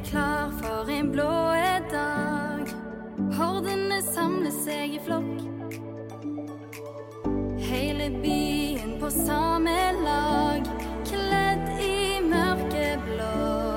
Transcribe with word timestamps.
klar 0.00 0.50
for 0.62 0.90
en 0.90 1.12
blå 1.12 1.54
dag. 1.90 2.66
Hordene 3.38 4.02
samler 4.14 4.54
seg 4.64 4.94
i 4.94 5.00
flokk. 5.04 5.40
Hele 7.68 8.10
byen 8.22 8.96
på 9.00 9.10
samme 9.10 9.76
lag, 10.04 10.68
kledd 11.08 11.66
i 11.82 12.20
mørkeblått. 12.24 13.68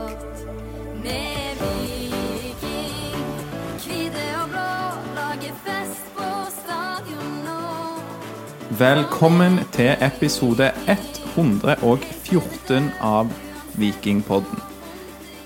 Velkommen 8.81 9.59
til 9.75 9.91
episode 10.01 10.71
114 10.89 12.89
av 13.05 13.29
Vikingpodden. 13.77 14.70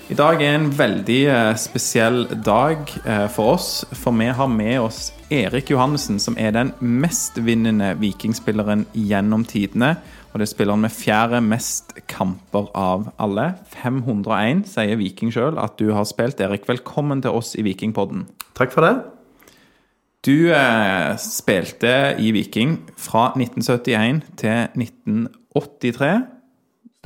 I 0.06 0.14
dag 0.14 0.38
er 0.38 0.52
en 0.54 0.68
veldig 0.70 1.22
eh, 1.26 1.56
spesiell 1.58 2.28
dag 2.46 2.84
eh, 3.02 3.24
for 3.34 3.56
oss, 3.56 3.70
for 3.90 4.14
vi 4.14 4.28
har 4.30 4.46
med 4.46 4.76
oss 4.78 5.08
Erik 5.34 5.72
Johannessen, 5.72 6.20
som 6.22 6.36
er 6.38 6.52
den 6.54 6.70
mestvinnende 6.78 7.88
vikingspilleren 7.98 8.84
gjennom 8.94 9.42
tidene. 9.50 9.96
Og 10.30 10.38
det 10.38 10.46
er 10.46 10.52
spilleren 10.52 10.84
med 10.86 10.94
fjerde 10.94 11.40
mest 11.42 11.90
kamper 12.06 12.70
av 12.78 13.08
alle. 13.18 13.48
501, 13.74 14.62
sier 14.76 15.02
Viking 15.02 15.34
sjøl 15.34 15.58
at 15.58 15.74
du 15.82 15.90
har 15.96 16.06
spilt. 16.06 16.38
Erik, 16.38 16.68
velkommen 16.70 17.24
til 17.26 17.34
oss 17.34 17.56
i 17.58 17.66
Vikingpodden. 17.66 18.28
Takk 18.54 18.70
for 18.76 18.86
det. 18.86 18.94
Du 20.22 20.52
eh, 20.54 21.18
spilte 21.18 22.14
i 22.22 22.30
Viking 22.36 22.78
fra 22.94 23.32
1971 23.34 24.22
til 24.38 24.86
1983. 24.86 26.35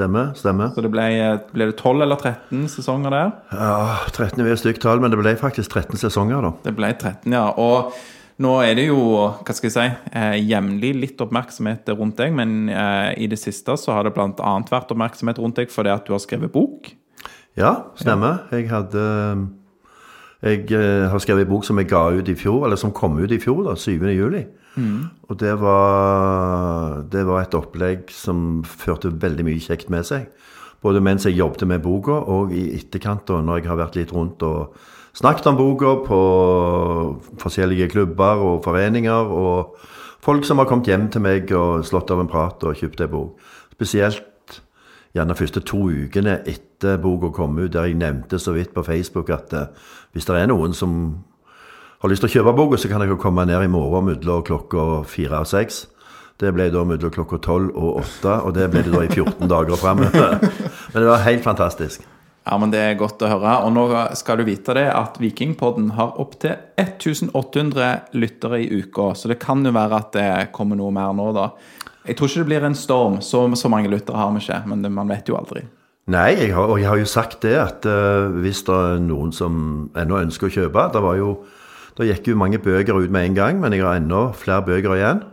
Stemmer. 0.00 0.30
stemmer. 0.38 0.70
Så 0.72 0.84
det 0.84 0.90
ble, 0.92 1.08
ble 1.52 1.66
det 1.68 1.76
12 1.76 2.06
eller 2.06 2.16
13 2.16 2.64
sesonger 2.72 3.12
der? 3.12 3.34
Ja, 3.52 3.98
13 4.14 4.40
er 4.40 4.54
et 4.54 4.62
stygt 4.62 4.80
tall, 4.84 5.02
men 5.02 5.12
det 5.12 5.20
ble 5.20 5.34
faktisk 5.36 5.74
13 5.74 6.00
sesonger, 6.00 6.40
da. 6.46 6.54
Det 6.64 6.72
ble 6.78 6.88
13, 6.94 7.28
ja. 7.34 7.50
Og 7.60 7.92
nå 8.40 8.54
er 8.64 8.78
det 8.78 8.86
jo, 8.88 9.00
hva 9.36 9.52
skal 9.52 9.68
jeg 9.68 9.74
si, 9.74 9.86
eh, 10.16 10.38
jevnlig 10.40 10.94
litt 10.96 11.20
oppmerksomhet 11.20 11.90
rundt 11.92 12.16
deg, 12.22 12.32
men 12.32 12.70
eh, 12.72 13.10
i 13.20 13.28
det 13.28 13.36
siste 13.40 13.76
så 13.76 13.98
har 13.98 14.08
det 14.08 14.14
bl.a. 14.16 14.54
vært 14.70 14.94
oppmerksomhet 14.94 15.40
rundt 15.42 15.60
deg 15.60 15.72
fordi 15.72 15.92
at 15.92 16.08
du 16.08 16.14
har 16.16 16.22
skrevet 16.24 16.52
bok. 16.54 16.94
Ja, 17.58 17.74
stemmer. 17.98 18.46
Jeg 18.54 18.70
hadde 18.70 19.04
Jeg 20.40 20.70
eh, 20.72 21.10
har 21.12 21.20
skrevet 21.20 21.44
en 21.44 21.52
bok 21.52 21.68
som 21.68 21.76
jeg 21.76 21.90
ga 21.90 22.06
ut 22.16 22.32
i 22.32 22.38
fjor, 22.38 22.64
eller 22.64 22.80
som 22.80 22.94
kom 22.96 23.20
ut 23.20 23.32
i 23.36 23.40
fjor, 23.42 23.60
da, 23.68 23.76
7. 23.76 24.08
juli. 24.16 24.46
Og 24.78 25.38
det 25.40 25.56
var, 25.60 27.02
det 27.10 27.24
var 27.26 27.42
et 27.42 27.56
opplegg 27.58 28.10
som 28.14 28.62
førte 28.64 29.10
veldig 29.10 29.46
mye 29.48 29.62
kjekt 29.62 29.90
med 29.90 30.06
seg. 30.06 30.28
Både 30.80 31.02
mens 31.04 31.26
jeg 31.26 31.36
jobbet 31.36 31.66
med 31.68 31.82
boka, 31.84 32.16
og 32.32 32.54
i 32.56 32.70
etterkant, 32.78 33.26
da, 33.28 33.40
når 33.44 33.60
jeg 33.60 33.68
har 33.68 33.80
vært 33.82 33.98
litt 34.00 34.14
rundt 34.16 34.42
og 34.46 34.76
snakket 35.16 35.50
om 35.50 35.58
boka 35.58 35.94
på 36.06 36.20
forskjellige 37.42 37.90
klubber 37.92 38.40
og 38.46 38.64
foreninger. 38.64 39.34
Og 39.34 39.76
folk 40.24 40.46
som 40.48 40.62
har 40.62 40.70
kommet 40.70 40.88
hjem 40.88 41.08
til 41.12 41.24
meg 41.24 41.52
og 41.56 41.84
slått 41.84 42.12
av 42.14 42.22
en 42.22 42.30
prat 42.30 42.64
og 42.64 42.78
kjøpt 42.80 43.04
ei 43.04 43.10
bok. 43.12 43.50
Spesielt 43.76 44.60
gjerne 45.16 45.36
første 45.36 45.62
to 45.66 45.88
ukene 45.90 46.38
etter 46.48 47.00
boka 47.02 47.32
kom 47.34 47.58
ut, 47.58 47.72
der 47.74 47.90
jeg 47.90 47.98
nevnte 48.00 48.38
så 48.38 48.54
vidt 48.54 48.72
på 48.74 48.84
Facebook 48.86 49.30
at 49.34 49.52
eh, 49.52 49.72
hvis 50.14 50.28
det 50.28 50.38
er 50.38 50.48
noen 50.50 50.72
som 50.76 50.94
har 52.00 52.12
lyst 52.12 52.24
til 52.24 52.30
å 52.30 52.34
kjøpe 52.38 52.56
boka, 52.56 52.78
så 52.80 52.88
kan 52.88 53.02
dere 53.02 53.18
komme 53.20 53.44
ned 53.48 53.66
i 53.66 53.72
morgen 53.72 54.08
mellom 54.08 54.44
klokka 54.46 55.02
fire 55.08 55.42
og 55.44 55.50
seks. 55.50 55.82
Det 56.40 56.52
ble 56.56 56.70
da 56.72 56.84
mellom 56.88 57.12
klokka 57.12 57.40
tolv 57.44 57.74
og 57.76 58.00
åtte, 58.00 58.38
og 58.40 58.54
det 58.56 58.70
ble 58.72 58.86
det 58.86 58.94
da 58.94 59.02
i 59.04 59.10
14 59.12 59.50
dager 59.54 59.80
framover. 59.80 60.40
Men 60.92 60.96
det 60.96 61.10
var 61.10 61.26
helt 61.26 61.44
fantastisk. 61.44 62.06
Ja, 62.48 62.56
men 62.56 62.72
Det 62.72 62.80
er 62.80 62.94
godt 62.98 63.20
å 63.20 63.28
høre. 63.28 63.50
Og 63.66 63.74
nå 63.76 63.82
skal 64.16 64.40
du 64.40 64.46
vite 64.48 64.72
det 64.74 64.86
at 64.88 65.18
Vikingpodden 65.20 65.90
har 65.98 66.16
opptil 66.18 66.56
1800 66.80 68.16
lyttere 68.16 68.62
i 68.64 68.80
uka, 68.80 69.12
så 69.14 69.28
det 69.30 69.36
kan 69.42 69.60
jo 69.62 69.74
være 69.76 69.98
at 70.00 70.16
det 70.16 70.30
kommer 70.56 70.80
noe 70.80 70.90
mer 70.90 71.12
nå, 71.14 71.28
da. 71.36 71.50
Jeg 72.08 72.16
tror 72.16 72.32
ikke 72.32 72.40
det 72.40 72.48
blir 72.48 72.66
en 72.66 72.78
storm. 72.78 73.20
Så, 73.20 73.44
så 73.60 73.70
mange 73.70 73.92
lyttere 73.92 74.18
har 74.18 74.32
vi 74.32 74.40
ikke, 74.40 74.62
men 74.72 74.82
det, 74.82 74.90
man 74.96 75.12
vet 75.12 75.28
jo 75.28 75.36
aldri. 75.38 75.66
Nei, 76.10 76.32
jeg 76.40 76.56
har, 76.56 76.72
og 76.72 76.80
jeg 76.80 76.88
har 76.88 76.98
jo 76.98 77.06
sagt 77.06 77.44
det 77.44 77.54
at 77.60 77.86
uh, 77.86 78.32
hvis 78.40 78.64
det 78.66 78.74
er 78.74 79.02
noen 79.04 79.36
som 79.36 79.90
ennå 79.94 80.16
ønsker 80.24 80.48
å 80.48 80.54
kjøpe 80.56 80.88
Det 80.96 81.02
var 81.04 81.20
jo 81.20 81.34
det 81.98 82.08
gikk 82.08 82.30
jo 82.30 82.38
mange 82.40 82.60
bøker 82.62 82.96
ut 82.96 83.10
med 83.10 83.26
en 83.26 83.34
gang, 83.34 83.60
men 83.60 83.74
jeg 83.74 83.84
har 83.84 83.98
enda 83.98 84.30
flere 84.36 84.64
bøker 84.66 84.94
igjen. 84.96 85.24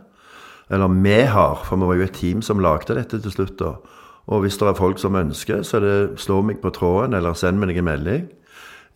Eller 0.70 0.88
vi 0.92 1.20
har, 1.32 1.62
for 1.64 1.76
vi 1.76 1.88
var 1.88 2.00
jo 2.00 2.08
et 2.08 2.18
team 2.18 2.42
som 2.42 2.60
lagde 2.60 2.96
dette 2.96 3.20
til 3.22 3.32
slutt. 3.32 3.58
da. 3.58 3.76
Og 4.28 4.42
hvis 4.44 4.58
det 4.60 4.68
er 4.68 4.76
folk 4.76 4.98
som 4.98 5.16
ønsker, 5.16 5.62
så 5.62 5.80
det 5.80 6.20
slå 6.20 6.42
meg 6.42 6.60
på 6.60 6.70
tråden, 6.70 7.14
eller 7.14 7.32
send 7.32 7.58
meg 7.58 7.76
en 7.76 7.84
melding. 7.84 8.28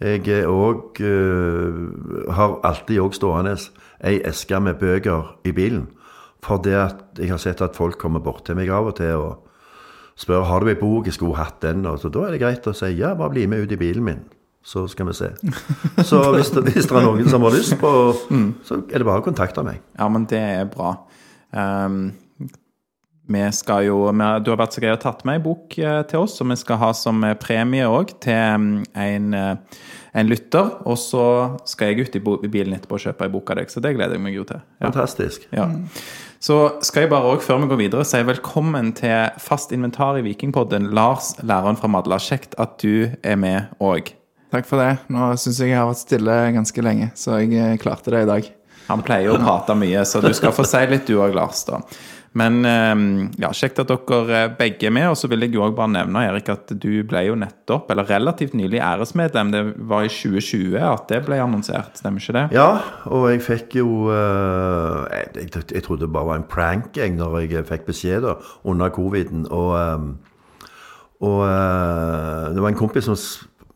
Jeg 0.03 0.45
òg 0.51 0.99
har 2.35 2.59
alltid 2.67 2.99
òg 2.99 3.15
stående 3.15 3.55
ei 4.03 4.19
eske 4.27 4.59
med 4.61 4.81
bøker 4.81 5.37
i 5.47 5.53
bilen. 5.53 5.87
For 6.43 6.59
det 6.59 6.75
at 6.75 7.19
jeg 7.19 7.31
har 7.31 7.39
sett 7.39 7.63
at 7.63 7.77
folk 7.79 7.99
kommer 7.99 8.21
bort 8.21 8.45
til 8.45 8.59
meg 8.59 8.69
av 8.69 8.91
og 8.91 8.97
til 8.99 9.15
og 9.15 9.49
spør 10.19 10.43
har 10.49 10.61
du 10.61 10.73
ei 10.73 10.79
bok, 10.79 11.07
jeg 11.07 11.15
skulle 11.15 11.39
hatt 11.39 11.63
den. 11.63 11.87
Og 11.87 12.01
så 12.03 12.11
da 12.13 12.27
er 12.27 12.35
det 12.35 12.43
greit 12.43 12.67
å 12.67 12.75
si 12.75 12.91
ja, 12.99 13.15
bare 13.15 13.31
bli 13.31 13.47
med 13.47 13.63
ut 13.63 13.73
i 13.73 13.79
bilen 13.79 14.05
min. 14.05 14.25
Så 14.63 14.87
skal 14.89 15.09
vi 15.09 15.15
se. 15.19 15.33
Så 16.07 16.23
hvis 16.37 16.53
det, 16.55 16.65
hvis 16.71 16.87
det 16.87 16.99
er 16.99 17.07
noen 17.07 17.29
som 17.31 17.43
har 17.43 17.55
lyst 17.55 17.75
på, 17.81 17.93
så 18.67 18.83
er 18.87 19.03
det 19.03 19.09
bare 19.09 19.23
å 19.23 19.27
kontakte 19.27 19.65
meg. 19.67 19.83
Ja, 19.99 20.07
men 20.13 20.29
det 20.31 20.43
er 20.43 20.69
bra. 20.71 20.95
Um, 21.53 22.13
vi 23.33 23.53
skal 23.53 23.87
jo, 23.87 23.99
vi, 24.11 24.29
Du 24.45 24.51
har 24.51 24.59
vært 24.61 24.77
så 24.77 24.83
grei 24.83 24.93
og 24.95 25.03
tatt 25.03 25.23
med 25.29 25.39
ei 25.39 25.43
bok 25.45 25.77
eh, 25.79 26.01
til 26.11 26.25
oss, 26.25 26.37
som 26.39 26.51
vi 26.51 26.59
skal 26.59 26.81
ha 26.81 26.91
som 26.97 27.23
eh, 27.27 27.37
premie 27.39 27.87
òg 27.87 28.17
til 28.23 28.59
mm, 28.59 28.73
en, 28.99 29.29
eh, 29.39 29.85
en 30.19 30.31
lytter. 30.31 30.73
Og 30.91 30.99
så 31.01 31.25
skal 31.69 31.93
jeg 31.93 32.09
ut 32.09 32.19
i, 32.19 32.23
i 32.23 32.51
bilen 32.53 32.75
etterpå 32.77 32.99
og 32.99 33.07
kjøpe 33.07 33.29
ei 33.29 33.33
bok 33.33 33.55
av 33.55 33.61
deg, 33.63 33.71
så 33.73 33.83
det 33.85 33.95
gleder 33.97 34.19
jeg 34.19 34.25
meg 34.25 34.37
jo 34.37 34.47
til. 34.49 34.63
Ja. 34.81 34.89
Fantastisk. 34.89 35.47
Ja. 35.55 35.69
Så 36.43 36.59
skal 36.83 37.07
jeg 37.07 37.13
bare 37.13 37.37
også, 37.37 37.47
før 37.47 37.63
vi 37.63 37.71
går 37.71 37.81
videre, 37.85 38.09
si 38.09 38.19
velkommen 38.27 38.91
til 38.99 39.31
fast 39.43 39.71
inventar 39.75 40.19
i 40.19 40.25
Vikingpodden. 40.27 40.91
Lars, 40.91 41.37
læreren 41.47 41.79
fra 41.79 41.91
Madla. 41.95 42.19
Kjekt 42.19 42.59
at 42.63 42.81
du 42.83 43.07
er 43.23 43.39
med 43.39 43.71
òg. 43.79 44.11
Takk 44.53 44.67
for 44.69 44.83
det. 44.83 44.99
Nå 45.09 45.33
syns 45.41 45.63
jeg 45.63 45.73
jeg 45.73 45.81
har 45.81 45.89
vært 45.89 46.03
stille 46.03 46.39
ganske 46.59 46.83
lenge, 46.85 47.13
så 47.17 47.41
jeg 47.41 47.55
eh, 47.57 47.79
klarte 47.81 48.13
det 48.13 48.27
i 48.27 48.29
dag. 48.29 48.49
Han 48.91 49.05
pleier 49.05 49.31
jo 49.31 49.37
å 49.39 49.41
prate 49.41 49.77
mye, 49.79 50.03
så 50.05 50.21
du 50.21 50.33
skal 50.37 50.53
få 50.53 50.67
si 50.69 50.83
litt 50.91 51.07
du 51.09 51.15
òg, 51.17 51.33
Lars. 51.33 51.63
da. 51.65 51.79
Men 52.37 52.59
eh, 52.69 52.93
ja, 53.41 53.49
kjekt 53.57 53.81
at 53.81 53.89
dere 53.89 54.43
begge 54.59 54.91
er 54.91 54.93
med. 54.93 55.07
Og 55.09 55.17
så 55.17 55.31
vil 55.33 55.47
jeg 55.47 55.55
jo 55.57 55.63
også 55.65 55.79
bare 55.79 55.93
nevne 55.95 56.25
Erik, 56.29 56.51
at 56.53 56.69
du 56.69 56.91
ble 57.09 57.23
jo 57.31 57.37
nettopp, 57.41 57.89
eller 57.95 58.11
relativt 58.13 58.53
nylig, 58.59 58.83
æresmedlem. 58.85 59.55
Det 59.55 59.63
var 59.89 60.05
i 60.05 60.11
2020 60.13 60.77
at 60.85 61.07
det 61.09 61.23
ble 61.25 61.39
annonsert, 61.41 61.97
stemmer 62.03 62.21
ikke 62.21 62.37
det? 62.37 62.45
Ja, 62.59 62.69
og 63.09 63.31
jeg 63.31 63.41
fikk 63.47 63.79
jo 63.81 64.11
jeg, 64.13 65.31
jeg, 65.39 65.49
jeg, 65.63 65.87
trodde 65.87 66.05
det 66.05 66.13
bare 66.13 66.29
var 66.29 66.43
en 66.43 66.45
prank 66.51 67.01
jeg, 67.01 67.15
når 67.17 67.47
jeg 67.47 67.65
fikk 67.73 67.89
beskjed 67.89 68.29
da, 68.29 68.37
under 68.69 68.93
coviden. 68.93 69.49
Og, 69.49 70.13
og 71.25 71.41
det 72.53 72.61
var 72.61 72.69
en 72.69 72.81
kompis 72.83 73.09
som 73.09 73.17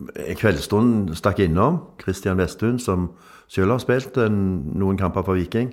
en 0.01 0.39
kveldsstund 0.39 1.15
stakk 1.17 1.41
innom, 1.45 1.81
Christian 2.03 2.39
Vesthund, 2.41 2.83
som 2.85 3.11
selv 3.49 3.77
har 3.77 3.83
spilt 3.83 4.19
en, 4.21 4.41
noen 4.77 4.99
kamper 5.01 5.25
for 5.27 5.39
Viking, 5.39 5.71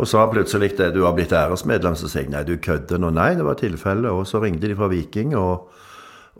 og 0.00 0.08
sa 0.08 0.24
plutselig 0.30 0.72
at 0.80 0.94
du 0.94 1.02
har 1.04 1.14
blitt 1.16 1.34
æresmedlem. 1.36 1.96
Så 1.98 2.08
sa 2.10 2.22
jeg 2.22 2.32
nei, 2.32 2.44
du 2.48 2.56
kødder 2.56 3.00
nå. 3.02 3.12
Nei, 3.14 3.34
det 3.38 3.44
var 3.46 3.58
tilfellet. 3.60 4.08
Og 4.10 4.24
så 4.26 4.40
ringte 4.42 4.70
de 4.70 4.78
fra 4.78 4.88
Viking 4.90 5.36
og, 5.38 5.68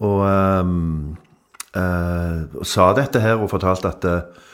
og, 0.00 0.22
um, 0.24 1.12
uh, 1.76 2.64
sa 2.66 2.88
dette 2.96 3.20
her 3.22 3.36
og 3.36 3.52
fortalte 3.52 3.92
at 3.92 4.08
uh, 4.08 4.48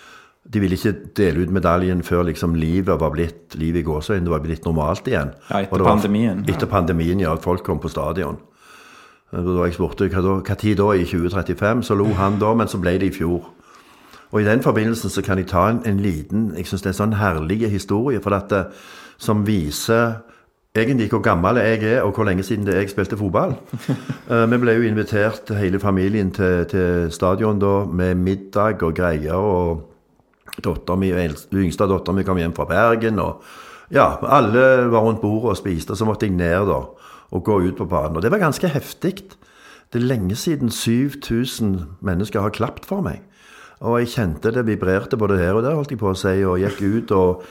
de 0.48 0.60
ville 0.62 0.76
ikke 0.76 0.94
dele 1.16 1.44
ut 1.44 1.54
medaljen 1.54 2.02
før 2.04 2.26
liksom 2.28 2.56
livet 2.58 3.00
var 3.00 3.12
blitt 3.14 3.56
liv 3.60 3.76
i 3.76 3.84
gåsøyne, 3.84 4.24
det 4.24 4.32
var 4.32 4.44
blitt 4.44 4.64
normalt 4.64 5.08
igjen. 5.10 5.34
Ja, 5.50 5.62
etter 5.62 5.84
var, 5.84 5.92
pandemien. 5.94 6.44
Etter 6.48 6.70
pandemien, 6.70 7.20
ja. 7.20 7.34
Folk 7.42 7.66
kom 7.66 7.80
på 7.82 7.90
stadion. 7.92 8.40
Da 9.32 9.64
jeg 9.66 9.74
spurte 9.76 10.08
hva, 10.08 10.22
da, 10.24 10.92
i 10.96 11.04
2035, 11.04 11.82
så 11.84 11.94
lo 11.94 12.06
han 12.16 12.38
da, 12.40 12.54
men 12.56 12.68
så 12.68 12.80
ble 12.80 12.94
det 13.00 13.10
i 13.10 13.16
fjor. 13.18 13.50
Og 14.32 14.40
i 14.40 14.46
den 14.46 14.62
forbindelsen 14.64 15.12
så 15.12 15.22
kan 15.24 15.40
jeg 15.40 15.48
ta 15.48 15.68
en, 15.70 15.82
en 15.88 16.00
liten 16.00 16.52
Jeg 16.56 16.66
syns 16.68 16.82
det 16.84 16.90
er 16.90 16.94
en 16.94 17.02
sånn 17.02 17.18
herlig 17.20 17.68
historie, 17.72 18.20
for 18.24 18.32
dette, 18.32 18.66
som 19.20 19.44
viser 19.46 20.20
egentlig 20.76 21.08
hvor 21.10 21.22
gammel 21.24 21.60
jeg 21.60 21.82
er, 21.82 22.02
og 22.06 22.14
hvor 22.16 22.28
lenge 22.28 22.44
siden 22.46 22.66
det 22.66 22.74
er 22.74 22.84
jeg 22.84 22.92
spilte 22.92 23.18
fotball. 23.20 23.56
uh, 24.30 24.44
vi 24.50 24.60
ble 24.62 24.76
jo 24.78 24.88
invitert 24.88 25.52
hele 25.58 25.80
familien 25.80 26.30
til, 26.32 26.64
til 26.70 27.12
stadion 27.12 27.60
da, 27.60 27.82
med 27.84 28.14
middag 28.14 28.82
og 28.82 28.94
greier. 28.94 29.34
og 29.34 29.84
mi, 30.98 31.12
Yngste 31.12 31.86
dattera 31.86 32.14
mi 32.14 32.24
kom 32.24 32.38
hjem 32.38 32.54
fra 32.56 32.64
Bergen. 32.64 33.18
og 33.18 33.42
ja, 33.90 34.16
Alle 34.22 34.90
var 34.90 35.00
rundt 35.04 35.20
bordet 35.20 35.50
og 35.50 35.56
spiste, 35.56 35.90
og 35.90 35.96
så 35.96 36.04
måtte 36.04 36.26
jeg 36.26 36.36
ned 36.36 36.68
da 36.68 36.80
og 37.30 37.44
gå 37.44 37.60
ut 37.68 37.76
på 37.78 37.88
banen. 37.88 38.16
Og 38.16 38.24
det 38.24 38.32
var 38.32 38.42
ganske 38.42 38.70
heftig. 38.72 39.14
Det 39.92 40.00
er 40.00 40.06
lenge 40.06 40.36
siden 40.36 40.70
7000 40.70 41.80
mennesker 42.04 42.44
har 42.44 42.54
klapt 42.56 42.88
for 42.88 43.04
meg. 43.04 43.22
Og 43.80 44.00
jeg 44.02 44.12
kjente 44.16 44.52
det 44.52 44.66
vibrerte 44.66 45.16
både 45.16 45.38
her 45.38 45.56
og 45.56 45.64
der, 45.64 45.76
holdt 45.78 45.92
jeg 45.94 46.00
på 46.00 46.10
å 46.10 46.18
si, 46.18 46.40
og 46.44 46.58
gikk 46.62 46.82
ut 46.82 47.14
og 47.16 47.48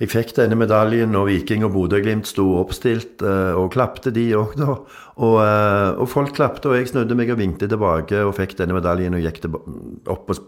jeg 0.00 0.10
fikk 0.10 0.32
denne 0.34 0.56
medaljen 0.58 1.14
og 1.14 1.28
Viking 1.28 1.62
og 1.66 1.70
Bodø-Glimt 1.76 2.26
sto 2.26 2.48
oppstilt, 2.58 3.22
eh, 3.22 3.54
og 3.54 3.70
klapte 3.76 4.10
de 4.14 4.24
òg, 4.34 4.56
da. 4.58 4.74
Og, 5.22 5.36
eh, 5.38 5.90
og 6.02 6.08
folk 6.10 6.34
klapte, 6.34 6.68
og 6.68 6.74
jeg 6.80 6.90
snudde 6.90 7.14
meg 7.14 7.30
og 7.30 7.38
vinkte 7.38 7.68
tilbake 7.70 8.24
og 8.26 8.34
fikk 8.34 8.56
denne 8.58 8.74
medaljen 8.74 9.14
og 9.14 9.22
gikk 9.22 9.46
opp 10.10 10.34
og 10.34 10.42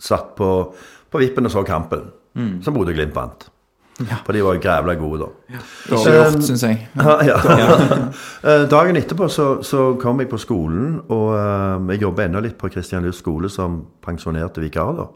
satt 0.00 0.32
på, 0.38 0.50
på 1.12 1.20
vippen 1.20 1.44
og 1.44 1.52
så 1.52 1.64
kampen, 1.68 2.08
som 2.64 2.76
Bodø-Glimt 2.76 3.12
vant. 3.14 3.50
For 4.26 4.32
de 4.32 4.42
var 4.44 4.60
grævla 4.62 4.94
gode, 5.00 5.26
da. 5.26 5.60
Dårlig 5.90 6.14
gjort, 6.16 6.44
syns 6.46 6.62
jeg. 6.66 6.88
Ja, 7.08 7.16
ja. 7.26 7.38
Eh, 8.50 8.62
Dagen 8.72 8.96
etterpå 8.96 9.28
så, 9.28 9.62
så 9.62 9.94
kom 10.00 10.20
jeg 10.22 10.30
på 10.30 10.38
skolen, 10.40 11.00
og 11.12 11.26
uh, 11.36 11.90
jeg 11.92 12.00
jobber 12.00 12.24
ennå 12.24 12.40
litt 12.40 12.56
på 12.60 12.70
Kristian 12.72 13.04
Lys 13.04 13.20
skole 13.20 13.50
som 13.52 13.82
pensjonerte 14.04 14.62
vikar. 14.64 14.94
da. 14.96 15.08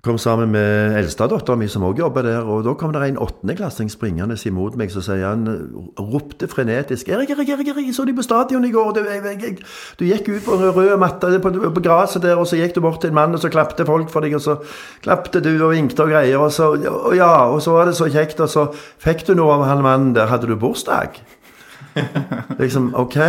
Kom 0.00 0.16
sammen 0.16 0.48
med 0.54 0.94
eldstedattera 0.96 1.58
mi 1.60 1.66
som 1.68 1.82
òg 1.84 1.98
jobber 2.00 2.24
der, 2.24 2.46
og 2.48 2.62
da 2.64 2.72
kom 2.78 2.94
det 2.94 3.02
en 3.04 3.18
åttendeklassing 3.20 3.90
springende 3.92 4.38
imot 4.48 4.78
meg, 4.80 4.88
så 4.88 5.02
sier 5.04 5.26
han, 5.28 5.44
ropte 5.98 6.48
frenetisk 6.48 7.08
'Erik, 7.08 7.34
Erik, 7.34 7.50
Erik, 7.52 7.68
jeg 7.76 7.94
så 7.94 8.06
deg 8.08 8.16
på 8.16 8.24
stadion 8.24 8.64
i 8.64 8.72
går. 8.72 8.94
Du, 8.96 9.00
jeg, 9.04 9.20
jeg, 9.44 9.58
du 10.00 10.04
gikk 10.08 10.28
ut 10.28 10.46
på 10.46 10.56
en 10.56 10.72
rød 10.72 10.96
matte 10.96 11.40
på, 11.44 11.52
på 11.52 11.84
gresset 11.84 12.24
der, 12.24 12.40
og 12.40 12.48
så 12.48 12.56
gikk 12.56 12.74
du 12.74 12.80
bort 12.80 13.00
til 13.00 13.12
en 13.12 13.18
mann, 13.20 13.36
og 13.36 13.44
så 13.44 13.52
klapte 13.52 13.84
folk 13.84 14.08
for 14.08 14.24
deg, 14.24 14.38
og 14.40 14.40
så 14.40 14.56
klapte 15.04 15.44
du 15.44 15.52
og 15.58 15.74
vinkte 15.74 16.06
og 16.06 16.14
greier, 16.14 16.38
og 16.40 16.52
så 16.52 16.72
og 16.80 17.16
ja, 17.16 17.52
og 17.52 17.60
så 17.60 17.76
var 17.76 17.84
det 17.84 17.96
så 18.00 18.08
kjekt, 18.08 18.40
og 18.40 18.48
så 18.48 18.70
fikk 19.04 19.26
du 19.28 19.34
noe 19.34 19.52
av 19.52 19.68
han 19.68 19.84
mannen 19.84 20.14
der. 20.16 20.32
Hadde 20.32 20.48
du 20.48 20.56
bursdag? 20.56 21.20
liksom, 22.62 22.94
ok. 22.96 23.20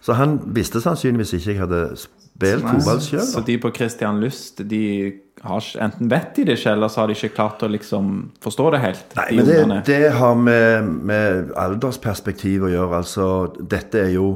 Så 0.00 0.14
han 0.14 0.38
visste 0.54 0.80
sannsynligvis 0.80 1.34
ikke 1.40 1.50
jeg 1.50 1.60
hadde 1.60 1.82
spilt 1.98 2.62
fotball 2.62 3.00
sjøl. 3.02 3.24
Så 3.26 3.42
de 3.46 3.58
på 3.58 3.72
Christian 3.74 4.20
Lyst, 4.22 4.62
de 4.70 5.12
har 5.42 5.64
enten 5.80 6.10
vet 6.10 6.34
de 6.36 6.44
det 6.48 6.58
ikke, 6.58 6.72
eller 6.74 6.90
så 6.90 7.02
har 7.02 7.10
de 7.10 7.16
ikke 7.16 7.34
klart 7.36 7.62
å 7.62 7.70
liksom 7.70 8.12
forstå 8.42 8.70
det 8.74 8.82
helt. 8.82 9.16
Nei, 9.18 9.28
de 9.30 9.40
men 9.40 9.74
det, 9.74 9.80
det 9.86 10.12
har 10.18 10.34
med, 10.34 10.92
med 11.10 11.52
aldersperspektiv 11.56 12.66
å 12.66 12.72
gjøre. 12.72 13.02
Altså, 13.02 13.26
dette 13.58 14.06
er 14.08 14.14
jo 14.18 14.30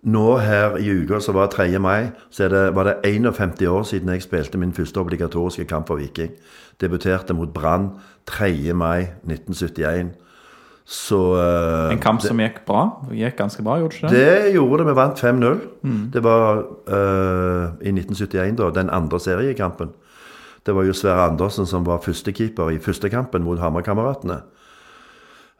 Nå 0.00 0.38
her 0.40 0.78
i 0.80 0.86
uka, 0.88 1.18
som 1.20 1.36
var 1.36 1.50
3. 1.52 1.74
mai, 1.76 2.06
så 2.32 2.46
det, 2.48 2.70
var 2.72 2.88
det 2.88 2.94
51 3.04 3.66
år 3.68 3.82
siden 3.84 4.08
jeg 4.14 4.22
spilte 4.24 4.56
min 4.56 4.72
første 4.72 4.96
obligatoriske 4.96 5.66
kamp 5.68 5.90
for 5.92 6.00
Viking. 6.00 6.30
Debuterte 6.80 7.36
mot 7.36 7.52
Brann 7.52 7.90
3. 8.24 8.72
mai 8.72 9.10
1971. 9.28 10.14
Så 10.88 11.18
uh, 11.36 11.92
En 11.92 12.00
kamp 12.00 12.22
som 12.24 12.40
gikk 12.40 12.62
bra. 12.66 12.86
Gikk 13.12 13.36
ganske 13.38 13.62
bra, 13.62 13.76
gjorde 13.78 13.92
det 13.92 14.00
ikke 14.00 14.14
det? 14.14 14.24
Det 14.24 14.54
gjorde 14.54 14.78
det. 14.80 14.86
Vi 14.88 14.96
vant 14.96 15.20
5-0. 15.20 15.60
Det 16.16 16.22
var 16.24 16.62
uh, 16.88 17.76
i 17.84 17.92
1971, 17.92 18.56
da, 18.56 18.70
den 18.80 18.90
andre 18.90 19.20
seriekampen. 19.20 19.92
Det 20.66 20.74
var 20.76 20.86
jo 20.86 20.96
Sverre 20.96 21.28
Andersen 21.30 21.66
som 21.66 21.86
var 21.86 22.02
førstekeeper 22.04 22.74
i 22.74 22.80
første 22.82 23.10
kampen 23.12 23.44
mot 23.46 23.60
Hamar-kameratene. 23.60 24.42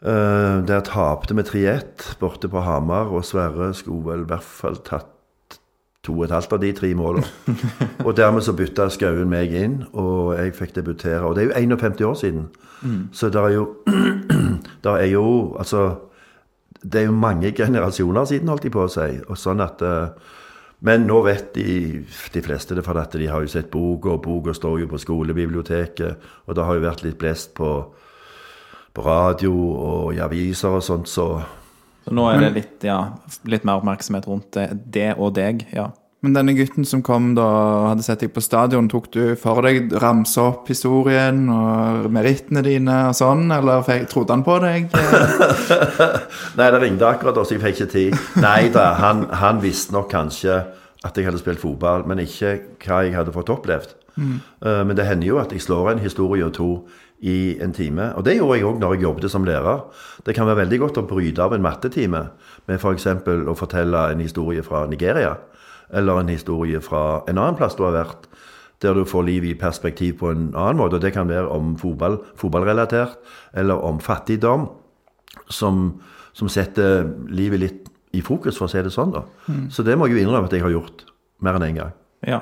Uh, 0.01 0.65
der 0.65 0.81
tapte 0.85 1.37
vi 1.37 1.45
3-1 1.45 2.17
borte 2.21 2.49
på 2.49 2.61
Hamar, 2.65 3.13
og 3.13 3.25
Sverre 3.25 3.73
skulle 3.77 4.07
vel 4.13 4.25
i 4.25 4.31
hvert 4.31 4.47
fall 4.47 4.81
tatt 4.85 5.17
to 6.01 6.15
og 6.17 6.25
et 6.25 6.33
halvt 6.33 6.55
av 6.57 6.63
de 6.63 6.73
tre 6.73 6.95
målene. 6.97 7.27
og 8.07 8.15
dermed 8.17 8.45
så 8.45 8.57
bytta 8.57 8.89
Skauen 8.93 9.29
meg 9.29 9.53
inn, 9.53 9.83
og 9.93 10.33
jeg 10.39 10.57
fikk 10.57 10.79
debutere. 10.79 11.21
Og 11.29 11.37
det 11.37 11.45
er 11.45 11.67
jo 11.67 11.77
51 11.77 12.07
år 12.09 12.15
siden. 12.21 12.47
Så 13.13 13.29
det 13.29 13.41
er 13.41 13.59
jo 13.59 13.67
Det 14.85 14.93
er 14.93 15.11
jo 15.13 15.53
Altså 15.61 15.83
det 16.83 17.01
er 17.01 17.05
jo 17.05 17.13
mange 17.13 17.53
generasjoner 17.53 18.25
siden, 18.25 18.49
holdt 18.49 18.65
de 18.65 18.73
på 18.73 18.85
å 18.87 18.91
si. 18.91 19.19
Og 19.29 19.39
sånn 19.39 19.61
at, 19.61 19.83
eh, 19.85 20.09
men 20.81 21.05
nå 21.05 21.21
vet 21.27 21.53
de, 21.55 22.03
de 22.33 22.43
fleste 22.45 22.77
det, 22.77 22.85
for 22.87 22.97
at 22.97 23.13
de 23.13 23.29
har 23.29 23.45
jo 23.45 23.53
sett 23.53 23.71
boka, 23.73 24.15
og 24.15 24.23
boka 24.25 24.55
står 24.57 24.79
jo 24.81 24.89
på 24.89 25.01
skolebiblioteket. 25.03 26.29
Og 26.49 26.57
det 26.57 26.65
har 26.65 26.79
jo 26.79 26.85
vært 26.87 27.05
litt 27.05 27.19
blest 27.21 27.53
på, 27.59 27.71
på 28.97 29.05
radio 29.05 29.53
og 29.53 30.15
i 30.17 30.23
aviser 30.25 30.79
og 30.79 30.85
sånt, 30.85 31.09
så 31.09 31.43
Så 32.01 32.15
nå 32.17 32.31
er 32.31 32.41
det 32.41 32.55
litt, 32.55 32.85
ja, 32.89 33.13
litt 33.45 33.65
mer 33.69 33.83
oppmerksomhet 33.83 34.27
rundt 34.27 34.55
det, 34.57 34.71
det 34.89 35.11
og 35.19 35.35
deg. 35.37 35.67
ja. 35.77 35.91
Men 36.21 36.35
denne 36.37 36.53
gutten 36.53 36.85
som 36.85 37.01
kom 37.01 37.31
da 37.35 37.45
og 37.49 37.85
hadde 37.95 38.05
sett 38.05 38.21
deg 38.21 38.33
på 38.35 38.43
stadion, 38.45 38.91
tok 38.93 39.07
du 39.15 39.23
for 39.41 39.63
deg 39.65 39.89
ramse 40.03 40.37
opp 40.43 40.69
historien 40.69 41.47
og 41.49 42.11
merittene 42.13 42.61
dine 42.67 42.99
og 43.09 43.17
sånn, 43.17 43.47
eller 43.57 43.81
fikk- 43.87 44.05
trodde 44.13 44.37
han 44.37 44.45
på 44.45 44.59
deg? 44.61 44.91
Nei, 46.59 46.69
det 46.75 46.83
ringte 46.83 47.09
akkurat 47.09 47.39
da, 47.39 47.45
så 47.49 47.57
jeg 47.57 47.63
fikk 47.65 47.81
ikke 47.81 47.93
tid. 47.95 48.19
Nei 48.45 48.69
da, 48.75 48.91
han, 49.01 49.25
han 49.41 49.63
visste 49.65 49.97
nok 49.97 50.11
kanskje 50.13 50.59
at 51.07 51.17
jeg 51.17 51.25
hadde 51.31 51.41
spilt 51.41 51.63
fotball, 51.63 52.05
men 52.05 52.21
ikke 52.27 52.59
hva 52.85 53.01
jeg 53.07 53.17
hadde 53.17 53.33
fått 53.33 53.53
opplevd. 53.55 53.97
Eh, 54.21 54.83
men 54.85 54.93
det 54.99 55.07
hender 55.09 55.31
jo 55.31 55.39
at 55.41 55.55
jeg 55.57 55.63
slår 55.65 55.95
en 55.95 56.03
historie 56.05 56.45
og 56.45 56.53
to 56.59 56.67
i 57.25 57.55
en 57.65 57.73
time. 57.77 58.11
Og 58.17 58.25
det 58.27 58.35
gjorde 58.37 58.59
jeg 58.59 58.67
òg 58.69 58.79
når 58.83 58.95
jeg 58.99 59.07
jobbet 59.07 59.33
som 59.33 59.45
lærer. 59.49 59.81
Det 60.27 60.35
kan 60.37 60.49
være 60.49 60.63
veldig 60.67 60.79
godt 60.85 61.01
å 61.01 61.07
bryte 61.09 61.41
av 61.45 61.57
en 61.57 61.65
mattetime 61.65 62.21
med 62.69 62.77
f.eks. 62.81 63.09
å 63.09 63.57
fortelle 63.57 64.05
en 64.13 64.21
historie 64.25 64.65
fra 64.65 64.85
Nigeria, 64.89 65.35
eller 65.93 66.21
en 66.21 66.33
historie 66.33 66.81
fra 66.85 67.23
en 67.29 67.39
annen 67.39 67.59
plass 67.59 67.77
du 67.79 67.85
har 67.87 67.97
vært, 67.97 68.29
der 68.81 68.97
du 68.97 69.05
får 69.05 69.27
livet 69.29 69.53
i 69.53 69.59
perspektiv 69.61 70.19
på 70.23 70.31
en 70.33 70.51
annen 70.55 70.81
måte. 70.81 70.97
Og 70.97 71.05
det 71.05 71.13
kan 71.17 71.29
være 71.29 71.51
om 71.53 71.75
fotball, 71.81 72.21
fotballrelatert, 72.41 73.19
eller 73.53 73.83
om 73.85 74.01
fattigdom 74.01 74.69
som, 75.53 76.01
som 76.33 76.49
setter 76.49 77.05
livet 77.29 77.61
litt 77.61 77.91
i 78.17 78.23
fokus, 78.25 78.57
for 78.59 78.67
å 78.67 78.73
si 78.73 78.81
det 78.83 78.93
sånn. 78.95 79.13
da. 79.15 79.27
Så 79.71 79.85
det 79.87 79.99
må 79.99 80.09
jeg 80.09 80.19
jo 80.19 80.25
innrømme 80.25 80.49
at 80.49 80.57
jeg 80.57 80.65
har 80.65 80.73
gjort 80.75 81.05
mer 81.45 81.59
enn 81.59 81.67
én 81.69 81.75
en 81.75 81.83
gang. 81.83 81.93
Ja, 82.27 82.41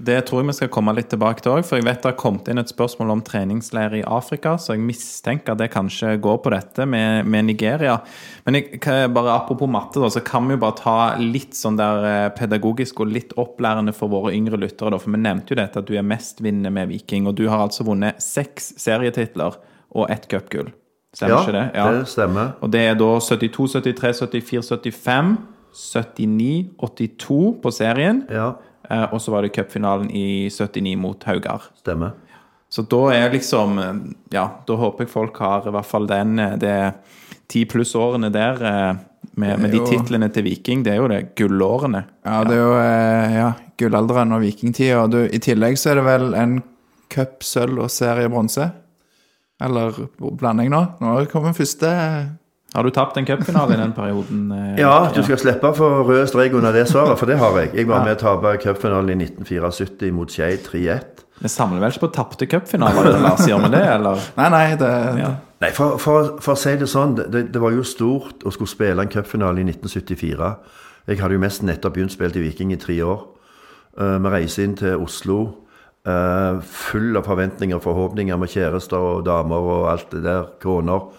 Det 0.00 0.16
tror 0.24 0.40
jeg 0.40 0.48
vi 0.48 0.54
skal 0.56 0.70
komme 0.72 0.94
litt 0.96 1.10
tilbake 1.12 1.42
til 1.44 1.52
òg. 1.52 1.64
For 1.66 1.76
jeg 1.76 1.84
vet 1.84 2.00
det 2.00 2.08
har 2.08 2.16
kommet 2.20 2.46
inn 2.48 2.60
et 2.62 2.70
spørsmål 2.72 3.12
om 3.12 3.22
treningsleir 3.24 3.98
i 3.98 4.04
Afrika, 4.08 4.54
så 4.56 4.72
jeg 4.72 4.84
mistenker 4.86 5.58
det 5.58 5.68
kanskje 5.74 6.14
går 6.24 6.38
på 6.44 6.52
dette 6.54 6.86
med, 6.88 7.28
med 7.28 7.50
Nigeria. 7.50 7.98
Men 8.46 8.56
jeg, 8.56 8.80
bare 8.80 9.34
apropos 9.34 9.68
matte, 9.68 10.00
da, 10.00 10.08
så 10.12 10.22
kan 10.24 10.48
vi 10.48 10.56
jo 10.56 10.62
bare 10.62 10.78
ta 10.80 10.96
litt 11.20 11.58
sånn 11.58 11.76
der 11.80 12.06
eh, 12.08 12.28
pedagogisk 12.36 13.02
og 13.04 13.12
litt 13.12 13.36
opplærende 13.40 13.92
for 13.96 14.12
våre 14.12 14.32
yngre 14.36 14.60
lyttere. 14.62 14.94
Da. 14.94 15.02
For 15.02 15.12
vi 15.12 15.20
nevnte 15.20 15.52
jo 15.52 15.60
dette 15.60 15.84
at 15.84 15.90
du 15.90 15.92
er 15.98 16.06
mestvinnende 16.06 16.72
med 16.72 16.88
Viking, 16.94 17.28
og 17.28 17.36
du 17.36 17.44
har 17.50 17.66
altså 17.66 17.84
vunnet 17.88 18.24
seks 18.24 18.72
serietitler 18.80 19.60
og 19.90 20.08
ett 20.08 20.30
cupgull. 20.32 20.72
Stemmer 21.12 21.42
ikke 21.42 21.58
det? 21.58 21.68
Ja, 21.74 21.86
det 21.92 22.08
stemmer. 22.08 22.56
Og 22.62 22.72
det 22.72 22.86
er 22.86 22.96
da 22.96 23.12
72, 23.20 23.76
73, 23.82 24.24
74, 24.30 24.64
75, 24.80 25.36
79, 25.76 26.50
82 26.80 27.40
på 27.60 27.72
serien. 27.74 28.24
Ja, 28.30 28.52
Eh, 28.54 28.69
og 29.12 29.20
så 29.22 29.30
var 29.34 29.46
det 29.46 29.52
cupfinalen 29.54 30.10
i 30.10 30.48
79 30.50 30.96
mot 30.98 31.24
Haugar. 31.28 31.70
stemmer. 31.78 32.16
Så 32.70 32.84
da 32.86 33.00
er 33.12 33.32
liksom 33.34 33.78
eh, 33.82 33.94
Ja, 34.36 34.46
da 34.66 34.78
håper 34.78 35.04
jeg 35.04 35.12
folk 35.12 35.38
har 35.42 35.66
i 35.66 35.74
hvert 35.74 35.88
fall 35.88 36.06
den 36.10 36.38
eh, 36.38 36.56
det 36.60 36.74
ti 37.50 37.64
pluss 37.66 37.96
årene 37.98 38.30
der 38.30 38.60
eh, 38.62 38.92
med, 39.34 39.58
med 39.62 39.72
de 39.74 39.80
titlene 39.86 40.28
til 40.30 40.46
Viking. 40.46 40.84
Det 40.86 40.92
er 40.94 41.00
jo 41.00 41.08
det 41.10 41.22
gullårene. 41.38 42.04
Ja, 42.26 42.42
det 42.46 42.54
er 42.54 42.60
jo 42.62 42.76
eh, 42.78 43.38
ja, 43.40 43.48
gullalderen 43.80 44.36
og 44.36 44.44
vikingtida. 44.44 45.02
I 45.26 45.40
tillegg 45.42 45.78
så 45.80 45.92
er 45.92 46.00
det 46.00 46.06
vel 46.06 46.34
en 46.38 46.60
cup 47.10 47.42
sølv 47.46 47.86
og 47.86 47.90
serie 47.90 48.30
bronse? 48.30 48.68
Eller 49.60 49.96
blanding 50.20 50.70
nå? 50.72 50.84
Nå 51.02 51.16
kommer 51.32 51.56
første 51.56 51.90
Har 52.74 52.86
du 52.86 52.90
tapt 52.94 53.16
en 53.18 53.26
cupfinale 53.26 53.74
i 53.74 53.80
den 53.80 53.92
perioden? 53.96 54.52
eh, 54.56 54.80
Ja, 54.80 55.10
du 55.14 55.22
skal 55.26 55.38
slippe 55.42 55.72
for 55.74 56.04
rød 56.08 56.26
strek 56.30 56.54
under 56.54 56.72
det 56.72 56.86
svaret, 56.88 57.18
for 57.18 57.26
det 57.26 57.38
har 57.40 57.56
jeg. 57.58 57.72
Jeg 57.74 57.88
var 57.90 58.04
med 58.06 58.18
å 58.18 58.20
tape 58.20 58.52
cupfinalen 58.62 59.10
i 59.14 59.24
1974 59.26 60.12
mot 60.14 60.30
Skeid 60.30 60.62
3-1. 60.68 61.24
Vi 61.40 61.48
samler 61.48 61.80
vel 61.80 61.94
ikke 61.94 62.04
på 62.04 62.12
tapte 62.14 62.46
cupfinaler, 62.46 63.14
Lars? 63.24 63.46
Gjør 63.48 63.64
vi 63.64 63.70
det, 63.72 63.84
eller? 63.94 64.26
Nei, 64.38 64.48
nei, 64.52 64.66
det, 64.80 64.90
Ja. 65.22 65.30
Nei, 65.60 65.70
for, 65.76 65.98
for, 66.00 66.36
for 66.40 66.54
å 66.54 66.60
si 66.60 66.72
det 66.80 66.86
sånn, 66.88 67.18
det, 67.18 67.50
det 67.52 67.60
var 67.60 67.74
jo 67.74 67.82
stort 67.84 68.46
å 68.48 68.52
skulle 68.54 68.70
spille 68.70 69.04
en 69.04 69.10
cupfinale 69.12 69.60
i 69.60 69.66
1974. 69.68 70.52
Jeg 71.10 71.20
hadde 71.20 71.36
jo 71.36 71.42
mest 71.42 71.64
nettopp 71.66 71.98
begynt 71.98 72.14
spilt 72.14 72.38
i 72.38 72.44
Viking 72.46 72.72
i 72.72 72.78
tre 72.80 72.96
år. 73.04 73.26
Eh, 73.98 74.16
Vi 74.24 74.32
reiser 74.36 74.68
inn 74.68 74.78
til 74.80 75.02
Oslo 75.02 75.40
Uh, 76.00 76.62
full 76.64 77.12
av 77.18 77.26
forventninger 77.28 77.76
og 77.76 77.82
forhåpninger 77.84 78.38
med 78.40 78.48
kjærester 78.48 78.96
og 78.96 79.26
damer 79.26 79.66
og 79.68 79.82
alt 79.90 80.06
det 80.14 80.22
der, 80.24 80.46
koner. 80.62 81.10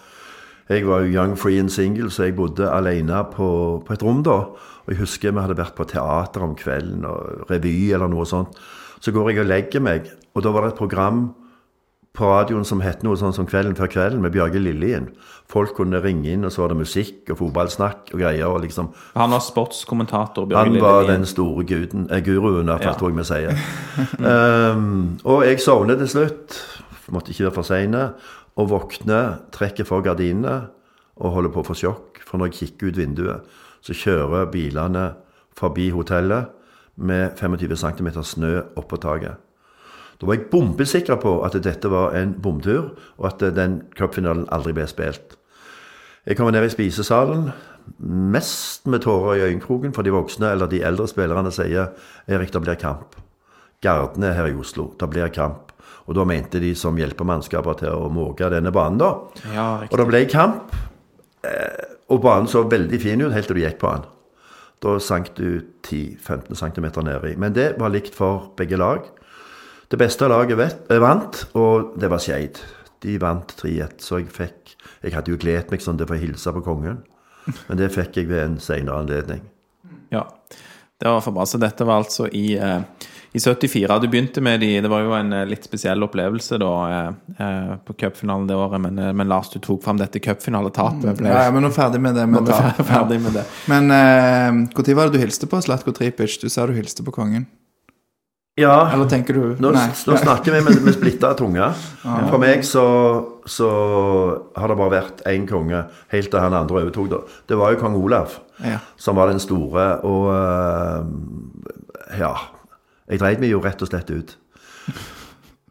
Jeg 0.72 0.86
var 0.88 1.02
jo 1.04 1.12
young, 1.12 1.36
free 1.38 1.58
and 1.60 1.70
single, 1.70 2.10
så 2.10 2.24
jeg 2.28 2.36
bodde 2.38 2.70
alene 2.72 3.20
på, 3.34 3.48
på 3.86 3.92
et 3.96 4.02
rom 4.02 4.22
da. 4.26 4.38
Og 4.82 4.88
jeg 4.94 4.98
husker 5.02 5.32
vi 5.34 5.42
hadde 5.44 5.58
vært 5.58 5.76
på 5.78 5.84
teater 5.90 6.42
om 6.46 6.56
kvelden, 6.58 7.04
og 7.06 7.44
revy 7.50 7.92
eller 7.94 8.08
noe 8.10 8.24
sånt. 8.28 8.56
Så 9.02 9.12
går 9.14 9.32
jeg 9.32 9.42
og 9.44 9.50
legger 9.50 9.82
meg, 9.82 10.10
og 10.34 10.44
da 10.46 10.50
var 10.54 10.64
det 10.66 10.72
et 10.74 10.78
program 10.82 11.30
på 12.12 12.26
radioen 12.28 12.64
som 12.68 12.82
het 12.84 13.00
noe 13.06 13.16
sånn 13.16 13.32
som 13.32 13.46
Kvelden 13.48 13.72
før 13.78 13.88
kvelden 13.88 14.20
med 14.20 14.34
Bjørge 14.34 14.60
Lillien. 14.60 15.06
Folk 15.48 15.72
kunne 15.78 15.96
ringe 16.04 16.28
inn, 16.28 16.44
og 16.44 16.52
så 16.52 16.60
var 16.60 16.74
det 16.74 16.82
musikk 16.82 17.30
og 17.32 17.38
fotballsnakk 17.38 18.12
og 18.12 18.20
greier. 18.20 18.44
og 18.50 18.60
liksom... 18.66 18.90
Han 19.16 19.32
var 19.32 19.40
sportskommentator. 19.40 20.44
Bjørge 20.50 20.74
Lillien? 20.74 20.84
Han 20.84 20.92
var 20.92 21.00
Lillien. 21.06 21.22
den 21.22 21.30
store 21.30 21.64
guden, 21.64 22.04
eh, 22.12 22.20
guruen, 22.26 22.68
i 22.68 22.70
hvert 22.70 22.84
fall, 22.84 22.92
Ja. 22.92 22.98
tror 23.00 23.08
jeg 23.08 23.16
vi 23.16 23.24
sier. 23.24 24.76
um, 24.76 25.18
og 25.32 25.46
jeg 25.46 25.60
sovnet 25.64 25.98
til 26.04 26.08
slutt, 26.12 26.60
måtte 27.12 27.32
ikke 27.32 27.48
være 27.48 27.56
for 27.56 27.62
seine, 27.62 28.04
og 28.60 28.70
våkner, 28.72 29.38
trekker 29.54 29.86
for 29.88 30.04
gardinene 30.04 30.56
og 31.20 31.36
holder 31.36 31.52
på 31.52 31.62
å 31.62 31.68
få 31.70 31.76
sjokk. 31.78 32.20
For 32.26 32.38
når 32.38 32.50
jeg 32.50 32.58
kikker 32.58 32.90
ut 32.90 33.00
vinduet, 33.00 33.54
så 33.82 33.96
kjører 33.96 34.50
bilene 34.52 35.06
forbi 35.58 35.90
hotellet 35.94 36.52
med 36.96 37.38
25 37.40 37.76
cm 37.80 38.12
snø 38.22 38.52
oppå 38.78 38.98
taket. 39.00 39.40
Da 40.20 40.28
var 40.28 40.36
jeg 40.38 40.50
bombesikker 40.52 41.18
på 41.18 41.40
at 41.42 41.56
dette 41.64 41.90
var 41.90 42.14
en 42.14 42.36
bomtur, 42.38 42.92
og 43.18 43.26
at 43.26 43.42
den 43.56 43.80
cupfinalen 43.98 44.46
aldri 44.54 44.74
ble 44.76 44.86
spilt. 44.86 45.34
Jeg 46.22 46.38
kommer 46.38 46.54
ned 46.54 46.68
i 46.68 46.70
spisesalen, 46.70 47.48
mest 48.30 48.86
med 48.86 49.02
tårer 49.02 49.40
i 49.40 49.44
øyekroken, 49.48 49.90
for 49.96 50.06
de 50.06 50.14
voksne 50.14 50.52
eller 50.54 50.70
de 50.70 50.84
eldre 50.86 51.08
spillerne 51.10 51.50
sier 51.50 51.90
Erik, 52.30 52.52
det 52.54 52.62
blir 52.62 52.78
kamp. 52.78 53.16
Gardene 53.82 54.30
er 54.30 54.38
her 54.38 54.52
i 54.52 54.54
Oslo, 54.54 54.92
det 55.00 55.10
blir 55.10 55.32
kamp. 55.34 55.71
Og 56.08 56.16
da 56.18 56.24
mente 56.26 56.60
de 56.62 56.72
som 56.78 56.96
hjelpemannskaper 56.98 57.78
til 57.82 57.94
å 57.94 58.10
måke 58.12 58.48
denne 58.50 58.72
banen, 58.74 58.98
da. 58.98 59.12
Ja, 59.54 59.66
Og 59.88 59.98
det 60.00 60.06
ble 60.08 60.24
kamp, 60.30 60.74
eh, 61.46 61.84
og 62.10 62.22
banen 62.24 62.48
så 62.50 62.64
veldig 62.68 63.00
fin 63.00 63.20
ut 63.22 63.32
helt 63.32 63.46
til 63.46 63.56
du 63.56 63.62
gikk 63.62 63.78
på 63.78 63.92
den. 63.94 64.08
Da 64.82 64.96
sank 64.98 65.34
du 65.38 65.62
10-15 65.86 66.58
cm 66.58 66.88
nedi. 67.06 67.36
Men 67.38 67.52
det 67.54 67.78
var 67.78 67.92
likt 67.94 68.14
for 68.14 68.50
begge 68.58 68.76
lag. 68.76 69.06
Det 69.88 69.98
beste 70.00 70.26
laget 70.28 70.58
vet, 70.58 70.90
eh, 70.90 70.98
vant, 70.98 71.44
og 71.54 71.94
det 72.00 72.10
var 72.10 72.18
Skeid. 72.18 72.58
De 73.02 73.18
vant 73.18 73.46
3-1, 73.46 74.00
så 74.00 74.18
jeg 74.22 74.30
fikk 74.32 74.76
Jeg 75.02 75.12
hadde 75.14 75.30
jo 75.32 75.36
gledet 75.36 75.70
meg 75.70 75.80
sånn 75.82 75.96
til 75.98 76.06
å 76.06 76.10
få 76.12 76.18
hilse 76.20 76.52
på 76.54 76.62
kongen, 76.62 77.02
men 77.68 77.76
det 77.76 77.90
fikk 77.90 78.16
jeg 78.20 78.28
ved 78.28 78.38
en 78.44 78.58
senere 78.62 79.00
anledning. 79.02 79.40
Ja, 80.12 80.28
det 81.00 81.10
var 81.10 81.20
for 81.20 81.32
bra. 81.32 81.42
Så 81.42 81.58
dette 81.58 81.84
var 81.84 82.04
altså 82.04 82.28
i, 82.32 82.54
eh, 82.54 82.82
i 83.32 83.40
74. 83.40 83.98
Du 84.02 84.08
begynte 84.12 84.42
med 84.44 84.60
de 84.60 84.80
Det 84.84 84.90
var 84.92 85.00
jo 85.06 85.14
en 85.16 85.32
eh, 85.32 85.46
litt 85.48 85.64
spesiell 85.64 86.02
opplevelse 86.04 86.58
da 86.60 86.72
eh, 86.90 87.08
eh, 87.38 87.70
på 87.86 87.94
cupfinalen 88.02 88.46
det 88.50 88.58
året, 88.60 88.80
men, 88.84 88.98
eh, 89.00 89.12
men 89.16 89.28
Lars, 89.30 89.48
du 89.54 89.58
tok 89.58 89.80
fram 89.84 89.96
dette 90.00 90.20
cupfinaletapet. 90.20 91.16
Ble 91.18 91.32
Ja, 91.32 91.46
ja, 91.46 91.54
men 91.54 91.64
nå 91.64 91.70
er 91.70 91.72
vi 91.72 91.78
ferdig 91.80 92.02
med 92.04 92.14
det. 92.18 92.26
Med 92.28 92.52
ferdig 92.90 93.20
med 93.24 93.38
det. 93.40 93.46
Men 93.72 93.88
når 94.76 94.94
var 94.98 95.08
det 95.08 95.16
du 95.18 95.24
hilste 95.24 95.48
på 95.48 95.62
Slatko 95.64 95.94
Tripic? 95.96 96.36
Du 96.42 96.48
sa 96.52 96.66
du 96.68 96.76
hilste 96.76 97.04
på 97.06 97.14
kongen. 97.14 97.48
Ja, 98.60 98.90
Eller 98.92 99.08
tenker 99.08 99.32
du 99.32 99.56
Nå, 99.64 99.70
Nei. 99.72 99.86
nå 99.88 100.16
snakker 100.20 100.52
vi 100.52 100.60
med, 100.60 100.82
med 100.84 100.92
splitta 100.92 101.30
tunge. 101.38 101.70
For 102.28 102.36
meg 102.42 102.66
så, 102.68 102.82
så 103.48 103.68
har 104.60 104.68
det 104.68 104.76
bare 104.76 104.92
vært 104.98 105.22
én 105.30 105.46
konge 105.48 105.86
helt 106.12 106.28
til 106.28 106.42
han 106.44 106.52
andre 106.58 106.82
overtok. 106.82 107.08
da. 107.14 107.22
Det 107.48 107.56
var 107.56 107.72
jo 107.72 107.80
kong 107.80 107.96
Olav 107.96 108.36
Ja. 108.62 108.76
som 109.00 109.16
var 109.16 109.32
den 109.32 109.40
store, 109.40 109.86
og 110.04 110.28
eh, 110.36 112.18
ja 112.20 112.34
Jeg 113.12 113.20
dreit 113.20 113.42
meg 113.42 113.52
jo 113.52 113.60
rett 113.60 113.82
og 113.84 113.90
slett 113.90 114.08
ut. 114.08 114.30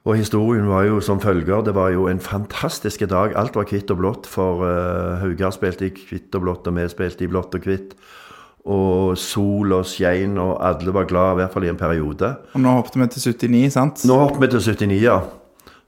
Og 0.05 0.17
historien 0.17 0.65
var 0.69 0.85
jo 0.85 0.99
som 1.01 1.21
følger. 1.21 1.63
Det 1.65 1.73
var 1.77 1.89
jo 1.93 2.07
en 2.09 2.19
fantastisk 2.21 3.03
dag. 3.09 3.33
Alt 3.37 3.57
var 3.57 3.65
hvitt 3.69 3.89
og 3.93 3.97
blått, 3.97 4.29
for 4.29 4.61
uh, 4.65 5.21
Haugar 5.21 5.53
spilte 5.53 5.87
i 5.87 5.93
hvitt 5.93 6.37
og 6.37 6.45
blått, 6.45 6.69
og 6.69 6.77
vi 6.77 6.85
spilte 6.89 7.25
i 7.25 7.29
blått 7.29 7.57
og 7.57 7.65
hvitt. 7.65 7.95
Og 8.69 9.17
sol 9.17 9.73
og 9.73 9.85
skein, 9.89 10.37
og 10.41 10.59
alle 10.61 10.93
var 10.93 11.09
glad, 11.09 11.33
i 11.33 11.41
hvert 11.41 11.53
fall 11.53 11.65
i 11.65 11.71
en 11.73 11.81
periode. 11.81 12.33
Og 12.53 12.61
nå 12.61 12.75
hoppet 12.77 12.97
vi 13.01 13.09
til 13.13 13.25
79, 13.33 13.73
sant? 13.73 14.05
Nå 14.09 14.17
hopper 14.21 14.45
vi 14.45 14.51
til 14.53 14.65
79, 14.69 15.01
ja. 15.01 15.17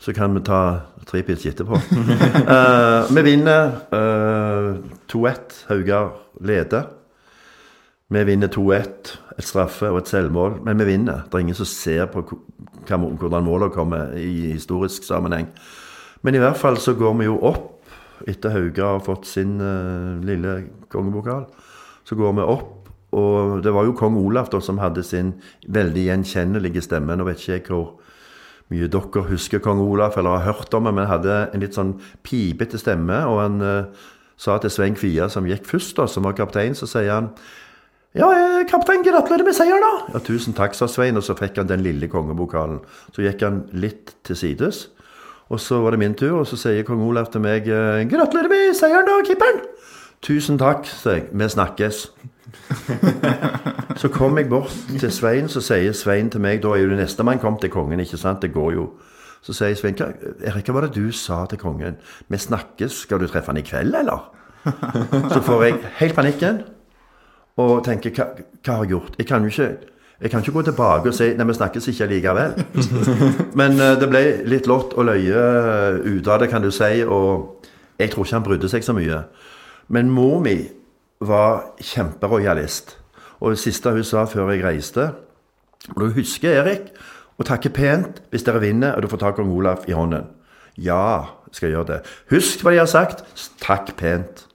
Så 0.01 0.13
kan 0.17 0.33
vi 0.35 0.41
ta 0.45 0.61
tre 1.05 1.21
pils 1.25 1.45
etterpå. 1.49 1.77
uh, 1.77 3.09
vi 3.15 3.25
vinner 3.29 3.77
eh, 3.93 4.73
2-1. 5.13 5.61
Haugar 5.69 6.17
leder. 6.41 6.89
Vi 8.13 8.23
vinner 8.23 8.47
2-1. 8.47 9.15
Et 9.39 9.45
straffe 9.45 9.89
og 9.89 10.03
et 10.03 10.09
selvmål. 10.11 10.59
Men 10.65 10.77
vi 10.77 10.85
vinner. 10.91 11.23
Det 11.25 11.33
er 11.33 11.45
ingen 11.47 11.57
som 11.57 11.69
ser 11.69 12.05
på 12.13 12.21
hvordan 12.85 13.45
målene 13.45 13.73
kommer 13.73 14.13
i 14.19 14.51
historisk 14.51 15.07
sammenheng. 15.07 15.47
Men 16.21 16.35
i 16.35 16.41
hvert 16.43 16.59
fall 16.59 16.77
så 16.77 16.93
går 16.93 17.15
vi 17.19 17.25
jo 17.25 17.39
opp 17.41 17.71
etter 18.29 18.53
Haugar 18.53 18.99
har 18.99 19.03
fått 19.03 19.25
sin 19.27 19.57
uh, 19.59 20.21
lille 20.23 20.53
kongepokal. 20.93 21.47
Så 22.07 22.15
går 22.15 22.35
vi 22.37 22.45
opp, 22.45 22.91
og 23.15 23.63
det 23.63 23.73
var 23.73 23.87
jo 23.87 23.95
kong 23.97 24.15
Olav 24.21 24.51
da 24.51 24.61
som 24.63 24.79
hadde 24.79 25.03
sin 25.03 25.33
veldig 25.67 26.05
gjenkjennelige 26.07 26.83
stemme. 26.85 27.17
Nå 27.17 27.25
vet 27.27 27.41
ikke 27.41 27.57
jeg 27.57 27.65
hvor 27.67 27.89
mye 28.71 28.87
dere 28.91 29.25
husker 29.27 29.63
kong 29.63 29.81
Olav 29.83 30.15
eller 30.17 30.37
har 30.37 30.53
hørt 30.53 30.73
om 30.77 30.87
ham, 30.87 30.95
men 30.99 31.09
hadde 31.09 31.47
en 31.49 31.63
litt 31.63 31.75
sånn 31.75 31.97
pipete 32.23 32.79
stemme. 32.79 33.23
Og 33.27 33.41
han 33.41 33.59
uh, 33.59 34.07
sa 34.39 34.59
til 34.61 34.71
Svein 34.71 34.95
Kvia, 34.95 35.27
som 35.31 35.49
gikk 35.49 35.67
først, 35.67 35.97
da, 35.99 36.07
som 36.07 36.29
var 36.29 36.37
kaptein, 36.37 36.77
så 36.77 36.87
sier 36.89 37.11
han 37.11 37.33
ja, 38.13 38.29
eh, 38.29 38.63
kaptein, 38.69 39.03
gratulerer 39.05 39.47
med 39.47 39.55
seieren, 39.57 39.81
da! 39.81 40.13
Ja, 40.13 40.19
Tusen 40.21 40.53
takk, 40.53 40.75
sa 40.77 40.87
Svein, 40.91 41.17
og 41.17 41.25
så 41.25 41.35
fikk 41.37 41.57
han 41.61 41.69
den 41.69 41.81
lille 41.85 42.09
kongebokalen. 42.11 42.83
Så 43.15 43.25
gikk 43.25 43.41
han 43.45 43.63
litt 43.73 44.13
til 44.27 44.37
sides, 44.37 44.87
og 45.49 45.61
så 45.61 45.81
var 45.81 45.95
det 45.95 46.01
min 46.03 46.13
tur, 46.17 46.39
og 46.41 46.47
så 46.49 46.59
sier 46.59 46.85
kong 46.87 47.01
Olav 47.07 47.31
til 47.33 47.41
meg 47.45 47.67
eh, 47.67 48.03
gratulerer 48.09 48.51
med 48.53 48.77
seieren, 48.77 49.09
da, 49.09 49.17
keeperen! 49.25 49.63
Tusen 50.23 50.61
takk, 50.61 50.85
sa 50.87 51.17
jeg. 51.17 51.25
Vi 51.35 51.47
snakkes. 51.51 52.05
Så 54.01 54.09
kom 54.09 54.37
jeg 54.37 54.47
bort 54.49 54.71
til 54.99 55.11
Svein, 55.11 55.49
så 55.51 55.61
sier 55.63 55.93
Svein 55.97 56.29
til 56.31 56.41
meg 56.43 56.61
Da 56.63 56.73
er 56.73 56.83
jo 56.83 56.91
det 56.91 56.99
nestemann 57.01 57.41
kom 57.41 57.57
til 57.61 57.71
kongen, 57.73 57.99
ikke 57.99 58.17
sant? 58.17 58.41
Det 58.41 58.53
går 58.53 58.71
jo. 58.77 58.85
Så 59.43 59.55
sier 59.57 59.75
Svein 59.75 59.97
Erik, 59.99 60.69
hva 60.69 60.77
var 60.77 60.87
det 60.87 60.95
du 60.95 61.11
sa 61.11 61.43
til 61.49 61.59
kongen? 61.61 61.99
Vi 62.31 62.39
snakkes, 62.39 63.03
skal 63.03 63.19
du 63.19 63.27
treffe 63.27 63.51
han 63.51 63.59
i 63.59 63.65
kveld, 63.67 63.95
eller? 63.99 64.29
Så 65.33 65.43
får 65.43 65.63
jeg 65.65 65.81
helt 65.99 66.15
panikken 66.15 66.63
og 67.61 67.83
tenker 67.85 68.13
hva, 68.15 68.29
hva 68.63 68.77
har 68.77 68.85
jeg 68.85 68.95
gjort? 68.95 69.17
Jeg 69.19 69.27
kan 69.29 69.45
jo 69.45 69.51
ikke 69.53 69.71
jeg 70.23 70.31
kan 70.31 70.39
ikke 70.39 70.51
gå 70.51 70.61
tilbake 70.61 71.09
og 71.11 71.15
si 71.17 71.25
nei, 71.35 71.45
vi 71.49 71.53
snakkes 71.57 71.87
ikke 71.91 72.05
likevel. 72.07 72.53
Men 73.59 73.73
uh, 73.75 73.89
det 73.99 74.07
ble 74.07 74.21
litt 74.47 74.69
lott 74.71 74.93
og 74.95 75.09
løye 75.09 75.41
eh, 75.41 75.97
ut 76.05 76.29
av 76.31 76.39
det, 76.39 76.47
kan 76.47 76.63
du 76.63 76.69
si. 76.71 77.01
Og 77.03 77.65
jeg 77.99 78.13
tror 78.13 78.23
ikke 78.23 78.37
han 78.37 78.45
brydde 78.45 78.69
seg 78.71 78.85
så 78.87 78.95
mye. 78.95 79.19
Men 79.91 80.13
mor 80.13 80.39
mi 80.45 80.55
var 81.19 81.73
kjemperojalist. 81.81 82.95
Og 83.43 83.51
det 83.51 83.59
siste 83.59 83.91
hun 83.91 84.07
sa 84.07 84.23
før 84.29 84.53
jeg 84.53 84.63
reiste 84.63 85.09
Og 85.91 85.97
du 85.99 86.13
husker, 86.15 86.61
Erik, 86.61 86.93
å 87.35 87.43
takke 87.43 87.73
pent 87.73 88.21
hvis 88.31 88.45
dere 88.47 88.61
vinner 88.63 88.95
og 88.95 89.03
du 89.03 89.09
får 89.11 89.25
tak 89.25 89.41
i 89.41 89.43
Olaf 89.43 89.83
i 89.89 89.97
hånden. 89.97 90.29
Ja, 90.79 91.35
skal 91.51 91.67
jeg 91.67 91.75
gjøre 91.75 91.89
det. 91.89 91.99
Husk 92.31 92.63
hva 92.63 92.71
de 92.71 92.79
har 92.79 92.87
sagt. 92.87 93.25
Takk 93.59 93.91
pent. 93.99 94.45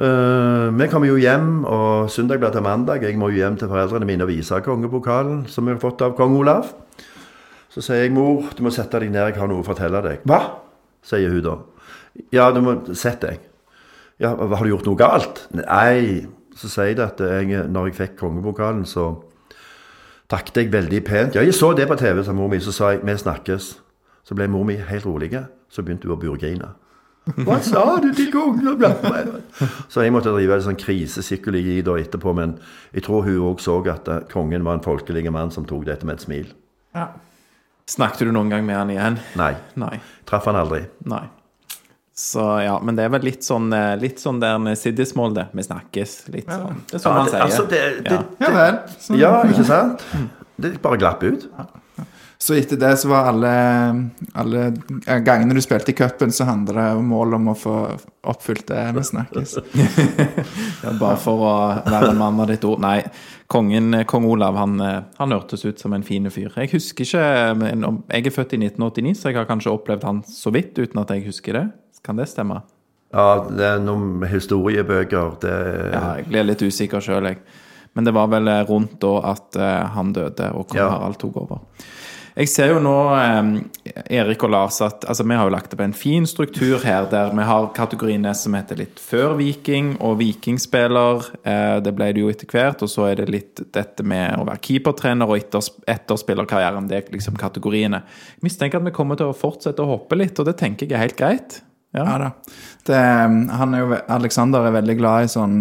Eh, 0.00 0.66
vi 0.72 0.86
kommer 0.88 1.10
jo 1.10 1.18
hjem, 1.20 1.64
og 1.68 2.08
søndag 2.08 2.40
blir 2.40 2.52
til 2.54 2.62
mandag. 2.64 3.02
Jeg 3.04 3.18
må 3.20 3.28
jo 3.28 3.42
hjem 3.42 3.58
til 3.60 3.68
foreldrene 3.68 4.06
mine 4.08 4.24
og 4.24 4.30
vise 4.32 4.56
kongepokalen 4.64 5.42
som 5.46 5.66
vi 5.66 5.74
har 5.74 5.82
fått 5.82 6.00
av 6.00 6.14
kong 6.16 6.38
Olav. 6.38 6.70
Så 7.68 7.84
sier 7.84 8.06
jeg, 8.06 8.14
mor, 8.16 8.48
du 8.56 8.62
må 8.64 8.72
sette 8.72 8.98
deg 9.02 9.12
ned, 9.12 9.28
jeg 9.28 9.36
har 9.36 9.50
noe 9.50 9.60
å 9.60 9.66
fortelle 9.66 10.00
deg. 10.06 10.24
Hva? 10.24 10.40
sier 11.04 11.32
hun 11.32 11.44
da. 11.44 11.58
Ja, 12.32 12.48
du 12.52 12.62
må 12.64 12.78
sette 12.96 13.28
deg. 13.28 13.44
Ja, 14.20 14.32
har 14.36 14.64
du 14.64 14.72
gjort 14.72 14.88
noe 14.88 15.00
galt? 15.00 15.44
Nei. 15.56 16.26
Så 16.56 16.68
sier 16.68 16.94
jeg 16.94 17.00
at 17.04 17.20
jeg, 17.20 17.68
når 17.72 17.90
jeg 17.90 17.96
fikk 18.00 18.18
kongepokalen, 18.20 18.82
så 18.88 19.14
takket 20.32 20.62
jeg 20.62 20.72
veldig 20.72 21.04
pent. 21.04 21.36
Ja, 21.36 21.44
jeg 21.44 21.56
så 21.56 21.74
det 21.76 21.86
på 21.88 21.96
TV, 22.00 22.24
sa 22.24 22.32
mor 22.36 22.48
mi. 22.52 22.60
Så 22.60 22.72
sa 22.72 22.94
jeg, 22.94 23.04
vi 23.04 23.20
snakkes. 23.20 23.72
Så 24.24 24.36
ble 24.36 24.48
mor 24.48 24.64
mi 24.68 24.80
helt 24.80 25.08
rolig. 25.08 25.32
Så 25.68 25.84
begynte 25.84 26.08
hun 26.08 26.16
å 26.16 26.20
burgrine. 26.20 26.72
Hva 27.44 27.58
sa 27.62 27.82
du 28.02 28.08
til 28.16 28.30
kongen? 28.32 28.64
Bla, 28.80 28.90
bla, 28.98 29.10
bla. 29.22 29.68
Så 29.92 30.02
jeg 30.02 30.12
måtte 30.14 30.32
drive 30.34 30.56
en 30.56 30.64
sånn 30.64 30.78
krisepsykologi 30.80 31.80
da 31.86 31.94
etterpå, 32.00 32.32
men 32.34 32.56
jeg 32.96 33.04
tror 33.06 33.26
hun 33.28 33.42
òg 33.52 33.60
så 33.62 33.76
at 33.92 34.08
eh, 34.08 34.22
kongen 34.32 34.64
var 34.66 34.78
en 34.78 34.84
folkelig 34.84 35.26
mann 35.30 35.52
som 35.54 35.66
tok 35.68 35.84
dette 35.86 36.08
med 36.08 36.18
et 36.18 36.24
smil. 36.26 36.48
Snakket 37.90 38.26
du 38.28 38.32
noen 38.34 38.50
gang 38.50 38.64
med 38.66 38.76
han 38.78 38.90
igjen? 38.94 39.18
Nei. 39.38 39.52
Nei. 39.78 39.96
Traff 40.26 40.48
han 40.50 40.58
aldri. 40.58 40.84
Nei. 41.10 41.24
Så 42.20 42.42
ja, 42.60 42.74
men 42.84 42.98
det 42.98 43.06
er 43.06 43.12
vel 43.14 43.22
litt 43.24 43.46
sånn 43.46 43.70
eh, 43.72 43.94
Litt 43.96 44.18
sånn 44.20 44.42
der 44.42 44.58
med 44.60 44.76
siddismål, 44.76 45.32
det. 45.38 45.46
Vi 45.56 45.64
snakkes. 45.64 46.16
Litt 46.34 46.50
sånn. 46.52 46.82
Det 46.90 46.98
er 46.98 47.04
sånn 47.04 47.14
Ja, 47.14 47.20
han 47.22 47.30
sier. 47.32 47.44
altså, 47.46 47.64
det, 47.70 47.80
det, 48.04 48.16
Ja. 48.16 48.24
Ja 48.44 48.50
vel. 48.56 48.80
Så, 48.98 49.16
ja, 49.20 49.30
ikke 49.48 49.64
sant? 49.68 50.04
Det 50.60 50.74
bare 50.84 50.98
glapp 51.00 51.22
ut. 51.24 51.46
Så 52.40 52.54
etter 52.56 52.78
det 52.80 52.94
så 52.96 53.10
var 53.10 53.26
alle, 53.28 53.50
alle 54.40 54.62
gangene 55.20 55.52
du 55.52 55.60
spilte 55.60 55.92
i 55.92 55.96
cupen, 55.98 56.32
så 56.32 56.46
handler 56.48 56.78
det 56.78 56.86
om 56.96 57.10
mål 57.12 57.36
om 57.36 57.50
å 57.52 57.56
få 57.58 57.74
oppfylt 58.32 58.64
det 58.70 58.84
vi 58.96 59.04
snakkes. 59.10 59.58
Ja, 60.80 60.94
bare 60.96 61.18
for 61.20 61.42
å 61.44 61.52
være 61.84 62.14
en 62.14 62.20
mann 62.20 62.40
av 62.40 62.48
ditt 62.48 62.64
ord. 62.64 62.80
Nei, 62.80 63.02
kongen, 63.52 63.92
kong 64.08 64.24
Olav 64.30 64.56
han, 64.56 64.80
han 64.80 65.34
hørtes 65.36 65.66
ut 65.68 65.82
som 65.82 65.92
en 65.92 66.06
fin 66.06 66.24
fyr. 66.32 66.48
Jeg 66.56 66.72
husker 66.72 67.04
ikke 67.04 67.24
Jeg 68.08 68.24
er 68.24 68.32
født 68.32 68.56
i 68.56 68.62
1989, 68.64 69.14
så 69.20 69.28
jeg 69.28 69.36
har 69.42 69.48
kanskje 69.50 69.74
opplevd 69.76 70.08
han 70.08 70.22
så 70.24 70.52
vidt 70.56 70.80
uten 70.80 71.02
at 71.04 71.12
jeg 71.12 71.26
husker 71.28 71.60
det. 71.60 71.66
Kan 72.06 72.16
det 72.16 72.30
stemme? 72.32 72.62
Ja, 73.12 73.42
det 73.44 73.66
er 73.66 73.80
noen 73.82 74.22
historiebøker. 74.30 75.36
Det 75.42 75.56
Ja, 75.92 76.04
jeg 76.20 76.30
blir 76.30 76.46
litt 76.48 76.62
usikker 76.64 77.04
sjøl, 77.04 77.34
jeg. 77.34 77.42
Men 77.92 78.06
det 78.06 78.14
var 78.14 78.28
vel 78.30 78.48
eh, 78.48 78.62
rundt 78.68 79.00
da 79.02 79.16
at 79.32 79.56
eh, 79.58 79.80
han 79.96 80.12
døde, 80.14 80.52
og 80.54 80.68
kong 80.70 80.78
Ja. 80.78 80.90
Harald 80.94 81.18
tok 81.20 81.40
over. 81.42 81.64
Jeg 82.36 82.48
ser 82.52 82.70
jo 82.70 82.80
nå, 82.82 82.94
Erik 84.06 84.44
og 84.46 84.52
Lars, 84.54 84.78
at 84.84 85.04
altså, 85.08 85.24
vi 85.26 85.36
har 85.36 85.48
jo 85.48 85.54
lagt 85.54 85.72
opp 85.74 85.82
en 85.82 85.94
fin 85.96 86.26
struktur 86.28 86.84
her, 86.84 87.08
der 87.10 87.32
vi 87.34 87.46
har 87.46 87.70
kategoriene 87.76 88.32
som 88.38 88.54
heter 88.54 88.78
litt 88.78 89.00
før 89.02 89.34
viking 89.40 89.96
og 89.98 90.20
vikingspiller. 90.20 91.26
Eh, 91.42 91.78
det 91.84 91.94
ble 91.96 92.10
det 92.14 92.22
jo 92.22 92.30
etter 92.30 92.50
hvert. 92.50 92.84
Og 92.86 92.92
så 92.92 93.08
er 93.10 93.22
det 93.22 93.30
litt 93.34 93.64
dette 93.74 94.06
med 94.06 94.38
å 94.38 94.46
være 94.48 94.62
keepertrener 94.68 95.30
og 95.30 95.40
etter, 95.40 95.66
etterspillerkarrieren. 95.90 96.86
Det 96.90 97.00
er 97.00 97.10
liksom 97.16 97.40
kategoriene. 97.40 98.04
Jeg 98.36 98.46
mistenker 98.46 98.80
at 98.80 98.86
vi 98.86 98.94
kommer 98.94 99.18
til 99.18 99.32
å 99.32 99.36
fortsette 99.36 99.82
å 99.82 99.90
hoppe 99.96 100.18
litt, 100.20 100.38
og 100.38 100.48
det 100.48 100.58
tenker 100.60 100.86
jeg 100.86 100.98
er 100.98 101.06
helt 101.08 101.18
greit. 101.18 101.60
Ja. 101.96 102.06
Ja 102.06 102.16
da. 102.22 102.30
Det, 102.86 103.02
han 103.58 103.74
er 103.74 103.82
jo, 103.82 104.00
Alexander 104.14 104.68
er 104.68 104.78
veldig 104.78 104.98
glad 105.00 105.26
i 105.26 105.32
sånn 105.34 105.60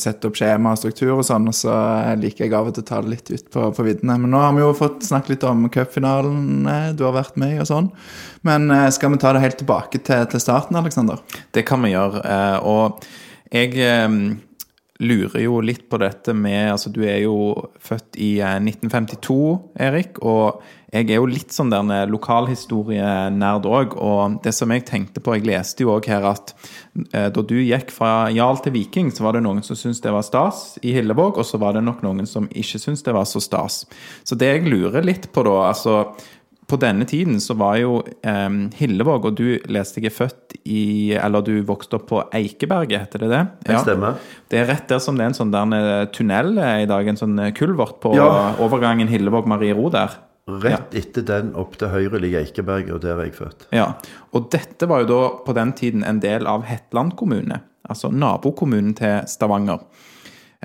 sette 0.00 0.28
opp 0.28 0.36
skjema 0.38 0.72
og 0.74 0.78
struktur 0.80 1.14
og 1.16 1.24
sånn, 1.26 1.48
og 1.50 1.56
så 1.56 1.72
eh, 1.72 2.12
liker 2.20 2.44
jeg 2.46 2.54
av 2.56 2.68
og 2.70 2.76
til 2.76 2.84
å 2.84 2.88
ta 2.88 3.00
det 3.02 3.12
litt 3.12 3.32
ut 3.32 3.48
på, 3.54 3.64
på 3.76 3.86
viddene. 3.86 4.18
Men 4.22 4.32
nå 4.34 4.42
har 4.42 4.52
vi 4.56 4.62
jo 4.64 4.70
fått 4.78 5.02
snakket 5.08 5.34
litt 5.34 5.46
om 5.48 5.66
cupfinalen 5.72 6.68
eh, 6.70 6.88
du 6.96 7.04
har 7.08 7.16
vært 7.16 7.36
med 7.42 7.56
i 7.56 7.60
og 7.64 7.68
sånn. 7.70 7.90
Men 8.46 8.70
eh, 8.70 8.88
skal 8.94 9.12
vi 9.14 9.20
ta 9.22 9.32
det 9.36 9.42
helt 9.44 9.58
tilbake 9.62 10.00
til, 10.04 10.24
til 10.32 10.42
starten, 10.44 10.78
Aleksander? 10.80 11.20
Det 11.54 11.66
kan 11.68 11.82
vi 11.84 11.92
gjøre. 11.94 12.22
eh, 12.22 12.58
Og 12.68 13.04
jeg 13.52 13.74
eh, 13.82 14.18
lurer 15.02 15.42
jo 15.42 15.58
litt 15.64 15.88
på 15.90 15.98
dette 15.98 16.30
med 16.36 16.70
Altså, 16.76 16.92
du 16.94 17.00
er 17.02 17.22
jo 17.24 17.34
født 17.82 18.18
i 18.22 18.36
eh, 18.40 18.60
1952, 18.62 19.40
Erik. 19.88 20.22
Og 20.22 20.62
jeg 20.92 21.08
er 21.08 21.16
jo 21.16 21.26
litt 21.30 21.54
sånn 21.56 21.70
der 21.72 21.80
en 21.80 22.10
lokalhistorienerd 22.12 23.64
òg. 23.68 23.94
Og 23.96 24.38
det 24.44 24.52
som 24.56 24.72
jeg 24.74 24.84
tenkte 24.88 25.22
på 25.24 25.36
Jeg 25.38 25.46
leste 25.48 25.84
jo 25.86 25.94
òg 25.94 26.08
her 26.10 26.26
at 26.28 26.52
eh, 27.14 27.30
da 27.32 27.40
du 27.42 27.54
gikk 27.62 27.90
fra 27.94 28.28
Jarl 28.34 28.60
til 28.64 28.74
Viking, 28.76 29.08
så 29.14 29.24
var 29.24 29.36
det 29.38 29.44
noen 29.46 29.62
som 29.64 29.78
syntes 29.78 30.02
det 30.04 30.12
var 30.12 30.26
stas 30.26 30.76
i 30.84 30.92
Hillevåg, 30.96 31.38
og 31.40 31.46
så 31.48 31.58
var 31.62 31.72
det 31.78 31.84
nok 31.86 32.02
noen 32.04 32.28
som 32.28 32.48
ikke 32.52 32.80
syntes 32.82 33.02
det 33.06 33.14
var 33.16 33.24
så 33.28 33.40
stas. 33.42 33.82
Så 34.24 34.36
det 34.36 34.50
jeg 34.52 34.68
lurer 34.68 35.04
litt 35.06 35.30
på 35.32 35.44
da, 35.48 35.56
altså 35.70 36.02
på 36.72 36.76
denne 36.80 37.04
tiden 37.08 37.40
så 37.42 37.56
var 37.58 37.76
jo 37.80 37.98
eh, 38.24 38.58
Hillevåg, 38.78 39.26
og 39.30 39.36
du 39.40 39.46
leste 39.72 40.00
jeg 40.00 40.12
er 40.12 40.14
født 40.16 40.54
i 40.68 40.82
Eller 41.18 41.42
du 41.44 41.56
vokste 41.66 41.96
opp 41.98 42.04
på 42.12 42.20
Eikeberget, 42.36 43.06
heter 43.08 43.24
det 43.24 43.30
det? 43.32 43.40
Det 43.66 43.80
stemmer. 43.82 44.20
Det 44.52 44.60
er 44.60 44.68
rett 44.70 44.86
der 44.92 45.00
som 45.02 45.16
det 45.18 45.24
er 45.24 45.32
en 45.32 45.38
sånn 45.40 45.52
der 45.56 45.72
eh, 45.78 46.04
tunnel 46.14 46.52
eh, 46.60 46.82
i 46.84 46.90
dag, 46.90 47.08
en 47.08 47.18
sånn 47.20 47.40
kulvert 47.56 47.96
på 48.04 48.12
Ja. 48.16 48.28
overgangen 48.62 49.08
Hillevåg-Mariero 49.10 49.88
der. 49.96 50.20
Rett 50.50 50.94
etter 50.98 51.22
den 51.22 51.52
opp 51.54 51.76
til 51.78 51.92
høyre 51.92 52.18
ligger 52.18 52.42
Eikeberg, 52.42 52.88
og 52.90 53.02
der 53.04 53.14
er 53.14 53.28
jeg 53.28 53.36
født. 53.36 53.68
Ja, 53.74 53.92
og 54.34 54.48
dette 54.50 54.88
var 54.90 55.04
jo 55.04 55.10
da 55.12 55.20
på 55.46 55.54
den 55.54 55.70
tiden 55.78 56.02
en 56.02 56.18
del 56.22 56.48
av 56.50 56.64
Hetland 56.66 57.14
kommune, 57.18 57.60
altså 57.86 58.10
nabokommunen 58.10 58.96
til 58.98 59.20
Stavanger. 59.30 59.84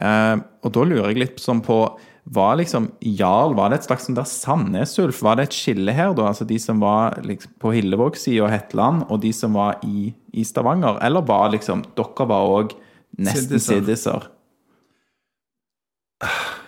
Eh, 0.02 0.36
og 0.66 0.74
da 0.74 0.86
lurer 0.86 1.12
jeg 1.12 1.22
litt 1.22 1.42
sånn 1.42 1.62
på 1.66 1.82
var 2.28 2.58
liksom 2.60 2.90
Jarl 3.00 3.54
var 3.56 3.72
det 3.72 3.80
et 3.80 3.86
slags 3.88 4.08
sånn 4.08 4.18
der 4.18 4.28
Sandnes-Ulf? 4.28 5.22
Var 5.24 5.38
det 5.40 5.46
et 5.48 5.56
skille 5.56 5.94
her, 5.96 6.12
da? 6.18 6.26
Altså 6.34 6.48
de 6.48 6.58
som 6.60 6.82
var 6.84 7.16
liksom 7.24 7.54
på 7.62 7.72
Hillevåg-sida 7.72 8.44
og 8.44 8.52
Hetland, 8.52 9.06
og 9.08 9.22
de 9.24 9.32
som 9.36 9.56
var 9.56 9.78
i, 9.88 10.10
i 10.36 10.44
Stavanger? 10.44 11.00
Eller 11.06 11.24
var 11.28 11.54
liksom 11.54 11.86
Dere 11.96 12.28
var 12.28 12.52
òg 12.58 12.76
nesten 13.24 13.64
siddiser? 13.64 14.28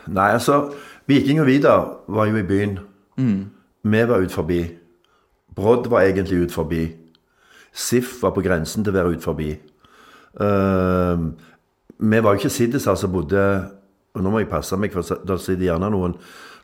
Nei, 0.08 0.30
altså 0.30 0.70
Viking 1.10 1.42
og 1.44 1.50
Vidar 1.50 1.84
var 2.08 2.30
jo 2.30 2.40
i 2.40 2.46
byen. 2.48 2.78
Vi 3.20 4.04
var 4.08 4.24
ut 4.24 4.34
forbi. 4.34 4.62
Brodd 5.56 5.90
var 5.92 6.08
egentlig 6.08 6.46
ut 6.46 6.54
forbi. 6.56 6.84
Sif 7.74 8.22
var 8.24 8.34
på 8.36 8.44
grensen 8.46 8.84
til 8.84 8.94
å 8.94 8.98
være 8.98 9.16
ut 9.18 9.26
forbi. 9.26 9.54
Uh, 10.40 11.30
vi 12.00 12.22
var 12.24 12.36
jo 12.36 12.40
ikke 12.40 12.54
siddiser 12.54 12.96
som 12.96 13.12
bodde 13.12 13.44
og 14.16 14.24
Nå 14.24 14.32
må 14.34 14.40
jeg 14.42 14.50
passe 14.50 14.78
meg, 14.80 14.94
for 14.94 15.06
da 15.28 15.36
sitter 15.38 15.68
gjerne 15.68 15.92
noen 15.94 16.16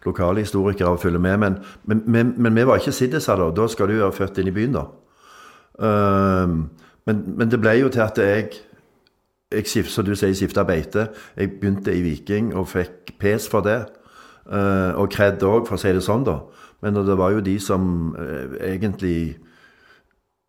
lokale 0.05 0.41
historikere 0.41 0.95
og 0.95 1.00
følger 1.00 1.21
med. 1.21 1.38
Men, 1.39 1.57
men, 1.85 2.01
men, 2.09 2.31
men 2.41 2.55
vi 2.57 2.65
var 2.67 2.81
ikke 2.81 2.93
siddiser 2.95 3.38
da. 3.39 3.51
Da 3.53 3.67
skal 3.71 3.89
du 3.89 4.00
være 4.00 4.15
født 4.17 4.39
inn 4.41 4.50
i 4.50 4.55
byen, 4.55 4.75
da. 4.75 4.85
Uh, 5.77 6.55
men, 7.05 7.45
det 7.51 7.59
ble 7.62 7.75
jo 7.79 7.91
til 7.93 8.01
at 8.05 8.21
jeg 8.21 8.50
jeg 9.53 9.85
som 9.88 10.03
du 10.03 10.15
sier, 10.17 10.33
skifta 10.35 10.65
beite. 10.67 11.09
Jeg 11.38 11.53
begynte 11.62 11.93
i 11.93 12.01
Viking 12.03 12.50
og 12.57 12.67
fikk 12.74 13.13
pes 13.21 13.45
for 13.47 13.63
det. 13.63 13.85
Eh, 14.46 14.92
og 14.94 15.10
kred 15.10 15.42
òg, 15.42 15.66
for 15.66 15.78
å 15.78 15.82
si 15.82 15.94
det 15.96 16.04
sånn, 16.06 16.25
da. 16.28 16.40
Men 16.86 16.98
det 17.08 17.18
var 17.18 17.34
jo 17.34 17.44
de 17.46 17.58
som 17.62 18.14
eh, 18.20 18.60
egentlig 18.74 19.18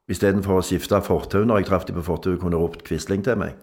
Istedenfor 0.07 0.61
å 0.61 0.63
skifte 0.63 1.01
fortau 1.03 1.41
når 1.43 1.59
jeg 1.59 1.67
traff 1.67 1.85
de 1.89 1.95
på 1.97 2.03
fortauet, 2.07 2.39
kunne 2.39 2.59
ropt 2.61 2.85
Quisling 2.87 3.25
til 3.27 3.41
meg. 3.41 3.57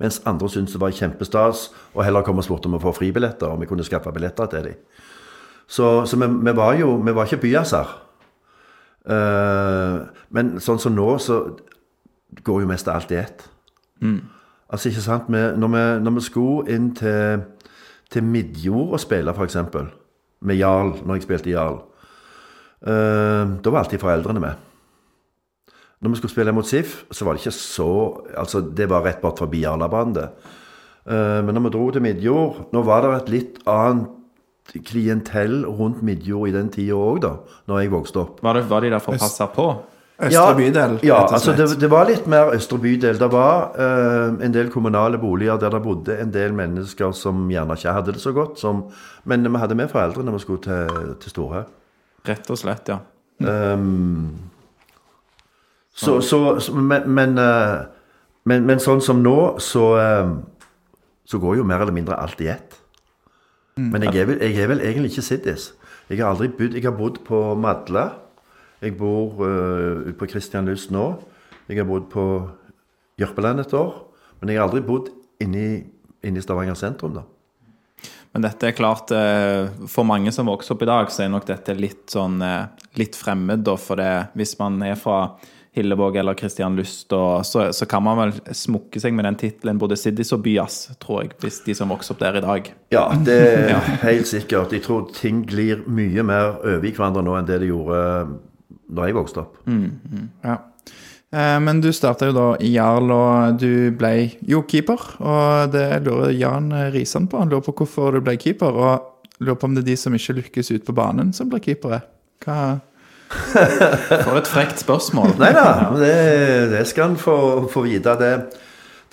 Mens 0.00 0.16
andre 0.24 0.48
syntes 0.48 0.72
det 0.72 0.80
var 0.80 0.94
kjempestas 0.96 1.66
og 1.92 2.00
heller 2.06 2.24
kom 2.24 2.40
og 2.40 2.46
spurte 2.46 2.70
om 2.70 2.78
å 2.78 2.80
få 2.80 2.94
fribilletter, 2.96 3.52
om 3.52 3.60
vi 3.60 3.68
kunne 3.68 3.84
skaffe 3.84 4.08
billetter 4.16 4.48
til 4.48 4.70
dem. 4.70 4.78
Så, 5.68 5.90
så 6.08 6.16
vi, 6.16 6.30
vi 6.48 6.54
var 6.56 6.78
jo 6.80 6.94
Vi 7.04 7.12
var 7.12 7.28
ikke 7.28 7.42
byaser. 7.42 7.92
Uh, 9.04 10.08
men 10.32 10.54
sånn 10.56 10.80
som 10.80 10.96
nå, 10.96 11.06
så 11.20 11.42
går 12.48 12.64
jo 12.64 12.70
mest 12.72 12.88
alt 12.88 13.12
i 13.12 13.20
ett. 13.20 13.44
Altså, 14.70 14.88
ikke 14.88 15.04
sant, 15.04 15.28
vi, 15.28 15.44
når, 15.60 15.74
vi, 15.74 15.84
når 16.04 16.16
vi 16.16 16.24
skulle 16.24 16.74
inn 16.78 16.90
til, 16.96 17.44
til 18.10 18.26
Midjord 18.26 18.96
og 18.96 19.00
spille, 19.02 19.34
eksempel, 19.44 19.88
med 20.40 20.56
Jarl, 20.56 20.96
når 21.04 21.20
jeg 21.20 21.28
spilte 21.28 21.54
Jarl, 21.54 21.80
Uh, 22.80 23.60
da 23.60 23.68
var 23.68 23.82
alltid 23.82 24.00
foreldrene 24.00 24.40
med. 24.40 24.60
Når 26.00 26.14
vi 26.14 26.16
skulle 26.16 26.32
spille 26.32 26.52
mot 26.56 26.64
SIF, 26.64 27.02
så 27.12 27.26
var 27.26 27.36
det 27.36 27.42
ikke 27.42 27.52
så 27.52 27.88
Altså, 28.40 28.62
det 28.64 28.86
var 28.88 29.04
rett 29.04 29.20
bort 29.20 29.38
forbi 29.38 29.60
Jarlabanen, 29.66 30.14
det. 30.16 30.30
Eh, 31.04 31.40
men 31.44 31.54
når 31.54 31.66
vi 31.66 31.72
dro 31.74 31.90
til 31.90 32.02
Midjord 32.04 32.58
Nå 32.72 32.82
var 32.84 33.04
det 33.04 33.12
et 33.16 33.30
litt 33.32 33.60
annet 33.68 34.08
klientell 34.86 35.64
rundt 35.66 36.02
Midjord 36.06 36.48
i 36.48 36.52
den 36.54 36.68
tida 36.70 36.94
òg, 36.94 37.16
da, 37.24 37.30
når 37.66 37.80
jeg 37.80 37.90
vokste 37.90 38.20
opp. 38.20 38.36
Var, 38.44 38.54
det, 38.54 38.68
var 38.70 38.84
de 38.84 38.90
der 38.92 39.02
for 39.02 39.16
å 39.16 39.18
passe 39.18 39.46
på? 39.50 39.64
Østre 40.20 40.56
bydel, 40.58 40.98
Ja, 41.06 41.22
altså 41.32 41.54
det, 41.56 41.66
det 41.80 41.88
var 41.90 42.04
litt 42.08 42.26
mer 42.28 42.52
Østre 42.52 42.78
bydel. 42.78 43.16
Det 43.20 43.28
var 43.32 43.70
uh, 43.78 44.36
en 44.44 44.52
del 44.54 44.68
kommunale 44.72 45.18
boliger 45.18 45.56
der 45.60 45.72
det 45.72 45.82
bodde 45.84 46.18
en 46.20 46.32
del 46.34 46.52
mennesker 46.56 47.14
som 47.16 47.46
gjerne 47.50 47.76
ikke 47.78 47.94
hadde 47.96 48.14
det 48.16 48.20
så 48.20 48.34
godt. 48.36 48.60
Som, 48.60 48.84
men 49.24 49.48
vi 49.48 49.62
hadde 49.62 49.78
med 49.78 49.88
foreldre 49.92 50.26
når 50.26 50.36
vi 50.36 50.44
skulle 50.44 50.64
til, 50.66 51.14
til 51.22 51.34
Storhaug. 51.34 51.72
Rett 52.28 52.52
og 52.52 52.60
slett, 52.60 52.92
ja. 52.92 53.00
Um, 53.40 54.50
så, 56.00 56.20
så, 56.20 56.60
så 56.60 56.74
men, 56.74 57.08
men, 57.12 57.38
eh, 57.38 57.80
men, 58.48 58.64
men 58.68 58.80
sånn 58.80 59.02
som 59.04 59.20
nå, 59.24 59.36
så, 59.60 59.84
eh, 60.00 60.30
så 61.28 61.40
går 61.42 61.58
jo 61.60 61.66
mer 61.68 61.82
eller 61.84 61.96
mindre 61.96 62.16
alt 62.20 62.40
i 62.40 62.48
ett. 62.52 62.78
Men 63.80 64.02
jeg 64.04 64.18
er, 64.20 64.26
vel, 64.28 64.40
jeg 64.44 64.56
er 64.60 64.68
vel 64.68 64.82
egentlig 64.84 65.12
ikke 65.14 65.24
siddis. 65.24 65.70
Jeg 66.10 66.20
har 66.20 66.34
aldri 66.34 66.50
bodd 66.52 66.74
Jeg 66.76 66.84
har 66.84 66.96
bodd 66.96 67.20
på 67.24 67.38
Madla. 67.56 68.10
Jeg 68.80 68.96
bor 68.96 69.42
uh, 69.44 70.06
ute 70.06 70.16
på 70.16 70.28
Kristianlyst 70.30 70.92
nå. 70.94 71.04
Jeg 71.68 71.82
har 71.82 71.88
bodd 71.88 72.08
på 72.12 72.24
Jørpeland 73.20 73.60
et 73.62 73.74
år. 73.76 73.92
Men 74.40 74.52
jeg 74.52 74.60
har 74.60 74.68
aldri 74.68 74.80
bodd 74.84 75.10
inni, 75.42 75.82
inni 76.24 76.42
Stavanger 76.42 76.78
sentrum, 76.78 77.18
da. 77.18 77.26
Men 78.32 78.44
dette 78.46 78.68
er 78.68 78.76
klart, 78.78 79.10
eh, 79.10 79.68
for 79.90 80.06
mange 80.06 80.30
som 80.32 80.46
vokser 80.46 80.76
opp 80.76 80.84
i 80.84 80.88
dag, 80.88 81.08
så 81.10 81.24
er 81.24 81.32
nok 81.32 81.48
dette 81.48 81.74
litt 81.74 82.12
sånn 82.14 82.38
eh, 82.46 82.68
litt 83.00 83.18
fremmed, 83.18 83.64
da. 83.66 83.74
For 83.80 83.98
det, 83.98 84.12
hvis 84.38 84.54
man 84.60 84.78
er 84.86 84.94
fra 84.98 85.34
Hillevåg 85.74 86.16
eller 86.22 86.38
Kristianlyst, 86.38 87.10
og 87.14 87.44
så, 87.46 87.68
så 87.74 87.86
kan 87.90 88.04
man 88.06 88.18
vel 88.18 88.32
smukke 88.56 89.02
seg 89.02 89.14
med 89.14 89.26
den 89.28 89.38
tittelen 89.38 89.78
både 89.82 89.98
Siddis 89.98 90.32
og 90.34 90.44
Byas, 90.46 90.78
tror 91.02 91.24
jeg, 91.24 91.34
hvis 91.42 91.60
de 91.66 91.76
som 91.78 91.90
vokser 91.92 92.14
opp 92.14 92.22
der 92.22 92.38
i 92.40 92.44
dag. 92.46 92.70
Ja, 92.94 93.04
det 93.26 93.38
er 93.50 93.90
helt 94.06 94.30
sikkert. 94.30 94.74
Jeg 94.74 94.86
tror 94.86 95.10
ting 95.14 95.44
glir 95.50 95.82
mye 95.90 96.24
mer 96.26 96.56
over 96.62 96.86
i 96.86 96.94
hverandre 96.94 97.26
nå 97.26 97.36
enn 97.38 97.50
det 97.50 97.60
de 97.64 97.74
gjorde 97.74 98.00
da 98.90 99.06
jeg 99.08 99.16
vokste 99.16 99.44
opp. 99.44 99.60
Ja. 100.44 100.56
Eh, 101.30 101.56
Men 101.62 101.80
du 101.80 101.92
starta 101.94 102.26
jo 102.30 102.34
da 102.34 102.46
i 102.58 102.72
Jarl, 102.74 103.10
og 103.14 103.58
du 103.62 103.90
ble 103.96 104.12
jo 104.50 104.64
keeper. 104.66 104.98
Og 105.22 105.70
det 105.74 106.02
lurer 106.06 106.34
Jan 106.34 106.70
Risan 106.94 107.28
på. 107.30 107.38
Han 107.38 107.52
lurer 107.52 107.62
på 107.68 107.76
hvorfor 107.82 108.18
du 108.18 108.20
ble 108.26 108.34
keeper, 108.40 108.74
og 108.74 109.40
lurer 109.40 109.58
på 109.60 109.70
om 109.70 109.74
det 109.78 109.84
er 109.86 109.90
de 109.92 109.96
som 109.96 110.16
ikke 110.16 110.38
lykkes 110.40 110.72
ut 110.74 110.84
på 110.88 110.96
banen, 110.98 111.30
som 111.36 111.48
blir 111.52 111.62
keepere. 111.64 112.02
Hva 112.44 112.80
For 114.24 114.34
et 114.40 114.48
frekt 114.50 114.80
spørsmål. 114.82 115.36
Nei 115.38 115.52
da, 115.54 115.66
det, 115.94 116.14
det 116.72 116.80
skal 116.90 117.12
han 117.12 117.18
få, 117.20 117.36
få 117.70 117.84
vite. 117.86 118.16
Det, 118.18 118.30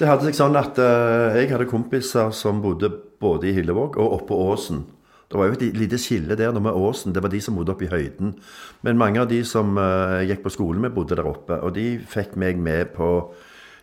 det 0.01 0.07
hadde 0.09 0.25
seg 0.25 0.39
sånn 0.39 0.57
at 0.57 0.79
eh, 0.81 1.37
jeg 1.43 1.51
hadde 1.53 1.67
kompiser 1.69 2.31
som 2.33 2.63
bodde 2.63 2.89
både 3.21 3.51
i 3.51 3.53
Hillevåg 3.59 3.99
og 4.01 4.15
oppe 4.17 4.31
på 4.31 4.39
Åsen. 4.55 4.81
Det 5.27 5.35
var 5.35 5.49
jo 5.49 5.57
et 5.57 5.75
lite 5.75 5.99
skille 5.99 6.37
der 6.39 6.55
med 6.55 6.71
Åsen. 6.71 7.13
Det 7.13 7.23
var 7.23 7.31
de 7.33 7.41
som 7.43 7.57
bodde 7.57 7.73
oppe 7.73 7.87
i 7.87 7.91
høyden. 7.91 8.37
Men 8.81 8.99
mange 8.99 9.19
av 9.19 9.27
de 9.27 9.41
som 9.45 9.75
uh, 9.75 10.23
gikk 10.23 10.45
på 10.45 10.53
skolen 10.55 10.85
med, 10.85 10.95
bodde 10.95 11.17
der 11.19 11.27
oppe. 11.27 11.59
Og 11.59 11.75
de 11.75 11.97
fikk 11.99 12.37
meg 12.39 12.61
med 12.63 12.93
på 12.95 13.09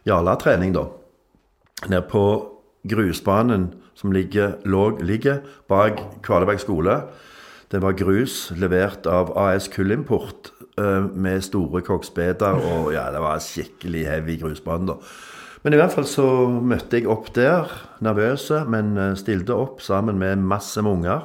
Jarla-trening, 0.09 0.73
da. 0.77 0.87
Ned 1.93 2.09
på 2.09 2.25
grusbanen 2.89 3.75
som 3.95 4.13
ligger, 4.13 4.57
lå, 4.65 4.89
ligger 5.05 5.45
bak 5.69 6.01
Kvaleberg 6.25 6.63
skole. 6.65 6.97
Det 7.73 7.81
var 7.83 7.97
grus 7.99 8.49
levert 8.57 9.07
av 9.11 9.33
AS 9.37 9.69
Kullimport 9.69 10.53
uh, 10.81 11.05
med 11.13 11.45
store 11.45 11.85
koksbeder, 11.85 12.57
og 12.57 12.93
ja, 12.97 13.11
det 13.13 13.21
var 13.21 13.45
skikkelig 13.45 14.09
heavy 14.09 14.41
grusbane, 14.41 14.95
da. 14.95 15.01
Men 15.65 15.73
i 15.73 15.79
hvert 15.81 15.95
fall 15.97 16.05
så 16.05 16.27
møtte 16.61 17.01
jeg 17.01 17.09
opp 17.09 17.31
der, 17.37 17.71
nervøse, 18.05 18.59
men 18.69 18.99
eh, 19.01 19.15
stilte 19.17 19.57
opp 19.57 19.81
sammen 19.81 20.19
med 20.21 20.43
masse 20.45 20.83
med 20.85 20.99
unger. 20.99 21.23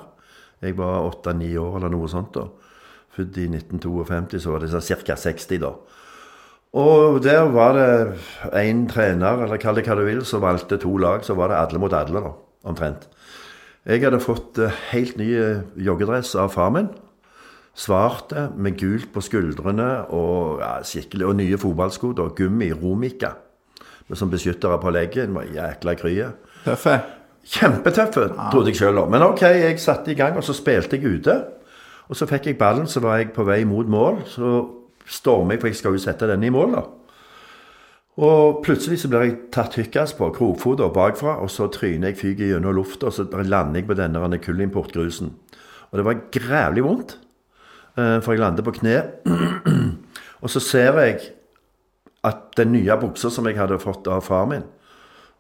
Jeg 0.62 0.76
var 0.78 1.08
åtte-ni 1.08 1.54
år 1.60 1.80
eller 1.80 1.94
noe 1.94 2.10
sånt 2.12 2.34
da. 2.36 2.48
Født 3.16 3.40
i 3.42 3.48
1952, 3.50 4.42
så 4.44 4.54
var 4.54 4.64
det 4.64 4.72
sånn 4.74 5.04
ca. 5.08 5.16
60 5.18 5.62
da. 5.64 5.74
Og 6.80 7.18
der 7.26 7.48
var 7.50 7.74
det 7.74 8.20
én 8.60 8.84
trener, 8.92 9.42
eller 9.46 9.58
kall 9.58 9.80
det 9.80 9.88
hva 9.88 9.98
du 9.98 10.04
vil, 10.06 10.22
som 10.28 10.44
valgte 10.44 10.78
to 10.82 10.92
lag. 11.02 11.24
Så 11.26 11.34
var 11.38 11.50
det 11.50 11.58
alle 11.58 11.82
mot 11.82 11.96
alle, 11.98 12.22
da, 12.22 12.34
omtrent. 12.70 13.08
Jeg 13.90 14.04
hadde 14.04 14.22
fått 14.22 14.60
eh, 14.62 14.82
helt 14.92 15.18
ny 15.18 15.30
eh, 15.34 15.62
joggedress 15.82 16.36
av 16.38 16.52
far 16.54 16.74
min. 16.76 16.92
Svarte 17.80 18.50
med 18.60 18.78
gult 18.78 19.10
på 19.16 19.24
skuldrene 19.24 19.90
og, 20.14 20.60
ja, 20.62 20.76
skikkelig, 20.86 21.26
og 21.26 21.38
nye 21.40 21.58
fotballsko. 21.58 22.12
Gummi, 22.38 22.74
Romika, 22.76 23.34
som 24.14 24.30
beskyttere 24.30 24.78
på 24.84 24.94
leggen. 24.94 25.40
Jækla 25.56 25.96
krye. 25.98 26.34
Tøffe. 26.68 27.00
Kjempetøffe, 27.50 28.28
trodde 28.52 28.74
jeg 28.74 28.82
sjøl 28.82 29.00
òg. 29.02 29.10
Men 29.10 29.26
OK, 29.26 29.42
jeg 29.42 29.80
satte 29.82 30.12
i 30.12 30.18
gang, 30.18 30.38
og 30.38 30.44
så 30.46 30.54
spilte 30.54 31.00
jeg 31.00 31.20
ute. 31.20 31.36
Og 32.10 32.18
så 32.18 32.28
fikk 32.30 32.50
jeg 32.50 32.58
ballen, 32.60 32.88
så 32.90 33.02
var 33.04 33.20
jeg 33.22 33.32
på 33.34 33.46
vei 33.48 33.64
mot 33.70 33.88
mål. 33.90 34.24
Så 34.30 34.54
stormer 35.10 35.56
jeg, 35.56 35.62
for 35.62 35.72
jeg 35.72 35.80
skal 35.80 35.98
jo 35.98 36.02
sette 36.04 36.30
denne 36.30 36.50
i 36.50 36.54
mål, 36.54 36.76
da. 36.78 36.86
Og 38.20 38.60
plutselig 38.66 39.00
så 39.00 39.10
blir 39.12 39.24
jeg 39.24 39.36
tatt 39.56 39.78
tykkas 39.78 40.14
på, 40.18 40.28
krokfota 40.36 40.90
bakfra, 40.92 41.38
og 41.40 41.52
så 41.54 41.70
tryner 41.72 42.12
jeg 42.12 42.20
fyker 42.20 42.52
gjennom 42.52 42.76
lufta, 42.76 43.08
og 43.08 43.16
så 43.16 43.26
lander 43.32 43.80
jeg 43.80 43.88
på 43.88 43.96
denne 43.96 44.20
denne 44.20 44.42
kullimportgrusen. 44.44 45.32
Og 45.90 45.98
det 45.98 46.06
var 46.06 46.24
grævlig 46.34 46.84
vondt, 46.84 47.16
eh, 47.96 48.18
for 48.20 48.34
jeg 48.34 48.42
lander 48.44 48.66
på 48.66 48.76
kne. 48.76 48.98
og 50.44 50.52
så 50.52 50.60
ser 50.60 51.00
jeg 51.00 51.20
at 52.28 52.50
den 52.58 52.74
nye 52.76 52.98
buksa 53.00 53.32
som 53.32 53.48
jeg 53.48 53.56
hadde 53.56 53.80
fått 53.80 54.10
av 54.12 54.26
far 54.26 54.50
min, 54.52 54.68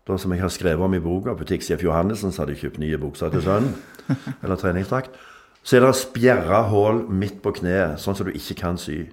da 0.09 0.17
som 0.17 0.33
jeg 0.33 0.41
har 0.41 0.51
skrevet 0.53 0.85
om 0.85 0.95
i 0.97 1.01
boka, 1.03 1.35
butikksjef 1.37 1.83
Johannessen 1.85 2.33
som 2.33 2.43
hadde 2.43 2.57
kjøpt 2.59 2.81
nye 2.81 2.97
bukser 3.01 3.31
til 3.33 3.45
sønnen, 3.45 3.75
eller 4.43 4.59
treningsdrakt, 4.59 5.15
så 5.63 5.77
er 5.77 5.85
det 5.85 5.95
spjerra 5.99 6.63
hull 6.71 7.03
midt 7.11 7.41
på 7.43 7.53
kneet, 7.59 7.99
sånn 8.01 8.17
som 8.17 8.27
du 8.27 8.33
ikke 8.33 8.57
kan 8.61 8.79
sy. 8.79 9.03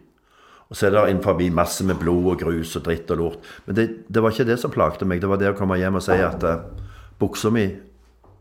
Og 0.67 0.79
så 0.79 0.89
er 0.89 0.95
det 0.95 1.03
innenfor 1.13 1.39
masse 1.55 1.85
med 1.87 1.99
blod 2.01 2.33
og 2.33 2.41
grus 2.41 2.75
og 2.79 2.87
dritt 2.87 3.11
og 3.15 3.21
lort. 3.21 3.51
Men 3.67 3.79
det, 3.79 3.87
det 4.11 4.23
var 4.23 4.35
ikke 4.35 4.49
det 4.49 4.59
som 4.59 4.73
plagte 4.75 5.07
meg. 5.07 5.21
Det 5.23 5.31
var 5.31 5.39
det 5.39 5.53
å 5.53 5.59
komme 5.59 5.79
hjem 5.79 5.99
og 6.01 6.03
si 6.03 6.17
at 6.19 6.43
uh, 6.43 6.65
buksa 7.21 7.53
mi 7.55 7.69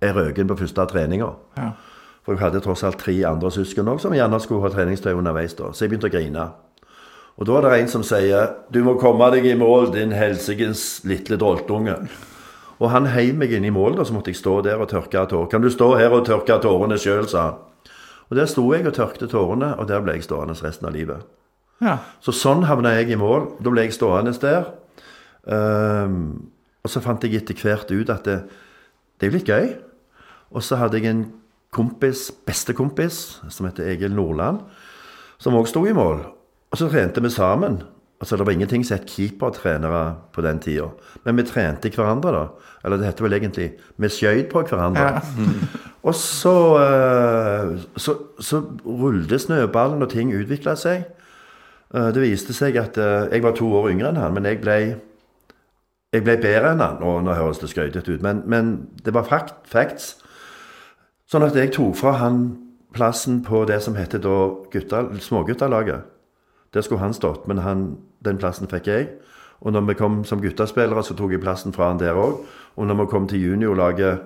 er 0.01 0.15
røken 0.15 0.49
på 0.49 0.57
første 0.57 0.87
treninga. 0.89 1.29
Ja. 1.59 1.73
For 2.25 2.33
jeg 2.33 2.41
hadde 2.41 2.63
tross 2.65 2.81
alt 2.87 2.97
tre 3.03 3.13
andre 3.29 3.51
søsken 3.53 3.91
òg 3.91 4.01
som 4.01 4.15
gjerne 4.17 4.39
skulle 4.41 4.65
ha 4.65 4.73
treningstøy 4.73 5.11
underveis. 5.13 5.53
da. 5.53 5.69
Så 5.69 5.85
jeg 5.85 5.93
begynte 5.93 6.09
å 6.09 6.15
grine. 6.15 6.47
Og 7.35 7.45
da 7.45 7.59
er 7.59 7.67
det 7.67 7.79
en 7.81 7.91
som 7.91 8.03
sier 8.03 8.55
'Du 8.71 8.83
må 8.83 8.97
komme 8.97 9.29
deg 9.31 9.45
i 9.45 9.53
mål, 9.53 9.91
din 9.93 10.11
helsikens 10.11 11.03
lille 11.03 11.37
doltunge'. 11.37 12.07
Og 12.79 12.89
han 12.91 13.07
heiv 13.07 13.37
meg 13.39 13.53
inn 13.55 13.65
i 13.65 13.73
mål, 13.73 13.95
da, 13.99 14.03
så 14.03 14.15
måtte 14.15 14.33
jeg 14.33 14.39
stå 14.41 14.59
der 14.65 14.81
og 14.81 14.89
tørke 14.91 15.25
tårer. 15.29 15.47
'Kan 15.47 15.61
du 15.61 15.69
stå 15.69 15.95
her 15.95 16.11
og 16.11 16.25
tørke 16.25 16.59
tårene 16.61 16.97
sjøl', 16.99 17.27
sa 17.27 17.41
han. 17.41 17.53
Og 18.29 18.35
der 18.35 18.45
sto 18.45 18.73
jeg 18.73 18.87
og 18.87 18.93
tørkte 18.93 19.27
tårene, 19.27 19.75
og 19.79 19.87
der 19.87 20.01
ble 20.01 20.13
jeg 20.17 20.23
stående 20.23 20.57
resten 20.57 20.87
av 20.87 20.93
livet. 20.93 21.23
Ja. 21.83 21.99
Så 22.23 22.33
sånn 22.33 22.65
havna 22.65 22.95
jeg 22.97 23.11
i 23.13 23.19
mål. 23.19 23.51
Da 23.61 23.69
ble 23.69 23.85
jeg 23.85 23.93
stående 23.93 24.33
der. 24.41 24.71
Um, 25.45 26.49
og 26.83 26.89
så 26.89 27.01
fant 27.03 27.23
jeg 27.23 27.37
etter 27.37 27.57
hvert 27.59 27.91
ut 27.91 28.09
at 28.09 28.25
det, 28.25 28.37
det 29.19 29.27
er 29.27 29.31
jo 29.31 29.37
litt 29.37 29.51
gøy. 29.51 29.67
Og 30.55 30.63
så 30.65 30.79
hadde 30.79 30.97
jeg 30.97 31.11
en 31.11 31.25
kompis, 31.75 32.31
bestekompis, 32.47 33.41
som 33.51 33.67
heter 33.67 33.89
Egil 33.91 34.15
Nordland, 34.15 34.61
som 35.37 35.57
òg 35.59 35.67
sto 35.69 35.83
i 35.85 35.93
mål. 35.93 36.23
Og 36.71 36.79
så 36.79 36.89
trente 36.89 37.21
vi 37.21 37.29
sammen. 37.33 37.83
Altså 38.25 38.37
Det 38.37 38.45
var 38.45 38.55
ingenting 38.55 38.85
som 38.85 38.97
het 38.97 39.09
keepertrenere 39.09 40.15
på 40.33 40.41
den 40.41 40.59
tida. 40.59 40.87
Men 41.25 41.37
vi 41.37 41.43
trente 41.45 41.91
hverandre, 41.93 42.31
da. 42.33 42.71
Eller 42.83 42.97
det 42.97 43.05
heter 43.05 43.23
vel 43.27 43.33
egentlig 43.37 43.67
Vi 44.01 44.09
skjøt 44.09 44.49
på 44.49 44.63
hverandre. 44.65 45.21
Og 46.09 46.15
så, 46.15 46.53
eh, 46.81 47.75
så, 47.97 48.15
så 48.39 48.63
rullet 48.85 49.41
snøballen, 49.41 50.01
og 50.01 50.09
ting 50.09 50.33
utvikla 50.33 50.73
seg. 50.75 51.05
Eh, 51.93 52.09
Det 52.13 52.21
viste 52.21 52.53
seg 52.53 52.77
at 52.81 52.97
eh, 52.97 53.29
jeg 53.31 53.43
var 53.45 53.53
to 53.53 53.69
år 53.77 53.91
yngre 53.93 54.09
enn 54.09 54.19
han, 54.21 54.33
men 54.33 54.49
jeg 54.49 54.61
ble, 54.61 54.77
jeg 56.13 56.25
ble 56.25 56.37
bedre 56.41 56.73
enn 56.73 56.81
han. 56.81 56.97
Og 57.05 57.21
nå 57.25 57.33
høres 57.37 57.61
det 57.61 57.69
skøytete 57.69 58.17
ut, 58.17 58.25
men, 58.25 58.41
men 58.45 58.73
det 59.05 59.13
var 59.13 59.29
fact, 59.29 59.53
facts. 59.69 60.15
Sånn 61.29 61.45
at 61.45 61.57
jeg 61.57 61.73
tok 61.77 61.93
fra 62.01 62.17
han 62.25 62.55
plassen 62.93 63.43
på 63.45 63.65
det 63.69 63.83
som 63.85 63.97
heter 63.97 64.21
da 64.21 64.49
gutta, 64.73 65.05
småguttalaget. 65.21 66.05
Der 66.75 66.81
skulle 66.81 67.01
han 67.01 67.13
stått, 67.13 67.47
men 67.47 67.57
han, 67.63 67.97
den 68.25 68.39
plassen 68.41 68.69
fikk 68.71 68.87
jeg. 68.87 69.09
Og 69.61 69.73
når 69.73 69.81
vi 69.89 69.93
kom 69.97 70.23
som 70.27 70.41
guttaspillere, 70.41 71.03
så 71.03 71.15
tok 71.15 71.31
jeg 71.31 71.41
plassen 71.41 71.73
fra 71.73 71.89
han 71.89 71.99
der 71.99 72.17
òg. 72.19 72.41
Og 72.75 72.87
når 72.87 72.99
vi 73.01 73.05
kom 73.11 73.27
til 73.27 73.41
juniorlaget, 73.41 74.19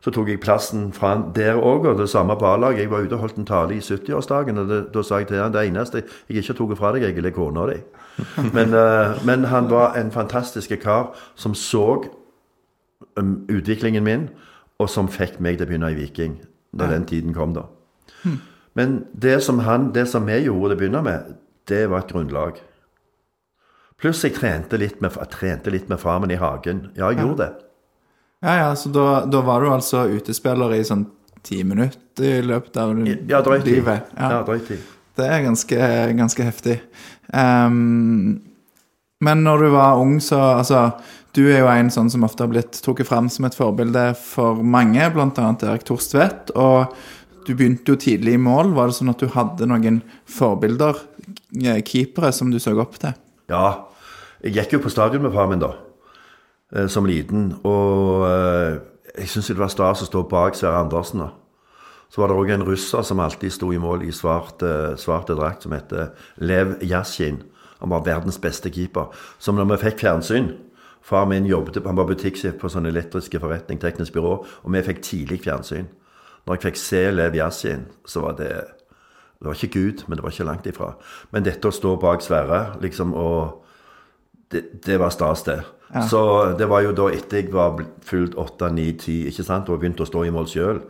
så 0.00 0.10
tok 0.10 0.28
jeg 0.28 0.40
plassen 0.40 0.92
fra 0.92 1.14
han 1.14 1.22
der 1.34 1.56
òg, 1.56 1.86
og 1.86 1.98
det 1.98 2.08
samme 2.10 2.36
på 2.38 2.46
A-laget. 2.46 2.80
Jeg 2.80 2.90
var 2.90 3.06
ute 3.06 3.16
og 3.16 3.18
holdt 3.24 3.36
en 3.40 3.46
tale 3.46 3.74
i 3.74 3.78
70-årsdagen, 3.78 4.58
og 4.58 4.68
det, 4.68 4.80
da 4.94 5.02
sa 5.02 5.20
jeg 5.22 5.30
til 5.30 5.40
han 5.40 5.54
det 5.54 5.64
eneste 5.68 6.02
jeg 6.28 6.42
ikke 6.42 6.58
tok 6.58 6.76
fra 6.78 6.92
deg, 6.94 7.06
jeg 7.08 7.24
er 7.24 7.34
kona 7.34 7.66
di. 7.70 7.78
Men, 8.56 8.72
uh, 8.72 9.26
men 9.26 9.44
han 9.44 9.70
var 9.70 9.92
en 10.00 10.10
fantastisk 10.10 10.72
kar 10.80 11.10
som 11.34 11.54
så 11.54 12.04
um, 13.16 13.44
utviklingen 13.52 14.04
min, 14.04 14.28
og 14.78 14.88
som 14.88 15.08
fikk 15.08 15.36
meg 15.40 15.58
til 15.58 15.66
å 15.66 15.68
begynne 15.68 15.90
i 15.92 15.98
Viking 15.98 16.38
når 16.72 16.92
den 16.92 17.04
tiden 17.08 17.34
kom, 17.36 17.52
da. 17.56 17.66
Men 18.76 19.04
det 19.12 19.42
som, 19.42 19.58
han, 19.58 19.90
det 19.94 20.08
som 20.08 20.26
vi 20.28 20.36
gjorde 20.44 20.74
til 20.74 20.76
å 20.76 20.80
begynne 20.80 21.02
med, 21.04 21.36
det 21.68 21.86
var 21.90 22.04
et 22.04 22.12
grunnlag. 22.12 22.58
Pluss 24.00 24.24
jeg 24.26 24.34
trente 24.36 24.78
litt 24.80 25.00
med, 25.00 25.14
trente 25.32 25.72
litt 25.72 25.88
med 25.88 26.00
far 26.00 26.20
min 26.20 26.34
i 26.34 26.40
hagen. 26.40 26.90
Ja, 26.98 27.10
jeg 27.10 27.22
gjorde 27.22 27.46
det. 27.46 27.52
Ja, 28.44 28.56
ja, 28.60 28.72
så 28.76 28.90
da, 28.92 29.06
da 29.24 29.40
var 29.46 29.64
du 29.64 29.70
altså 29.72 30.04
utespiller 30.12 30.74
i 30.76 30.82
sånn 30.84 31.06
ti 31.46 31.62
minutter 31.64 32.26
i 32.26 32.42
løpet 32.44 32.76
av 32.82 32.92
Ja, 33.06 33.40
drøyt 33.44 33.64
livet? 33.68 34.12
Ja, 34.18 34.42
drøyt 34.44 34.68
tid. 34.68 34.84
Det 35.16 35.24
er 35.32 35.46
ganske, 35.46 35.88
ganske 36.18 36.44
heftig. 36.44 36.76
Um, 37.32 38.42
men 39.24 39.44
når 39.46 39.64
du 39.64 39.68
var 39.72 40.02
ung, 40.02 40.18
så 40.20 40.40
Altså, 40.58 40.90
du 41.32 41.46
er 41.48 41.62
jo 41.62 41.70
en 41.72 41.90
sånn 41.92 42.10
som 42.12 42.24
ofte 42.26 42.44
har 42.44 42.52
blitt 42.52 42.76
trukket 42.84 43.08
fram 43.08 43.30
som 43.32 43.48
et 43.48 43.56
forbilde 43.56 44.10
for 44.20 44.60
mange, 44.60 45.08
bl.a. 45.12 45.48
Erik 45.52 45.86
Torstvedt. 45.88 46.52
Og 46.56 46.92
du 47.46 47.54
begynte 47.54 47.94
jo 47.94 48.00
tidlig 48.00 48.36
i 48.36 48.42
mål. 48.42 48.74
Var 48.76 48.90
det 48.90 48.98
sånn 48.98 49.12
at 49.12 49.22
du 49.22 49.30
hadde 49.32 49.68
noen 49.70 50.02
forbilder, 50.28 51.00
eh, 51.62 51.80
keepere, 51.86 52.32
som 52.32 52.52
du 52.52 52.60
så 52.60 52.76
opp 52.80 52.98
til? 53.00 53.16
Ja, 53.52 53.85
jeg 54.46 54.54
gikk 54.54 54.76
jo 54.76 54.84
på 54.84 54.92
stadion 54.92 55.24
med 55.26 55.34
far 55.34 55.48
min 55.50 55.62
da, 55.62 55.72
eh, 56.74 56.86
som 56.92 57.06
liten, 57.08 57.48
og 57.66 58.26
eh, 58.28 58.78
jeg 59.16 59.32
syns 59.32 59.50
det 59.50 59.58
var 59.58 59.72
stas 59.72 60.04
å 60.04 60.08
stå 60.08 60.22
bak 60.30 60.58
Sverre 60.58 60.84
Andersen 60.84 61.24
da. 61.24 61.32
Så 62.12 62.20
var 62.22 62.30
det 62.30 62.36
også 62.38 62.54
en 62.54 62.66
russer 62.68 63.02
som 63.08 63.20
alltid 63.20 63.50
sto 63.50 63.72
i 63.74 63.80
mål 63.82 64.04
i 64.06 64.12
svart, 64.14 64.62
eh, 64.62 64.94
svarte 65.00 65.34
drakt, 65.34 65.66
som 65.66 65.74
heter 65.74 66.12
Lev 66.38 66.76
Yashin. 66.86 67.42
Han 67.80 67.90
var 67.90 68.06
verdens 68.06 68.38
beste 68.38 68.70
keeper. 68.70 69.10
Som 69.38 69.58
når 69.58 69.72
vi 69.72 69.82
fikk 69.88 70.04
fjernsyn, 70.04 70.52
far 71.02 71.26
min 71.26 71.46
jobbet, 71.46 71.82
han 71.84 71.98
var 71.98 72.06
butikksjef 72.06 72.60
på 72.60 72.70
sånn 72.70 72.86
elektriske 72.86 73.40
forretning, 73.42 73.82
teknisk 73.82 74.14
byrå, 74.14 74.38
og 74.62 74.72
vi 74.72 74.86
fikk 74.86 75.02
tidlig 75.02 75.42
fjernsyn. 75.42 75.90
Når 76.46 76.56
jeg 76.56 76.66
fikk 76.68 76.78
se 76.78 77.04
Lev 77.10 77.34
Yashin, 77.34 77.88
så 78.06 78.22
var 78.22 78.38
det 78.38 78.52
det 79.36 79.50
var 79.50 79.58
ikke 79.58 79.74
Gud, 79.74 80.04
men 80.08 80.16
det 80.16 80.22
var 80.24 80.32
ikke 80.32 80.46
langt 80.48 80.66
ifra. 80.66 80.94
Men 81.30 81.44
dette 81.44 81.68
å 81.68 81.74
stå 81.74 81.98
bak 82.00 82.22
Sverre, 82.24 82.78
liksom, 82.80 83.12
og 83.12 83.65
det, 84.52 84.62
det 84.86 84.98
var 85.02 85.10
stas, 85.14 85.42
det. 85.46 85.60
Så 86.10 86.20
det 86.58 86.66
var 86.66 86.82
jo 86.82 86.94
da 86.96 87.06
etter 87.14 87.40
jeg 87.40 87.52
var 87.54 87.78
fylt 88.04 88.34
åtte, 88.38 88.68
ni, 88.74 88.90
ti, 88.98 89.20
ikke 89.30 89.46
sant, 89.46 89.70
og 89.70 89.80
begynte 89.80 90.04
å 90.04 90.08
stå 90.08 90.24
i 90.26 90.32
mål 90.34 90.48
sjøl. 90.50 90.80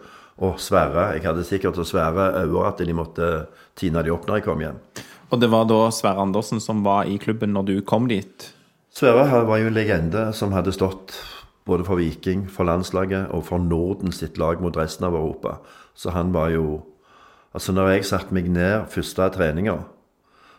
Og 0.45 0.59
Sverre 0.61 1.15
Jeg 1.17 1.25
hadde 1.25 1.45
sikkert 1.49 1.79
å 1.81 1.85
svære 1.87 2.27
øyne 2.43 2.67
at 2.69 2.81
de 2.85 2.93
måtte 2.97 3.29
tine 3.77 4.03
de 4.05 4.13
opp 4.13 4.27
når 4.29 4.41
jeg 4.41 4.45
kom 4.45 4.61
hjem. 4.61 4.81
Og 5.33 5.41
det 5.41 5.49
var 5.53 5.65
da 5.69 5.87
Sverre 5.95 6.27
Andersen 6.27 6.61
som 6.61 6.85
var 6.85 7.09
i 7.09 7.17
klubben 7.19 7.55
når 7.57 7.71
du 7.71 7.77
kom 7.81 8.09
dit? 8.11 8.51
Sverre 8.93 9.45
var 9.49 9.61
jo 9.61 9.71
en 9.71 9.77
legende 9.77 10.29
som 10.37 10.53
hadde 10.53 10.75
stått 10.77 11.17
både 11.67 11.85
for 11.89 11.99
Viking, 11.99 12.45
for 12.53 12.69
landslaget 12.69 13.33
og 13.35 13.43
for 13.49 13.59
Norden 13.59 14.13
sitt 14.15 14.39
lag 14.39 14.61
mot 14.63 14.77
resten 14.77 15.09
av 15.09 15.17
Europa. 15.17 15.59
Så 15.95 16.13
han 16.17 16.35
var 16.37 16.53
jo 16.55 16.85
Altså, 17.57 17.73
når 17.73 17.89
jeg 17.89 18.05
satte 18.05 18.35
meg 18.37 18.51
ned 18.53 18.83
første 18.93 19.31
treninga, 19.33 19.79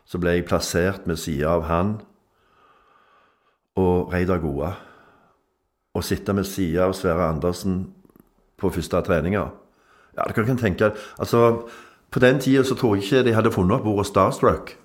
så 0.10 0.17
ble 0.17 0.31
jeg 0.33 0.47
plassert 0.49 1.03
ved 1.05 1.19
sida 1.21 1.51
av 1.53 1.67
han 1.69 1.91
og 3.77 4.13
Reidar 4.13 4.41
Goa. 4.43 4.73
Å 5.97 6.03
sitte 6.05 6.35
ved 6.37 6.45
sida 6.45 6.87
av 6.87 6.95
Sverre 6.97 7.29
Andersen 7.31 7.79
på 8.57 8.69
første 8.73 8.99
treninga 9.05 9.47
Ja, 10.17 10.25
du 10.25 10.33
kan 10.33 10.57
tenke 10.57 10.91
Altså, 11.17 11.69
på 12.13 12.21
den 12.21 12.41
tida 12.41 12.63
så 12.65 12.77
tror 12.77 12.95
jeg 12.97 13.05
ikke 13.05 13.23
de 13.25 13.35
hadde 13.37 13.53
funnet 13.53 13.79
opp 13.79 13.87
ordet 13.89 14.07
starstruck. 14.09 14.75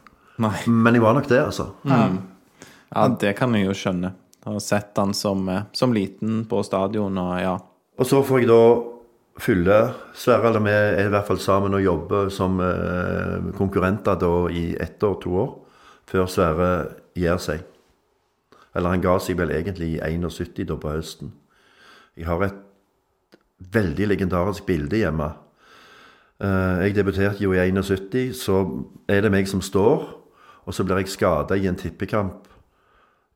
Nei. 0.43 0.55
Men 0.67 0.97
jeg 0.97 1.05
var 1.05 1.17
nok 1.17 1.29
det, 1.31 1.41
altså. 1.41 1.69
Ja, 1.87 3.07
det 3.21 3.37
kan 3.39 3.55
jeg 3.57 3.69
jo 3.69 3.77
skjønne. 3.77 4.15
Jeg 4.43 4.57
har 4.57 4.65
sett 4.65 4.99
han 4.99 5.13
som, 5.15 5.45
eh, 5.49 5.69
som 5.73 5.93
liten 5.95 6.43
på 6.51 6.65
stadion, 6.67 7.19
og 7.19 7.35
ja. 7.41 7.55
Og 7.99 8.09
så 8.09 8.23
får 8.27 8.43
jeg 8.43 8.51
da 8.51 8.63
fylle 9.41 9.79
Sverre 10.19 10.51
eller 10.51 10.65
vi 10.65 10.73
er 10.75 11.07
i 11.07 11.13
hvert 11.13 11.29
fall 11.29 11.41
sammen 11.41 11.77
og 11.77 11.85
jobber 11.85 12.29
som 12.35 12.59
eh, 12.61 13.53
konkurrenter 13.57 14.19
da 14.21 14.33
i 14.51 14.73
ett 14.81 15.03
år, 15.03 15.15
to 15.23 15.37
år, 15.45 15.53
før 16.11 16.27
Sverre 16.29 16.73
gir 17.17 17.39
seg. 17.41 17.63
Eller 18.75 18.95
han 18.95 19.05
ga 19.05 19.19
seg 19.21 19.39
vel 19.39 19.53
egentlig 19.53 19.95
i 19.97 20.01
71 20.01 20.67
da 20.69 20.77
på 20.81 20.93
høsten. 20.93 21.33
Jeg 22.17 22.27
har 22.29 22.45
et 22.45 22.61
veldig 23.73 24.09
legendarisk 24.09 24.67
bilde 24.67 24.97
hjemme. 24.97 25.33
Eh, 26.43 26.87
jeg 26.87 26.97
debuterte 26.97 27.45
jo 27.45 27.53
i 27.53 27.61
71, 27.71 28.33
så 28.37 28.65
er 29.09 29.23
det 29.23 29.33
meg 29.33 29.49
som 29.49 29.61
står, 29.63 30.07
og 30.65 30.75
så 30.75 30.85
blir 30.85 31.03
jeg 31.03 31.13
skada 31.13 31.59
i 31.59 31.69
en 31.69 31.79
tippekamp 31.79 32.49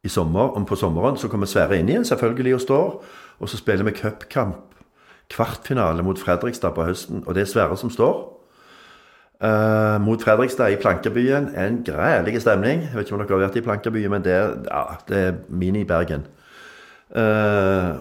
i 0.05 0.09
sommer. 0.09 0.57
Om 0.57 0.66
på 0.66 0.77
sommeren 0.77 1.16
så 1.16 1.29
kommer 1.29 1.46
Sverre 1.46 1.79
inn 1.79 1.88
igjen, 1.90 2.05
selvfølgelig, 2.05 2.55
og 2.55 2.61
står. 2.61 2.96
Og 3.38 3.49
så 3.49 3.57
spiller 3.61 3.85
vi 3.85 3.96
cupkamp. 3.96 4.75
Kvartfinale 5.31 6.05
mot 6.07 6.18
Fredrikstad 6.18 6.77
på 6.77 6.85
høsten, 6.87 7.25
og 7.27 7.35
det 7.35 7.42
er 7.42 7.51
Sverre 7.51 7.77
som 7.77 7.90
står. 7.90 8.36
Eh, 9.42 10.01
mot 10.01 10.22
Fredrikstad 10.22 10.68
i 10.72 10.77
Plankebyen. 10.81 11.49
En 11.57 11.85
grælig 11.85 12.40
stemning. 12.40 12.83
Jeg 12.83 12.90
vet 12.94 13.07
ikke 13.07 13.14
om 13.14 13.20
dere 13.20 13.38
har 13.38 13.46
vært 13.46 13.57
i 13.57 13.61
Plankebyen, 13.61 14.11
men 14.11 14.25
det 14.25 14.33
ja, 14.33 14.85
det 15.09 15.18
er 15.18 15.33
mini-Bergen. 15.49 16.27
Uh, 17.16 17.96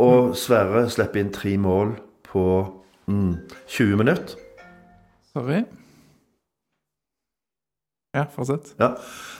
Og 0.00 0.36
Sverre 0.36 0.86
slipper 0.90 1.20
inn 1.20 1.32
tre 1.32 1.56
mål 1.56 1.94
på 2.24 2.42
mm, 3.06 3.34
20 3.68 3.96
minutter. 3.96 4.36
Sorry. 5.32 5.62
Ja, 8.14 8.24
fortsett. 8.32 8.74
Ja. 8.80 8.94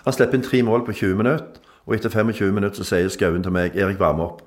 Han 0.04 0.12
slipper 0.12 0.38
inn 0.38 0.44
tre 0.44 0.62
mål 0.62 0.84
på 0.86 0.92
20 0.92 1.16
minutter, 1.16 1.60
og 1.86 1.94
etter 1.94 2.12
25 2.12 2.52
minutter 2.54 2.84
så 2.84 2.84
sier 2.84 3.08
Skauen 3.08 3.42
til 3.42 3.52
meg 3.52 3.76
'Erik, 3.76 3.98
varme 3.98 4.22
opp'. 4.22 4.44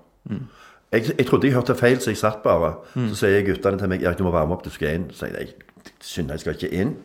Jeg, 0.92 1.18
jeg 1.18 1.26
trodde 1.26 1.48
jeg 1.48 1.56
hørte 1.56 1.76
feil, 1.76 2.00
så 2.00 2.10
jeg 2.10 2.18
satt 2.18 2.44
bare. 2.44 2.74
Så 2.94 3.16
sier 3.16 3.46
guttene 3.46 3.78
til 3.78 3.90
meg 3.90 4.04
'Erik, 4.04 4.18
du 4.18 4.24
må 4.24 4.32
varme 4.32 4.54
opp, 4.54 4.66
du 4.66 4.70
skal 4.70 4.96
inn'. 4.96 5.12
Så 5.12 5.26
jeg 5.26 5.54
'Synd, 6.04 6.32
jeg 6.32 6.40
skal 6.40 6.56
ikke 6.58 6.76
inn'. 6.76 6.96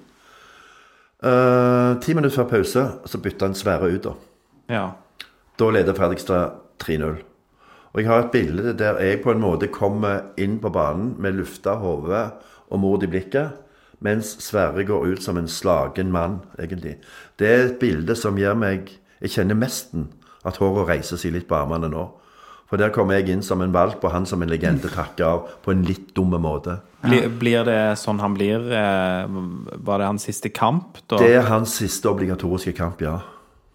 Eh, 1.23 2.01
ti 2.03 2.15
minutter 2.15 2.35
før 2.35 2.51
pause 2.51 2.83
så 3.07 3.19
bytta 3.23 3.47
han 3.47 3.55
Sverre 3.55 3.91
ut, 3.91 4.03
da. 4.05 4.13
Ja. 4.71 4.85
Da 5.59 5.71
leder 5.71 5.95
Fredrikstad 5.95 6.51
3-0. 6.83 7.17
Og 7.93 8.03
jeg 8.03 8.07
har 8.07 8.25
et 8.25 8.31
bilde 8.31 8.75
der 8.79 9.01
jeg 9.03 9.23
på 9.23 9.33
en 9.33 9.41
måte 9.43 9.71
kommer 9.73 10.31
inn 10.39 10.59
på 10.63 10.71
banen 10.71 11.15
med 11.19 11.39
lufta 11.39 11.79
hode 11.81 12.31
og 12.69 12.81
mord 12.81 13.03
i 13.03 13.11
blikket, 13.11 13.57
mens 14.01 14.37
Sverre 14.45 14.85
går 14.85 15.07
ut 15.15 15.23
som 15.23 15.39
en 15.39 15.49
slagen 15.49 16.13
mann, 16.13 16.41
egentlig. 16.59 16.99
Det 17.39 17.49
er 17.49 17.65
et 17.65 17.79
bilde 17.81 18.15
som 18.15 18.39
gjør 18.39 18.55
meg 18.55 18.99
Jeg 19.21 19.31
kjenner 19.31 19.55
mesten 19.59 20.13
at 20.47 20.61
håret 20.63 20.87
reiser 20.87 21.19
seg 21.19 21.33
litt 21.35 21.49
på 21.49 21.57
armene 21.59 21.89
nå. 21.91 22.05
For 22.71 22.79
der 22.79 22.93
kommer 22.95 23.17
jeg 23.17 23.33
inn 23.33 23.43
som 23.43 23.65
en 23.65 23.73
valp, 23.75 24.05
og 24.05 24.13
han 24.13 24.27
som 24.27 24.43
en 24.43 24.49
legende 24.53 24.87
takker 24.93 25.25
av 25.27 25.49
på 25.65 25.73
en 25.73 25.83
litt 25.83 26.13
dumme 26.15 26.39
måte. 26.39 26.77
Blir, 27.05 27.29
blir 27.39 27.67
det 27.69 27.81
sånn 28.01 28.19
han 28.19 28.35
blir? 28.35 28.65
Eh, 28.75 29.37
var 29.87 30.03
det 30.03 30.09
hans 30.09 30.27
siste 30.27 30.51
kamp? 30.51 30.99
Da? 31.07 31.21
Det 31.23 31.31
er 31.39 31.47
hans 31.47 31.77
siste 31.79 32.11
obligatoriske 32.11 32.75
kamp, 32.79 33.03
ja. 33.05 33.21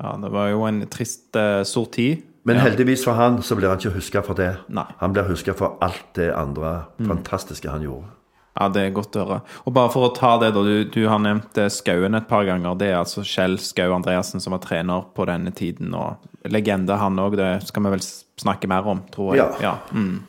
Ja, 0.04 0.18
det 0.20 0.34
var 0.34 0.50
jo 0.52 0.66
en 0.68 0.82
trist 0.92 1.38
uh, 1.40 1.64
tid. 1.94 2.26
Men 2.44 2.60
heldigvis 2.60 3.06
for 3.08 3.16
han 3.16 3.40
så 3.46 3.56
blir 3.56 3.72
han 3.72 3.80
ikke 3.80 3.94
huska 3.96 4.24
for 4.26 4.36
det. 4.36 4.50
Nei. 4.68 4.90
Han 5.00 5.14
blir 5.16 5.30
huska 5.30 5.56
for 5.56 5.78
alt 5.86 6.10
det 6.20 6.34
andre 6.36 6.82
fantastiske 7.00 7.72
han 7.72 7.86
gjorde. 7.86 8.12
Ja, 8.54 8.68
det 8.70 8.84
er 8.84 8.92
godt 8.94 9.16
å 9.18 9.24
høre. 9.24 9.40
Og 9.66 9.74
bare 9.74 9.90
for 9.94 10.06
å 10.06 10.12
ta 10.14 10.36
det, 10.42 10.52
da. 10.54 10.62
Du, 10.62 10.84
du 10.92 11.00
har 11.10 11.22
nevnt 11.24 11.58
eh, 11.58 11.72
Skauen 11.74 12.14
et 12.20 12.28
par 12.30 12.44
ganger. 12.46 12.76
Det 12.78 12.92
er 12.92 13.00
altså 13.00 13.24
Kjell 13.26 13.56
Skau 13.64 13.96
Andreassen 13.96 14.44
som 14.44 14.54
var 14.54 14.62
trener 14.62 15.08
på 15.16 15.26
denne 15.26 15.56
tiden. 15.58 15.96
Og 15.98 16.52
legende, 16.54 17.00
han 17.00 17.18
òg. 17.24 17.40
Det 17.40 17.50
skal 17.66 17.88
vi 17.88 17.96
vel 17.96 18.04
snakke 18.04 18.70
mer 18.70 18.92
om, 18.92 19.02
tror 19.14 19.34
jeg. 19.40 19.64
Ja. 19.64 19.78
Mm. 19.96 20.20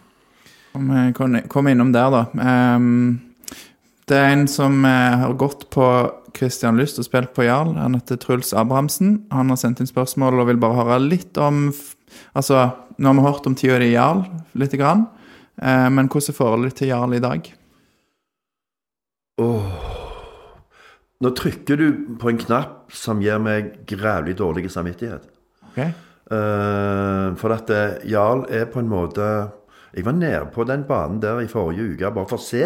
Jeg 0.74 1.14
kom- 1.14 1.40
kom 1.48 1.66
innom 1.70 1.92
der, 1.92 2.10
da. 2.10 2.22
Ehm, 2.42 3.20
det 4.06 4.16
er 4.16 4.32
en 4.32 4.46
som 4.48 4.84
eh, 4.84 5.16
har 5.20 5.32
gått 5.34 5.68
på 5.70 5.86
Christian 6.36 6.76
Lyst 6.76 6.98
og 6.98 7.04
spilt 7.06 7.32
på 7.34 7.44
Jarl. 7.46 7.74
Han 7.78 7.94
heter 7.94 8.16
Truls 8.18 8.52
Abrahamsen. 8.52 9.24
Han 9.30 9.48
har 9.48 9.56
sendt 9.56 9.80
inn 9.80 9.86
spørsmål 9.86 10.40
og 10.40 10.48
vil 10.48 10.56
bare 10.58 10.84
høre 10.84 11.00
litt 11.08 11.36
om 11.38 11.72
Altså, 12.36 12.72
nå 12.98 13.08
har 13.10 13.14
vi 13.14 13.22
hørt 13.26 13.46
om 13.46 13.54
tida 13.58 13.78
di 13.78 13.86
i 13.88 13.94
Jarl 13.96 14.20
lite 14.54 14.76
grann. 14.78 15.08
Eh, 15.60 15.88
men 15.90 16.06
hvordan 16.08 16.30
er 16.30 16.36
forholdet 16.36 16.74
til 16.78 16.88
Jarl 16.88 17.14
i 17.14 17.18
dag? 17.18 17.48
Nå 21.24 21.30
trykker 21.34 21.76
du 21.80 22.16
på 22.20 22.30
en 22.30 22.38
knapp 22.38 22.92
som 22.94 23.20
gir 23.22 23.38
meg 23.42 23.86
grævlig 23.88 24.36
dårlig 24.38 24.70
samvittighet. 24.70 25.24
Ok? 25.70 25.80
Uh, 26.30 27.34
for 27.36 27.52
at 27.52 27.70
eh, 27.70 27.98
Jarl 28.08 28.44
er 28.48 28.64
på 28.72 28.78
en 28.80 28.88
måte 28.88 29.26
Jeg 29.94 30.04
var 30.04 30.16
nede 30.16 30.46
på 30.54 30.64
den 30.66 30.84
banen 30.88 31.22
der 31.22 31.40
i 31.40 31.50
forrige 31.50 31.94
uke 31.94 32.10
bare 32.10 32.28
for 32.28 32.40
å 32.40 32.44
se. 32.44 32.64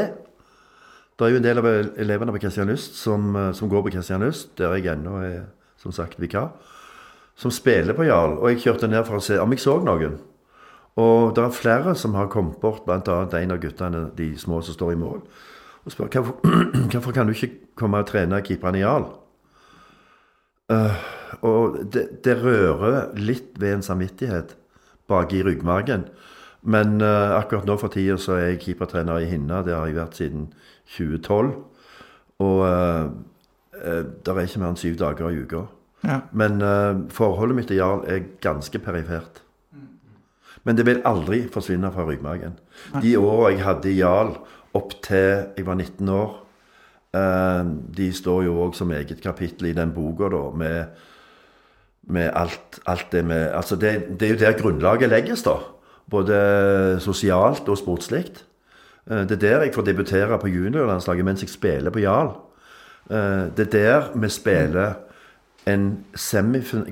Det 1.18 1.26
er 1.26 1.34
jo 1.34 1.40
en 1.40 1.44
del 1.44 1.60
av 1.60 1.66
elevene 1.98 2.32
på 2.32 2.40
Kristianlyst 2.44 2.96
som, 2.96 3.36
eh, 3.36 3.52
som 3.52 3.68
går 3.68 3.82
på 3.82 3.92
Kristianlyst, 3.96 4.56
der 4.56 4.74
jeg 4.76 4.86
ennå 4.92 5.18
er 5.22 5.46
som 5.76 5.92
sagt 5.92 6.20
vikar, 6.20 6.52
som 7.36 7.50
spiller 7.50 7.94
på 7.94 8.06
Jarl. 8.06 8.38
Og 8.38 8.50
jeg 8.50 8.62
kjørte 8.62 8.88
ned 8.88 9.04
for 9.06 9.18
å 9.18 9.22
se 9.22 9.38
om 9.38 9.50
jeg 9.50 9.60
så 9.60 9.78
noen. 9.82 10.18
Og 10.96 11.34
det 11.34 11.44
er 11.44 11.50
flere 11.54 11.94
som 11.94 12.14
har 12.14 12.28
kommet 12.28 12.60
bort, 12.60 12.84
bl.a. 12.86 12.98
en 12.98 13.50
av 13.50 13.60
guttene, 13.60 14.10
de 14.16 14.36
små 14.36 14.62
som 14.62 14.74
står 14.74 14.92
i 14.92 14.98
mål, 14.98 15.20
og 15.84 15.92
spør 15.92 16.08
hvorfor, 16.08 16.34
hvorfor 16.90 17.12
kan 17.12 17.26
du 17.26 17.32
ikke 17.32 17.74
komme 17.78 17.98
og 17.98 18.06
trene 18.06 18.42
keeperne 18.42 18.78
i 18.78 18.82
Jarl? 18.82 19.06
Og 21.42 21.78
det, 21.92 22.22
det 22.24 22.34
rører 22.42 23.14
litt 23.16 23.54
ved 23.60 23.78
en 23.78 23.86
samvittighet 23.86 24.56
bak 25.08 25.32
i 25.32 25.42
ryggmargen. 25.42 26.08
Men 26.62 27.00
uh, 27.02 27.38
akkurat 27.38 27.66
nå 27.68 27.76
for 27.78 27.92
tida 27.94 28.16
så 28.18 28.36
er 28.36 28.52
jeg 28.52 28.62
keepertrener 28.66 29.22
i 29.22 29.28
Hinna. 29.30 29.62
Det 29.66 29.76
har 29.76 29.86
jeg 29.86 29.98
vært 29.98 30.18
siden 30.18 30.48
2012. 30.96 31.52
Og 32.38 32.62
uh, 32.66 33.10
det 33.78 34.32
er 34.32 34.44
ikke 34.44 34.62
mer 34.62 34.72
enn 34.72 34.80
syv 34.80 34.96
dager 34.98 35.30
i 35.30 35.42
uka. 35.42 35.66
Ja. 36.06 36.20
Men 36.32 36.62
eh, 36.62 36.98
forholdet 37.14 37.58
mitt 37.58 37.70
til 37.70 37.80
Jarl 37.80 38.04
er 38.10 38.26
ganske 38.44 38.80
perifert. 38.82 39.42
Men 40.66 40.76
det 40.76 40.84
vil 40.86 41.02
aldri 41.06 41.44
forsvinne 41.52 41.90
fra 41.94 42.04
ryggmargen. 42.06 42.58
De 43.02 43.14
åra 43.18 43.52
jeg 43.54 43.64
hadde 43.64 43.90
i 43.90 43.98
Jarl 44.00 44.34
opp 44.76 44.92
til 45.06 45.46
jeg 45.56 45.66
var 45.66 45.78
19 45.78 46.10
år, 46.12 46.34
eh, 47.16 47.70
de 47.96 48.08
står 48.12 48.42
jo 48.46 48.58
òg 48.66 48.76
som 48.76 48.92
eget 48.92 49.22
kapittel 49.24 49.70
i 49.70 49.76
den 49.76 49.94
boka, 49.96 50.28
da, 50.34 50.42
med, 50.50 51.00
med 52.14 52.30
alt, 52.36 52.80
alt 52.86 53.10
det 53.12 53.24
med 53.24 53.48
Altså, 53.54 53.76
det, 53.76 54.20
det 54.20 54.28
er 54.28 54.34
jo 54.34 54.40
der 54.44 54.60
grunnlaget 54.60 55.10
legges, 55.10 55.42
da. 55.42 55.56
Både 56.10 56.98
sosialt 57.00 57.68
og 57.68 57.78
sportslig. 57.78 58.24
Eh, 59.10 59.24
Det 59.28 59.32
er 59.32 59.36
der 59.36 59.62
jeg 59.62 59.74
får 59.74 59.82
debutere 59.82 60.38
på 60.38 60.48
juniorlandslaget 60.48 61.24
mens 61.24 61.42
jeg 61.42 61.50
spiller 61.50 61.90
på 61.90 61.98
Jarl. 61.98 62.32
Eh, 63.10 63.50
Det 63.56 63.66
er 63.66 63.70
der 63.70 64.18
vi 64.18 64.28
spiller 64.28 64.94
en 65.66 66.04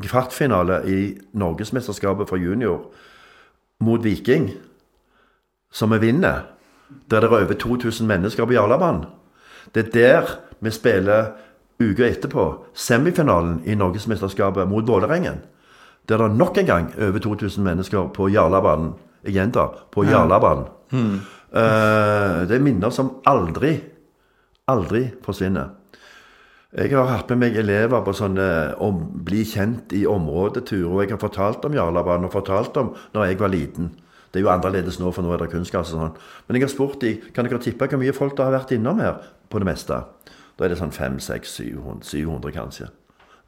kvartfinale 0.03 0.83
i 0.87 1.19
Norgesmesterskapet 1.33 2.29
for 2.29 2.37
junior 2.37 2.91
mot 3.81 4.05
Viking, 4.05 4.51
som 5.73 5.91
vi 5.91 5.99
vinner. 5.99 6.41
Der 7.11 7.21
det 7.21 7.31
er 7.31 7.45
over 7.45 7.53
2000 7.53 8.07
mennesker 8.07 8.45
på 8.45 8.53
Jarlabanen. 8.53 9.05
Det 9.75 9.87
er 9.87 9.91
der 9.91 10.39
vi 10.61 10.71
spiller 10.71 11.33
uka 11.81 12.09
etterpå 12.09 12.65
semifinalen 12.75 13.63
i 13.67 13.75
Norgesmesterskapet 13.75 14.69
mot 14.69 14.87
Vålerengen. 14.87 15.41
Der 16.09 16.23
det 16.23 16.37
nok 16.39 16.59
en 16.59 16.67
gang 16.67 16.93
over 17.03 17.19
2000 17.19 17.65
mennesker 17.65 18.11
på 18.15 18.29
Jarlabanen. 18.31 18.93
Jeg 19.25 19.35
gjentar 19.35 19.87
på 19.91 20.05
Jarlabanen. 20.07 20.69
Eh, 21.57 22.47
det 22.47 22.57
er 22.57 22.63
minner 22.63 22.91
som 22.95 23.17
aldri, 23.27 23.73
aldri 24.69 25.07
forsvinner. 25.25 25.73
Jeg 26.77 26.93
har 26.93 27.09
hatt 27.09 27.31
med 27.33 27.41
meg 27.41 27.57
elever 27.57 28.03
på 28.05 28.13
sånne 28.13 28.47
om, 28.85 28.99
bli 29.25 29.45
kjent 29.49 29.95
i 29.97 30.03
områdetur, 30.07 30.91
og 30.91 31.03
jeg 31.03 31.15
har 31.15 31.23
fortalt 31.23 31.65
om 31.65 31.75
Jarlabanen 31.75 32.29
og 32.29 32.35
fortalt 32.35 32.77
om 32.77 32.91
når 33.15 33.31
jeg 33.31 33.39
var 33.41 33.55
liten. 33.55 33.95
Det 34.31 34.43
er 34.43 34.45
jo 34.45 34.53
annerledes 34.53 34.99
nå, 35.01 35.11
for 35.15 35.25
nå 35.25 35.33
er 35.33 35.41
det 35.45 35.53
kunstgras 35.55 35.95
og 35.95 36.03
sånn. 36.03 36.19
Men 36.47 36.59
jeg 36.59 36.67
har 36.67 36.75
spurt 36.75 37.01
de, 37.01 37.15
kan 37.33 37.47
dere 37.47 37.63
tippe 37.63 37.89
hvor 37.89 38.03
mye 38.03 38.13
folk 38.13 38.37
det 38.37 38.45
har 38.45 38.53
vært 38.59 38.75
innom 38.77 39.01
her 39.01 39.23
på 39.49 39.63
det 39.63 39.71
meste? 39.71 40.03
Da 40.59 40.67
er 40.67 40.75
det 40.75 40.81
sånn 40.83 40.93
500-600-700, 40.93 42.53
kanskje. 42.53 42.91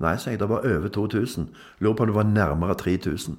Nei, 0.01 0.15
sa 0.17 0.31
jeg, 0.31 0.39
det 0.39 0.49
var 0.49 0.63
over 0.67 0.89
2000. 0.95 1.49
Lurer 1.83 1.95
på 1.99 2.05
om 2.07 2.11
det 2.13 2.17
var 2.17 2.29
nærmere 2.31 2.77
3000. 2.79 3.37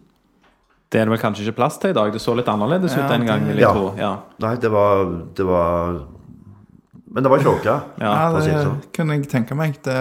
Det 0.89 1.00
er 1.00 1.06
det 1.06 1.13
vel 1.13 1.22
kanskje 1.22 1.45
ikke 1.45 1.56
plass 1.60 1.78
til 1.80 1.91
i 1.93 1.93
dag? 1.93 2.12
Det 2.12 2.19
så 2.22 2.34
litt 2.36 2.48
annerledes 2.50 2.95
ut 2.98 3.04
Ja, 3.04 3.08
den 3.12 3.26
gang, 3.28 3.43
vil 3.45 3.56
jeg 3.62 3.63
Ja. 3.67 3.74
tro. 3.74 3.93
Ja. 3.98 4.12
Nei, 4.41 4.56
det 4.58 4.72
var, 4.74 5.06
det 5.38 5.45
var 5.45 6.00
Men 7.12 7.24
det 7.24 7.30
var 7.32 7.39
tjåka. 7.39 7.76
Ja, 8.00 8.10
Ja, 8.10 8.32
å 8.34 8.41
si 8.41 8.50
det 8.50 8.58
det 8.58 8.65
sånn. 8.65 8.82
kunne 8.93 9.15
jeg 9.17 9.30
tenke 9.30 9.56
meg. 9.56 9.78
Det, 9.84 9.95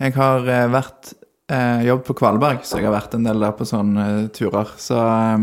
jeg 0.00 0.14
har 0.14 0.46
eh, 0.46 0.68
vært 0.70 1.12
eh, 1.50 1.82
jobbet 1.88 2.06
på 2.06 2.14
Kvalberg, 2.20 2.60
så 2.62 2.78
jeg 2.78 2.86
har 2.86 2.94
vært 3.00 3.14
en 3.14 3.24
del 3.24 3.40
der 3.40 3.52
på 3.58 3.64
sånne 3.66 4.04
eh, 4.24 4.28
turer. 4.28 4.68
Så 4.76 4.94
eh, 4.98 5.38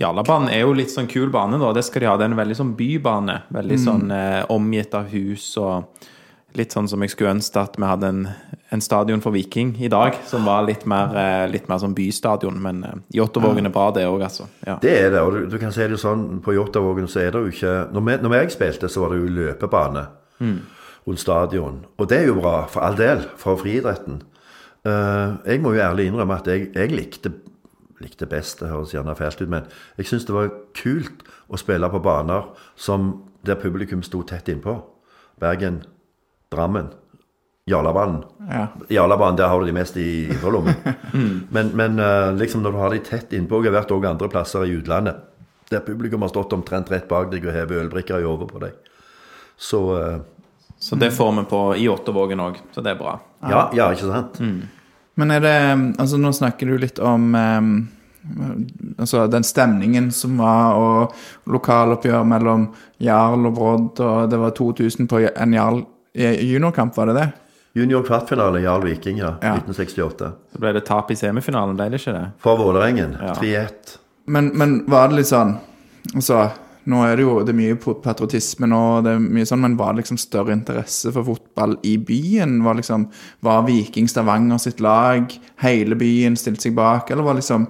Jarlabanen 0.00 0.48
er 0.50 0.60
jo 0.64 0.72
litt 0.74 0.90
sånn 0.90 1.06
kul 1.10 1.28
bane, 1.30 1.58
da. 1.60 1.72
Det 1.72 1.84
skal 1.84 2.00
de 2.00 2.06
ha. 2.08 2.16
Det 2.16 2.24
er 2.26 2.32
en 2.32 2.36
veldig 2.40 2.56
sånn 2.56 2.72
bybane. 2.76 3.42
Veldig 3.52 3.78
sånn 3.78 4.10
eh, 4.10 4.44
omgitt 4.50 4.94
av 4.94 5.06
hus 5.12 5.56
og 5.58 5.84
litt 6.58 6.74
sånn 6.74 6.88
som 6.90 7.02
jeg 7.02 7.12
skulle 7.12 7.34
ønske 7.34 7.62
at 7.62 7.76
vi 7.78 7.86
hadde 7.86 8.10
en, 8.12 8.20
en 8.74 8.82
stadion 8.84 9.22
for 9.24 9.34
Viking 9.34 9.74
i 9.82 9.90
dag, 9.90 10.16
som 10.28 10.46
var 10.46 10.66
litt 10.68 10.84
mer, 10.90 11.14
eh, 11.18 11.46
litt 11.50 11.66
mer 11.70 11.80
sånn 11.82 11.96
bystadion. 11.96 12.60
Men 12.62 12.82
eh, 12.86 13.00
Jåttåvågen 13.18 13.66
er 13.66 13.74
bra, 13.74 13.88
det 13.94 14.06
òg, 14.08 14.22
altså. 14.28 14.46
Ja. 14.66 14.78
Det 14.82 14.94
er 15.00 15.10
det, 15.14 15.22
og 15.22 15.34
du, 15.34 15.40
du 15.50 15.58
kan 15.62 15.74
si 15.74 15.86
det 15.90 15.98
sånn 16.00 16.42
På 16.44 16.54
Jåttåvågen 16.54 17.10
så 17.10 17.24
er 17.24 17.34
det 17.34 17.42
jo 17.42 17.54
ikke 17.54 17.74
når, 17.94 18.06
vi, 18.06 18.18
når 18.26 18.36
jeg 18.38 18.54
spilte, 18.54 18.90
så 18.92 19.04
var 19.04 19.14
det 19.14 19.22
jo 19.22 19.34
løpebane 19.40 20.06
rundt 21.06 21.20
stadion. 21.20 21.82
Og 21.98 22.08
det 22.08 22.20
er 22.22 22.30
jo 22.30 22.38
bra, 22.40 22.62
for 22.70 22.86
all 22.86 22.96
del, 22.98 23.26
for 23.40 23.60
friidretten. 23.60 24.22
Uh, 24.84 25.40
jeg 25.48 25.62
må 25.64 25.72
jo 25.72 25.80
ærlig 25.80 26.10
innrømme 26.10 26.36
at 26.36 26.48
jeg, 26.48 26.68
jeg 26.74 26.92
likte, 26.92 27.32
likte 28.04 28.28
best, 28.28 28.60
det 28.60 28.68
høres 28.68 28.92
gjerne 28.92 29.14
fælt 29.16 29.40
ut, 29.40 29.48
men 29.48 29.68
jeg 29.96 30.10
syns 30.10 30.26
det 30.28 30.34
var 30.36 30.50
kult 30.76 31.24
å 31.48 31.60
spille 31.60 31.88
på 31.88 32.02
baner 32.04 32.50
som, 32.76 33.14
der 33.44 33.60
publikum 33.60 34.02
sto 34.04 34.22
tett 34.28 34.48
innpå. 34.48 34.76
Bergen, 35.40 35.82
Drammen, 36.54 36.88
Jarlabanen. 37.70 38.24
ja. 38.50 38.66
Jarlabanen, 38.92 39.36
der 39.40 39.48
har 39.52 39.60
du 39.60 39.66
de 39.66 39.76
mest 39.76 39.96
i 39.96 40.08
lommen. 40.42 40.74
Men, 41.54 41.70
men 41.74 41.98
eh, 42.02 42.32
liksom 42.34 42.62
når 42.64 42.72
du 42.74 42.78
har 42.78 42.90
de 42.90 42.98
tett 43.06 43.32
innpå 43.36 43.60
Jeg 43.62 43.70
har 43.70 43.76
vært 43.76 43.92
også 43.94 44.08
andre 44.10 44.28
plasser 44.32 44.64
i 44.66 44.72
utlandet 44.74 45.20
der 45.70 45.80
publikum 45.80 46.22
har 46.22 46.28
stått 46.28 46.52
omtrent 46.52 46.90
rett 46.92 47.08
bak 47.08 47.30
deg 47.32 47.46
og 47.46 47.54
hevet 47.54 47.84
ølbrikker 47.84 48.22
i 48.22 48.28
hodet 48.28 48.48
på 48.50 48.62
deg. 48.62 48.76
Så 49.56 49.80
uh, 49.96 50.20
Så 50.78 50.96
det 51.00 51.10
får 51.14 51.32
vi 51.32 51.44
på 51.50 51.60
i 51.80 51.88
Åttervågen 51.88 52.40
òg, 52.40 52.60
så 52.74 52.84
det 52.84 52.94
er 52.94 53.00
bra. 53.00 53.18
ja, 53.48 53.68
ja, 53.76 53.90
ikke 53.92 54.10
sant? 54.10 54.40
Men 55.14 55.30
er 55.30 55.40
det 55.40 55.58
Altså, 55.98 56.18
nå 56.18 56.32
snakker 56.34 56.66
du 56.66 56.78
litt 56.78 56.98
om 56.98 57.34
um, 57.34 57.74
Altså 58.98 59.26
den 59.28 59.44
stemningen 59.44 60.10
som 60.12 60.38
var, 60.40 60.74
og 60.74 61.50
lokaloppgjør 61.52 62.24
mellom 62.24 62.70
Jarl 62.98 63.50
og 63.50 63.54
Brodd, 63.54 64.00
og 64.00 64.30
det 64.32 64.38
var 64.40 64.54
2000 64.56 65.08
på 65.08 65.20
en 65.28 65.52
Jarl 65.54 65.82
juniorkamp, 66.14 66.96
var 66.96 67.10
det 67.10 67.18
det? 67.18 67.28
Junior 67.74 68.02
kvartfinale, 68.06 68.60
Jarl 68.60 68.84
Viking, 68.86 69.18
ja. 69.18 69.32
Ja. 69.42 69.56
1968. 69.56 70.32
Så 70.52 70.58
ble 70.62 70.70
det 70.76 70.84
tap 70.86 71.08
i 71.10 71.16
semifinalen, 71.18 71.74
ble 71.74 71.88
det 71.90 71.98
ikke 71.98 72.12
det? 72.14 72.26
For 72.44 72.60
Vålerengen. 72.60 73.16
Ja. 73.18 73.32
3-1. 73.34 73.96
Men, 74.30 74.52
men 74.54 74.76
var 74.88 75.10
det 75.10 75.18
litt 75.18 75.28
sånn 75.28 75.56
Altså, 76.14 76.38
nå 76.88 77.00
er 77.04 77.16
det 77.16 77.24
jo 77.24 77.34
det 77.44 77.50
er 77.52 77.58
mye 77.58 77.76
patriotisme 78.04 78.68
nå, 78.70 78.80
det 79.04 79.16
er 79.16 79.24
mye 79.24 79.48
sånn, 79.48 79.62
men 79.64 79.74
var 79.76 79.92
det 79.92 80.02
liksom 80.02 80.20
større 80.20 80.54
interesse 80.54 81.10
for 81.16 81.26
fotball 81.26 81.74
i 81.88 81.96
byen? 81.98 82.60
Var 82.64 82.78
liksom 82.78 83.08
Var 83.44 83.66
Viking 83.66 84.06
Stavanger 84.12 84.62
sitt 84.62 84.84
lag? 84.84 85.34
Hele 85.64 85.98
byen 85.98 86.38
stilte 86.38 86.68
seg 86.68 86.78
bak? 86.78 87.10
Eller 87.10 87.26
var 87.26 87.40
liksom 87.40 87.66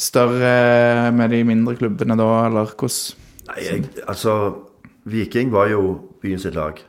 større 0.00 1.10
med 1.14 1.30
de 1.30 1.44
mindre 1.46 1.76
klubbene 1.78 2.18
da, 2.18 2.30
eller 2.48 2.74
hvordan 2.74 3.50
Nei, 3.50 3.62
jeg, 3.66 3.86
altså 4.08 4.34
Viking 5.10 5.50
var 5.54 5.70
jo 5.70 5.82
byens 6.22 6.44
sitt 6.46 6.58
lag. 6.58 6.80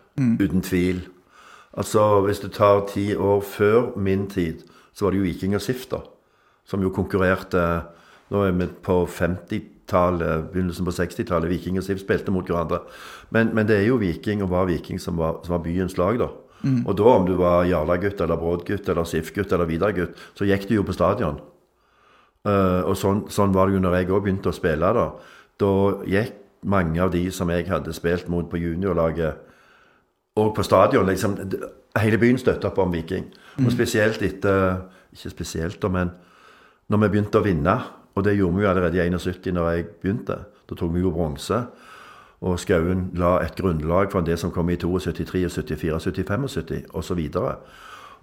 Uten 0.41 0.61
tvil. 0.61 1.05
Altså, 1.73 2.21
hvis 2.25 2.39
du 2.39 2.49
tar 2.51 2.85
ti 2.91 3.13
år 3.15 3.41
før 3.41 3.97
min 3.97 4.27
tid, 4.29 4.65
så 4.93 5.05
var 5.05 5.11
det 5.11 5.21
jo 5.21 5.23
Viking 5.23 5.55
og 5.55 5.61
SIF, 5.61 5.87
da. 5.91 6.01
Som 6.65 6.83
jo 6.83 6.89
konkurrerte 6.89 7.83
Nå 8.31 8.45
er 8.47 8.53
vi 8.55 8.65
på 8.83 8.93
50-tallet, 9.11 10.45
begynnelsen 10.53 10.85
på 10.87 10.93
60-tallet. 10.95 11.49
Viking 11.51 11.75
og 11.77 11.83
SIF 11.83 11.99
spilte 11.99 12.31
mot 12.31 12.47
hverandre. 12.47 12.79
Men, 13.35 13.49
men 13.55 13.67
det 13.67 13.81
er 13.81 13.89
jo 13.89 13.97
Viking 13.99 14.39
og 14.43 14.53
var 14.53 14.69
Viking 14.69 15.01
som 15.03 15.17
var, 15.19 15.41
som 15.43 15.57
var 15.57 15.65
byens 15.65 15.97
lag, 15.99 16.15
da. 16.21 16.29
Og 16.85 16.95
da, 16.97 17.07
om 17.09 17.25
du 17.25 17.33
var 17.39 17.65
Jarla-gutt 17.65 18.21
eller 18.21 18.37
Brodd-gutt 18.37 18.89
eller 18.89 19.07
SIF-gutt 19.09 19.51
eller 19.51 19.65
Vidar-gutt, 19.65 20.15
så 20.37 20.45
gikk 20.45 20.67
du 20.69 20.75
jo 20.77 20.85
på 20.85 20.95
stadion. 20.95 21.41
Uh, 22.47 22.81
og 22.89 22.95
sånn, 22.97 23.25
sånn 23.29 23.53
var 23.53 23.69
det 23.69 23.77
jo 23.77 23.83
når 23.83 23.99
jeg 23.99 24.11
òg 24.11 24.23
begynte 24.25 24.51
å 24.51 24.55
spille. 24.55 24.93
Da 24.97 25.07
Da 25.61 25.71
gikk 26.09 26.37
mange 26.63 27.01
av 27.01 27.11
de 27.13 27.27
som 27.33 27.49
jeg 27.49 27.67
hadde 27.67 27.93
spilt 27.93 28.29
mot 28.29 28.47
på 28.49 28.57
juniorlaget, 28.61 29.37
og 30.41 30.55
på 30.57 30.65
stadion 30.65 31.07
liksom, 31.09 31.37
Hele 31.99 32.17
byen 32.17 32.37
støtta 32.39 32.69
opp 32.69 32.77
om 32.79 32.93
Viking. 32.93 33.25
Og 33.59 33.71
spesielt 33.73 34.21
etter 34.23 34.77
Ikke 35.11 35.29
spesielt, 35.33 35.83
men 35.91 36.13
når 36.87 37.01
vi 37.01 37.09
begynte 37.11 37.39
å 37.39 37.43
vinne, 37.43 37.73
og 38.15 38.23
det 38.23 38.37
gjorde 38.37 38.57
vi 38.57 38.63
jo 38.63 38.69
allerede 38.69 38.99
i 38.99 39.09
71 39.11 39.53
når 39.55 39.69
jeg 39.71 39.85
begynte. 40.01 40.37
Da 40.69 40.75
tok 40.75 40.93
vi 40.93 41.03
jo 41.03 41.11
bronse. 41.11 41.59
Og 42.41 42.57
Skauen 42.59 43.09
la 43.19 43.35
et 43.43 43.55
grunnlag 43.59 44.11
for 44.11 44.25
det 44.25 44.37
som 44.39 44.51
kom 44.51 44.71
i 44.71 44.77
72, 44.79 45.13
73, 45.27 45.45
74, 45.61 45.99
75 46.07 46.89
osv. 46.97 47.21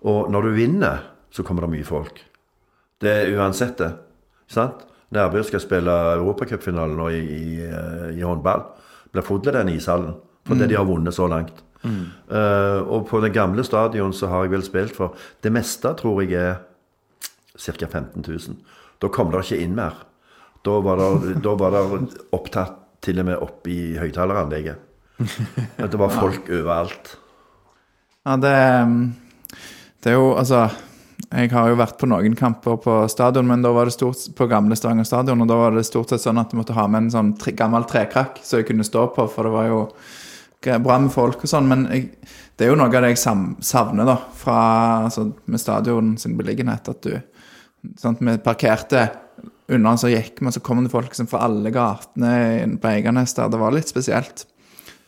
Og 0.08 0.30
når 0.32 0.48
du 0.48 0.50
vinner, 0.56 1.04
så 1.30 1.44
kommer 1.44 1.64
det 1.64 1.76
mye 1.76 1.86
folk. 1.86 2.20
Det 3.00 3.10
er 3.12 3.36
uansett 3.38 3.78
det. 3.78 3.92
Sant? 4.48 4.84
Nærbø 5.14 5.42
skal 5.46 5.62
spille 5.62 5.92
europacupfinale 6.18 6.96
nå 6.96 7.08
i, 7.14 7.20
i, 7.20 7.44
eh, 7.64 8.08
i 8.18 8.24
håndball. 8.24 8.66
Blir 9.12 9.24
full 9.24 9.40
av 9.46 9.60
den 9.60 9.72
ishallen. 9.76 10.18
Fordi 10.48 10.66
de 10.68 10.76
har 10.76 10.84
vunnet 10.88 11.14
så 11.14 11.28
langt. 11.28 11.62
Eh, 11.84 12.80
og 12.82 13.06
på 13.08 13.20
den 13.22 13.32
gamle 13.32 13.64
stadion 13.64 14.12
så 14.16 14.30
har 14.32 14.44
jeg 14.44 14.56
vel 14.56 14.64
spilt 14.66 14.96
for 14.96 15.14
Det 15.44 15.52
meste 15.54 15.92
tror 16.00 16.24
jeg 16.24 16.34
er 16.34 16.58
ca. 17.58 17.86
15 17.86 18.24
000. 18.26 18.58
Da 18.98 19.10
kom 19.14 19.30
det 19.30 19.44
ikke 19.46 19.62
inn 19.62 19.76
mer. 19.78 19.94
Da 20.66 20.80
var 20.82 20.98
det, 20.98 21.38
da 21.42 21.54
var 21.58 21.74
det 21.74 22.18
opptatt 22.34 22.76
til 23.04 23.20
og 23.22 23.28
med 23.30 23.42
opp 23.42 23.66
i 23.70 23.96
høyttaleranlegget. 23.98 24.84
Det 25.78 25.98
var 25.98 26.14
folk 26.14 26.50
overalt. 26.50 27.16
Ja, 28.26 28.36
det, 28.36 28.54
det 30.02 30.12
er 30.12 30.18
jo 30.18 30.34
Altså, 30.38 30.68
jeg 31.28 31.50
har 31.50 31.70
jo 31.70 31.78
vært 31.78 31.98
på 32.00 32.08
noen 32.10 32.36
kamper 32.38 32.78
på 32.82 32.94
stadion, 33.10 33.48
men 33.48 33.62
da 33.64 33.72
var 33.74 33.88
det 33.88 33.96
stort 33.96 34.20
på 34.36 34.46
gamle 34.50 34.76
Stavanger 34.78 35.06
stadion, 35.08 35.42
og 35.42 35.50
da 35.50 35.58
var 35.58 35.74
det 35.74 35.86
stort 35.88 36.12
sett 36.12 36.22
sånn 36.22 36.38
at 36.40 36.52
du 36.52 36.58
måtte 36.60 36.76
ha 36.76 36.86
med 36.90 37.06
en 37.06 37.14
sånn 37.14 37.32
tre, 37.40 37.54
gammel 37.58 37.86
trekrakk 37.88 38.38
som 38.44 38.60
jeg 38.60 38.68
kunne 38.70 38.86
stå 38.86 39.08
på, 39.16 39.26
for 39.32 39.48
det 39.48 39.54
var 39.54 39.66
jo 39.70 39.80
bra 40.66 40.98
med 40.98 41.12
folk 41.14 41.44
og 41.44 41.50
sånn, 41.50 41.68
men 41.70 41.86
jeg, 41.92 42.08
det 42.58 42.66
er 42.66 42.72
jo 42.72 42.78
noe 42.78 42.90
av 42.90 43.04
det 43.04 43.12
jeg 43.14 43.22
savner, 43.62 44.08
da, 44.08 44.16
fra 44.34 44.58
altså, 45.06 45.28
med 45.46 45.62
stadion 45.62 46.16
sin 46.18 46.36
beliggenhet, 46.38 46.90
at 46.90 47.06
du 47.06 47.14
sant, 48.00 48.20
Vi 48.20 48.34
parkerte 48.42 49.06
unna, 49.70 49.94
så 50.00 50.10
gikk 50.10 50.40
vi, 50.40 50.52
så 50.52 50.62
kom 50.64 50.82
det 50.82 50.92
folk 50.92 51.12
liksom, 51.12 51.28
fra 51.30 51.44
alle 51.46 51.70
gatene 51.74 52.78
på 52.80 52.90
Eiganes 52.90 53.36
der. 53.36 53.50
Det 53.52 53.60
var 53.60 53.74
litt 53.74 53.90
spesielt. 53.90 54.46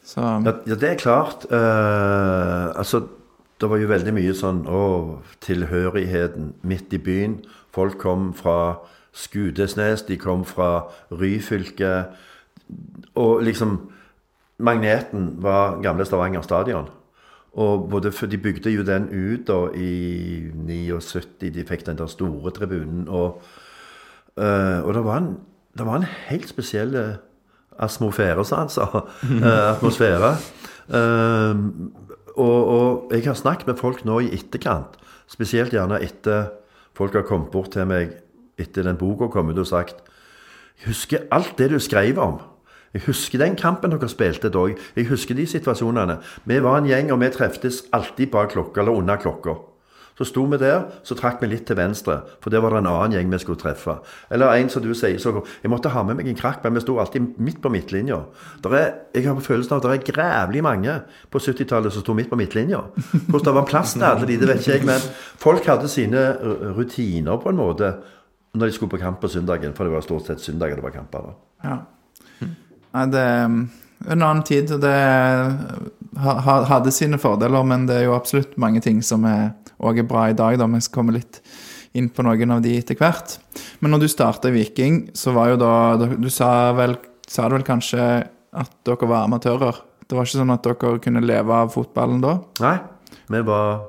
Så 0.05 0.21
Ja, 0.21 0.55
ja 0.67 0.77
det 0.77 0.93
er 0.93 1.01
klart. 1.01 1.47
Uh, 1.51 2.71
altså, 2.79 3.03
det 3.61 3.69
var 3.69 3.81
jo 3.81 3.91
veldig 3.91 4.15
mye 4.17 4.35
sånn 4.37 4.63
Å, 4.69 5.21
tilhørigheten 5.45 6.55
midt 6.63 6.95
i 6.97 7.03
byen. 7.03 7.41
Folk 7.75 7.99
kom 8.01 8.31
fra 8.37 8.81
Skudesnes, 9.17 10.05
de 10.07 10.17
kom 10.21 10.45
fra 10.47 10.87
Ryfylke. 11.11 12.11
Og 13.19 13.43
liksom 13.43 13.79
Magneten 14.61 15.35
var 15.43 15.81
gamle 15.83 16.05
Stavanger 16.05 16.45
stadion. 16.47 16.89
Og 17.53 17.89
både 17.91 18.13
for 18.13 18.27
De 18.31 18.39
bygde 18.39 18.71
jo 18.71 18.85
den 18.87 19.09
ut 19.11 19.49
da 19.49 19.59
i 19.75 20.51
79. 20.55 21.51
De 21.55 21.65
fikk 21.67 21.87
den 21.87 21.99
der 21.99 22.07
store 22.07 22.51
tribunen. 22.55 23.09
Og, 23.09 23.43
eh, 24.39 24.81
og 24.85 24.95
det, 24.95 25.05
var 25.05 25.17
en, 25.17 25.33
det 25.79 25.87
var 25.87 25.97
en 25.97 26.07
helt 26.29 26.49
spesiell 26.49 26.95
eh, 26.95 27.19
atmosfære, 27.79 28.45
sa 28.45 28.63
han 28.65 28.69
sa. 28.69 28.87
Eh, 29.47 29.77
atmosfære. 29.77 30.37
Eh, 30.95 31.65
og, 32.37 32.69
og 32.69 33.13
jeg 33.13 33.25
har 33.25 33.35
snakket 33.35 33.67
med 33.67 33.77
folk 33.81 34.05
nå 34.05 34.21
i 34.25 34.33
etterkant, 34.35 34.97
spesielt 35.29 35.75
gjerne 35.75 35.99
etter 36.03 36.53
folk 36.97 37.15
har 37.15 37.27
kommet 37.27 37.51
bort 37.51 37.73
til 37.75 37.89
meg 37.89 38.15
etter 38.61 38.87
den 38.87 38.99
boka 39.01 39.31
kom 39.33 39.51
ut 39.51 39.59
og 39.59 39.69
sagt 39.69 40.03
Jeg 40.81 40.91
husker 40.93 41.27
alt 41.31 41.59
det 41.59 41.71
du 41.73 41.79
skrev 41.79 42.19
om. 42.19 42.39
Jeg 42.95 43.07
husker 43.07 43.39
den 43.39 43.57
kampen 43.57 43.93
dere 43.95 44.09
spilte 44.11 44.51
da. 44.51 44.67
Jeg 44.97 45.07
husker 45.11 45.39
de 45.39 45.47
situasjonene. 45.47 46.19
Vi 46.45 46.61
var 46.63 46.81
en 46.81 46.89
gjeng, 46.91 47.13
og 47.15 47.21
vi 47.23 47.29
treftes 47.35 47.85
alltid 47.95 48.33
bak 48.33 48.51
klokka, 48.57 48.83
eller 48.83 48.99
under 48.99 49.21
klokka. 49.21 49.55
Så 50.21 50.27
sto 50.29 50.43
vi 50.45 50.59
der, 50.61 50.83
så 51.07 51.15
trakk 51.17 51.39
vi 51.41 51.49
litt 51.49 51.63
til 51.65 51.79
venstre, 51.79 52.19
for 52.45 52.53
der 52.53 52.61
var 52.61 52.75
det 52.75 52.83
en 52.83 52.89
annen 52.91 53.15
gjeng 53.15 53.31
vi 53.33 53.39
skulle 53.41 53.61
treffe. 53.61 53.95
Eller 54.29 54.53
en 54.53 54.69
som 54.69 54.83
du 54.85 54.91
sier, 54.93 55.17
så 55.17 55.47
Jeg 55.63 55.71
måtte 55.71 55.89
ha 55.89 56.03
med 56.03 56.19
meg 56.19 56.29
en 56.29 56.37
krakk, 56.37 56.59
men 56.65 56.75
vi 56.77 56.83
sto 56.85 56.99
alltid 57.01 57.39
midt 57.39 57.63
på 57.63 57.71
midtlinja. 57.73 58.19
Jeg 59.15 59.25
har 59.25 59.41
følelsen 59.41 59.73
av 59.73 59.81
at 59.81 59.87
det 59.87 59.95
er 59.95 60.13
grævlig 60.13 60.63
mange 60.63 60.99
på 61.31 61.39
70-tallet 61.41 61.93
som 61.95 62.03
sto 62.05 62.13
midt 62.13 62.29
på 62.29 62.37
midtlinja. 62.37 62.83
Hvordan 63.31 63.47
det 63.47 63.55
var 63.55 63.65
plass 63.71 63.95
til 63.95 64.05
alle 64.05 64.27
de, 64.29 64.37
det 64.37 64.49
vet 64.51 64.61
ikke 64.61 64.77
jeg, 64.77 64.85
men 64.91 65.01
folk 65.41 65.65
hadde 65.65 65.89
sine 65.89 66.27
rutiner 66.77 67.41
på 67.41 67.55
en 67.55 67.57
måte 67.63 67.95
når 68.53 68.67
de 68.67 68.73
skulle 68.77 68.91
på 68.91 69.01
kamp 69.01 69.23
på 69.23 69.29
søndagen, 69.31 69.73
for 69.73 69.87
det 69.87 69.95
var 69.95 70.05
stort 70.05 70.27
sett 70.27 70.43
søndager 70.43 70.77
det 70.77 70.85
var 70.85 70.91
kamper. 70.99 71.31
da. 71.31 71.35
Ja. 71.65 71.79
Nei, 72.95 73.07
det 73.13 73.21
er 73.23 73.45
en 73.45 74.23
annen 74.23 74.43
tid, 74.47 74.71
det 74.83 74.95
ha- 76.19 76.63
hadde 76.65 76.93
sine 76.95 77.19
fordeler, 77.21 77.65
men 77.67 77.87
det 77.87 78.01
er 78.01 78.07
jo 78.09 78.17
absolutt 78.17 78.57
mange 78.61 78.81
ting 78.85 79.03
som 79.07 79.25
er, 79.29 79.53
er 79.81 80.03
bra 80.09 80.29
i 80.31 80.37
dag. 80.37 80.59
da, 80.59 80.67
Vi 80.67 80.81
skal 80.81 81.01
komme 81.03 81.13
litt 81.19 81.41
inn 81.95 82.09
på 82.09 82.23
noen 82.23 82.51
av 82.55 82.63
de 82.63 82.77
etter 82.79 82.95
hvert. 82.99 83.39
Men 83.81 83.91
når 83.95 84.01
du 84.05 84.09
starta 84.09 84.49
i 84.49 84.55
Viking, 84.55 85.11
så 85.15 85.33
var 85.35 85.49
jo 85.51 85.57
da 85.57 85.97
Du 85.97 86.29
sa 86.31 86.73
vel, 86.73 86.97
sa 87.27 87.49
vel 87.49 87.63
kanskje 87.67 88.27
at 88.53 88.71
dere 88.85 89.07
var 89.09 89.27
amatører? 89.27 89.75
Det 90.07 90.17
var 90.17 90.25
ikke 90.27 90.41
sånn 90.41 90.51
at 90.55 90.63
dere 90.67 90.99
kunne 91.03 91.23
leve 91.23 91.51
av 91.55 91.71
fotballen 91.73 92.21
da? 92.21 92.39
Nei, 92.61 92.79
vi 93.31 93.41
var 93.47 93.85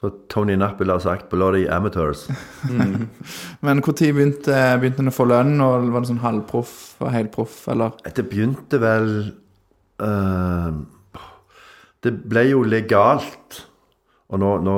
Så 0.00 0.10
Tony 0.32 0.54
Knapp 0.56 0.80
ville 0.80 0.92
ha 0.92 1.00
sagt 1.00 1.28
'bloody 1.28 1.66
amateurs'. 1.68 2.30
Men 3.60 3.76
når 3.76 3.92
begynte, 3.92 4.56
begynte 4.80 5.02
en 5.04 5.12
å 5.12 5.12
få 5.12 5.26
lønn? 5.28 5.60
og 5.60 5.90
Var 5.92 6.00
det 6.00 6.08
sånn 6.08 6.24
halvproff 6.24 6.96
og 7.00 7.10
helproff, 7.12 7.68
eller? 7.68 7.92
Det 8.16 8.24
begynte 8.28 8.80
vel 8.80 9.10
uh, 10.00 10.72
Det 12.00 12.14
ble 12.32 12.46
jo 12.48 12.62
legalt. 12.64 13.66
Og 14.30 14.40
nå, 14.40 14.56
nå 14.64 14.76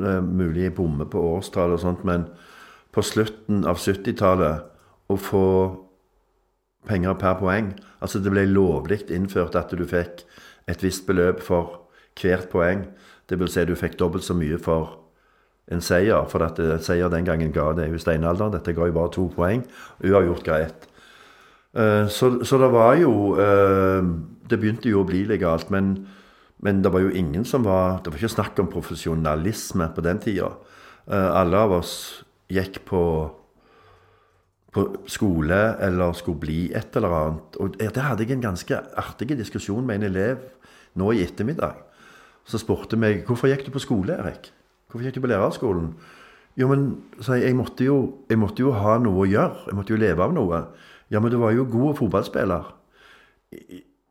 det 0.00 0.14
er 0.14 0.24
mulig 0.24 0.62
jeg 0.62 0.74
bommer 0.74 1.04
på 1.10 1.20
årstall 1.20 1.74
og 1.74 1.82
sånt, 1.82 2.04
men 2.06 2.28
på 2.94 3.02
slutten 3.04 3.66
av 3.68 3.76
70-tallet 3.76 5.10
å 5.12 5.16
få 5.20 5.48
penger 6.86 7.18
per 7.18 7.34
poeng 7.40 7.74
Altså 8.00 8.20
det 8.22 8.30
ble 8.32 8.46
lovlig 8.48 9.02
innført 9.10 9.58
at 9.58 9.74
du 9.74 9.84
fikk 9.90 10.22
et 10.70 10.82
visst 10.82 11.04
beløp 11.06 11.42
for 11.44 11.82
hvert 12.16 12.48
poeng. 12.50 12.86
Vil 13.28 13.48
si 13.50 13.64
du 13.64 13.74
fikk 13.74 13.98
dobbelt 13.98 14.24
så 14.24 14.34
mye 14.38 14.58
for 14.58 14.98
en 15.72 15.80
seier. 15.82 16.26
For 16.30 16.44
at 16.46 16.58
en 16.62 16.82
seier 16.82 17.10
den 17.10 17.24
gangen 17.26 17.52
ga 17.52 17.72
det 17.74 17.88
jo 17.90 17.98
steinalderen. 17.98 18.52
Dette 18.54 18.74
ga 18.76 18.86
jo 18.86 18.94
bare 18.94 19.10
to 19.10 19.26
poeng. 19.34 19.64
Uavgjort 20.04 20.44
ga 20.46 20.60
ett. 20.66 20.86
Eh, 21.74 22.06
Så, 22.08 22.44
så 22.44 22.58
det 22.58 22.70
var 22.72 22.94
jo 22.96 23.36
eh, 23.36 24.02
Det 24.48 24.58
begynte 24.58 24.88
jo 24.88 25.02
å 25.02 25.08
bli 25.08 25.24
legalt, 25.26 25.70
men, 25.70 26.06
men 26.62 26.82
det 26.82 26.92
var 26.92 27.00
jo 27.00 27.10
ingen 27.10 27.44
som 27.44 27.64
var 27.64 27.98
Det 28.02 28.12
var 28.12 28.18
ikke 28.18 28.36
snakk 28.36 28.58
om 28.62 28.70
profesjonalisme 28.72 29.90
på 29.94 30.00
den 30.06 30.18
tida. 30.22 30.52
Eh, 31.10 31.30
Alle 31.40 31.58
av 31.58 31.72
oss 31.80 32.22
gikk 32.48 32.84
på 32.86 33.02
på 34.76 34.82
skole 35.08 35.56
eller 35.80 36.12
skulle 36.12 36.36
bli 36.42 36.58
et 36.76 36.96
eller 36.98 37.08
annet. 37.08 37.56
Og 37.64 37.78
det 37.80 37.96
hadde 37.96 38.26
jeg 38.26 38.34
en 38.36 38.42
ganske 38.44 38.76
artig 39.00 39.30
diskusjon 39.38 39.86
med 39.86 40.02
en 40.02 40.10
elev 40.10 40.42
nå 41.00 41.12
i 41.16 41.22
ettermiddag. 41.24 41.78
Så 42.46 42.60
spurte 42.62 42.98
meg 42.98 43.24
hvorfor 43.26 43.50
gikk 43.50 43.66
du 43.66 43.72
på 43.74 43.82
skole, 43.82 44.14
Erik? 44.14 44.52
Hvorfor 44.86 45.06
gikk 45.06 45.18
du 45.18 45.24
på 45.24 45.30
lærerskolen? 45.32 45.90
Jo, 46.56 46.70
men 46.70 46.86
jeg, 47.18 47.42
jeg, 47.42 47.56
måtte 47.58 47.84
jo, 47.84 47.96
jeg 48.30 48.40
måtte 48.40 48.62
jo 48.64 48.72
ha 48.72 48.96
noe 49.02 49.24
å 49.24 49.28
gjøre. 49.28 49.66
Jeg 49.68 49.76
måtte 49.76 49.92
jo 49.92 50.00
leve 50.00 50.24
av 50.24 50.32
noe. 50.32 50.62
Ja, 51.12 51.20
men 51.20 51.32
du 51.34 51.38
var 51.42 51.52
jo 51.52 51.66
god 51.68 51.98
fotballspiller. 51.98 52.70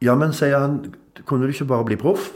Ja, 0.04 0.14
men 0.20 0.36
sier 0.36 0.60
han, 0.62 0.82
kunne 1.26 1.48
du 1.48 1.56
ikke 1.56 1.70
bare 1.72 1.88
bli 1.88 1.98
proff? 2.00 2.30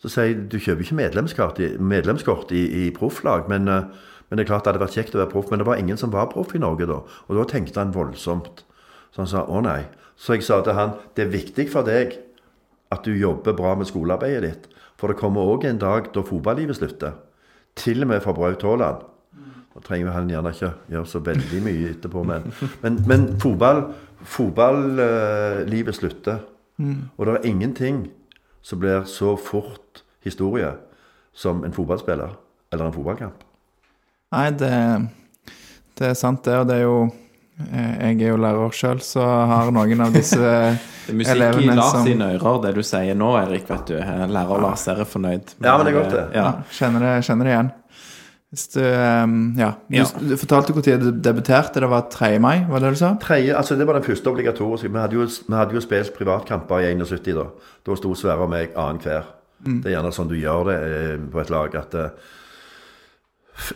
Så 0.00 0.12
sier 0.12 0.30
jeg, 0.30 0.46
du 0.52 0.56
kjøper 0.60 0.86
ikke 0.86 1.00
medlemskort 1.00 1.58
i, 1.60 1.74
medlemskort 1.76 2.54
i, 2.56 2.62
i 2.84 2.90
profflag, 2.96 3.50
men, 3.52 3.68
eh, 3.68 3.88
men 4.28 4.38
det 4.38 4.46
er 4.46 4.48
klart 4.48 4.64
det 4.64 4.72
hadde 4.72 4.84
vært 4.84 4.96
kjekt 4.96 5.16
å 5.16 5.20
være 5.20 5.32
proff. 5.32 5.50
Men 5.50 5.60
det 5.60 5.68
var 5.68 5.80
ingen 5.80 6.00
som 6.00 6.12
var 6.14 6.30
proff 6.32 6.54
i 6.56 6.62
Norge 6.62 6.88
da. 6.88 7.00
Og 7.28 7.40
da 7.40 7.48
tenkte 7.50 7.82
han 7.82 7.92
voldsomt. 7.96 8.64
Så 9.10 9.24
han 9.24 9.32
sa 9.32 9.44
å 9.44 9.60
nei. 9.64 9.82
Så 10.20 10.36
jeg 10.36 10.46
sa 10.46 10.60
til 10.64 10.76
han, 10.78 10.94
det 11.16 11.26
er 11.26 11.34
viktig 11.34 11.66
for 11.72 11.88
deg 11.88 12.14
at 12.94 13.04
du 13.06 13.12
jobber 13.16 13.56
bra 13.58 13.74
med 13.78 13.90
skolearbeidet 13.90 14.46
ditt. 14.46 14.79
For 15.00 15.08
det 15.08 15.16
kommer 15.20 15.48
òg 15.48 15.64
en 15.64 15.80
dag 15.80 16.10
da 16.12 16.24
fotballivet 16.26 16.76
slutter. 16.76 17.16
Til 17.78 18.04
og 18.04 18.10
med 18.12 18.20
for 18.20 18.36
Braut 18.36 18.62
Haaland. 18.66 19.06
Da 19.70 19.80
trenger 19.86 20.12
han 20.12 20.28
gjerne 20.28 20.52
ikke 20.52 20.72
gjøre 20.90 21.08
så 21.08 21.22
veldig 21.24 21.60
mye 21.64 21.90
etterpå, 21.94 22.24
men, 22.26 22.48
men, 22.82 22.98
men 23.08 23.26
fotball, 23.40 23.84
uh, 25.00 25.92
slutter. 25.94 26.42
Og 27.16 27.26
det 27.26 27.34
er 27.34 27.48
ingenting 27.48 28.08
som 28.62 28.80
blir 28.80 29.04
så 29.08 29.36
fort 29.36 30.02
historie 30.24 30.72
som 31.32 31.64
en 31.64 31.72
fotballspiller 31.72 32.34
eller 32.72 32.86
en 32.86 32.92
fotballkamp. 32.92 33.44
Nei, 34.32 34.50
det, 34.50 34.72
det 35.98 36.06
er 36.10 36.14
sant, 36.18 36.44
det. 36.44 36.58
Og 36.58 36.68
det 36.68 36.76
er 36.80 36.84
jo 36.86 37.10
Jeg 37.70 38.16
er 38.22 38.30
jo 38.32 38.38
lærer 38.40 38.72
sjøl, 38.76 39.02
så 39.04 39.24
har 39.50 39.70
noen 39.74 40.00
av 40.06 40.14
disse 40.16 40.38
Det 41.10 41.14
er 41.14 41.18
musikk 41.18 41.32
i 41.32 41.34
elevene 41.34 41.74
Lars 41.78 41.92
som 41.96 42.06
sine 42.06 42.30
ører, 42.36 42.58
det 42.62 42.72
du 42.76 42.82
sier 42.86 43.16
nå, 43.18 43.30
Erik. 43.40 43.66
vet 43.70 43.88
du. 43.90 43.96
Lærer 44.30 44.62
Lars 44.62 44.86
er 44.92 45.04
fornøyd. 45.08 45.56
Ja, 45.58 45.76
men 45.76 45.86
det 45.88 45.92
er 45.92 45.98
godt, 45.98 46.14
det. 46.14 46.24
Ja. 46.36 46.44
ja, 46.44 46.72
kjenner, 46.76 47.06
det, 47.06 47.14
kjenner 47.26 47.48
det 47.48 47.54
igjen. 47.56 47.70
Hvis 48.50 48.66
du, 48.74 48.80
eh, 48.82 49.34
ja. 49.62 49.70
Du, 49.88 49.96
Ja. 49.96 50.04
du 50.18 50.36
fortalte 50.36 50.74
hvor 50.74 50.82
du 50.82 51.10
debuterte. 51.22 51.80
Det 51.80 51.90
var 51.90 52.08
3. 52.10 52.38
mai, 52.42 52.66
var 52.68 52.82
det 52.82 52.94
du 52.94 52.98
sa? 52.98 53.12
3, 53.22 53.40
altså 53.54 53.76
Det 53.78 53.86
var 53.86 53.94
den 53.98 54.06
første 54.06 54.30
obligatoriske. 54.30 54.90
Vi 54.90 54.98
hadde 54.98 55.14
jo, 55.14 55.26
vi 55.26 55.54
hadde 55.54 55.74
jo 55.74 55.80
spilt 55.80 56.14
privatkamper 56.16 56.82
i 56.82 56.92
71 56.94 57.34
da. 57.34 57.46
Da 57.86 57.96
sto 57.96 58.14
Sverre 58.14 58.46
og 58.46 58.50
meg 58.50 58.74
annenhver. 58.74 59.24
Det 59.60 59.90
er 59.90 59.98
gjerne 59.98 60.12
sånn 60.16 60.28
du 60.30 60.38
gjør 60.40 60.70
det 60.70 60.76
eh, 60.82 61.16
på 61.30 61.40
et 61.42 61.50
lag. 61.52 61.74
at 61.76 61.94
eh, 61.94 62.04
eh, 62.04 62.38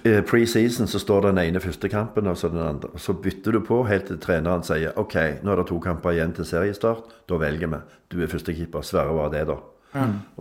Pre-season 0.03 0.89
så 0.89 0.99
står 0.99 1.29
den 1.29 1.39
ene 1.43 1.61
første 1.61 1.89
kampen, 1.93 2.27
og 2.31 2.39
så 2.41 2.49
den 2.49 2.63
andre. 2.65 2.91
Så 2.99 3.13
bytter 3.21 3.53
du 3.53 3.61
på 3.67 3.83
helt 3.89 4.09
til 4.09 4.19
treneren 4.23 4.65
sier 4.67 4.97
OK, 5.01 5.17
nå 5.45 5.53
er 5.53 5.61
det 5.61 5.69
to 5.69 5.79
kamper 5.83 6.17
igjen 6.17 6.33
til 6.37 6.49
seriestart. 6.49 7.13
Da 7.29 7.39
velger 7.41 7.71
vi. 7.73 7.81
Du 8.09 8.19
er 8.23 8.33
førstekeeper. 8.33 8.87
Sverre 8.87 9.15
var 9.17 9.33
det, 9.35 9.45
da. 9.51 9.59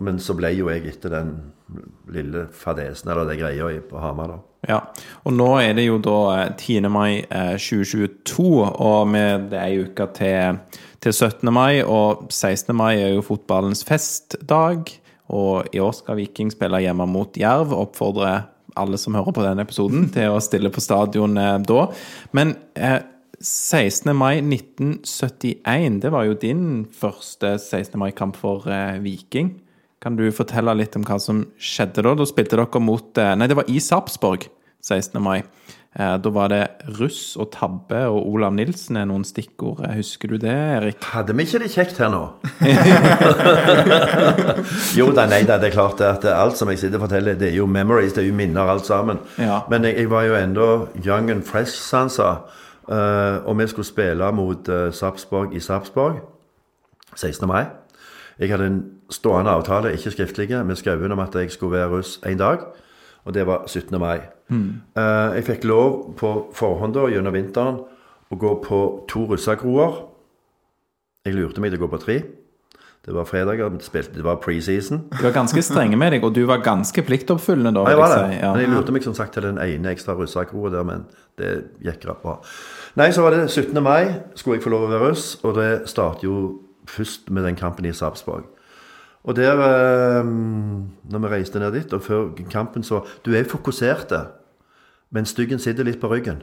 Men 0.02 0.18
så 0.18 0.34
ble 0.34 0.50
jo 0.56 0.70
jeg 0.72 0.82
etter 0.90 1.12
den 1.12 1.34
lille 2.12 2.48
fadesen, 2.52 3.10
eller 3.12 3.28
det 3.28 3.38
greia 3.38 3.68
på 3.86 4.00
Hamar, 4.02 4.32
da. 4.34 4.40
Ja, 4.64 4.80
og 5.28 5.36
nå 5.36 5.50
er 5.60 5.74
det 5.76 5.84
jo 5.84 5.98
da 6.02 6.16
eh, 6.38 6.54
10. 6.56 6.88
mai 6.88 7.20
eh, 7.22 7.54
2022, 7.60 8.46
og 8.64 9.08
med, 9.12 9.50
det 9.52 9.60
ei 9.60 9.82
uke 9.84 10.06
til, 10.16 10.58
til 11.04 11.12
17. 11.12 11.52
mai, 11.52 11.82
og 11.84 12.26
16. 12.32 12.72
mai 12.76 12.94
er 12.96 13.12
jo 13.12 13.24
fotballens 13.26 13.84
festdag, 13.86 14.88
og 15.34 15.68
i 15.76 15.82
år 15.84 15.92
skal 16.00 16.18
Viking 16.18 16.52
spille 16.52 16.80
hjemme 16.84 17.06
mot 17.08 17.36
Jerv, 17.36 17.76
oppfordre 17.76 17.84
oppfordrer 17.84 18.50
alle 18.80 18.98
som 19.00 19.16
hører 19.16 19.34
på 19.34 19.44
denne 19.44 19.64
episoden 19.66 20.08
til 20.14 20.34
å 20.34 20.42
stille 20.42 20.72
på 20.72 20.82
stadion 20.82 21.36
eh, 21.40 21.58
da. 21.66 21.82
Men 22.36 22.56
eh, 22.74 23.00
16. 23.40 24.10
mai 24.16 24.38
1971, 24.40 26.00
det 26.02 26.12
var 26.14 26.24
jo 26.28 26.38
din 26.38 26.84
første 26.94 27.56
16. 27.58 27.98
mai-kamp 28.00 28.38
for 28.40 28.68
eh, 28.70 29.00
Viking. 29.04 29.54
Kan 30.02 30.18
du 30.18 30.26
fortelle 30.36 30.74
litt 30.76 30.96
om 30.98 31.04
hva 31.06 31.18
som 31.20 31.46
skjedde 31.56 32.04
da? 32.04 32.14
Da 32.16 32.26
spilte 32.28 32.58
dere 32.58 32.82
mot 32.82 33.20
eh, 33.20 33.34
Nei, 33.38 33.48
det 33.50 33.58
var 33.58 33.70
i 33.70 33.80
Sarpsborg 33.82 34.48
16. 34.84 35.20
mai. 35.22 35.42
Eh, 35.94 36.16
da 36.18 36.30
var 36.34 36.50
det 36.50 36.64
Russ 36.98 37.36
og 37.38 37.52
Tabbe 37.54 38.00
og 38.10 38.24
Olav 38.26 38.50
Nilsen 38.56 38.98
er 38.98 39.06
noen 39.06 39.22
stikkord. 39.26 39.84
Eh, 39.86 39.92
Husker 40.00 40.32
du 40.32 40.40
det, 40.42 40.50
Erik? 40.50 40.98
Hadde 41.12 41.36
vi 41.38 41.46
ikke 41.46 41.60
det 41.62 41.70
kjekt 41.70 42.00
her 42.02 42.10
nå? 42.10 42.24
jo 44.98 45.06
da, 45.14 45.28
nei 45.30 45.44
da, 45.46 45.60
det 45.62 45.70
er 45.70 45.76
klart 45.76 46.02
at 46.02 46.26
alt 46.32 46.58
som 46.58 46.72
jeg 46.72 46.82
sitter 46.82 46.98
og 46.98 47.06
forteller, 47.06 47.38
det 47.38 47.52
er 47.52 47.60
jo 47.60 47.68
memories, 47.70 48.16
det 48.16 48.24
er 48.24 48.28
jo 48.32 48.34
minner 48.34 48.74
alt 48.74 48.90
sammen. 48.90 49.22
Ja. 49.38 49.60
Men 49.70 49.86
jeg, 49.86 50.00
jeg 50.02 50.10
var 50.10 50.26
jo 50.26 50.34
enda 50.40 50.68
young 50.98 51.30
and 51.30 51.46
fresh, 51.46 51.78
som 51.78 52.08
han 52.08 52.12
sa. 52.12 52.34
Uh, 52.84 53.40
og 53.48 53.56
vi 53.56 53.64
skulle 53.70 53.88
spille 53.88 54.26
mot 54.36 54.68
uh, 54.68 54.90
Sarpsborg 54.92 55.54
i 55.56 55.60
Sarpsborg 55.60 56.18
16. 57.16 57.48
mai. 57.48 57.64
Jeg 58.38 58.50
hadde 58.50 58.66
en 58.66 58.82
stående 59.10 59.50
avtale, 59.50 59.92
ikke 59.94 60.10
skriftlige, 60.10 60.64
med 60.64 60.76
Skauen 60.76 61.12
om 61.12 61.22
at 61.22 61.34
jeg 61.34 61.52
skulle 61.54 61.78
være 61.78 61.88
russ 61.88 62.20
en 62.26 62.38
dag. 62.38 62.58
Og 63.24 63.34
det 63.34 63.46
var 63.48 63.64
17. 63.66 63.98
mai. 64.00 64.18
Eh, 64.52 65.34
jeg 65.38 65.44
fikk 65.48 65.64
lov 65.64 66.14
på 66.20 66.32
forhånd 66.54 66.94
da, 66.96 67.08
gjennom 67.08 67.34
vinteren 67.34 67.82
å 68.30 68.38
gå 68.38 68.54
på 68.64 68.80
to 69.08 69.26
russekroer. 69.30 70.02
Jeg 71.24 71.36
lurte 71.38 71.62
meg 71.64 71.72
til 71.72 71.80
å 71.80 71.86
gå 71.86 71.92
på 71.94 72.02
tre. 72.02 72.18
Det 73.04 73.12
var 73.12 73.26
fredager, 73.28 73.68
det 73.68 74.24
var 74.24 74.38
preseason. 74.40 75.02
Du 75.12 75.24
var 75.26 75.34
ganske 75.34 75.60
strenge 75.62 75.96
med 76.00 76.14
deg, 76.14 76.22
og 76.24 76.32
du 76.32 76.46
var 76.48 76.62
ganske 76.64 77.02
pliktoppfyllende 77.04 77.74
da. 77.76 77.82
Jeg 77.92 77.98
var 78.00 78.14
jeg 78.14 78.20
det. 78.22 78.30
si. 78.30 78.38
Ja. 78.40 78.52
Men 78.52 78.62
jeg 78.62 78.70
lurte 78.72 78.94
meg 78.96 79.04
som 79.04 79.16
sagt 79.16 79.36
til 79.36 79.44
den 79.44 79.58
ene 79.60 79.92
ekstra 79.92 80.14
russekroa 80.16 80.70
der, 80.72 80.86
men 80.88 81.04
det 81.40 81.50
gikk 81.84 82.06
rett 82.08 82.22
bra. 82.22 82.38
Nei, 82.96 83.10
så 83.12 83.24
var 83.26 83.36
det 83.36 83.50
17. 83.50 83.76
mai, 83.84 84.14
skulle 84.34 84.56
jeg 84.56 84.64
få 84.64 84.72
lov 84.72 84.86
å 84.86 84.92
være 84.94 85.10
russ, 85.10 85.26
og 85.44 85.58
det 85.60 85.70
startet 85.92 86.24
jo 86.24 86.38
først 86.88 87.28
med 87.28 87.44
den 87.44 87.60
kampen 87.60 87.84
i 87.84 87.92
Sarpsborg. 87.92 88.48
Og 89.24 89.36
der, 89.36 89.60
eh, 89.60 90.24
når 91.10 91.18
vi 91.18 91.26
reiste 91.26 91.58
ned 91.58 91.72
dit, 91.72 91.92
og 91.92 92.02
før 92.02 92.28
kampen 92.50 92.82
så 92.82 93.04
Du 93.24 93.32
er 93.34 93.44
fokusert, 93.44 94.12
men 95.10 95.24
styggen 95.24 95.58
sitter 95.58 95.84
litt 95.84 96.00
på 96.00 96.08
ryggen. 96.08 96.42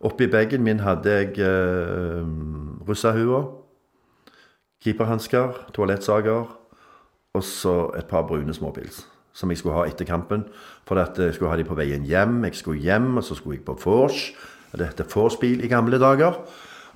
Oppi 0.00 0.26
bagen 0.26 0.62
min 0.62 0.80
hadde 0.80 1.10
jeg 1.10 1.38
eh, 1.38 2.24
russahua, 2.88 3.44
keeperhansker, 4.84 5.72
toalettsager 5.74 6.46
og 7.36 7.44
så 7.44 7.90
et 7.98 8.06
par 8.06 8.26
brune 8.26 8.54
småpils. 8.54 9.06
Som 9.32 9.50
jeg 9.50 9.58
skulle 9.58 9.76
ha 9.76 9.84
etter 9.84 10.08
kampen. 10.08 10.46
For 10.88 10.96
jeg 10.96 11.34
skulle 11.34 11.50
ha 11.50 11.56
de 11.56 11.64
på 11.64 11.76
veien 11.76 12.06
hjem. 12.08 12.44
Jeg 12.44 12.54
skulle 12.56 12.80
hjem, 12.80 13.16
og 13.16 13.24
så 13.24 13.34
skulle 13.34 13.58
jeg 13.58 13.66
på 13.66 13.76
vors. 13.84 14.32
Det 14.72 14.86
heter 14.86 15.04
vorspiel 15.14 15.64
i 15.64 15.68
gamle 15.68 16.00
dager. 16.00 16.38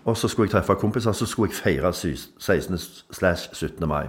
Og 0.04 0.16
så 0.16 0.28
skulle 0.28 0.48
jeg 0.48 0.52
treffe 0.52 0.80
kompiser, 0.80 1.12
så 1.12 1.26
skulle 1.26 1.50
jeg 1.50 1.60
feire 1.60 1.92
16. 1.92 2.78
slash 3.12 3.54
17. 3.54 3.88
mai. 3.88 4.06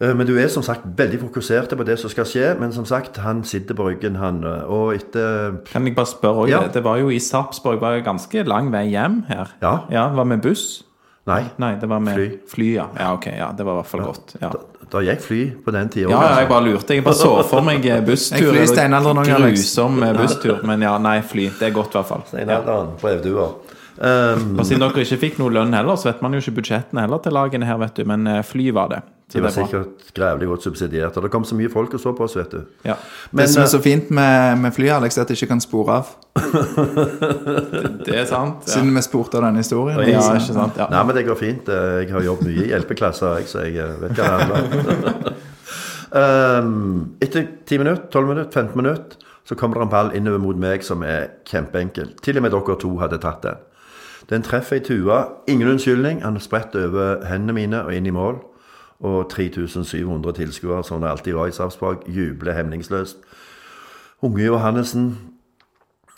Eh, 0.00 0.14
Men 0.16 0.26
du 0.26 0.34
er 0.40 0.48
som 0.48 0.62
sagt 0.64 0.86
veldig 0.96 1.20
fokusert 1.20 1.74
på 1.76 1.84
det 1.84 1.98
som 2.00 2.10
skal 2.10 2.24
skje. 2.24 2.58
Men 2.60 2.72
som 2.72 2.84
sagt, 2.88 3.16
han 3.20 3.42
sitter 3.44 3.74
på 3.74 3.88
ryggen, 3.90 4.16
han. 4.16 4.42
eh, 4.44 4.64
Og 4.70 4.94
etter 4.94 5.58
Kan 5.72 5.84
jeg 5.86 5.94
bare 5.94 6.06
spørre 6.06 6.44
òg? 6.46 6.48
Ja. 6.48 6.60
det, 6.64 6.72
det 6.74 6.84
var 6.84 6.96
jo 6.98 7.10
i 7.10 7.18
Sarpsborg, 7.18 7.80
var 7.80 7.96
det 7.98 8.04
ganske 8.04 8.46
lang 8.46 8.70
vei 8.72 8.86
hjem 8.90 9.24
her. 9.28 9.48
Ja. 9.62 9.78
Ja, 9.90 10.08
Var 10.08 10.24
med 10.24 10.40
buss? 10.42 10.84
Nei, 11.26 11.44
Nei, 11.58 11.74
det 11.78 11.86
var 11.88 12.00
med 12.00 12.14
Fly. 12.16 12.28
fly 12.48 12.74
ja. 12.74 12.86
ja, 12.98 13.12
ok, 13.12 13.26
ja, 13.26 13.50
det 13.52 13.64
var 13.66 13.74
i 13.76 13.82
hvert 13.82 13.86
fall 13.90 14.00
godt. 14.00 14.32
Ja. 14.40 14.48
da, 14.48 14.86
da 14.90 15.02
gikk 15.04 15.20
fly 15.20 15.40
på 15.66 15.70
den 15.76 15.88
tida. 15.92 16.08
Ja, 16.10 16.22
ja, 16.24 16.38
jeg 16.40 16.48
bare 16.48 16.64
lurte. 16.64 16.94
Jeg 16.96 17.04
bare 17.04 17.14
så 17.14 17.34
for 17.46 17.60
meg 17.62 17.84
eh, 17.86 18.00
busstur. 18.00 18.56
Grusom 18.56 20.00
busstur. 20.16 20.64
Men 20.66 20.80
ja, 20.82 20.96
nei, 20.98 21.20
fly. 21.22 21.50
Det 21.60 21.68
er 21.68 21.74
godt, 21.76 21.92
i 21.92 21.98
hvert 22.00 22.08
fall. 22.08 22.24
Steinalderen, 22.32 22.96
brevduer. 23.02 23.52
Um, 24.00 24.54
Og 24.58 24.64
siden 24.64 24.80
dere 24.80 25.02
ikke 25.04 25.18
fikk 25.20 25.34
noe 25.42 25.52
lønn 25.52 25.74
heller, 25.76 25.96
så 26.00 26.08
vet 26.08 26.22
man 26.24 26.32
jo 26.32 26.40
ikke 26.40 26.54
budsjettene 26.62 27.02
heller 27.04 27.20
til 27.20 27.34
lagene 27.36 27.66
her, 27.68 27.76
vet 27.82 27.98
du. 28.00 28.06
Men 28.08 28.26
eh, 28.26 28.38
fly 28.46 28.70
var 28.72 28.88
det. 28.94 29.00
Så 29.30 29.36
de 29.38 29.42
var 29.44 29.52
er 29.52 29.54
sikkert 29.60 30.08
grævlig 30.16 30.46
godt 30.48 30.64
subsidiert. 30.64 31.16
Og 31.20 31.22
det 31.26 31.30
kom 31.30 31.44
så 31.46 31.54
mye 31.54 31.68
folk 31.70 31.92
og 31.94 32.00
så 32.02 32.14
på 32.16 32.24
oss, 32.24 32.32
vet 32.38 32.50
du. 32.56 32.62
Ja. 32.88 32.96
Men, 33.30 33.44
det 33.44 33.50
som 33.52 33.60
eh, 33.60 33.66
er 33.68 33.70
så 33.74 33.80
fint 33.84 34.08
med, 34.10 34.56
med 34.64 34.72
fly, 34.74 34.88
Alex, 34.96 35.18
er 35.20 35.22
at 35.26 35.28
det 35.30 35.36
ikke 35.36 35.50
kan 35.52 35.60
spore 35.62 35.98
av. 36.00 36.10
Det 38.00 38.16
er 38.16 38.24
sant. 38.26 38.64
Ja, 38.66 38.72
Siden 38.72 38.94
vi 38.96 39.02
spurte 39.04 39.38
av 39.38 39.44
denne 39.46 39.60
historien. 39.62 40.00
ja 40.08 40.24
ikke 40.32 40.56
sant. 40.56 40.80
Ja. 40.80 40.88
Nei, 40.90 41.04
men 41.06 41.16
det 41.20 41.26
går 41.28 41.38
fint. 41.38 41.68
Eh, 41.68 42.00
Jeg 42.06 42.12
har 42.16 42.24
jobbet 42.26 42.48
mye 42.48 42.64
i 42.64 42.68
hjelpeklasser, 42.72 43.44
så 43.46 43.64
jeg 43.68 43.76
eh, 43.84 43.96
vet 44.02 44.16
hva 44.16 44.24
det 44.24 44.34
handler 44.40 44.56
om. 44.64 45.34
um, 46.16 47.16
etter 47.24 47.46
10 47.68 47.78
minutter, 47.84 48.06
12 48.10 48.28
minutter, 48.32 48.50
15 48.64 48.76
minutter, 48.80 49.26
så 49.46 49.54
kommer 49.58 49.76
det 49.80 49.86
en 49.88 49.92
ball 49.92 50.12
innover 50.16 50.40
mot 50.42 50.56
meg 50.56 50.82
som 50.86 51.02
er 51.06 51.28
kjempeenkel. 51.48 52.14
Til 52.22 52.38
og 52.40 52.42
med 52.48 52.54
dere 52.56 52.76
to 52.80 52.96
hadde 53.02 53.18
tatt 53.22 53.42
den. 53.46 53.66
Den 54.30 54.42
treffer 54.46 54.78
ei 54.78 54.84
tue. 54.86 55.16
Ingen 55.50 55.68
unnskyldning. 55.68 56.22
Han 56.22 56.38
spretter 56.40 56.86
over 56.86 57.24
hendene 57.26 57.56
mine 57.56 57.82
og 57.84 57.94
inn 57.94 58.06
i 58.06 58.14
mål. 58.14 58.38
Og 59.00 59.30
3700 59.32 60.36
tilskuere, 60.36 60.84
som 60.84 61.00
det 61.00 61.10
alltid 61.10 61.34
var 61.34 61.48
i 61.48 61.54
Sarpsborg, 61.56 62.04
jubler 62.06 62.54
hemningsløst. 62.54 63.18
Unge 64.22 64.44
Johannessen 64.44 65.14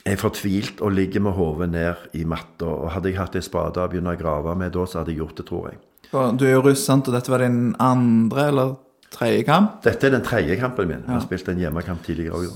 er 0.04 0.18
fortvilt 0.18 0.80
og 0.82 0.92
ligger 0.92 1.22
med 1.22 1.36
hodet 1.38 1.70
ned 1.70 1.94
i 2.18 2.24
matta. 2.24 2.66
Og 2.66 2.90
hadde 2.90 3.12
jeg 3.12 3.20
hatt 3.20 3.38
ei 3.38 3.44
spade 3.44 3.80
å 3.80 3.88
begynne 3.88 4.16
å 4.16 4.18
grave 4.18 4.56
med 4.58 4.74
da, 4.74 4.86
så 4.86 5.00
hadde 5.00 5.14
jeg 5.14 5.22
gjort 5.22 5.38
det, 5.38 5.46
tror 5.46 5.68
jeg. 5.70 5.78
Du 6.12 6.44
er 6.44 6.56
jo 6.56 6.64
russ, 6.66 6.82
sant? 6.84 7.06
og 7.08 7.14
dette 7.14 7.30
var 7.32 7.40
din 7.40 7.70
andre 7.80 8.48
eller 8.50 8.74
tredje 9.12 9.46
kamp. 9.48 9.78
Dette 9.84 10.08
er 10.08 10.16
den 10.16 10.26
tredje 10.26 10.58
kampen 10.60 10.90
min. 10.90 11.04
Jeg 11.06 11.14
har 11.14 11.24
spilt 11.24 11.48
en 11.48 11.62
hjemmekamp 11.62 12.02
tidligere 12.04 12.42
òg. 12.42 12.50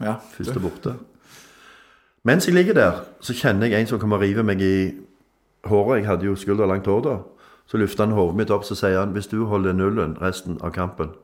Ja. 0.00 0.16
Første 0.34 0.62
borte. 0.62 0.96
Mens 2.24 2.46
jeg 2.46 2.54
ligger 2.54 2.74
der, 2.76 3.04
så 3.20 3.32
kjenner 3.32 3.66
jeg 3.66 3.80
en 3.80 3.86
som 3.86 4.00
kommer 4.00 4.20
og 4.20 4.22
river 4.22 4.44
meg 4.44 4.60
i 4.60 4.74
håret. 5.64 6.02
Jeg 6.02 6.08
hadde 6.08 6.26
jo 6.28 6.36
skulderlangt 6.36 6.86
hår 6.86 7.00
da. 7.06 7.16
Så 7.70 7.78
løfter 7.80 8.04
han 8.04 8.16
hodet 8.16 8.36
mitt 8.36 8.50
opp 8.50 8.66
så 8.66 8.76
sier 8.76 8.98
han 8.98 9.14
hvis 9.14 9.30
du 9.30 9.44
holder 9.48 9.72
nullen 9.72 10.16
resten 10.20 10.58
av 10.60 10.74
kampen, 10.74 11.14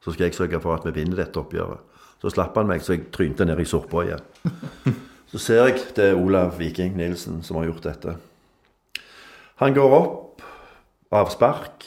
så 0.00 0.14
skal 0.14 0.28
jeg 0.28 0.38
sørge 0.38 0.60
for 0.62 0.78
at 0.78 0.86
vi 0.86 0.94
vinner 1.00 1.18
dette 1.18 1.40
oppgjøret. 1.40 1.82
Så 2.22 2.30
slapp 2.32 2.56
han 2.56 2.70
meg, 2.70 2.80
så 2.82 2.94
jeg 2.94 3.10
trynte 3.14 3.44
ned 3.44 3.60
i 3.60 3.66
sorpa 3.68 4.06
igjen. 4.06 4.24
Så 5.28 5.38
ser 5.44 5.66
jeg 5.66 5.82
det 5.92 6.04
er 6.08 6.16
Olav 6.16 6.54
Viking 6.56 6.94
Nilsen 6.96 7.42
som 7.44 7.58
har 7.60 7.66
gjort 7.68 7.84
dette. 7.84 8.14
Han 9.60 9.74
går 9.76 9.92
opp, 9.92 10.40
av 11.12 11.28
spark, 11.28 11.84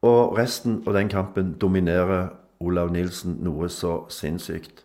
og 0.00 0.38
resten 0.38 0.78
av 0.86 0.96
den 0.96 1.10
kampen 1.12 1.52
dominerer 1.60 2.30
Olav 2.64 2.88
Nilsen 2.92 3.36
noe 3.44 3.68
så 3.68 4.06
sinnssykt. 4.08 4.83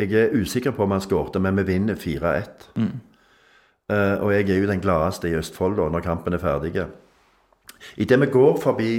Jeg 0.00 0.12
er 0.16 0.34
usikker 0.40 0.72
på 0.72 0.86
om 0.86 0.94
han 0.94 1.02
skårte, 1.04 1.42
men 1.42 1.58
vi 1.60 1.66
vinner 1.74 1.98
4-1. 1.98 2.68
Eh, 3.90 4.16
og 4.22 4.32
jeg 4.32 4.48
er 4.48 4.60
jo 4.62 4.68
den 4.70 4.80
gladeste 4.80 5.28
i 5.28 5.36
Østfold 5.36 5.76
da, 5.76 5.88
når 5.92 6.04
kampen 6.06 6.36
er 6.36 6.42
ferdig. 6.42 6.86
Idet 8.00 8.20
vi 8.20 8.30
går 8.32 8.60
forbi 8.62 8.92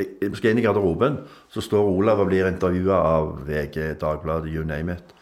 vi 0.00 0.30
skal 0.32 0.54
inn 0.54 0.60
i 0.60 0.64
garderoben, 0.64 1.18
så 1.52 1.60
står 1.60 1.88
Olav 1.90 2.22
og 2.22 2.30
blir 2.30 2.48
intervjua 2.48 2.96
av 3.04 3.32
VG, 3.44 3.98
Dagbladet, 4.00 4.52
you 4.52 4.64
name 4.64 4.94
it. 4.96 5.14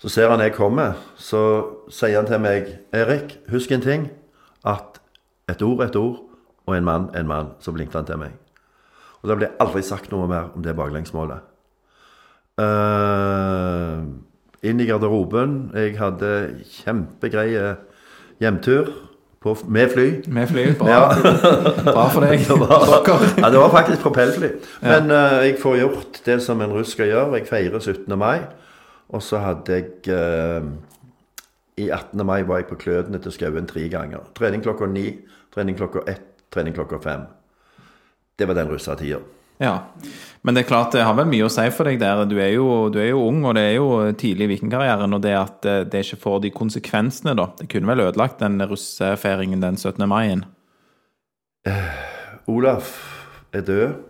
Så 0.00 0.08
ser 0.08 0.32
han 0.32 0.40
jeg 0.40 0.56
kommer, 0.56 0.96
så 1.14 1.42
sier 1.92 2.16
han 2.18 2.26
til 2.26 2.40
meg 2.40 2.70
Erik, 2.96 3.36
husk 3.52 3.70
en 3.70 3.84
ting. 3.84 4.08
At 4.66 4.98
et 5.50 5.62
ord 5.62 5.84
et 5.84 5.96
ord, 5.96 6.22
og 6.66 6.76
en 6.76 6.84
mann 6.84 7.10
en 7.14 7.28
mann. 7.28 7.52
Så 7.60 7.72
blinket 7.72 7.98
han 8.00 8.08
til 8.08 8.18
meg. 8.20 8.34
Og 9.20 9.28
da 9.28 9.36
ble 9.36 9.52
aldri 9.60 9.82
sagt 9.84 10.10
noe 10.12 10.28
mer 10.30 10.50
om 10.56 10.64
det 10.64 10.76
baklengsmålet. 10.76 11.44
Eh, 12.60 14.00
inn 14.66 14.80
i 14.80 14.86
garderoben. 14.88 15.70
Jeg 15.74 15.96
hadde 16.00 16.32
kjempegreie 16.68 17.76
hjemtur 18.40 18.90
på, 19.40 19.54
med 19.68 19.88
fly. 19.94 20.06
Med 20.28 20.48
fly. 20.50 20.66
Bra, 20.78 20.88
Ja. 20.88 21.00
bra 21.94 22.06
for 22.12 22.26
deg. 22.26 22.44
Det 22.48 22.58
var, 22.60 22.84
ja, 23.38 23.50
det 23.50 23.58
var 23.62 23.72
faktisk 23.72 24.02
propellfly. 24.04 24.50
Men 24.84 25.10
uh, 25.10 25.40
jeg 25.46 25.56
får 25.62 25.78
gjort 25.80 26.20
det 26.26 26.38
som 26.44 26.60
en 26.60 26.72
russ 26.76 26.92
skal 26.92 27.08
gjøre. 27.08 27.40
Jeg 27.40 27.48
feirer 27.48 27.80
17. 27.80 28.18
mai. 28.18 28.40
Og 29.08 29.22
så 29.24 29.40
hadde 29.42 29.72
jeg 29.74 30.12
uh, 30.12 30.68
I 31.80 31.88
18. 31.90 32.26
mai 32.26 32.42
var 32.46 32.60
jeg 32.60 32.68
på 32.68 32.78
Klødene 32.84 33.18
til 33.18 33.32
Skauen 33.32 33.66
tre 33.66 33.88
ganger. 33.88 34.28
Trening 34.36 34.62
klokka 34.62 34.86
ni, 34.86 35.16
trening 35.54 35.76
klokka 35.78 36.04
ett, 36.06 36.26
trening 36.52 36.76
klokka 36.76 37.00
fem. 37.02 37.24
Det 38.38 38.48
var 38.48 38.54
den 38.54 38.68
russetida. 38.68 39.18
Ja. 39.60 39.74
Men 40.40 40.56
det 40.56 40.62
er 40.62 40.70
klart 40.70 40.94
det 40.96 41.04
har 41.04 41.16
vel 41.18 41.28
mye 41.28 41.44
å 41.44 41.52
si 41.52 41.66
for 41.74 41.88
deg 41.88 41.98
der. 42.00 42.22
Du 42.28 42.38
er 42.40 42.54
jo, 42.54 42.88
du 42.92 42.96
er 43.02 43.10
jo 43.10 43.26
ung, 43.26 43.42
og 43.44 43.58
det 43.58 43.64
er 43.68 43.74
jo 43.76 43.88
tidlig 44.16 44.46
i 44.46 44.52
vikingkarrieren. 44.54 45.12
Og 45.16 45.20
det 45.24 45.34
at 45.36 45.68
eh, 45.68 45.82
det 45.84 46.04
ikke 46.06 46.22
får 46.22 46.38
de 46.46 46.52
konsekvensene, 46.54 47.36
da. 47.36 47.50
Det 47.58 47.68
kunne 47.72 47.90
vel 47.92 48.06
ødelagt 48.06 48.40
den 48.40 48.56
russefeiringen 48.70 49.60
den 49.60 49.76
17. 49.76 50.06
mai? 50.08 50.40
Olaf 52.48 52.94
er 53.52 53.66
død, 53.68 54.00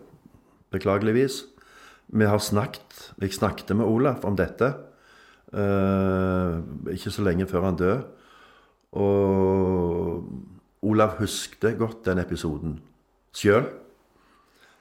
beklageligvis. 0.71 1.43
Vi 2.11 2.27
har 2.27 2.39
snakket 2.39 3.11
Jeg 3.23 3.35
snakket 3.35 3.75
med 3.77 3.87
Olaf 3.87 4.25
om 4.25 4.37
dette 4.39 4.67
eh, 5.55 6.57
ikke 6.95 7.11
så 7.11 7.23
lenge 7.27 7.47
før 7.51 7.67
han 7.69 7.79
døde. 7.79 8.01
Og 8.99 10.25
Olaf 10.83 11.19
husket 11.21 11.79
godt 11.79 12.07
den 12.07 12.23
episoden 12.23 12.79
sjøl. 13.35 13.67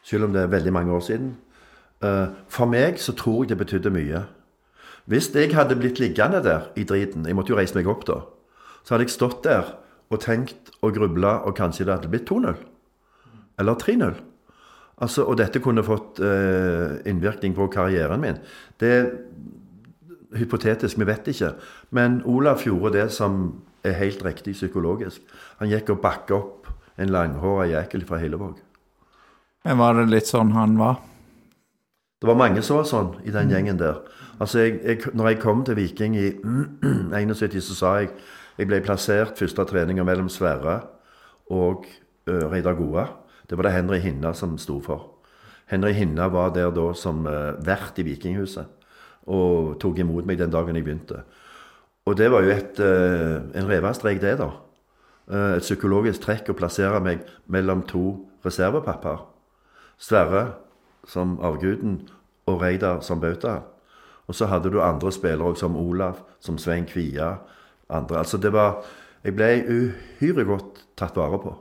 Selv 0.03 0.27
om 0.27 0.33
det 0.33 0.41
er 0.43 0.51
veldig 0.51 0.73
mange 0.73 0.93
år 0.95 1.05
siden. 1.05 1.33
Eh, 2.03 2.27
for 2.47 2.69
meg 2.71 2.99
så 2.99 3.15
tror 3.17 3.43
jeg 3.43 3.53
det 3.53 3.59
betydde 3.59 3.93
mye. 3.93 4.23
Hvis 5.09 5.31
jeg 5.35 5.55
hadde 5.55 5.77
blitt 5.79 5.99
liggende 5.99 6.43
der 6.43 6.69
i 6.77 6.83
driten 6.83 7.25
Jeg 7.25 7.35
måtte 7.35 7.49
jo 7.49 7.57
reise 7.57 7.75
meg 7.75 7.87
opp 7.89 8.05
da. 8.05 8.21
Så 8.83 8.93
hadde 8.93 9.07
jeg 9.07 9.15
stått 9.15 9.43
der 9.43 9.75
og 10.09 10.21
tenkt 10.21 10.71
og 10.81 10.93
grubla, 10.95 11.43
og 11.45 11.55
kanskje 11.57 11.85
det 11.85 11.93
hadde 11.93 12.09
blitt 12.09 12.29
2-0. 12.29 12.55
Eller 13.59 13.75
3-0. 13.75 14.15
Altså, 14.99 15.23
og 15.23 15.37
dette 15.39 15.61
kunne 15.63 15.83
fått 15.85 16.19
eh, 16.19 16.99
innvirkning 17.07 17.53
på 17.55 17.67
karrieren 17.71 18.21
min. 18.21 18.39
Det 18.79 18.89
er 18.89 19.11
hypotetisk, 20.39 20.99
vi 20.99 21.07
vet 21.07 21.29
ikke. 21.31 21.53
Men 21.95 22.21
Olaf 22.25 22.65
gjorde 22.67 22.95
det 22.97 23.07
som 23.15 23.61
er 23.83 23.95
helt 23.99 24.23
riktig 24.25 24.57
psykologisk. 24.57 25.21
Han 25.61 25.71
gikk 25.71 25.93
og 25.93 26.01
bakka 26.03 26.35
opp 26.39 26.71
en 26.99 27.13
langhåra 27.13 27.69
jækel 27.69 28.03
fra 28.07 28.19
Hillevåg. 28.19 28.57
Men 29.67 29.79
var 29.81 29.97
det 29.97 30.07
litt 30.11 30.29
sånn 30.29 30.53
han 30.55 30.77
var? 30.79 31.01
Det 32.19 32.27
var 32.27 32.39
mange 32.39 32.63
som 32.65 32.79
var 32.79 32.87
sånn 32.87 33.13
i 33.27 33.31
den 33.31 33.51
gjengen 33.51 33.79
der. 33.79 34.01
Altså, 34.39 34.63
jeg, 34.63 34.79
jeg, 34.83 35.13
når 35.15 35.33
jeg 35.33 35.39
kom 35.43 35.63
til 35.67 35.77
Viking 35.79 36.15
i 36.19 36.29
71, 37.15 37.59
så 37.63 37.77
sa 37.77 37.93
jeg 37.99 38.11
jeg 38.59 38.67
ble 38.67 38.81
plassert 38.83 39.39
første 39.39 39.63
treninga 39.69 40.03
mellom 40.03 40.27
Sverre 40.31 40.81
og 41.55 41.85
uh, 42.27 42.49
Reidar 42.51 42.75
Goa. 42.75 43.05
Det 43.47 43.55
var 43.55 43.69
det 43.69 43.77
Henry 43.77 44.01
Hinna 44.03 44.33
som 44.35 44.57
sto 44.59 44.81
for. 44.83 45.05
Henry 45.71 45.93
Hinna 45.95 46.27
var 46.33 46.51
der 46.51 46.73
da 46.75 46.89
som 46.97 47.23
uh, 47.23 47.55
vert 47.63 47.99
i 48.01 48.03
Vikinghuset 48.03 48.75
og 49.31 49.77
tok 49.79 50.01
imot 50.03 50.27
meg 50.27 50.41
den 50.41 50.51
dagen 50.51 50.75
jeg 50.75 50.83
begynte. 50.83 51.23
Og 52.09 52.17
det 52.19 52.27
var 52.33 52.43
jo 52.43 52.51
et, 52.51 52.83
uh, 52.83 53.47
en 53.55 53.71
revestrek, 53.71 54.19
det, 54.19 54.35
da. 54.41 54.51
Uh, 55.29 55.55
et 55.55 55.63
psykologisk 55.63 56.25
trekk 56.25 56.51
å 56.51 56.59
plassere 56.59 56.99
meg 57.05 57.23
mellom 57.47 57.85
to 57.87 58.17
reservepapper. 58.43 59.23
Sverre 59.99 60.45
som 61.07 61.37
avguden 61.43 62.01
og 62.47 62.61
Reidar 62.61 63.01
som 63.05 63.21
bauta. 63.21 63.59
Og 64.27 64.35
så 64.35 64.45
hadde 64.45 64.71
du 64.71 64.81
andre 64.81 65.11
spillere 65.11 65.55
som 65.57 65.75
Olav, 65.77 66.21
som 66.39 66.57
Svein 66.57 66.85
Kvia. 66.85 67.35
andre. 67.89 68.17
Altså 68.17 68.37
det 68.37 68.53
var 68.53 68.83
Jeg 69.23 69.35
ble 69.35 69.65
uhyre 69.67 70.45
godt 70.45 70.85
tatt 70.95 71.15
vare 71.15 71.39
på. 71.39 71.55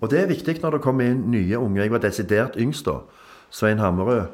Og 0.00 0.10
det 0.10 0.20
er 0.20 0.26
viktig 0.26 0.56
når 0.62 0.70
det 0.70 0.80
kommer 0.82 1.04
inn 1.04 1.30
nye 1.30 1.58
unge. 1.58 1.82
Jeg 1.82 1.92
var 1.92 1.98
desidert 2.02 2.56
yngst 2.56 2.86
da. 2.86 3.02
Svein 3.50 3.78
Hammerød, 3.78 4.26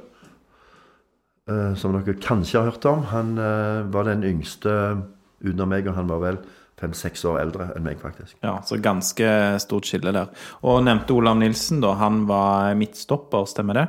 eh, 1.50 1.74
som 1.74 1.92
dere 1.92 2.14
kanskje 2.14 2.58
har 2.60 2.70
hørt 2.70 2.86
om, 2.86 3.02
han 3.02 3.38
eh, 3.38 3.92
var 3.92 4.04
den 4.04 4.22
yngste 4.24 5.02
utenom 5.42 5.68
meg, 5.68 5.88
og 5.88 5.94
han 5.94 6.08
var 6.08 6.22
vel 6.22 6.38
fem-seks 6.78 7.24
år 7.28 7.40
eldre 7.42 7.70
enn 7.76 7.84
meg, 7.86 7.98
faktisk. 8.02 8.36
Ja, 8.44 8.58
så 8.66 8.78
ganske 8.82 9.30
stort 9.62 9.88
skille 9.88 10.12
der. 10.14 10.30
Og 10.62 10.82
nevnte 10.86 11.16
Olav 11.16 11.38
Nilsen, 11.40 11.80
da. 11.82 11.94
Han 12.00 12.24
var 12.28 12.74
midtstopper, 12.78 13.48
stemmer 13.50 13.80
det? 13.80 13.86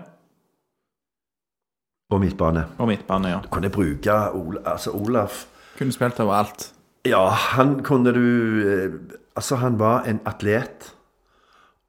Og 2.10 2.22
midtbane. 2.24 2.66
Og 2.78 2.88
midtbane, 2.90 3.30
ja. 3.36 3.40
Du 3.44 3.50
Kunne 3.54 3.70
bruke 3.70 4.16
Ola, 4.34 4.62
altså 4.66 4.92
Olaf 4.98 5.46
Kunne 5.78 5.94
spilt 5.94 6.20
overalt. 6.20 6.72
Ja, 7.06 7.30
han 7.30 7.84
kunne 7.84 8.12
du 8.14 8.26
eh, 8.70 9.16
Altså, 9.36 9.56
han 9.56 9.80
var 9.80 10.04
en 10.04 10.20
atlet 10.26 10.96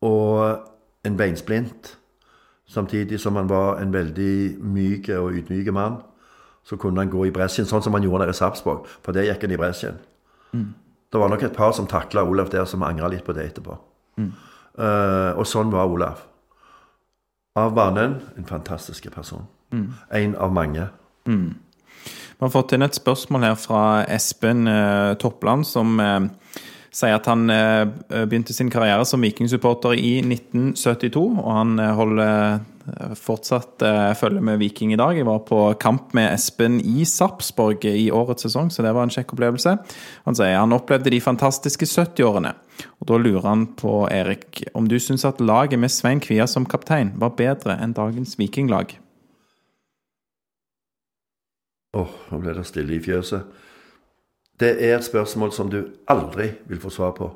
og 0.07 0.59
en 1.05 1.16
beinsplint. 1.16 1.96
Samtidig 2.68 3.18
som 3.20 3.36
han 3.36 3.48
var 3.48 3.80
en 3.80 3.92
veldig 3.92 4.62
myk 4.62 5.09
og 5.09 5.32
ydmyk 5.34 5.72
mann. 5.72 5.96
Så 6.64 6.76
kunne 6.76 7.01
han 7.01 7.11
gå 7.11 7.24
i 7.26 7.32
bresjen, 7.34 7.66
sånn 7.66 7.82
som 7.82 7.96
han 7.96 8.05
gjorde 8.07 8.28
der 8.28 8.30
i 8.30 8.38
Sarpsborg. 8.38 8.86
For 9.03 9.16
der 9.16 9.26
gikk 9.26 9.42
han 9.42 9.57
i 9.57 9.59
bresjen. 9.59 9.98
Det 11.11 11.19
var 11.19 11.29
nok 11.33 11.43
et 11.43 11.57
par 11.57 11.73
som 11.75 11.89
takla 11.91 12.23
Olaf 12.23 12.51
der, 12.53 12.65
som 12.71 12.83
angra 12.87 13.09
litt 13.11 13.25
på 13.27 13.35
det 13.35 13.49
etterpå. 13.51 13.77
Eh, 14.79 15.33
og 15.35 15.47
sånn 15.49 15.73
var 15.75 15.91
Olaf. 15.91 16.23
Av 17.59 17.75
banen 17.75 18.21
en 18.39 18.47
fantastisk 18.47 19.11
person. 19.15 19.49
En 20.15 20.37
av 20.39 20.53
mange. 20.55 20.87
Vi 22.41 22.47
har 22.47 22.53
fått 22.55 22.73
inn 22.73 22.87
et 22.87 22.97
spørsmål 22.97 23.43
her 23.45 23.57
fra 23.61 23.83
Espen 24.09 24.67
eh, 24.71 25.15
Toppland, 25.21 25.67
som 25.67 25.99
eh, 26.01 26.21
sier 26.95 27.19
at 27.19 27.27
han 27.29 27.51
eh, 27.53 27.85
begynte 28.09 28.55
sin 28.57 28.71
karriere 28.73 29.05
som 29.05 29.23
vikingsupporter 29.23 29.99
i 29.99 30.21
1972, 30.23 31.27
og 31.43 31.51
han 31.53 31.79
eh, 31.79 31.93
holder 31.99 32.63
fortsatt 33.18 33.83
eh, 33.83 34.12
følge 34.18 34.41
med 34.45 34.59
Viking 34.61 34.93
i 34.95 34.99
dag. 34.99 35.16
Jeg 35.16 35.26
var 35.28 35.43
på 35.49 35.59
kamp 35.81 36.14
med 36.16 36.33
Espen 36.33 36.78
i 36.81 37.05
Sarpsborg 37.09 37.85
i 37.89 38.09
årets 38.14 38.47
sesong, 38.47 38.70
så 38.72 38.85
det 38.85 38.95
var 38.97 39.07
en 39.07 39.12
kjekk 39.12 39.35
opplevelse. 39.37 39.76
Han 40.26 40.39
sier 40.39 40.59
han 40.59 40.76
opplevde 40.76 41.12
de 41.12 41.20
fantastiske 41.22 41.89
70-årene, 41.89 42.55
og 43.01 43.11
da 43.11 43.20
lurer 43.20 43.47
han 43.49 43.66
på, 43.78 43.95
Erik, 44.11 44.64
om 44.74 44.89
du 44.89 44.99
syns 45.01 45.26
at 45.28 45.43
laget 45.45 45.81
med 45.81 45.93
Svein 45.93 46.22
Kvia 46.24 46.49
som 46.51 46.68
kaptein 46.68 47.14
var 47.20 47.37
bedre 47.39 47.76
enn 47.81 47.95
dagens 47.97 48.39
vikinglag? 48.41 48.97
Åh, 51.97 52.16
nå 52.31 52.39
ble 52.39 52.55
det 52.55 52.68
stille 52.68 52.97
i 52.97 53.03
fjøset. 53.03 53.47
Det 54.61 54.74
er 54.76 54.99
et 54.99 55.07
spørsmål 55.07 55.53
som 55.57 55.70
du 55.72 55.81
aldri 56.11 56.51
vil 56.68 56.81
få 56.81 56.93
svar 56.93 57.14
på. 57.16 57.31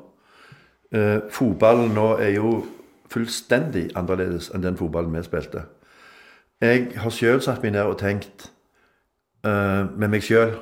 Eh, 0.93 1.25
fotballen 1.33 1.95
nå 1.95 2.13
er 2.21 2.35
jo 2.37 2.59
fullstendig 3.15 3.89
annerledes 3.95 4.51
enn 4.53 4.63
den 4.65 4.77
fotballen 4.79 5.15
vi 5.15 5.23
spilte. 5.25 5.65
Jeg 6.63 6.93
har 7.01 7.11
sjøl 7.11 7.41
satt 7.43 7.63
meg 7.63 7.75
ned 7.75 7.87
og 7.87 7.97
tenkt 7.99 8.49
uh, 9.47 9.87
med 9.95 10.07
meg 10.13 10.23
sjøl 10.23 10.55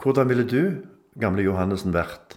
Hvordan 0.00 0.28
ville 0.28 0.44
du, 0.44 0.82
gamle 1.20 1.44
Johannessen, 1.44 1.94
vært 1.94 2.34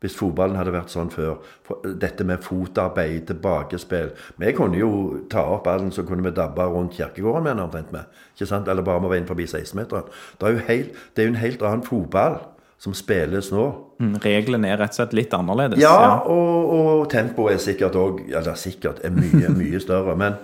hvis 0.00 0.14
fotballen 0.16 0.56
hadde 0.56 0.72
vært 0.72 0.90
sånn 0.90 1.10
før? 1.12 1.42
For 1.66 1.84
dette 2.02 2.24
med 2.26 2.40
fotarbeid, 2.42 3.26
tilbakespill 3.28 4.14
Vi 4.40 4.54
kunne 4.56 4.80
jo 4.80 4.88
ta 5.30 5.44
opp 5.52 5.66
ballen, 5.68 5.92
så 5.92 6.06
kunne 6.08 6.24
vi 6.24 6.32
dabbe 6.34 6.64
rundt 6.66 6.96
kirkegården 6.96 7.44
med 7.44 7.52
den 7.52 7.64
omtrent 7.66 7.92
med. 7.92 8.08
Ikke 8.32 8.48
sant? 8.48 8.70
Eller 8.70 8.86
bare 8.86 9.04
vi 9.04 9.12
var 9.12 9.20
inne 9.20 9.28
forbi 9.28 9.46
16-meteren. 9.46 10.08
Det, 10.40 10.54
det 10.56 11.22
er 11.22 11.28
jo 11.28 11.34
en 11.34 11.42
helt 11.44 11.66
annen 11.68 11.86
fotball 11.86 12.40
som 12.80 12.94
spilles 12.96 13.50
nå. 13.52 13.66
Mm, 14.00 14.14
Reglene 14.24 14.70
er 14.72 14.78
rett 14.80 14.94
og 14.94 15.02
slett 15.02 15.16
litt 15.18 15.34
annerledes. 15.36 15.82
Ja, 15.82 16.22
og, 16.24 16.70
og 16.72 17.02
tempoet 17.12 17.58
er 17.58 17.62
sikkert 17.62 17.98
òg 18.00 18.22
Eller 18.30 18.56
sikkert 18.56 19.02
er 19.04 19.12
mye, 19.12 19.52
mye 19.60 19.80
større. 19.82 20.16
Men 20.16 20.38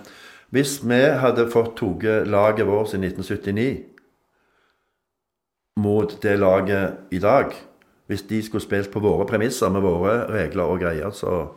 hvis 0.53 0.77
vi 0.85 1.01
hadde 1.17 1.47
fått 1.51 1.75
tatt 1.81 2.29
laget 2.29 2.69
vårt 2.69 2.93
i 2.93 3.01
1979 3.01 3.71
mot 5.81 6.13
det 6.23 6.37
laget 6.39 7.13
i 7.13 7.19
dag 7.21 7.51
Hvis 8.07 8.23
de 8.29 8.39
skulle 8.45 8.63
spilt 8.63 8.89
på 8.93 9.01
våre 9.03 9.25
premisser 9.29 9.69
med 9.73 9.83
våre 9.83 10.23
regler 10.31 10.63
og 10.63 10.79
greier, 10.79 11.11
så 11.11 11.49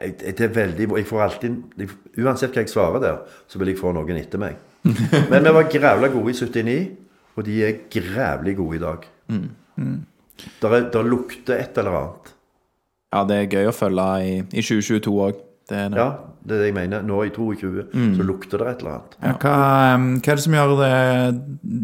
det 0.00 0.40
er 0.40 0.52
veldig 0.54 0.88
Jeg 0.96 1.06
får 1.06 1.22
alltid 1.22 1.88
Uansett 2.18 2.52
hva 2.54 2.64
jeg 2.64 2.72
svarer 2.72 3.00
der, 3.02 3.22
så 3.46 3.60
vil 3.60 3.72
jeg 3.72 3.80
få 3.80 3.92
noen 3.92 4.16
etter 4.18 4.40
meg. 4.40 4.56
Men 5.30 5.44
vi 5.44 5.52
var 5.54 5.70
grævla 5.70 6.08
gode 6.12 6.32
i 6.32 6.36
79, 6.38 6.76
og 7.36 7.44
de 7.46 7.64
er 7.64 7.80
grævlig 7.90 8.56
gode 8.56 8.76
i 8.76 8.82
dag. 8.82 9.06
Der, 9.32 9.61
er, 9.78 10.90
Det 10.92 11.04
lukter 11.06 11.58
et 11.58 11.78
eller 11.78 11.98
annet. 12.00 12.34
Ja, 13.12 13.24
det 13.28 13.38
er 13.38 13.56
gøy 13.58 13.68
å 13.68 13.76
følge 13.76 14.06
i, 14.24 14.36
i 14.40 14.64
2022 14.64 15.16
òg. 15.26 15.40
Det. 15.72 15.82
Ja, 15.94 16.06
det 16.42 16.56
er 16.56 16.62
det 16.64 16.70
jeg 16.70 16.76
mener. 16.76 17.04
Nå 17.06 17.20
i 17.24 17.30
22 17.32 17.84
så 17.92 18.24
lukter 18.26 18.60
det 18.60 18.72
et 18.72 18.80
eller 18.82 18.96
annet. 18.96 19.14
Ja, 19.20 19.34
hva, 19.36 19.52
hva 20.18 20.32
er 20.32 20.40
det 20.40 20.44
som 20.44 20.56
gjør 20.56 20.72
det 20.80 20.96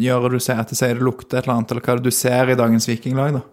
gjør 0.05 0.27
du 0.35 0.41
ser 0.43 0.65
at 0.65 0.73
det 0.73 0.81
sier 0.81 0.99
det 0.99 1.07
lukter 1.07 1.39
et 1.39 1.47
eller 1.47 1.61
annet, 1.61 1.73
eller 1.73 1.87
hva 1.87 1.95
er 1.95 2.03
det 2.03 2.11
du 2.11 2.17
ser 2.17 2.53
i 2.53 2.59
dagens 2.59 2.89
vikinglag, 2.91 3.39
da? 3.39 3.45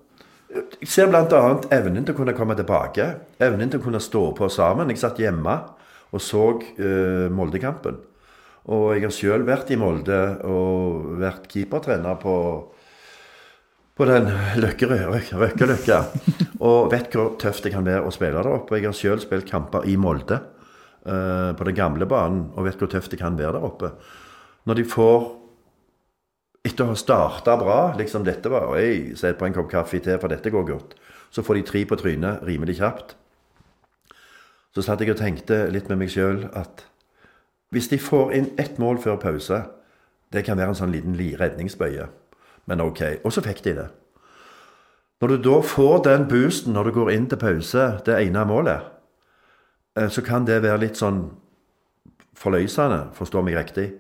Jeg 0.56 0.88
ser 0.88 1.10
bl.a. 1.12 1.42
evnen 1.76 2.06
til 2.08 2.16
å 2.16 2.18
kunne 2.18 2.36
komme 2.36 2.56
tilbake. 2.56 3.08
Evnen 3.44 3.72
til 3.72 3.82
å 3.82 3.86
kunne 3.86 4.00
stå 4.04 4.30
på 4.38 4.48
sammen. 4.52 4.92
Jeg 4.92 5.02
satt 5.02 5.20
hjemme 5.20 5.56
og 6.16 6.24
så 6.24 6.46
uh, 6.56 7.28
Moldekampen. 7.34 7.98
Og 8.72 8.86
jeg 8.96 9.04
har 9.04 9.14
sjøl 9.14 9.44
vært 9.46 9.74
i 9.76 9.78
Molde 9.78 10.20
og 10.48 11.18
vært 11.22 11.50
keepertrener 11.52 12.16
på, 12.22 12.36
på 13.96 14.06
den 14.10 14.28
Løkkerøy-Røkkeløkka. 14.60 16.00
Og 16.66 16.92
vet 16.92 17.16
hvor 17.16 17.36
tøft 17.40 17.64
det 17.64 17.72
kan 17.76 17.86
være 17.88 18.04
å 18.04 18.12
spille 18.14 18.42
der 18.42 18.52
oppe. 18.52 18.76
Jeg 18.78 18.90
har 18.90 18.98
sjøl 18.98 19.22
spilt 19.24 19.48
kamper 19.48 19.88
i 19.88 19.96
Molde 20.00 20.42
uh, 21.08 21.52
på 21.56 21.68
den 21.68 21.78
gamle 21.78 22.08
banen 22.10 22.50
og 22.56 22.68
vet 22.68 22.80
hvor 22.82 22.92
tøft 22.92 23.14
det 23.14 23.22
kan 23.22 23.38
være 23.40 23.56
der 23.56 23.68
oppe. 23.68 23.94
Når 24.68 24.82
de 24.82 24.88
får 24.90 25.20
etter 26.66 26.84
å 26.84 26.92
ha 26.92 26.98
starta 26.98 27.56
bra, 27.62 27.80
liksom 27.98 28.26
dette 28.26 28.50
var 28.50 28.72
Oi, 28.74 29.14
sett 29.16 29.38
på 29.40 29.48
en 29.48 29.56
kopp 29.56 29.70
kaffe 29.72 30.02
til, 30.02 30.18
for 30.20 30.34
dette 30.34 30.52
går 30.52 30.66
godt. 30.68 30.98
Så 31.32 31.46
får 31.46 31.60
de 31.60 31.64
tre 31.70 31.86
på 31.88 32.00
trynet 32.00 32.44
rimelig 32.48 32.80
kjapt. 32.80 33.16
Så 34.76 34.84
satt 34.84 35.00
jeg 35.00 35.14
og 35.14 35.22
tenkte 35.22 35.68
litt 35.72 35.88
med 35.92 36.02
meg 36.02 36.12
sjøl 36.12 36.50
at 36.58 36.84
hvis 37.72 37.88
de 37.92 38.00
får 38.02 38.34
inn 38.36 38.52
ett 38.62 38.80
mål 38.82 39.00
før 39.04 39.20
pause, 39.22 39.62
det 40.34 40.44
kan 40.48 40.58
være 40.58 40.74
en 40.74 40.80
sånn 40.80 40.94
liten 40.94 41.16
redningsbøye. 41.16 42.10
Men 42.66 42.82
ok. 42.82 43.02
Og 43.24 43.34
så 43.34 43.44
fikk 43.46 43.64
de 43.66 43.76
det. 43.80 43.88
Når 45.22 45.32
du 45.32 45.38
da 45.48 45.60
får 45.64 46.04
den 46.06 46.28
boosten 46.30 46.76
når 46.76 46.90
du 46.90 46.96
går 47.00 47.12
inn 47.14 47.28
til 47.32 47.40
pause, 47.40 47.86
det 48.06 48.18
ene 48.20 48.46
målet, 48.46 48.84
eh, 49.98 50.10
så 50.10 50.22
kan 50.22 50.46
det 50.46 50.62
være 50.64 50.84
litt 50.84 51.00
sånn 51.00 51.24
forløsende, 52.36 53.12
forstår 53.16 53.46
meg 53.46 53.58
riktig. 53.58 53.92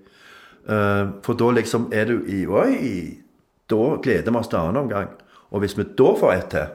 Eh, 0.67 1.03
For 1.23 1.37
da 1.37 1.51
liksom 1.55 1.91
er 1.93 2.05
du 2.05 2.17
i 2.27 2.45
Oi! 2.45 3.21
Da 3.69 3.97
gleder 3.97 4.31
vi 4.31 4.37
oss 4.37 4.49
til 4.51 4.59
annen 4.59 4.83
omgang. 4.83 5.07
Og 5.51 5.63
hvis 5.63 5.77
vi 5.77 5.87
da 5.97 6.11
får 6.19 6.33
ett 6.33 6.49
til, 6.53 6.67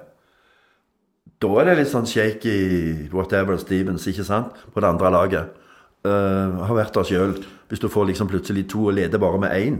da 1.41 1.51
er 1.61 1.71
det 1.71 1.77
litt 1.79 1.93
sånn 1.93 2.09
shaky 2.09 3.09
whatever 3.13 3.57
Stevens, 3.61 4.07
ikke 4.11 4.27
sant? 4.27 4.57
På 4.75 4.83
det 4.83 4.89
andre 4.91 5.11
laget. 5.15 5.57
Uh, 6.05 6.65
har 6.67 6.75
vært 6.75 6.97
der 6.97 7.07
sjøl. 7.07 7.33
Hvis 7.69 7.81
du 7.81 7.89
får 7.89 8.11
liksom 8.11 8.29
plutselig 8.29 8.67
to 8.69 8.89
og 8.89 8.97
leder 8.97 9.21
bare 9.23 9.39
med 9.41 9.55
én. 9.55 9.79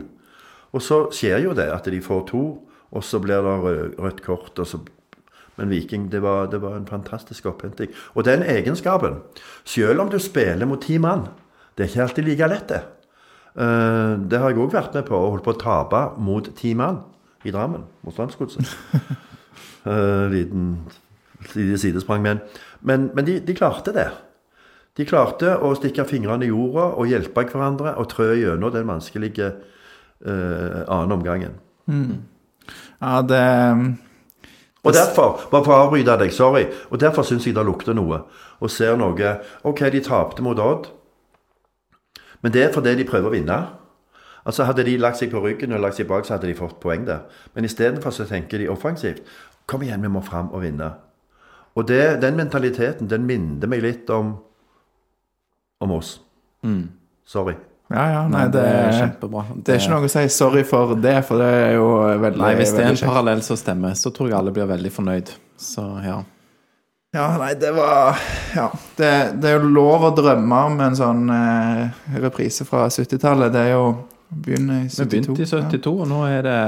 Og 0.73 0.83
så 0.85 1.03
skjer 1.15 1.45
jo 1.45 1.55
det 1.57 1.69
at 1.73 1.89
de 1.91 2.01
får 2.03 2.25
to, 2.31 2.45
og 2.91 3.05
så 3.07 3.21
blir 3.23 3.43
det 3.43 3.59
rød, 3.65 3.99
rødt 3.99 4.23
kort. 4.25 4.59
og 4.59 4.67
så 4.67 4.81
men 5.61 5.69
Viking, 5.69 6.09
det 6.09 6.23
var, 6.25 6.47
det 6.49 6.63
var 6.63 6.77
en 6.77 6.87
fantastisk 6.89 7.45
opphenting. 7.47 7.91
Og 8.17 8.25
den 8.25 8.43
egenskapen, 8.43 9.19
selv 9.65 10.01
om 10.01 10.09
du 10.09 10.17
spiller 10.19 10.65
mot 10.65 10.81
ti 10.81 10.97
mann, 10.99 11.27
det 11.77 11.85
er 11.85 11.91
ikke 11.91 12.03
alltid 12.07 12.25
like 12.25 12.49
lett, 12.49 12.69
det. 12.71 12.81
Eh, 13.61 14.15
det 14.31 14.41
har 14.41 14.55
jeg 14.55 14.63
òg 14.63 14.73
vært 14.73 14.97
med 14.97 15.05
på, 15.11 15.19
og 15.19 15.35
holdt 15.35 15.45
på 15.45 15.53
å 15.53 15.61
tape 15.61 16.01
mot 16.17 16.49
ti 16.57 16.73
mann 16.79 17.03
i 17.45 17.53
Drammen, 17.53 17.85
mot 18.05 18.17
Strømsgodset. 18.17 18.77
Eh, 19.81 20.27
liten, 20.29 20.75
liten 21.55 21.79
sidesprang, 21.81 22.21
men, 22.21 22.43
men, 22.85 23.07
men 23.17 23.25
de, 23.25 23.39
de 23.41 23.55
klarte 23.57 23.95
det. 23.97 24.11
De 25.01 25.07
klarte 25.09 25.55
å 25.57 25.71
stikke 25.79 26.05
fingrene 26.05 26.45
i 26.45 26.51
jorda 26.51 26.91
og 27.01 27.09
hjelpe 27.09 27.47
hverandre 27.49 27.95
og 27.97 28.11
trø 28.13 28.27
gjennom 28.37 28.75
den 28.75 28.85
vanskelige 28.91 29.49
eh, 30.27 30.83
annen 30.87 31.13
omgangen. 31.13 31.59
Ja, 33.01 33.23
det 33.23 33.97
Og 34.85 34.95
derfor, 34.97 35.41
bare 35.51 35.65
for 35.65 35.75
å 35.75 35.83
avbryte 35.87 36.15
deg, 36.17 36.33
sorry, 36.33 36.65
og 36.89 37.01
derfor 37.01 37.23
syns 37.23 37.45
jeg 37.45 37.55
det 37.55 37.65
lukter 37.67 37.93
noe. 37.93 38.23
Og 38.61 38.71
ser 38.71 38.97
noe 38.97 39.35
Ok, 39.65 39.83
de 39.93 40.01
tapte 40.01 40.43
mot 40.43 40.59
Odd, 40.59 40.89
men 42.43 42.53
det 42.53 42.63
er 42.65 42.73
fordi 42.73 42.95
de 42.97 43.05
prøver 43.05 43.29
å 43.29 43.35
vinne. 43.35 43.59
Altså 44.45 44.65
Hadde 44.65 44.85
de 44.85 44.97
lagt 44.97 45.19
seg 45.21 45.33
på 45.33 45.43
ryggen 45.45 45.73
og 45.77 45.83
lagt 45.85 45.99
seg 45.99 46.09
bak, 46.09 46.25
så 46.25 46.39
hadde 46.39 46.49
de 46.49 46.57
fått 46.57 46.81
poeng 46.81 47.05
der. 47.07 47.27
Men 47.55 47.69
istedenfor 47.69 48.15
så 48.15 48.25
tenker 48.25 48.59
de 48.59 48.71
offensivt. 48.73 49.21
Kom 49.69 49.83
igjen, 49.85 50.01
vi 50.03 50.09
må 50.09 50.23
fram 50.25 50.49
og 50.57 50.65
vinne. 50.65 50.95
Og 51.77 51.87
det, 51.89 52.23
den 52.23 52.37
mentaliteten, 52.41 53.11
den 53.11 53.27
minner 53.29 53.69
meg 53.69 53.85
litt 53.85 54.11
om 54.11 54.39
om 55.81 55.93
oss. 55.97 56.19
Sorry. 57.25 57.55
Ja, 57.91 58.03
ja, 58.07 58.19
nei, 58.29 58.45
Nei, 58.45 58.49
det, 58.55 58.61
det 58.63 58.75
er 58.81 58.93
kjempebra. 58.95 59.41
Det 59.57 59.75
er 59.75 59.81
ikke 59.81 59.91
noe 59.97 60.07
å 60.07 60.11
si 60.13 60.21
sorry 60.31 60.61
for 60.67 60.93
det, 60.95 61.15
for 61.27 61.43
det 61.43 61.49
er 61.51 61.73
jo 61.75 61.89
veldig 62.23 62.39
Nei, 62.39 62.53
hvis 62.61 62.71
det 62.77 62.85
er 62.85 62.93
en 62.93 62.99
kjekt. 63.01 63.11
parallell 63.11 63.43
som 63.43 63.59
stemmer, 63.59 63.97
så 63.99 64.13
tror 64.15 64.31
jeg 64.31 64.39
alle 64.39 64.53
blir 64.55 64.69
veldig 64.71 64.93
fornøyd. 64.95 65.33
Så 65.59 65.87
ja. 66.05 66.21
Ja, 67.11 67.27
nei, 67.41 67.55
det 67.59 67.73
var 67.75 68.15
Ja. 68.55 68.69
Det, 68.97 69.11
det 69.43 69.51
er 69.51 69.59
jo 69.59 69.73
lov 69.75 70.07
å 70.07 70.13
drømme 70.15 70.61
om 70.69 70.79
en 70.87 70.95
sånn 70.95 71.25
eh, 71.35 71.99
reprise 72.23 72.63
fra 72.69 72.85
70-tallet. 72.87 73.51
Det 73.57 73.67
er 73.67 73.75
jo 73.75 73.91
Begynner 74.31 74.85
i 74.85 74.87
Vi 74.87 74.95
72. 74.95 75.09
begynte 75.11 75.43
i 75.43 75.51
72, 75.51 75.91
og 76.05 76.07
nå 76.07 76.21
er 76.31 76.45
det 76.47 76.59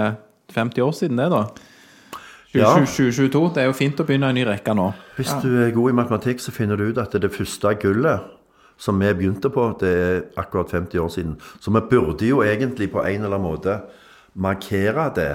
50 0.57 0.83
år 0.83 0.97
siden 0.99 1.21
det, 1.23 1.29
da. 1.31 1.45
Ja. 2.53 2.75
Det 2.75 3.63
er 3.63 3.69
jo 3.71 3.73
fint 3.79 4.01
å 4.03 4.05
begynne 4.05 4.29
en 4.29 4.37
ny 4.37 4.43
rekke 4.45 4.75
nå. 4.75 4.91
Hvis 5.17 5.31
du 5.45 5.47
er 5.63 5.71
god 5.73 5.93
i 5.93 5.95
matematikk, 6.03 6.43
så 6.43 6.51
finner 6.53 6.77
du 6.77 6.91
ut 6.91 6.99
at 7.01 7.15
det 7.23 7.31
første 7.33 7.71
gullet 7.81 8.27
som 8.83 8.99
vi 8.99 9.13
begynte 9.15 9.51
på, 9.55 9.69
det 9.81 9.93
er 10.03 10.21
akkurat 10.43 10.73
50 10.75 10.99
år 11.05 11.09
siden. 11.15 11.37
Så 11.63 11.71
vi 11.71 11.81
burde 11.91 12.27
jo 12.27 12.41
egentlig 12.43 12.91
på 12.91 13.05
en 13.07 13.23
eller 13.23 13.37
annen 13.39 13.47
måte 13.53 13.79
markere 14.35 15.09
det 15.17 15.31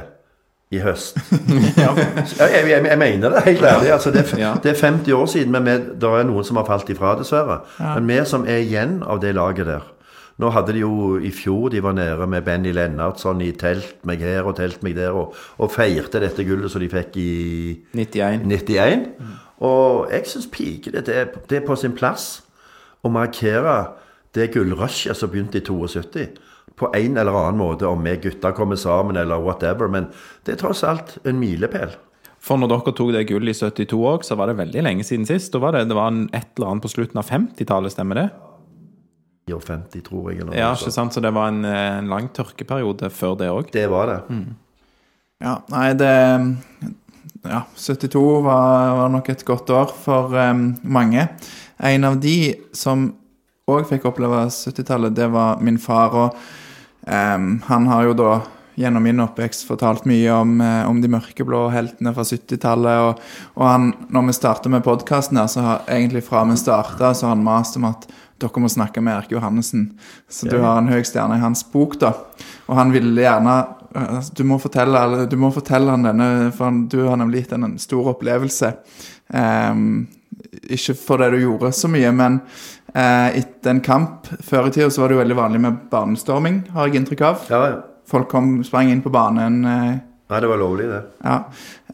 i 0.75 0.81
høst. 0.83 1.15
jeg, 1.77 2.07
jeg, 2.39 2.69
jeg, 2.69 2.85
jeg 2.89 2.99
mener 2.99 3.29
det 3.37 3.43
helt 3.45 3.63
ærlig. 3.63 3.91
Altså, 3.95 4.11
det, 4.11 4.25
er- 4.35 4.57
det 4.63 4.71
er 4.73 4.81
50 4.81 5.13
år 5.15 5.25
siden, 5.31 5.51
men 5.55 5.65
det 6.01 6.03
er 6.09 6.25
noen 6.27 6.43
som 6.43 6.59
har 6.59 6.67
falt 6.67 6.89
ifra, 6.91 7.13
dessverre. 7.19 7.61
Men 7.79 8.09
vi 8.11 8.17
som 8.27 8.43
er 8.47 8.65
igjen 8.65 8.99
av 9.07 9.21
det 9.23 9.35
laget 9.37 9.69
der 9.69 9.93
Nå 10.37 10.51
hadde 10.53 10.75
de 10.75 10.83
jo 10.83 11.15
i 11.17 11.31
fjor 11.33 11.71
de 11.73 11.79
var 11.81 11.95
nede 11.97 12.27
med 12.29 12.43
Benny 12.45 12.69
Lennartson 12.69 13.39
i 13.41 13.47
telt 13.57 13.95
meg 14.05 14.21
her 14.21 14.45
og 14.45 14.53
telt 14.59 14.83
meg 14.85 14.93
der, 14.93 15.15
og, 15.17 15.31
og 15.57 15.71
feirte 15.73 16.19
dette 16.21 16.43
gullet 16.45 16.69
som 16.69 16.83
de 16.83 16.89
fikk 16.91 17.15
i 17.17 17.31
91. 17.97 18.43
91. 18.45 19.07
Og 19.65 20.11
jeg 20.13 20.27
syns 20.29 20.45
pikene 20.53 21.01
det, 21.07 21.23
det 21.49 21.57
er 21.57 21.65
på 21.65 21.73
sin 21.81 21.95
plass 21.97 22.27
å 23.03 23.11
markere 23.13 23.77
det 24.37 24.51
gullrushet 24.53 25.17
som 25.17 25.31
begynte 25.31 25.61
i 25.61 25.65
72. 25.65 26.27
På 26.77 26.91
en 26.93 27.17
eller 27.17 27.33
annen 27.33 27.57
måte, 27.57 27.87
om 27.89 28.03
vi 28.05 28.15
gutter 28.21 28.53
kommer 28.53 28.77
sammen 28.77 29.17
eller 29.17 29.41
whatever. 29.41 29.89
Men 29.89 30.11
det 30.45 30.55
er 30.55 30.61
tross 30.61 30.83
alt 30.85 31.17
en 31.25 31.39
milepæl. 31.41 31.95
For 32.43 32.59
når 32.61 32.69
dere 32.71 32.93
tok 32.95 33.13
det 33.15 33.23
gullet 33.31 33.55
i 33.55 33.57
72 33.57 33.97
òg, 33.97 34.25
så 34.25 34.37
var 34.37 34.51
det 34.51 34.59
veldig 34.59 34.83
lenge 34.85 35.05
siden 35.07 35.25
sist. 35.27 35.49
Da 35.53 35.61
var 35.63 35.73
det, 35.73 35.87
det 35.89 35.97
var 35.97 36.11
en, 36.13 36.27
et 36.37 36.51
eller 36.55 36.73
annet 36.75 36.85
på 36.85 36.93
slutten 36.93 37.19
av 37.19 37.25
50-tallet, 37.31 37.95
stemmer 37.95 38.21
det? 38.21 38.27
54, 39.47 40.03
tror 40.03 40.29
jeg. 40.29 40.41
Eller 40.41 40.51
noe 40.51 40.59
Ja, 40.59 40.71
ikke 40.75 40.93
sant? 40.93 41.15
Så 41.15 41.23
det 41.23 41.31
var 41.35 41.49
en, 41.49 41.63
eh, 41.65 41.97
en 41.97 42.09
lang 42.11 42.29
tørkeperiode 42.35 43.09
før 43.09 43.37
det 43.39 43.49
òg. 43.51 43.71
Det 43.73 43.87
var 43.89 44.11
det. 44.11 44.19
Ja, 45.43 45.59
nei, 45.73 45.93
det 45.93 46.13
Ja, 47.47 47.61
72 47.77 48.43
var, 48.43 48.95
var 48.97 49.09
nok 49.13 49.29
et 49.29 49.45
godt 49.45 49.69
år 49.71 49.91
for 50.03 50.33
um, 50.35 50.75
mange. 50.83 51.27
En 51.77 52.03
av 52.07 52.19
de 52.21 52.55
som 52.73 53.09
òg 53.67 53.87
fikk 53.89 54.07
oppleve 54.09 54.45
70-tallet, 54.49 55.15
det 55.15 55.27
var 55.33 55.61
min 55.61 55.79
far. 55.81 56.15
Og 56.15 56.37
um, 57.07 57.49
han 57.67 57.89
har 57.91 58.07
jo 58.07 58.15
da 58.17 58.31
gjennom 58.77 59.03
min 59.03 59.19
oppvekst 59.23 59.65
fortalt 59.65 60.05
mye 60.05 60.29
om, 60.31 60.61
eh, 60.61 60.83
om 60.89 60.99
de 61.01 61.09
mørkeblå 61.09 61.63
heltene 61.73 62.11
fra 62.13 62.21
70-tallet. 62.21 63.07
Og, 63.07 63.23
og 63.57 63.63
han, 63.65 63.87
når 64.13 64.27
vi 64.27 64.35
starter 64.37 64.69
med 64.69 64.85
podkasten 64.85 65.39
her, 65.41 65.47
så 65.49 65.63
har 65.65 65.87
egentlig 65.89 66.21
fra 66.27 66.43
vi 66.45 66.59
starta, 66.61 67.09
så 67.13 67.25
har 67.25 67.33
han 67.33 67.45
mast 67.45 67.79
om 67.79 67.87
at 67.89 68.05
dere 68.37 68.61
må 68.61 68.69
snakke 68.69 69.01
med 69.01 69.15
Erik 69.15 69.33
Johannessen. 69.33 69.87
Så 70.29 70.45
du 70.45 70.59
har 70.61 70.77
en 70.77 70.91
høy 70.93 71.01
stjerne 71.01 71.39
i 71.39 71.41
hans 71.41 71.65
bok, 71.73 71.97
da. 72.03 72.13
Og 72.67 72.77
han 72.77 72.93
ville 72.93 73.25
gjerne 73.25 73.55
eh, 73.97 74.29
Du 74.37 74.43
må 74.45 74.59
fortelle, 74.61 75.01
eller, 75.01 75.25
du 75.25 75.37
må 75.41 75.49
fortelle 75.55 75.97
han 75.97 76.05
denne, 76.05 76.29
for 76.53 76.69
han, 76.69 76.83
du 76.85 76.99
har 77.07 77.17
nemlig 77.17 77.47
gitt 77.47 77.57
ham 77.57 77.65
en 77.65 77.79
stor 77.81 78.13
opplevelse. 78.13 78.75
Ehm, 79.33 80.05
ikke 80.73 80.95
fordi 80.97 81.29
du 81.33 81.39
gjorde 81.43 81.71
så 81.75 81.89
mye, 81.91 82.11
men 82.15 82.39
eh, 82.93 83.39
etter 83.41 83.73
en 83.73 83.81
kamp 83.85 84.27
før 84.43 84.69
i 84.69 84.73
tida 84.75 84.89
så 84.93 85.03
var 85.03 85.11
det 85.11 85.17
jo 85.17 85.21
veldig 85.23 85.37
vanlig 85.39 85.61
med 85.63 85.79
banestorming, 85.91 86.61
har 86.75 86.87
jeg 86.89 87.01
inntrykk 87.01 87.23
av. 87.27 87.47
Ja, 87.51 87.61
ja. 87.71 87.79
Folk 88.07 88.29
kom, 88.31 88.61
sprang 88.63 88.91
inn 88.93 89.01
på 89.03 89.11
banen. 89.11 89.59
Eh, 89.67 89.95
Nei, 90.31 90.39
det 90.43 90.49
var 90.51 90.59
lovlig, 90.59 90.87
det. 90.91 91.01
ja. 91.23 91.41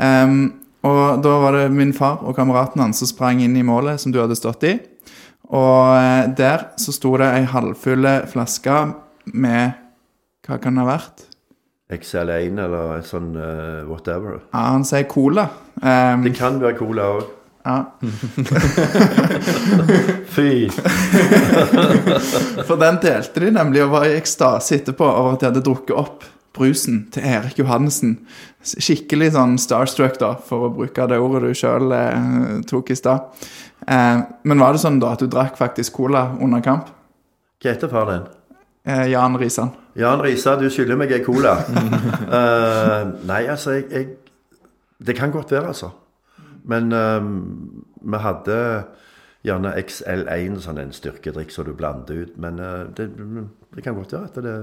Um, 0.01 0.43
og 0.83 1.21
da 1.23 1.37
var 1.39 1.55
det 1.55 1.67
min 1.71 1.93
far 1.95 2.25
og 2.27 2.35
kameraten 2.35 2.81
hans 2.83 2.99
som 2.99 3.07
sprang 3.07 3.39
inn 3.39 3.53
i 3.55 3.61
målet 3.63 4.01
som 4.03 4.11
du 4.11 4.17
hadde 4.19 4.35
stått 4.35 4.65
i. 4.67 4.73
Og 5.53 5.93
eh, 5.95 6.25
der 6.35 6.65
så 6.81 6.91
sto 6.95 7.13
det 7.21 7.29
ei 7.37 7.45
halvfull 7.47 8.07
flaske 8.31 8.79
med 9.31 9.77
Hva 10.43 10.57
kan 10.59 10.75
det 10.75 10.83
ha 10.83 10.89
vært? 10.89 11.23
XL1 11.93 12.57
eller 12.65 13.03
sånn 13.07 13.29
uh, 13.37 13.85
whatever. 13.87 14.41
Ja, 14.51 14.63
han 14.73 14.83
sier 14.87 15.05
cola. 15.07 15.45
Um, 15.79 16.23
Det 16.25 16.33
kan 16.35 16.57
være 16.59 16.75
cola 16.79 17.05
òg. 17.19 17.29
Ja. 17.63 17.77
Fy! 20.35 20.69
For 22.67 22.75
den 22.81 22.99
delte 23.03 23.43
de 23.43 23.51
nemlig 23.55 23.83
og 23.85 23.93
var 23.95 24.07
i 24.09 24.17
ekstase 24.17 24.79
etterpå 24.79 25.07
over 25.07 25.35
at 25.35 25.43
de 25.43 25.49
hadde 25.51 25.65
drukket 25.65 25.95
opp 25.95 26.25
brusen 26.53 27.07
til 27.13 27.25
Erik 27.25 27.57
Johannessen. 27.59 28.17
Skikkelig 28.63 29.31
sånn 29.35 29.57
starstruck, 29.61 30.19
da, 30.21 30.35
for 30.37 30.67
å 30.67 30.73
bruke 30.73 31.07
det 31.09 31.17
ordet 31.19 31.49
du 31.49 31.57
sjøl 31.57 31.93
eh, 31.97 32.59
tok 32.69 32.93
i 32.93 32.97
stad. 32.99 33.31
Eh, 33.87 34.19
men 34.45 34.61
var 34.61 34.75
det 34.75 34.83
sånn 34.83 35.01
da 35.01 35.15
at 35.15 35.23
du 35.23 35.27
drakk 35.31 35.57
faktisk 35.59 35.97
cola 35.97 36.27
under 36.39 36.61
kamp? 36.63 36.91
Hva 37.63 37.73
heter 37.73 37.91
far 37.91 38.11
din? 38.11 38.27
Eh, 38.85 39.07
Jan 39.13 39.39
Risan. 39.39 39.73
Jan 39.95 40.21
Risa, 40.23 40.55
du 40.59 40.69
skylder 40.73 40.97
meg 40.99 41.11
ei 41.13 41.23
cola. 41.25 41.57
uh, 41.63 43.11
nei, 43.29 43.43
altså, 43.47 43.77
jeg, 43.77 43.89
jeg 43.91 44.07
Det 45.03 45.15
kan 45.17 45.31
godt 45.31 45.51
være, 45.51 45.67
altså. 45.73 45.89
Men 46.69 46.93
um, 46.93 47.31
vi 48.01 48.21
hadde 48.23 48.57
gjerne 49.43 49.73
XL1, 49.81 50.59
sånn 50.63 50.79
en 50.79 50.93
styrkedrikk 50.95 51.51
som 51.51 51.67
du 51.67 51.73
blander 51.77 52.23
ut. 52.25 52.37
Men 52.39 52.61
uh, 52.61 52.85
det, 52.95 53.09
det 53.75 53.85
kan 53.85 53.97
godt 53.97 54.15
være 54.15 54.31
at 54.31 54.39
det, 54.45 54.59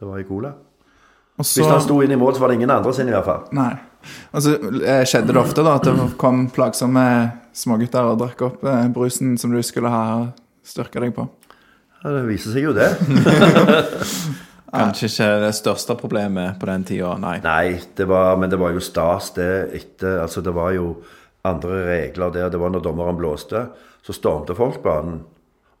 det 0.00 0.08
var 0.08 0.22
i 0.22 0.28
cola. 0.28 0.54
Og 1.34 1.42
Hvis 1.42 1.66
han 1.66 1.82
sto 1.82 1.98
inn 2.04 2.14
i 2.14 2.18
mål, 2.18 2.36
så 2.36 2.44
var 2.44 2.52
det 2.52 2.60
ingen 2.60 2.70
andre 2.70 2.92
sin 2.94 3.10
i 3.10 3.14
hvert 3.14 3.26
fall. 3.26 3.48
nei. 3.56 3.74
Og 4.36 4.42
så 4.44 4.52
eh, 4.84 5.02
skjedde 5.08 5.32
det 5.32 5.40
ofte 5.40 5.62
da 5.64 5.78
at 5.78 5.86
det 5.88 6.08
kom 6.20 6.44
plagsomme 6.52 7.04
smågutter 7.56 8.10
og 8.10 8.18
drakk 8.20 8.42
opp 8.44 8.66
eh, 8.68 8.82
brusen 8.92 9.38
som 9.40 9.54
du 9.54 9.62
skulle 9.64 9.88
ha 9.88 10.04
styrka 10.64 11.00
deg 11.00 11.14
på. 11.16 11.24
Ja, 12.02 12.12
det 12.18 12.26
viser 12.28 12.52
seg 12.52 12.68
jo 12.68 12.74
det. 12.76 12.90
Kanskje 14.74 15.08
ikke 15.08 15.28
det 15.46 15.52
største 15.56 15.96
problemet 15.96 16.58
på 16.60 16.68
den 16.68 16.84
tida, 16.86 17.14
nei. 17.22 17.38
Nei, 17.44 17.80
det 17.96 18.06
var, 18.10 18.34
men 18.40 18.50
det 18.52 18.58
var 18.60 18.74
jo 18.74 18.82
stas 18.82 19.30
det 19.36 19.50
etter 19.78 20.20
Altså, 20.24 20.42
det 20.44 20.54
var 20.54 20.74
jo 20.76 20.96
andre 21.44 21.82
regler 21.88 22.32
der. 22.34 22.50
Det 22.50 22.60
var 22.60 22.72
når 22.72 22.84
dommeren 22.84 23.18
blåste, 23.20 23.66
så 24.04 24.16
stormte 24.16 24.56
folk 24.56 24.82
banen 24.84 25.22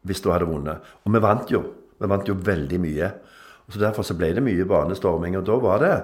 hvis 0.04 0.20
du 0.20 0.30
hadde 0.32 0.48
vunnet. 0.48 0.84
Og 1.04 1.14
vi 1.14 1.24
vant 1.24 1.50
jo. 1.52 1.62
Vi 2.00 2.10
vant 2.10 2.28
jo 2.28 2.36
veldig 2.36 2.80
mye. 2.82 3.10
Og 3.64 3.74
så 3.74 3.80
Derfor 3.80 4.04
så 4.04 4.16
ble 4.18 4.34
det 4.36 4.44
mye 4.44 4.66
banestorming. 4.68 5.38
Og 5.38 5.46
da 5.48 5.58
var 5.62 5.80
det 5.80 5.96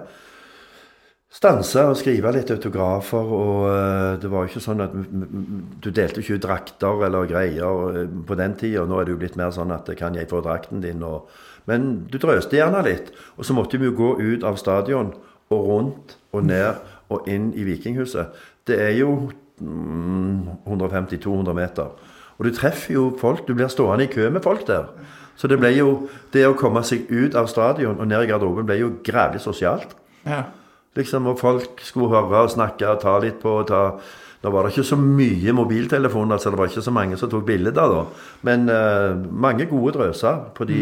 stanse 1.30 1.84
og 1.86 1.98
skrive 1.98 2.32
litt 2.34 2.50
autografer, 2.50 3.34
og 3.36 3.66
eh, 3.70 4.14
det 4.22 4.30
var 4.32 4.48
ikke 4.48 4.62
sånn 4.64 4.82
at 4.82 4.94
du 4.96 5.90
delte 5.94 6.24
ikke 6.24 6.40
ut 6.40 6.46
drakter 6.46 7.04
eller 7.06 7.28
greier 7.30 8.00
eh, 8.00 8.16
på 8.26 8.38
den 8.40 8.56
tida. 8.58 8.86
Nå 8.88 8.98
er 8.98 9.06
det 9.06 9.14
jo 9.14 9.20
blitt 9.20 9.38
mer 9.38 9.52
sånn 9.54 9.74
at 9.76 9.92
kan 9.98 10.16
jeg 10.18 10.30
få 10.32 10.42
drakten 10.44 10.82
din? 10.82 11.04
Og, 11.06 11.30
men 11.70 12.06
du 12.11 12.18
drøste 12.18 12.58
gjerne 12.58 12.82
litt. 12.86 13.12
Og 13.36 13.46
så 13.46 13.54
måtte 13.56 13.78
vi 13.78 13.90
jo 13.90 13.98
gå 13.98 14.14
ut 14.18 14.46
av 14.46 14.58
stadion 14.61 15.12
og 15.50 15.68
rundt 15.68 16.16
og 16.34 16.48
ned 16.48 16.82
og 17.11 17.30
inn 17.30 17.50
i 17.58 17.66
Vikinghuset. 17.66 18.34
Det 18.66 18.78
er 18.82 18.96
jo 18.98 19.30
150-200 19.61 21.52
meter. 21.56 21.90
Og 22.38 22.46
du 22.46 22.54
treffer 22.56 22.94
jo 22.94 23.11
folk. 23.20 23.48
Du 23.48 23.54
blir 23.54 23.68
stående 23.68 24.04
i 24.06 24.12
kø 24.12 24.30
med 24.32 24.42
folk 24.42 24.66
der. 24.66 24.88
Så 25.36 25.48
det 25.48 25.58
ble 25.61 25.72
jo 25.72 26.08
Det 26.32 26.46
å 26.46 26.54
komme 26.54 26.82
seg 26.86 27.08
ut 27.11 27.34
av 27.34 27.48
stadion 27.50 27.98
og 27.98 28.06
ned 28.06 28.22
i 28.22 28.28
garderoben 28.30 28.66
ble 28.68 28.76
jo 28.78 28.90
grævlig 29.04 29.40
sosialt. 29.42 29.96
Ja. 30.24 30.44
Liksom, 30.96 31.26
og 31.26 31.38
folk 31.40 31.80
skulle 31.82 32.11
høre 32.12 32.44
og 32.44 32.52
snakke 32.52 32.88
og 32.88 33.00
ta 33.02 33.18
litt 33.22 33.40
på 33.42 33.61
og 33.62 33.70
ta 33.70 33.84
Nå 34.40 34.48
var 34.48 34.64
det 34.64 34.70
ikke 34.72 34.86
så 34.88 34.96
mye 34.96 35.52
mobiltelefoner, 35.52 36.38
så 36.40 36.48
det 36.48 36.56
var 36.56 36.70
ikke 36.70 36.80
så 36.80 36.92
mange 36.96 37.16
som 37.20 37.28
tok 37.28 37.42
bilder 37.44 37.74
da. 37.76 38.04
Men 38.48 38.62
uh, 38.72 39.12
mange 39.28 39.66
gode 39.68 39.92
drøser 39.98 40.38
på 40.56 40.64
de 40.64 40.78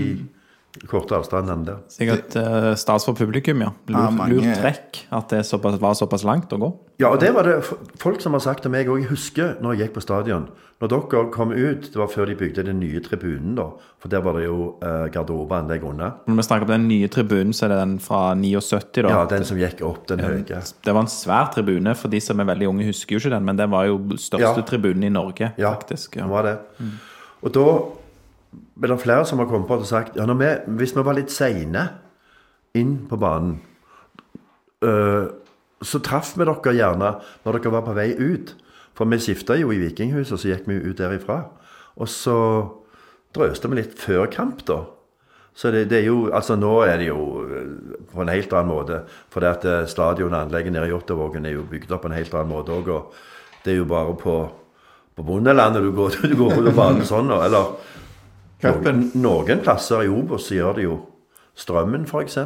korte 0.87 1.19
enn 1.39 1.65
det. 1.67 1.77
Sikkert 1.91 2.37
uh, 2.39 2.75
stas 2.79 3.07
for 3.09 3.17
publikum, 3.19 3.63
ja. 3.65 3.73
Ja, 3.89 4.05
Lurt, 4.11 4.19
ja, 4.21 4.27
lurt 4.35 4.61
trekk 4.63 5.01
at 5.17 5.33
det 5.33 5.43
såpass, 5.49 5.81
var 5.81 5.97
såpass 5.99 6.25
langt 6.29 6.53
å 6.55 6.59
gå. 6.61 6.71
Ja, 7.03 7.11
og 7.13 7.21
det 7.23 7.33
var 7.35 7.49
det 7.49 7.61
folk 7.99 8.23
som 8.23 8.37
har 8.37 8.43
sagt 8.45 8.65
til 8.67 8.73
meg 8.75 8.91
òg. 8.91 9.03
Jeg 9.03 9.11
husker 9.13 9.57
når 9.63 9.75
jeg 9.77 9.89
gikk 9.89 9.99
på 9.99 10.05
stadion. 10.05 10.49
Når 10.79 10.91
dere 10.93 11.23
kom 11.35 11.51
ut, 11.51 11.89
det 11.91 11.99
var 11.99 12.11
før 12.13 12.29
de 12.31 12.37
bygde 12.39 12.63
den 12.69 12.79
nye 12.79 13.01
tribunen, 13.03 13.57
da. 13.59 13.65
For 13.99 14.13
der 14.13 14.23
var 14.23 14.37
det 14.39 14.45
jo 14.45 14.77
eh, 14.79 15.09
garderobeanlegg 15.11 15.83
under. 15.89 16.21
Når 16.31 16.39
vi 16.39 16.45
snakker 16.47 16.69
om 16.69 16.75
den 16.77 16.87
nye 16.87 17.09
tribunen, 17.11 17.51
så 17.57 17.67
er 17.67 17.73
det 17.73 17.79
den 17.81 17.97
fra 18.03 18.21
79, 18.39 19.01
da. 19.03 19.11
Ja, 19.11 19.25
den 19.31 19.47
som 19.49 19.59
gikk 19.59 19.83
opp, 19.89 20.05
den 20.11 20.23
høye. 20.23 20.45
Det 20.63 20.95
var 20.95 21.03
en 21.03 21.11
svær 21.11 21.51
tribune. 21.55 21.97
For 21.99 22.13
de 22.13 22.23
som 22.23 22.39
er 22.39 22.47
veldig 22.53 22.71
unge, 22.71 22.87
husker 22.93 23.17
jo 23.17 23.25
ikke 23.25 23.35
den, 23.35 23.49
men 23.51 23.59
det 23.59 23.67
var 23.75 23.89
jo 23.91 23.99
største 24.15 24.63
Ja. 24.63 24.67
tribunen 24.71 25.09
i 25.09 25.11
Norge, 25.11 25.51
Ja, 25.59 25.75
faktisk. 25.75 26.15
den 26.15 26.29
det 26.29 26.31
var 26.31 26.47
det. 26.47 26.59
Og 27.43 27.53
da 27.55 27.67
er 28.55 28.93
det 28.93 29.01
flere 29.03 29.27
som 29.27 29.43
har 29.43 29.49
kommet 29.51 29.69
på 29.69 29.79
og 29.79 29.89
sagt 29.89 30.17
ja, 30.17 30.25
vi, 30.25 30.53
hvis 30.81 30.95
vi 30.97 31.05
var 31.05 31.19
litt 31.19 31.33
seine 31.35 31.85
inn 32.79 32.95
på 33.11 33.19
banen, 33.21 33.59
øh, 34.85 35.29
så 35.83 36.01
traff 36.03 36.35
vi 36.37 36.47
dere 36.47 36.75
gjerne 36.75 37.13
når 37.45 37.59
dere 37.59 37.75
var 37.75 37.87
på 37.87 37.97
vei 37.97 38.11
ut. 38.19 38.55
For 38.99 39.07
vi 39.07 39.21
skifta 39.23 39.55
jo 39.55 39.71
i 39.71 39.79
Vikinghuset, 39.79 40.35
og 40.35 40.43
så 40.43 40.51
gikk 40.51 40.67
vi 40.67 40.81
ut 40.83 40.99
derifra. 40.99 41.45
Og 41.99 42.09
så 42.11 42.39
drøste 43.35 43.71
vi 43.71 43.79
litt 43.79 43.99
før 43.99 44.27
kamp, 44.33 44.65
da. 44.67 44.83
Så 45.59 45.73
det, 45.75 45.89
det 45.91 46.01
er 46.01 46.07
jo, 46.07 46.29
altså 46.35 46.55
Nå 46.55 46.73
er 46.87 47.01
det 47.01 47.09
jo 47.09 47.43
øh, 47.43 47.71
på 48.13 48.23
en 48.23 48.31
helt 48.31 48.53
annen 48.55 48.71
måte. 48.71 49.01
For 49.31 49.43
det 49.43 49.49
at 49.57 49.65
øh, 49.67 49.89
stadion 49.91 50.35
og 50.35 50.45
anlegget 50.45 50.73
nede 50.73 50.87
i 50.87 50.93
Jåttåvågen 50.93 51.47
er 51.47 51.57
jo 51.57 51.67
bygd 51.67 51.95
opp 51.95 52.05
på 52.07 52.11
en 52.13 52.15
helt 52.19 52.35
annen 52.35 52.53
måte 52.53 52.75
òg. 52.75 52.91
Og 52.95 53.65
det 53.65 53.73
er 53.73 53.81
jo 53.81 53.89
bare 53.91 54.15
på, 54.19 54.37
på 55.19 55.27
bondelandet 55.27 55.83
du 55.83 55.91
går, 55.95 56.19
du 56.31 56.37
går 56.39 56.55
på 56.59 56.75
banen 56.77 57.07
sånn. 57.07 57.31
Eller 57.35 57.75
Cupen. 58.63 59.11
noen, 59.15 59.63
plasser 59.63 60.07
i 60.07 60.11
Obos 60.13 60.51
gjør 60.51 60.79
det 60.79 60.89
jo. 60.89 60.99
Strømmen, 61.59 62.07
f.eks. 62.07 62.39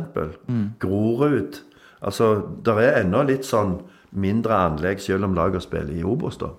Mm. 0.48 0.66
Grorud. 0.80 1.60
Altså, 2.02 2.34
det 2.64 2.76
er 2.80 3.02
ennå 3.02 3.22
litt 3.28 3.46
sånn 3.48 3.78
mindre 4.12 4.56
anlegg, 4.68 5.00
selv 5.00 5.24
om 5.28 5.36
laget 5.36 5.64
spiller 5.64 5.94
i 5.96 6.04
Obos, 6.04 6.38
da. 6.40 6.52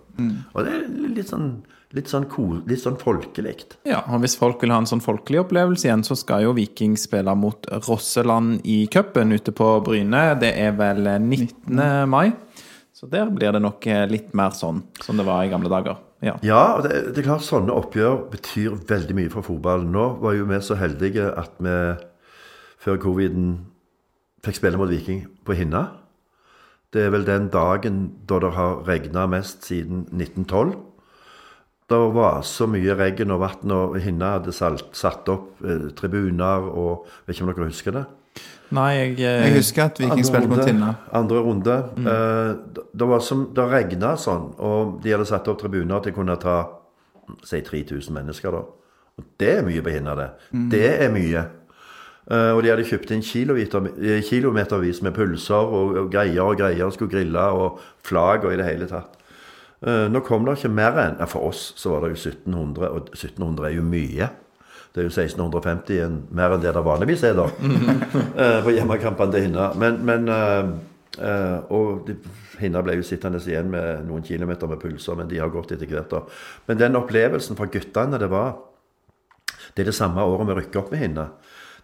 Og 0.54 0.66
det 0.66 0.74
er 0.74 0.86
litt 1.14 1.30
sånn, 1.30 1.50
litt 1.94 2.10
sånn, 2.10 2.26
cool, 2.34 2.62
litt 2.70 2.82
sånn 2.82 2.98
folkelig. 3.02 3.56
Ja, 3.90 4.02
og 4.08 4.24
Hvis 4.24 4.38
folk 4.40 4.62
vil 4.62 4.74
ha 4.74 4.80
en 4.82 4.90
sånn 4.90 5.04
folkelig 5.04 5.44
opplevelse 5.44 5.88
igjen, 5.88 6.06
så 6.06 6.18
skal 6.18 6.48
jo 6.48 6.56
Viking 6.58 6.96
spille 6.98 7.36
mot 7.38 7.68
Rosseland 7.88 8.62
i 8.66 8.84
cupen 8.94 9.34
ute 9.34 9.54
på 9.54 9.70
Bryne. 9.86 10.24
Det 10.42 10.54
er 10.58 10.74
vel 10.78 11.06
19. 11.06 12.10
mai. 12.10 12.32
Så 13.04 13.10
der 13.12 13.28
blir 13.36 13.52
det 13.52 13.60
nok 13.60 13.84
eh, 13.92 14.06
litt 14.08 14.30
mer 14.32 14.54
sånn 14.56 14.78
som 15.04 15.18
det 15.20 15.26
var 15.28 15.44
i 15.44 15.50
gamle 15.52 15.68
dager. 15.68 15.98
Ja. 16.24 16.38
Ja, 16.48 16.80
det, 16.80 17.12
det 17.12 17.20
er 17.20 17.26
klart 17.26 17.44
sånne 17.44 17.76
oppgjør 17.76 18.30
betyr 18.32 18.78
veldig 18.88 19.18
mye 19.18 19.32
for 19.34 19.44
fotballen. 19.44 19.90
Nå 19.92 20.06
var 20.22 20.38
jo 20.38 20.46
vi 20.48 20.60
så 20.64 20.78
heldige 20.80 21.26
at 21.36 21.58
vi 21.60 21.74
før 22.80 23.02
coviden 23.04 23.50
fikk 24.48 24.62
spille 24.62 24.80
mot 24.80 24.88
Viking 24.88 25.26
på 25.44 25.58
Hinna. 25.60 25.84
Det 26.96 27.04
er 27.04 27.12
vel 27.12 27.28
den 27.28 27.52
dagen 27.52 28.00
da 28.24 28.40
det 28.40 28.54
har 28.56 28.80
regna 28.88 29.28
mest 29.28 29.68
siden 29.68 30.06
1912. 30.16 30.72
Det 31.92 32.02
var 32.16 32.40
så 32.48 32.70
mye 32.72 32.96
regn 32.96 33.36
og 33.36 33.44
vann, 33.44 33.76
og 33.76 34.00
Hinna 34.00 34.38
hadde 34.38 34.56
salt, 34.56 34.94
satt 34.96 35.28
opp 35.28 35.60
eh, 35.60 35.90
tribuner 36.00 36.72
og 36.72 37.04
Vet 37.28 37.36
ikke 37.36 37.50
om 37.50 37.52
dere 37.52 37.68
husker 37.68 38.00
det? 38.00 38.08
Nei, 38.74 38.94
jeg, 38.98 39.12
eh, 39.20 39.44
Jeg 39.48 39.56
husker 39.60 39.84
at 39.86 40.00
Viking 40.00 40.26
spilte 40.26 40.48
mot 40.50 40.64
Tinna. 40.66 40.96
Andre 41.14 41.42
runde. 41.46 41.76
Eh, 41.98 42.54
det- 42.74 42.86
det 42.98 43.08
var 43.08 43.20
som, 43.22 43.48
det 43.54 43.68
regna 43.70 44.16
sånn, 44.18 44.56
og 44.60 45.02
de 45.04 45.12
hadde 45.12 45.26
satt 45.30 45.48
opp 45.48 45.60
tribuner 45.62 46.02
til 46.02 46.12
å 46.12 46.16
kunne 46.16 46.38
ta 46.42 46.56
si 47.46 47.62
3000 47.62 48.14
mennesker. 48.14 48.52
da. 48.52 48.58
Og 49.18 49.24
Det 49.38 49.60
er 49.60 49.62
mye 49.64 49.82
på 49.82 49.92
Hinna, 49.94 50.16
det. 50.16 50.30
Det 50.72 51.02
er 51.02 51.10
mye. 51.14 51.46
Uh, 52.32 52.56
og 52.56 52.64
de 52.64 52.70
hadde 52.70 52.86
kjøpt 52.88 53.12
inn 53.12 53.22
kilometervis 54.24 55.02
med 55.04 55.14
pølser 55.14 55.56
og, 55.56 55.98
og 55.98 56.12
greier 56.14 56.42
og 56.42 56.58
greier, 56.58 56.86
og 56.86 56.94
skulle 56.94 57.12
grille 57.12 57.40
og 57.52 57.80
flagg 58.08 58.46
og 58.46 58.54
i 58.54 58.60
det 58.62 58.66
hele 58.66 58.88
tatt. 58.88 59.18
Uh, 59.86 60.08
nå 60.08 60.22
kom 60.24 60.46
det 60.48 60.56
ikke 60.58 60.72
mer 60.72 60.94
enn 61.04 61.18
ja, 61.20 61.26
For 61.28 61.44
oss 61.50 61.74
så 61.76 61.92
var 61.92 62.06
det 62.08 62.14
jo 62.16 62.30
1700, 62.32 62.88
og 62.90 63.10
1700 63.12 63.66
er 63.68 63.76
jo 63.76 63.84
mye. 63.84 64.30
Det 64.94 65.02
er 65.02 65.08
jo 65.08 65.14
1650 65.14 66.02
en, 66.06 66.18
mer 66.38 66.54
enn 66.54 66.62
det 66.62 66.74
det 66.76 66.84
vanligvis 66.86 67.24
er, 67.26 67.34
da. 67.40 67.48
eh, 68.44 68.60
på 68.66 68.74
hjemmekampene 68.76 69.34
til 69.34 69.48
Hinna. 69.48 69.72
Men, 69.82 69.96
men 70.06 70.28
eh, 70.30 71.58
Og 71.74 72.04
de, 72.08 72.16
Hinna 72.62 72.82
ble 72.86 73.00
jo 73.00 73.06
sittende 73.06 73.42
igjen 73.42 73.72
med 73.74 74.06
noen 74.08 74.22
kilometer 74.26 74.70
med 74.70 74.80
pulser, 74.82 75.18
men 75.18 75.28
de 75.32 75.40
har 75.42 75.50
gått 75.54 75.74
etter 75.74 75.90
hvert. 75.90 76.12
da. 76.14 76.22
Men 76.70 76.78
den 76.82 76.96
opplevelsen 77.00 77.58
for 77.58 77.72
guttene 77.74 78.20
det 78.22 78.30
var 78.30 78.54
Det 79.74 79.82
er 79.82 79.90
det 79.90 79.98
samme 79.98 80.22
året 80.22 80.46
vi 80.52 80.60
rykker 80.60 80.84
opp 80.84 80.92
med 80.94 81.02
Hinna. 81.02 81.28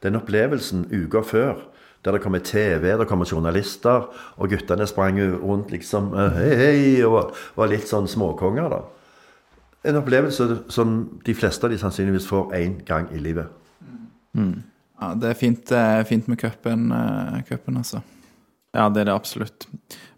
Den 0.06 0.16
opplevelsen 0.20 0.86
uka 0.94 1.24
før, 1.26 1.58
der 2.06 2.14
det 2.16 2.22
kommer 2.24 2.40
TV, 2.46 2.94
det 3.02 3.08
kommer 3.10 3.26
journalister, 3.28 4.06
og 4.38 4.50
guttene 4.54 4.86
sprang 4.88 5.18
rundt 5.42 5.74
liksom 5.74 6.14
Hei, 6.38 6.54
hei, 6.56 7.04
og 7.04 7.12
var- 7.18 7.34
var 7.58 7.68
litt 7.74 7.90
sånn 7.90 8.08
småkonger, 8.08 8.70
da. 8.70 8.84
En 9.88 9.96
opplevelse 9.96 10.50
som 10.68 10.96
de 11.26 11.36
fleste 11.36 11.66
av 11.66 11.72
de 11.72 11.80
sannsynligvis 11.80 12.28
får 12.28 12.56
én 12.58 12.80
gang 12.88 13.08
i 13.16 13.22
livet. 13.24 13.48
Ja, 15.00 15.14
det 15.16 15.32
er 15.32 15.40
fint, 15.40 15.72
eh, 15.72 16.04
fint 16.04 16.28
med 16.28 16.40
cupen, 16.40 16.92
eh, 16.92 17.42
cupen, 17.48 17.78
altså. 17.78 18.02
Ja, 18.76 18.90
det 18.90 19.02
er 19.02 19.06
det 19.06 19.16
absolutt. 19.16 19.66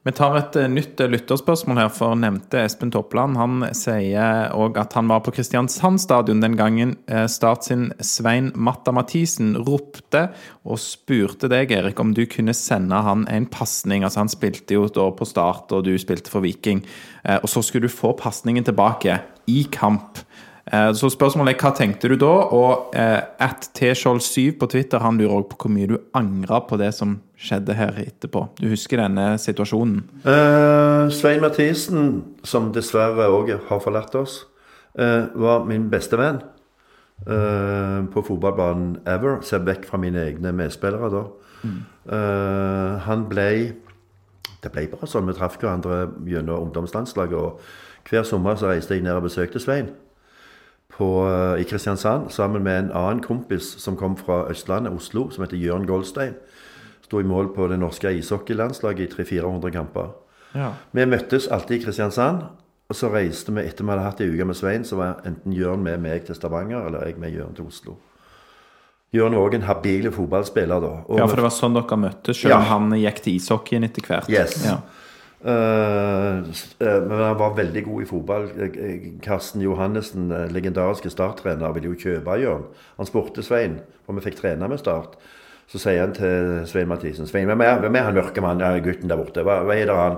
Vi 0.04 0.12
tar 0.12 0.36
et 0.36 0.56
eh, 0.56 0.68
nytt 0.68 0.98
lytterspørsmål 0.98 1.78
her, 1.78 1.90
for 1.94 2.16
nevnte 2.16 2.60
Espen 2.66 2.92
Toppland. 2.92 3.38
Han 3.38 3.62
sier 3.78 4.50
òg 4.52 4.80
at 4.82 4.98
han 4.98 5.08
var 5.08 5.22
på 5.22 5.32
Kristiansand 5.32 6.02
stadion 6.02 6.42
den 6.42 6.58
gangen 6.58 6.98
Start 7.30 7.64
sin 7.64 7.94
Svein 8.02 8.52
Matta 8.56 8.92
Mathisen 8.92 9.54
ropte 9.56 10.32
og 10.66 10.82
spurte 10.82 11.48
deg, 11.48 11.72
Erik, 11.72 12.00
om 12.00 12.12
du 12.18 12.26
kunne 12.26 12.58
sende 12.58 12.96
han 13.06 13.28
en 13.30 13.46
pasning. 13.46 14.04
Altså, 14.04 14.26
han 14.26 14.34
spilte 14.34 14.74
jo 14.74 14.90
da 14.90 15.12
på 15.14 15.30
Start, 15.30 15.72
og 15.72 15.86
du 15.86 15.94
spilte 16.02 16.34
for 16.34 16.42
Viking. 16.42 16.82
Eh, 17.26 17.40
Og 17.44 17.50
så 17.50 17.62
skulle 17.62 17.88
du 17.88 17.94
få 17.94 18.14
pasningen 18.18 18.64
tilbake 18.64 19.20
i 19.48 19.68
kamp. 19.72 20.20
Eh, 20.72 20.94
Så 20.94 21.10
spørsmålet 21.10 21.56
er 21.56 21.62
hva 21.62 21.72
tenkte 21.76 22.10
du 22.10 22.16
da? 22.16 22.32
Og 22.52 22.96
eh, 22.96 23.22
at 23.40 23.70
tskjold7 23.74 24.58
på 24.60 24.70
Twitter 24.70 25.00
han 25.00 25.18
lurer 25.18 25.42
også 25.42 25.50
på 25.50 25.58
hvor 25.66 25.72
mye 25.72 25.88
du 25.88 25.98
angra 26.14 26.62
på 26.68 26.78
det 26.78 26.94
som 26.94 27.20
skjedde 27.38 27.74
her 27.74 27.92
etterpå. 27.98 28.48
Du 28.60 28.68
husker 28.70 28.98
denne 29.02 29.38
situasjonen? 29.38 30.04
Uh, 30.26 31.10
Svein 31.10 31.42
Mathisen, 31.42 32.24
som 32.44 32.72
dessverre 32.72 33.30
òg 33.34 33.56
har 33.70 33.80
forlatt 33.82 34.16
oss, 34.16 34.46
uh, 35.00 35.26
var 35.34 35.66
min 35.66 35.90
beste 35.90 36.18
venn 36.18 36.42
uh, 37.28 38.06
på 38.14 38.22
fotballbanen 38.28 39.00
ever. 39.10 39.42
Ser 39.42 39.66
vekk 39.66 39.90
fra 39.90 39.98
mine 39.98 40.22
egne 40.30 40.54
medspillere 40.54 41.10
da. 41.10 41.26
Eh, 42.10 42.94
han 43.06 43.26
ble 43.30 43.48
Det 44.62 44.72
ble 44.72 44.86
bare 44.92 45.10
sånn. 45.10 45.28
Vi 45.30 45.34
traff 45.38 45.58
hverandre 45.58 46.12
gjennom 46.30 46.68
ungdomslandslaget. 46.68 47.38
Og 47.38 48.10
hver 48.10 48.26
sommer 48.28 48.58
så 48.60 48.70
reiste 48.70 48.96
jeg 48.96 49.06
ned 49.06 49.18
og 49.18 49.26
besøkte 49.26 49.62
Svein 49.62 49.92
på, 50.92 51.10
eh, 51.28 51.62
i 51.62 51.64
Kristiansand 51.64 52.30
sammen 52.30 52.64
med 52.64 52.80
en 52.80 52.92
annen 52.92 53.24
kompis 53.24 53.76
som 53.82 53.98
kom 53.98 54.18
fra 54.18 54.46
Østlandet, 54.52 54.94
Oslo, 54.94 55.30
som 55.30 55.44
heter 55.44 55.58
Jørn 55.58 55.88
Goldstein. 55.88 56.36
Sto 57.02 57.20
i 57.20 57.24
mål 57.24 57.54
på 57.56 57.68
det 57.68 57.80
norske 57.80 58.12
ishockeylandslaget 58.18 59.00
i 59.00 59.08
300-400 59.16 59.72
kamper. 59.72 60.12
Ja. 60.56 60.74
Vi 60.92 61.06
møttes 61.06 61.48
alltid 61.48 61.80
i 61.80 61.84
Kristiansand, 61.86 62.44
og 62.90 62.96
så 62.96 63.10
reiste 63.12 63.54
vi 63.56 63.64
etter 63.64 63.86
vi 63.88 63.94
hadde 63.94 64.04
hatt 64.04 64.22
ei 64.22 64.30
uke 64.30 64.46
med 64.46 64.56
Svein, 64.56 64.84
så 64.84 65.00
var 65.00 65.22
enten 65.26 65.54
Jørn 65.56 65.84
med 65.84 65.98
meg 66.04 66.26
til 66.28 66.36
Stavanger, 66.36 66.86
eller 66.88 67.06
jeg 67.08 67.18
med 67.18 67.32
Jørn 67.32 67.56
til 67.56 67.66
Oslo. 67.66 67.96
Jørn 69.12 69.36
var 69.36 69.44
òg 69.50 69.56
en 69.58 69.66
habil 69.68 70.08
fotballspiller 70.16 70.80
da. 70.80 70.92
og 71.06 71.18
Ja, 71.20 71.26
for 71.28 71.36
det 71.36 71.44
var 71.44 71.52
sånn 71.52 71.74
dere 71.76 71.98
møttes, 72.00 72.38
selv 72.40 72.56
om 72.56 72.62
Ja. 72.62 72.68
han 72.70 72.92
gikk 72.96 73.22
til 73.26 73.36
ishockeyen 73.36 73.84
etter 73.84 74.02
hvert. 74.08 74.30
Yes. 74.32 74.64
Ja. 74.64 74.78
Uh, 75.44 76.46
men 76.80 77.18
han 77.18 77.38
var 77.40 77.56
veldig 77.58 77.84
god 77.86 78.02
i 78.04 78.06
fotball. 78.06 78.44
Eh, 78.62 79.08
Karsten 79.26 79.62
Johannessen, 79.62 80.30
legendariske 80.54 81.10
starttrener, 81.10 81.74
ville 81.74 81.90
jo 81.90 81.98
kjøpe 81.98 82.38
Jørn. 82.40 82.64
Han 82.98 83.06
spurte 83.10 83.44
Svein, 83.44 83.80
for 84.06 84.14
vi 84.14 84.22
fikk 84.22 84.38
trene 84.40 84.70
med 84.70 84.80
Start. 84.80 85.18
Så 85.68 85.80
sier 85.80 86.00
han 86.04 86.14
til 86.14 86.62
Svein 86.68 86.88
Mathisen 86.88 87.28
Svein, 87.28 87.48
hvem 87.48 87.62
er, 87.62 87.80
hvem 87.80 87.96
er 87.96 88.04
han 88.04 88.14
mørke 88.16 88.42
mannen, 88.44 88.84
gutten 88.84 89.10
der 89.10 89.18
borte? 89.18 89.44
Hva, 89.44 89.64
hva 89.66 89.76
heter 89.76 89.96
han? 89.96 90.18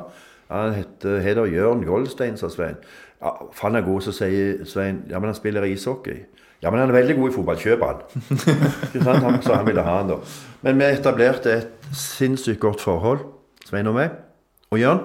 Han 0.49 0.73
heter, 0.73 1.19
heter 1.23 1.45
Jørn 1.49 1.85
Goldstein, 1.85 2.37
sa 2.37 2.49
Svein. 2.49 2.75
Ja, 3.21 3.31
for 3.53 3.69
han 3.69 3.75
er 3.79 3.85
god, 3.87 4.01
så 4.01 4.11
sier 4.11 4.65
Svein 4.65 5.03
ja, 5.09 5.19
men 5.19 5.31
han 5.31 5.37
spiller 5.37 5.63
ishockey. 5.63 6.25
Ja, 6.63 6.71
men 6.71 6.79
han 6.79 6.89
er 6.93 6.95
veldig 6.95 7.15
god 7.17 7.29
i 7.29 7.33
fotball. 7.35 7.59
Kjøp 7.59 7.81
han. 7.87 9.41
Så 9.43 9.51
han 9.53 9.67
ville 9.67 9.83
ha 9.83 9.97
han 9.99 10.13
da. 10.13 10.19
Men 10.63 10.79
vi 10.79 10.87
etablerte 10.87 11.57
et 11.57 11.89
sinnssykt 11.97 12.61
godt 12.63 12.81
forhold, 12.81 13.25
Svein 13.67 13.89
og 13.91 13.97
meg, 13.97 14.15
og 14.71 14.79
Jørn. 14.79 15.03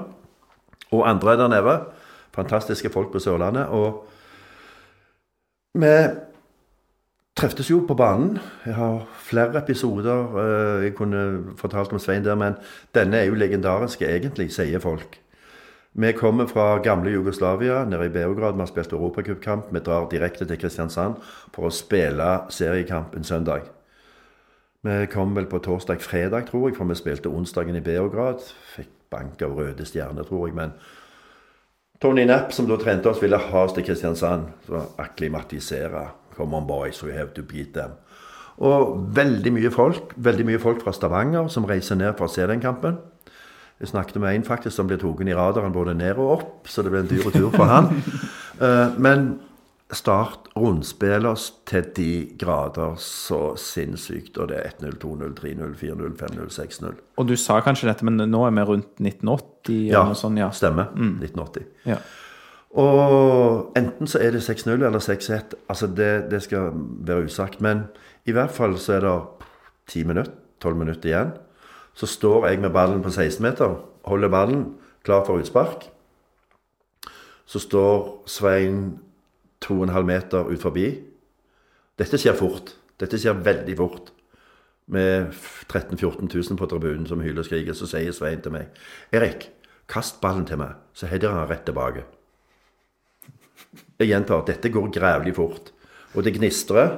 Og 0.94 1.02
andre 1.08 1.34
der 1.40 1.50
nede. 1.52 1.74
Fantastiske 2.34 2.90
folk 2.94 3.10
på 3.12 3.20
Sørlandet. 3.20 3.66
Og 3.74 4.06
vi 5.78 5.94
treftes 7.38 7.70
jo 7.70 7.82
på 7.86 7.94
banen. 7.98 8.38
Jeg 8.66 8.74
har 8.78 9.02
flere 9.28 9.58
episoder 9.62 10.38
eh, 10.42 10.84
jeg 10.86 10.94
kunne 10.98 11.54
fortalt 11.58 11.92
om 11.92 11.98
Svein 12.02 12.24
der, 12.24 12.38
men 12.38 12.56
denne 12.94 13.18
er 13.18 13.28
jo 13.28 13.38
legendarisk 13.38 14.02
egentlig, 14.06 14.52
sier 14.54 14.82
folk. 14.82 15.18
Vi 16.00 16.12
kommer 16.12 16.46
fra 16.46 16.78
gamle 16.78 17.10
Jugoslavia, 17.10 17.84
nede 17.84 18.06
i 18.06 18.08
Beograd. 18.08 18.54
Vi 18.54 18.58
har 18.58 18.66
spilt 18.66 18.92
europacupkamp. 18.92 19.64
Vi 19.70 19.80
drar 19.80 20.04
direkte 20.10 20.46
til 20.46 20.60
Kristiansand 20.60 21.16
for 21.50 21.66
å 21.66 21.72
spille 21.74 22.26
seriekamp 22.54 23.16
en 23.18 23.26
søndag. 23.26 23.66
Vi 24.86 25.08
kom 25.10 25.34
vel 25.34 25.48
på 25.50 25.58
torsdag-fredag, 25.58 26.46
tror 26.52 26.68
jeg, 26.68 26.76
for 26.78 26.86
vi 26.86 26.94
spilte 26.94 27.32
onsdagen 27.34 27.74
i 27.74 27.82
Beograd. 27.82 28.46
Fikk 28.76 28.92
bank 29.10 29.42
av 29.42 29.58
Røde 29.58 29.88
Stjerne, 29.90 30.22
tror 30.22 30.46
jeg. 30.46 30.54
Men 30.54 30.76
Tony 31.98 32.28
Knapp, 32.28 32.54
som 32.54 32.70
da 32.70 32.78
trente 32.78 33.10
oss, 33.10 33.18
ville 33.22 33.42
ha 33.48 33.66
oss 33.66 33.74
til 33.74 33.88
Kristiansand. 33.90 34.52
Så 34.68 34.84
akklimatisere. 35.02 36.04
Come 36.36 36.62
on, 36.62 36.70
boys, 36.70 37.02
we 37.02 37.18
have 37.18 37.34
to 37.34 37.42
beat 37.42 37.74
them. 37.74 37.98
Og 38.62 38.94
veldig 39.18 39.50
mye 39.58 39.74
folk. 39.74 40.14
Veldig 40.14 40.46
mye 40.46 40.62
folk 40.62 40.86
fra 40.86 40.94
Stavanger 40.94 41.50
som 41.50 41.66
reiser 41.66 41.98
ned 41.98 42.14
for 42.14 42.30
å 42.30 42.36
se 42.38 42.46
den 42.46 42.62
kampen. 42.62 43.02
Jeg 43.78 43.92
snakket 43.92 44.18
med 44.20 44.34
en 44.34 44.46
faktisk 44.46 44.74
som 44.76 44.88
ble 44.90 44.98
tatt 44.98 45.20
i 45.22 45.36
radaren 45.38 45.74
både 45.74 45.94
ned 45.94 46.18
og 46.18 46.32
opp, 46.38 46.70
så 46.70 46.82
det 46.82 46.90
ble 46.90 47.04
en 47.04 47.10
dyr 47.10 47.28
tur 47.30 47.50
for 47.54 47.70
han. 47.70 47.92
Eh, 48.58 48.88
Men 48.98 49.36
Start 49.88 50.50
rundspiller 50.56 51.30
oss 51.30 51.46
til 51.64 51.86
de 51.96 52.08
grader 52.36 52.98
så 53.00 53.54
sinnssykt. 53.56 54.36
Og 54.36 54.50
det 54.50 54.58
er 54.58 54.74
1-0, 54.74 54.98
2-0, 55.00 55.30
3-0, 55.38 55.70
4-0, 55.80 56.10
5-0, 56.18 56.50
6-0. 56.52 56.98
Og 57.16 57.28
du 57.28 57.32
sa 57.40 57.56
kanskje 57.64 57.88
dette, 57.88 58.04
men 58.04 58.20
nå 58.28 58.42
er 58.44 58.52
vi 58.52 58.66
rundt 58.68 59.00
1980? 59.00 59.78
Ja, 59.88 60.02
sånt, 60.12 60.36
ja. 60.42 60.50
stemmer. 60.52 60.90
1980. 60.92 61.64
Ja. 61.88 61.96
Og 62.76 63.72
enten 63.80 64.10
så 64.10 64.20
er 64.20 64.36
det 64.36 64.44
6-0 64.44 64.76
eller 64.76 65.00
6-1. 65.00 65.56
Altså 65.72 65.88
det, 65.88 66.12
det 66.34 66.42
skal 66.44 66.68
være 67.08 67.24
usagt. 67.24 67.62
Men 67.64 67.86
i 68.28 68.36
hvert 68.36 68.52
fall 68.52 68.76
så 68.76 68.98
er 68.98 69.06
det 69.06 69.16
10 69.94 70.04
minutter, 70.10 70.34
12 70.60 70.82
minutter 70.84 71.08
igjen. 71.14 71.32
Så 71.98 72.06
står 72.06 72.46
jeg 72.46 72.60
med 72.62 72.70
ballen 72.70 73.02
på 73.02 73.10
16 73.10 73.42
meter, 73.42 73.74
holder 74.06 74.30
ballen 74.30 74.64
klar 75.02 75.24
for 75.26 75.40
utspark. 75.42 75.88
Så 77.48 77.58
står 77.58 78.22
Svein 78.28 78.98
2,5 79.64 80.02
meter 80.06 80.50
ut 80.52 80.62
forbi. 80.62 80.92
Dette 81.98 82.20
skjer 82.20 82.36
fort. 82.38 82.76
Dette 83.00 83.18
skjer 83.18 83.40
veldig 83.42 83.76
fort. 83.78 84.12
Med 84.88 85.32
13 85.68 85.98
000-14 85.98 86.28
000 86.32 86.58
på 86.60 86.68
tribunen 86.70 87.08
som 87.08 87.20
hyler 87.20 87.42
og 87.42 87.48
skriker, 87.48 87.74
så 87.76 87.88
sier 87.90 88.14
Svein 88.16 88.40
til 88.40 88.54
meg 88.54 88.70
Erik, 89.12 89.50
kast 89.90 90.22
ballen 90.22 90.46
til 90.48 90.60
meg, 90.60 90.78
så 90.96 91.10
header 91.10 91.34
han 91.34 91.50
rett 91.50 91.66
tilbake. 91.68 92.06
Jeg 93.98 94.12
gjentar, 94.12 94.46
dette 94.46 94.70
går 94.72 94.92
grævlig 94.94 95.34
fort. 95.36 95.72
Og 96.14 96.24
det 96.24 96.36
gnistrer. 96.38 96.94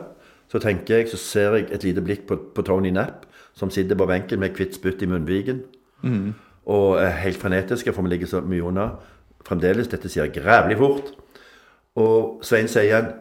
Så 0.50 0.58
tenker 0.58 1.00
jeg, 1.00 1.08
så 1.08 1.18
ser 1.18 1.56
jeg 1.56 1.68
et 1.70 1.84
lite 1.86 2.02
blikk 2.02 2.24
på, 2.26 2.36
på 2.54 2.62
Tony 2.66 2.90
Knapp, 2.90 3.26
som 3.60 3.70
sitter 3.70 3.98
på 3.98 4.06
benken 4.08 4.40
med 4.40 4.56
hvitt 4.56 4.78
spytt 4.78 5.02
i 5.04 5.08
munnviken. 5.08 5.60
Og 6.70 7.00
er 7.02 7.18
helt 7.20 7.36
frenetiske, 7.36 7.92
for 7.92 8.06
vi 8.06 8.14
ligger 8.14 8.30
så 8.30 8.40
mye 8.40 8.64
unna. 8.64 8.86
Fremdeles, 9.44 9.88
dette 9.92 10.08
skjer 10.08 10.32
grævlig 10.32 10.78
fort. 10.80 11.10
Og 12.00 12.40
Svein 12.46 12.68
sier 12.68 12.86
igjen, 12.88 13.12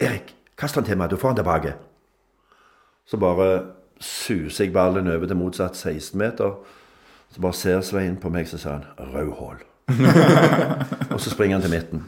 'Erik, 0.00 0.34
kast 0.58 0.74
han 0.74 0.84
til 0.84 0.98
meg, 0.98 1.10
du 1.10 1.16
får 1.16 1.28
han 1.28 1.38
tilbake'. 1.38 1.74
Så 3.06 3.16
bare 3.16 3.62
suser 4.00 4.64
jeg 4.64 4.72
ballen 4.72 5.08
over 5.08 5.26
til 5.26 5.36
motsatt 5.36 5.76
16 5.76 6.18
meter. 6.18 6.54
Så 7.30 7.40
bare 7.40 7.52
ser 7.52 7.80
Svein 7.80 8.16
på 8.16 8.28
meg, 8.28 8.48
så 8.48 8.58
sier 8.58 8.72
han 8.72 8.84
'rødhål'. 8.98 9.66
og 11.14 11.20
så 11.20 11.30
springer 11.30 11.56
han 11.56 11.62
til 11.62 11.70
midten. 11.70 12.04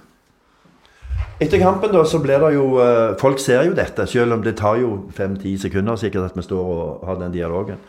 Etter 1.43 1.59
kampen 1.59 1.91
da, 1.91 2.05
så 2.07 2.21
blir 2.23 2.39
det 2.39 2.53
jo 2.55 2.67
eh, 2.83 3.17
Folk 3.21 3.41
ser 3.43 3.67
jo 3.67 3.75
dette, 3.75 4.07
selv 4.07 4.37
om 4.37 4.45
det 4.45 4.55
tar 4.61 4.79
jo 4.83 4.93
fem-ti 5.15 5.57
sekunder 5.59 5.99
sikkert 5.99 6.31
at 6.31 6.39
vi 6.39 6.45
står 6.47 6.71
og 6.77 7.07
har 7.09 7.19
den 7.19 7.35
dialogen. 7.35 7.81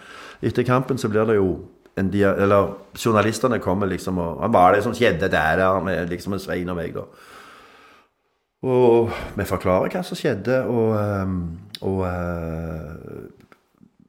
Etter 0.42 0.66
kampen 0.68 0.98
så 0.98 1.12
blir 1.12 1.28
det 1.30 1.38
jo 1.38 1.54
en 1.98 2.10
dia 2.10 2.34
Eller 2.42 2.74
journalistene 2.98 3.60
kommer 3.62 3.88
liksom 3.88 4.18
og 4.18 4.42
Hva 4.42 4.50
var 4.54 4.74
det 4.74 4.84
som 4.84 4.96
skjedde 4.98 5.30
der, 5.30 5.60
der 5.62 5.84
Med 5.86 6.10
liksom 6.10 6.34
en 6.34 6.42
Svein 6.42 6.70
og 6.70 6.80
meg, 6.80 6.96
da. 6.96 7.06
Og 8.64 9.12
vi 9.36 9.44
forklarer 9.44 9.92
hva 9.92 10.02
som 10.08 10.16
skjedde, 10.16 10.62
og, 10.72 10.94
ehm, 10.96 11.40
og 11.84 11.98
eh, 12.08 13.26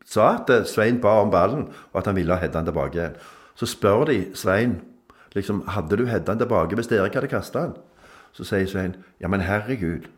sa 0.07 0.29
at 0.37 0.53
eh, 0.55 0.67
Svein 0.71 1.01
ba 1.03 1.17
om 1.25 1.33
ballen, 1.33 1.65
og 1.91 1.99
at 1.99 2.07
han 2.07 2.15
ville 2.15 2.37
hedde 2.39 2.55
den 2.55 2.69
tilbake 2.69 3.01
igjen. 3.01 3.17
Så 3.59 3.67
spør 3.67 4.05
de 4.07 4.21
Svein 4.39 4.77
liksom, 5.35 5.65
hadde 5.75 5.99
du 5.99 6.07
hedda 6.07 6.31
den 6.31 6.45
tilbake 6.45 6.79
hvis 6.79 6.93
Erik 6.95 7.19
hadde 7.19 7.33
kasta 7.33 7.67
den. 7.67 7.75
Så 8.35 8.45
sier 8.45 8.67
Svein 8.67 8.97
ja, 9.23 9.29
men 9.31 9.41
herregud, 9.47 10.09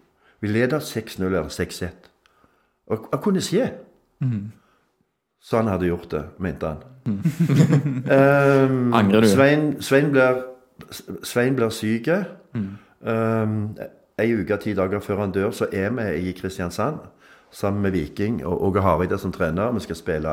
vi 0.41 0.49
leder 0.49 0.81
6-0 0.81 1.25
eller 1.27 1.49
6-1. 1.53 1.89
Og 2.87 3.09
hva 3.11 3.19
kunne 3.21 3.41
skje? 3.45 3.67
Så 5.43 5.57
han 5.61 5.69
hadde 5.71 5.87
gjort 5.91 6.09
det, 6.11 6.23
mente 6.43 6.67
han. 6.67 6.85
um, 7.07 8.95
Angrer 8.99 9.21
du? 9.21 9.29
Svein, 9.29 9.67
Svein 9.83 10.11
blir, 10.14 10.41
Svein 11.23 11.57
blir 11.57 11.69
syk. 11.71 12.09
Um, 12.57 13.77
ei 14.19 14.33
uke, 14.35 14.57
ti 14.62 14.73
dager 14.75 15.01
før 15.05 15.21
han 15.27 15.33
dør, 15.35 15.51
så 15.53 15.67
er 15.73 15.91
vi 15.93 16.29
i 16.31 16.33
Kristiansand 16.33 16.99
sammen 17.53 17.83
med 17.83 17.91
Viking 17.95 18.41
og 18.47 18.62
Åge 18.64 18.83
Hareide 18.83 19.19
som 19.19 19.33
trener. 19.33 19.73
Vi 19.77 19.81
skal 19.85 19.97
spille 19.97 20.33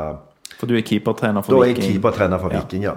For 0.59 0.67
du 0.69 0.75
er 0.77 0.81
keepertrener 0.85 1.41
Da 1.41 1.47
for 1.51 1.61
er 1.63 1.67
jeg 1.67 1.75
Viking? 1.77 1.91
keepertrener 1.93 2.39
for 2.39 2.53
Ja. 2.53 2.61
Viking, 2.63 2.83
ja. 2.83 2.93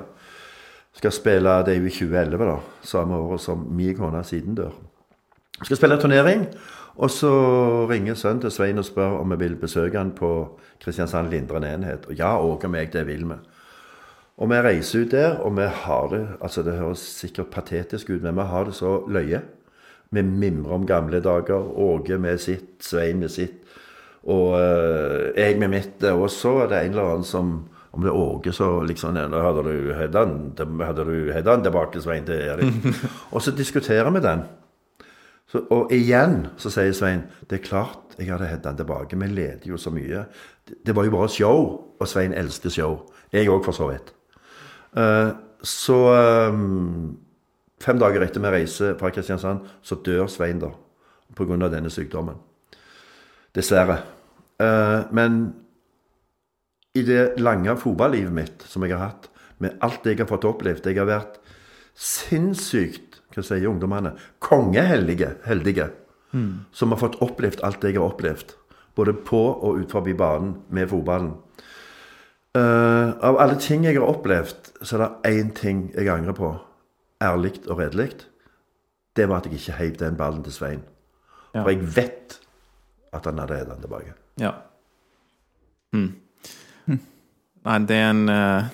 Skal 0.96 1.12
spille, 1.12 1.58
Det 1.66 1.74
er 1.74 1.78
jo 1.78 1.86
i 1.86 1.90
2011, 1.90 2.44
da. 2.44 2.56
Samme 2.82 3.16
året 3.16 3.40
som 3.40 3.66
min 3.70 3.96
kone 3.96 4.24
siden 4.24 4.54
dør. 4.54 4.72
Skal 5.62 5.76
spille 5.76 6.00
turnering. 6.00 6.46
Og 6.96 7.10
så 7.10 7.30
ringer 7.90 8.14
sønnen 8.14 8.40
til 8.40 8.50
Svein 8.50 8.78
og 8.78 8.84
spør 8.84 9.18
om 9.20 9.30
vi 9.30 9.36
vil 9.36 9.56
besøke 9.60 9.98
han 9.98 10.14
på 10.16 10.30
Kristiansand 10.80 11.28
Lindren 11.30 11.64
enhet. 11.64 12.06
Og 12.08 12.14
ja, 12.14 12.38
Åge 12.40 12.64
og 12.64 12.70
meg, 12.70 12.92
det 12.92 13.06
vil 13.06 13.26
vi. 13.28 13.36
Og 14.36 14.50
vi 14.50 14.54
reiser 14.54 15.04
ut 15.04 15.12
der, 15.12 15.36
og 15.36 15.56
vi 15.56 15.62
har 15.62 16.08
det 16.08 16.28
altså 16.40 16.62
Det 16.62 16.78
høres 16.78 16.98
sikkert 16.98 17.46
patetisk 17.46 18.10
ut, 18.10 18.22
men 18.22 18.36
vi 18.36 18.42
har 18.42 18.64
det 18.64 18.74
så 18.74 19.02
løye. 19.08 19.40
Vi 20.10 20.22
mimrer 20.22 20.72
om 20.72 20.86
gamle 20.86 21.20
dager. 21.20 21.78
Åge 21.78 22.18
med 22.18 22.38
sitt, 22.38 22.80
Svein 22.80 23.20
med 23.20 23.28
sitt, 23.28 23.62
og 24.24 24.60
eh, 24.60 25.32
jeg 25.36 25.58
med 25.58 25.68
mitt. 25.68 26.04
Og 26.04 26.30
så 26.30 26.58
er 26.62 26.68
det 26.68 26.78
en 26.84 26.90
eller 26.90 27.10
annen 27.10 27.24
som 27.24 27.68
Om 27.96 28.04
det 28.04 28.10
er 28.12 28.20
Åge, 28.20 28.52
så 28.52 28.66
liksom 28.84 29.16
«Nå 29.16 29.40
Hadde 29.40 29.62
du 29.64 29.92
Heddan 29.96 30.34
hadde 30.84 31.04
du 31.08 31.32
Heddan 31.32 31.62
tilbake, 31.64 32.00
Svein, 32.04 32.26
til 32.28 32.42
Erik? 32.44 32.88
og 33.32 33.40
så 33.42 33.54
diskuterer 33.56 34.10
vi 34.12 34.20
den. 34.20 34.42
Så, 35.48 35.62
og 35.70 35.92
igjen 35.94 36.42
så 36.60 36.72
sier 36.74 36.92
Svein 36.92 37.22
det 37.48 37.60
er 37.60 37.64
klart 37.64 38.16
jeg 38.18 38.28
hadde 38.32 38.48
hatt 38.50 38.64
den 38.64 38.76
tilbake. 38.80 39.16
Vi 39.16 39.28
leder 39.30 39.68
jo 39.68 39.78
så 39.80 39.92
mye. 39.94 40.26
Det, 40.68 40.80
det 40.86 40.96
var 40.96 41.06
jo 41.06 41.14
bare 41.14 41.28
show, 41.32 41.66
og 42.00 42.08
Svein 42.08 42.34
elsker 42.36 42.72
show. 42.72 42.98
Jeg 43.32 43.48
òg, 43.48 43.64
for 43.64 43.76
så 43.76 43.90
vidt. 43.90 44.12
Uh, 44.96 45.32
så 45.64 45.96
um, 46.52 47.16
fem 47.80 48.00
dager 48.00 48.24
etter 48.24 48.44
vi 48.44 48.52
reiser 48.54 48.96
fra 49.00 49.10
Kristiansand, 49.12 49.64
så 49.82 49.98
dør 50.04 50.26
Svein 50.32 50.60
da 50.60 50.72
pga. 51.36 51.68
denne 51.68 51.90
sykdommen. 51.92 52.36
Dessverre. 53.56 54.02
Uh, 54.60 55.04
men 55.12 55.54
i 56.96 57.02
det 57.06 57.36
lange 57.40 57.76
fotballivet 57.80 58.32
mitt 58.34 58.64
som 58.68 58.84
jeg 58.84 58.96
har 58.96 59.10
hatt, 59.10 59.28
med 59.62 59.76
alt 59.84 60.04
jeg 60.04 60.18
har 60.20 60.28
fått 60.28 60.44
opplevd 60.44 60.84
Jeg 60.84 60.98
har 61.00 61.08
vært 61.08 61.38
sinnssykt 61.96 63.22
hva 63.32 63.44
sier 63.44 63.68
ungdommene, 63.68 64.14
kongeheldige, 64.40 65.34
heldige, 65.44 65.90
som 66.72 66.92
har 66.92 67.00
fått 67.00 67.18
opplevd 67.24 67.62
alt 67.64 67.84
jeg 67.84 67.96
har 67.96 68.06
opplevd. 68.08 68.54
Både 68.96 69.12
på 69.12 69.40
og 69.52 69.80
utenfor 69.80 70.08
banen 70.16 70.54
med 70.72 70.88
fotballen. 70.88 71.34
Uh, 72.56 73.12
av 73.20 73.36
alle 73.36 73.58
ting 73.60 73.84
jeg 73.84 73.98
har 73.98 74.08
opplevd, 74.08 74.70
så 74.80 74.96
er 74.96 75.02
det 75.02 75.32
én 75.36 75.52
ting 75.52 75.90
jeg 75.92 76.08
angrer 76.08 76.36
på, 76.36 76.54
ærlig 77.20 77.58
og 77.68 77.80
redelig. 77.82 78.24
Det 79.16 79.28
var 79.28 79.42
at 79.42 79.48
jeg 79.48 79.60
ikke 79.60 79.76
heiv 79.80 79.98
den 80.00 80.16
ballen 80.16 80.44
til 80.44 80.52
Svein. 80.52 80.84
Ja. 81.52 81.62
For 81.62 81.72
jeg 81.72 81.84
vet 81.96 82.38
at 83.12 83.28
han 83.28 83.38
hadde 83.40 83.58
hatt 83.60 83.68
den 83.74 83.84
tilbake. 83.84 84.14
Ja. 84.40 84.52
Mm. 85.92 86.14
Nei, 87.66 87.80
det 87.88 87.98
er 87.98 88.12
en 88.12 88.30
eh, 88.30 88.70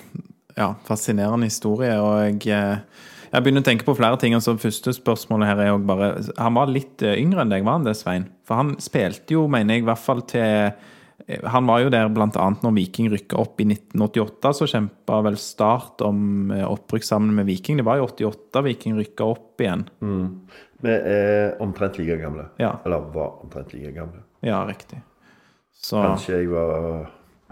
ja, 0.59 0.69
fascinerende 0.85 1.49
historie, 1.49 1.95
og 1.97 2.19
jeg, 2.21 2.39
eh, 2.53 3.05
jeg 3.33 3.45
begynner 3.45 3.63
å 3.63 3.67
tenke 3.67 3.87
på 3.87 3.95
flere 3.97 4.19
ting. 4.21 4.35
Altså, 4.37 4.53
første 4.61 4.93
spørsmålet 4.93 5.49
her 5.49 5.61
er 5.63 5.69
jo 5.71 5.79
bare 5.89 6.11
Han 6.37 6.57
var 6.59 6.69
litt 6.69 7.01
eh, 7.01 7.17
yngre 7.21 7.41
enn 7.41 7.53
deg, 7.53 7.65
var 7.65 7.79
han 7.79 7.87
det, 7.87 7.95
Svein? 7.97 8.27
For 8.45 8.61
han 8.61 8.75
spilte 8.83 9.37
jo, 9.37 9.47
mener 9.49 9.79
jeg, 9.79 9.85
i 9.85 9.87
hvert 9.89 10.03
fall 10.03 10.21
til 10.29 11.39
Han 11.55 11.69
var 11.69 11.79
jo 11.81 11.93
der 11.93 12.11
annet 12.11 12.65
når 12.65 12.75
Viking 12.75 13.09
rykka 13.13 13.39
opp 13.41 13.61
i 13.63 13.67
1988, 13.71 14.53
så 14.59 14.67
kjempa 14.69 15.21
vel 15.25 15.39
Start 15.41 16.03
om 16.05 16.51
opprykk 16.51 17.07
sammen 17.07 17.33
med 17.37 17.47
Viking. 17.49 17.79
Det 17.79 17.87
var 17.87 18.01
i 18.01 18.05
88 18.05 18.63
Viking 18.67 18.99
rykka 18.99 19.25
opp 19.31 19.63
igjen. 19.63 19.87
Vi 20.83 20.91
er 20.91 21.55
omtrent 21.63 21.97
like 21.97 22.19
gamle. 22.19 22.49
Ja. 22.59 22.75
Eller 22.83 23.07
var 23.15 23.39
omtrent 23.45 23.71
like 23.73 23.95
gamle. 23.95 24.25
Ja, 24.43 24.65
riktig. 24.67 24.99
Så, 25.79 26.01
Kanskje 26.03 26.41
jeg 26.41 26.51
var 26.51 27.07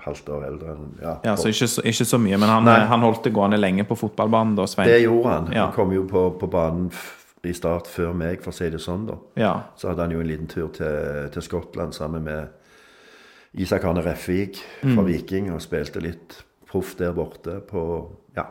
halvt 0.05 0.29
år 0.29 0.45
eldre 0.47 0.71
enn 0.75 0.91
ja. 1.01 1.15
ja, 1.23 1.35
så 1.37 1.49
ikke, 1.51 1.67
så 1.67 1.81
ikke 1.85 2.05
så 2.05 2.17
mye, 2.21 2.37
men 2.41 2.49
han, 2.49 2.67
han 2.67 3.01
holdt 3.05 3.23
det 3.27 3.33
gående 3.35 3.57
lenge 3.59 3.83
på 3.89 3.95
fotballbanen 3.99 4.55
da, 4.57 4.65
Svein. 4.67 4.87
Det 4.89 5.01
gjorde 5.03 5.29
han. 5.35 5.49
Ja. 5.53 5.65
Han 5.67 5.73
kom 5.75 5.91
jo 5.95 6.03
på, 6.09 6.23
på 6.41 6.47
banen 6.51 6.89
i 7.43 7.53
start 7.57 7.87
før 7.89 8.13
meg, 8.13 8.41
for 8.43 8.51
å 8.53 8.55
si 8.55 8.69
det 8.69 8.79
sånn. 8.81 9.07
da. 9.09 9.15
Ja. 9.41 9.53
Så 9.77 9.89
hadde 9.89 10.01
han 10.05 10.11
jo 10.13 10.19
en 10.21 10.27
liten 10.29 10.47
tur 10.51 10.67
til, 10.75 11.29
til 11.33 11.41
Skottland 11.45 11.93
sammen 11.97 12.23
med 12.27 12.49
Isak 13.53 13.83
Arne 13.83 14.01
Refvik 14.05 14.61
Mm. 14.83 14.95
fra 14.95 15.03
Viking, 15.03 15.51
og 15.53 15.61
spilte 15.61 15.99
litt 16.01 16.43
proff 16.69 16.95
der 16.97 17.11
borte 17.13 17.59
på 17.67 17.81
Ja. 18.37 18.45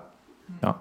ja. 0.62 0.74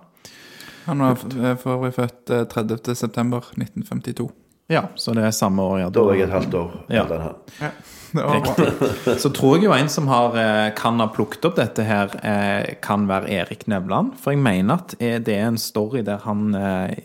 Han 0.85 0.99
var 1.05 1.15
for 1.61 1.69
øvrig 1.75 1.93
født 1.93 2.29
eh, 2.33 2.43
30. 2.49 2.95
september 2.95 3.45
1952. 3.57 4.29
Ja, 4.69 4.83
så 4.95 5.13
det 5.13 5.23
er 5.25 5.31
samme 5.31 5.61
år, 5.61 5.79
ja. 5.79 5.89
Da 5.89 6.01
var 6.03 6.13
jeg 6.17 6.23
et 6.27 6.33
halvt 6.33 6.53
år 6.53 6.71
Ja. 6.89 7.03
eldre 7.03 7.15
enn 7.15 7.21
han. 7.21 7.35
Bra. 7.59 7.69
Så 9.23 9.29
tror 9.35 9.57
jeg 9.57 9.67
jo 9.67 9.73
en 9.75 9.89
som 9.91 10.07
har, 10.09 10.35
eh, 10.39 10.69
kan 10.77 10.99
ha 11.01 11.09
plukket 11.13 11.45
opp 11.49 11.57
dette 11.59 11.85
her, 11.85 12.13
eh, 12.25 12.75
kan 12.83 13.07
være 13.09 13.29
Erik 13.41 13.67
Nevland. 13.69 14.15
For 14.21 14.33
jeg 14.33 14.41
mener 14.43 14.81
at 14.81 14.95
eh, 14.99 15.19
det 15.21 15.35
er 15.35 15.49
en 15.49 15.61
story 15.61 16.03
der 16.07 16.23
han, 16.25 16.53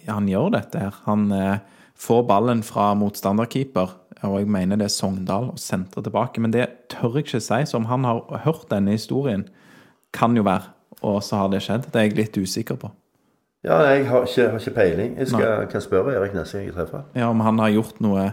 han 0.08 0.30
gjør 0.30 0.54
dette 0.56 0.80
her. 0.80 0.96
Han 1.08 1.28
får 2.00 2.24
ballen 2.28 2.64
fra 2.66 2.92
motstanderkeeper, 2.98 3.94
og 4.24 4.38
jeg 4.40 4.50
mener 4.50 4.80
det 4.80 4.88
er 4.88 4.94
Sogndal, 4.94 5.52
og 5.52 5.60
sentrer 5.60 6.04
tilbake. 6.04 6.42
Men 6.42 6.54
det 6.54 6.68
tør 6.92 7.18
jeg 7.18 7.28
ikke 7.28 7.44
si, 7.44 7.62
så 7.68 7.80
om 7.80 7.88
han 7.90 8.08
har 8.08 8.24
hørt 8.46 8.68
denne 8.72 8.96
historien, 8.96 9.46
kan 10.14 10.36
jo 10.36 10.46
være. 10.46 10.72
Og 11.04 11.20
så 11.26 11.42
har 11.42 11.50
det 11.52 11.64
skjedd. 11.64 11.90
Det 11.92 12.00
er 12.00 12.08
jeg 12.08 12.16
litt 12.16 12.38
usikker 12.38 12.78
på. 12.80 12.90
Ja, 13.64 13.78
jeg 13.88 14.04
har 14.10 14.26
ikke, 14.28 14.48
har 14.50 14.58
ikke 14.60 14.74
peiling. 14.76 15.14
Jeg 15.18 15.28
skal, 15.30 15.66
kan 15.72 15.80
spørre 15.80 16.12
Erik 16.18 16.34
neste 16.36 16.58
gang 16.58 16.66
jeg 16.68 16.74
treffer. 16.76 17.04
Ja, 17.16 17.30
Om 17.32 17.40
han 17.40 17.62
har 17.62 17.70
gjort 17.72 18.00
noe 18.04 18.26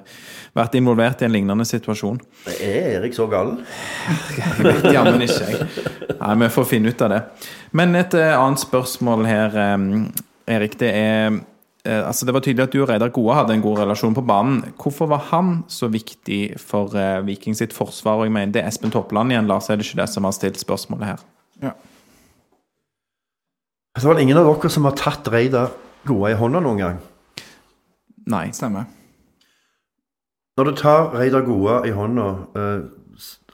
Vært 0.57 0.73
involvert 0.75 1.21
i 1.23 1.27
en 1.29 1.31
lignende 1.31 1.63
situasjon. 1.63 2.17
Er 2.59 2.97
Erik 2.97 3.15
så 3.15 3.29
gal? 3.31 3.53
Jammen 4.91 5.23
ikke 5.23 5.45
jeg. 5.47 5.69
Nei, 6.17 6.33
Vi 6.41 6.49
får 6.51 6.67
finne 6.67 6.91
ut 6.91 7.03
av 7.05 7.13
det. 7.13 7.21
Men 7.71 7.95
et 7.95 8.17
eh, 8.19 8.33
annet 8.35 8.59
spørsmål 8.59 9.23
her, 9.29 9.55
Erik. 10.51 10.75
Det 10.81 10.89
er 10.91 11.37
eh, 11.85 12.01
altså 12.03 12.27
Det 12.27 12.35
var 12.35 12.43
tydelig 12.43 12.65
at 12.67 12.75
du 12.75 12.81
og 12.81 12.89
Reidar 12.89 13.13
Gode 13.15 13.37
hadde 13.37 13.55
en 13.55 13.63
god 13.63 13.79
relasjon 13.85 14.17
på 14.17 14.25
banen. 14.27 14.59
Hvorfor 14.83 15.07
var 15.13 15.23
han 15.31 15.61
så 15.71 15.87
viktig 15.87 16.57
for 16.59 16.91
eh, 16.99 17.21
Viking 17.25 17.55
sitt 17.55 17.71
forsvar? 17.77 18.19
Og 18.19 18.27
jeg 18.27 18.35
mener 18.35 18.51
Det 18.51 18.65
er 18.65 18.67
Espen 18.67 18.91
Toppland 18.91 19.31
igjen, 19.31 19.47
Lars, 19.47 19.69
er 19.71 19.79
det 19.79 19.87
ikke 19.87 20.01
det 20.03 20.09
som 20.11 20.27
har 20.27 20.35
stilt 20.35 20.59
spørsmålet 20.59 21.13
her? 21.13 21.23
Ja. 21.63 21.73
Så 23.99 24.07
var 24.07 24.15
det 24.15 24.23
ingen 24.23 24.39
av 24.39 24.47
dere 24.47 24.69
som 24.71 24.87
har 24.87 24.95
tatt 24.95 25.27
Reidar 25.31 25.73
Goa 26.07 26.31
i 26.31 26.37
hånda 26.39 26.61
noen 26.63 26.79
gang. 26.79 26.99
Nei. 28.31 28.47
Stemmer. 28.55 28.87
Når 30.57 30.69
du 30.69 30.75
tar 30.79 31.11
Reidar 31.15 31.43
Goa 31.45 31.81
i 31.87 31.91
hånda 31.95 32.27
eh, 32.55 32.81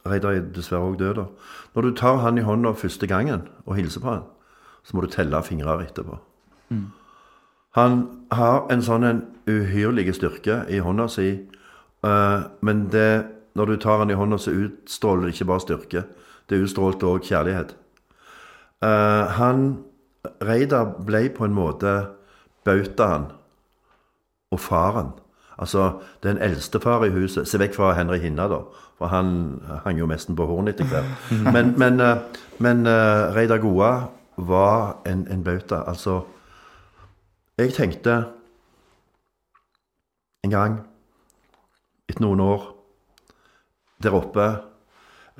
Reidar 0.08 0.38
er 0.38 0.46
dessverre 0.54 0.88
òg 0.88 1.00
død, 1.00 1.18
da. 1.20 1.26
Når 1.76 1.88
du 1.88 1.96
tar 1.98 2.22
han 2.24 2.38
i 2.40 2.46
hånda 2.46 2.72
første 2.78 3.08
gangen 3.10 3.48
og 3.66 3.76
hilser 3.78 4.04
på 4.04 4.12
han, 4.12 4.24
så 4.88 4.96
må 4.96 5.04
du 5.04 5.10
telle 5.12 5.42
fingrer 5.44 5.84
etterpå. 5.84 6.20
Han 7.78 7.98
har 8.32 8.70
en 8.74 8.82
sånn 8.82 9.06
en 9.06 9.20
uhyrlig 9.48 10.16
styrke 10.16 10.62
i 10.74 10.80
hånda 10.84 11.10
si, 11.12 11.28
eh, 12.04 12.40
men 12.62 12.88
det, 12.94 13.28
når 13.56 13.66
du 13.74 13.76
tar 13.84 14.00
han 14.00 14.12
i 14.12 14.18
hånda, 14.18 14.40
så 14.40 14.56
utstråler 14.56 15.28
det 15.28 15.36
ikke 15.36 15.50
bare 15.52 15.66
styrke. 15.66 16.06
Det 16.48 16.62
utstrålte 16.64 17.10
òg 17.10 17.28
kjærlighet. 17.28 17.76
Eh, 18.82 19.26
han 19.38 19.84
Reidar 20.44 20.96
ble 21.06 21.28
på 21.34 21.46
en 21.46 21.56
måte 21.56 21.94
bautaen 22.68 23.32
og 24.52 24.60
faren. 24.60 25.14
Altså 25.58 26.00
den 26.24 26.38
eldste 26.38 26.80
far 26.80 27.04
i 27.06 27.10
huset. 27.10 27.48
Se 27.48 27.60
vekk 27.60 27.76
fra 27.76 27.94
Henry 27.98 28.20
Hinna, 28.22 28.48
da. 28.48 28.62
For 28.98 29.10
han 29.14 29.62
hang 29.84 30.00
jo 30.00 30.08
nesten 30.10 30.36
på 30.36 30.46
hornet 30.46 30.76
etter 30.76 30.90
hvert. 30.90 31.32
Men, 31.54 31.74
men, 31.78 32.00
eh, 32.02 32.18
men 32.60 32.88
uh, 32.88 33.34
Reidar 33.36 33.58
Goa 33.62 33.92
var 34.38 34.98
en, 35.06 35.28
en 35.32 35.44
bauta. 35.44 35.84
Altså 35.88 36.22
Jeg 37.58 37.74
tenkte 37.74 38.24
en 40.44 40.52
gang, 40.52 40.80
etter 42.10 42.22
noen 42.22 42.40
år, 42.40 42.74
der 44.04 44.14
oppe 44.14 44.46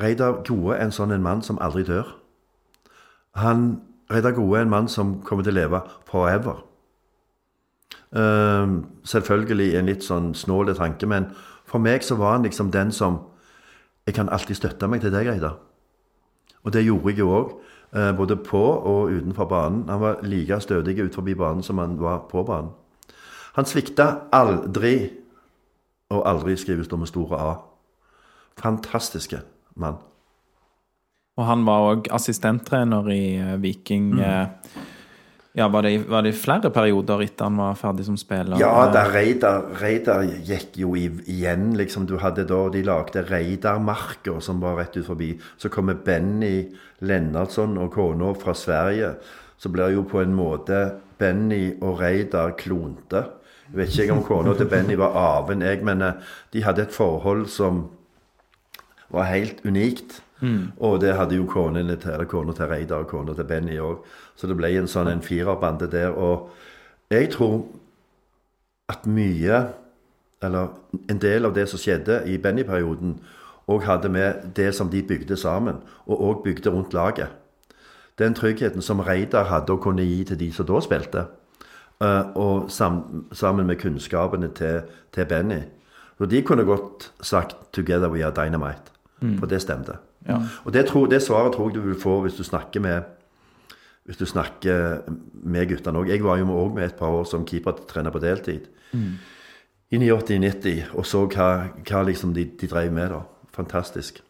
Reidar 0.02 0.42
Goa 0.48 0.78
er 0.78 0.88
en 0.88 0.94
sånn 0.94 1.14
en 1.14 1.24
mann 1.26 1.42
som 1.46 1.58
aldri 1.62 1.84
dør. 1.86 2.10
Han, 3.38 3.82
Reidar 4.12 4.32
Gode 4.32 4.60
er 4.60 4.66
en 4.66 4.70
mann 4.70 4.88
som 4.88 5.18
kommer 5.22 5.44
til 5.44 5.56
å 5.56 5.60
leve 5.60 5.82
forever. 6.08 6.64
Uh, 8.16 8.84
selvfølgelig 9.04 9.74
en 9.76 9.90
litt 9.90 10.06
sånn 10.06 10.32
snål 10.36 10.72
tanke, 10.78 11.08
men 11.08 11.28
for 11.68 11.84
meg 11.84 12.06
så 12.08 12.16
var 12.16 12.38
han 12.38 12.48
liksom 12.48 12.72
den 12.72 12.92
som 12.92 13.26
Jeg 14.08 14.16
kan 14.16 14.30
alltid 14.32 14.56
støtte 14.56 14.88
meg 14.88 15.02
til 15.04 15.12
deg, 15.12 15.28
Reidar. 15.28 15.58
Og 16.64 16.72
det 16.72 16.86
gjorde 16.86 17.12
jeg 17.12 17.20
jo 17.20 17.26
òg, 17.28 17.50
både 18.16 18.38
på 18.40 18.62
og 18.64 19.12
utenfor 19.12 19.46
banen. 19.52 19.90
Han 19.90 20.00
var 20.00 20.22
like 20.24 20.60
stødig 20.64 20.96
ut 21.04 21.16
forbi 21.16 21.36
banen 21.36 21.64
som 21.64 21.78
han 21.78 22.00
var 22.00 22.22
på 22.32 22.44
banen. 22.48 22.70
Han 23.56 23.66
svikta 23.66 24.30
aldri, 24.32 25.10
og 26.10 26.24
aldri 26.30 26.56
skrives 26.56 26.88
det 26.88 27.00
med 27.00 27.10
store 27.10 27.36
A. 27.36 27.54
Fantastiske 28.58 29.42
mann. 29.76 29.98
Og 31.38 31.46
han 31.46 31.66
var 31.68 31.88
òg 31.94 32.12
assistenttrener 32.14 33.10
i 33.14 33.24
eh, 33.38 33.56
Viking. 33.62 34.16
Mm. 34.18 34.86
Ja, 35.58 35.68
var 35.74 35.82
det, 35.82 35.98
var 36.10 36.22
det 36.22 36.36
flere 36.38 36.70
perioder 36.70 37.24
etter 37.26 37.48
han 37.48 37.56
var 37.58 37.78
ferdig 37.80 38.04
som 38.06 38.18
spiller? 38.20 38.60
Ja, 38.62 38.92
da 38.94 39.08
Reidar, 39.10 39.72
Reidar 39.82 40.22
gikk 40.46 40.78
jo 40.78 40.92
igjen, 40.94 41.72
liksom. 41.80 42.06
Du 42.06 42.20
hadde 42.22 42.46
da, 42.46 42.60
De 42.70 42.84
lagde 42.86 43.24
Reidar-marker 43.26 44.38
som 44.46 44.62
var 44.62 44.78
rett 44.78 45.00
ut 45.00 45.08
forbi. 45.08 45.32
Så 45.58 45.72
kommer 45.74 45.98
Benny 45.98 46.68
Lennartsson 47.02 47.74
og 47.82 47.90
kona 47.96 48.36
fra 48.38 48.54
Sverige. 48.54 49.16
Så 49.58 49.74
blir 49.74 49.96
jo 49.96 50.06
på 50.06 50.22
en 50.22 50.38
måte 50.38 50.84
Benny 51.18 51.72
og 51.82 52.04
Reidar 52.04 52.54
klonte. 52.62 53.26
Jeg 53.72 53.82
vet 53.82 53.98
ikke 53.98 54.14
om 54.14 54.24
kona 54.30 54.54
til 54.62 54.70
Benny 54.70 54.94
var 55.02 55.18
aven, 55.18 55.66
jeg, 55.66 55.82
men 55.82 56.06
eh, 56.06 56.22
de 56.54 56.62
hadde 56.70 56.86
et 56.86 56.94
forhold 56.94 57.48
som 57.50 57.88
var 59.10 59.32
helt 59.34 59.66
unikt. 59.66 60.22
Og 60.78 61.02
det 61.02 61.16
hadde 61.16 61.36
jo 61.36 61.48
konene 61.50 61.96
til, 61.96 62.26
kona 62.30 62.54
til 62.54 62.70
Reidar 62.70 63.06
og 63.06 63.08
kona 63.08 63.34
til 63.34 63.48
Benny 63.50 63.80
òg. 63.82 64.06
Så 64.36 64.48
det 64.48 64.58
ble 64.58 64.70
en 64.78 64.88
sånn 64.88 65.10
en 65.12 65.24
firerbande 65.26 65.90
der. 65.92 66.14
Og 66.14 66.50
jeg 67.10 67.32
tror 67.34 67.66
at 68.90 69.08
mye, 69.08 69.64
eller 70.44 70.68
en 71.10 71.22
del 71.22 71.46
av 71.46 71.56
det 71.56 71.68
som 71.70 71.82
skjedde 71.82 72.22
i 72.30 72.38
Benny-perioden, 72.38 73.18
òg 73.68 73.84
hadde 73.84 74.10
med 74.10 74.54
det 74.56 74.70
som 74.76 74.90
de 74.90 75.04
bygde 75.04 75.36
sammen, 75.38 75.82
og 76.06 76.22
òg 76.22 76.44
bygde 76.44 76.72
rundt 76.72 76.94
laget. 76.94 77.34
Den 78.18 78.34
tryggheten 78.34 78.82
som 78.82 79.00
Reidar 79.00 79.50
hadde 79.52 79.74
å 79.74 79.82
kunne 79.82 80.06
gi 80.06 80.24
til 80.24 80.40
de 80.40 80.52
som 80.52 80.66
da 80.66 80.80
spilte, 80.82 81.26
eh, 82.02 82.24
og 82.36 82.72
sam, 82.72 83.28
sammen 83.32 83.68
med 83.68 83.80
kunnskapene 83.82 84.48
til, 84.56 84.82
til 85.14 85.26
Benny. 85.26 85.62
Og 86.20 86.32
de 86.32 86.42
kunne 86.42 86.66
godt 86.66 87.12
sagt 87.22 87.56
'Together 87.74 88.10
we 88.10 88.26
are 88.26 88.32
dynamite', 88.32 88.92
for 89.40 89.46
det 89.46 89.62
stemte. 89.62 89.98
Ja. 90.28 90.42
Og 90.66 90.74
det, 90.76 90.88
tror, 90.90 91.08
det 91.12 91.22
svaret 91.24 91.56
tror 91.56 91.70
jeg 91.70 91.80
du 91.80 91.88
vil 91.88 92.00
få 92.00 92.20
hvis 92.26 92.38
du 92.40 92.44
snakker 92.48 92.84
med 92.84 93.14
hvis 94.08 94.20
du 94.22 94.24
snakker 94.24 95.02
med 95.44 95.68
guttene 95.68 96.00
òg. 96.00 96.08
Jeg 96.08 96.24
var 96.24 96.40
jo 96.40 96.48
òg 96.48 96.78
med 96.78 96.86
et 96.86 96.96
par 96.96 97.12
år 97.12 97.26
som 97.28 97.44
keepertrener 97.48 98.14
på 98.14 98.22
deltid. 98.24 98.70
I 99.92 100.00
89-90 100.00 100.94
og 100.96 101.04
så 101.08 101.26
hva, 101.28 101.50
hva 101.84 102.06
liksom 102.08 102.32
de, 102.36 102.46
de 102.60 102.70
drev 102.72 102.94
med 102.96 103.12
da. 103.12 103.26
Fantastisk. 103.56 104.22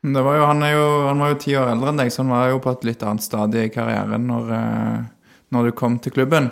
Det 0.00 0.22
var 0.24 0.38
jo, 0.38 0.44
han, 0.48 0.64
jo, 0.64 0.84
han 1.06 1.22
var 1.22 1.34
jo 1.34 1.38
ti 1.42 1.54
år 1.60 1.70
eldre 1.74 1.92
enn 1.92 1.98
deg, 2.00 2.10
så 2.10 2.22
han 2.22 2.32
var 2.32 2.50
jo 2.50 2.60
på 2.64 2.72
et 2.72 2.86
litt 2.88 3.02
annet 3.04 3.24
stadie 3.24 3.66
i 3.68 3.72
karrieren 3.72 4.26
når, 4.30 4.52
eh, 4.56 5.34
når 5.52 5.68
du 5.68 5.76
kom 5.76 5.98
til 6.00 6.14
klubben. 6.14 6.48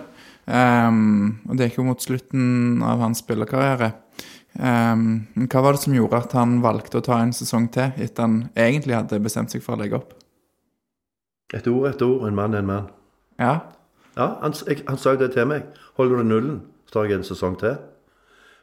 Um, 0.48 1.40
og 1.48 1.56
det 1.56 1.68
gikk 1.68 1.80
jo 1.80 1.86
mot 1.88 2.04
slutten 2.04 2.84
av 2.84 3.02
hans 3.04 3.22
spillerkarriere. 3.24 3.90
Ehm, 4.56 5.26
hva 5.46 5.62
var 5.62 5.76
det 5.76 5.82
som 5.84 5.94
gjorde 5.94 6.22
at 6.22 6.32
han 6.32 6.60
valgte 6.64 6.98
å 6.98 7.04
ta 7.04 7.20
en 7.22 7.34
sesong 7.36 7.68
til, 7.74 7.92
etter 7.96 8.24
han 8.24 8.38
egentlig 8.56 8.96
hadde 8.96 9.20
bestemt 9.22 9.52
seg 9.52 9.62
for 9.62 9.76
å 9.76 9.82
legge 9.82 10.00
opp? 10.00 10.14
Et 11.54 11.66
ord, 11.66 11.86
et 11.88 12.02
ord. 12.02 12.26
En 12.28 12.34
mann, 12.34 12.54
en 12.54 12.66
mann. 12.66 12.88
Ja, 13.38 13.60
Ja, 14.18 14.32
han, 14.42 14.52
jeg, 14.66 14.82
han 14.88 14.98
sa 14.98 15.12
jo 15.14 15.20
det 15.20 15.28
til 15.36 15.46
meg. 15.46 15.68
Holder 15.94 16.16
du 16.18 16.26
nullen, 16.26 16.56
så 16.88 16.96
tar 16.96 17.04
jeg 17.06 17.20
en 17.20 17.26
sesong 17.28 17.54
til. 17.60 17.76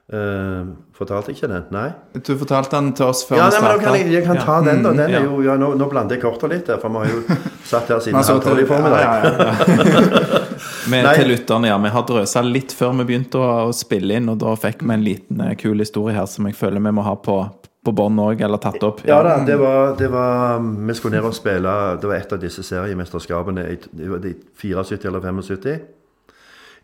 Eh, 0.05 0.65
fortalte 0.93 1.31
jeg 1.31 1.39
ikke 1.39 1.47
den? 1.49 1.63
Nei. 1.73 1.87
Du 2.13 2.35
fortalte 2.37 2.77
den 2.77 2.91
til 2.93 3.07
oss 3.07 3.23
før 3.25 3.39
Ja, 3.39 3.45
vi 3.49 3.55
men 3.57 3.63
starta. 3.63 3.81
kan 3.81 3.95
jeg, 3.97 4.11
jeg 4.13 4.25
kan 4.27 4.37
ta 4.37 4.57
den, 4.61 4.83
da. 4.85 4.91
Den 4.93 5.09
ja. 5.09 5.19
er 5.19 5.23
jo, 5.25 5.39
ja, 5.41 5.55
nå, 5.57 5.71
nå 5.79 5.87
blander 5.89 6.13
jeg 6.13 6.21
kortene 6.21 6.53
litt, 6.53 6.67
der, 6.69 6.77
for 6.77 6.93
vi 6.93 7.01
har 7.01 7.09
jo 7.09 7.37
satt 7.65 7.89
her 7.89 8.03
siden 8.05 8.21
halv 8.21 8.43
tolv 8.45 8.61
i 8.61 8.67
formiddag. 8.69 9.01
Ja, 9.01 9.15
ja, 9.17 9.31
ja. 9.41 10.41
Nei. 10.93 11.15
til 11.17 11.31
lytterne, 11.31 11.71
ja, 11.71 11.77
vi 11.81 11.89
har 11.95 12.05
drøsa 12.05 12.43
litt 12.45 12.75
før 12.77 12.93
vi 12.99 13.07
begynte 13.09 13.41
å, 13.41 13.47
å 13.65 13.73
spille 13.73 14.19
inn, 14.19 14.29
og 14.29 14.37
da 14.43 14.53
fikk 14.59 14.85
vi 14.85 14.93
en 14.93 15.07
liten 15.07 15.41
uh, 15.41 15.55
kul 15.57 15.81
historie 15.81 16.13
her 16.13 16.29
som 16.29 16.45
jeg 16.45 16.57
føler 16.59 16.85
vi 16.85 16.93
må 16.93 17.05
ha 17.07 17.15
på, 17.17 17.39
på 17.81 17.95
bånd 17.97 18.21
òg, 18.21 18.45
eller 18.45 18.61
tatt 18.61 18.85
opp. 18.85 19.01
Ja 19.09 19.23
da, 19.25 19.39
det 19.47 19.57
var, 19.57 19.95
det 19.97 20.11
var 20.13 20.61
Vi 20.61 20.97
skulle 20.99 21.17
ned 21.17 21.25
og 21.25 21.33
spille 21.33 21.73
Det 21.97 22.11
var 22.11 22.19
et 22.19 22.37
av 22.37 22.45
disse 22.45 22.61
seriemesterskapene 22.65 23.65
i 23.73 23.79
det 23.81 24.11
var 24.11 24.21
de 24.21 24.35
74 24.61 25.09
eller 25.09 25.25
75. 25.25 25.81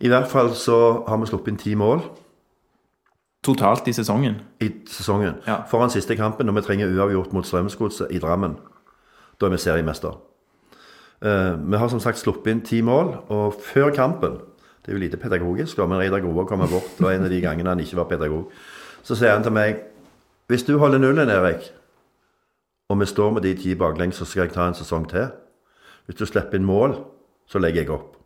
I 0.01 0.09
hvert 0.09 0.29
fall 0.33 0.49
så 0.57 0.81
har 1.05 1.21
vi 1.21 1.29
sluppet 1.29 1.53
inn 1.53 1.61
ti 1.61 1.77
mål 1.77 2.01
Totalt 3.41 3.87
i 3.87 3.93
sesongen. 3.93 4.41
i 4.61 4.69
sesongen. 4.85 5.39
Ja. 5.47 5.63
Foran 5.69 5.89
siste 5.89 6.15
kampen, 6.15 6.45
når 6.45 6.59
vi 6.59 6.61
trenger 6.61 6.91
uavgjort 6.93 7.33
mot 7.33 7.45
Strømsgodset 7.45 8.11
i 8.11 8.19
Drammen. 8.19 8.57
Da 9.41 9.45
er 9.45 9.49
vi 9.49 9.57
seriemester. 9.57 10.19
Uh, 11.21 11.71
vi 11.71 11.77
har 11.77 11.89
som 11.89 11.99
sagt 11.99 12.17
sluppet 12.21 12.51
inn 12.51 12.61
ti 12.65 12.81
mål, 12.81 13.15
og 13.29 13.53
før 13.61 13.93
kampen 13.93 14.39
Det 14.81 14.89
er 14.89 14.97
jo 14.97 14.99
lite 14.99 15.17
pedagogisk, 15.17 15.77
da, 15.77 15.85
men 15.85 15.99
Reidar 15.99 16.19
Grove 16.19 16.47
kommer 16.49 16.67
bort. 16.67 16.97
Var 16.97 17.11
en 17.11 17.23
av 17.23 17.29
de 17.29 17.41
gangene 17.41 17.69
han 17.69 17.79
ikke 17.79 17.97
var 17.99 18.07
pedagog. 18.09 18.49
Så 19.03 19.13
sier 19.15 19.35
han 19.35 19.43
til 19.43 19.53
meg 19.53 19.83
Hvis 20.49 20.63
du 20.63 20.79
holder 20.79 20.97
nullen, 20.97 21.29
Erik, 21.29 21.71
og 22.89 22.99
vi 22.99 23.05
står 23.05 23.31
med 23.31 23.41
de 23.41 23.53
ti 23.55 23.75
baklengs, 23.75 24.17
så 24.17 24.25
skal 24.25 24.41
jeg 24.41 24.53
ta 24.53 24.65
en 24.67 24.73
sesong 24.73 25.05
til. 25.09 25.29
Hvis 26.05 26.17
du 26.17 26.25
slipper 26.25 26.57
inn 26.57 26.65
mål, 26.65 26.97
så 27.47 27.59
legger 27.59 27.81
jeg 27.81 27.93
opp. 27.93 28.17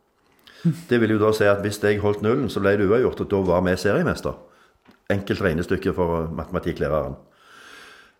Det 0.88 1.00
vil 1.00 1.10
jo 1.10 1.18
da 1.18 1.30
si 1.36 1.44
at 1.44 1.60
hvis 1.60 1.78
jeg 1.84 2.00
holdt 2.00 2.22
nullen, 2.22 2.48
så 2.50 2.60
ble 2.60 2.72
det 2.76 2.88
uavgjort, 2.88 3.20
og 3.20 3.30
da 3.30 3.42
var 3.46 3.60
vi 3.62 3.76
seriemester. 3.76 4.32
Enkelt 5.10 5.42
regnestykke 5.42 5.94
for 5.94 6.30
matematikklæreren. 6.34 7.16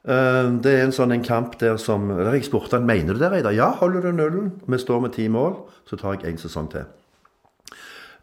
Eh, 0.06 0.62
Det 0.62 0.72
er 0.72 0.84
en 0.84 0.94
sånn 0.94 1.12
en 1.12 1.24
kamp 1.24 1.58
der 1.58 1.76
som 1.76 2.08
der 2.08 2.32
Jeg 2.32 2.44
spurte 2.44 2.76
han 2.78 2.86
mener 2.86 3.14
du 3.14 3.18
det, 3.18 3.30
Reidar. 3.30 3.52
Ja, 3.52 3.70
holder 3.70 4.00
du 4.00 4.12
nullen, 4.12 4.52
vi 4.66 4.78
står 4.78 5.00
med 5.00 5.12
ti 5.12 5.28
mål, 5.28 5.56
så 5.86 5.96
tar 5.96 6.14
jeg 6.14 6.30
en 6.30 6.38
sesong 6.38 6.70
til. 6.70 6.84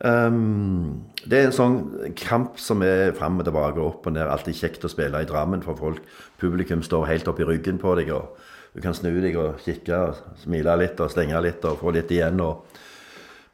Um, 0.04 1.04
det 1.24 1.38
er 1.38 1.46
en 1.48 1.56
sånn 1.56 1.76
kamp 2.20 2.58
som 2.60 2.82
er 2.84 3.14
fram 3.16 3.38
og 3.40 3.46
tilbake, 3.46 3.80
opp 3.80 4.08
og 4.08 4.14
ned. 4.14 4.28
Alltid 4.28 4.58
kjekt 4.58 4.84
å 4.84 4.92
spille 4.92 5.22
i 5.22 5.28
Drammen 5.28 5.64
for 5.64 5.76
folk. 5.80 6.02
Publikum 6.42 6.82
står 6.84 7.06
helt 7.08 7.28
opp 7.28 7.40
i 7.40 7.48
ryggen 7.48 7.80
på 7.80 7.96
deg, 7.96 8.12
og 8.12 8.36
du 8.76 8.82
kan 8.82 8.94
snu 8.98 9.14
deg 9.22 9.38
og 9.40 9.62
kikke 9.64 9.96
og 9.96 10.40
smile 10.42 10.76
litt 10.82 11.00
og 11.00 11.12
stenge 11.14 11.40
litt 11.46 11.64
og 11.70 11.80
få 11.80 11.94
litt 11.96 12.12
igjen. 12.12 12.42
Og... 12.44 12.73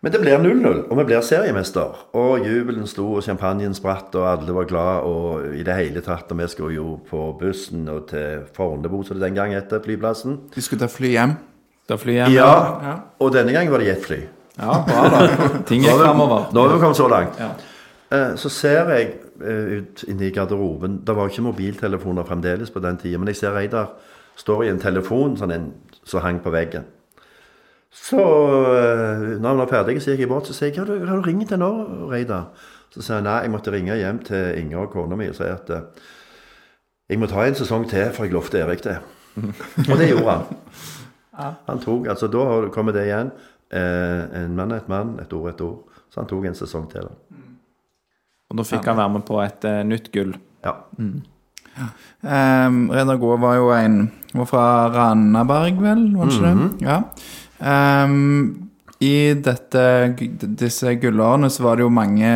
Men 0.02 0.12
det 0.14 0.20
blir 0.22 0.38
0-0, 0.40 0.86
og 0.90 0.98
vi 0.98 1.04
blir 1.10 1.22
seriemester. 1.28 1.98
Og 2.16 2.46
jubelen 2.48 2.86
sto, 2.88 3.04
og 3.18 3.24
champagnen 3.26 3.74
spratt, 3.76 4.14
og 4.16 4.30
alle 4.32 4.54
var 4.56 4.64
glad, 4.70 5.04
og 5.04 5.56
i 5.60 5.64
det 5.68 5.76
hele 5.76 6.00
tatt. 6.06 6.30
Og 6.32 6.38
vi 6.40 6.48
skulle 6.48 6.76
jo 6.78 6.94
på 7.10 7.24
bussen 7.40 7.90
og 7.92 8.06
til 8.08 8.46
Fornebu, 8.56 9.02
som 9.04 9.18
det 9.20 9.26
den 9.28 9.36
gang 9.36 9.54
het, 9.58 9.74
flyplassen. 9.84 10.38
De 10.56 10.62
skulle 10.64 10.80
ta 10.80 10.88
fly 10.88 11.12
hjem. 11.18 11.34
Da 11.90 11.98
fly 12.00 12.14
hjem 12.16 12.32
Ja, 12.38 13.00
og 13.20 13.34
denne 13.34 13.52
gangen 13.52 13.72
var 13.74 13.80
det 13.84 13.88
jetfly. 13.90 14.20
ja, 14.60 14.78
bra 14.88 15.04
da. 15.10 15.50
Ting 15.68 15.84
gikk 15.84 15.98
framover. 16.00 16.48
Nå 16.54 16.62
har 16.68 16.74
vi 16.76 16.80
kommet 16.80 16.98
så 16.98 17.08
langt. 17.12 17.40
Ja. 17.40 17.50
Eh, 18.12 18.36
Så 18.36 18.50
ser 18.50 18.90
jeg 18.90 19.12
eh, 19.42 19.80
ut 19.80 20.04
inni 20.08 20.32
garderoben 20.32 21.02
Det 21.06 21.16
var 21.16 21.28
ikke 21.30 21.42
mobiltelefoner 21.46 22.24
fremdeles 22.26 22.70
på 22.72 22.80
den 22.80 22.98
tida, 22.98 23.18
men 23.20 23.28
jeg 23.28 23.36
ser 23.36 23.52
Reidar 23.54 23.92
står 24.36 24.64
i 24.64 24.70
en 24.70 24.80
telefon 24.80 25.36
sånn 25.38 25.52
en, 25.52 25.68
som 26.06 26.22
hang 26.22 26.40
på 26.40 26.50
veggen. 26.56 26.86
Så 27.92 28.20
eh, 28.22 29.24
når 29.42 29.48
han 29.50 29.62
var 29.64 29.70
ferdig, 29.72 29.98
så 30.02 30.12
gikk 30.14 30.26
jeg 30.26 30.30
bort 30.30 30.46
så 30.50 30.54
sier 30.54 30.70
jeg, 30.70 30.78
har 30.84 30.86
du, 30.90 31.06
har 31.10 31.18
du 31.22 31.26
ringt 31.26 31.48
til 31.50 31.58
nå, 31.62 31.70
Reidar? 32.12 32.52
Så 32.94 33.02
sier 33.02 33.18
han 33.20 33.26
nei, 33.30 33.40
jeg 33.46 33.54
måtte 33.54 33.74
ringe 33.74 33.98
hjem 33.98 34.20
til 34.26 34.58
Inger 34.62 34.84
og 34.86 34.92
kona 34.94 35.18
mi 35.18 35.28
og 35.30 35.36
si 35.38 35.48
at 35.50 35.70
eh, 35.74 35.82
jeg 37.10 37.18
må 37.22 37.26
ta 37.30 37.42
en 37.48 37.58
sesong 37.58 37.88
til, 37.90 38.12
for 38.14 38.28
jeg 38.28 38.34
lovte 38.36 38.62
Erik 38.62 38.84
det. 38.86 39.00
Og 39.88 39.96
det 39.98 40.12
gjorde 40.12 40.36
han. 40.36 40.60
Han 41.70 41.80
tok, 41.82 42.08
altså 42.12 42.28
Da 42.30 42.44
har- 42.46 42.70
kommer 42.76 42.94
det 42.94 43.08
igjen. 43.08 43.32
Eh, 43.72 44.22
en 44.44 44.56
mann 44.58 44.72
er 44.76 44.84
et 44.84 44.90
mann, 44.90 45.16
et 45.22 45.34
ord 45.34 45.48
er 45.50 45.54
et 45.56 45.62
ord. 45.66 45.80
Så 46.14 46.20
han 46.22 46.28
tok 46.30 46.46
en 46.46 46.56
sesong 46.58 46.86
til. 46.92 47.02
da. 47.10 47.42
Og 48.50 48.58
da 48.58 48.64
fikk 48.66 48.86
han 48.90 48.98
være 48.98 49.14
med 49.14 49.26
på 49.28 49.38
et 49.44 49.66
uh, 49.70 49.82
nytt 49.86 50.08
gull. 50.14 50.32
Ja. 50.66 50.72
Um, 51.78 52.90
Reidar 52.90 53.18
Gaa 53.22 53.38
var 53.42 53.56
jo 53.60 53.68
en 53.74 54.00
var 54.34 54.48
fra 54.50 54.64
Randaberg, 54.94 55.78
vel? 55.82 56.02
Var 56.18 56.26
det 56.26 56.34
ikke 56.40 56.50
det? 56.50 56.88
Ja. 56.88 56.98
Ehm, 57.60 58.70
I 59.00 59.34
dette, 59.40 59.84
disse 60.60 60.96
gullårene 61.00 61.50
så 61.52 61.64
var 61.64 61.78
det 61.78 61.86
jo 61.86 61.94
mange 61.94 62.32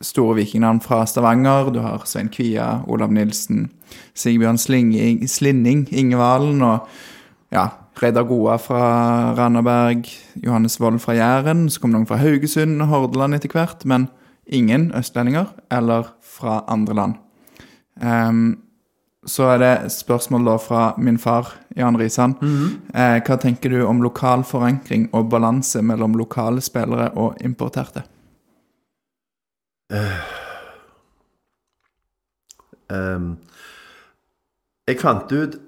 store 0.00 0.38
vikingnavn 0.40 0.80
fra 0.80 1.02
Stavanger. 1.08 1.70
Du 1.74 1.80
har 1.84 2.06
Svein 2.08 2.30
Kvia, 2.32 2.80
Olav 2.88 3.12
Nilsen, 3.12 3.68
Sigbjørn 4.16 4.58
Slinging, 4.58 5.26
Slinning, 5.28 5.86
Ingevalen 5.92 6.62
og 6.64 6.88
ja, 7.52 7.68
Reidar 8.00 8.24
Goa 8.28 8.56
fra 8.62 9.34
Randaberg, 9.36 10.08
Johannes 10.40 10.80
Wold 10.80 11.02
fra 11.04 11.16
Jæren. 11.18 11.68
Så 11.68 11.82
kom 11.82 11.92
noen 11.92 12.08
fra 12.08 12.20
Haugesund 12.20 12.80
og 12.80 12.88
Hordaland 12.92 13.36
etter 13.36 13.52
hvert, 13.52 13.84
men 13.84 14.08
ingen 14.46 14.88
østlendinger 14.96 15.52
eller 15.70 16.14
fra 16.24 16.62
andre 16.68 16.96
land. 16.96 17.20
Ehm, 18.00 18.60
så 19.30 19.46
er 19.54 19.60
det 19.62 19.92
spørsmål 19.94 20.48
da 20.48 20.56
fra 20.58 20.84
min 20.98 21.18
far, 21.18 21.52
Jan 21.76 21.98
Risan. 21.98 22.34
eh, 22.94 23.20
hva 23.22 23.36
tenker 23.38 23.70
du 23.70 23.84
om 23.86 24.02
lokal 24.02 24.42
forankring 24.44 25.08
og 25.14 25.30
balanse 25.30 25.82
mellom 25.82 26.16
lokale 26.18 26.60
spillere 26.60 27.12
og 27.16 27.38
importerte? 27.44 28.02
Ehm, 32.90 33.36
jeg 34.88 34.98
fant 35.00 35.32
ut 35.32 35.58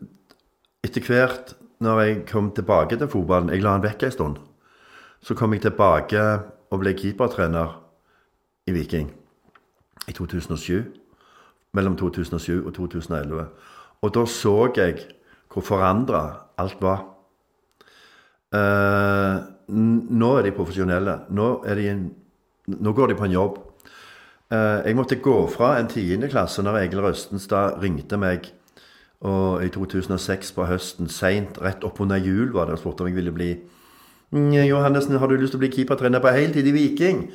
etter 0.83 1.07
hvert, 1.07 1.55
når 1.83 2.01
jeg 2.01 2.27
kom 2.31 2.51
tilbake 2.55 2.97
til 2.99 3.09
fotballen 3.11 3.51
Jeg 3.51 3.63
la 3.63 3.75
den 3.75 3.83
vekk 3.83 4.03
en 4.03 4.15
stund. 4.15 4.37
Så 5.23 5.35
kom 5.35 5.53
jeg 5.53 5.63
tilbake 5.63 6.23
og 6.71 6.81
ble 6.83 6.95
keepertrener 6.95 7.79
i 8.67 8.73
Viking 8.73 9.11
i 10.09 10.13
2007. 10.13 11.02
Mellom 11.73 11.97
2007 11.97 12.67
og 12.67 12.75
2011. 12.77 13.47
Og 14.03 14.15
da 14.15 14.25
så 14.29 14.57
jeg 14.77 15.07
hvor 15.53 15.65
forandra 15.65 16.23
alt 16.61 16.81
var. 16.81 17.05
Eh, 18.53 19.37
nå 19.73 20.31
er 20.39 20.47
de 20.47 20.55
profesjonelle. 20.57 21.19
Nå, 21.33 21.49
er 21.69 21.79
de 21.81 21.91
en, 21.91 22.03
nå 22.73 22.93
går 22.97 23.13
de 23.13 23.19
på 23.19 23.29
en 23.29 23.37
jobb. 23.37 23.61
Eh, 24.53 24.81
jeg 24.89 24.97
måtte 24.97 25.21
gå 25.25 25.37
fra 25.53 25.79
en 25.79 25.89
tiendeklasse 25.89 26.65
når 26.65 26.83
Egil 26.83 27.05
Røstenstad 27.05 27.81
ringte 27.85 28.21
meg 28.21 28.51
og 29.23 29.63
i 29.63 29.71
2006 29.71 30.51
på 30.57 30.67
høsten, 30.67 31.07
seint, 31.07 31.61
rett 31.63 31.85
oppunder 31.87 32.19
jul, 32.19 32.51
var 32.55 32.67
det 32.67 32.75
og 32.75 32.81
spurte 32.83 33.05
om 33.05 33.11
jeg 33.11 33.21
ville 33.21 33.35
bli 33.35 33.53
«Mm, 34.33 34.51
Johannessen, 34.67 35.19
har 35.21 35.29
du 35.29 35.37
lyst 35.37 35.53
til 35.55 35.61
å 35.61 35.63
bli 35.63 35.71
keepertrener 35.71 36.23
på 36.25 36.33
heltid 36.35 36.67
i 36.67 36.73
Viking? 36.75 37.27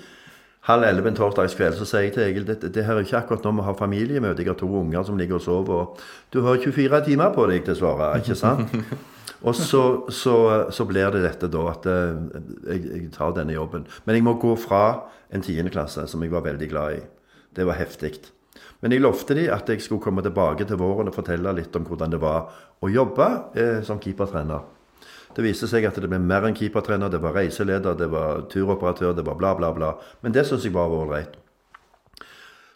Halv 0.67 0.83
elleve 0.83 1.11
en 1.11 1.17
torsdagskveld, 1.17 1.77
så 1.79 1.87
sier 1.87 2.07
jeg 2.07 2.15
til 2.15 2.25
Egil 2.25 2.47
det, 2.47 2.57
det 2.75 2.83
her 2.85 2.97
er 2.97 3.05
ikke 3.05 3.21
akkurat 3.21 3.45
når 3.47 3.59
vi 3.59 3.67
har 3.67 3.77
familiemøte. 3.79 4.43
Jeg 4.43 4.51
har 4.51 4.59
to 4.59 4.69
unger 4.81 5.05
som 5.07 5.19
ligger 5.19 5.39
og 5.39 5.45
sover. 5.45 5.73
og 5.73 6.33
Du 6.33 6.41
har 6.43 6.59
24 6.59 7.03
timer 7.05 7.31
på 7.35 7.45
deg 7.51 7.63
til 7.63 7.77
å 7.77 7.79
svare, 7.83 8.09
ikke 8.21 8.35
sant? 8.35 8.73
Og 9.45 9.53
så, 9.53 9.81
så, 10.09 10.33
så 10.73 10.85
blir 10.89 11.11
det 11.13 11.19
dette 11.21 11.45
da 11.53 11.59
at 11.69 11.83
eh, 11.85 12.15
jeg, 12.71 12.79
jeg 12.87 13.09
tar 13.13 13.35
denne 13.35 13.53
jobben. 13.53 13.83
Men 14.07 14.17
jeg 14.17 14.25
må 14.25 14.33
gå 14.41 14.55
fra 14.57 14.79
en 15.29 15.43
tiendeklasse 15.45 16.07
som 16.09 16.23
jeg 16.25 16.33
var 16.33 16.41
veldig 16.47 16.69
glad 16.71 16.95
i. 16.95 17.03
Det 17.53 17.67
var 17.67 17.77
heftig. 17.77 18.15
Men 18.81 18.95
jeg 18.95 19.03
lovte 19.03 19.37
de 19.37 19.45
at 19.53 19.69
jeg 19.69 19.83
skulle 19.85 20.01
komme 20.01 20.23
tilbake 20.25 20.65
til 20.65 20.81
våren 20.81 21.11
og 21.11 21.15
fortelle 21.19 21.53
litt 21.53 21.75
om 21.77 21.85
hvordan 21.85 22.15
det 22.15 22.21
var 22.23 22.49
å 22.81 22.89
jobbe 22.89 23.29
eh, 23.57 23.79
som 23.85 24.01
keepertrener. 24.01 24.65
Det 25.37 25.43
viste 25.45 25.67
seg 25.69 25.85
at 25.85 25.97
det 26.01 26.09
ble 26.09 26.17
mer 26.17 26.47
enn 26.47 26.55
keepertrener. 26.57 27.11
Det 27.13 27.19
var 27.21 27.35
reiseleder, 27.37 27.93
det 27.97 28.07
var 28.09 28.47
turoperatør, 28.49 29.13
det 29.13 29.25
var 29.27 29.37
bla, 29.37 29.51
bla, 29.59 29.69
bla. 29.75 29.91
Men 30.23 30.33
det 30.33 30.47
syns 30.49 30.65
jeg 30.65 30.73
var 30.73 30.89
ålreit. 30.89 31.35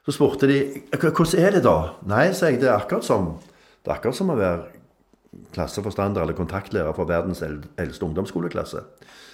Så 0.05 0.13
spurte 0.13 0.49
de 0.49 0.59
hvordan 0.93 1.41
er 1.41 1.57
det 1.57 1.63
da? 1.65 1.75
Nei, 2.09 2.27
sa 2.37 2.51
jeg, 2.51 2.59
det 2.61 2.69
er 2.69 2.77
akkurat 2.77 3.05
som, 3.05 3.33
det 3.81 3.89
er 3.89 3.95
akkurat 3.97 4.17
som 4.17 4.29
å 4.33 4.37
være 4.37 4.69
klasseforstander 5.55 6.21
eller 6.21 6.37
kontaktlærer 6.37 6.93
for 6.93 7.09
verdens 7.09 7.41
eldste 7.41 8.05
ungdomsskoleklasse. 8.05 8.83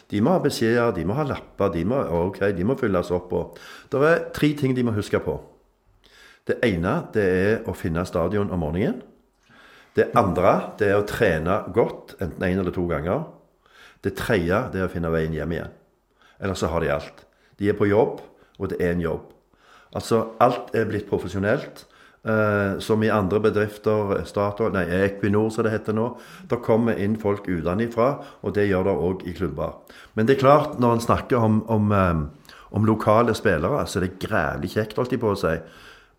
De 0.08 0.22
må 0.24 0.38
ha 0.38 0.42
beskjeder, 0.44 0.94
de 0.96 1.04
må 1.08 1.18
ha 1.18 1.26
lapper, 1.28 1.72
de 1.74 1.84
må, 1.88 2.00
okay, 2.30 2.54
de 2.56 2.64
må 2.68 2.78
fylles 2.80 3.12
opp. 3.16 3.34
Og 3.36 3.60
det 3.92 4.04
er 4.08 4.26
tre 4.36 4.54
ting 4.56 4.76
de 4.78 4.86
må 4.88 4.96
huske 4.96 5.20
på. 5.24 5.36
Det 6.48 6.62
ene 6.64 6.94
det 7.12 7.28
er 7.28 7.68
å 7.68 7.76
finne 7.76 8.08
stadion 8.08 8.52
om 8.56 8.64
morgenen. 8.64 9.02
Det 9.98 10.12
andre 10.18 10.54
det 10.78 10.92
er 10.92 11.00
å 11.00 11.08
trene 11.10 11.64
godt, 11.74 12.14
enten 12.22 12.46
én 12.46 12.62
eller 12.62 12.76
to 12.76 12.86
ganger. 12.90 13.26
Det 14.06 14.14
tredje 14.20 14.60
det 14.74 14.84
er 14.84 14.86
å 14.86 14.94
finne 14.94 15.10
veien 15.14 15.34
hjem 15.34 15.56
igjen. 15.56 15.74
Ellers 16.38 16.62
så 16.62 16.70
har 16.70 16.84
de 16.86 16.94
alt. 16.94 17.24
De 17.58 17.72
er 17.72 17.78
på 17.78 17.90
jobb, 17.90 18.22
og 18.62 18.70
det 18.70 18.78
er 18.78 18.94
en 18.94 19.02
jobb. 19.02 19.32
Altså, 19.98 20.28
alt 20.44 20.76
er 20.78 20.86
blitt 20.90 21.10
profesjonelt. 21.10 21.88
Eh, 22.28 22.80
som 22.84 23.04
i 23.04 23.10
andre 23.14 23.40
bedrifter, 23.40 24.18
Statoil, 24.28 24.74
nei, 24.76 24.84
Equinor 25.06 25.48
som 25.54 25.64
det 25.64 25.72
heter 25.72 25.96
nå. 25.96 26.10
Det 26.50 26.60
kommer 26.66 26.98
inn 27.00 27.16
folk 27.22 27.48
utenfra, 27.48 28.10
og 28.44 28.54
det 28.58 28.68
gjør 28.68 28.90
det 28.90 28.96
òg 29.10 29.24
i 29.30 29.36
klubber. 29.38 29.78
Men 30.14 30.28
det 30.28 30.36
er 30.36 30.42
klart, 30.42 30.76
når 30.82 30.98
en 30.98 31.06
snakker 31.06 31.38
om, 31.40 31.62
om, 31.72 31.92
eh, 31.96 32.52
om 32.76 32.86
lokale 32.86 33.34
spillere, 33.38 33.86
så 33.88 33.98
er 33.98 34.08
det 34.08 34.20
grævlig 34.20 34.74
kjekt, 34.76 34.98
holdt 34.98 35.16
de 35.16 35.22
på 35.22 35.32
å 35.32 35.40
si. 35.40 35.56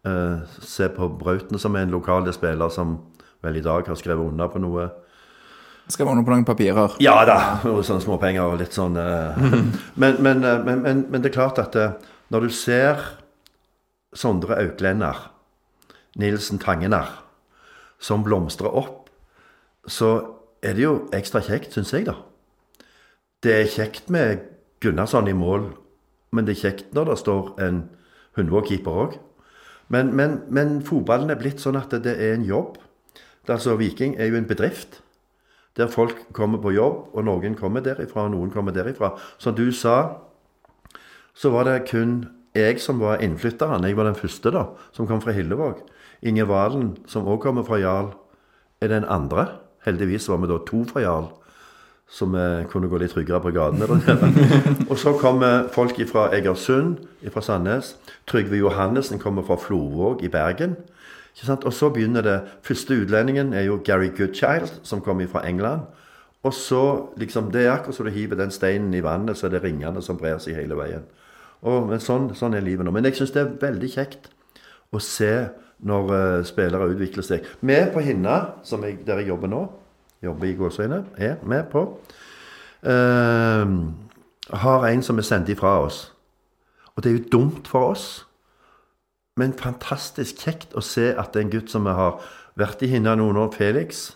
Eh, 0.08 0.58
se 0.64 0.88
på 0.88 1.10
Brauten, 1.18 1.58
som 1.58 1.76
er 1.76 1.84
en 1.84 1.92
lokal 1.92 2.32
spiller 2.32 2.72
som 2.72 2.98
vel 3.44 3.58
i 3.58 3.64
dag 3.64 3.86
har 3.88 3.98
skrevet 3.98 4.32
under 4.32 4.50
på 4.52 4.62
noe 4.62 4.88
Skrevet 5.88 6.12
under 6.12 6.26
på 6.26 6.34
noen 6.34 6.44
papirer. 6.44 6.98
ja 7.00 7.14
da, 7.24 7.38
og 7.70 7.80
sånne 7.86 8.04
småpenger 8.04 8.44
og 8.44 8.58
litt 8.60 8.76
sånn 8.76 8.98
eh. 9.00 9.38
men, 10.02 10.18
men, 10.20 10.44
eh, 10.44 10.60
men, 10.64 10.82
men, 10.84 11.06
men 11.08 11.24
det 11.24 11.30
er 11.30 11.38
klart 11.38 11.60
at 11.62 11.78
eh, 11.80 11.96
når 12.28 12.48
du 12.48 12.52
ser 12.52 13.00
Sondre 14.12 14.56
Auklender, 14.60 15.30
Nilsen 16.16 16.58
Tangener, 16.60 17.08
som 18.00 18.24
blomstrer 18.24 18.72
opp, 18.72 19.10
så 19.88 20.10
er 20.64 20.76
det 20.76 20.84
jo 20.84 20.94
ekstra 21.14 21.42
kjekt, 21.44 21.74
syns 21.76 21.92
jeg, 21.92 22.06
da. 22.08 22.16
Det 23.44 23.54
er 23.54 23.70
kjekt 23.70 24.08
med 24.10 24.42
Gunnarsson 24.82 25.28
i 25.30 25.36
mål, 25.36 25.70
men 26.34 26.46
det 26.46 26.56
er 26.56 26.62
kjekt 26.64 26.92
når 26.96 27.12
det 27.12 27.18
står 27.22 27.52
en 27.64 27.80
Hundvåg-keeper 28.38 29.00
òg. 29.04 29.16
Men, 29.92 30.12
men, 30.16 30.40
men 30.52 30.78
fotballen 30.84 31.32
er 31.32 31.40
blitt 31.40 31.62
sånn 31.62 31.78
at 31.80 31.94
det 32.04 32.14
er 32.18 32.36
en 32.36 32.44
jobb. 32.46 32.76
Altså, 33.48 33.76
Viking 33.76 34.16
er 34.18 34.28
jo 34.30 34.36
en 34.36 34.48
bedrift 34.48 35.02
der 35.78 35.86
folk 35.86 36.16
kommer 36.32 36.58
på 36.58 36.72
jobb, 36.74 37.14
og 37.14 37.24
noen 37.24 37.54
kommer 37.54 37.80
derifra, 37.80 38.24
og 38.26 38.32
noen 38.32 38.50
kommer 38.50 38.74
derifra. 38.74 39.12
Som 39.38 39.54
du 39.54 39.70
sa, 39.72 40.18
så 41.38 41.52
var 41.54 41.68
det 41.68 41.84
kun 41.90 42.24
jeg 42.58 42.80
som 42.82 42.98
var 42.98 43.22
innflytteren. 43.22 43.86
Jeg 43.86 43.96
var 43.96 44.08
den 44.08 44.18
første 44.18 44.50
da, 44.50 44.64
som 44.92 45.06
kom 45.06 45.22
fra 45.22 45.34
Hillevåg. 45.36 45.84
Inge 46.26 46.48
Valen, 46.48 46.96
som 47.06 47.28
òg 47.30 47.38
kommer 47.44 47.62
fra 47.62 47.78
Jarl, 47.78 48.10
er 48.82 48.90
den 48.90 49.06
andre. 49.06 49.46
Heldigvis 49.86 50.26
var 50.28 50.42
vi 50.42 50.50
da 50.50 50.58
to 50.66 50.82
fra 50.88 51.04
Jarl, 51.04 51.28
så 52.10 52.26
vi 52.26 52.44
kunne 52.72 52.90
gå 52.90 52.98
litt 52.98 53.14
tryggere 53.14 53.40
på 53.44 53.54
gatene. 53.54 53.86
og 54.90 54.98
så 54.98 55.14
kommer 55.20 55.68
folk 55.70 56.00
fra 56.10 56.28
Egersund, 56.34 57.04
fra 57.30 57.44
Sandnes. 57.44 57.94
Trygve 58.26 58.58
Johannessen 58.58 59.22
kommer 59.22 59.46
fra 59.46 59.60
Florvåg 59.60 60.24
i 60.26 60.32
Bergen. 60.32 60.74
Og 61.46 61.72
så 61.72 61.90
begynner 61.94 62.22
det 62.22 62.40
Første 62.66 62.94
utlendingen 62.94 63.52
er 63.54 63.68
jo 63.68 63.80
Gary 63.84 64.10
Goodchild, 64.16 64.80
som 64.82 65.00
kommer 65.00 65.26
fra 65.26 65.46
England. 65.48 65.80
Og 66.42 66.54
så 66.54 67.06
liksom, 67.16 67.50
Det 67.52 67.66
er 67.66 67.72
akkurat 67.72 67.94
som 67.94 68.06
du 68.06 68.10
hiver 68.10 68.36
den 68.36 68.50
steinen 68.50 68.94
i 68.94 69.02
vannet, 69.02 69.36
så 69.36 69.46
er 69.46 69.50
det 69.50 69.62
ringene 69.62 70.02
som 70.02 70.16
brer 70.16 70.38
seg 70.38 70.54
hele 70.54 70.76
veien. 70.76 71.06
Og, 71.62 71.88
men 71.88 72.00
sånn, 72.00 72.34
sånn 72.34 72.54
er 72.54 72.62
livet 72.62 72.86
nå. 72.86 72.92
Men 72.94 73.04
jeg 73.04 73.18
syns 73.18 73.34
det 73.34 73.42
er 73.42 73.56
veldig 73.60 73.90
kjekt 73.90 74.28
å 74.94 75.00
se 75.02 75.48
når 75.78 76.12
uh, 76.12 76.44
spillere 76.46 76.90
utvikler 76.92 77.26
seg. 77.26 77.46
Vi 77.60 77.78
på 77.92 78.02
Hinna, 78.02 78.38
jeg, 78.70 79.00
der 79.06 79.22
jeg 79.22 79.28
jobber 79.32 79.50
nå, 79.50 79.64
jobber 80.22 80.46
i 80.46 80.54
gåseøyne, 80.58 81.02
er 81.16 81.36
med 81.46 81.66
på, 81.70 81.84
uh, 82.86 83.66
har 84.62 84.86
en 84.88 85.02
som 85.02 85.18
er 85.18 85.26
sendt 85.26 85.50
ifra 85.54 85.78
oss. 85.84 86.12
Og 86.94 87.02
det 87.02 87.10
er 87.10 87.18
jo 87.18 87.28
dumt 87.32 87.68
for 87.70 87.92
oss. 87.92 88.08
Men 89.38 89.54
fantastisk 89.56 90.44
kjekt 90.44 90.74
å 90.74 90.82
se 90.84 91.12
at 91.14 91.32
det 91.32 91.40
er 91.42 91.46
en 91.46 91.52
gutt 91.56 91.72
som 91.72 91.86
vi 91.86 91.94
har 91.94 92.18
vært 92.58 92.82
i 92.82 92.90
Hinna 92.90 93.14
noen 93.18 93.38
år, 93.38 93.52
Felix 93.54 94.08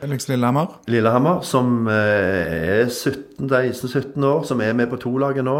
Felix 0.00 0.26
Lillehammer. 0.28 0.66
Lillehammer, 0.90 1.40
som 1.46 1.86
eh, 1.88 2.82
er 2.82 2.88
17-17 2.90 4.24
år, 4.26 4.42
som 4.44 4.60
er 4.60 4.74
med 4.76 4.90
på 4.90 4.98
to-laget 5.00 5.46
nå, 5.46 5.54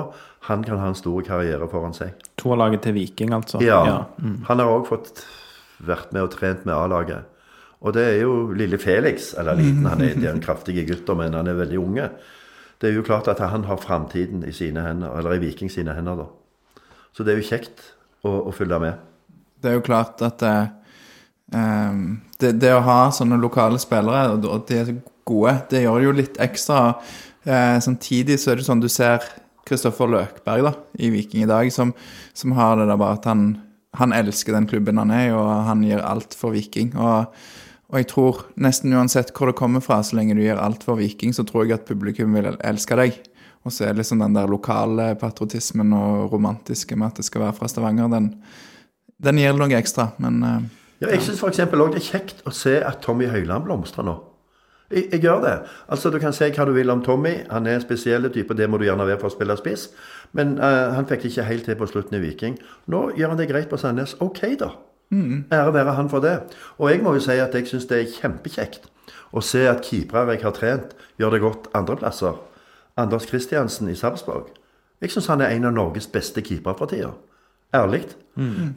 han 0.49 0.65
kan 0.67 0.81
ha 0.83 0.91
en 0.91 0.99
stor 0.99 1.23
karriere 1.25 1.69
foran 1.71 1.95
seg. 1.97 2.19
To-laget 2.43 2.83
til 2.85 2.97
Viking, 2.99 3.33
altså. 3.33 3.63
Ja, 3.65 4.09
Han 4.19 4.61
har 4.61 4.69
òg 4.69 4.89
fått 4.91 5.23
vært 5.85 6.13
med 6.13 6.27
og 6.27 6.35
trent 6.35 6.67
med 6.69 6.75
A-laget. 6.77 7.31
Og 7.85 7.95
det 7.97 8.05
er 8.11 8.21
jo 8.25 8.53
lille 8.57 8.79
Felix, 8.81 9.33
eller 9.39 9.57
liten, 9.61 9.87
han 9.89 10.03
er, 10.03 10.15
de 10.17 10.27
er 10.27 10.35
en 10.35 10.45
kraftige 10.45 10.87
gutter, 10.89 11.17
men 11.17 11.37
han 11.37 11.49
er 11.49 11.57
veldig 11.59 11.81
unge. 11.81 12.09
Det 12.81 12.91
er 12.91 12.97
jo 12.99 13.05
klart 13.07 13.29
at 13.33 13.41
han 13.41 13.65
har 13.69 13.81
framtiden 13.81 14.45
i 14.49 14.53
sine 14.57 14.85
hender, 14.85 15.15
eller 15.19 15.37
i 15.37 15.43
Viking 15.47 15.73
sine 15.73 15.95
hender, 15.97 16.25
da. 16.25 16.83
Så 17.15 17.25
det 17.25 17.35
er 17.35 17.41
jo 17.41 17.49
kjekt 17.49 17.93
å, 18.25 18.35
og 18.49 18.55
følge 18.57 18.81
med. 18.83 19.03
Det 19.63 19.71
er 19.71 19.79
jo 19.79 19.85
klart 19.87 20.21
at 20.25 20.43
eh, 20.45 20.67
det, 22.41 22.55
det 22.61 22.73
å 22.75 22.83
ha 22.85 22.99
sånne 23.15 23.39
lokale 23.41 23.81
spillere, 23.81 24.35
og 24.35 24.49
og 24.51 24.67
de 24.69 24.81
er 24.81 24.93
gode, 25.25 25.55
det 25.71 25.85
gjør 25.85 26.01
det 26.01 26.09
jo 26.09 26.19
litt 26.19 26.43
ekstra. 26.43 26.83
Uh, 27.45 27.77
samtidig 27.85 28.39
så 28.41 28.53
er 28.53 28.61
det 28.61 28.65
sånn 28.65 28.81
du 28.81 28.89
ser 28.93 29.25
Kristoffer 29.69 30.09
Løkberg 30.09 30.65
da, 30.65 30.73
i 31.01 31.11
Viking 31.13 31.45
i 31.45 31.49
dag, 31.49 31.71
som, 31.73 31.93
som 32.37 32.55
har 32.57 32.79
det 32.79 32.89
der 32.91 33.01
bare 33.01 33.19
at 33.19 33.29
han, 33.29 33.47
han 33.97 34.13
elsker 34.17 34.57
den 34.57 34.69
klubben 34.69 35.01
han 35.01 35.13
er 35.13 35.29
i, 35.29 35.35
og 35.37 35.49
han 35.69 35.85
gir 35.85 36.05
alt 36.05 36.37
for 36.37 36.57
Viking. 36.57 36.93
Og, 37.01 37.33
og 37.93 38.01
jeg 38.01 38.09
tror 38.13 38.43
nesten 38.61 38.97
uansett 38.97 39.33
hvor 39.37 39.51
det 39.51 39.59
kommer 39.61 39.85
fra, 39.85 40.03
så 40.05 40.19
lenge 40.19 40.37
du 40.37 40.43
gir 40.45 40.61
alt 40.61 40.85
for 40.85 41.01
Viking, 41.01 41.33
så 41.37 41.47
tror 41.49 41.65
jeg 41.65 41.79
at 41.79 41.89
publikum 41.89 42.37
vil 42.37 42.53
elske 42.61 43.01
deg. 43.01 43.21
Og 43.65 43.73
så 43.73 43.87
er 43.89 43.97
liksom 43.97 44.21
den 44.21 44.37
der 44.37 44.51
lokale 44.51 45.15
patriotismen 45.21 45.93
og 45.97 46.33
romantiske 46.35 46.97
med 47.01 47.13
at 47.13 47.21
det 47.21 47.29
skal 47.29 47.47
være 47.47 47.57
fra 47.57 47.69
Stavanger, 47.71 48.11
den, 48.13 48.31
den 49.25 49.41
gir 49.41 49.57
noe 49.57 49.79
ekstra, 49.79 50.11
men 50.23 50.43
eh, 50.45 50.63
Ja, 51.03 51.11
jeg 51.11 51.25
syns 51.25 51.41
f.eks. 51.43 51.65
òg 51.65 51.97
det 51.97 52.01
er 52.01 52.07
kjekt 52.07 52.45
å 52.47 52.53
se 52.55 52.79
at 52.81 53.03
Tommy 53.05 53.27
Høiland 53.29 53.67
blomstrer 53.67 54.07
nå. 54.07 54.15
Jeg, 54.93 55.09
jeg 55.11 55.25
gjør 55.25 55.41
det. 55.43 55.55
Altså, 55.91 56.13
Du 56.13 56.21
kan 56.23 56.33
si 56.37 56.47
hva 56.55 56.67
du 56.69 56.73
vil 56.77 56.93
om 56.93 57.03
Tommy. 57.03 57.35
Han 57.51 57.67
er 57.67 57.79
en 57.79 57.83
spesiell 57.83 58.29
type, 58.33 58.55
det 58.57 58.69
må 58.71 58.79
du 58.79 58.87
gjerne 58.87 59.07
være 59.09 59.19
for 59.21 59.33
å 59.33 59.35
spille 59.35 59.57
spiss. 59.59 59.89
Men 60.33 60.55
uh, 60.61 60.95
han 60.95 61.09
fikk 61.09 61.25
det 61.25 61.33
ikke 61.33 61.49
helt 61.49 61.69
til 61.69 61.79
på 61.81 61.89
slutten 61.91 62.19
i 62.19 62.23
Viking. 62.23 62.57
Nå 62.93 63.09
gjør 63.19 63.35
han 63.35 63.41
det 63.41 63.51
greit 63.51 63.69
på 63.73 63.81
Sandnes. 63.81 64.15
Ok, 64.25 64.45
da. 64.61 64.71
Ære 65.53 65.75
være 65.75 65.95
han 65.99 66.09
for 66.11 66.25
det. 66.25 66.39
Og 66.79 66.91
jeg 66.91 67.03
må 67.05 67.15
jo 67.15 67.23
si 67.23 67.37
at 67.39 67.55
jeg 67.55 67.69
syns 67.69 67.87
det 67.91 68.01
er 68.01 68.13
kjempekjekt 68.15 68.89
å 69.35 69.43
se 69.43 69.65
at 69.69 69.83
keepere 69.85 70.37
jeg 70.37 70.45
har 70.45 70.55
trent, 70.55 70.95
gjør 71.19 71.35
det 71.35 71.43
godt 71.43 71.71
andreplasser. 71.75 72.39
Anders 72.97 73.27
Kristiansen 73.27 73.89
i 73.89 73.95
Sarpsborg. 73.95 74.51
Jeg 75.01 75.11
syns 75.11 75.27
han 75.27 75.41
er 75.41 75.55
en 75.55 75.65
av 75.65 75.73
Norges 75.73 76.07
beste 76.07 76.43
keepere 76.43 76.77
for 76.79 76.87
tida. 76.87 77.11
Ærlig. 77.75 78.05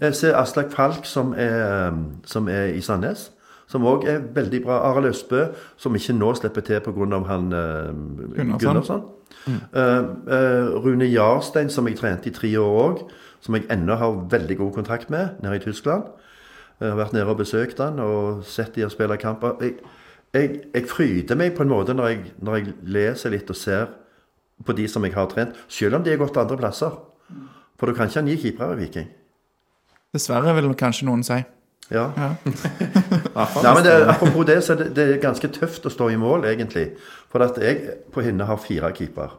Jeg 0.01 0.15
ser 0.15 0.37
Aslak 0.37 0.71
Falk, 0.71 1.05
som 1.05 1.33
er, 1.37 1.93
som 2.25 2.49
er 2.49 2.73
i 2.73 2.81
Sandnes. 2.81 3.31
Som 3.67 3.85
òg 3.85 4.05
er 4.07 4.21
veldig 4.33 4.61
bra. 4.63 4.79
Arild 4.89 5.09
Østbø, 5.09 5.43
som 5.77 5.95
ikke 5.95 6.13
nå 6.15 6.33
slipper 6.35 6.61
til 6.61 6.79
pga. 6.79 7.19
han 7.27 7.53
eh, 7.53 8.57
Gunnarsson. 8.59 9.01
Mm. 9.47 9.53
Uh, 9.53 9.81
uh, 10.27 10.83
Rune 10.83 11.05
Jarstein, 11.05 11.69
som 11.69 11.87
jeg 11.87 11.97
trente 11.97 12.29
i 12.29 12.33
tre 12.33 12.59
år 12.59 12.79
òg. 12.83 13.01
Som 13.41 13.55
jeg 13.55 13.67
ennå 13.71 13.95
har 13.95 14.27
veldig 14.31 14.57
god 14.57 14.71
kontakt 14.71 15.09
med 15.09 15.27
nede 15.43 15.55
i 15.55 15.59
Tyskland. 15.59 16.03
Jeg 16.79 16.89
har 16.89 16.97
vært 16.97 17.13
nede 17.13 17.25
og 17.25 17.37
besøkt 17.37 17.79
han 17.79 17.99
og 17.99 18.43
sett 18.45 18.75
de 18.75 18.89
spille 18.89 19.17
kamper. 19.17 19.57
Jeg, 19.61 19.73
jeg, 20.33 20.59
jeg 20.73 20.83
fryder 20.87 21.35
meg 21.35 21.55
på 21.55 21.63
en 21.63 21.69
måte 21.69 21.93
når 21.93 22.07
jeg, 22.07 22.19
når 22.41 22.55
jeg 22.55 22.73
leser 22.83 23.33
litt 23.33 23.49
og 23.49 23.55
ser 23.55 23.87
på 24.65 24.73
de 24.77 24.87
som 24.89 25.05
jeg 25.05 25.13
har 25.13 25.29
trent, 25.31 25.55
selv 25.67 25.99
om 25.99 26.03
de 26.03 26.13
har 26.13 26.21
gått 26.21 26.37
andre 26.37 26.57
plasser. 26.57 26.95
For 27.77 27.87
du 27.87 27.93
kan 27.93 28.09
ikke 28.09 28.21
ha 28.21 28.25
ni 28.25 28.37
keepere 28.41 28.73
i 28.73 28.81
Viking. 28.85 29.07
dessverre 30.13 30.55
vil 30.57 30.73
kanskje 30.73 31.05
noen 31.05 31.23
si. 31.23 31.37
Ja. 31.91 32.09
Ja. 32.17 32.29
Nei, 33.63 33.73
men 33.75 33.83
det, 33.85 33.93
Apropos 34.09 34.45
det, 34.47 34.63
så 34.65 34.73
er 34.73 34.81
det, 34.81 34.87
det 34.95 35.03
er 35.07 35.21
ganske 35.23 35.47
tøft 35.55 35.85
å 35.85 35.91
stå 35.93 36.09
i 36.11 36.17
mål, 36.19 36.47
egentlig. 36.49 36.89
For 37.31 37.43
at 37.45 37.59
jeg 37.61 37.99
på 38.11 38.23
Hinne 38.25 38.47
har 38.49 38.59
fire 38.59 38.89
keeper 38.95 39.37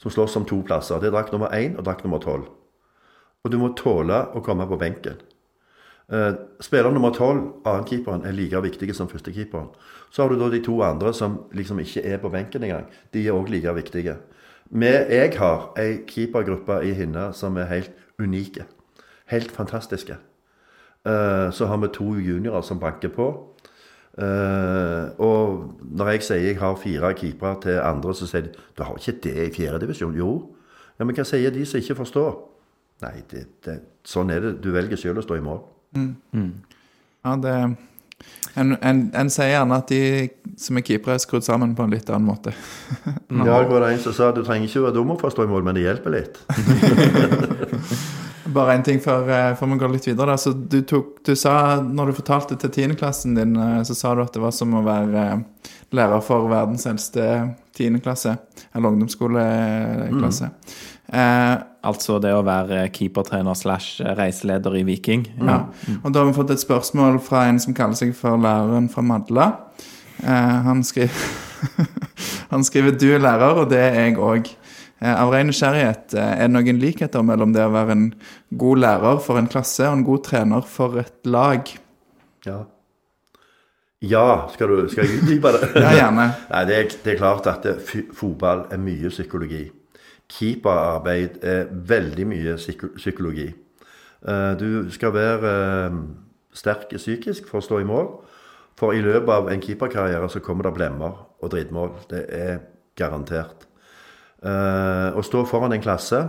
som 0.00 0.12
slåss 0.14 0.38
om 0.40 0.46
to 0.48 0.62
plasser. 0.64 1.00
Det 1.00 1.10
er 1.10 1.16
drakt 1.16 1.34
nummer 1.34 1.52
én 1.52 1.76
og 1.76 1.84
drakt 1.84 2.06
nummer 2.06 2.22
tolv. 2.22 2.48
og 3.44 3.50
du 3.50 3.56
må 3.56 3.70
tåle 3.72 4.16
å 4.36 4.40
komme 4.44 4.66
på 4.68 4.76
benken. 4.76 5.16
Eh, 6.12 6.32
spiller 6.60 6.90
nummer 6.90 7.12
tolv, 7.14 7.42
annenkeeperen, 7.64 8.24
er 8.26 8.32
like 8.34 8.62
viktige 8.62 8.94
som 8.94 9.08
førstekeeperen. 9.08 9.68
Så 10.10 10.22
har 10.22 10.28
du 10.28 10.40
da 10.40 10.50
de 10.50 10.62
to 10.64 10.82
andre 10.82 11.14
som 11.14 11.38
liksom 11.52 11.78
ikke 11.78 12.02
er 12.02 12.18
på 12.18 12.28
benken 12.28 12.62
engang. 12.62 12.88
De 13.14 13.26
er 13.26 13.32
òg 13.32 13.50
like 13.50 13.74
viktige. 13.74 14.16
Med, 14.70 15.06
jeg 15.10 15.38
har 15.38 15.72
ei 15.78 16.00
keepergruppe 16.06 16.80
i 16.86 16.92
Hinna 16.92 17.32
som 17.32 17.56
er 17.56 17.64
helt 17.64 17.92
unike. 18.18 18.66
Helt 19.26 19.50
fantastiske. 19.50 20.16
Eh, 21.06 21.50
så 21.50 21.66
har 21.66 21.76
vi 21.76 21.88
to 21.88 22.14
juniorer 22.14 22.62
som 22.62 22.78
banker 22.78 23.08
på. 23.08 23.30
Eh, 24.18 25.08
og 25.18 25.74
når 25.80 26.08
jeg 26.08 26.22
sier 26.22 26.46
jeg 26.46 26.58
har 26.58 26.76
fire 26.76 27.14
keepere 27.14 27.60
til 27.62 27.78
andre, 27.78 28.14
så 28.14 28.26
sier 28.26 28.48
de 28.48 28.54
du 28.76 28.82
har 28.82 28.98
ikke 28.98 29.20
det 29.22 29.46
i 29.46 29.54
fjerdedivisjon. 29.54 30.16
Jo. 30.16 30.56
Ja, 30.98 31.04
Men 31.04 31.14
hva 31.14 31.24
sier 31.24 31.50
de 31.50 31.66
som 31.66 31.80
ikke 31.80 31.94
forstår? 31.94 32.34
Nei, 33.02 33.22
det, 33.30 33.46
det, 33.64 33.80
sånn 34.04 34.30
er 34.30 34.40
det. 34.40 34.58
Du 34.62 34.72
velger 34.74 34.96
selv 34.96 35.22
å 35.22 35.22
stå 35.22 35.38
i 35.38 35.44
mål. 35.44 35.62
Ja, 35.94 37.36
det 37.36 37.54
en, 38.54 38.76
en, 38.82 39.02
en 39.14 39.30
sier 39.32 39.52
gjerne 39.52 39.78
at 39.78 39.90
de 39.90 40.30
som 40.60 40.78
er 40.78 40.84
keepere, 40.84 41.16
er 41.16 41.22
skrudd 41.22 41.46
sammen 41.46 41.74
på 41.76 41.86
en 41.86 41.94
litt 41.94 42.10
annen 42.10 42.28
måte. 42.28 42.54
Ja, 43.30 43.60
det 43.62 43.70
var 43.70 43.84
det 43.84 43.92
en 43.94 44.02
som 44.02 44.14
sa 44.16 44.30
du 44.34 44.42
trenger 44.44 44.66
ikke 44.68 44.82
være 44.88 44.96
dum 44.98 45.12
for 45.20 45.30
å 45.30 45.34
stå 45.34 45.46
i 45.46 45.50
mål, 45.50 45.62
men 45.66 45.78
det 45.78 45.86
hjelper 45.86 46.16
litt. 46.16 46.40
Bare 48.54 48.74
én 48.74 48.82
ting 48.82 48.98
før, 49.02 49.28
eh, 49.30 49.52
før 49.54 49.70
vi 49.70 49.78
går 49.78 49.92
litt 49.94 50.08
videre. 50.08 50.32
Da. 50.32 50.40
Så 50.40 50.52
du, 50.52 50.80
tok, 50.88 51.20
du 51.26 51.36
sa, 51.38 51.54
når 51.86 52.10
du 52.10 52.16
fortalte 52.18 52.58
til 52.58 52.72
tiendeklassen 52.74 53.36
din, 53.38 53.54
eh, 53.54 53.80
så 53.86 53.94
sa 53.94 54.14
du 54.16 54.24
at 54.24 54.34
det 54.34 54.42
var 54.42 54.54
som 54.56 54.74
å 54.74 54.82
være 54.82 55.22
eh, 55.22 55.68
lærer 55.94 56.24
for 56.26 56.50
verdens 56.50 56.88
eldste 56.90 57.26
tiendeklasse. 57.78 58.34
Eller 58.74 58.90
ungdomsskoleklasse. 58.90 60.50
Eh, 61.14 61.54
Altså 61.80 62.18
det 62.20 62.32
å 62.36 62.42
være 62.44 62.82
keepertrener 62.92 63.56
slash 63.56 64.04
reiseleder 64.18 64.74
i 64.76 64.82
Viking. 64.84 65.24
Ja. 65.40 65.62
Og 66.02 66.12
da 66.12 66.20
har 66.20 66.28
vi 66.28 66.36
fått 66.36 66.52
et 66.52 66.60
spørsmål 66.60 67.16
fra 67.24 67.46
en 67.48 67.60
som 67.62 67.76
kaller 67.76 67.96
seg 67.96 68.12
for 68.16 68.40
læreren 68.40 68.90
fra 68.92 69.04
Madla. 69.06 69.46
Eh, 70.20 70.56
han, 70.66 70.82
skriver, 70.84 71.14
han 72.52 72.66
skriver 72.68 72.98
'du 72.98 73.14
er 73.14 73.24
lærer, 73.24 73.62
og 73.62 73.70
det 73.70 73.80
er 73.80 73.96
jeg 74.04 74.18
òg'. 74.20 74.52
Eh, 75.00 75.14
av 75.22 75.32
ren 75.32 75.48
nysgjerrighet, 75.48 76.12
eh, 76.12 76.34
er 76.44 76.50
det 76.50 76.52
noen 76.52 76.82
likheter 76.82 77.24
mellom 77.24 77.54
det 77.56 77.64
å 77.64 77.72
være 77.72 77.96
en 77.96 78.04
god 78.60 78.82
lærer 78.84 79.24
for 79.24 79.40
en 79.40 79.48
klasse 79.48 79.86
og 79.88 79.96
en 79.96 80.04
god 80.04 80.24
trener 80.28 80.68
for 80.68 81.00
et 81.00 81.24
lag? 81.24 81.72
Ja. 82.44 82.66
Ja, 84.00 84.48
skal, 84.52 84.68
du, 84.68 84.88
skal 84.92 85.04
jeg 85.04 85.22
utdype 85.22 85.56
det? 85.56 85.72
Ja, 85.80 85.96
gjerne. 85.96 86.30
Nei, 86.52 86.64
det 86.68 86.76
er, 86.76 86.92
det 87.04 87.14
er 87.14 87.20
klart 87.20 87.48
at 87.48 87.66
fotball 88.16 88.66
er 88.72 88.80
mye 88.80 89.08
psykologi. 89.12 89.70
Keeperarbeid 90.30 91.40
er 91.42 91.70
veldig 91.70 92.26
mye 92.30 92.56
psykologi. 92.56 93.48
Eh, 94.28 94.52
Du 94.60 94.90
skal 94.90 95.12
være 95.14 95.54
eh, 95.86 95.96
sterk 96.54 96.92
psykisk 96.96 97.48
for 97.48 97.60
å 97.60 97.64
stå 97.64 97.80
i 97.80 97.88
mål. 97.88 98.12
For 98.78 98.94
i 98.96 99.02
løpet 99.04 99.28
av 99.34 99.50
en 99.50 99.60
keeperkarriere 99.60 100.28
så 100.30 100.40
kommer 100.40 100.68
det 100.68 100.74
blemmer 100.74 101.26
og 101.40 101.50
drittmål. 101.52 101.90
Det 102.10 102.24
er 102.28 102.62
garantert. 102.96 103.66
Eh, 104.42 105.10
Å 105.16 105.22
stå 105.22 105.44
foran 105.46 105.72
en 105.72 105.82
klasse 105.82 106.28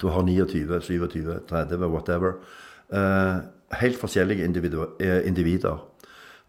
Du 0.00 0.08
har 0.08 0.22
29, 0.22 0.80
27, 0.84 1.40
30, 1.48 1.86
whatever. 1.88 2.34
Helt 3.72 3.96
forskjellige 3.96 4.44
individer. 4.44 5.78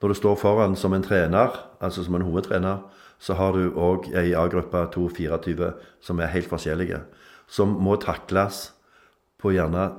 Når 0.01 0.07
du 0.07 0.13
står 0.13 0.35
foran 0.35 0.75
som 0.75 0.93
en 0.93 1.03
trener, 1.03 1.55
altså 1.79 2.03
som 2.03 2.15
en 2.15 2.21
hovedtrener, 2.21 2.81
så 3.19 3.35
har 3.35 3.53
du 3.53 3.75
òg 3.75 4.09
ei 4.15 4.31
A-gruppe 4.37 4.85
2-24 4.95 5.73
som 6.01 6.19
er 6.19 6.31
helt 6.31 6.49
forskjellige. 6.49 7.01
Som 7.47 7.75
må 7.83 7.97
takles 7.99 8.69
på 9.39 9.51
gjerne 9.55 9.89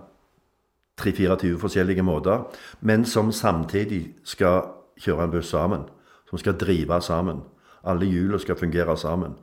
3-24 1.00 1.58
forskjellige 1.60 2.04
måter, 2.04 2.46
men 2.80 3.04
som 3.04 3.32
samtidig 3.32 4.16
skal 4.24 4.72
kjøre 5.00 5.28
en 5.28 5.34
buss 5.34 5.52
sammen. 5.52 5.86
Som 6.30 6.40
skal 6.40 6.58
drive 6.60 7.00
sammen. 7.02 7.42
Alle 7.84 8.08
hjulene 8.08 8.40
skal 8.40 8.56
fungere 8.56 8.96
sammen. 8.96 9.36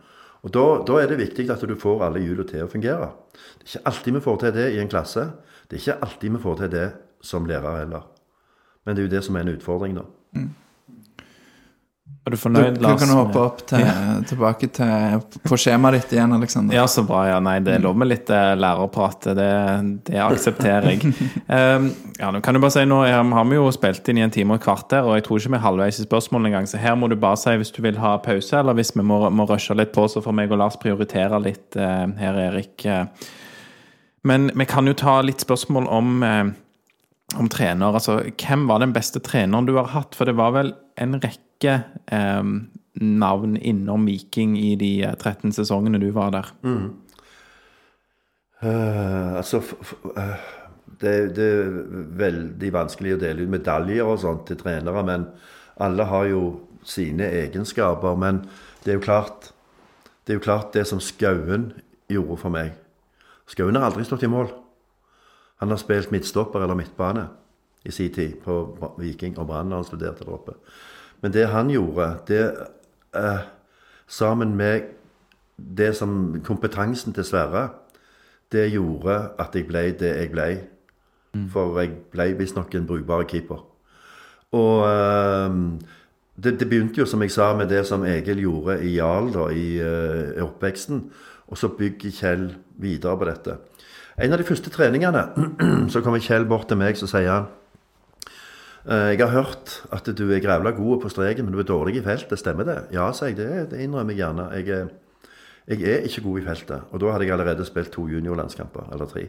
Og 0.45 0.53
da, 0.53 0.65
da 0.87 0.99
er 1.01 1.09
det 1.11 1.19
viktig 1.19 1.49
at 1.51 1.63
du 1.65 1.75
får 1.75 2.05
alle 2.05 2.21
hjulene 2.21 2.47
til 2.47 2.63
å 2.63 2.71
fungere. 2.71 3.09
Det 3.57 3.65
er 3.65 3.71
ikke 3.73 3.89
alltid 3.91 4.13
vi 4.13 4.25
får 4.25 4.37
til 4.43 4.53
det 4.55 4.67
i 4.73 4.79
en 4.81 4.91
klasse. 4.91 5.25
Det 5.67 5.77
er 5.77 5.81
ikke 5.81 6.05
alltid 6.07 6.35
vi 6.37 6.43
får 6.45 6.61
til 6.61 6.71
det 6.71 6.85
som 7.25 7.49
lærer 7.49 7.81
heller. 7.81 8.05
Men 8.85 8.95
det 8.95 9.03
er 9.03 9.09
jo 9.09 9.15
det 9.17 9.23
som 9.25 9.35
er 9.35 9.45
en 9.45 9.57
utfordring, 9.57 9.97
da. 9.97 10.05
Er 12.27 12.33
du 12.33 12.35
Du, 12.35 12.41
fornøyd, 12.41 12.73
du 12.75 12.81
Lars? 12.83 12.99
kan 12.99 13.11
hoppe 13.15 13.39
opp 13.39 13.61
til, 13.69 13.85
tilbake 14.27 14.67
til, 14.75 15.21
på 15.47 15.57
skjemaet 15.59 15.95
ditt 16.01 16.15
igjen, 16.17 16.33
Aleksander. 16.35 16.75
Ja, 16.75 16.83
så 16.91 17.05
bra. 17.07 17.21
ja, 17.29 17.37
Nei, 17.39 17.53
det 17.63 17.77
er 17.77 17.83
lov 17.85 17.95
med 17.95 18.09
litt 18.11 18.27
eh, 18.35 18.49
lærerprat. 18.59 19.29
Det, 19.37 19.45
det 20.09 20.19
aksepterer 20.25 20.89
jeg. 20.91 21.13
Um, 21.47 21.87
ja, 22.19 22.31
nå 22.35 22.41
kan 22.43 22.57
du 22.57 22.59
bare 22.59 22.75
si 22.75 22.83
Nå 22.89 22.97
har 23.07 23.47
vi 23.47 23.55
jo 23.55 23.69
spilt 23.71 24.11
inn 24.11 24.19
i 24.19 24.25
en 24.25 24.33
time 24.35 24.51
og 24.57 24.59
et 24.59 24.65
kvarter, 24.67 25.07
og 25.07 25.15
jeg 25.15 25.23
tror 25.29 25.39
ikke 25.39 25.53
vi 25.53 25.59
er 25.61 25.63
halvveis 25.63 26.01
i 26.03 26.07
spørsmålet 26.09 26.51
engang. 26.51 26.67
Så 26.67 26.81
her 26.83 26.97
må 26.99 27.07
du 27.07 27.15
bare 27.15 27.39
si 27.39 27.53
hvis 27.61 27.71
du 27.71 27.79
vil 27.85 27.99
ha 28.03 28.17
pause, 28.25 28.59
eller 28.59 28.75
hvis 28.75 28.91
vi 28.97 29.05
må, 29.07 29.21
må 29.31 29.47
rushe 29.47 29.77
litt 29.79 29.93
på, 29.95 30.07
så 30.11 30.19
får 30.25 30.35
meg 30.35 30.51
og 30.51 30.59
Lars 30.59 30.75
prioritere 30.83 31.39
litt 31.45 31.79
uh, 31.79 32.09
her, 32.19 32.41
Erik. 32.49 32.83
Eh, 32.85 33.05
Men 34.27 34.49
vi 34.59 34.65
kan 34.67 34.83
jo 34.89 34.93
ta 34.99 35.21
litt 35.23 35.39
spørsmål 35.45 35.87
om, 35.87 36.11
eh, 36.27 36.51
om 37.39 37.47
trener. 37.47 37.95
Altså, 37.95 38.19
hvem 38.35 38.67
var 38.67 38.83
den 38.83 38.91
beste 38.91 39.21
treneren 39.23 39.65
du 39.69 39.77
har 39.79 39.87
hatt? 39.93 40.17
For 40.17 40.27
det 40.27 40.35
var 40.35 40.51
vel 40.57 40.73
en 40.97 41.17
rekke 41.21 41.73
eh, 42.11 42.51
navn 43.01 43.57
innom 43.57 44.05
Viking 44.09 44.57
i 44.59 44.75
de 44.79 44.91
eh, 45.05 45.17
13 45.17 45.53
sesongene 45.55 46.01
du 46.01 46.09
var 46.15 46.33
der. 46.35 46.53
Eh, 48.61 49.35
altså 49.37 49.61
f 49.61 49.73
f 49.81 49.93
eh, 50.17 50.47
det, 50.97 51.13
det 51.37 51.45
er 51.45 51.75
veldig 52.17 52.71
vanskelig 52.73 53.13
å 53.13 53.19
dele 53.21 53.45
ut 53.45 53.53
medaljer 53.53 54.07
og 54.07 54.17
sånt 54.23 54.47
til 54.49 54.57
trenere, 54.57 55.03
men 55.05 55.27
alle 55.83 56.07
har 56.09 56.25
jo 56.31 56.41
sine 56.87 57.27
egenskaper. 57.43 58.15
Men 58.17 58.41
det 58.83 58.95
er 58.95 58.97
jo 58.97 59.05
klart 59.05 59.51
det 60.25 60.33
er 60.33 60.39
jo 60.39 60.43
klart 60.43 60.73
det 60.75 60.87
som 60.89 60.99
Skauen 60.99 61.69
gjorde 62.11 62.39
for 62.41 62.51
meg. 62.51 62.73
Skauen 63.47 63.77
har 63.77 63.85
aldri 63.87 64.03
stått 64.03 64.25
i 64.27 64.31
mål. 64.31 64.49
Han 65.61 65.71
har 65.71 65.79
spilt 65.79 66.11
midtstopper 66.11 66.65
eller 66.65 66.75
midtbane 66.75 67.29
i 67.87 67.93
sin 67.95 68.11
tid 68.11 68.35
på 68.43 68.57
Viking 68.99 69.37
og 69.37 69.47
Brann 69.47 69.71
da 69.71 69.79
han 69.79 69.87
studerte 69.87 70.25
der 70.25 70.35
oppe. 70.35 70.57
Men 71.21 71.33
det 71.33 71.47
han 71.49 71.69
gjorde, 71.73 72.09
det 72.27 72.43
eh, 73.15 73.45
sammen 74.07 74.55
med 74.55 74.93
det 75.57 75.95
som 75.97 76.37
kompetansen 76.45 77.13
til 77.13 77.25
Sverre 77.25 77.69
det 78.51 78.69
gjorde 78.71 79.15
at 79.39 79.55
jeg 79.55 79.67
ble 79.67 79.89
det 79.99 80.13
jeg 80.13 80.31
ble. 80.31 80.49
For 81.51 81.79
jeg 81.81 81.95
ble 82.13 82.31
visstnok 82.39 82.75
en 82.75 82.87
brukbar 82.87 83.25
keeper. 83.27 83.63
Og 84.55 84.85
eh, 84.87 85.57
det, 86.37 86.59
det 86.59 86.69
begynte 86.69 87.01
jo, 87.01 87.05
som 87.09 87.21
jeg 87.21 87.33
sa, 87.33 87.51
med 87.57 87.69
det 87.73 87.83
som 87.89 88.05
Egil 88.05 88.43
gjorde 88.45 88.77
i 88.85 88.95
Jarl 88.95 89.31
da, 89.33 89.49
i 89.49 89.67
eh, 89.81 90.43
oppveksten. 90.43 91.03
Og 91.47 91.57
så 91.57 91.71
bygger 91.73 92.13
Kjell 92.13 92.47
videre 92.77 93.17
på 93.17 93.27
dette. 93.27 93.57
En 94.17 94.33
av 94.33 94.39
de 94.39 94.47
første 94.47 94.71
treningene 94.73 95.23
så 95.93 96.01
kommer 96.05 96.23
Kjell 96.23 96.47
bort 96.49 96.69
til 96.69 96.79
meg 96.79 96.97
så 96.97 97.09
sier 97.09 97.29
han 97.31 97.49
jeg 98.87 99.19
har 99.19 99.33
hørt 99.33 99.73
at 99.91 100.05
du 100.15 100.29
er 100.31 100.39
grævla 100.39 100.71
god 100.71 101.01
på 101.03 101.09
streken, 101.11 101.43
men 101.45 101.53
du 101.53 101.59
er 101.59 101.67
dårlig 101.67 101.97
i 101.99 102.03
feltet. 102.05 102.39
Stemmer 102.39 102.63
det? 102.63 102.77
Ja, 102.95 103.09
sa 103.11 103.27
jeg. 103.27 103.35
Det, 103.35 103.49
det 103.73 103.81
innrømmer 103.83 104.15
jeg 104.15 104.21
gjerne. 104.21 104.45
Jeg 104.55 104.69
er, 104.71 104.87
jeg 105.67 105.83
er 105.83 106.07
ikke 106.07 106.23
god 106.23 106.39
i 106.39 106.45
feltet. 106.45 106.87
Og 106.91 107.03
da 107.03 107.11
hadde 107.11 107.27
jeg 107.27 107.35
allerede 107.35 107.65
spilt 107.67 107.91
to 107.91 108.07
juniorlandskamper, 108.07 108.87
eller 108.95 109.09
tre. 109.11 109.25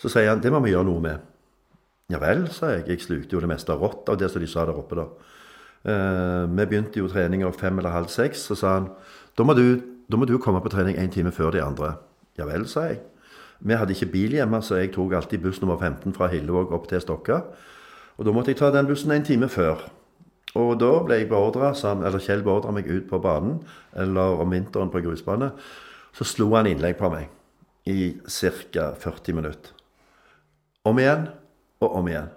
Så 0.00 0.12
sier 0.12 0.28
han 0.28 0.42
det 0.44 0.52
må 0.52 0.60
vi 0.64 0.74
gjøre 0.74 0.88
noe 0.88 1.04
med. 1.04 1.24
Ja 2.10 2.18
vel, 2.20 2.46
sa 2.52 2.74
jeg. 2.74 2.88
Jeg 2.90 3.04
slukte 3.04 3.36
jo 3.36 3.42
det 3.42 3.50
meste 3.50 3.76
rått 3.76 4.08
av 4.10 4.18
det 4.20 4.30
som 4.32 4.42
de 4.42 4.48
sa 4.50 4.66
der 4.68 4.76
oppe, 4.76 4.98
da. 4.98 5.06
Eh, 5.88 6.44
vi 6.50 6.66
begynte 6.66 7.00
jo 7.00 7.08
treninga 7.08 7.48
fem 7.56 7.78
eller 7.80 7.94
halv 7.94 8.10
seks, 8.12 8.42
så 8.50 8.56
sa 8.58 8.74
han 8.76 8.90
da 9.38 9.46
må, 9.46 9.54
du, 9.56 9.80
da 10.10 10.18
må 10.20 10.26
du 10.28 10.36
komme 10.42 10.60
på 10.60 10.72
trening 10.72 10.98
en 11.00 11.12
time 11.12 11.32
før 11.32 11.54
de 11.54 11.62
andre. 11.64 11.94
Ja 12.36 12.48
vel, 12.48 12.66
sa 12.68 12.90
jeg. 12.90 13.00
Vi 13.60 13.76
hadde 13.76 13.94
ikke 13.94 14.10
bil 14.12 14.34
hjemme, 14.36 14.60
så 14.64 14.80
jeg 14.80 14.92
tok 14.94 15.14
alltid 15.16 15.44
buss 15.44 15.60
nummer 15.62 15.78
15 15.78 16.16
fra 16.16 16.28
Hillevåg 16.32 16.72
opp 16.76 16.88
til 16.90 17.00
Stokka. 17.00 17.42
Og 18.20 18.26
da 18.28 18.32
måtte 18.36 18.52
jeg 18.52 18.60
ta 18.60 18.68
den 18.68 18.84
bussen 18.84 19.14
en 19.16 19.24
time 19.24 19.48
før. 19.48 19.80
Og 20.60 20.74
da 20.76 20.90
ble 21.06 21.22
jeg 21.22 21.30
beordra, 21.30 21.70
eller 21.72 22.20
Kjell 22.20 22.42
beordra 22.44 22.74
meg 22.76 22.88
ut 22.90 23.06
på 23.08 23.20
banen, 23.22 23.62
eller 23.96 24.42
om 24.42 24.52
vinteren 24.52 24.90
på 24.92 25.00
grusbane. 25.00 25.54
Så 26.12 26.26
slo 26.28 26.50
han 26.52 26.68
innlegg 26.68 26.98
på 26.98 27.08
meg 27.08 27.30
i 27.88 28.18
ca. 28.28 28.90
40 29.00 29.38
minutter. 29.38 29.72
Om 30.84 31.00
igjen 31.00 31.30
og 31.80 31.96
om 31.96 32.10
igjen. 32.12 32.28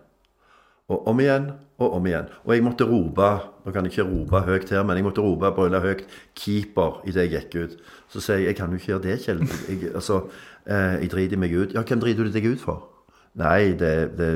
Og 0.88 1.08
om 1.10 1.20
igjen 1.20 1.52
og 1.82 1.98
om 1.98 2.08
igjen. 2.08 2.32
Og 2.46 2.56
jeg 2.56 2.64
måtte 2.64 2.88
rope 2.88 3.34
Nå 3.64 3.72
kan 3.72 3.86
jeg 3.88 3.94
ikke 3.94 4.08
rope 4.10 4.42
høyt 4.44 4.72
her, 4.76 4.82
men 4.84 4.98
jeg 5.00 5.06
måtte 5.06 5.24
rope 5.24 5.52
brøle 5.56 5.80
høyt 5.80 6.02
'keeper' 6.36 7.08
idet 7.08 7.32
jeg 7.32 7.32
gikk 7.32 7.56
ut. 7.56 7.78
Så 8.12 8.20
sier 8.20 8.38
jeg 8.38 8.46
'jeg 8.46 8.56
kan 8.56 8.70
jo 8.70 8.76
ikke 8.76 8.92
gjøre 8.92 9.04
det, 9.04 9.20
Kjell'. 9.24 9.70
Jeg, 9.70 9.96
altså, 9.96 10.28
eh, 10.68 11.00
jeg 11.02 11.12
driter 11.12 11.38
meg 11.38 11.56
ut. 11.56 11.74
Ja, 11.74 11.82
hvem 11.82 12.00
driter 12.00 12.24
du 12.24 12.32
deg 12.32 12.46
ut 12.46 12.60
for? 12.60 12.93
Nei, 13.34 13.74
det, 13.74 13.94
det 14.18 14.28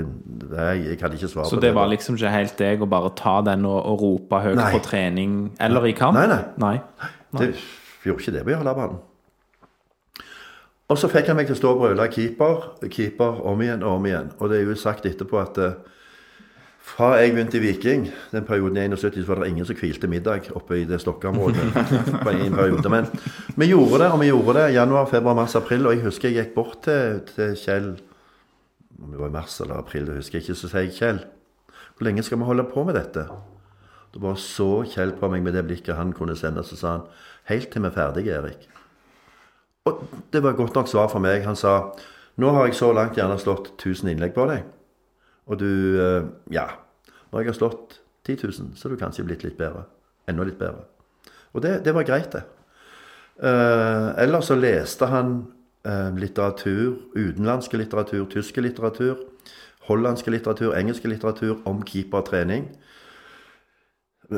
Nei, 0.50 0.88
jeg 0.88 0.98
kan 0.98 1.14
ikke 1.14 1.28
svare 1.30 1.46
Så 1.46 1.58
på 1.58 1.62
det 1.62 1.68
Så 1.68 1.68
det 1.68 1.74
var 1.78 1.90
liksom 1.92 2.16
ikke 2.18 2.32
helt 2.34 2.56
deg 2.58 2.82
å 2.82 2.88
bare 2.90 3.12
ta 3.18 3.36
den 3.46 3.68
og, 3.70 3.78
og 3.78 4.02
rope 4.02 4.40
høyt 4.42 4.58
Nei. 4.58 4.72
på 4.74 4.82
trening 4.88 5.36
eller 5.62 5.86
i 5.86 5.94
kamp? 5.98 6.18
Nei, 6.18 6.26
nei. 6.32 6.42
nei. 6.64 7.12
Det 7.38 7.52
gjorde 8.08 8.24
ikke 8.24 8.34
det 8.40 8.46
på 8.48 8.56
Jarlabanen. 8.56 8.98
Og 10.88 10.96
så 10.98 11.10
fikk 11.12 11.28
han 11.28 11.36
meg 11.36 11.50
til 11.50 11.58
å 11.58 11.60
stå 11.60 11.72
og 11.74 11.82
brøle 11.82 12.08
keeper, 12.10 12.62
keeper 12.88 13.42
om 13.50 13.62
igjen 13.62 13.84
og 13.84 13.98
om 14.00 14.06
igjen. 14.08 14.30
Og 14.40 14.50
det 14.50 14.62
er 14.62 14.70
jo 14.70 14.76
sagt 14.80 15.06
etterpå 15.10 15.42
at 15.42 15.60
eh, 15.60 15.76
fra 16.88 17.10
jeg 17.20 17.34
begynte 17.36 17.60
i 17.60 17.64
Viking, 17.66 18.06
den 18.32 18.46
perioden 18.48 18.80
i 18.80 18.86
71, 18.88 19.20
så 19.20 19.34
var 19.34 19.44
det 19.44 19.50
ingen 19.52 19.68
som 19.68 19.76
hvilte 19.76 20.08
middag 20.08 20.48
oppe 20.56 20.80
i 20.80 20.86
det 20.88 21.02
Stokka-området. 21.04 21.66
Men 22.96 23.10
vi 23.60 23.68
gjorde 23.74 24.00
det, 24.06 24.12
og 24.14 24.22
vi 24.24 24.32
gjorde 24.32 24.56
det 24.62 24.70
januar, 24.78 25.10
februar, 25.12 25.36
mars, 25.36 25.58
april. 25.60 25.90
Og 25.90 25.98
jeg 25.98 26.06
husker 26.08 26.32
jeg 26.32 26.40
gikk 26.40 26.56
bort 26.56 26.80
til, 26.88 27.20
til 27.36 27.58
Kjell 27.60 27.92
Om 29.02 29.12
det 29.14 29.20
var 29.20 29.30
i 29.30 29.36
mars 29.36 29.60
eller 29.62 29.82
april, 29.82 30.08
det 30.08 30.18
husker 30.18 30.40
jeg 30.40 30.48
ikke. 30.48 30.58
Så 30.58 30.72
sier 30.72 30.88
jeg 30.88 30.96
Kjell, 30.98 31.22
hvor 31.98 32.08
lenge 32.08 32.24
skal 32.26 32.42
vi 32.42 32.50
holde 32.50 32.66
på 32.72 32.84
med 32.88 32.98
dette? 32.98 33.28
Da 34.14 34.22
bare 34.24 34.40
så 34.42 34.84
Kjell 34.90 35.14
på 35.20 35.30
meg 35.32 35.46
med 35.46 35.58
det 35.58 35.66
blikket 35.68 36.00
han 36.00 36.16
kunne 36.18 36.38
sende, 36.40 36.64
så 36.66 36.80
sa 36.80 36.96
han 36.96 37.08
helt 37.52 37.70
til 37.74 37.86
vi 37.86 37.92
er 37.92 37.98
ferdige, 37.98 38.40
Erik. 38.42 38.68
Og 39.88 40.02
det 40.34 40.42
var 40.44 40.56
et 40.56 40.60
godt 40.60 40.76
nok 40.76 40.90
svar 40.90 41.12
for 41.12 41.24
meg. 41.24 41.46
Han 41.46 41.56
sa 41.56 41.94
nå 42.38 42.52
har 42.54 42.68
jeg 42.68 42.78
så 42.78 42.92
langt 42.94 43.18
gjerne 43.18 43.38
slått 43.42 43.72
1000 43.80 44.12
innlegg 44.12 44.36
på 44.36 44.46
deg. 44.50 44.66
Og 45.50 45.62
du 45.62 45.72
eh, 46.02 46.28
Ja. 46.54 46.68
Når 47.32 47.42
jeg 47.42 47.50
har 47.50 47.58
slått 47.58 47.98
10 48.24 48.38
000, 48.44 48.76
så 48.78 48.88
er 48.88 48.94
du 48.94 49.00
kanskje 49.02 49.26
blitt 49.28 49.44
litt 49.44 49.58
bedre. 49.60 49.84
Enda 50.30 50.46
litt 50.48 50.60
bedre. 50.60 50.86
Og 51.52 51.64
det, 51.64 51.82
det 51.84 51.94
var 51.96 52.06
greit, 52.08 52.32
det. 52.32 52.46
Uh, 53.38 54.16
ellers 54.18 54.48
så 54.50 54.56
leste 54.58 55.06
han 55.12 55.34
eh, 55.36 55.57
litteratur, 56.18 56.98
utenlandske 57.16 57.78
litteratur, 57.78 58.26
tyske 58.32 58.62
litteratur, 58.62 59.22
hollandske 59.88 60.32
litteratur, 60.32 60.74
engelske 60.76 61.08
litteratur 61.08 61.62
om 61.66 61.84
keepertrening. 61.86 62.68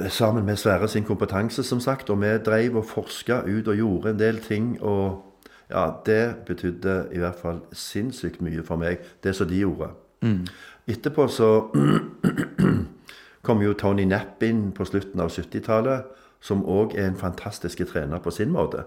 Sammen 0.09 0.45
med 0.45 0.59
Sverre 0.61 0.87
sin 0.87 1.03
kompetanse, 1.03 1.63
som 1.63 1.79
sagt. 1.79 2.09
Og 2.09 2.21
vi 2.21 2.37
dreiv 2.45 2.77
og 2.77 2.85
forska 2.85 3.41
ut 3.47 3.67
og 3.67 3.75
gjorde 3.75 4.09
en 4.09 4.19
del 4.19 4.37
ting. 4.37 4.81
Og 4.81 5.25
ja, 5.69 5.89
det 6.05 6.35
betydde 6.45 7.07
i 7.13 7.17
hvert 7.17 7.41
fall 7.41 7.61
sinnssykt 7.71 8.41
mye 8.41 8.63
for 8.63 8.77
meg, 8.77 9.01
det 9.23 9.35
som 9.35 9.49
de 9.49 9.63
gjorde. 9.63 9.89
Etterpå 10.87 11.27
så 11.27 11.49
kom 13.45 13.61
jo 13.61 13.73
Tony 13.73 14.05
Knapp 14.05 14.43
inn 14.43 14.71
på 14.71 14.85
slutten 14.85 15.21
av 15.21 15.29
70-tallet, 15.33 16.05
som 16.41 16.65
òg 16.65 16.95
er 16.95 17.09
en 17.09 17.19
fantastisk 17.19 17.81
trener 17.89 18.19
på 18.19 18.31
sin 18.31 18.51
måte. 18.53 18.85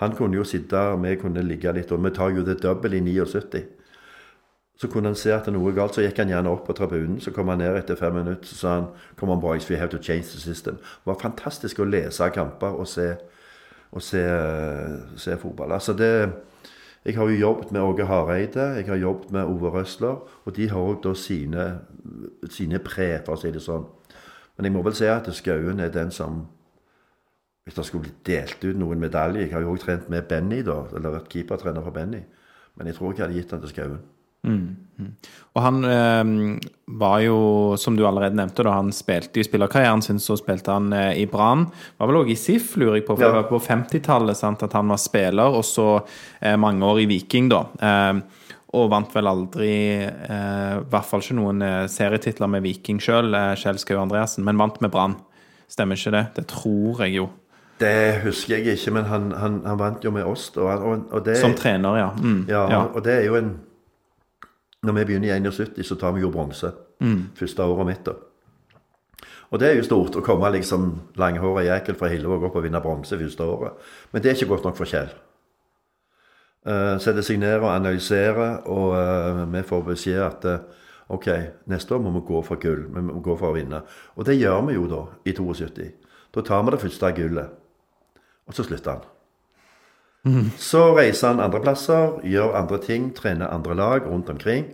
Han 0.00 0.16
kunne 0.16 0.38
jo 0.38 0.44
sitte, 0.48 0.80
og 0.94 1.02
vi 1.04 1.14
kunne 1.20 1.44
ligge 1.44 1.72
litt, 1.76 1.92
og 1.92 2.00
vi 2.04 2.12
tar 2.16 2.32
jo 2.32 2.44
det 2.44 2.62
double 2.62 2.96
i 2.96 3.02
79. 3.04 3.64
Så 4.80 4.88
kunne 4.88 5.10
han 5.12 5.16
se 5.18 5.32
at 5.34 5.44
det 5.44 5.52
er 5.52 5.58
noe 5.58 5.74
galt, 5.76 5.92
så 5.92 6.00
gikk 6.00 6.22
han 6.22 6.30
gjerne 6.32 6.48
opp 6.48 6.62
på 6.64 6.72
tribunen. 6.72 7.18
Så 7.20 7.34
kom 7.36 7.50
han 7.52 7.60
ned 7.60 7.76
etter 7.76 7.98
fem 8.00 8.14
minutter 8.16 8.48
så 8.48 8.56
sa 8.56 8.76
han, 8.78 8.86
Come 9.20 9.34
on 9.34 9.42
boys, 9.42 9.68
we 9.68 9.76
have 9.76 9.92
to 9.92 10.00
change 10.00 10.32
the 10.32 10.40
system. 10.40 10.78
Det 10.80 11.10
var 11.10 11.20
fantastisk 11.20 11.82
å 11.82 11.88
lese 11.88 12.30
kamper 12.32 12.78
og 12.80 12.88
se, 12.88 13.10
og 13.92 14.00
se, 14.02 14.22
se 15.20 15.36
fotball. 15.36 15.74
Altså 15.76 15.92
det, 15.92 16.14
jeg 17.04 17.18
har 17.18 17.28
jo 17.28 17.36
jobbet 17.42 17.72
med 17.76 17.80
Åge 17.80 18.06
Hareide, 18.08 18.70
jeg 18.80 18.86
har 18.88 18.96
jobbet 18.96 19.36
med 19.36 19.52
Ove 19.52 19.70
Røsler, 19.74 20.16
og 20.44 20.56
de 20.56 20.70
har 20.72 20.80
òg 20.80 21.02
da 21.04 21.12
sine, 21.14 21.66
sine 22.48 22.80
pre, 22.80 23.10
for 23.26 23.36
å 23.36 23.42
si 23.42 23.52
det 23.52 23.60
sånn. 23.64 23.84
Men 24.56 24.70
jeg 24.70 24.76
må 24.78 24.86
vel 24.88 24.96
si 24.96 25.12
at 25.12 25.28
Skauen 25.36 25.80
er 25.80 25.92
den 25.92 26.08
som 26.12 26.46
Hvis 27.64 27.76
det 27.76 27.84
skulle 27.86 28.06
blitt 28.08 28.22
delt 28.26 28.62
ut 28.64 28.78
noen 28.80 29.02
medaljer 29.02 29.44
Jeg 29.44 29.52
har 29.52 29.62
jo 29.62 29.74
òg 29.74 29.82
trent 29.82 30.08
med 30.10 30.26
Benny, 30.30 30.62
da, 30.66 30.78
eller 30.96 31.18
vært 31.18 31.28
keepertrener 31.32 31.84
for 31.84 31.94
Benny. 31.94 32.22
Men 32.78 32.88
jeg 32.88 32.96
tror 32.96 33.12
ikke 33.12 33.22
jeg 33.22 33.28
hadde 33.28 33.40
gitt 33.40 33.52
den 33.52 33.60
til 33.64 33.72
Skauen. 33.74 34.00
Og 35.52 35.60
han 35.60 35.84
eh, 35.84 36.30
var 37.00 37.20
jo, 37.20 37.36
som 37.80 37.96
du 37.96 38.06
allerede 38.08 38.38
nevnte, 38.38 38.64
da 38.64 38.72
han 38.78 38.92
spilte 38.94 39.42
i 39.42 39.44
spillerkarrieren 39.44 40.02
sin, 40.04 40.20
så 40.22 40.36
spilte 40.40 40.72
han 40.72 40.88
eh, 40.96 41.18
i 41.20 41.26
Brann. 41.28 41.66
Var 42.00 42.08
vel 42.10 42.20
òg 42.22 42.32
i 42.32 42.38
SIF, 42.38 42.72
lurer 42.80 43.00
jeg 43.00 43.06
på, 43.08 43.16
for 43.18 43.26
Ja. 43.26 43.32
det 43.34 43.42
var 43.42 43.50
på 43.50 43.60
50-tallet 43.66 44.44
at 44.48 44.76
han 44.78 44.92
var 44.92 45.00
spiller, 45.02 45.56
og 45.60 45.64
så 45.68 45.88
eh, 46.40 46.56
mange 46.56 46.86
år 46.88 47.02
i 47.04 47.08
Viking, 47.10 47.50
da. 47.52 47.64
Eh, 47.80 48.46
og 48.80 48.86
vant 48.92 49.12
vel 49.16 49.26
aldri, 49.26 49.72
eh, 50.06 50.74
i 50.78 50.86
hvert 50.92 51.08
fall 51.08 51.24
ikke 51.24 51.36
noen 51.40 51.64
serietitler 51.90 52.48
med 52.52 52.62
Viking 52.64 53.00
sjøl, 53.02 53.34
Kjell 53.58 53.80
Skau 53.82 53.98
Andreassen, 53.98 54.46
men 54.46 54.60
vant 54.60 54.78
med 54.80 54.92
Brann. 54.94 55.18
Stemmer 55.70 55.98
ikke 55.98 56.14
det? 56.14 56.24
Det 56.38 56.46
tror 56.50 57.02
jeg 57.04 57.18
jo. 57.18 57.28
Det 57.80 58.20
husker 58.26 58.58
jeg 58.58 58.76
ikke, 58.76 58.92
men 58.92 59.06
han, 59.08 59.30
han, 59.32 59.60
han 59.64 59.78
vant 59.80 60.04
jo 60.04 60.12
med 60.12 60.28
oss. 60.28 60.50
Og, 60.56 60.68
og, 60.68 61.04
og 61.10 61.24
det, 61.24 61.38
Som 61.40 61.54
trener, 61.56 61.96
ja. 61.96 62.08
Mm, 62.20 62.42
ja, 62.48 62.64
ja. 62.70 62.80
Og 62.92 63.04
det 63.04 63.14
er 63.18 63.28
jo 63.28 63.38
en 63.40 63.54
Når 64.82 64.96
vi 64.96 65.04
begynner 65.04 65.28
i 65.28 65.40
71, 65.40 65.84
så 65.84 65.96
tar 66.00 66.12
vi 66.16 66.22
jo 66.22 66.30
bronse. 66.32 66.72
Første 67.36 67.62
året 67.62 67.86
mitt. 67.86 68.04
da. 68.06 68.12
Og 69.50 69.58
det 69.58 69.68
er 69.68 69.80
jo 69.80 69.86
stort 69.86 70.16
å 70.16 70.22
komme 70.24 70.50
liksom 70.54 70.92
langhåra 71.18 71.64
jækel 71.66 71.96
fra 71.98 72.10
Hillevåg 72.12 72.46
opp 72.46 72.58
og 72.60 72.64
vinne 72.64 72.80
bronse 72.82 73.18
første 73.18 73.44
året. 73.44 73.90
Men 74.12 74.22
det 74.22 74.30
er 74.30 74.38
ikke 74.38 74.52
godt 74.54 74.68
nok 74.68 74.78
for 74.78 74.88
Kjell. 74.88 75.10
Uh, 76.66 76.96
så 77.00 77.14
det 77.16 77.24
signerer 77.24 77.64
og 77.64 77.72
analyserer, 77.72 78.60
og 78.68 78.92
uh, 78.94 79.46
vi 79.50 79.62
får 79.66 79.82
beskjed 79.86 80.20
at 80.22 80.46
uh, 80.46 80.84
ok, 81.16 81.28
neste 81.72 81.96
år 81.96 82.04
må 82.04 82.12
vi 82.18 82.22
gå 82.28 82.42
for 82.46 82.62
gull. 82.62 82.84
Vi 82.94 83.04
må 83.08 83.18
gå 83.24 83.36
for 83.40 83.50
å 83.50 83.56
vinne. 83.56 83.82
Og 84.14 84.28
det 84.28 84.38
gjør 84.38 84.62
vi 84.68 84.76
jo 84.76 84.86
da, 84.90 85.02
i 85.24 85.34
72. 85.34 85.88
Da 86.30 86.44
tar 86.46 86.62
vi 86.62 86.76
det 86.76 86.82
første 86.84 87.12
gullet. 87.16 87.59
Og 88.50 88.56
så 88.58 88.66
slutter 88.66 88.98
han. 88.98 90.50
Så 90.60 90.82
reiser 90.96 91.30
han 91.30 91.40
andre 91.40 91.62
plasser, 91.64 92.18
gjør 92.26 92.56
andre 92.58 92.80
ting, 92.82 93.08
trener 93.16 93.48
andre 93.48 93.76
lag 93.78 94.08
rundt 94.10 94.28
omkring. 94.28 94.66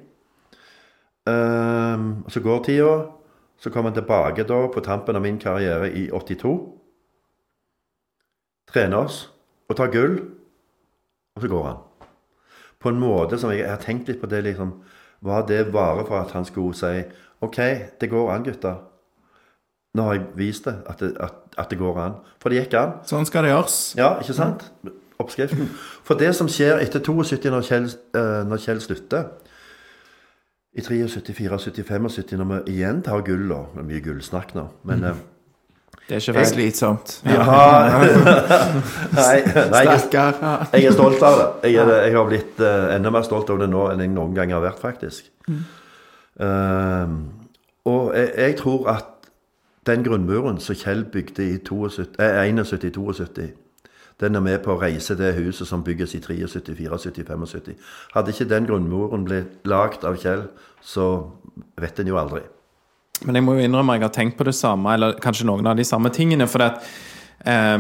Um, 1.27 2.25
så 2.29 2.41
går 2.41 2.65
tida. 2.65 2.97
Så 3.59 3.71
kommer 3.71 3.91
han 3.91 3.97
tilbake 4.01 4.45
da 4.45 4.67
på 4.69 4.81
tampen 4.81 5.17
av 5.17 5.23
min 5.23 5.39
karriere 5.39 5.89
i 5.93 6.11
82. 6.11 6.57
Trener 8.69 8.97
oss 8.97 9.31
og 9.69 9.77
tar 9.77 9.93
gull. 9.93 10.19
Og 11.37 11.43
så 11.43 11.49
går 11.49 11.65
han. 11.67 11.79
På 12.81 12.89
en 12.89 13.01
måte 13.01 13.39
som 13.39 13.51
jeg, 13.51 13.63
jeg 13.63 13.71
har 13.71 13.81
tenkt 13.81 14.09
litt 14.09 14.21
på 14.21 14.29
det, 14.29 14.43
liksom. 14.45 14.75
Var 15.21 15.47
det 15.49 15.73
bare 15.73 16.05
for 16.05 16.19
at 16.21 16.35
han 16.37 16.45
skulle 16.45 16.77
si 16.77 17.07
OK, 17.41 17.57
det 18.01 18.11
går 18.11 18.33
an, 18.33 18.45
gutter. 18.45 18.83
Nå 19.97 20.03
har 20.03 20.19
jeg 20.19 20.27
vist 20.37 20.65
det, 20.69 20.77
at 20.87 21.01
det, 21.01 21.15
at, 21.21 21.46
at 21.57 21.71
det 21.73 21.79
går 21.81 21.99
an. 22.03 22.17
For 22.43 22.53
det 22.53 22.65
gikk 22.65 22.77
an. 22.81 22.97
Sånn 23.09 23.27
skal 23.29 23.47
det 23.47 23.55
gjøres. 23.55 23.79
Ja, 23.99 24.17
ikke 24.21 24.37
sant? 24.37 24.67
Oppskriften. 25.23 25.71
For 26.05 26.19
det 26.21 26.35
som 26.37 26.49
skjer 26.53 26.83
etter 26.85 27.01
72, 27.01 27.49
når 27.53 27.65
Kjell, 27.65 27.87
eh, 28.19 28.43
når 28.45 28.61
Kjell 28.61 28.83
slutter 28.85 29.31
I 30.77 30.85
73, 30.85 31.09
74, 31.33 31.57
75, 31.89 32.37
når 32.37 32.51
vi 32.67 32.75
igjen 32.75 33.01
tar 33.07 33.25
gull, 33.25 33.47
da 33.49 33.63
Det 33.73 33.81
er 33.81 33.89
mye 33.89 34.03
gullsnakk 34.05 34.53
nå, 34.59 34.67
men 34.91 35.07
eh, 35.09 35.23
Det 36.05 36.19
er 36.19 36.21
ikke 36.21 36.35
Det 36.37 36.43
er 36.43 36.51
slitsomt. 36.51 37.15
ja, 37.25 37.47
Nei, 39.17 39.39
nei 39.73 39.83
jeg, 39.89 40.05
jeg 40.13 40.85
er 40.85 40.93
stolt 40.93 41.25
av 41.25 41.41
det. 41.41 41.73
Jeg, 41.73 41.81
er, 41.81 41.95
jeg 42.11 42.19
har 42.19 42.29
blitt 42.29 42.61
uh, 42.61 42.93
enda 42.93 43.15
mer 43.17 43.25
stolt 43.25 43.49
av 43.51 43.65
det 43.65 43.71
nå 43.73 43.89
enn 43.95 44.05
jeg 44.05 44.13
noen 44.13 44.37
gang 44.37 44.53
har 44.53 44.63
vært, 44.69 44.85
faktisk. 44.85 45.33
Eh, 46.37 47.17
og 47.89 48.13
jeg, 48.13 48.33
jeg 48.37 48.57
tror 48.61 48.89
at 48.93 49.16
den 49.87 50.03
grunnmuren 50.05 50.59
som 50.61 50.75
Kjell 50.75 51.05
bygde 51.13 51.45
i 51.45 51.59
72, 51.59 52.09
eh, 52.19 52.43
71-72, 52.53 53.53
den 54.21 54.35
er 54.35 54.41
med 54.41 54.63
på 54.65 54.73
å 54.73 54.81
reise 54.81 55.15
det 55.17 55.35
huset 55.37 55.69
som 55.69 55.83
bygges 55.85 56.15
i 56.17 56.21
73, 56.21 56.49
74, 56.49 57.37
75. 57.37 57.75
Hadde 58.15 58.33
ikke 58.33 58.49
den 58.49 58.67
grunnmuren 58.67 59.27
blitt 59.27 59.67
lagd 59.69 60.05
av 60.09 60.17
Kjell, 60.17 60.47
så 60.81 61.33
vet 61.77 62.01
en 62.01 62.09
jo 62.09 62.17
aldri. 62.21 62.41
Men 63.25 63.37
jeg 63.37 63.45
må 63.45 63.57
jo 63.57 63.65
innrømme 63.65 63.95
at 63.95 64.01
jeg 64.01 64.09
har 64.09 64.15
tenkt 64.15 64.39
på 64.39 64.45
det 64.49 64.55
samme, 64.57 64.95
eller 64.95 65.21
kanskje 65.21 65.47
noen 65.49 65.67
av 65.67 65.77
de 65.77 65.85
samme 65.85 66.11
tingene. 66.13 66.49
For 66.49 66.65
at 66.65 66.81
eh, 67.45 67.77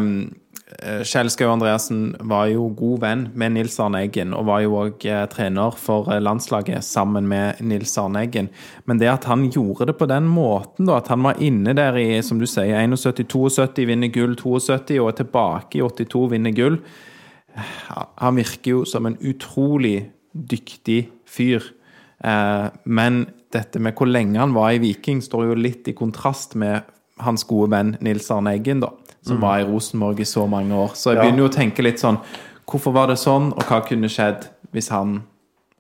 Kjell 0.77 1.31
Skau 1.33 1.49
Andreassen 1.49 2.11
var 2.29 2.51
jo 2.51 2.67
god 2.77 3.01
venn 3.01 3.23
med 3.39 3.55
Nils 3.55 3.79
Arne 3.81 4.03
Eggen, 4.05 4.35
og 4.37 4.45
var 4.51 4.61
jo 4.61 4.75
òg 4.83 5.07
eh, 5.09 5.23
trener 5.33 5.77
for 5.81 6.11
eh, 6.13 6.21
landslaget 6.21 6.85
sammen 6.85 7.29
med 7.31 7.63
Nils 7.65 7.95
Arne 8.01 8.27
Eggen. 8.27 8.51
Men 8.85 9.01
det 9.01 9.09
at 9.09 9.25
han 9.31 9.47
gjorde 9.49 9.89
det 9.89 9.97
på 9.97 10.09
den 10.11 10.29
måten, 10.29 10.89
da, 10.91 10.99
at 11.01 11.09
han 11.13 11.25
var 11.25 11.41
inne 11.41 11.73
der 11.77 11.97
i 11.97 12.21
som 12.27 12.43
du 12.43 12.45
sier, 12.51 12.77
71-72, 12.93 13.87
vinner 13.89 14.13
gull 14.13 14.37
72, 14.37 14.99
og 15.01 15.09
er 15.15 15.19
tilbake 15.23 15.81
i 15.81 15.85
82, 15.87 16.27
vinner 16.35 16.57
gull 16.57 16.81
Han 18.21 18.37
virker 18.37 18.71
jo 18.75 18.85
som 18.85 19.07
en 19.09 19.17
utrolig 19.25 20.11
dyktig 20.37 21.07
fyr. 21.25 21.65
Eh, 22.21 22.69
men 22.85 23.25
dette 23.55 23.81
med 23.81 23.97
hvor 23.97 24.11
lenge 24.11 24.43
han 24.43 24.53
var 24.53 24.75
i 24.75 24.83
Viking, 24.83 25.25
står 25.25 25.49
jo 25.49 25.57
litt 25.57 25.89
i 25.89 25.97
kontrast 25.97 26.53
med 26.61 26.85
hans 27.25 27.47
gode 27.49 27.73
venn 27.73 27.97
Nils 28.05 28.29
Arne 28.35 28.53
Eggen, 28.59 28.83
da, 28.85 28.93
som 29.27 29.41
var 29.43 29.61
i 29.61 29.67
Rosenborg 29.67 30.21
i 30.21 30.29
så 30.29 30.47
mange 30.47 30.75
år. 30.75 30.95
Så 30.95 31.13
jeg 31.13 31.23
begynner 31.23 31.45
jo 31.45 31.49
å 31.51 31.57
tenke 31.57 31.85
litt 31.85 32.03
sånn 32.03 32.21
Hvorfor 32.67 32.91
var 32.91 33.07
det 33.07 33.15
sånn, 33.23 33.53
og 33.55 33.63
hva 33.69 33.79
kunne 33.87 34.09
skjedd 34.11 34.49
hvis 34.75 34.89
han 34.91 35.21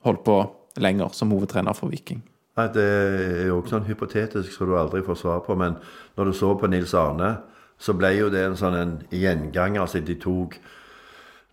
holdt 0.06 0.22
på 0.22 0.36
lenger 0.78 1.10
som 1.16 1.32
hovedtrener 1.34 1.74
for 1.74 1.90
Viking? 1.90 2.20
Nei, 2.56 2.68
Det 2.72 2.84
er 2.84 3.46
jo 3.48 3.58
ikke 3.58 3.74
sånn 3.74 3.88
hypotetisk 3.88 4.54
som 4.54 4.70
du 4.70 4.76
aldri 4.78 5.02
får 5.02 5.18
svar 5.18 5.42
på, 5.42 5.56
men 5.58 5.76
når 6.16 6.30
du 6.30 6.32
så 6.38 6.54
på 6.54 6.70
Nils 6.70 6.94
Arne, 6.94 7.36
så 7.78 7.92
ble 7.92 8.14
jo 8.16 8.30
det 8.32 8.44
en 8.46 8.56
sånn 8.56 8.76
en 8.78 8.94
gjenganger 9.10 9.82
Altså, 9.82 10.00
de 10.00 10.14
tok 10.14 10.56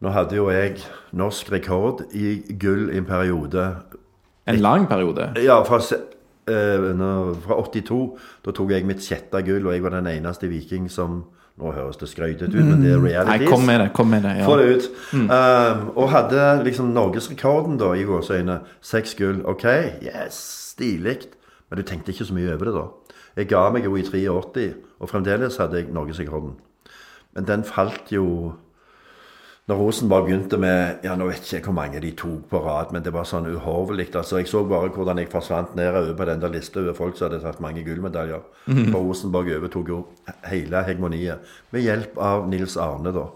Nå 0.03 0.11
hadde 0.11 0.35
jo 0.35 0.49
jeg 0.51 0.77
norsk 1.15 1.49
rekord 1.51 2.05
i 2.13 2.37
gull 2.59 2.89
i 2.91 2.97
en 2.99 3.05
periode. 3.07 3.61
En 4.51 4.57
lang 4.59 4.83
periode. 4.87 5.29
Ja, 5.39 5.61
fra, 5.63 5.77
eh, 5.79 6.87
fra 7.45 7.55
82. 7.55 8.17
Da 8.43 8.51
tok 8.51 8.71
jeg 8.71 8.85
mitt 8.85 8.99
sjette 8.99 9.39
gull, 9.47 9.65
og 9.65 9.71
jeg 9.71 9.83
var 9.83 9.95
den 9.95 10.09
eneste 10.11 10.49
viking 10.51 10.89
som 10.91 11.23
Nå 11.61 11.69
høres 11.75 11.99
det 12.01 12.07
skrytete 12.09 12.49
ut, 12.49 12.65
men 12.65 12.81
det 12.81 12.95
er 13.13 13.27
Nei, 13.27 13.37
kom 13.45 13.61
med 13.67 13.79
det. 13.83 13.91
kom 13.93 14.09
med 14.09 14.23
det, 14.25 14.31
ja. 14.39 14.45
Få 14.47 14.55
det 14.57 14.71
ut. 14.73 14.87
Um, 15.13 15.83
og 15.93 16.09
hadde 16.09 16.63
liksom 16.65 16.89
norgesrekorden 16.95 17.77
da, 17.77 17.91
i 17.93 18.07
gåseøyne. 18.09 18.59
Seks 18.81 19.13
gull. 19.19 19.43
OK, 19.45 19.67
yes, 20.01 20.39
stilig. 20.73 21.19
Men 21.69 21.77
du 21.77 21.85
tenkte 21.85 22.09
ikke 22.13 22.25
så 22.25 22.33
mye 22.33 22.55
over 22.55 22.71
det 22.71 22.73
da. 22.79 22.87
Jeg 23.37 23.49
ga 23.53 23.61
meg 23.73 23.85
jo 23.85 23.93
i 23.97 24.05
83, 24.05 24.73
og 24.99 25.09
fremdeles 25.09 25.57
hadde 25.61 25.77
jeg 25.77 25.93
norgesrekorden. 25.93 26.55
Men 27.37 27.47
den 27.49 27.63
falt 27.65 28.09
jo 28.13 28.25
når 29.67 29.79
Rosenborg 29.79 30.25
begynte 30.27 30.57
med 30.59 31.05
Ja, 31.05 31.13
nå 31.15 31.29
vet 31.29 31.45
ikke 31.45 31.55
jeg 31.55 31.63
hvor 31.63 31.75
mange 31.77 31.99
de 32.03 32.09
tok 32.19 32.49
på 32.51 32.59
rad, 32.65 32.89
men 32.91 33.03
det 33.03 33.13
var 33.15 33.27
sånn 33.27 33.47
uhorvelig. 33.47 34.09
Altså, 34.11 34.41
jeg 34.41 34.49
så 34.51 34.65
bare 34.67 34.89
hvordan 34.91 35.21
jeg 35.21 35.29
forsvant 35.31 35.75
nedover 35.79 36.17
på 36.19 36.25
den 36.27 36.41
der 36.41 36.51
lista 36.51 36.81
over 36.81 36.97
folk 36.97 37.15
som 37.15 37.29
hadde 37.29 37.39
tatt 37.45 37.61
mange 37.63 37.83
gullmedaljer. 37.85 38.41
For 38.91 38.99
Rosenborg 38.99 39.53
overtok 39.55 39.93
jo 39.93 39.99
hele 40.49 40.83
hegemoniet 40.83 41.55
med 41.71 41.85
hjelp 41.85 42.19
av 42.19 42.49
Nils 42.51 42.75
Arne, 42.75 43.13
da. 43.15 43.29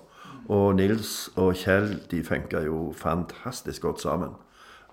Og 0.51 0.75
Nils 0.75 1.29
og 1.35 1.53
Kjell 1.59 1.93
de 2.11 2.19
funka 2.23 2.63
jo 2.65 2.91
fantastisk 2.95 3.87
godt 3.87 4.03
sammen. 4.03 4.35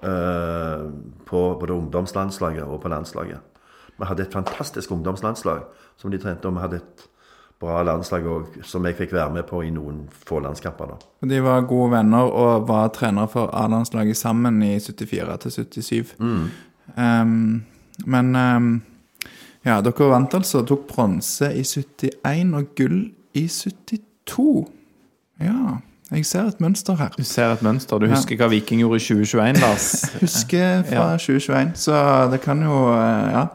Uh, 0.05 0.91
på 1.27 1.41
både 1.59 1.75
ungdomslandslaget 1.75 2.63
og 2.67 2.81
på 2.83 2.91
landslaget. 2.93 3.41
Vi 3.99 4.07
hadde 4.07 4.27
et 4.27 4.35
fantastisk 4.35 4.91
ungdomslandslag 4.93 5.67
som 5.97 6.11
de 6.11 6.19
trente, 6.19 6.47
og 6.47 6.55
vi 6.55 6.63
hadde 6.63 6.81
et 6.83 7.05
bra 7.65 7.83
landslag 7.87 8.27
òg, 8.29 8.59
som 8.69 8.85
jeg 8.87 8.99
fikk 8.99 9.15
være 9.17 9.33
med 9.39 9.49
på 9.49 9.63
i 9.65 9.73
noen 9.75 10.05
få 10.29 10.41
landskamper. 10.45 10.95
da. 10.95 11.13
Og 11.25 11.31
De 11.31 11.41
var 11.45 11.69
gode 11.71 11.91
venner 11.97 12.31
og 12.31 12.69
var 12.69 12.93
trenere 12.95 13.31
for 13.33 13.53
A-landslaget 13.57 14.21
sammen 14.21 14.63
i 14.63 14.77
74 14.79 15.39
til 15.47 15.57
77. 15.57 16.15
Um, 16.97 17.65
men 18.05 18.37
um, 18.37 18.69
ja, 19.65 19.81
dere 19.81 20.11
vant 20.13 20.37
altså. 20.37 20.63
Tok 20.67 20.87
bronse 20.91 21.49
i 21.57 21.65
71 21.65 22.55
og 22.59 22.75
gull 22.77 22.99
i 23.35 23.47
72. 23.49 24.69
Ja, 25.43 25.79
jeg 26.13 26.27
ser 26.29 26.51
et 26.51 26.59
mønster 26.61 26.99
her. 27.01 27.15
Du 27.17 27.25
ser 27.25 27.55
et 27.55 27.63
mønster. 27.65 28.03
Du 28.03 28.11
husker 28.11 28.37
hva 28.37 28.51
Viking 28.53 28.83
gjorde 28.83 28.99
i 29.01 29.05
2021, 29.07 29.61
Lars? 29.63 29.87
Husker 30.21 30.83
fra 30.85 31.07
Ja. 31.15 31.17
2021, 31.17 31.73
så 31.81 32.01
det 32.31 32.43
kan 32.45 32.61
jo 32.63 32.77
eh, 32.93 33.31
Ja. 33.33 33.47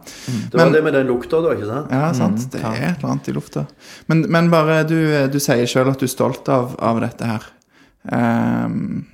Det 0.49 0.57
var 0.57 0.73
det 0.73 0.81
med 0.83 0.97
den 0.97 1.07
lukta, 1.11 1.43
da, 1.45 1.53
ikke 1.53 1.69
sant? 1.69 1.93
Ja, 1.93 2.09
sant. 2.17 2.47
Det 2.51 2.63
er 2.63 2.73
et 2.89 2.97
eller 2.97 3.13
annet 3.13 3.29
i 3.29 3.35
lufta. 3.37 3.67
Men, 4.09 4.25
men 4.33 4.49
bare 4.49 4.81
du, 4.89 4.97
du 5.29 5.37
sier 5.39 5.69
sjøl 5.69 5.93
at 5.93 6.01
du 6.01 6.07
er 6.09 6.11
stolt 6.15 6.49
av, 6.49 6.73
av 6.81 6.99
dette 7.05 7.29
her. 7.29 7.45
Um, 8.09 9.05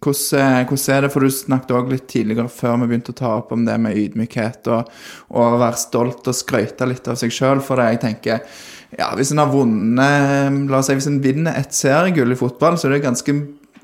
hvordan, 0.00 0.66
hvordan 0.66 0.94
er 0.96 1.04
det, 1.06 1.12
for 1.12 1.20
du 1.24 1.30
snakket 1.34 1.74
også 1.76 1.92
litt 1.92 2.06
tidligere 2.10 2.48
før 2.50 2.78
vi 2.82 2.90
begynte 2.90 3.12
å 3.14 3.18
ta 3.20 3.32
opp 3.38 3.50
om 3.54 3.66
det 3.68 3.76
med 3.84 3.98
ydmykhet 4.00 4.70
og, 4.72 4.90
og 5.30 5.42
å 5.44 5.60
være 5.60 5.80
stolt 5.82 6.30
og 6.30 6.36
skryte 6.38 6.88
litt 6.88 7.06
av 7.10 7.18
seg 7.20 7.34
sjøl, 7.34 7.60
for 7.64 7.78
det 7.78 7.90
jeg 7.92 8.02
tenker 8.06 8.62
ja, 8.98 9.10
hvis 9.14 9.30
en 9.30 9.38
har 9.42 9.50
vunnet 9.52 10.70
La 10.70 10.80
oss 10.80 10.88
si 10.90 10.96
hvis 10.98 11.08
en 11.10 11.20
vinner 11.22 11.56
et 11.58 11.74
seriegull 11.74 12.34
i 12.34 12.38
fotball, 12.38 12.78
så 12.78 12.88
er 12.88 12.96
det 12.96 13.04
ganske 13.04 13.34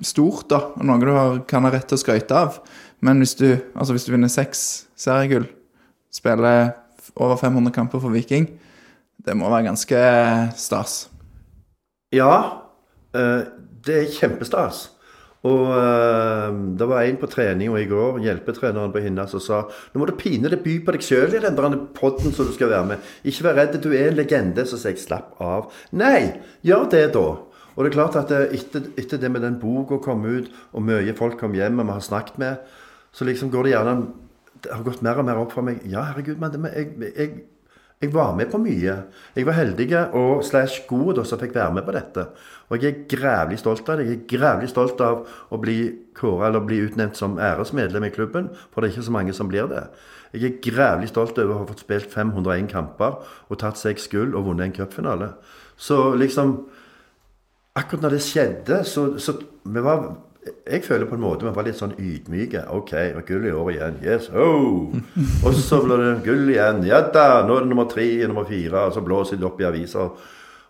stort, 0.04 0.48
da. 0.50 0.60
Og 0.76 0.86
noe 0.88 1.00
du 1.02 1.12
har, 1.14 1.38
kan 1.48 1.66
ha 1.66 1.72
rett 1.72 1.86
til 1.88 1.98
å 1.98 2.02
skryte 2.02 2.36
av. 2.36 2.58
Men 3.04 3.20
hvis 3.22 3.36
du, 3.38 3.48
altså 3.76 3.96
hvis 3.96 4.06
du 4.08 4.12
vinner 4.14 4.32
seks 4.32 4.86
seriegull, 4.98 5.46
spiller 6.12 6.74
over 7.14 7.38
500 7.40 7.72
kamper 7.76 8.02
for 8.02 8.14
Viking, 8.14 8.48
det 9.26 9.36
må 9.36 9.50
være 9.52 9.68
ganske 9.70 10.00
stas. 10.58 11.06
Ja, 12.14 12.32
eh, 13.16 13.46
det 13.86 13.96
er 14.00 14.12
kjempestas. 14.14 14.86
Og 15.46 15.72
eh, 15.76 16.54
det 16.78 16.88
var 16.90 17.04
en 17.04 17.18
på 17.20 17.28
treninga 17.30 17.78
i 17.78 17.88
går, 17.90 18.20
hjelpetreneren 18.24 18.94
på 18.94 19.02
Hinna, 19.04 19.26
som 19.30 19.42
sa 19.42 19.62
nå 19.66 20.00
må 20.00 20.08
du 20.08 20.16
pine 20.18 20.50
deg 20.52 20.64
by 20.64 20.78
på 20.84 20.96
deg 20.96 21.06
sjøl 21.06 21.36
i 21.36 21.42
den 21.44 21.58
potten 21.96 22.34
som 22.34 22.48
du 22.48 22.54
skal 22.56 22.72
være 22.72 22.90
med. 22.92 23.10
Ikke 23.28 23.46
vær 23.46 23.58
redd, 23.60 23.78
du 23.82 23.90
er 23.92 24.10
en 24.10 24.18
legende. 24.18 24.66
Så 24.66 24.80
sier 24.80 24.96
jeg 24.96 25.04
slapp 25.04 25.36
av. 25.42 25.70
Nei, 25.96 26.40
gjør 26.66 26.88
det, 26.92 27.06
da. 27.16 27.26
Og 27.76 27.84
det 27.84 27.90
er 27.90 27.98
klart 27.98 28.20
at 28.20 28.32
eh, 28.34 28.54
etter, 28.58 28.90
etter 28.98 29.20
det 29.22 29.32
med 29.32 29.44
den 29.44 29.60
boka 29.62 30.00
kom 30.02 30.24
ut, 30.26 30.48
og 30.72 30.86
mye 30.86 31.16
folk 31.18 31.38
kom 31.40 31.56
hjem 31.56 31.82
og 31.82 31.90
vi 31.90 31.98
har 31.98 32.06
snakket 32.08 32.40
med, 32.42 32.78
så 33.16 33.28
liksom 33.28 33.52
går 33.52 33.68
det 33.68 33.76
gjerne 33.76 33.98
Det 34.64 34.72
har 34.72 34.84
gått 34.84 35.02
mer 35.04 35.18
og 35.20 35.26
mer 35.28 35.38
opp 35.38 35.52
for 35.52 35.62
meg. 35.62 35.82
Ja, 35.84 36.08
herregud, 36.08 36.40
men 36.40 36.64
jeg, 36.72 37.12
jeg 37.12 37.34
jeg 37.96 38.12
var 38.12 38.34
med 38.36 38.50
på 38.52 38.58
mye. 38.60 38.94
Jeg 39.32 39.46
var 39.48 39.56
heldig 39.56 39.86
og 40.18 40.42
slash 40.44 40.84
god 40.88 41.14
da, 41.16 41.22
som 41.24 41.40
fikk 41.40 41.54
være 41.56 41.78
med 41.78 41.86
på 41.86 41.94
dette. 41.96 42.26
Og 42.68 42.82
jeg 42.82 42.92
er 42.92 43.04
grævlig 43.10 43.58
stolt 43.60 43.88
av 43.88 44.00
det. 44.00 44.06
Jeg 44.08 44.18
er 44.18 44.28
grævlig 44.32 44.68
stolt 44.72 45.00
av 45.04 45.22
å 45.50 45.60
bli 45.62 45.78
kåret 46.18 46.48
eller 46.48 46.64
bli 46.66 46.80
utnevnt 46.86 47.18
som 47.18 47.38
æresmedlem 47.38 48.08
i 48.08 48.12
klubben, 48.14 48.48
for 48.72 48.80
det 48.80 48.90
er 48.90 48.96
ikke 48.96 49.08
så 49.08 49.16
mange 49.16 49.34
som 49.36 49.50
blir 49.50 49.68
det. 49.70 49.84
Jeg 50.34 50.50
er 50.50 50.58
grævlig 50.64 51.10
stolt 51.12 51.38
over 51.38 51.54
å 51.54 51.60
ha 51.62 51.68
fått 51.68 51.84
spilt 51.84 52.10
501 52.12 52.70
kamper 52.72 53.20
og 53.48 53.60
tatt 53.62 53.78
seks 53.80 54.08
gull 54.12 54.34
og 54.34 54.48
vunnet 54.48 54.70
en 54.70 54.76
cupfinale. 54.80 55.34
Så 55.76 56.14
liksom 56.14 56.58
Akkurat 57.76 58.06
når 58.06 58.14
det 58.14 58.22
skjedde, 58.24 58.76
så, 58.88 59.02
så 59.20 59.34
vi 59.68 59.80
var 59.84 60.06
jeg 60.46 60.84
føler 60.84 61.08
på 61.10 61.16
en 61.16 61.20
måte 61.20 61.46
vi 61.46 61.52
var 61.54 61.66
litt 61.66 61.78
sånn 61.78 61.94
ydmyke. 61.98 62.62
OK, 62.72 62.92
og 63.18 63.26
gull 63.28 63.46
i 63.48 63.52
år 63.52 63.70
igjen. 63.72 63.98
Yes, 64.04 64.28
oh! 64.30 64.94
Og 65.46 65.58
så 65.58 65.80
ble 65.82 65.98
det 66.00 66.12
gull 66.26 66.50
igjen. 66.52 66.84
Ja 66.86 67.02
da! 67.12 67.42
Nå 67.46 67.56
er 67.58 67.66
det 67.66 67.72
nummer 67.72 67.88
tre 67.90 68.06
nummer 68.26 68.46
fire. 68.48 68.86
Og 68.86 68.94
så 68.94 69.02
blåser 69.04 69.40
det 69.40 69.48
opp 69.48 69.60
i 69.62 69.66
aviser. 69.68 70.12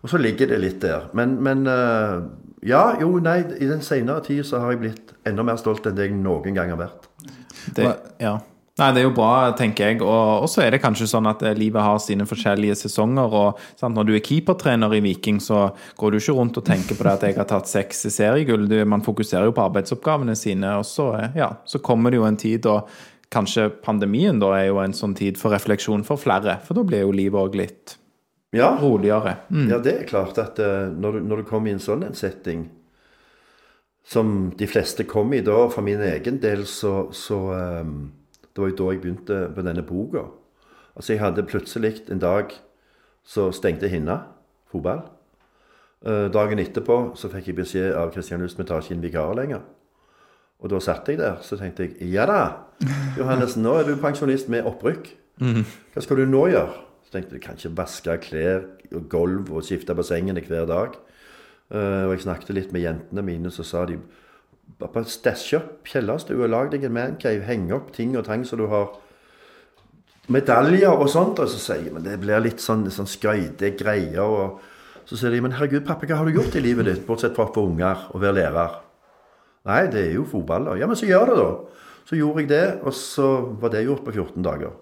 Og 0.05 0.10
så 0.12 0.20
ligger 0.20 0.51
det 0.52 0.59
litt 0.62 0.81
der. 0.85 1.09
Men, 1.16 1.36
men 1.43 1.66
eh, 1.70 2.18
ja, 2.66 2.82
jo, 3.01 3.16
nei. 3.23 3.40
I 3.60 3.70
den 3.70 3.82
senere 3.85 4.24
tid 4.27 4.44
så 4.47 4.60
har 4.62 4.74
jeg 4.74 4.82
blitt 4.85 5.14
enda 5.27 5.44
mer 5.47 5.59
stolt 5.60 5.86
enn 5.86 5.97
det 5.97 6.10
jeg 6.10 6.18
noen 6.18 6.56
gang 6.56 6.73
har 6.74 6.81
vært. 6.81 7.09
Det, 7.74 7.89
ja. 8.23 8.36
Nei, 8.77 8.90
det 8.93 9.01
er 9.01 9.06
jo 9.06 9.14
bra, 9.16 9.55
tenker 9.56 9.89
jeg. 9.89 10.02
Og 10.05 10.44
så 10.52 10.66
er 10.66 10.74
det 10.74 10.82
kanskje 10.82 11.09
sånn 11.09 11.28
at 11.31 11.40
eh, 11.48 11.56
livet 11.56 11.81
har 11.81 11.97
sine 12.02 12.27
forskjellige 12.28 12.77
sesonger. 12.82 13.32
og 13.40 13.62
sant, 13.81 13.97
Når 13.97 14.09
du 14.09 14.12
er 14.18 14.24
keepertrener 14.24 14.93
i 14.98 15.01
Viking, 15.05 15.40
så 15.40 15.70
går 15.97 16.12
du 16.12 16.20
ikke 16.20 16.36
rundt 16.36 16.60
og 16.60 16.66
tenker 16.68 16.98
på 16.98 17.06
det 17.06 17.14
at 17.14 17.24
jeg 17.24 17.39
har 17.40 17.48
tatt 17.48 17.73
seks 17.73 18.05
seriegull. 18.12 18.68
Du, 18.68 18.77
man 18.85 19.05
fokuserer 19.06 19.48
jo 19.48 19.56
på 19.56 19.64
arbeidsoppgavene 19.64 20.36
sine. 20.36 20.77
Og 20.77 20.85
så, 20.85 21.09
eh, 21.23 21.39
ja, 21.40 21.55
så 21.64 21.81
kommer 21.81 22.12
det 22.12 22.20
jo 22.20 22.28
en 22.28 22.40
tid 22.40 22.73
og 22.73 22.97
Kanskje 23.27 23.64
pandemien 23.82 24.36
da 24.39 24.52
er 24.55 24.68
jo 24.68 24.77
en 24.78 24.93
sånn 24.94 25.16
tid 25.18 25.35
for 25.35 25.51
refleksjon 25.51 26.05
for 26.06 26.14
flere. 26.14 26.60
For 26.62 26.78
da 26.78 26.85
blir 26.86 27.02
jo 27.02 27.10
livet 27.10 27.40
òg 27.40 27.56
litt 27.59 27.97
Ja, 28.57 28.73
roligere. 28.81 29.37
Mm. 29.51 29.69
ja 29.70 29.78
det 29.83 29.95
er 30.01 30.09
klart 30.09 30.39
at 30.41 30.59
eh, 30.62 30.89
når, 30.93 31.19
du, 31.19 31.28
når 31.28 31.43
du 31.43 31.49
kommer 31.49 31.70
i 31.70 31.77
en 31.77 31.83
sånn 31.83 32.05
en 32.07 32.16
setting 32.16 32.66
som 34.07 34.53
de 34.57 34.69
fleste 34.70 35.05
kom 35.09 35.33
i 35.35 35.43
da, 35.43 35.66
for 35.73 35.83
min 35.83 36.03
egen 36.07 36.39
del, 36.43 36.62
så, 36.70 37.09
så 37.11 37.41
um, 37.83 38.12
Det 38.55 38.62
var 38.62 38.70
jo 38.70 38.77
da 38.78 38.93
jeg 38.93 39.01
begynte 39.03 39.39
på 39.53 39.65
denne 39.66 39.83
boka. 39.85 40.23
Altså, 40.95 41.12
jeg 41.12 41.20
hadde 41.20 41.45
plutselig 41.45 42.07
en 42.09 42.23
dag 42.23 42.55
så 43.27 43.51
stengte 43.53 43.91
Hinna 43.91 44.20
fotball. 44.70 45.03
Uh, 46.07 46.31
dagen 46.33 46.62
etterpå 46.62 47.16
så 47.19 47.28
fikk 47.33 47.51
jeg 47.51 47.59
beskjed 47.59 47.99
av 47.99 48.15
Kristian 48.15 48.41
Lust 48.41 48.61
vi 48.61 48.65
tar 48.65 48.81
ikke 48.81 48.95
inn 48.95 49.03
vikarer 49.03 49.37
lenger. 49.37 49.66
Og 50.62 50.70
da 50.73 50.81
satt 50.81 51.11
jeg 51.11 51.19
der, 51.20 51.43
så 51.45 51.59
tenkte 51.61 51.91
jeg 51.91 52.15
ja 52.15 52.24
da, 52.31 52.41
Johannes, 53.19 53.59
nå 53.61 53.74
er 53.81 53.91
du 53.91 53.99
pensjonist 54.01 54.49
med 54.53 54.65
opprykk. 54.69 55.11
Hva 55.93 56.05
skal 56.05 56.23
du 56.23 56.31
nå 56.31 56.47
gjøre? 56.55 56.86
Så 57.07 57.15
tenkte 57.15 57.37
jeg, 57.39 57.45
kan 57.45 57.59
ikke 57.59 57.77
vaske 57.78 58.19
klær 58.27 58.65
og 58.91 59.09
gulv 59.11 59.53
og 59.55 59.65
skifte 59.66 59.95
bassengene 59.95 60.43
hver 60.43 60.66
dag. 60.66 60.99
Uh, 61.70 62.07
og 62.07 62.16
jeg 62.16 62.27
snakket 62.27 62.55
litt 62.55 62.73
med 62.74 62.83
jentene 62.83 63.23
mine, 63.27 63.51
så 63.55 63.62
sa 63.66 63.85
de 63.87 63.99
bare 64.81 65.07
stæsj 65.07 65.57
opp 65.59 65.89
kjellerstua, 65.89 66.49
lag 66.51 66.70
deg 66.73 66.85
en 66.87 66.95
mancave, 66.95 67.45
heng 67.47 67.70
opp 67.74 67.93
ting 67.95 68.16
og 68.19 68.27
tang 68.27 68.43
så 68.47 68.59
du 68.59 68.66
har 68.70 68.91
medaljer 70.33 70.91
og 70.91 71.09
sånt. 71.11 71.39
Og 71.43 71.51
så 71.51 71.61
sier 71.62 71.87
jeg, 71.87 71.95
men 71.95 72.07
det 72.07 72.19
blir 72.23 72.43
litt 72.43 72.62
sånn, 72.62 72.87
sånn 72.91 73.11
skøyte 73.11 73.73
greier. 73.78 74.23
Og 74.27 75.07
så 75.07 75.19
sier 75.19 75.35
de, 75.35 75.43
men 75.45 75.55
herregud, 75.55 75.87
pappa, 75.87 76.09
hva 76.11 76.20
har 76.20 76.27
du 76.27 76.35
gjort 76.35 76.59
i 76.59 76.65
livet 76.65 76.91
ditt, 76.91 77.07
bortsett 77.07 77.37
fra 77.39 77.47
å 77.47 77.55
få 77.55 77.69
unger 77.70 78.09
og 78.11 78.23
være 78.23 78.41
lærer? 78.41 78.81
Nei, 79.66 79.85
det 79.91 80.03
er 80.09 80.12
jo 80.19 80.27
fotball, 80.31 80.69
da. 80.69 80.74
Ja, 80.78 80.91
men 80.91 80.99
så 80.99 81.09
gjør 81.09 81.31
det, 81.31 81.39
da. 81.39 81.87
Så 82.07 82.19
gjorde 82.19 82.43
jeg 82.43 82.51
det, 82.53 82.66
og 82.87 82.95
så 82.95 83.31
var 83.62 83.73
det 83.74 83.87
gjort 83.87 84.05
på 84.07 84.15
14 84.15 84.45
dager. 84.47 84.74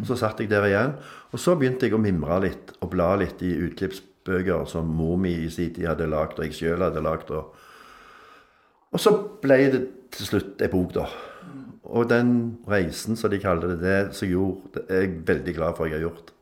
Og 0.00 0.06
så 0.08 0.16
satt 0.16 0.40
jeg 0.40 0.50
der 0.50 0.68
igjen, 0.68 0.94
og 1.32 1.40
så 1.40 1.56
begynte 1.58 1.88
jeg 1.88 1.96
å 1.96 2.00
mimre 2.00 2.38
litt 2.46 2.72
og 2.80 2.90
bla 2.94 3.10
litt 3.20 3.42
i 3.44 3.52
utklippsbøker 3.66 4.64
som 4.70 4.88
mor 4.88 5.18
mi 5.20 5.34
i 5.44 5.50
sin 5.52 5.72
tid 5.74 5.90
hadde 5.90 6.08
lagd, 6.08 6.38
og 6.38 6.46
jeg 6.46 6.56
sjøl 6.56 6.86
hadde 6.86 7.02
lagd. 7.04 7.30
Og, 7.30 7.52
og 8.92 9.02
så 9.02 9.12
ble 9.42 9.58
det 9.74 9.82
til 10.12 10.28
slutt 10.28 10.64
ei 10.64 10.70
bok, 10.72 10.94
da. 10.96 11.06
Og 11.92 12.08
den 12.08 12.58
reisen, 12.68 13.18
som 13.18 13.30
de 13.32 13.40
kaller 13.42 13.74
det, 13.74 13.80
det 13.82 14.16
som 14.16 14.28
jeg 14.28 14.36
gjorde, 14.36 14.84
er 14.88 15.04
jeg 15.04 15.14
veldig 15.28 15.54
glad 15.56 15.76
for 15.76 15.84
at 15.84 15.90
jeg 15.90 15.98
har 15.98 16.06
gjort. 16.06 16.32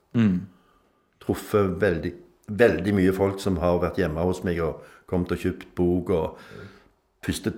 Truffet 1.20 1.80
veldig, 1.80 2.12
veldig 2.60 2.94
mye 2.94 3.14
folk 3.16 3.40
som 3.42 3.58
har 3.62 3.80
vært 3.82 3.98
hjemme 4.02 4.26
hos 4.26 4.44
meg 4.46 4.60
og 4.62 4.84
kommet 5.10 5.32
og 5.34 5.42
kjøpt 5.42 5.72
bok. 5.78 6.10
og 6.10 6.38
første, 7.26 7.52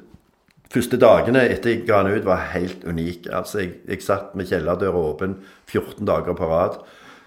første 0.73 0.99
dagene 1.01 1.45
etter 1.53 1.75
jeg 1.75 1.85
ga 1.89 2.03
den 2.05 2.19
ut, 2.19 2.27
var 2.27 2.49
helt 2.55 2.85
unik. 2.89 3.29
Altså, 3.33 3.63
jeg, 3.63 3.77
jeg 3.89 4.05
satt 4.05 4.35
med 4.39 4.49
kjellerdøra 4.51 5.07
åpen 5.13 5.39
14 5.69 6.07
dager 6.09 6.37
på 6.39 6.49
rad. 6.51 6.81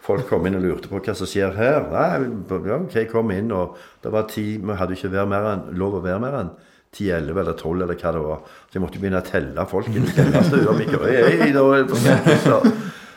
Folk 0.06 0.28
kom 0.30 0.46
inn 0.46 0.58
og 0.60 0.66
lurte 0.66 0.90
på 0.90 1.02
hva 1.02 1.16
som 1.18 1.30
skjer 1.30 1.56
her. 1.58 1.88
Nei, 1.90 2.28
ok, 2.78 2.98
kom 3.10 3.32
inn, 3.34 3.50
og 3.56 3.78
det 4.04 4.14
var 4.14 4.28
ti 4.30 4.46
Vi 4.62 4.78
hadde 4.78 4.98
ikke 4.98 5.14
være 5.14 5.30
mer 5.32 5.50
enn, 5.54 5.68
lov 5.82 5.98
å 5.98 6.04
være 6.06 6.22
mer 6.22 6.40
enn 6.44 6.52
10, 6.96 7.10
11 7.12 7.42
eller 7.42 7.56
12 7.58 7.72
eller 7.84 7.98
hva 8.00 8.12
det 8.16 8.24
var. 8.24 8.44
Så 8.70 8.78
jeg 8.78 8.84
måtte 8.86 9.02
begynne 9.02 9.20
å 9.20 9.26
telle 9.28 9.66
folk. 9.68 9.90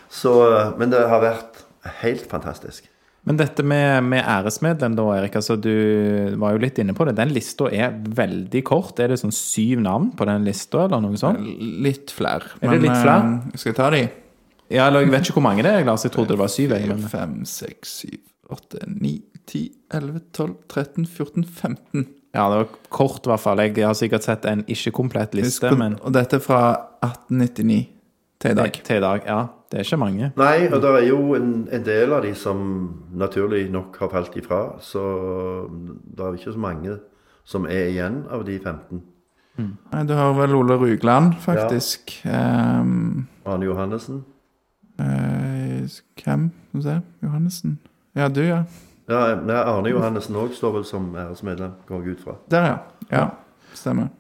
Så, 0.09 0.33
Men 0.81 0.91
det 0.95 1.05
har 1.13 1.21
vært 1.23 1.61
helt 2.01 2.25
fantastisk. 2.31 2.89
Men 3.27 3.37
dette 3.37 3.65
med, 3.67 4.05
med 4.05 4.23
æresmedlem, 4.25 4.95
da, 4.97 5.05
Erik. 5.19 5.35
altså 5.37 5.57
Du 5.61 5.73
var 6.41 6.55
jo 6.55 6.63
litt 6.63 6.79
inne 6.81 6.95
på 6.97 7.05
det. 7.09 7.17
Den 7.19 7.33
lista 7.35 7.67
er 7.75 7.93
veldig 7.93 8.63
kort. 8.65 9.01
Er 9.03 9.09
det 9.13 9.19
sånn 9.21 9.35
syv 9.35 9.83
navn 9.85 10.13
på 10.17 10.25
den 10.29 10.47
lista, 10.47 10.85
eller 10.87 11.03
noe 11.05 11.19
sånt? 11.21 11.43
Litt 11.85 12.15
flere. 12.15 12.55
Er 12.63 12.73
det 12.73 12.81
litt 12.87 12.95
flere? 12.95 13.35
eh, 13.53 13.59
skal 13.59 13.73
jeg 13.73 13.77
ta 13.77 13.91
de? 13.93 14.03
Ja, 14.71 14.87
eller 14.87 15.05
jeg 15.05 15.11
vet 15.13 15.27
ikke 15.29 15.41
hvor 15.41 15.47
mange 15.49 15.65
det 15.67 15.73
er, 15.75 15.85
Lars. 15.85 16.05
Jeg 16.07 16.13
trodde 16.15 16.37
det 16.37 16.41
var 16.41 16.53
syv. 16.53 16.73
Jeg, 16.77 16.89
men... 16.89 17.05
Fem, 17.09 17.35
seks, 17.49 17.99
syv, 18.05 18.19
åtte, 18.55 18.81
ni, 18.89 19.15
ti, 19.49 19.67
elleve, 19.93 20.23
tolv, 20.37 20.57
13, 20.69 21.05
14, 21.09 21.45
15. 21.45 22.07
Ja, 22.37 22.49
det 22.53 22.63
var 22.63 22.67
kort, 22.93 23.25
i 23.27 23.33
hvert 23.33 23.41
fall. 23.45 23.61
Jeg 23.65 23.85
har 23.85 23.97
sikkert 23.97 24.25
sett 24.29 24.45
en 24.49 24.65
ikke-komplett 24.69 25.35
liste, 25.37 25.71
men 25.77 25.97
Og 26.05 26.13
dette 26.17 26.37
er 26.37 26.45
fra 26.45 26.63
1899 27.05 27.79
til 28.41 28.53
i 28.53 28.55
dag. 28.55 28.83
til 28.85 29.01
i 29.01 29.05
dag, 29.05 29.25
ja. 29.27 29.39
Det 29.69 29.79
er 29.79 29.85
ikke 29.85 30.01
mange. 30.01 30.31
Nei, 30.41 30.69
og 30.73 30.81
det 30.81 30.91
er 30.97 31.07
jo 31.11 31.35
en, 31.37 31.53
en 31.73 31.85
del 31.85 32.13
av 32.17 32.23
de 32.25 32.33
som 32.39 32.61
naturlig 33.21 33.67
nok 33.71 33.99
har 34.01 34.09
falt 34.15 34.37
ifra. 34.41 34.63
Så 34.81 35.03
det 35.69 36.25
er 36.25 36.39
ikke 36.39 36.55
så 36.55 36.63
mange 36.63 36.97
som 37.49 37.69
er 37.69 37.91
igjen 37.93 38.23
av 38.33 38.47
de 38.49 38.57
15. 38.59 39.03
Nei, 39.59 40.03
Du 40.07 40.15
har 40.15 40.33
vel 40.39 40.55
Ole 40.55 40.77
Rugland, 40.79 41.35
faktisk. 41.43 42.21
Ehm, 42.25 43.27
Arne 43.45 43.67
Johannessen. 43.67 44.25
Uh, 45.01 45.85
hvem? 46.23 46.51
Skal 46.69 46.79
vi 46.79 46.83
se. 46.83 47.01
Johannessen. 47.23 47.79
Ja, 48.17 48.29
du, 48.29 48.41
ja. 48.41 48.63
Ja, 49.09 49.35
nei, 49.37 49.57
Arne 49.57 49.91
Johannessen 49.93 50.37
òg 50.37 50.53
står 50.57 50.79
vel 50.79 50.85
som 50.89 51.11
æresmedlem, 51.17 51.77
går 51.89 52.05
jeg 52.05 52.19
ut 52.19 52.25
fra. 52.25 52.37
Der, 52.53 52.67
ja. 52.69 52.77
Ja, 53.11 53.25
stemmer. 53.75 54.11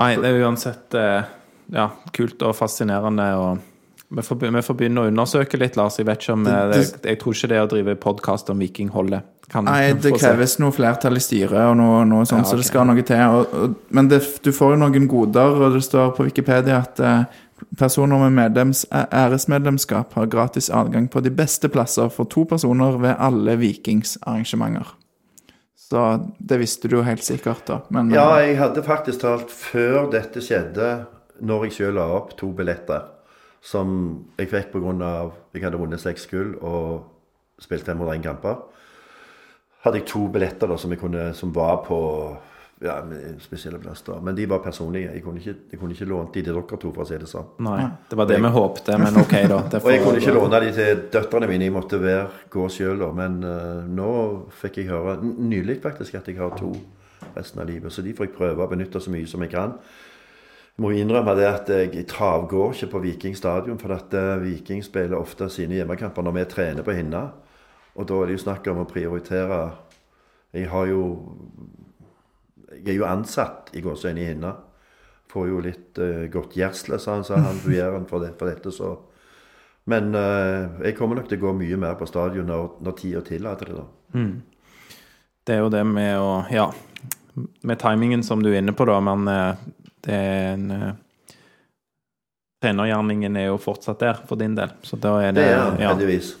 Nei, 0.00 0.14
det 0.16 0.30
er 0.30 0.44
uansett 0.46 0.94
eh, 0.96 1.26
ja, 1.74 1.88
kult 2.16 2.42
og 2.46 2.54
fascinerende. 2.56 3.26
og 3.36 3.69
vi 4.10 4.22
får, 4.26 4.36
vi 4.50 4.62
får 4.66 4.74
begynne 4.74 5.02
å 5.04 5.08
undersøke 5.10 5.58
litt, 5.60 5.76
Lars. 5.78 5.96
Jeg 6.00 6.06
vet 6.08 6.18
ikke 6.24 6.32
om 6.32 6.46
eh, 6.46 6.68
det, 6.72 6.78
Det- 7.02 7.10
Jeg 7.12 7.18
tror 7.20 7.32
ikke 7.36 7.48
det 7.48 7.60
å 7.62 7.68
drive 7.70 7.94
podkast 7.96 8.50
om 8.50 8.58
Viking 8.58 8.88
holder. 8.90 9.22
Kan- 9.50 9.64
Nei, 9.64 9.92
det 9.92 10.02
se. 10.18 10.18
kreves 10.18 10.58
noe 10.58 10.70
flertall 10.72 11.16
i 11.16 11.20
styret 11.20 11.52
og 11.70 11.76
noe, 11.76 12.04
noe 12.06 12.24
sånt, 12.26 12.44
Ja, 12.44 12.50
så 12.50 12.56
det 12.56 12.64
skal 12.66 12.86
noe 12.86 13.02
til. 13.02 13.16
Og, 13.18 13.54
og, 13.54 13.76
men 13.90 14.08
det, 14.08 14.20
du 14.42 14.50
får 14.52 14.74
jo 14.74 14.80
noen 14.82 15.06
goder, 15.10 15.54
og 15.62 15.72
det 15.74 15.82
står 15.82 16.12
på 16.16 16.24
Wikipedia 16.26 16.78
at 16.84 17.00
eh, 17.00 17.24
personer 17.78 18.18
med 18.30 18.32
medlems, 18.32 18.84
æresmedlemskap 18.90 20.12
har 20.14 20.26
gratis 20.26 20.70
adgang 20.70 21.08
på 21.10 21.22
de 21.22 21.30
beste 21.30 21.68
plasser 21.68 22.08
for 22.10 22.24
to 22.30 22.44
personer 22.44 22.96
ved 22.98 23.16
alle 23.18 23.56
Vikings 23.60 24.18
arrangementer. 24.26 24.86
Så 25.90 26.30
det 26.38 26.58
visste 26.60 26.88
du 26.88 26.96
jo 27.00 27.02
helt 27.02 27.22
sikkert, 27.26 27.64
da. 27.66 27.80
Men 27.90 28.10
Ja, 28.14 28.28
eh, 28.38 28.48
jeg 28.52 28.58
hadde 28.58 28.82
faktisk 28.86 29.20
talt 29.20 29.50
før 29.50 30.10
dette 30.10 30.40
skjedde, 30.40 31.06
når 31.42 31.64
jeg 31.68 31.72
sjøl 31.78 31.94
la 31.94 32.06
opp 32.16 32.36
to 32.38 32.52
billetter 32.52 33.02
som 33.60 33.96
jeg 34.38 34.48
fikk 34.48 34.72
pga. 34.72 35.30
jeg 35.54 35.64
hadde 35.64 35.78
vunnet 35.78 36.00
seks 36.00 36.26
gull 36.26 36.54
og 36.60 37.02
spilt 37.60 37.84
501 37.84 38.22
kamper. 38.24 38.62
Hadde 39.84 40.00
jeg 40.00 40.06
to 40.06 40.28
billetter 40.28 40.68
da, 40.68 40.76
som, 40.76 40.92
jeg 40.92 41.00
kunne, 41.00 41.32
som 41.34 41.52
var 41.54 41.82
på 41.86 42.00
ja, 42.80 42.96
spesielle 43.40 43.78
plasser. 43.78 44.20
Men 44.20 44.36
de 44.36 44.46
var 44.48 44.58
personlige. 44.64 45.12
Jeg 45.12 45.22
kunne 45.24 45.40
ikke, 45.40 45.54
jeg 45.70 45.80
kunne 45.80 45.96
ikke 45.96 46.08
lånt 46.08 46.34
de 46.34 46.42
til 46.42 46.54
dere 46.54 46.78
to, 46.80 46.92
for 46.92 47.04
å 47.04 47.08
si 47.08 47.18
det 47.20 47.28
sånn. 47.28 47.48
Nei, 47.64 47.82
det 48.08 48.16
var 48.16 48.28
det 48.28 48.38
vi 48.40 48.52
håpte, 48.54 48.96
men 49.00 49.20
OK, 49.20 49.34
da. 49.52 49.60
Det 49.72 49.82
Og 49.84 49.90
jeg 49.92 50.04
kunne 50.04 50.22
ikke 50.22 50.36
låne 50.36 50.60
de 50.64 50.70
til 50.76 51.02
døtrene 51.12 51.50
mine. 51.50 51.68
Jeg 51.68 51.76
måtte 51.76 52.00
være, 52.00 52.28
gå 52.52 52.68
sjøl, 52.72 53.00
da. 53.04 53.10
Men 53.16 53.40
uh, 53.44 53.82
nå 53.84 54.12
fikk 54.62 54.80
jeg 54.82 54.92
høre, 54.92 55.18
nylig 55.24 55.80
faktisk, 55.84 56.16
at 56.20 56.28
jeg 56.28 56.40
har 56.40 56.56
to 56.56 56.72
resten 57.36 57.60
av 57.60 57.68
livet. 57.68 57.92
Så 57.92 58.04
de 58.04 58.16
får 58.16 58.30
jeg 58.30 58.36
prøve 58.38 58.64
å 58.64 58.70
benytte 58.70 59.00
så 59.00 59.12
mye 59.12 59.28
som 59.28 59.44
jeg 59.44 59.52
kan. 59.52 59.76
Må 60.80 60.94
innrømme 60.96 61.34
det 61.36 61.44
at 61.44 61.68
jeg 61.68 62.06
travgår 62.08 62.72
ikke 62.72 62.92
på 62.94 63.02
Viking 63.04 63.36
stadion, 63.36 63.78
for 63.80 63.92
at 63.92 64.14
eh, 64.16 64.40
Viking 64.40 64.80
spiller 64.84 65.18
ofte 65.18 65.50
sine 65.52 65.76
hjemmekamper 65.76 66.24
når 66.24 66.36
vi 66.38 66.44
trener 66.54 66.86
på 66.86 66.94
Hinna. 66.96 67.26
Og 68.00 68.08
da 68.08 68.16
er 68.16 68.30
det 68.30 68.38
jo 68.38 68.44
snakk 68.46 68.70
om 68.70 68.80
å 68.84 68.88
prioritere 68.88 69.60
Jeg 70.54 70.68
har 70.70 70.86
jo 70.86 71.02
Jeg 72.70 72.94
er 72.94 72.98
jo 73.00 73.06
ansatt 73.08 73.74
i 73.74 73.82
gåseøyne 73.84 74.22
i 74.22 74.28
Hinna. 74.30 74.54
Får 75.30 75.48
jo 75.50 75.60
litt 75.62 75.98
uh, 76.00 76.26
godt 76.32 76.56
gjersle, 76.56 76.98
sa 76.98 77.18
han, 77.18 77.26
sa 77.26 77.36
han 77.38 77.60
bugjeren 77.62 78.06
for, 78.08 78.24
det, 78.24 78.32
for 78.38 78.50
dette, 78.50 78.72
så 78.72 78.96
Men 79.90 80.14
uh, 80.14 80.80
jeg 80.82 80.96
kommer 80.96 81.18
nok 81.18 81.28
til 81.28 81.38
å 81.42 81.44
gå 81.44 81.52
mye 81.60 81.76
mer 81.82 81.98
på 81.98 82.08
stadion 82.08 82.48
når, 82.48 82.78
når 82.80 82.96
tida 82.98 83.22
tillater 83.26 83.70
det, 83.70 83.82
da. 83.82 83.86
Det 85.46 85.54
er 85.54 85.62
jo 85.64 85.70
det 85.72 85.84
med 85.86 86.16
å 86.18 86.32
Ja, 86.50 86.70
med 87.62 87.78
timingen 87.78 88.22
som 88.22 88.42
du 88.42 88.50
er 88.50 88.58
inne 88.60 88.74
på, 88.76 88.86
da, 88.88 88.98
men 89.02 89.28
eh, 89.30 89.62
det 90.06 90.14
er 90.16 90.52
en 90.54 90.70
uh, 90.70 90.90
Trenergjerningen 92.60 93.36
er 93.40 93.46
jo 93.48 93.56
fortsatt 93.60 94.02
der 94.02 94.18
for 94.28 94.36
din 94.36 94.54
del, 94.58 94.68
så 94.84 94.96
da 95.00 95.14
er 95.24 95.32
det, 95.32 95.44
Det 95.46 95.52
er 95.54 95.78
ja. 95.80 95.88
heldigvis. 95.94 96.34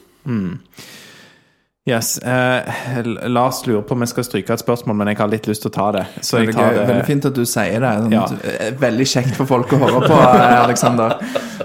Yes. 1.88 2.18
Eh, 2.18 2.68
Lars 3.32 3.62
lurer 3.66 3.80
på 3.88 3.94
om 3.96 4.02
jeg 4.04 4.10
skal 4.12 4.26
stryke 4.26 4.52
et 4.52 4.60
spørsmål, 4.60 4.98
men 5.00 5.08
jeg 5.10 5.16
har 5.18 5.30
litt 5.32 5.46
lyst 5.48 5.64
til 5.64 5.70
å 5.72 5.74
ta 5.74 5.86
det. 5.96 6.02
Så 6.22 6.42
jeg 6.44 6.52
tar 6.54 6.74
det 6.76 6.82
veldig 6.90 7.06
fint 7.08 7.24
at 7.30 7.38
du 7.38 7.40
sier 7.48 7.80
det. 7.80 7.92
Sånn, 8.02 8.12
Ja. 8.12 8.26
eh, 8.44 8.70
Veldig 8.78 9.06
kjekt 9.14 9.32
for 9.38 9.48
folk 9.48 9.72
å 9.72 9.78
høre 9.80 10.02
på, 10.04 10.18
Aleksander. 10.66 11.16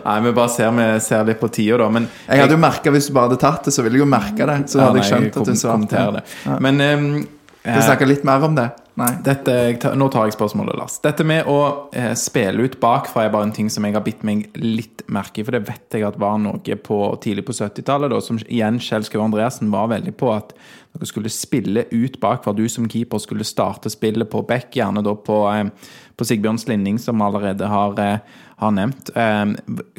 Nei, 0.05 0.15
vi 0.23 0.31
bare 0.39 0.49
ser, 0.55 0.71
vi 0.71 0.87
ser 1.03 1.25
litt 1.27 1.39
på 1.43 1.51
tida, 1.51 1.77
da. 1.83 1.89
Men 1.89 2.07
Jeg 2.29 2.39
hadde 2.45 2.55
jo 2.55 2.61
merket, 2.63 2.93
Hvis 2.95 3.07
du 3.07 3.13
bare 3.13 3.27
hadde 3.29 3.41
tatt 3.43 3.65
det, 3.67 3.73
så 3.75 3.83
ville 3.83 3.99
jeg 3.99 4.05
jo 4.05 4.09
merka 4.15 4.47
det. 4.47 4.57
Så 4.71 4.79
Ja, 4.79 4.87
hadde 4.87 5.01
nei, 5.01 5.03
jeg 5.03 5.11
skjønt 5.11 5.33
kom- 5.33 5.41
at 5.41 5.47
du 5.47 5.59
svarte. 5.65 6.13
det. 6.15 6.23
Ja. 6.45 6.57
Men 6.63 6.81
eh, 6.81 7.75
vi 7.75 7.81
snakker 7.81 8.07
litt 8.07 8.23
mer 8.23 8.41
om 8.41 8.55
det? 8.55 8.69
Nei. 8.95 9.09
Dette, 9.25 9.53
nå 9.99 10.05
tar 10.07 10.29
jeg 10.29 10.37
spørsmålet, 10.37 10.77
Lars. 10.79 10.93
Dette 11.03 11.25
med 11.27 11.49
å 11.51 11.57
eh, 11.91 12.13
spille 12.15 12.63
ut 12.63 12.77
bakfra 12.79 13.25
er 13.25 13.33
bare 13.33 13.49
en 13.49 13.55
ting 13.55 13.67
som 13.71 13.83
jeg 13.83 13.95
har 13.97 14.03
bitt 14.05 14.21
meg 14.23 14.45
litt 14.55 15.03
merke 15.11 15.41
i. 15.41 15.43
For 15.43 15.57
det 15.57 15.65
vet 15.67 15.97
jeg 15.97 16.05
at 16.07 16.19
var 16.21 16.37
noe 16.39 16.77
på, 16.79 16.99
tidlig 17.23 17.43
på 17.47 17.57
70-tallet, 17.57 18.15
som 18.23 18.39
igjen 18.45 18.79
Kjell 18.79 19.03
Skau 19.03 19.19
Andreassen 19.25 19.73
var 19.73 19.89
veldig 19.91 20.13
på 20.15 20.29
at 20.31 20.53
dere 20.95 21.09
skulle 21.09 21.31
spille 21.33 21.83
ut 21.91 22.15
bakfra. 22.23 22.53
Du 22.55 22.63
som 22.71 22.87
keeper 22.91 23.19
skulle 23.19 23.47
starte 23.47 23.91
spillet 23.91 24.31
på 24.31 24.45
back, 24.47 24.69
gjerne 24.79 25.03
da 25.03 25.15
på, 25.19 25.41
eh, 25.51 25.91
på 26.15 26.27
Sigbjørn 26.29 26.61
Slinning, 26.63 26.99
som 27.03 27.19
allerede 27.25 27.67
har, 27.67 27.99
eh, 27.99 28.39
har 28.63 28.71
nevnt. 28.71 29.11
Eh, 29.11 29.57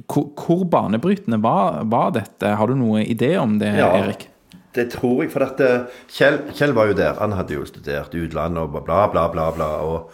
hvor, 0.08 0.30
hvor 0.40 0.64
banebrytende 0.72 1.42
var, 1.44 1.82
var 1.84 2.16
dette? 2.16 2.56
Har 2.56 2.72
du 2.72 2.74
noe 2.80 3.04
idé 3.04 3.36
om 3.36 3.58
det, 3.60 3.76
Ja. 3.76 3.92
Erik? 4.00 4.30
Det 4.76 4.90
tror 4.92 5.24
jeg, 5.24 5.32
for 5.32 5.46
at 5.46 5.60
eh, 5.64 6.00
Kjell, 6.12 6.40
Kjell 6.54 6.74
var 6.76 6.90
jo 6.90 6.96
der. 6.98 7.16
Han 7.20 7.32
hadde 7.36 7.56
jo 7.56 7.66
studert 7.68 8.14
i 8.14 8.24
utlandet 8.26 8.62
og 8.62 8.84
bla, 8.84 9.06
bla, 9.12 9.26
bla. 9.32 9.50
bla, 9.56 9.70
og 9.82 10.10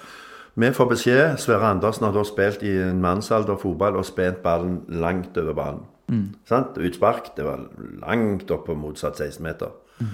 Vi 0.55 0.69
får 0.77 0.89
beskjed 0.91 1.39
Sverre 1.41 1.71
Andersen 1.73 2.05
har 2.05 2.13
da 2.13 2.23
spilt 2.29 2.63
i 2.63 2.75
en 2.85 3.01
mannsalder 3.01 3.57
fotball 3.57 3.97
og 3.97 4.05
spent 4.05 4.43
ballen 4.45 4.83
langt 4.89 5.39
over 5.41 5.57
banen. 5.57 5.87
Sant? 6.45 6.77
Utspark. 6.77 7.33
Det 7.37 7.45
var 7.47 7.63
langt 8.03 8.51
opp 8.51 8.67
på 8.67 8.77
motsatt 8.77 9.21
16-meter. 9.21 9.73
Eh, 10.01 10.07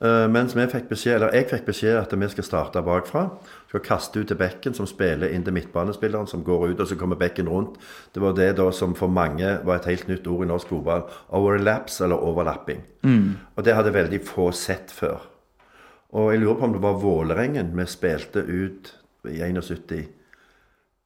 mens 0.00 0.52
vi 0.54 0.66
fikk 0.70 0.84
beskjed, 0.92 1.16
eller 1.16 1.32
jeg 1.34 1.48
fikk 1.50 1.64
beskjed 1.66 1.96
at 1.98 2.12
vi 2.14 2.28
skal 2.30 2.46
starte 2.46 2.82
bakfra. 2.86 3.24
Skal 3.68 3.82
kaste 3.82 4.20
ut 4.20 4.28
til 4.30 4.38
bekken, 4.38 4.74
som 4.74 4.86
spiller 4.86 5.32
inn 5.34 5.42
til 5.44 5.56
midtbanespilleren, 5.56 6.28
som 6.30 6.44
går 6.46 6.68
ut, 6.70 6.80
og 6.80 6.86
så 6.86 6.96
kommer 6.96 7.18
bekken 7.18 7.48
rundt. 7.50 7.80
Det 8.14 8.22
var 8.22 8.36
det 8.38 8.52
da 8.60 8.68
som 8.70 8.94
for 8.94 9.10
mange 9.10 9.56
var 9.66 9.80
et 9.80 9.88
helt 9.90 10.06
nytt 10.08 10.26
ord 10.30 10.44
i 10.44 10.48
norsk 10.48 10.70
fotball. 10.70 11.02
Overlaps, 11.34 12.00
eller 12.06 12.16
overlapping. 12.16 12.84
Og 13.56 13.64
det 13.66 13.74
hadde 13.74 13.92
veldig 13.94 14.22
få 14.24 14.52
sett 14.54 14.94
før. 14.94 15.18
Og 16.14 16.30
jeg 16.32 16.40
lurer 16.40 16.54
på 16.56 16.64
om 16.64 16.72
det 16.72 16.80
var 16.86 17.02
Vålerengen 17.02 17.74
vi 17.76 17.84
spilte 17.90 18.40
ut 18.46 18.94
i 19.28 19.42
71 19.42 20.06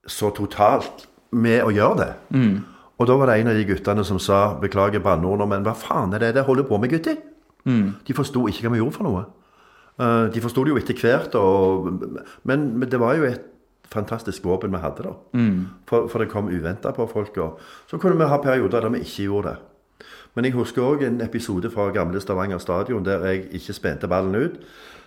så 0.06 0.30
totalt 0.34 1.08
med 1.32 1.62
å 1.64 1.72
gjøre 1.72 1.96
det. 2.04 2.12
Og 3.00 3.06
da 3.08 3.16
var 3.18 3.26
det 3.32 3.40
en 3.40 3.48
av 3.50 3.54
de 3.58 3.64
guttene 3.66 4.04
som 4.04 4.18
sa 4.22 4.54
beklager 4.60 5.02
banneordene, 5.02 5.48
men 5.48 5.64
hva 5.66 5.74
faen 5.74 6.12
er 6.14 6.22
det 6.22 6.34
dere 6.36 6.46
holder 6.46 6.68
på 6.68 6.78
med, 6.78 6.90
gutter? 6.92 7.16
De 8.06 8.14
forsto 8.14 8.46
ikke 8.48 8.62
hva 8.66 8.72
vi 8.74 8.78
gjorde 8.82 8.96
for 8.96 9.04
noe. 9.04 9.24
Eh, 10.00 10.28
De 10.34 10.40
forsto 10.40 10.64
det 10.64 10.70
jo 10.72 10.76
etter 10.80 10.94
hvert, 10.98 11.34
og, 11.34 11.90
men, 12.44 12.78
men 12.78 12.88
det 12.88 12.98
var 13.00 13.14
jo 13.16 13.24
et 13.28 13.42
fantastisk 13.92 14.44
våpen 14.44 14.72
vi 14.72 14.78
hadde, 14.80 15.02
da. 15.04 15.12
For, 15.86 16.08
for 16.08 16.18
det 16.18 16.30
kom 16.32 16.48
uventa 16.48 16.90
på 16.96 17.06
folk. 17.10 17.36
Og 17.38 17.60
så 17.90 17.98
kunne 17.98 18.16
vi 18.18 18.24
ha 18.30 18.38
perioder 18.40 18.80
der 18.80 18.88
vi 18.88 18.98
ikke 19.04 19.26
gjorde 19.28 19.48
det. 19.52 19.58
Men 20.34 20.44
jeg 20.48 20.54
husker 20.56 20.82
òg 20.82 21.02
en 21.04 21.20
episode 21.20 21.68
fra 21.70 21.90
gamle 21.92 22.20
Stavanger 22.20 22.58
stadion 22.58 23.04
der 23.04 23.20
jeg 23.28 23.50
ikke 23.52 23.72
spente 23.76 24.08
ballen 24.08 24.34
ut. 24.34 24.54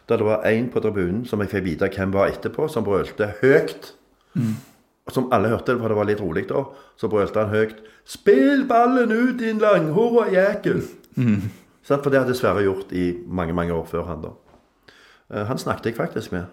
Der 0.08 0.18
det 0.22 0.26
var 0.26 0.44
én 0.46 0.70
på 0.70 0.80
tribunen 0.80 1.26
som 1.26 1.42
jeg 1.42 1.50
fikk 1.50 1.64
vite 1.66 1.90
hvem 1.90 2.14
var 2.14 2.28
etterpå, 2.30 2.68
som 2.70 2.84
brølte 2.86 3.32
høyt. 3.42 3.94
Som 5.10 5.30
alle 5.34 5.50
hørte, 5.50 5.76
for 5.80 5.88
det 5.90 5.98
var 5.98 6.06
litt 6.06 6.22
rolig 6.22 6.46
da. 6.50 6.62
Så 6.98 7.08
brølte 7.10 7.40
han 7.42 7.50
høyt 7.50 7.76
'Spill 8.06 8.68
ballen 8.68 9.12
ut, 9.12 9.40
din 9.40 9.58
langhåra 9.58 10.30
jækel!' 10.30 10.84
Sant? 10.86 11.65
For 11.86 12.10
det 12.10 12.20
hadde 12.24 12.36
Sverre 12.38 12.64
gjort 12.66 12.92
i 12.98 13.12
mange 13.28 13.54
mange 13.54 13.74
år 13.74 13.86
før 13.90 14.08
han 14.10 14.22
da. 14.26 14.30
Eh, 15.34 15.46
Han 15.46 15.58
snakket 15.62 15.86
jeg 15.92 15.96
faktisk 16.00 16.32
med 16.34 16.46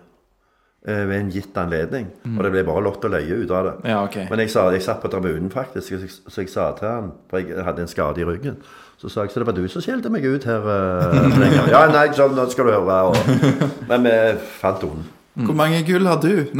eh, 0.87 1.05
ved 1.09 1.17
en 1.21 1.31
gitt 1.33 1.57
anledning. 1.57 2.11
Og 2.37 2.45
det 2.45 2.51
ble 2.53 2.65
bare 2.69 2.83
lott 2.85 3.05
og 3.05 3.11
løye 3.15 3.39
ut 3.45 3.51
av 3.51 3.65
det. 3.65 3.75
Ja, 3.91 4.03
okay. 4.05 4.27
Men 4.31 4.39
jeg, 4.45 4.51
sa, 4.53 4.67
jeg 4.75 4.83
satt 4.85 5.01
på 5.03 5.09
tribunen 5.09 5.51
faktisk, 5.51 5.89
så 5.89 5.95
jeg, 5.95 6.11
så 6.29 6.41
jeg 6.45 6.51
sa 6.53 6.69
til 6.77 6.89
han 6.89 7.11
For 7.31 7.41
jeg 7.41 7.65
hadde 7.65 7.83
en 7.87 7.89
skade 7.89 8.21
i 8.21 8.25
ryggen. 8.29 8.57
Så 9.01 9.09
sa 9.09 9.25
jeg 9.25 9.31
så 9.33 9.41
det 9.41 9.47
var 9.49 9.57
du 9.57 9.65
som 9.69 9.83
skjelte 9.83 10.11
meg 10.13 10.25
ut 10.29 10.45
her. 10.47 10.63
Uh, 10.63 11.71
ja, 11.73 11.87
nei, 11.91 12.05
sånn, 12.15 12.37
nå 12.37 12.45
skal 12.53 12.69
du 12.69 12.75
høre. 12.77 13.01
Og, 13.09 13.17
men 13.89 14.05
vi 14.07 14.15
fant 14.61 14.79
tonen. 14.85 15.09
Hvor 15.33 15.57
mange 15.57 15.81
gull 15.89 16.07
har 16.07 16.21
du? 16.21 16.47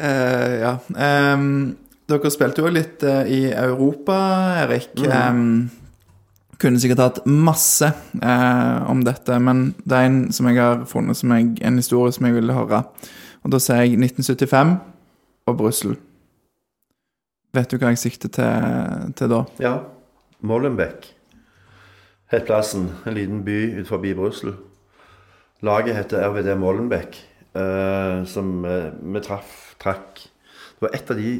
Eh, 0.00 0.60
ja. 0.60 0.78
Ehm, 0.96 1.76
dere 2.10 2.32
spilte 2.32 2.64
jo 2.64 2.72
litt 2.72 3.04
eh, 3.06 3.30
i 3.30 3.40
Europa, 3.50 4.16
Erik. 4.64 4.92
Em, 5.06 5.70
kunne 6.60 6.80
sikkert 6.82 7.00
hatt 7.00 7.20
masse 7.24 7.88
uh, 8.20 8.90
om 8.90 9.00
dette, 9.06 9.38
men 9.40 9.70
det 9.80 9.96
er 9.96 10.08
en 10.10 10.18
som 10.36 10.50
jeg 10.50 10.60
har 10.60 10.82
funnet 10.90 11.16
som 11.16 11.32
jeg, 11.32 11.54
en 11.64 11.80
historie 11.80 12.12
som 12.12 12.28
jeg 12.28 12.36
ville 12.36 12.56
høre. 12.56 12.82
Og 13.40 13.54
da 13.54 13.60
sier 13.62 13.86
jeg 13.86 13.96
1975 13.96 14.74
og 15.48 15.56
Brussel. 15.56 15.96
Vet 17.56 17.72
du 17.72 17.80
hva 17.80 17.94
jeg 17.94 18.02
sikter 18.02 18.30
til, 18.34 19.08
til 19.16 19.32
da? 19.32 19.40
Ja. 19.62 19.78
Molenbeek 20.44 21.08
het 22.30 22.46
plassen. 22.48 22.90
En 23.04 23.16
liten 23.16 23.42
by 23.44 23.80
ut 23.80 23.88
forbi 23.88 24.14
Brussel. 24.14 24.54
Laget 25.66 25.96
heter 25.96 26.22
RVD 26.28 26.54
Molenbeek, 26.56 27.18
uh, 27.58 28.22
som 28.24 28.62
uh, 28.64 28.92
vi 29.02 29.20
traff, 29.20 29.74
trakk 29.80 30.22
Det 30.22 30.86
var 30.86 30.94
et 30.96 31.10
av 31.12 31.18
de 31.18 31.32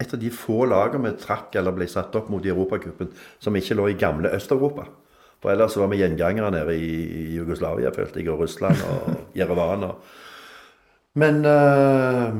et 0.00 0.14
av 0.16 0.20
de 0.20 0.30
få 0.32 0.64
lagene 0.70 1.10
vi 1.10 1.20
trakk 1.20 1.54
eller 1.60 1.76
ble 1.76 1.86
satt 1.90 2.14
opp 2.16 2.30
mot 2.32 2.44
i 2.44 2.52
Europacupen 2.52 3.12
som 3.38 3.56
ikke 3.56 3.76
lå 3.76 3.90
i 3.90 3.98
gamle 4.00 4.32
Øst-Europa. 4.36 4.86
For 5.40 5.52
ellers 5.52 5.76
var 5.80 5.88
vi 5.88 6.00
gjengangere 6.02 6.50
nede 6.52 6.76
i, 6.76 7.34
Jugoslavia, 7.36 7.92
følte 7.96 8.20
jeg, 8.20 8.28
og 8.32 8.42
Russland 8.42 8.82
og 8.88 9.14
Jerevan. 9.38 9.86
Men 11.20 11.44
eh, 11.44 12.34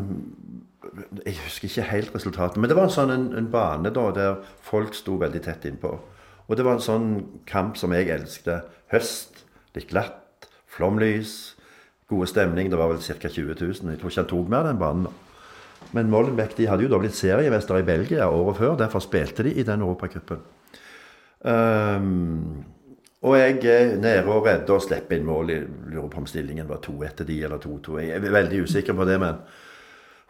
Jeg 1.25 1.37
husker 1.45 1.69
ikke 1.69 1.89
helt 1.91 2.15
resultatet. 2.15 2.57
Men 2.61 2.69
det 2.69 2.77
var 2.77 2.89
en 2.89 2.97
sånn 2.97 3.15
en, 3.15 3.29
en 3.39 3.49
bane 3.53 3.93
da, 3.95 4.09
der 4.17 4.41
folk 4.67 4.97
sto 4.97 5.17
veldig 5.21 5.41
tett 5.45 5.65
innpå. 5.69 5.95
Og 6.49 6.59
det 6.59 6.67
var 6.67 6.77
en 6.77 6.85
sånn 6.85 7.09
kamp 7.49 7.79
som 7.79 7.95
jeg 7.95 8.11
elsket. 8.11 8.69
Høst, 8.93 9.45
litt 9.77 9.89
glatt, 9.93 10.49
flomlys, 10.67 11.55
gode 12.11 12.27
stemning. 12.29 12.73
Det 12.73 12.81
var 12.81 12.91
vel 12.91 13.01
ca. 13.01 13.31
20 13.31 13.55
000. 13.55 13.93
Jeg 13.95 14.01
tror 14.01 14.13
ikke 14.13 14.25
han 14.25 14.33
tok 14.33 14.51
mer 14.51 14.67
den 14.67 14.81
banen. 14.81 15.09
da. 15.09 15.30
Men 15.97 16.11
Molenbeek 16.11 16.55
de 16.59 16.69
hadde 16.71 16.87
jo 16.87 16.91
da 16.93 17.01
blitt 17.03 17.17
seriemester 17.19 17.81
i 17.81 17.87
Belgia 17.87 18.29
året 18.31 18.61
før. 18.61 18.77
Derfor 18.79 19.03
spilte 19.03 19.47
de 19.47 19.55
i 19.59 19.67
den 19.67 19.83
europacupen. 19.83 20.45
Um, 21.41 22.65
og 23.21 23.37
jeg 23.37 23.65
er 23.69 23.97
nede 24.01 24.29
og 24.33 24.47
redder 24.47 24.77
og 24.77 24.85
slipper 24.85 25.19
inn 25.19 25.27
mål. 25.29 25.51
Jeg 25.53 25.67
lurer 25.93 26.09
på 26.13 26.23
om 26.23 26.29
stillingen 26.29 26.69
var 26.69 26.81
2-1 26.85 27.19
til 27.19 27.29
de 27.29 27.43
eller 27.45 27.61
2-2. 27.61 27.99
Jeg 28.01 28.17
er 28.17 28.33
veldig 28.33 28.63
usikker 28.65 28.97
på 28.97 29.05
det, 29.09 29.19
men 29.21 29.43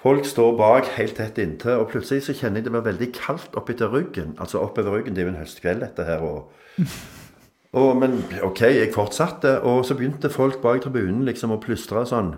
folk 0.02 0.26
står 0.26 0.56
bak 0.58 0.90
helt 0.96 1.14
tett 1.20 1.38
inntil. 1.38 1.78
Og 1.82 1.90
plutselig 1.92 2.26
så 2.26 2.34
kjenner 2.34 2.58
jeg 2.58 2.66
det 2.66 2.74
blir 2.74 2.86
veldig 2.88 3.10
kaldt 3.14 3.58
oppetter 3.58 3.92
ryggen. 3.94 4.34
Altså 4.42 4.58
oppover 4.58 4.98
ryggen. 4.98 5.14
Det 5.14 5.22
er 5.22 5.28
jo 5.28 5.34
en 5.36 5.42
høstkveld, 5.42 5.84
dette 5.84 6.08
her. 6.08 6.24
og 6.24 6.50
og, 7.78 7.90
men 8.00 8.18
OK, 8.42 8.64
jeg 8.66 8.94
fortsatte, 8.94 9.60
og 9.60 9.84
så 9.86 9.94
begynte 9.94 10.32
folk 10.32 10.58
bak 10.62 10.82
tribunen 10.82 11.22
liksom 11.28 11.54
å 11.54 11.60
plystre 11.62 12.02
sånn. 12.08 12.34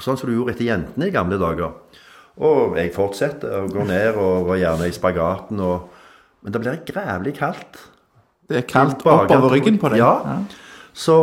Sånn 0.00 0.16
som 0.16 0.30
du 0.30 0.38
gjorde 0.38 0.54
etter 0.54 0.70
jentene 0.70 1.10
i 1.10 1.12
gamle 1.12 1.36
dager. 1.40 1.74
Og 2.38 2.76
jeg 2.78 2.92
fortsetter 2.94 3.62
og 3.62 3.72
går 3.74 3.88
ned 3.90 4.18
og 4.20 4.48
var 4.48 4.60
gjerne 4.60 4.88
i 4.88 4.94
spagaten. 4.94 5.60
Og, 5.60 5.88
men 6.42 6.54
det 6.54 6.62
blir 6.62 6.82
grævlig 6.86 7.34
kaldt. 7.38 7.80
Det 8.50 8.62
er 8.62 8.66
kaldt 8.68 9.04
oppover 9.06 9.52
ryggen 9.52 9.78
på 9.78 9.92
deg. 9.92 10.02
Ja. 10.02 10.40
Så 10.92 11.16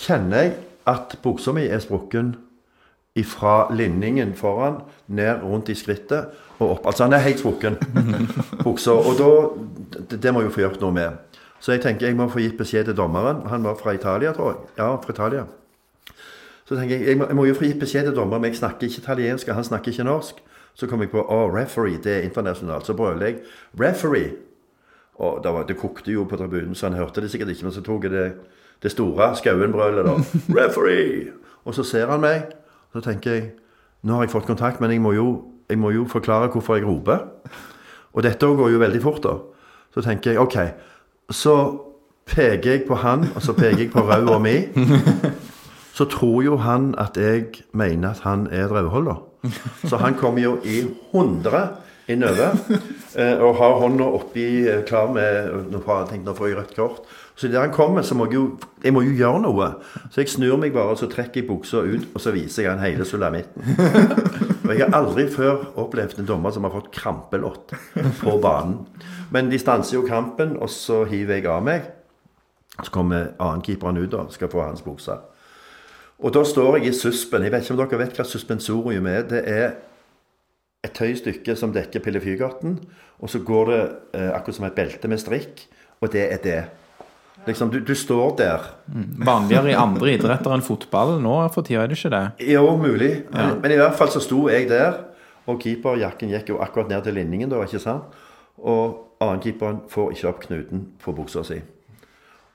kjenner 0.00 0.44
jeg 0.44 0.54
at 0.90 1.16
buksa 1.22 1.52
mi 1.56 1.66
er 1.68 1.80
sprukken 1.82 2.34
ifra 3.18 3.72
linningen 3.74 4.34
foran, 4.38 4.80
ned 5.06 5.42
rundt 5.42 5.68
i 5.68 5.74
skrittet 5.74 6.30
og 6.60 6.76
opp. 6.76 6.86
Altså, 6.86 7.04
han 7.04 7.16
er 7.16 7.24
helt 7.24 7.40
sprukken, 7.42 7.76
buksa. 8.66 8.94
Og 8.94 9.18
da 9.18 9.30
det, 10.10 10.20
det 10.22 10.32
må 10.32 10.42
jeg 10.42 10.50
jo 10.50 10.56
få 10.56 10.64
gjort 10.66 10.84
noe 10.84 10.94
med. 10.94 11.40
Så 11.60 11.74
jeg 11.74 11.82
tenker 11.84 12.08
jeg 12.08 12.16
må 12.16 12.28
få 12.32 12.40
gitt 12.40 12.56
beskjed 12.58 12.88
til 12.88 12.96
dommeren. 12.96 13.42
Han 13.50 13.64
var 13.64 13.76
fra 13.80 13.92
Italia, 13.96 14.32
tror 14.36 14.54
jeg. 14.54 14.70
Ja, 14.78 14.94
fra 15.02 15.16
Italia. 15.16 15.44
Så 16.70 16.76
tenker 16.78 16.96
jeg, 16.96 17.06
jeg 17.08 17.18
må, 17.18 17.26
jeg 17.26 17.34
må 17.34 17.44
jo 17.48 17.54
få 17.58 17.64
gitt 17.66 17.80
beskjed 17.82 18.04
til 18.06 18.14
dommeren, 18.14 18.44
men 18.44 18.52
jeg 18.52 18.60
snakker 18.60 18.86
ikke 18.86 19.02
italiensk, 19.02 19.48
og 19.48 19.56
han 19.58 19.64
snakker 19.66 19.90
ikke 19.90 20.04
norsk. 20.06 20.36
Så 20.78 20.86
kom 20.86 21.00
jeg 21.02 21.10
på 21.10 21.18
å, 21.18 21.38
referee, 21.50 21.98
det 21.98 22.12
er 22.14 22.26
internasjonalt. 22.28 22.86
Så 22.86 22.94
brøler 22.94 23.26
jeg 23.26 23.40
'referee'. 23.80 24.36
Og 25.18 25.40
det, 25.42 25.52
var, 25.52 25.66
det 25.66 25.76
kokte 25.76 26.12
jo 26.12 26.24
på 26.24 26.36
tribunen, 26.36 26.74
så 26.74 26.86
han 26.86 26.96
hørte 26.96 27.20
det 27.20 27.30
sikkert 27.30 27.50
ikke. 27.50 27.64
Men 27.64 27.72
så 27.72 27.82
tok 27.82 28.04
jeg 28.04 28.12
det, 28.12 28.32
det 28.82 28.90
store 28.90 29.36
Skauen-brølet, 29.36 30.06
da. 30.06 30.14
'Referee!' 30.54 31.32
Og 31.64 31.74
så 31.74 31.82
ser 31.82 32.06
han 32.06 32.20
meg. 32.20 32.42
Så 32.92 33.00
tenker 33.00 33.32
jeg 33.32 33.50
Nå 34.02 34.14
har 34.14 34.22
jeg 34.22 34.30
fått 34.30 34.46
kontakt, 34.46 34.80
men 34.80 34.90
jeg 34.90 35.00
må 35.00 35.12
jo, 35.12 35.44
jeg 35.68 35.78
må 35.78 35.90
jo 35.90 36.06
forklare 36.08 36.48
hvorfor 36.48 36.74
jeg 36.78 36.86
roper. 36.86 37.18
Og 38.12 38.22
dette 38.22 38.46
går 38.46 38.70
jo 38.70 38.78
veldig 38.78 39.02
fort, 39.02 39.22
da. 39.22 39.34
Så 39.94 40.00
tenker 40.00 40.30
jeg 40.30 40.40
OK. 40.40 40.56
Så 41.30 41.82
peker 42.26 42.70
jeg 42.70 42.84
på 42.88 42.94
han, 42.94 43.26
og 43.34 43.42
så 43.42 43.52
peker 43.52 43.78
jeg 43.78 43.90
på 43.90 44.00
ræva 44.00 44.38
mi. 44.38 44.56
Så 46.00 46.06
tror 46.08 46.40
jo 46.40 46.56
han 46.56 46.94
at 46.96 47.18
jeg 47.20 47.60
mener 47.76 48.14
at 48.14 48.22
han 48.24 48.46
er 48.48 48.70
drauholder. 48.72 49.18
Så 49.84 49.98
han 50.00 50.14
kommer 50.16 50.40
jo 50.40 50.54
i 50.64 50.78
100 51.12 51.66
innover 52.08 52.56
eh, 53.20 53.36
og 53.36 53.58
har 53.58 53.76
hånda 53.82 54.06
oppi 54.16 54.46
eh, 54.64 54.80
klar 54.88 55.12
med 55.12 55.68
Nå 55.68 55.82
får 55.84 56.48
jeg 56.48 56.56
rødt 56.56 56.72
kort. 56.76 57.04
Så 57.36 57.50
idet 57.50 57.60
han 57.60 57.72
kommer, 57.72 58.00
så 58.02 58.16
må 58.16 58.30
jeg 58.30 58.38
jo 58.38 58.46
jeg 58.80 58.94
må 58.96 59.02
jo 59.04 59.12
gjøre 59.12 59.42
noe. 59.44 59.68
Så 60.08 60.22
jeg 60.22 60.32
snur 60.32 60.56
meg 60.60 60.72
bare, 60.72 60.96
så 60.96 61.08
trekker 61.12 61.42
jeg 61.42 61.48
buksa 61.50 61.84
ut, 61.84 62.08
og 62.14 62.24
så 62.24 62.32
viser 62.32 62.64
jeg 62.64 62.72
han 62.72 62.84
hele 62.84 63.04
sulamitten. 63.04 63.76
Og 64.70 64.72
jeg 64.72 64.86
har 64.86 64.96
aldri 64.96 65.24
før 65.28 65.66
opplevd 65.82 66.20
en 66.22 66.28
dommer 66.28 66.52
som 66.54 66.64
har 66.64 66.72
fått 66.72 66.92
krampelott 66.96 67.72
på 68.22 68.36
banen. 68.40 68.86
Men 69.34 69.52
de 69.52 69.60
stanser 69.60 69.98
jo 69.98 70.06
kampen, 70.08 70.56
og 70.56 70.72
så 70.72 71.02
hiver 71.10 71.40
jeg 71.40 71.48
av 71.50 71.64
meg. 71.66 71.88
Så 72.80 72.88
kommer 72.94 73.34
annenkeeperen 73.36 74.00
ut 74.00 74.16
og 74.16 74.32
skal 74.32 74.52
få 74.52 74.64
hans 74.64 74.84
bukse. 74.86 75.18
Og 76.20 76.34
da 76.36 76.42
står 76.44 76.78
jeg 76.78 76.90
i 76.90 76.96
suspen. 76.96 77.44
Jeg 77.46 77.52
vet 77.54 77.64
ikke 77.64 77.76
om 77.76 77.80
dere 77.80 78.00
vet 78.02 78.18
hva 78.18 78.26
suspensorium 78.28 79.06
er. 79.08 79.22
Det 79.28 79.40
er 79.48 79.70
et 80.84 80.92
tøystykke 80.96 81.56
som 81.56 81.72
dekker 81.72 82.02
Pillefygarten, 82.04 82.78
og 83.20 83.32
så 83.32 83.40
går 83.44 83.70
det 83.70 83.80
eh, 84.16 84.30
akkurat 84.32 84.56
som 84.56 84.68
et 84.68 84.76
belte 84.76 85.10
med 85.12 85.20
strikk, 85.20 85.66
og 86.00 86.12
det 86.12 86.24
er 86.32 86.40
det. 86.44 86.60
Liksom, 87.46 87.70
du, 87.72 87.80
du 87.84 87.94
står 87.96 88.34
der. 88.36 88.64
Vanligere 89.24 89.72
i 89.72 89.76
andre 89.76 90.14
idretter 90.16 90.52
enn 90.52 90.64
fotball 90.64 91.14
nå 91.24 91.36
for 91.54 91.64
tida, 91.64 91.84
er 91.84 91.92
det 91.92 91.96
ikke 91.96 92.12
det? 92.12 92.24
Jo, 92.52 92.64
mulig. 92.80 93.12
Men, 93.32 93.58
men 93.62 93.76
i 93.76 93.78
hvert 93.80 93.96
fall 93.96 94.12
så 94.12 94.20
sto 94.24 94.46
jeg 94.52 94.68
der, 94.72 94.98
og 95.48 95.60
keeperjakken 95.60 96.32
gikk 96.32 96.52
jo 96.52 96.60
akkurat 96.64 96.92
ned 96.92 97.04
til 97.04 97.16
linningen, 97.16 97.52
da, 97.52 97.62
ikke 97.64 97.80
sant? 97.80 98.16
Og 98.60 99.20
annenkeeperen 99.24 99.84
får 99.88 100.16
ikke 100.16 100.28
opp 100.32 100.42
knuten 100.44 100.84
på 101.00 101.16
buksa 101.16 101.44
si. 101.48 101.60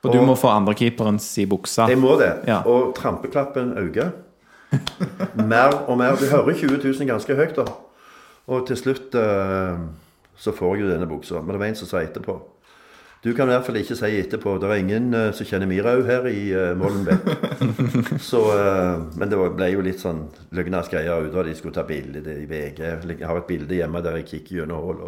For 0.06 0.14
du 0.14 0.26
må 0.26 0.36
få 0.38 0.52
andrekeeperen 0.54 1.18
si 1.22 1.46
buksa. 1.50 1.88
Jeg 1.90 2.00
må 2.00 2.16
det. 2.20 2.32
Ja. 2.48 2.62
Og 2.64 2.94
trampeklappen 2.96 3.74
øker. 3.82 4.14
Mer 5.34 5.74
og 5.86 5.98
mer. 5.98 6.16
Du 6.20 6.26
hører 6.30 6.54
20 6.54 6.80
000 6.82 7.08
ganske 7.08 7.36
høyt, 7.38 7.56
da. 7.58 7.66
Og 8.46 8.66
til 8.68 8.78
slutt 8.78 9.14
uh, 9.18 9.78
så 10.38 10.52
får 10.54 10.76
jeg 10.76 10.84
jo 10.84 10.92
denne 10.92 11.08
buksa. 11.10 11.42
Men 11.42 11.56
det 11.56 11.62
var 11.62 11.72
en 11.72 11.80
som 11.80 11.90
sa 11.90 12.02
etterpå. 12.02 12.38
Du 13.24 13.32
kan 13.34 13.48
i 13.48 13.54
hvert 13.56 13.66
fall 13.66 13.78
ikke 13.80 13.96
si 13.98 14.18
etterpå. 14.20 14.52
Det 14.62 14.68
er 14.70 14.82
ingen 14.82 15.08
uh, 15.16 15.30
som 15.34 15.48
kjenner 15.48 15.66
Mirau 15.70 16.04
her 16.06 16.28
i 16.30 16.42
uh, 16.54 16.76
Mollenbeck. 16.78 17.26
så, 18.30 18.42
uh, 18.54 19.06
men 19.18 19.32
det 19.32 19.40
ble 19.56 19.70
jo 19.72 19.82
litt 19.82 20.02
sånn 20.02 20.26
løgnas 20.54 20.90
greier 20.92 21.26
ut 21.26 21.34
av 21.34 21.48
de 21.48 21.56
skulle 21.58 21.74
ta 21.74 21.86
bilde 21.88 22.22
i 22.22 22.46
VG. 22.46 22.84
Jeg 23.16 23.26
har 23.26 23.40
et 23.40 23.48
bilde 23.48 23.80
hjemme 23.80 24.04
der 24.04 24.20
jeg 24.20 24.28
kikker 24.30 24.60
gjennom 24.60 24.84
hull. 24.84 25.02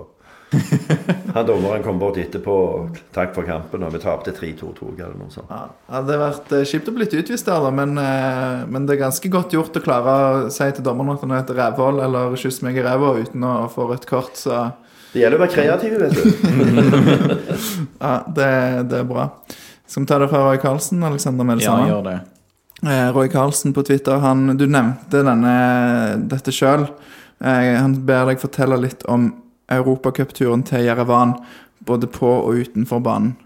han 1.34 1.46
dommeren 1.46 1.82
kom 1.84 1.98
bort 2.00 2.16
etterpå 2.20 2.54
og 2.54 2.98
takk 3.14 3.34
for 3.36 3.48
kampen, 3.48 3.84
og 3.84 3.92
vi 3.92 4.00
tapte 4.02 4.32
3-2, 4.32 4.70
tror 4.78 4.94
jeg. 4.94 5.04
eller 5.04 5.18
noe 5.20 5.32
sånt. 5.32 5.50
Ja, 5.52 5.66
det 5.68 5.96
hadde 5.98 6.18
vært 6.22 6.54
eh, 6.56 6.66
kjipt 6.70 6.88
å 6.88 6.94
bli 6.96 7.08
utvist 7.08 7.50
der, 7.50 7.60
da, 7.64 7.72
men, 7.74 7.94
eh, 8.00 8.64
men 8.70 8.88
det 8.88 8.96
er 8.96 9.04
ganske 9.04 9.32
godt 9.32 9.56
gjort 9.56 9.76
å 9.76 9.84
klare 9.84 10.16
å 10.16 10.42
si 10.52 10.68
til 10.72 10.86
dommeren 10.86 11.16
at 11.16 11.24
han 11.26 11.34
er 11.36 11.44
et 11.44 11.54
rævhold 11.58 12.02
eller 12.04 12.36
'kyss 12.38 12.62
meg 12.64 12.80
i 12.80 12.84
ræva' 12.86 13.16
uten 13.20 13.44
å 13.44 13.54
få 13.72 13.90
rødt 13.90 14.08
kort. 14.08 14.40
Så 14.40 14.72
Det 15.12 15.22
gjelder 15.22 15.38
å 15.38 15.44
være 15.44 15.54
kreativ, 15.56 15.98
vet 16.00 16.16
du. 16.16 16.24
ja, 18.06 18.14
det, 18.28 18.50
det 18.88 19.02
er 19.02 19.08
bra. 19.08 19.30
Skal 19.88 20.04
vi 20.04 20.08
ta 20.08 20.18
det 20.20 20.28
fra 20.32 20.42
Roy 20.44 20.60
Karlsen, 20.60 21.04
Alexander 21.04 21.56
Ja, 21.60 21.76
gjør 21.88 22.04
det. 22.04 22.18
Eh, 22.86 23.08
Roy 23.12 23.28
Karlsen 23.28 23.72
på 23.74 23.82
Twitter, 23.82 24.20
han, 24.22 24.56
du 24.56 24.66
nevnte 24.66 25.24
denne, 25.26 25.54
dette 26.30 26.52
sjøl. 26.54 26.86
Eh, 27.40 27.74
han 27.78 27.94
ber 28.06 28.28
deg 28.30 28.40
fortelle 28.42 28.78
litt 28.80 29.04
om 29.10 29.30
europacupturen 29.70 30.62
til 30.62 30.84
Jerevan, 30.84 31.34
både 31.86 32.06
på 32.06 32.28
og 32.28 32.62
utenfor 32.62 32.98
banen. 32.98 33.36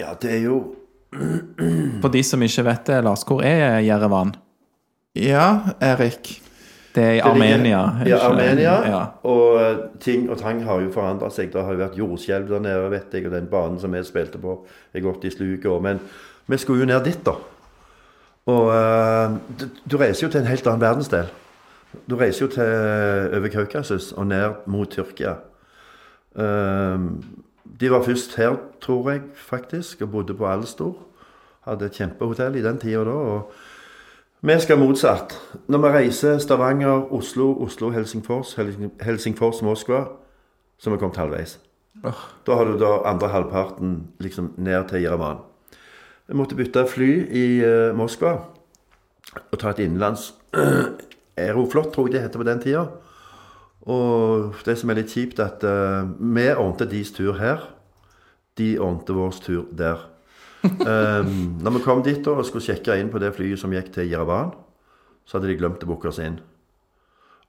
Ja, 0.00 0.14
det 0.22 0.32
er 0.38 0.42
jo 0.42 0.74
For 2.02 2.10
de 2.10 2.22
som 2.26 2.42
ikke 2.42 2.64
vet 2.66 2.88
det, 2.88 3.04
Lars, 3.06 3.22
hvor 3.22 3.42
er 3.46 3.78
Jerevan? 3.86 4.34
Ja, 5.14 5.74
Erik. 5.80 6.40
Det 6.94 7.02
er 7.02 7.12
i 7.12 7.20
Armenia. 7.22 7.78
er 8.02 8.08
Ja. 8.08 8.18
Armenia. 8.28 8.74
Ja. 8.86 9.04
Og 9.22 9.60
eh, 9.62 9.76
ting 10.00 10.30
og 10.30 10.38
tang 10.38 10.62
har 10.64 10.80
jo 10.80 10.90
forandra 10.94 11.30
seg. 11.30 11.52
Det 11.52 11.62
har 11.62 11.72
jo 11.72 11.78
vært 11.78 11.98
jordskjelv 11.98 12.50
der 12.50 12.62
nede, 12.62 12.90
vet 12.90 13.14
jeg, 13.14 13.26
og 13.26 13.32
den 13.34 13.46
banen 13.50 13.80
som 13.82 13.94
vi 13.94 14.02
spilte 14.06 14.38
på, 14.38 14.60
er 14.94 15.02
gått 15.02 15.24
i 15.24 15.30
sluket 15.30 15.70
òg. 15.70 15.80
Men 15.82 16.02
vi 16.46 16.58
skulle 16.58 16.84
jo 16.84 16.90
ned 16.90 17.02
dit, 17.06 17.18
da. 17.26 17.34
Og 18.50 18.70
eh, 18.74 19.38
du, 19.58 19.66
du 19.90 19.96
reiser 19.98 20.26
jo 20.26 20.30
til 20.30 20.42
en 20.42 20.50
helt 20.50 20.66
annen 20.66 20.82
verdensdel. 20.82 21.30
Du 22.10 22.16
reiser 22.16 22.46
jo 22.46 22.50
til 22.52 23.38
over 23.38 23.48
Kaukasus 23.52 24.12
og 24.12 24.26
ned 24.26 24.66
mot 24.66 24.90
Tyrkia. 24.90 25.34
Eh, 26.36 26.98
de 27.80 27.90
var 27.90 28.02
først 28.02 28.36
her, 28.36 28.56
tror 28.80 29.10
jeg, 29.10 29.20
faktisk, 29.34 30.02
og 30.02 30.10
bodde 30.10 30.34
på 30.34 30.46
Alstor. 30.46 30.96
Hadde 31.64 31.86
et 31.86 31.96
kjempehotell 31.96 32.56
i 32.56 32.62
den 32.62 32.78
tida 32.78 33.04
da. 33.04 33.10
og 33.10 33.52
Vi 34.40 34.60
skal 34.60 34.78
motsatt. 34.78 35.40
Når 35.68 35.78
vi 35.78 35.88
reiser 35.88 36.38
Stavanger, 36.38 37.12
Oslo, 37.12 37.62
Oslo, 37.64 37.90
Helsingfors, 37.90 38.54
Helsingfors, 39.00 39.62
Moskva, 39.62 40.04
så 40.78 40.90
har 40.90 40.96
vi 40.96 41.00
kommet 41.00 41.16
halvveis. 41.16 41.58
Da 42.46 42.54
har 42.54 42.64
du 42.64 42.78
da 42.78 42.98
andre 43.08 43.28
halvparten 43.28 44.06
liksom 44.20 44.52
ned 44.56 44.88
til 44.88 45.02
Jerevan. 45.02 45.36
Vi 46.28 46.34
måtte 46.34 46.56
bytte 46.56 46.86
fly 46.88 47.10
i 47.30 47.46
eh, 47.64 47.96
Moskva 47.96 48.36
og 49.50 49.58
ta 49.58 49.70
et 49.70 49.78
innenlands 49.78 50.34
Aeroflot, 51.36 51.92
tror 51.94 52.08
jeg 52.08 52.16
det 52.16 52.24
heter 52.26 52.40
på 52.40 52.46
den 52.46 52.62
tida. 52.62 52.84
Og 53.90 54.54
det 54.64 54.76
som 54.80 54.90
er 54.90 55.00
litt 55.00 55.12
kjipt, 55.12 55.40
at 55.44 55.64
uh, 55.66 56.06
vi 56.18 56.46
ordnet 56.54 56.88
deres 56.90 57.12
tur 57.12 57.36
her. 57.40 57.66
De 58.58 58.74
ordnet 58.80 59.10
vår 59.12 59.40
tur 59.44 59.66
der. 59.74 60.06
Um, 60.64 61.58
når 61.64 61.76
vi 61.76 61.84
kom 61.84 62.00
dit 62.06 62.22
da, 62.24 62.36
og 62.38 62.46
skulle 62.48 62.64
sjekke 62.64 62.96
inn 63.00 63.12
på 63.12 63.20
det 63.20 63.34
flyet 63.36 63.60
som 63.60 63.74
gikk 63.74 63.92
til 63.92 64.08
Jerevan, 64.08 64.54
så 65.24 65.36
hadde 65.36 65.50
de 65.50 65.58
glemt 65.60 65.84
å 65.84 65.90
booke 65.90 66.08
oss 66.08 66.22
inn. 66.22 66.38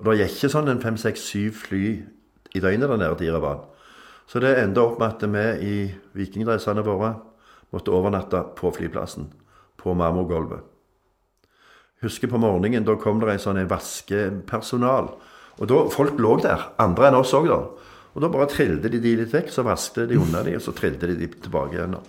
Og 0.01 0.09
det 0.09 0.25
gikk 0.25 0.35
ikke 0.35 0.51
sånn 0.57 0.73
en 0.73 0.83
fem, 0.83 0.99
seks, 0.99 1.23
syv 1.29 1.61
fly 1.69 1.85
i 2.55 2.61
døgnet 2.63 2.89
der 2.89 2.99
nede 2.99 3.15
til 3.19 3.29
Jerevan. 3.29 3.63
Så 4.27 4.41
det 4.41 4.55
enda 4.57 4.83
opp 4.83 4.99
med 4.99 5.13
at 5.13 5.23
vi 5.29 5.47
i 5.69 5.75
vikingdressene 6.17 6.83
våre 6.83 7.13
måtte 7.71 7.93
overnatte 7.93 8.41
på 8.57 8.73
flyplassen. 8.73 9.29
På 9.79 9.93
marmorgulvet. 9.93 10.74
Husker 12.05 12.29
på 12.29 12.41
morgenen, 12.41 12.85
da 12.85 12.95
kom 13.01 13.19
det 13.21 13.33
en 13.33 13.41
sånn 13.41 13.63
vaskepersonal. 13.69 15.11
Og 15.55 15.69
da, 15.71 15.83
folk 15.91 16.19
lå 16.21 16.35
der, 16.43 16.69
andre 16.81 17.09
enn 17.09 17.19
oss 17.19 17.33
òg, 17.37 17.49
da. 17.49 17.61
Og 18.15 18.23
da 18.23 18.31
bare 18.31 18.47
trillte 18.51 18.91
de 18.91 19.01
de 19.03 19.15
litt 19.19 19.33
vekk, 19.33 19.49
så 19.51 19.65
vasket 19.67 20.11
de 20.11 20.19
unna 20.19 20.43
de, 20.45 20.55
og 20.55 20.63
så 20.63 20.75
trillte 20.75 21.09
de 21.09 21.17
de 21.19 21.31
tilbake 21.35 21.79
igjen. 21.79 21.97
da. 21.97 22.03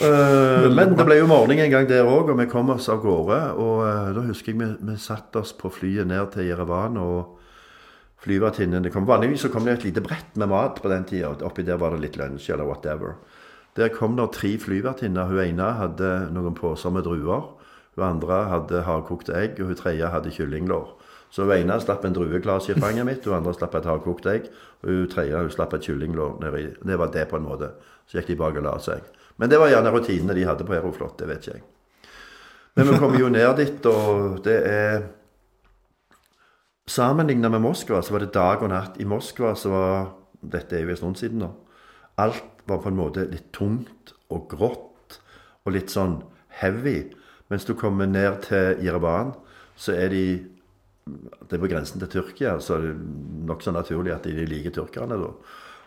Eh, 0.00 0.66
men 0.74 0.96
det 0.98 1.06
ble 1.06 1.20
jo 1.20 1.28
morgen 1.30 1.60
en 1.62 1.70
gang 1.70 1.86
der 1.88 2.08
òg, 2.08 2.32
og 2.32 2.40
vi 2.40 2.48
kom 2.50 2.72
oss 2.74 2.88
av 2.92 3.02
gårde. 3.04 3.38
Og 3.62 3.82
uh, 3.86 4.10
da 4.16 4.24
husker 4.26 4.52
jeg 4.52 4.60
vi, 4.60 4.70
vi 4.90 4.96
satte 5.00 5.42
oss 5.42 5.54
på 5.56 5.70
flyet 5.72 6.08
ned 6.10 6.32
til 6.34 6.50
Jerevan, 6.50 6.98
og 7.00 7.36
flyvertinnen 8.26 8.84
det 8.84 8.92
kom, 8.94 9.06
Vanligvis 9.06 9.46
så 9.46 9.52
kom 9.52 9.66
det 9.66 9.78
et 9.78 9.86
lite 9.88 10.02
brett 10.04 10.34
med 10.34 10.50
mat 10.50 10.82
på 10.82 10.90
den 10.92 11.06
tida. 11.08 11.34
Oppi 11.46 11.64
der 11.66 11.80
var 11.80 11.94
det 11.94 12.02
litt 12.02 12.18
lunsj 12.18 12.50
eller 12.52 12.68
whatever. 12.68 13.20
Der 13.76 13.92
kom 13.92 14.16
det 14.18 14.30
tre 14.34 14.56
flyvertinner. 14.58 15.30
Hun 15.30 15.44
ene 15.44 15.70
hadde 15.78 16.12
noen 16.34 16.56
poser 16.56 16.92
med 16.94 17.06
druer. 17.06 17.52
Hun 17.96 18.04
andre 18.04 18.42
hadde 18.52 18.84
hardkokte 18.86 19.34
egg, 19.36 19.60
og 19.60 19.72
hun 19.72 19.78
tredje 19.78 20.08
hadde 20.12 20.32
kyllinglår. 20.34 20.94
Så 21.32 21.44
hun 21.44 21.56
ene 21.56 21.78
slapp 21.82 22.04
en 22.06 22.14
drueglass 22.14 22.68
i 22.70 22.76
fanget 22.78 23.08
mitt, 23.08 23.24
hun 23.24 23.38
andre 23.40 23.54
slapp 23.56 23.74
et 23.78 23.88
hardkokt 23.88 24.28
egg, 24.30 24.50
og 24.84 24.90
hun 24.92 25.08
tredje 25.12 25.40
hun 25.40 25.52
slapp 25.52 25.74
et 25.76 25.88
kyllinglår 25.88 26.36
nedi. 26.44 26.66
Det 26.84 26.98
var 27.00 27.12
det 27.14 27.26
på 27.30 27.40
en 27.40 27.48
måte. 27.48 27.72
Så 28.06 28.20
gikk 28.20 28.34
de 28.34 28.40
bak 28.44 28.60
og 28.60 28.68
la 28.68 28.76
seg. 28.84 29.04
Men 29.40 29.50
det 29.52 29.58
var 29.60 29.72
gjerne 29.72 29.92
rutinene 29.92 30.36
de 30.36 30.46
hadde 30.48 30.64
på 30.68 30.76
Aeroflot, 30.76 31.18
det 31.18 31.28
vet 31.28 31.42
ikke 31.42 31.56
jeg. 31.58 31.66
Men 32.76 32.90
vi 32.90 32.98
kommer 33.00 33.20
jo 33.20 33.28
ned 33.32 33.56
dit, 33.56 33.86
og 33.88 34.42
det 34.44 34.56
er 34.68 35.06
Sammenlignet 36.86 37.50
med 37.50 37.64
Moskva 37.64 37.98
så 38.04 38.14
var 38.14 38.22
det 38.22 38.34
dag 38.36 38.60
og 38.62 38.70
natt. 38.70 39.00
I 39.02 39.06
Moskva 39.08 39.56
så 39.58 39.72
var 39.72 40.04
Dette 40.46 40.76
er 40.76 40.84
jo 40.84 40.92
en 40.92 40.98
stund 41.00 41.18
siden 41.18 41.40
nå. 41.42 41.48
Alt 42.22 42.62
var 42.70 42.78
på 42.84 42.92
en 42.92 42.98
måte 43.00 43.24
litt 43.26 43.48
tungt 43.56 44.12
og 44.30 44.46
grått 44.52 45.16
og 45.66 45.74
litt 45.74 45.90
sånn 45.90 46.20
heavy. 46.60 47.08
Mens 47.52 47.66
du 47.66 47.74
kommer 47.78 48.08
ned 48.10 48.42
til 48.46 48.82
Jerevan, 48.84 49.34
så 49.76 49.94
er 49.94 50.08
de 50.14 50.26
Det 51.06 51.54
er 51.54 51.62
på 51.62 51.68
grensen 51.70 52.00
til 52.02 52.08
Tyrkia, 52.10 52.56
så 52.58 52.74
er 52.74 52.80
det 52.88 52.96
nokså 53.46 53.70
naturlig 53.70 54.10
at 54.10 54.24
de 54.26 54.42
liker 54.42 54.72
tyrkerne, 54.74 55.14
da. 55.14 55.28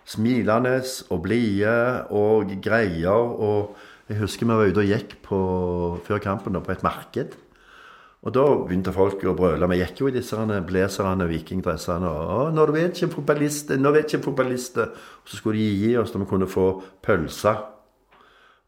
Smilende 0.08 0.78
og 1.12 1.24
blide 1.26 2.06
og 2.16 2.54
greier. 2.64 3.36
Og 3.36 3.76
jeg 4.08 4.22
husker 4.22 4.48
vi 4.48 4.56
var 4.56 4.72
ute 4.72 4.80
og 4.80 4.94
gikk 4.94 5.18
på, 5.28 5.40
før 6.08 6.24
kampen 6.24 6.56
da, 6.56 6.62
på 6.64 6.72
et 6.72 6.86
marked. 6.88 7.36
Og 8.20 8.34
da 8.36 8.46
begynte 8.64 8.92
folk 8.96 9.22
å 9.28 9.36
brøle. 9.36 9.68
Vi 9.72 9.80
gikk 9.80 10.00
jo 10.02 10.08
i 10.08 10.16
disse 10.16 10.40
blazerne, 10.68 11.28
vikingdressene. 11.28 12.08
Og 12.08 12.56
vet 12.76 13.04
ikke 14.14 14.24
fotballister.' 14.24 14.88
Og 14.88 15.28
så 15.28 15.38
skulle 15.38 15.60
de 15.60 15.84
gi 15.84 15.98
oss 15.98 16.16
når 16.16 16.24
vi 16.24 16.30
kunne 16.32 16.48
få 16.48 16.82
pølser. 17.04 17.60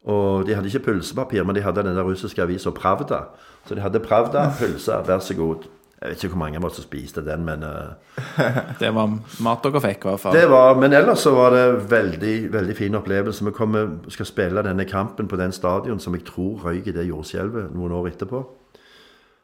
Og 0.04 0.46
de 0.46 0.54
hadde 0.54 0.66
ikke 0.66 0.86
pølsepapir, 0.88 1.44
men 1.46 1.54
de 1.54 1.62
hadde 1.62 1.84
den 1.86 1.96
der 1.96 2.06
russiske 2.06 2.42
avisa 2.42 2.70
Pravda. 2.74 3.20
Så 3.66 3.74
de 3.74 3.80
hadde 3.80 4.00
Pravda, 4.02 4.48
pølser, 4.58 5.04
vær 5.06 5.22
så 5.22 5.36
god. 5.38 5.68
Jeg 6.02 6.10
vet 6.10 6.24
ikke 6.24 6.32
hvor 6.32 6.38
mange 6.40 6.58
av 6.58 6.64
oss 6.66 6.80
som 6.80 6.82
spiste 6.82 7.22
den, 7.22 7.44
men 7.46 7.62
eh, 7.62 8.16
Det 8.80 8.88
var 8.94 9.12
mat 9.46 9.62
dere 9.62 9.82
fikk, 9.84 10.02
i 10.02 10.08
hvert 10.10 10.20
fall. 10.20 10.34
det 10.34 10.48
var, 10.50 10.74
Men 10.74 10.96
ellers 10.98 11.22
så 11.22 11.30
var 11.36 11.54
det 11.54 11.90
veldig 11.90 12.32
veldig 12.52 12.76
fin 12.76 12.98
opplevelse. 12.98 13.44
Vi 13.46 13.52
kommer, 13.54 13.92
skal 14.10 14.26
spille 14.26 14.64
denne 14.66 14.84
kampen 14.90 15.30
på 15.30 15.38
den 15.38 15.54
stadion 15.54 16.02
som 16.02 16.16
jeg 16.18 16.24
tror 16.26 16.66
røyk 16.66 16.90
i 16.90 16.96
det 16.96 17.06
jordskjelvet 17.06 17.70
noen 17.76 17.94
år 17.94 18.10
etterpå. 18.10 18.42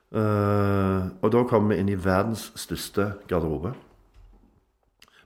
Uh, 0.09 1.05
og 1.21 1.31
da 1.31 1.45
kom 1.47 1.69
vi 1.69 1.77
inn 1.79 1.93
i 1.93 1.99
verdens 2.01 2.49
største 2.57 3.13
garderobe. 3.29 3.77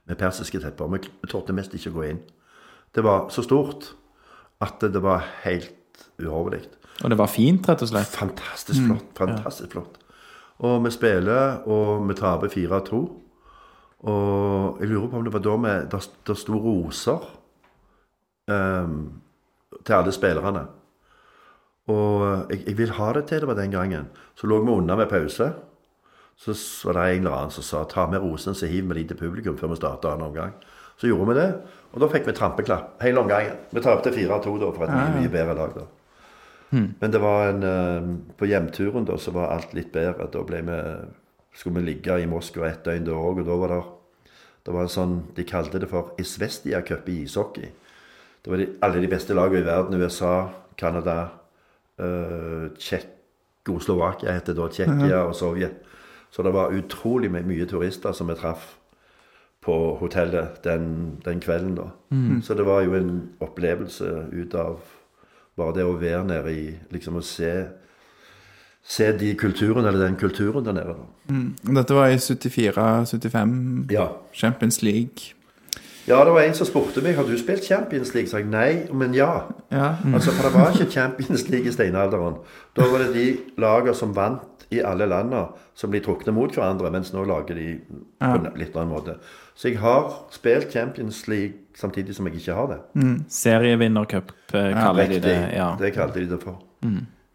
Med 0.05 0.19
persiske 0.19 0.59
tepper. 0.59 0.91
Vi 0.93 1.31
torde 1.31 1.55
mest 1.57 1.73
ikke 1.73 1.95
gå 1.97 2.07
inn. 2.11 2.21
Det 2.93 3.01
var 3.01 3.31
så 3.33 3.41
stort 3.41 3.95
at 4.63 4.85
det 4.93 5.01
var 5.03 5.25
helt 5.43 6.07
uhorvelig. 6.21 6.63
Og 7.03 7.09
det 7.09 7.17
var 7.19 7.31
fint, 7.31 7.67
rett 7.67 7.81
og 7.83 7.89
slett. 7.89 8.13
Fantastisk 8.13 8.85
flott. 8.85 9.09
Fantastisk 9.17 9.73
flott. 9.75 9.97
Og 10.63 10.77
vi 10.85 10.91
spiller, 10.93 11.63
og 11.67 12.05
vi 12.07 12.15
taper 12.17 12.51
4-2. 12.53 13.01
Og 14.03 14.79
jeg 14.81 14.91
lurer 14.91 15.09
på 15.09 15.19
om 15.19 15.25
det 15.25 15.33
var 15.33 15.43
da 15.43 15.55
vi 15.63 15.73
Det 15.91 15.99
der 16.27 16.35
sto 16.35 16.59
roser 16.59 17.23
um, 18.47 19.21
til 19.83 19.93
alle 19.93 20.11
spillerne. 20.11 20.65
Og 21.87 22.51
jeg, 22.51 22.63
jeg 22.67 22.77
vil 22.77 22.95
ha 22.99 23.13
det 23.13 23.25
til 23.27 23.43
det 23.43 23.47
var 23.47 23.59
den 23.59 23.71
gangen. 23.71 24.09
Så 24.35 24.47
lå 24.47 24.61
vi 24.63 24.71
unna 24.71 24.95
med 24.95 25.09
pause. 25.09 25.53
Så 26.35 26.53
var 26.87 26.93
det 26.93 27.15
en 27.15 27.25
eller 27.25 27.37
annen 27.37 27.51
som 27.51 27.63
sa 27.63 27.83
ta 27.83 28.07
med 28.07 28.21
rosene 28.21 28.55
så 28.55 28.67
hiver 28.67 28.93
vi 28.93 29.03
de 29.03 29.07
til 29.11 29.17
publikum 29.17 29.57
før 29.57 29.73
vi 29.73 29.75
starter 29.81 30.13
annen 30.13 30.27
omgang. 30.27 30.53
Så 31.01 31.09
gjorde 31.09 31.31
vi 31.31 31.39
det, 31.39 31.49
og 31.93 32.01
da 32.01 32.09
fikk 32.09 32.29
vi 32.29 32.35
trampeklapp 32.37 33.01
hele 33.03 33.21
omgangen. 33.21 33.59
Vi 33.73 33.81
tapte 33.83 34.13
4-2 34.13 34.55
da 34.61 34.71
for 34.73 34.85
et 34.85 34.93
mye, 34.93 35.19
mye 35.19 35.33
bedre 35.33 35.57
lag. 35.57 35.75
da. 35.77 35.89
Men 36.73 37.11
det 37.13 37.19
var 37.21 37.51
en 37.51 37.63
eh, 37.63 38.05
På 38.37 38.47
hjemturen 38.49 39.05
da 39.05 39.17
så 39.21 39.33
var 39.35 39.51
alt 39.53 39.75
litt 39.77 39.91
bedre. 39.93 40.25
Da 40.33 40.41
ble 40.47 40.63
vi, 40.65 40.79
skulle 41.53 41.81
vi 41.81 41.91
ligge 41.91 42.17
i 42.21 42.29
Moskva 42.29 42.71
et 42.71 42.85
døgn 42.85 43.05
da 43.05 43.17
òg, 43.17 43.43
og 43.43 43.49
da 43.49 43.59
var 43.61 43.75
det 43.75 43.81
det 44.63 44.71
var 44.71 44.85
en 44.85 44.91
sånn, 44.91 45.15
De 45.35 45.43
kalte 45.43 45.79
det 45.81 45.89
for 45.91 46.13
Isvestia 46.19 46.81
Cup 46.87 47.09
i 47.11 47.23
ishockey. 47.25 47.67
Det 48.43 48.51
var 48.51 48.61
de, 48.61 48.67
alle 48.83 49.01
de 49.03 49.09
beste 49.11 49.35
lagene 49.35 49.59
i 49.59 49.67
verden. 49.67 49.99
USA, 49.99 50.53
Canada, 50.79 51.17
uh, 51.99 52.69
Tsjekkoslovakia 52.79 54.37
heter 54.37 54.55
det 54.55 54.61
da. 54.61 54.69
Tsjekkia 54.71 55.19
og 55.27 55.35
Sovjet. 55.35 55.83
Så 56.31 56.47
det 56.47 56.53
var 56.55 56.71
utrolig 56.71 57.27
mye 57.31 57.67
turister 57.67 58.15
som 58.15 58.31
vi 58.31 58.37
traff 58.39 58.77
på 59.63 59.75
hotellet 60.01 60.59
den, 60.63 61.17
den 61.25 61.39
kvelden. 61.39 61.75
da. 61.77 61.89
Så 62.43 62.53
det 62.53 62.65
var 62.67 62.81
jo 62.83 62.93
en 62.99 63.29
opplevelse 63.41 64.27
ut 64.33 64.53
av 64.59 64.79
bare 65.57 65.73
det 65.77 65.85
å 65.85 65.93
være 66.01 66.23
nede 66.27 66.51
i 66.51 66.65
Liksom 66.91 67.15
å 67.15 67.21
se, 67.23 67.51
se 68.83 69.11
de 69.17 69.33
kulturen, 69.39 69.85
eller 69.85 70.03
den 70.07 70.15
kulturen 70.19 70.65
der 70.65 70.73
nede. 70.73 70.95
da. 70.97 71.73
Dette 71.79 71.93
var 71.95 72.07
i 72.11 72.17
74-75 72.19 73.91
Ja. 73.91 74.07
Champions 74.33 74.81
League. 74.83 75.33
Ja, 76.07 76.17
det 76.25 76.33
var 76.35 76.41
en 76.43 76.53
som 76.53 76.67
spurte 76.67 76.99
meg 77.01 77.15
har 77.15 77.23
du 77.23 77.37
spilt 77.39 77.63
Champions 77.63 78.13
League. 78.13 78.27
Så 78.29 78.37
jeg 78.41 78.49
nei, 78.51 78.87
men 78.91 79.13
ja. 79.15 79.45
Ja. 79.71 79.93
Altså, 80.13 80.31
For 80.35 80.49
det 80.49 80.53
var 80.57 80.71
ikke 80.75 80.91
Champions 80.91 81.45
League 81.49 81.69
i 81.69 81.71
steinalderen. 81.71 82.35
Da 82.75 82.81
var 82.91 82.99
det 83.05 83.13
de 83.15 83.37
lagene 83.57 83.95
som 83.95 84.11
vant 84.15 84.52
i 84.69 84.81
alle 84.81 85.05
landene, 85.09 85.47
som 85.75 85.89
blir 85.91 86.03
trukne 86.05 86.33
mot 86.33 86.53
hverandre, 86.55 86.91
mens 86.91 87.11
nå 87.13 87.23
lager 87.27 87.55
de 87.55 87.67
på 88.19 88.29
en 88.37 88.47
litt 88.59 88.75
annen 88.75 88.93
måte. 88.93 89.17
Så 89.55 89.69
jeg 89.69 89.77
har 89.83 90.07
spilt 90.33 90.71
Champions 90.73 91.27
League 91.27 91.53
samtidig 91.77 92.15
som 92.15 92.25
jeg 92.29 92.39
ikke 92.41 92.55
har 92.57 92.67
det. 92.71 92.79
Serievinnercup 93.29 94.31
eh, 94.53 94.71
kaller 94.73 95.07
de 95.11 95.19
det. 95.23 95.37
Ja. 95.57 95.75
Det 95.79 95.93
kalte 95.95 96.19
de 96.23 96.29
det 96.31 96.39
for. 96.43 96.59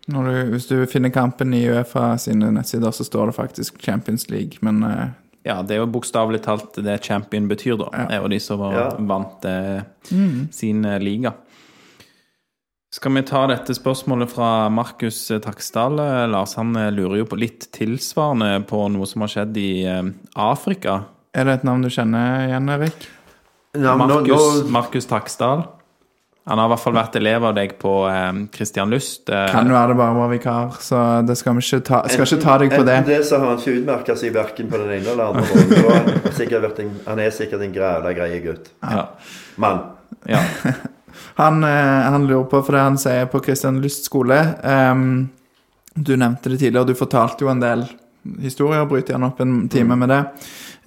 Når 0.09 0.25
du, 0.29 0.37
hvis 0.55 0.67
du 0.71 0.77
finner 0.89 1.13
kampen 1.13 1.53
i 1.55 1.67
Uefa 1.69 2.15
sine 2.19 2.51
nettsider, 2.55 2.91
så 2.97 3.05
står 3.05 3.27
det 3.31 3.37
faktisk 3.37 3.83
Champions 3.83 4.31
League, 4.31 4.59
men 4.65 4.83
uh... 4.83 5.09
ja, 5.45 5.59
det 5.63 5.77
er 5.77 5.83
jo 5.83 5.91
bokstavelig 5.93 6.41
talt 6.47 6.79
det 6.85 6.99
champion 7.05 7.49
betyr, 7.49 7.77
da. 7.81 7.91
Er 8.09 8.23
jo 8.25 8.31
de 8.33 8.39
som 8.41 8.59
var, 8.63 8.73
Ja. 8.79 8.89
vant 8.99 9.45
eh, 9.45 9.83
sin 10.51 10.85
eh, 10.85 10.99
liga. 11.01 11.35
Skal 12.89 13.13
vi 13.13 13.23
ta 13.29 13.43
dette 13.51 13.75
spørsmålet 13.77 14.31
fra 14.33 14.69
Markus 14.73 15.19
Taksdal? 15.45 15.99
Lars 16.33 16.55
han 16.57 16.73
lurer 16.73 17.19
jo 17.21 17.27
på 17.29 17.37
litt 17.37 17.67
tilsvarende 17.77 18.63
på 18.69 18.81
noe 18.95 19.05
som 19.09 19.27
har 19.27 19.33
skjedd 19.35 19.59
i 19.61 19.73
eh, 19.85 20.07
Afrika. 20.41 21.03
er 21.37 21.45
det 21.45 21.59
et 21.59 21.67
navn 21.69 21.85
du 21.85 21.91
kjenner 21.93 22.47
igjen, 22.47 22.71
Erik? 22.73 23.11
Ja, 23.77 23.93
Markus, 24.01 25.05
nå, 25.05 25.05
Taksdal. 25.11 25.67
Han 26.49 26.57
har 26.57 26.65
i 26.65 26.73
hvert 26.73 26.81
fall 26.81 26.97
vært 26.97 27.17
elev 27.21 27.45
av 27.45 27.57
deg 27.61 27.77
på 27.77 27.95
eh, 28.09 28.33
Lust. 28.57 28.81
Lyst. 28.89 29.29
Eh, 29.29 29.47
Kan 29.53 29.69
være 29.69 29.93
det 29.93 30.01
bare 30.01 30.17
var 30.17 30.33
vikar, 30.33 30.79
så 30.81 31.05
det 31.29 31.37
skal 31.37 31.61
vi 31.61 31.69
ikke 31.69 31.85
ta, 31.85 32.03
skal 32.09 32.25
ikke 32.25 32.43
ta 32.49 32.59
deg 32.65 32.73
på 32.73 32.85
det. 32.89 33.01
Enten 33.03 33.13
det 33.13 33.25
så 33.29 33.37
har 33.43 33.51
han 33.53 33.61
ikke 33.61 33.83
utmerka 33.83 34.17
seg 34.17 34.33
verken 34.33 34.73
på 34.73 34.81
den 34.81 34.95
ene 34.97 35.13
eller 35.13 35.29
andre 35.29 35.45
måten. 35.45 35.77
Da 35.77 36.77
Han, 36.81 36.95
han 37.05 37.21
er 37.21 37.37
sikkert 37.37 37.69
en 37.69 37.77
grævla 37.77 38.17
greie 38.17 38.41
gutt. 38.49 38.73
ja, 38.81 39.11
Mann. 39.61 39.91
ja. 40.25 40.41
Han, 41.39 41.65
eh, 41.65 41.71
han 42.11 42.27
lurer 42.27 42.45
på, 42.45 42.63
for 42.63 42.75
det 42.75 42.83
han 42.83 42.99
sier 42.99 43.29
på 43.31 43.39
Kristian 43.41 43.77
Lyst 43.83 44.09
skole 44.09 44.41
um, 44.65 45.29
Du 45.95 46.17
nevnte 46.17 46.51
det 46.51 46.59
tidligere, 46.59 46.91
du 46.91 46.99
fortalte 46.99 47.47
jo 47.47 47.51
en 47.53 47.63
del 47.63 47.85
historier. 48.43 48.83
Bryter 48.91 49.15
gjerne 49.15 49.29
opp 49.31 49.39
en 49.41 49.69
time 49.71 49.95
med 49.97 50.11
det. 50.11 50.19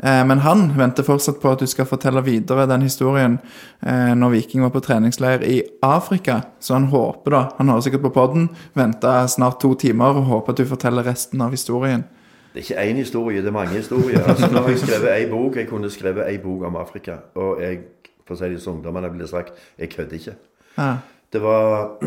Uh, 0.04 0.22
men 0.28 0.44
han 0.44 0.66
venter 0.76 1.08
fortsatt 1.08 1.40
på 1.40 1.54
at 1.56 1.64
du 1.64 1.72
skal 1.72 1.88
fortelle 1.88 2.24
videre 2.26 2.68
den 2.68 2.84
historien 2.84 3.40
uh, 3.40 4.12
når 4.12 4.36
Viking 4.36 4.66
var 4.68 4.74
på 4.76 4.84
treningsleir 4.84 5.48
i 5.48 5.62
Afrika. 5.88 6.42
Så 6.60 6.76
han 6.76 6.90
håper, 6.92 7.32
da 7.32 7.42
Han 7.58 7.72
hører 7.72 7.88
sikkert 7.88 8.06
på 8.10 8.14
poden, 8.20 8.50
venter 8.76 9.32
snart 9.32 9.62
to 9.64 9.72
timer 9.76 10.20
og 10.20 10.28
håper 10.34 10.52
at 10.52 10.60
du 10.60 10.66
forteller 10.68 11.08
resten 11.08 11.42
av 11.42 11.56
historien. 11.56 12.04
Det 12.52 12.60
er 12.60 12.68
ikke 12.68 12.92
én 12.92 13.00
historie, 13.00 13.40
det 13.40 13.48
er 13.48 13.56
mange 13.56 13.80
historier. 13.80 14.20
Altså, 14.28 14.52
nå 14.52 14.66
har 14.66 14.70
jeg 14.70 14.84
skrevet 14.84 15.14
ei 15.16 15.28
bok. 15.32 15.56
Jeg 15.56 15.68
kunne 15.70 15.90
skrevet 15.90 16.28
ei 16.28 16.38
bok 16.44 16.66
om 16.68 16.76
Afrika. 16.76 17.22
Og 17.40 17.62
jeg, 17.64 17.80
for 18.26 18.36
å 18.36 18.40
si 18.40 18.50
det 18.54 18.62
som 18.64 18.78
ungdommene 18.78 19.12
ville 19.14 19.28
sagt, 19.30 19.54
jeg 19.78 19.92
kødder 19.94 20.20
ikke. 20.20 20.36
Ja. 20.78 20.92
Det 21.32 21.42
var 21.42 21.98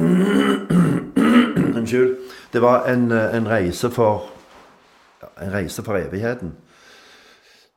Unnskyld. 1.79 2.17
Det 2.53 2.63
var 2.63 2.87
en, 2.89 3.11
en 3.13 3.49
reise 3.49 3.91
for 3.91 4.31
En 5.41 5.53
reise 5.53 5.83
for 5.83 5.97
evigheten. 5.97 6.53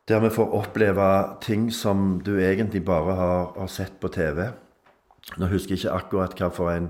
Der 0.07 0.19
vi 0.19 0.30
får 0.30 0.51
oppleve 0.53 1.05
ting 1.41 1.73
som 1.73 2.22
du 2.26 2.39
egentlig 2.39 2.85
bare 2.85 3.15
har, 3.15 3.53
har 3.59 3.68
sett 3.68 3.99
på 3.99 4.07
TV. 4.07 4.49
Nå 5.38 5.47
husker 5.47 5.76
jeg 5.76 5.80
ikke 5.80 5.95
akkurat 5.95 6.35
hva 6.39 6.49
for 6.51 6.72
en 6.72 6.89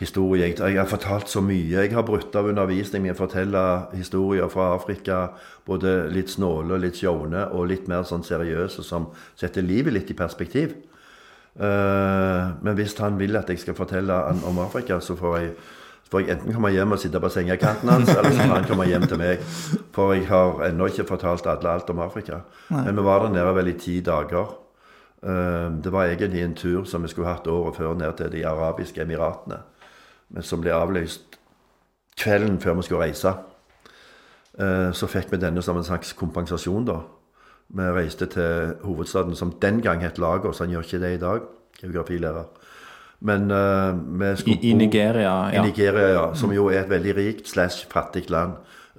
historie. 0.00 0.50
Jeg, 0.58 0.76
har 0.76 0.88
fortalt 0.90 1.28
så 1.32 1.40
mye. 1.40 1.70
Jeg 1.72 1.94
har 1.94 2.04
brutt 2.04 2.34
av 2.36 2.50
undervisning 2.50 3.06
med 3.06 3.14
å 3.14 3.20
fortelle 3.22 3.62
historier 3.96 4.50
fra 4.52 4.74
Afrika. 4.74 5.22
Både 5.66 6.02
litt 6.12 6.30
snåle 6.34 6.76
og 6.76 6.82
litt 6.84 7.00
sjåne, 7.00 7.46
og 7.52 7.70
litt 7.70 7.88
mer 7.88 8.04
sånn 8.04 8.24
seriøse, 8.26 8.84
som 8.84 9.08
setter 9.38 9.64
livet 9.64 9.96
litt 9.96 10.12
i 10.12 10.18
perspektiv. 10.18 10.76
Eh, 11.56 12.44
men 12.60 12.76
hvis 12.76 12.96
han 13.00 13.16
vil 13.18 13.38
at 13.40 13.48
jeg 13.48 13.62
skal 13.62 13.78
fortelle 13.78 14.18
om 14.44 14.60
Afrika, 14.60 15.00
så 15.00 15.16
får 15.16 15.38
jeg, 15.40 15.54
så 16.04 16.12
får 16.12 16.22
jeg 16.22 16.34
enten 16.34 16.56
komme 16.58 16.74
hjem 16.74 16.92
og 16.92 17.00
sitte 17.00 17.22
på 17.22 17.30
sengekanten 17.32 17.88
hans, 17.88 18.12
eller 18.12 18.36
så 18.36 18.42
får 18.42 18.52
han 18.52 18.68
komme 18.68 18.88
hjem 18.90 19.06
til 19.08 19.20
meg. 19.22 19.46
For 19.96 20.12
jeg 20.12 20.28
har 20.28 20.60
ennå 20.68 20.90
ikke 20.92 21.08
fortalt 21.08 21.48
alle 21.48 21.72
alt 21.72 21.88
om 21.94 22.04
Afrika. 22.04 22.42
Men 22.68 22.92
vi 22.92 23.06
var 23.06 23.24
der 23.24 23.32
nede 23.38 23.56
vel 23.56 23.72
i 23.72 23.78
ti 23.80 23.96
dager. 24.04 24.52
Eh, 25.24 25.70
Det 25.80 25.92
var 25.92 26.04
egentlig 26.04 26.44
en 26.44 26.54
tur 26.54 26.84
som 26.84 27.02
vi 27.02 27.08
skulle 27.08 27.32
hatt 27.32 27.48
året 27.48 27.80
før 27.80 27.96
ned 27.96 28.12
til 28.20 28.30
De 28.30 28.44
arabiske 28.44 29.00
emiratene. 29.00 29.62
Men 30.30 30.42
som 30.42 30.60
ble 30.60 30.74
avlyst 30.74 31.38
kvelden 32.18 32.58
før 32.60 32.78
vi 32.78 32.82
skulle 32.86 33.04
reise. 33.06 33.34
Eh, 34.58 34.92
Så 34.92 35.06
fikk 35.06 35.30
vi 35.32 35.36
denne 35.42 35.62
som 35.62 35.76
en 35.76 35.84
slags 35.84 36.12
kompensasjon, 36.12 36.84
da. 36.84 37.00
Vi 37.68 37.82
reiste 37.82 38.26
til 38.30 38.76
hovedstaden 38.82 39.34
som 39.36 39.52
den 39.62 39.80
gang 39.82 40.02
het 40.02 40.18
Lagos. 40.18 40.58
Han 40.58 40.70
gjør 40.70 40.86
ikke 40.86 41.00
det 41.02 41.12
i 41.14 41.18
dag, 41.22 41.40
geografilærer. 41.80 42.44
Men 43.20 43.50
eh, 43.50 43.92
vi 44.20 44.36
skulle 44.36 44.58
I 44.62 44.70
I 44.70 44.72
Nigeria, 44.74 45.50
ja. 45.52 45.62
i 45.62 45.66
Nigeria, 45.66 46.08
ja, 46.12 46.34
som 46.34 46.52
jo 46.52 46.68
er 46.68 46.84
et 46.84 46.90
veldig 46.90 47.16
rikt 47.16 47.48
slash 47.48 47.86
fattig 47.90 48.30
land. 48.30 48.52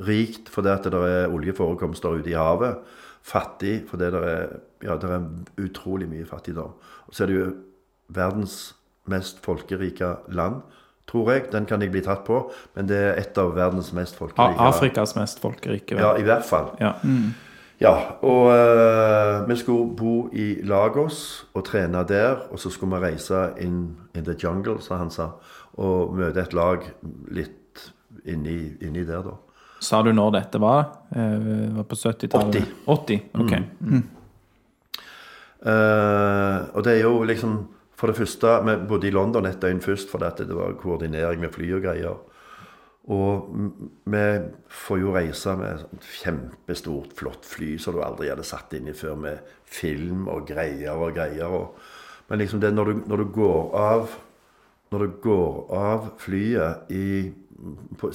Rikt 0.08 0.50
fordi 0.50 0.70
at 0.70 0.84
det 0.84 0.94
er 0.94 1.34
oljeforekomster 1.34 2.10
ute 2.20 2.30
i 2.30 2.38
havet. 2.38 2.78
Fattig 3.22 3.84
fordi 3.90 4.12
det 4.14 4.24
er, 4.24 4.48
ja, 4.84 4.96
det 4.96 5.10
er 5.10 5.24
utrolig 5.64 6.08
mye 6.10 6.26
fattigdom. 6.26 6.74
Og 7.08 7.14
så 7.14 7.24
er 7.24 7.28
det 7.28 7.36
jo 7.40 7.48
verdens 8.10 8.76
mest 9.08 9.40
folkerike 9.44 10.16
land, 10.30 10.62
tror 11.08 11.34
jeg. 11.34 11.48
Den 11.52 11.68
kan 11.70 11.82
jeg 11.82 11.92
bli 11.94 12.04
tatt 12.06 12.24
på, 12.28 12.44
men 12.76 12.90
det 12.90 13.00
er 13.00 13.20
et 13.22 13.38
av 13.42 13.54
verdens 13.56 13.94
mest 13.96 14.18
folkerike 14.20 14.70
Afrikas 14.70 15.16
mest 15.18 15.42
folkerike. 15.44 15.96
vel? 15.96 16.04
Ja, 16.04 16.16
i 16.20 16.26
hvert 16.28 16.48
fall. 16.48 16.74
Ja. 16.84 16.96
Ja, 17.78 17.94
og 18.26 18.48
uh, 18.50 19.44
vi 19.46 19.56
skulle 19.60 19.92
bo 19.94 20.14
i 20.34 20.64
Lagos 20.66 21.46
og 21.54 21.68
trene 21.68 22.02
der. 22.10 22.48
Og 22.50 22.58
så 22.60 22.72
skulle 22.74 22.98
vi 22.98 23.12
reise 23.12 23.52
inn 23.62 23.84
in 24.18 24.26
the 24.26 24.34
jungle, 24.34 24.80
som 24.82 24.98
han 25.04 25.14
sa, 25.14 25.36
og 25.78 26.16
møte 26.18 26.42
et 26.42 26.56
lag 26.58 26.88
litt 27.30 27.84
inni, 28.26 28.74
inni 28.82 29.06
der, 29.06 29.22
da. 29.22 29.38
Sa 29.86 30.02
du 30.02 30.10
når 30.10 30.40
dette 30.40 30.58
var? 30.58 30.88
Uh, 31.14 31.70
var 31.78 31.86
på 31.86 32.00
70-tallet? 32.02 32.66
80. 32.90 33.28
80. 33.38 33.44
ok. 33.46 34.14
Eh, 35.58 36.58
og 36.78 36.84
det 36.86 36.94
er 36.94 37.02
jo 37.02 37.24
liksom 37.26 37.58
For 37.98 38.10
det 38.10 38.20
første, 38.20 38.50
vi 38.66 38.76
bodde 38.90 39.10
i 39.10 39.14
London 39.14 39.48
et 39.50 39.62
døgn 39.62 39.82
først 39.82 40.12
fordi 40.12 40.46
det 40.46 40.56
var 40.56 40.76
koordinering 40.78 41.42
med 41.42 41.54
fly 41.54 41.72
og 41.80 41.86
greier. 41.88 42.18
Og 43.08 43.48
vi 44.06 44.24
får 44.68 45.00
jo 45.00 45.14
reise 45.16 45.54
med 45.58 45.80
et 45.80 46.10
kjempestort, 46.20 47.14
flott 47.16 47.48
fly 47.48 47.78
som 47.80 47.96
du 47.96 48.02
aldri 48.04 48.28
hadde 48.28 48.46
satt 48.46 48.76
inn 48.76 48.90
i 48.92 48.96
før, 48.96 49.16
med 49.16 49.54
film 49.64 50.28
og 50.28 50.44
greier 50.50 51.00
og 51.00 51.16
greier. 51.16 51.48
Og, 51.48 51.78
men 52.28 52.44
liksom 52.44 52.62
det 52.62 52.74
når 52.76 52.92
du, 52.92 53.02
når 53.08 53.24
du 53.24 53.30
går 53.42 53.76
av 53.76 54.16
Når 54.88 55.02
du 55.04 55.16
går 55.20 55.56
av 55.76 56.06
flyet 56.16 56.92
i 56.96 57.34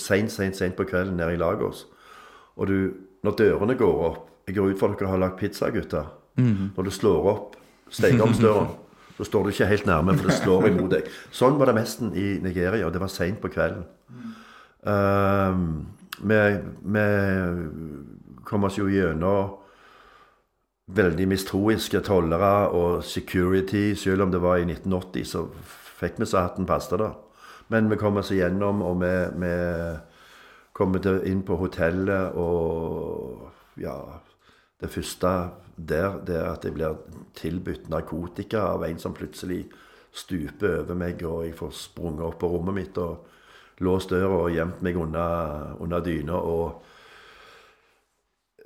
seint, 0.00 0.32
seint, 0.32 0.56
seint 0.56 0.76
på 0.76 0.86
kvelden 0.88 1.18
nede 1.20 1.34
i 1.34 1.36
Lagos, 1.36 1.82
og 2.56 2.70
du, 2.70 2.94
når 3.20 3.36
dørene 3.36 3.76
går 3.76 3.98
opp 4.06 4.30
Jeg 4.48 4.56
går 4.56 4.70
ut 4.70 4.78
for 4.80 4.88
at 4.88 4.98
dere 4.98 5.10
har 5.10 5.20
lagd 5.20 5.36
pizza, 5.38 5.68
gutter. 5.70 6.08
Når 6.76 6.88
du 6.88 6.90
slår 6.90 7.28
opp 7.28 7.58
stekeovnsdøren, 7.92 8.72
så 9.16 9.26
står 9.28 9.44
du 9.44 9.52
ikke 9.52 9.70
helt 9.70 9.88
nærme, 9.88 10.14
for 10.18 10.28
det 10.30 10.36
slår 10.38 10.68
imot 10.70 10.92
deg. 10.94 11.08
Sånn 11.34 11.58
var 11.60 11.70
det 11.70 11.78
mesten 11.78 12.14
i 12.18 12.38
Nigeria, 12.42 12.86
og 12.86 12.94
det 12.94 13.02
var 13.02 13.12
seint 13.12 13.40
på 13.42 13.50
kvelden. 13.52 13.84
Um, 14.82 15.66
vi, 16.22 16.38
vi 16.96 17.04
kom 18.48 18.64
oss 18.66 18.78
jo 18.80 18.88
gjennom 18.90 19.58
veldig 20.92 21.26
mistroiske 21.30 22.02
tollere 22.04 22.70
og 22.74 23.04
security. 23.06 23.92
Selv 23.98 24.26
om 24.26 24.32
det 24.32 24.42
var 24.42 24.60
i 24.60 24.66
1980, 24.66 25.28
så 25.28 25.46
fikk 26.00 26.20
vi 26.20 26.28
så 26.28 26.46
hatten 26.46 26.68
pasta, 26.68 26.98
da. 27.00 27.12
Men 27.72 27.88
vi 27.90 27.96
kom 28.00 28.18
oss 28.20 28.32
igjennom, 28.34 28.82
og 28.84 29.00
vi, 29.00 29.12
vi 29.40 29.54
kom 30.76 30.96
inn 30.98 31.44
på 31.46 31.56
hotellet, 31.60 32.36
og 32.36 33.48
ja 33.80 33.96
Det 34.82 34.90
første 34.90 35.28
der 35.76 36.20
det 36.26 36.36
er 36.36 36.50
at 36.52 36.64
jeg 36.64 36.74
blir 36.76 36.98
tilbudt 37.38 37.88
narkotika 37.92 38.66
av 38.74 38.84
en 38.86 38.98
som 39.00 39.14
plutselig 39.16 39.64
stuper 40.12 40.82
over 40.82 40.98
meg, 40.98 41.22
og 41.24 41.46
jeg 41.46 41.56
får 41.56 41.72
sprunget 41.76 42.26
opp 42.26 42.40
på 42.42 42.50
rommet 42.52 42.76
mitt 42.76 42.98
og 43.00 43.28
låst 43.82 44.12
døra 44.12 44.44
og 44.44 44.52
gjemt 44.52 44.82
meg 44.84 44.98
under, 45.00 45.72
under 45.82 46.02
dyna 46.04 46.36
og 46.36 46.82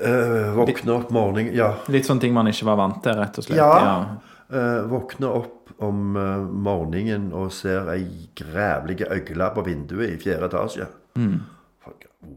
øh, 0.00 0.56
våkne 0.58 0.96
opp 0.96 1.12
morgenen 1.14 1.54
Ja. 1.54 1.72
Litt 1.92 2.08
sånne 2.08 2.26
ting 2.26 2.34
man 2.34 2.50
ikke 2.50 2.66
var 2.68 2.80
vant 2.82 3.02
til, 3.04 3.16
rett 3.16 3.38
og 3.38 3.46
slett. 3.46 3.62
Ja. 3.62 4.18
Eh, 4.46 4.82
våkner 4.90 5.38
opp 5.40 5.72
om 5.82 6.16
eh, 6.18 6.44
morgenen 6.66 7.30
og 7.36 7.52
ser 7.54 7.88
ei 7.94 8.28
grævlig 8.36 9.00
øgle 9.06 9.50
på 9.54 9.66
vinduet 9.66 10.16
i 10.16 10.20
fjerde 10.22 10.50
etasje. 10.50 10.90
Mm. 11.14 11.40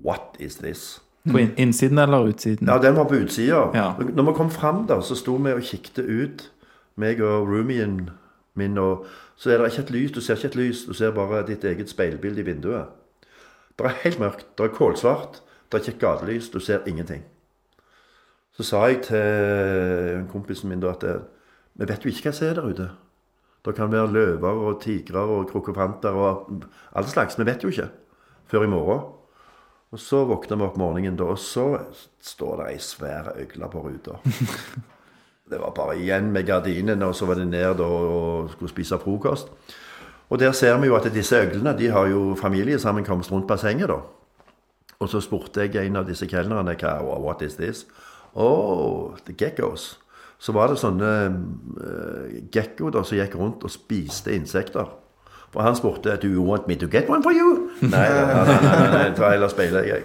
What 0.05 0.37
is 0.39 0.59
this? 0.61 0.99
På 1.27 1.39
innsiden 1.39 1.97
eller 1.97 2.29
utsiden? 2.31 2.67
Ja, 2.67 2.77
den 2.77 2.95
var 2.95 3.03
på 3.09 3.15
utsida. 3.15 3.65
Ja. 3.73 3.93
Når 3.99 4.23
vi 4.23 4.33
kom 4.37 4.51
fram, 4.51 4.85
da, 4.87 5.01
så 5.01 5.15
sto 5.15 5.35
vi 5.35 5.51
og 5.51 5.65
kikket 5.67 5.99
ut, 6.05 6.45
meg 6.95 7.19
og 7.21 7.47
roomien 7.47 8.09
min, 8.55 8.77
og 8.77 9.05
så 9.35 9.51
er 9.51 9.59
det 9.59 9.71
ikke 9.71 9.83
et 9.87 9.91
lys. 9.91 10.11
Du 10.11 10.21
ser 10.21 10.39
ikke 10.39 10.47
et 10.47 10.55
lys, 10.55 10.85
du 10.87 10.93
ser 10.93 11.11
bare 11.15 11.43
ditt 11.47 11.63
eget 11.63 11.91
speilbilde 11.91 12.41
i 12.41 12.47
vinduet. 12.47 12.85
Det 13.79 13.85
er 13.87 13.99
helt 14.03 14.19
mørkt. 14.19 14.47
Det 14.57 14.65
er 14.65 14.73
kålsvart. 14.75 15.41
Det 15.71 15.77
er 15.77 15.83
ikke 15.83 15.95
et 15.95 16.01
gatelys. 16.01 16.49
Du 16.49 16.59
ser 16.59 16.87
ingenting. 16.87 17.23
Så 18.51 18.63
sa 18.63 18.81
jeg 18.87 19.03
til 19.07 20.25
kompisen 20.31 20.69
min 20.69 20.81
da 20.83 20.91
at 20.91 21.05
vi 21.79 21.87
vet 21.87 22.03
jo 22.03 22.11
ikke 22.11 22.27
hva 22.27 22.35
som 22.35 22.47
er 22.47 22.57
der 22.57 22.67
ute. 22.67 22.89
Det 23.65 23.75
kan 23.75 23.91
være 23.91 24.11
løver 24.11 24.65
og 24.67 24.81
tigrer 24.83 25.31
og 25.31 25.47
krokopanter 25.51 26.15
og 26.15 26.63
all 26.95 27.07
slags. 27.07 27.39
Vi 27.39 27.45
vet 27.47 27.63
jo 27.63 27.71
ikke 27.71 27.87
før 28.51 28.63
i 28.63 28.71
morgen. 28.71 29.18
Og 29.89 29.99
så 29.99 30.21
våkner 30.29 30.59
vi 30.59 30.65
opp 30.67 30.77
morgenen, 30.77 31.17
da, 31.17 31.31
og 31.33 31.39
så 31.41 31.65
står 32.21 32.61
det 32.61 32.65
ei 32.73 32.79
svær 32.83 33.31
øgle 33.33 33.69
på 33.73 33.83
ruta. 33.87 34.19
Det 35.49 35.57
var 35.57 35.73
bare 35.73 35.95
igjen 35.97 36.27
med 36.29 36.45
gardinene, 36.45 37.07
og 37.09 37.15
så 37.17 37.25
var 37.25 37.39
det 37.39 37.47
ned 37.49 37.79
og 37.81 38.51
skulle 38.51 38.69
spise 38.69 38.99
frokost. 39.01 39.47
Og 40.29 40.37
der 40.37 40.51
ser 40.53 40.77
vi 40.77 40.91
jo 40.91 40.95
at 40.95 41.07
disse 41.09 41.39
øglene 41.41 41.73
de 41.77 41.87
har 41.89 42.05
jo 42.05 42.35
familiesammenkomst 42.37 43.31
rundt 43.31 43.47
bassenget. 43.47 43.89
da. 43.89 43.97
Og 44.99 45.09
så 45.09 45.21
spurte 45.25 45.65
jeg 45.65 45.87
en 45.87 45.95
av 45.95 46.05
disse 46.05 46.27
kelnerne 46.27 46.75
hva 46.77 46.99
What 47.01 47.41
is 47.41 47.55
this? 47.55 47.87
Oh, 48.35 49.17
the 49.25 49.33
geckos. 49.33 49.97
Så 50.39 50.51
var 50.51 50.67
det 50.69 50.77
sånne 50.77 51.11
uh, 51.81 52.91
da, 52.93 53.03
som 53.03 53.17
gikk 53.17 53.35
rundt 53.35 53.63
og 53.63 53.71
spiste 53.71 54.35
insekter. 54.35 54.85
For 55.53 55.61
han 55.65 55.75
spurte 55.75 56.17
Do 56.21 56.27
you 56.29 56.43
want 56.45 56.67
me 56.67 56.75
to 56.75 56.87
get 56.87 57.09
one 57.09 57.23
for 57.23 57.31
you? 57.33 57.69
Nei, 57.81 57.89
nei, 57.89 58.25
nei, 58.25 58.57
nei, 58.61 58.89
nei, 58.93 59.15
ta 59.17 59.29
heller 59.33 59.47
speilet, 59.49 59.87
jeg. 59.89 60.03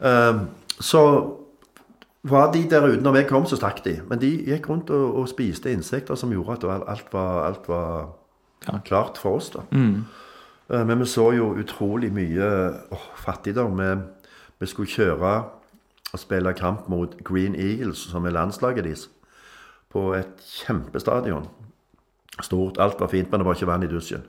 Um, 0.00 0.48
så 0.80 1.02
var 2.22 2.50
de 2.52 2.62
der 2.70 2.84
ute. 2.88 3.00
Når 3.02 3.12
vi 3.16 3.22
kom, 3.28 3.46
så 3.48 3.56
stakk 3.56 3.80
de. 3.84 3.94
Men 4.08 4.20
de 4.20 4.30
gikk 4.50 4.68
rundt 4.68 4.90
og, 4.92 5.14
og 5.22 5.28
spiste 5.30 5.72
insekter 5.72 6.14
som 6.20 6.32
gjorde 6.32 6.58
at 6.68 6.88
alt 6.88 7.12
var, 7.12 7.44
alt 7.48 7.68
var 7.68 8.08
Ja. 8.68 8.78
klart 8.84 9.16
for 9.18 9.36
oss. 9.38 9.50
da. 9.50 9.60
Eh, 9.72 10.84
Men 10.86 10.98
vi 11.00 11.06
så 11.08 11.30
jo 11.32 11.54
utrolig 11.56 12.12
mye 12.12 12.48
oh, 12.92 13.06
fattigdom. 13.16 13.78
Vi, 13.80 13.94
vi 14.60 14.66
skulle 14.66 14.88
kjøre 14.92 15.32
og 16.12 16.18
spille 16.18 16.52
kamp 16.52 16.88
mot 16.88 17.16
Green 17.24 17.54
Eagles, 17.54 17.98
som 18.10 18.24
er 18.26 18.30
landslaget 18.36 18.84
deres, 18.84 19.08
på 19.90 20.12
et 20.14 20.44
kjempestadion. 20.66 21.46
Stort. 22.42 22.76
Alt 22.78 23.00
var 23.00 23.08
fint, 23.08 23.30
men 23.30 23.40
det 23.40 23.46
var 23.46 23.54
ikke 23.56 23.66
vann 23.70 23.82
i 23.82 23.88
dusjen. 23.90 24.22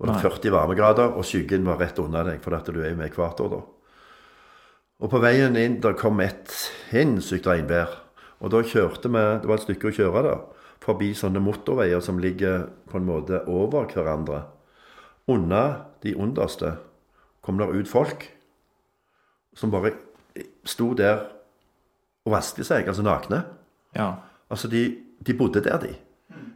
Og 0.00 0.08
det 0.08 0.16
er 0.16 0.24
40 0.26 0.52
varmegrader, 0.54 1.12
og 1.14 1.26
skyggen 1.26 1.66
var 1.68 1.78
rett 1.80 1.98
under 2.02 2.26
deg, 2.26 2.40
for 2.42 2.56
at 2.56 2.66
du 2.66 2.80
er 2.80 2.90
jo 2.90 2.98
med 2.98 3.12
ekvator 3.12 3.52
da. 3.52 3.60
Og 5.04 5.10
på 5.10 5.20
veien 5.22 5.56
inn, 5.58 5.78
der 5.82 5.96
kom 5.98 6.20
et 6.22 6.50
sinnssykt 6.50 7.46
regnvær. 7.50 7.92
Og 8.42 8.50
da 8.52 8.62
kjørte 8.66 9.10
vi, 9.10 9.22
det 9.40 9.50
var 9.50 9.60
et 9.60 9.66
stykke 9.66 9.90
å 9.90 9.94
kjøre 9.94 10.24
da, 10.26 10.34
forbi 10.84 11.12
sånne 11.16 11.42
motorveier 11.42 12.02
som 12.04 12.18
ligger 12.20 12.66
på 12.90 12.98
en 12.98 13.08
måte 13.08 13.42
over 13.50 13.86
hverandre. 13.90 14.42
Under 15.30 15.78
de 16.04 16.14
underste 16.20 16.74
kom 17.44 17.60
der 17.60 17.72
ut 17.72 17.88
folk 17.88 18.26
som 19.56 19.72
bare 19.72 19.94
sto 20.66 20.90
der 20.98 21.22
og 22.24 22.32
vasket 22.34 22.66
seg, 22.66 22.88
altså 22.88 23.04
nakne. 23.04 23.42
Ja. 23.94 24.10
Altså, 24.50 24.68
de, 24.72 24.86
de 25.24 25.36
bodde 25.36 25.62
der, 25.64 25.78
de. 25.80 25.94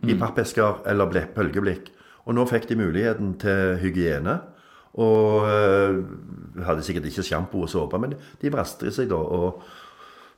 I 0.09 0.17
pappesker 0.19 0.83
eller 0.89 1.11
bølgeblikk. 1.35 1.91
Og 2.29 2.37
nå 2.37 2.45
fikk 2.49 2.69
de 2.69 2.77
muligheten 2.77 3.35
til 3.41 3.79
hygiene. 3.81 4.37
Og 4.99 5.47
uh, 5.49 6.65
hadde 6.67 6.85
sikkert 6.85 7.07
ikke 7.09 7.25
sjampo 7.25 7.63
og 7.65 7.71
såpe, 7.73 8.01
men 8.03 8.17
de 8.43 8.53
vrastet 8.53 8.97
seg 8.97 9.09
da. 9.13 9.17
Og 9.17 9.63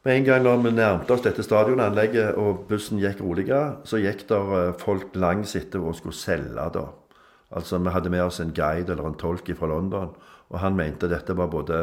med 0.04 0.16
en 0.16 0.24
gang 0.24 0.44
når 0.44 0.62
vi 0.64 0.72
nærmte 0.72 1.12
oss 1.12 1.24
dette 1.24 1.44
stadionanlegget, 1.44 2.38
og 2.40 2.64
bussen 2.68 3.00
gikk 3.00 3.20
roligere, 3.24 3.80
så 3.84 4.00
gikk 4.00 4.24
der 4.30 4.52
øh, 4.56 4.74
folk 4.80 5.12
langs 5.14 5.52
etter 5.58 5.82
og 5.84 5.96
skulle 5.98 6.16
selge, 6.16 6.68
da. 6.72 6.86
Altså, 7.52 7.78
vi 7.78 7.92
hadde 7.92 8.12
med 8.12 8.22
oss 8.24 8.40
en 8.40 8.54
guide 8.56 8.92
eller 8.94 9.10
en 9.10 9.18
tolk 9.20 9.50
fra 9.58 9.68
London, 9.68 10.14
og 10.48 10.58
han 10.58 10.76
mente 10.76 11.08
dette 11.10 11.36
var 11.36 11.50
både 11.52 11.82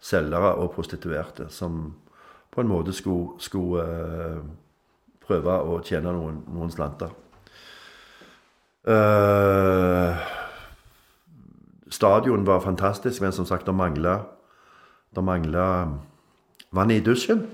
selgere 0.00 0.54
og 0.54 0.70
prostituerte 0.72 1.50
som 1.52 1.94
på 2.50 2.60
en 2.60 2.68
måte 2.68 2.92
skulle, 2.96 3.36
skulle 3.38 3.84
øh, 3.84 4.40
prøve 5.26 5.58
å 5.60 5.80
tjene 5.84 6.14
noen, 6.16 6.40
noen 6.48 6.72
slanter. 6.72 7.12
Eh, 8.88 10.28
stadion 11.90 12.44
var 12.44 12.60
fantastisk, 12.64 13.20
men 13.20 13.32
som 13.32 13.46
sagt, 13.46 13.66
det 13.66 13.74
mangla 13.74 14.20
det 15.14 15.22
mangla 15.22 15.98
vann 16.70 16.90
i 16.90 17.00
dusjen. 17.00 17.44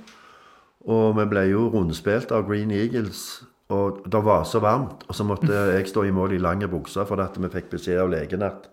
Og 0.87 1.17
vi 1.19 1.27
ble 1.31 1.47
jo 1.51 1.67
rundspilt 1.73 2.33
av 2.35 2.47
Green 2.49 2.71
Eagles, 2.71 3.43
og 3.73 4.05
det 4.07 4.23
var 4.23 4.45
så 4.47 4.61
varmt. 4.63 5.03
Og 5.09 5.17
så 5.17 5.27
måtte 5.27 5.65
jeg 5.73 5.89
stå 5.91 6.05
i 6.07 6.15
mål 6.15 6.37
i 6.37 6.43
lange 6.43 6.69
bukser 6.71 7.09
for 7.09 7.21
at 7.25 7.39
vi 7.41 7.51
fikk 7.51 7.73
beskjed 7.73 8.03
av 8.05 8.13
legen 8.13 8.45
at 8.47 8.69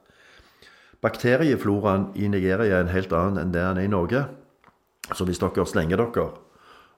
bakteriefloraen 1.04 2.12
i 2.16 2.30
Nigeria 2.32 2.78
er 2.78 2.86
en 2.86 2.94
helt 2.94 3.14
annen 3.16 3.42
enn 3.42 3.56
det 3.56 3.64
den 3.64 3.82
er 3.82 3.88
i 3.88 3.92
Norge. 3.92 4.26
Så 5.14 5.26
hvis 5.28 5.42
dere 5.42 5.66
slenger 5.68 6.00
dere, 6.00 6.30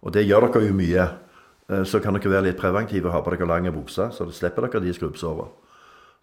og 0.05 0.13
det 0.13 0.25
gjør 0.27 0.49
dere 0.49 0.67
jo 0.67 0.75
mye, 0.77 1.05
eh, 1.05 1.15
så 1.65 1.99
kan 1.99 2.13
dere 2.13 2.29
være 2.29 2.45
litt 2.49 2.59
preventive 2.59 3.09
og 3.09 3.15
ha 3.15 3.21
på 3.25 3.31
dere 3.33 3.47
lange 3.49 3.71
bukser, 3.73 4.11
så 4.13 4.27
slipper 4.29 4.67
dere 4.67 4.83
de 4.83 4.93
skrubbsårene. 4.93 5.47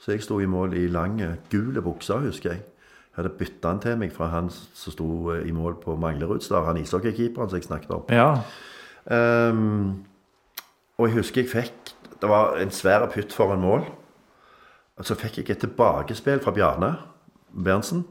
Så 0.02 0.14
jeg 0.14 0.22
sto 0.22 0.40
i 0.42 0.46
mål 0.50 0.74
i 0.78 0.86
lange, 0.90 1.36
gule 1.50 1.82
bukser, 1.82 2.22
husker 2.26 2.50
jeg. 2.50 2.62
Jeg 3.12 3.20
hadde 3.20 3.34
bytta 3.38 3.68
den 3.68 3.80
til 3.82 3.98
meg 4.00 4.14
fra 4.14 4.30
han 4.32 4.48
som 4.50 4.94
sto 4.94 5.08
eh, 5.34 5.44
i 5.46 5.52
mål 5.52 5.76
på 5.82 5.94
Manglerudstad, 6.00 6.64
han 6.64 6.80
ishockeykeeperen 6.80 7.50
som 7.50 7.58
jeg 7.58 7.68
snakket 7.68 7.90
om. 7.90 8.06
ja. 8.10 8.36
Um, 9.02 10.04
og 11.02 11.08
jeg 11.08 11.16
husker 11.16 11.40
jeg 11.40 11.50
fikk 11.50 11.94
Det 12.20 12.28
var 12.30 12.54
en 12.62 12.70
svær 12.70 13.02
pytt 13.10 13.32
foran 13.34 13.60
mål. 13.60 13.82
Og 14.94 15.06
så 15.08 15.16
fikk 15.18 15.40
jeg 15.40 15.50
et 15.50 15.58
tilbakespill 15.64 16.38
fra 16.44 16.52
Bjarne 16.54 16.92
Berntsen. 17.50 18.04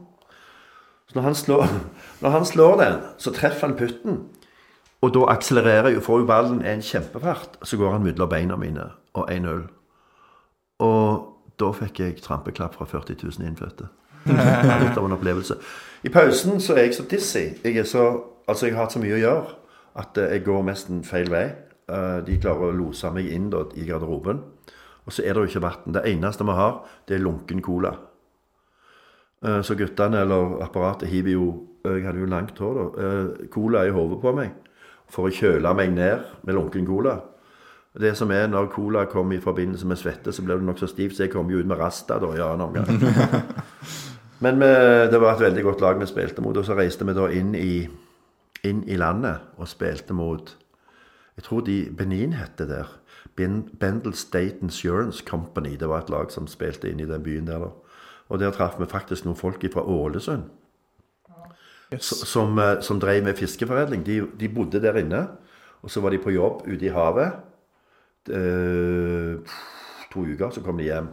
Så 1.08 1.16
når 1.16 1.22
han, 1.22 1.34
slår, 1.34 1.64
når 2.22 2.30
han 2.30 2.44
slår 2.44 2.76
den, 2.82 2.98
så 3.18 3.32
treffer 3.32 3.66
han 3.70 3.76
putten. 3.78 4.18
Og 5.02 5.10
da 5.14 5.24
akselererer 5.32 5.90
jeg, 5.96 6.02
får 6.02 6.20
jo 6.22 6.26
ballen 6.28 6.60
en 6.62 6.82
kjempefart. 6.82 7.56
Så 7.66 7.76
går 7.80 7.90
han 7.96 8.04
mellom 8.04 8.28
beina 8.30 8.56
mine 8.56 8.84
og 9.18 9.30
1-0. 9.32 9.64
Og 10.86 11.24
da 11.58 11.70
fikk 11.74 11.98
jeg 12.04 12.20
trampeklapp 12.22 12.76
fra 12.78 12.86
40 12.86 13.18
000 13.24 13.48
innfødte. 13.48 13.88
Litt 14.82 14.94
av 14.98 15.04
en 15.08 15.16
opplevelse. 15.16 15.56
I 16.06 16.10
pausen 16.14 16.60
så 16.62 16.76
er 16.76 16.86
jeg 16.86 16.94
så 16.94 17.06
dizzy. 17.10 17.42
Jeg, 17.64 17.82
så, 17.90 18.04
altså 18.46 18.68
jeg 18.68 18.76
har 18.76 18.86
hatt 18.86 18.94
så 18.94 19.02
mye 19.02 19.16
å 19.18 19.20
gjøre 19.22 19.58
at 20.02 20.18
eh, 20.22 20.36
jeg 20.36 20.44
går 20.46 20.62
nesten 20.70 21.02
feil 21.06 21.30
vei. 21.34 21.44
Eh, 21.90 22.20
De 22.26 22.38
klarer 22.42 22.70
å 22.70 22.76
lose 22.78 23.10
meg 23.14 23.26
inn 23.34 23.50
da, 23.52 23.64
i 23.74 23.84
garderoben. 23.88 24.38
Og 25.02 25.10
så 25.12 25.24
er 25.26 25.34
det 25.34 25.42
jo 25.42 25.50
ikke 25.50 25.64
vann. 25.66 25.94
Det 25.98 26.04
eneste 26.12 26.46
vi 26.46 26.54
har, 26.54 26.78
det 27.10 27.18
er 27.18 27.24
lunken 27.26 27.62
cola. 27.62 27.96
Eh, 29.42 29.60
Så 29.66 29.74
guttene 29.78 30.22
eller 30.22 30.62
apparatet 30.62 31.10
hiver 31.10 31.34
jo 31.38 31.46
Jeg 31.82 32.04
hadde 32.06 32.20
jo 32.22 32.26
langt 32.30 32.58
hår, 32.62 32.76
da. 32.78 33.06
Cola 33.50 33.80
i 33.82 33.90
hodet 33.90 34.20
på 34.22 34.30
meg 34.36 34.52
for 35.12 35.28
å 35.28 35.34
kjøle 35.34 35.74
meg 35.76 35.92
ned 35.92 36.24
med 36.46 36.56
lunken 36.56 36.86
cola. 36.88 37.18
Det 37.92 38.14
som 38.16 38.30
er 38.32 38.46
når 38.48 38.70
cola 38.72 39.04
kommer 39.10 39.36
i 39.36 39.42
forbindelse 39.44 39.86
med 39.88 40.00
svette, 40.00 40.32
så 40.32 40.44
blir 40.44 40.60
du 40.60 40.64
nokså 40.64 40.88
stiv, 40.88 41.12
så 41.12 41.26
jeg 41.26 41.34
kom 41.34 41.50
jo 41.52 41.60
ut 41.60 41.68
med 41.68 41.80
rasta 41.80 42.16
da 42.22 42.30
i 42.32 42.40
annen 42.40 42.70
omgang. 42.70 42.88
Men 44.44 44.58
vi, 44.58 44.70
det 45.12 45.20
var 45.20 45.36
et 45.36 45.44
veldig 45.44 45.64
godt 45.66 45.84
lag 45.84 46.00
vi 46.00 46.08
spilte 46.08 46.42
mot, 46.42 46.56
og 46.56 46.64
så 46.66 46.74
reiste 46.78 47.06
vi 47.06 47.14
da 47.14 47.28
inn 47.30 47.52
i, 47.54 47.84
inn 48.64 48.80
i 48.88 48.96
landet 48.96 49.52
og 49.60 49.68
spilte 49.70 50.16
mot 50.16 50.56
Jeg 51.36 51.44
tror 51.46 51.62
de 51.64 51.76
Benin 51.96 52.34
het 52.36 52.58
det 52.58 52.68
der. 52.68 52.88
Bendel 53.36 54.12
State 54.14 54.60
Insurance 54.60 55.24
Company. 55.24 55.76
Det 55.80 55.88
var 55.88 56.02
et 56.02 56.10
lag 56.10 56.32
som 56.32 56.46
spilte 56.46 56.90
inn 56.90 57.00
i 57.00 57.06
den 57.08 57.22
byen 57.22 57.46
der, 57.46 57.58
da. 57.58 57.70
Og 58.28 58.40
der 58.40 58.52
traff 58.52 58.80
vi 58.80 58.88
faktisk 58.88 59.24
noen 59.24 59.36
folk 59.36 59.64
fra 59.72 59.84
Ålesund 59.84 60.48
s- 61.98 62.26
som, 62.28 62.58
eh, 62.58 62.80
som 62.80 63.00
drev 63.00 63.24
med 63.24 63.36
fiskeforedling. 63.36 64.04
De, 64.06 64.20
de 64.40 64.48
bodde 64.48 64.80
der 64.82 64.96
inne, 64.96 65.28
og 65.82 65.90
så 65.90 66.00
var 66.00 66.10
de 66.10 66.18
på 66.18 66.30
jobb 66.32 66.62
ute 66.66 66.86
i 66.86 66.92
havet. 66.94 67.32
Eh, 68.30 69.38
to 70.12 70.20
uker, 70.24 70.50
så 70.50 70.62
kom 70.62 70.78
de 70.78 70.84
hjem. 70.84 71.08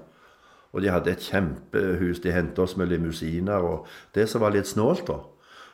Og 0.73 0.81
de 0.81 0.89
hadde 0.93 1.11
et 1.11 1.23
kjempehus. 1.25 2.19
De 2.21 2.31
hentet 2.31 2.59
oss 2.59 2.77
med 2.77 2.87
limousiner. 2.91 3.63
Og 3.65 3.87
det 4.15 4.27
som 4.29 4.41
var 4.41 4.51
litt 4.53 4.67
snålt, 4.67 5.07
da 5.07 5.19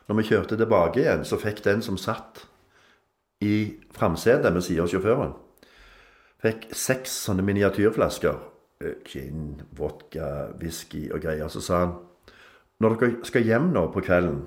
Når 0.08 0.16
vi 0.16 0.22
kjørte 0.22 0.56
tilbake 0.56 1.00
igjen, 1.00 1.24
så 1.26 1.36
fikk 1.36 1.64
den 1.64 1.80
som 1.82 1.96
satt 1.98 2.44
i 3.42 3.74
framsetet 3.92 4.54
ved 4.54 4.62
siden 4.62 4.84
av 4.84 4.88
sjåføren, 4.88 5.32
fikk 6.42 6.68
seks 6.72 7.10
sånne 7.26 7.42
miniatyrflasker. 7.42 8.36
eh, 8.80 8.94
Gin, 9.04 9.60
vodka, 9.76 10.52
whisky 10.60 11.10
og 11.12 11.20
greier. 11.20 11.48
Så 11.48 11.60
sa 11.60 11.78
han 11.78 11.94
når 12.80 12.96
dere 13.00 13.24
skal 13.24 13.42
hjem 13.42 13.72
nå 13.72 13.88
på 13.92 14.00
kvelden, 14.00 14.46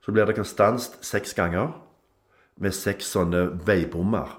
så 0.00 0.12
blir 0.12 0.24
dere 0.28 0.44
stanset 0.44 0.98
seks 1.04 1.34
ganger 1.34 1.72
med 2.60 2.72
seks 2.76 3.10
sånne 3.12 3.46
veibommer. 3.66 4.36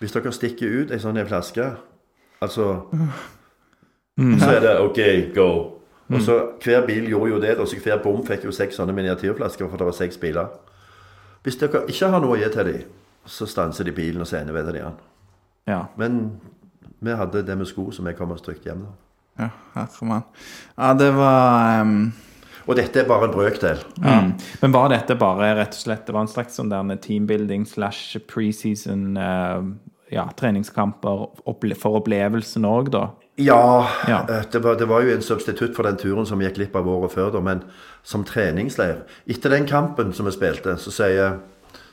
Hvis 0.00 0.12
dere 0.14 0.32
stikker 0.34 0.80
ut 0.82 0.90
ei 0.90 0.98
sånn 1.02 1.20
flaske, 1.26 1.68
altså 2.42 2.86
Så 4.18 4.50
er 4.50 4.60
det 4.60 4.80
OK, 4.80 4.98
go. 5.34 5.78
Og 6.12 6.20
så 6.20 6.34
Hver 6.64 6.86
bil 6.86 7.08
gjorde 7.08 7.30
jo 7.30 7.40
det. 7.40 7.58
og 7.58 7.68
så 7.68 7.76
Hver 7.80 8.02
bom 8.02 8.26
fikk 8.26 8.44
jo 8.44 8.52
seks 8.52 8.76
sånne 8.76 8.92
miniatyrflasker, 8.92 9.68
for 9.68 9.76
det 9.80 9.86
var 9.86 9.92
seks 9.96 10.18
biler. 10.20 10.48
Hvis 11.42 11.56
dere 11.56 11.84
ikke 11.88 12.10
har 12.10 12.20
noe 12.20 12.36
å 12.36 12.40
gi 12.40 12.50
til 12.52 12.66
dem, 12.68 12.82
så 13.26 13.46
stanser 13.46 13.84
de 13.84 13.92
bilen 13.94 14.20
og 14.20 14.26
så 14.26 14.36
endevender 14.40 14.72
de 14.72 14.78
den. 14.82 14.98
ja. 15.66 15.84
Men 15.96 16.40
vi 17.02 17.10
hadde 17.10 17.42
det 17.46 17.56
med 17.58 17.66
sko, 17.66 17.90
så 17.90 18.02
vi 18.02 18.12
kom 18.14 18.30
oss 18.30 18.42
trygt 18.42 18.64
hjem. 18.66 18.84
da. 18.84 19.44
Ja, 19.44 19.48
herremann. 19.74 20.22
Ja, 20.78 20.92
det 20.94 21.14
var 21.16 21.80
ehm, 21.80 22.12
Og 22.66 22.76
dette 22.78 23.00
er 23.02 23.08
bare 23.08 23.26
en 23.28 23.34
brøkdel. 23.34 23.80
Mm. 24.02 24.32
Men 24.62 24.72
var 24.74 24.88
dette 24.92 25.16
bare 25.18 25.54
rett 25.58 25.74
og 25.74 25.80
slett 25.82 26.06
Det 26.06 26.14
var 26.14 26.20
en 26.26 26.30
slags 26.30 26.54
sånn 26.58 26.70
der 26.70 26.96
teambuilding 27.02 27.64
slash 27.66 28.16
preseason 28.30 29.16
eh, 29.16 29.62
ja, 30.12 30.26
treningskamper 30.36 31.26
for 31.80 31.98
opplevelsen 32.02 32.64
òg, 32.68 32.90
da? 32.92 33.06
Ja, 33.40 33.88
Ja. 34.08 34.20
eh, 34.28 34.44
Det, 34.52 34.60
var, 34.62 34.76
det 34.76 34.86
var 34.88 35.02
jo 35.02 35.14
en 35.14 35.22
substitutt 35.24 35.74
for 35.74 35.82
den 35.88 35.96
turen 35.96 36.26
som 36.28 36.40
gikk 36.40 36.54
glipp 36.60 36.76
av 36.76 36.88
året 36.88 37.12
før, 37.14 37.30
da, 37.32 37.40
men 37.40 37.62
som 38.04 38.24
treningsleir. 38.24 39.02
Etter 39.26 39.50
den 39.50 39.66
kampen 39.66 40.12
som 40.12 40.26
vi 40.28 40.32
spilte, 40.36 40.76
så 40.78 40.92
sier 40.92 41.38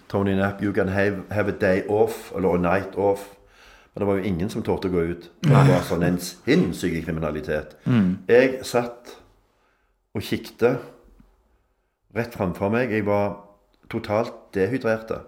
Tony 0.10 0.34
Knapp 0.36 0.62
you 0.62 0.74
can 0.74 0.90
have, 0.90 1.24
have 1.32 1.48
a 1.50 1.56
day 1.56 1.84
off, 1.88 2.32
eller 2.36 2.56
a 2.56 2.58
night 2.58 2.96
off. 2.98 3.30
Men 3.94 4.02
det 4.04 4.08
var 4.08 4.18
jo 4.20 4.24
ingen 4.24 4.50
som 4.50 4.62
torde 4.64 4.90
å 4.90 4.92
gå 4.94 5.02
ut. 5.14 5.30
Det 5.42 5.50
var 5.54 5.82
sånn 5.88 6.04
en 6.06 6.18
sinnssyk 6.22 7.00
kriminalitet. 7.06 7.76
Jeg 8.30 8.60
satt 8.68 9.16
og 10.16 10.26
kikte 10.26 10.74
rett 12.16 12.36
framfor 12.36 12.72
meg. 12.74 12.92
Jeg 12.94 13.06
var 13.08 13.38
totalt 13.92 14.50
dehydrerte. 14.56 15.22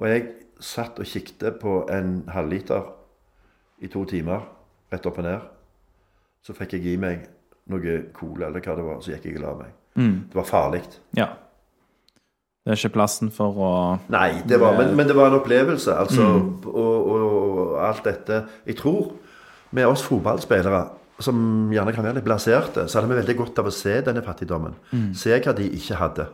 Og 0.00 0.08
jeg 0.08 0.26
satt 0.60 1.00
og 1.00 1.08
kikte 1.08 1.52
på 1.56 1.82
en 1.92 2.22
halvliter 2.32 2.90
i 3.80 3.88
to 3.88 4.04
timer, 4.08 4.44
rett 4.92 5.06
opp 5.08 5.20
og 5.22 5.26
ned. 5.28 5.44
Så 6.44 6.56
fikk 6.56 6.76
jeg 6.76 6.94
i 6.94 6.96
meg 7.00 7.28
noe 7.70 8.00
cola 8.16 8.48
eller 8.48 8.64
hva 8.64 8.76
det 8.76 8.84
var, 8.84 8.98
så 9.04 9.14
gikk 9.14 9.30
jeg 9.30 9.38
og 9.40 9.44
la 9.44 9.54
meg. 9.62 9.76
Det 10.30 10.36
var 10.36 10.46
farlig. 10.48 10.82
Ja. 11.16 11.28
Det 12.60 12.74
er 12.74 12.78
ikke 12.78 12.94
plassen 12.98 13.30
for 13.32 13.56
å 13.56 13.70
Nei, 14.12 14.42
det 14.46 14.58
var, 14.60 14.76
men, 14.76 14.92
men 14.96 15.08
det 15.08 15.16
var 15.16 15.30
en 15.30 15.38
opplevelse, 15.40 15.94
altså. 15.96 16.26
Og, 16.68 16.68
og, 16.68 17.22
og 17.24 17.76
alt 17.82 18.04
dette. 18.04 18.42
Jeg 18.68 18.76
tror 18.80 19.14
med 19.76 19.88
oss 19.88 20.04
fotballspillere, 20.04 20.82
som 21.20 21.70
gjerne 21.72 21.92
kan 21.94 22.04
være 22.04 22.18
litt 22.18 22.26
blaserte, 22.26 22.86
så 22.88 22.98
hadde 22.98 23.10
vi 23.12 23.18
veldig 23.20 23.36
godt 23.38 23.58
av 23.62 23.68
å 23.68 23.74
se 23.74 24.00
denne 24.06 24.22
fattigdommen. 24.26 24.74
Se 25.16 25.34
hva 25.36 25.54
de 25.56 25.66
ikke 25.76 25.98
hadde. 26.00 26.26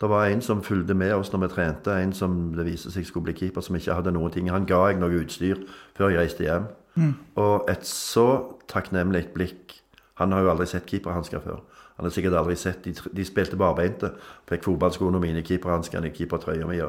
Det 0.00 0.08
var 0.12 0.26
en 0.28 0.42
som 0.44 0.62
fulgte 0.62 0.94
med 0.94 1.14
oss 1.16 1.30
når 1.32 1.46
vi 1.46 1.48
trente, 1.54 1.92
en 2.02 2.12
som 2.12 2.52
det 2.52 2.66
viste 2.66 2.90
seg 2.92 3.06
skulle 3.08 3.30
bli 3.30 3.36
keeper, 3.38 3.64
som 3.64 3.76
ikke 3.78 3.94
hadde 3.96 4.12
noen 4.12 4.32
ting. 4.34 4.50
Han 4.52 4.66
ga 4.68 4.82
jeg 4.90 5.00
noe 5.00 5.22
utstyr 5.22 5.62
før 5.96 6.12
jeg 6.12 6.20
reiste 6.20 6.44
hjem. 6.44 6.66
Og 7.40 7.70
et 7.70 7.86
så 7.88 8.56
takknemlig 8.68 9.28
blikk 9.34 9.82
Han 10.16 10.32
har 10.32 10.40
jo 10.40 10.48
aldri 10.48 10.64
sett 10.66 10.86
keeperhansker 10.88 11.42
før. 11.44 11.58
Han 11.96 12.06
har 12.06 12.10
sikkert 12.10 12.32
aldri 12.38 12.54
sett 12.56 12.84
De, 12.84 12.94
de 13.12 13.24
spilte 13.24 13.56
barbeinte. 13.56 14.14
Fikk 14.48 14.64
fotballskoene 14.64 15.20
mine, 15.20 15.42
keeperhanskene, 15.44 16.08
keepertrøya 16.08 16.64
mi. 16.66 16.80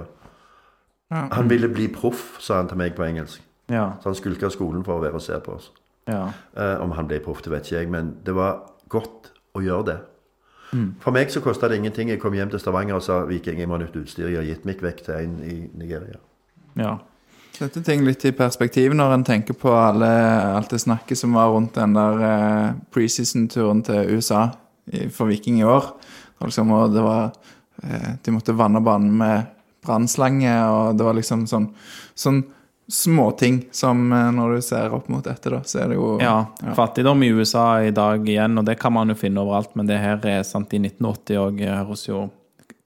Han 1.11 1.49
ville 1.49 1.67
bli 1.67 1.89
proff, 1.91 2.37
sa 2.39 2.61
han 2.61 2.69
til 2.71 2.79
meg 2.79 2.95
på 2.95 3.03
engelsk. 3.03 3.43
Ja. 3.67 3.97
Så 3.99 4.09
han 4.09 4.15
skulka 4.15 4.49
skolen 4.49 4.85
for 4.87 4.95
å 4.95 5.03
være 5.03 5.19
og 5.19 5.23
se 5.23 5.35
på 5.43 5.57
oss. 5.57 5.71
Ja. 6.07 6.27
Uh, 6.57 6.75
om 6.83 6.93
han 6.97 7.09
ble 7.09 7.19
proff, 7.23 7.43
det 7.45 7.53
vet 7.53 7.67
ikke 7.67 7.81
jeg, 7.81 7.91
men 7.93 8.15
det 8.25 8.35
var 8.37 8.63
godt 8.91 9.31
å 9.57 9.63
gjøre 9.63 9.89
det. 9.91 9.97
For 10.99 11.15
meg 11.15 11.31
så 11.31 11.39
kosta 11.43 11.69
det 11.71 11.77
ingenting. 11.79 12.09
Jeg 12.11 12.19
kom 12.19 12.35
hjem 12.35 12.49
til 12.51 12.59
Stavanger 12.59 12.97
og 12.97 13.03
sa 13.05 13.21
Viking, 13.27 13.59
jeg 13.61 13.69
må 13.69 13.77
ha 13.77 13.83
nytt 13.85 13.95
utstyr. 13.95 14.27
Jeg 14.27 14.41
har 14.41 14.47
gitt 14.49 14.65
meg 14.67 14.81
vekk 14.83 15.05
til 15.05 15.19
en 15.21 15.37
i 15.43 15.59
Nigeria. 15.77 16.19
ja. 16.79 16.97
Sette 17.57 17.81
ting 17.81 18.03
litt 18.05 18.21
i 18.27 18.35
perspektiv 18.37 18.93
når 18.93 19.15
en 19.15 19.23
tenker 19.25 19.55
på 19.57 19.71
alle, 19.73 20.07
alt 20.53 20.69
det 20.69 20.77
snakket 20.83 21.17
som 21.17 21.33
var 21.33 21.49
rundt 21.49 21.73
den 21.73 21.95
der 21.95 22.19
eh, 22.27 22.75
preseason-turen 22.93 23.79
til 23.87 24.11
USA 24.13 24.43
i, 24.93 25.07
for 25.09 25.25
Viking 25.25 25.57
i 25.63 25.65
år. 25.65 25.87
Og 26.37 26.51
liksom, 26.51 26.69
og 26.77 26.93
det 26.93 27.01
var, 27.01 27.31
eh, 27.81 28.11
de 28.21 28.33
måtte 28.35 28.53
vanne 28.53 28.83
banen 28.85 29.15
med 29.17 29.47
brannslange, 29.81 30.53
og 30.69 30.99
det 30.99 31.07
var 31.07 31.17
liksom 31.17 31.47
sånn, 31.49 31.71
sånn 32.13 32.43
småting 32.91 33.61
som 33.75 34.11
eh, 34.13 34.31
når 34.31 34.55
du 34.55 34.61
ser 34.65 34.93
opp 34.95 35.09
mot 35.11 35.25
dette, 35.25 35.51
da, 35.51 35.61
så 35.67 35.83
er 35.83 35.91
det 35.91 35.99
jo 35.99 36.15
Ja, 36.23 36.37
fattigdom 36.77 37.23
i 37.23 37.31
USA 37.35 37.67
i 37.83 37.91
dag 37.95 38.23
igjen, 38.29 38.57
og 38.57 38.65
det 38.67 38.77
kan 38.79 38.95
man 38.95 39.11
jo 39.11 39.17
finne 39.19 39.43
overalt, 39.43 39.75
men 39.75 39.89
det 39.89 39.99
her 40.01 40.23
er 40.25 40.47
sant 40.47 40.73
i 40.73 40.81
1980 40.81 41.41
og 41.41 41.61
høres 41.67 42.07
jo 42.07 42.25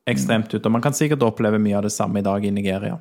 ekstremt 0.10 0.54
ut. 0.54 0.66
Og 0.66 0.74
man 0.74 0.84
kan 0.84 0.96
sikkert 0.98 1.24
oppleve 1.26 1.62
mye 1.62 1.78
av 1.78 1.86
det 1.86 1.94
samme 1.94 2.22
i 2.22 2.26
dag 2.26 2.46
i 2.46 2.52
Nigeria. 2.52 2.98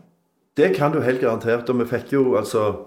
Det 0.56 0.74
kan 0.76 0.92
du 0.92 1.00
helt 1.00 1.22
garantert. 1.22 1.68
Og 1.70 1.80
vi 1.80 1.88
fikk 1.90 2.14
jo 2.16 2.36
altså 2.38 2.86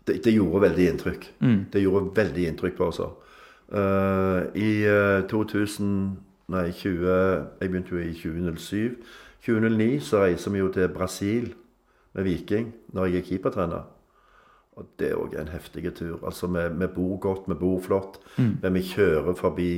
Det, 0.00 0.22
det 0.24 0.32
gjorde 0.32 0.62
veldig 0.64 0.84
inntrykk. 0.88 1.24
Det 1.70 1.80
gjorde 1.82 2.14
veldig 2.16 2.44
inntrykk 2.48 2.76
på 2.78 2.86
oss. 2.88 3.00
Uh, 3.70 4.48
I 4.56 4.70
eh, 4.88 5.26
2000 5.28 5.90
Nei, 6.50 6.72
20, 6.74 7.04
jeg 7.60 7.70
begynte 7.70 7.92
jo 7.94 8.00
i 8.00 8.14
2007. 8.16 8.96
2009 9.44 10.00
så 10.02 10.24
reiser 10.24 10.50
vi 10.50 10.58
jo 10.58 10.70
til 10.74 10.88
Brasil 10.90 11.52
med 12.14 12.24
Viking 12.24 12.72
når 12.92 13.06
jeg 13.06 13.16
er 13.22 13.28
keepertrener. 13.28 13.88
Og 14.76 14.86
det 14.98 15.10
er 15.10 15.18
òg 15.20 15.34
en 15.40 15.48
heftig 15.52 15.94
tur. 15.94 16.20
Altså, 16.24 16.46
vi, 16.46 16.62
vi 16.78 16.86
bor 16.94 17.16
godt, 17.20 17.48
vi 17.48 17.54
bor 17.54 17.80
flott, 17.84 18.20
men 18.62 18.74
vi 18.74 18.80
kjører 18.82 19.34
forbi 19.34 19.72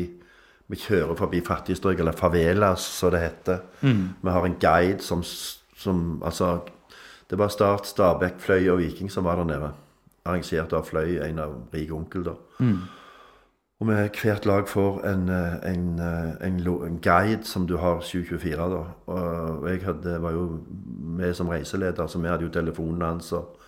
vi 0.73 0.77
kjører 0.79 1.17
forbi 1.19 1.41
fattigstrøk, 1.45 1.99
eller 2.01 2.13
favelas, 2.17 2.81
som 2.81 3.11
det 3.13 3.21
heter. 3.21 3.59
Vi 4.23 4.31
har 4.31 4.45
en 4.47 4.55
guide 4.61 5.03
som, 5.03 5.23
som 5.77 6.23
Altså, 6.25 6.61
det 7.31 7.39
var 7.39 7.49
Start, 7.49 7.87
Stabæk, 7.87 8.39
Fløy 8.39 8.69
og 8.71 8.79
Viking 8.79 9.11
som 9.11 9.25
var 9.25 9.37
der 9.37 9.45
nede. 9.45 9.73
Arrangert 10.25 10.73
av 10.73 10.85
Fløy, 10.87 11.19
en 11.29 11.39
av 11.39 11.55
rik 11.75 11.93
onkel, 11.93 12.25
da. 12.25 12.35
Og 13.83 13.87
med 13.89 14.15
hvert 14.15 14.45
lag 14.47 14.69
får 14.71 15.01
en, 15.11 15.29
eh, 15.29 15.55
en, 15.73 15.87
eh, 15.99 16.47
en, 16.47 16.59
en 16.87 16.99
guide 17.03 17.45
som 17.45 17.67
du 17.67 17.77
har 17.83 18.01
724, 18.01 18.69
da. 18.71 18.85
Og 19.11 19.67
jeg 19.71 19.83
hadde, 19.83 20.23
var 20.23 20.31
jo 20.37 20.61
med 21.19 21.35
som 21.35 21.49
reiseleder, 21.51 22.07
så 22.07 22.21
vi 22.23 22.29
hadde 22.31 22.47
jo 22.47 22.55
telefonen 22.55 23.03
hans. 23.03 23.33
og 23.33 23.59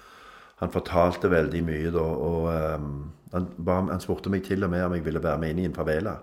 han 0.56 0.70
fortalte 0.70 1.30
veldig 1.30 1.64
mye 1.66 1.90
da, 1.90 1.98
og 1.98 2.46
um, 2.78 3.10
han, 3.32 3.48
han 3.66 4.00
spurte 4.00 4.30
meg 4.30 4.44
til 4.46 4.64
og 4.64 4.70
med 4.70 4.84
om 4.84 4.94
jeg 4.94 5.04
ville 5.04 5.22
være 5.22 5.40
med 5.42 5.50
inn 5.50 5.58
i 5.58 5.66
en 5.68 5.74
favela. 5.74 6.14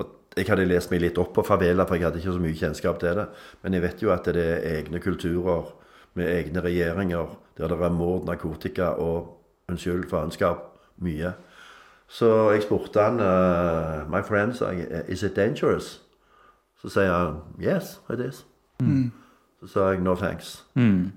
Og 0.00 0.06
jeg 0.36 0.48
hadde 0.48 0.64
lest 0.64 0.90
meg 0.90 1.02
litt 1.04 1.20
opp 1.20 1.34
på 1.36 1.44
favela, 1.44 1.84
for 1.84 1.98
jeg 1.98 2.08
hadde 2.08 2.22
ikke 2.22 2.32
så 2.32 2.42
mye 2.46 2.56
kjennskap 2.56 3.00
til 3.02 3.20
det. 3.20 3.26
Men 3.62 3.76
jeg 3.76 3.84
vet 3.84 4.02
jo 4.06 4.14
at 4.14 4.24
det 4.24 4.44
er 4.44 4.68
egne 4.78 5.04
kulturer 5.04 5.74
med 6.16 6.32
egne 6.32 6.64
regjeringer, 6.64 7.36
der 7.58 7.68
det 7.68 7.82
er 7.84 7.92
mord, 7.92 8.24
narkotika 8.24 8.94
og 8.96 9.34
unnskyld, 9.68 10.08
faenskap. 10.08 10.70
Mye. 11.04 11.34
Så 12.14 12.28
jeg 12.54 12.62
spurte 12.62 13.02
han 13.02 13.16
uh, 13.18 14.04
My 14.10 14.20
friend, 14.22 14.52
sa 14.54 14.68
jeg, 14.70 15.04
is 15.10 15.22
it 15.26 15.34
dangerous? 15.36 15.96
Så 16.78 16.92
sier 16.94 17.10
han 17.10 17.40
yes, 17.58 17.96
it 18.12 18.20
is. 18.22 18.44
Så 19.60 19.66
sa 19.72 19.88
jeg 19.90 20.00
no 20.04 20.14
thanks. 20.14 20.64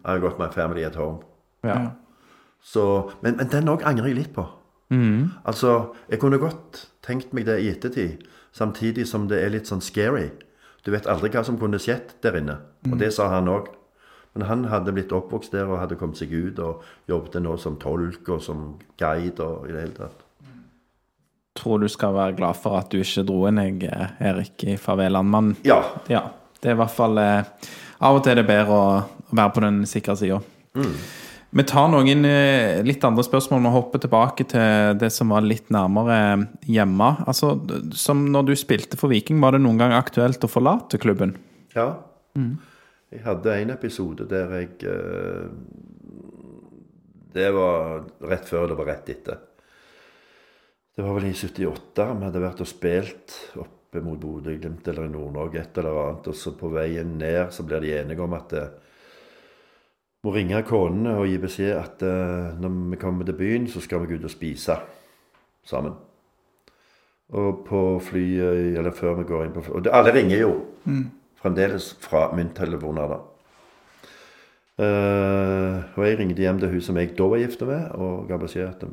I've 0.06 0.22
got 0.24 0.40
my 0.40 0.48
family 0.53 0.82
at 0.88 0.95
home. 0.95 1.19
Ja. 1.64 1.90
Så, 2.61 3.11
men, 3.22 3.38
men 3.38 3.52
den 3.52 3.68
òg 3.69 3.84
angrer 3.86 4.07
jeg 4.10 4.15
litt 4.24 4.34
på. 4.34 4.45
Altså, 5.45 5.94
Jeg 6.10 6.19
kunne 6.19 6.40
godt 6.40 6.88
tenkt 7.03 7.34
meg 7.34 7.45
det 7.45 7.60
i 7.61 7.69
ettertid, 7.69 8.24
samtidig 8.56 9.07
som 9.07 9.28
det 9.28 9.41
er 9.44 9.49
litt 9.53 9.68
sånn 9.68 9.82
scary. 9.84 10.30
Du 10.86 10.91
vet 10.95 11.07
aldri 11.07 11.30
hva 11.30 11.44
som 11.44 11.57
kunne 11.60 11.80
skjedd 11.80 12.15
der 12.24 12.38
inne. 12.40 12.57
Og 12.91 12.98
det 12.99 13.11
sa 13.14 13.28
han 13.36 13.48
òg. 13.52 13.68
Men 14.34 14.48
han 14.48 14.65
hadde 14.72 14.94
blitt 14.94 15.11
oppvokst 15.11 15.52
der 15.52 15.68
og 15.68 15.80
hadde 15.82 15.98
kommet 15.99 16.18
seg 16.18 16.32
ut 16.32 16.60
og 16.60 16.84
jobbet 17.10 17.36
nå 17.44 17.57
som 17.57 17.76
tolk 17.82 18.30
og 18.30 18.41
som 18.41 18.78
guide 19.02 19.44
og 19.44 19.68
i 19.69 19.74
det 19.76 19.82
hele 19.82 19.98
tatt. 19.98 20.24
Tror 21.57 21.81
du 21.81 21.88
skal 21.89 22.13
være 22.15 22.38
glad 22.38 22.57
for 22.61 22.77
at 22.77 22.91
du 22.93 22.99
ikke 23.01 23.25
dro 23.25 23.43
inn 23.49 23.61
jeg, 23.61 23.89
eh, 23.89 24.17
Erik, 24.29 24.63
i 24.63 24.77
favelaen. 24.77 25.29
Men 25.34 25.55
Ja. 25.65 25.81
ja, 26.11 26.27
det 26.61 26.71
er 26.71 26.77
i 26.77 26.81
hvert 26.81 26.93
fall 26.93 27.17
eh, 27.17 27.69
Av 27.97 28.15
og 28.15 28.23
til 28.23 28.35
er 28.35 28.43
det 28.43 28.49
bedre 28.49 28.75
å, 28.77 28.89
være 29.34 29.53
på 29.55 29.61
den 29.63 29.79
sikre 29.89 30.13
sida. 30.15 30.38
Vi 31.57 31.63
tar 31.65 31.88
noen 31.89 32.25
eh, 32.27 32.84
litt 32.85 33.03
andre 33.07 33.23
spørsmål 33.25 33.65
og 33.65 33.73
hopper 33.73 34.03
tilbake 34.03 34.45
til 34.51 34.97
det 35.01 35.09
som 35.15 35.34
var 35.34 35.41
litt 35.41 35.71
nærmere 35.73 36.45
hjemme. 36.69 37.09
Altså, 37.25 37.55
som 37.97 38.25
når 38.31 38.51
du 38.51 38.53
spilte 38.59 38.99
for 38.99 39.09
Viking, 39.09 39.41
var 39.41 39.55
det 39.55 39.63
noen 39.63 39.79
gang 39.81 39.95
aktuelt 39.97 40.43
å 40.45 40.51
forlate 40.51 40.99
klubben? 41.01 41.34
Ja. 41.73 41.95
Jeg 42.38 43.23
hadde 43.23 43.55
en 43.63 43.73
episode 43.73 44.27
der 44.29 44.51
jeg 44.59 44.84
eh, 44.85 45.47
Det 47.34 47.49
var 47.55 48.03
rett 48.29 48.45
før, 48.49 48.67
det 48.69 48.77
var 48.77 48.91
rett 48.91 49.09
etter. 49.13 49.39
Det 50.98 51.03
var 51.06 51.14
vel 51.14 51.28
i 51.30 51.34
78 51.38 52.06
vi 52.18 52.26
hadde 52.26 52.40
vært 52.41 52.61
og 52.64 52.68
spilt 52.68 53.34
oppe 53.61 54.02
mot 54.02 54.18
Bodø-Glimt 54.18 54.88
eller 54.90 55.06
i 55.06 55.11
Nord-Norge, 55.14 55.61
et 55.61 55.78
eller 55.78 55.99
annet. 56.02 56.30
Og 56.32 56.36
så 56.36 56.56
på 56.57 56.72
veien 56.74 57.11
ned 57.19 57.52
så 57.53 57.65
blir 57.68 57.84
de 57.84 57.91
enige 57.99 58.24
om 58.26 58.34
at 58.34 58.49
det, 58.56 58.64
må 60.26 60.34
ringe 60.34 60.57
konene 60.65 61.14
og 61.22 61.30
gi 61.30 61.38
beskjed 61.38 61.76
at 61.78 62.02
uh, 62.02 62.57
når 62.57 62.74
vi 62.95 62.99
kommer 62.99 63.30
til 63.30 63.38
byen, 63.38 63.69
så 63.69 63.84
skal 63.86 64.02
vi 64.02 64.18
ut 64.18 64.26
og 64.26 64.34
spise 64.34 64.80
sammen. 65.69 65.94
Og 67.38 67.61
på 67.68 67.84
flyet, 68.02 68.74
eller 68.82 68.98
før 68.98 69.19
vi 69.22 69.28
går 69.30 69.45
inn 69.45 69.53
på 69.53 69.61
flyet 69.68 69.78
Og 69.78 69.86
det, 69.86 69.94
alle 69.94 70.15
ringer 70.15 70.41
jo 70.41 70.52
fremdeles 71.38 71.91
fra 72.02 72.32
mynttelefoner, 72.34 73.14
da. 73.14 73.22
Eh, 74.78 75.78
og 75.98 76.04
jeg 76.06 76.20
ringte 76.20 76.41
hjem 76.41 76.60
til 76.62 76.70
hun 76.70 76.82
som 76.86 76.98
jeg 76.98 77.16
da 77.18 77.26
var 77.32 77.41
gift 77.41 77.62
med, 77.66 77.91
og 77.98 78.28
ga 78.30 78.38
beskjed 78.38 78.68
at 78.68 78.84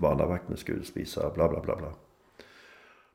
barnevaktene 0.00 0.60
skulle 0.60 0.84
spise, 0.84 1.20
bla, 1.34 1.48
bla, 1.48 1.60
bla. 1.64 1.78
bla. 1.78 1.94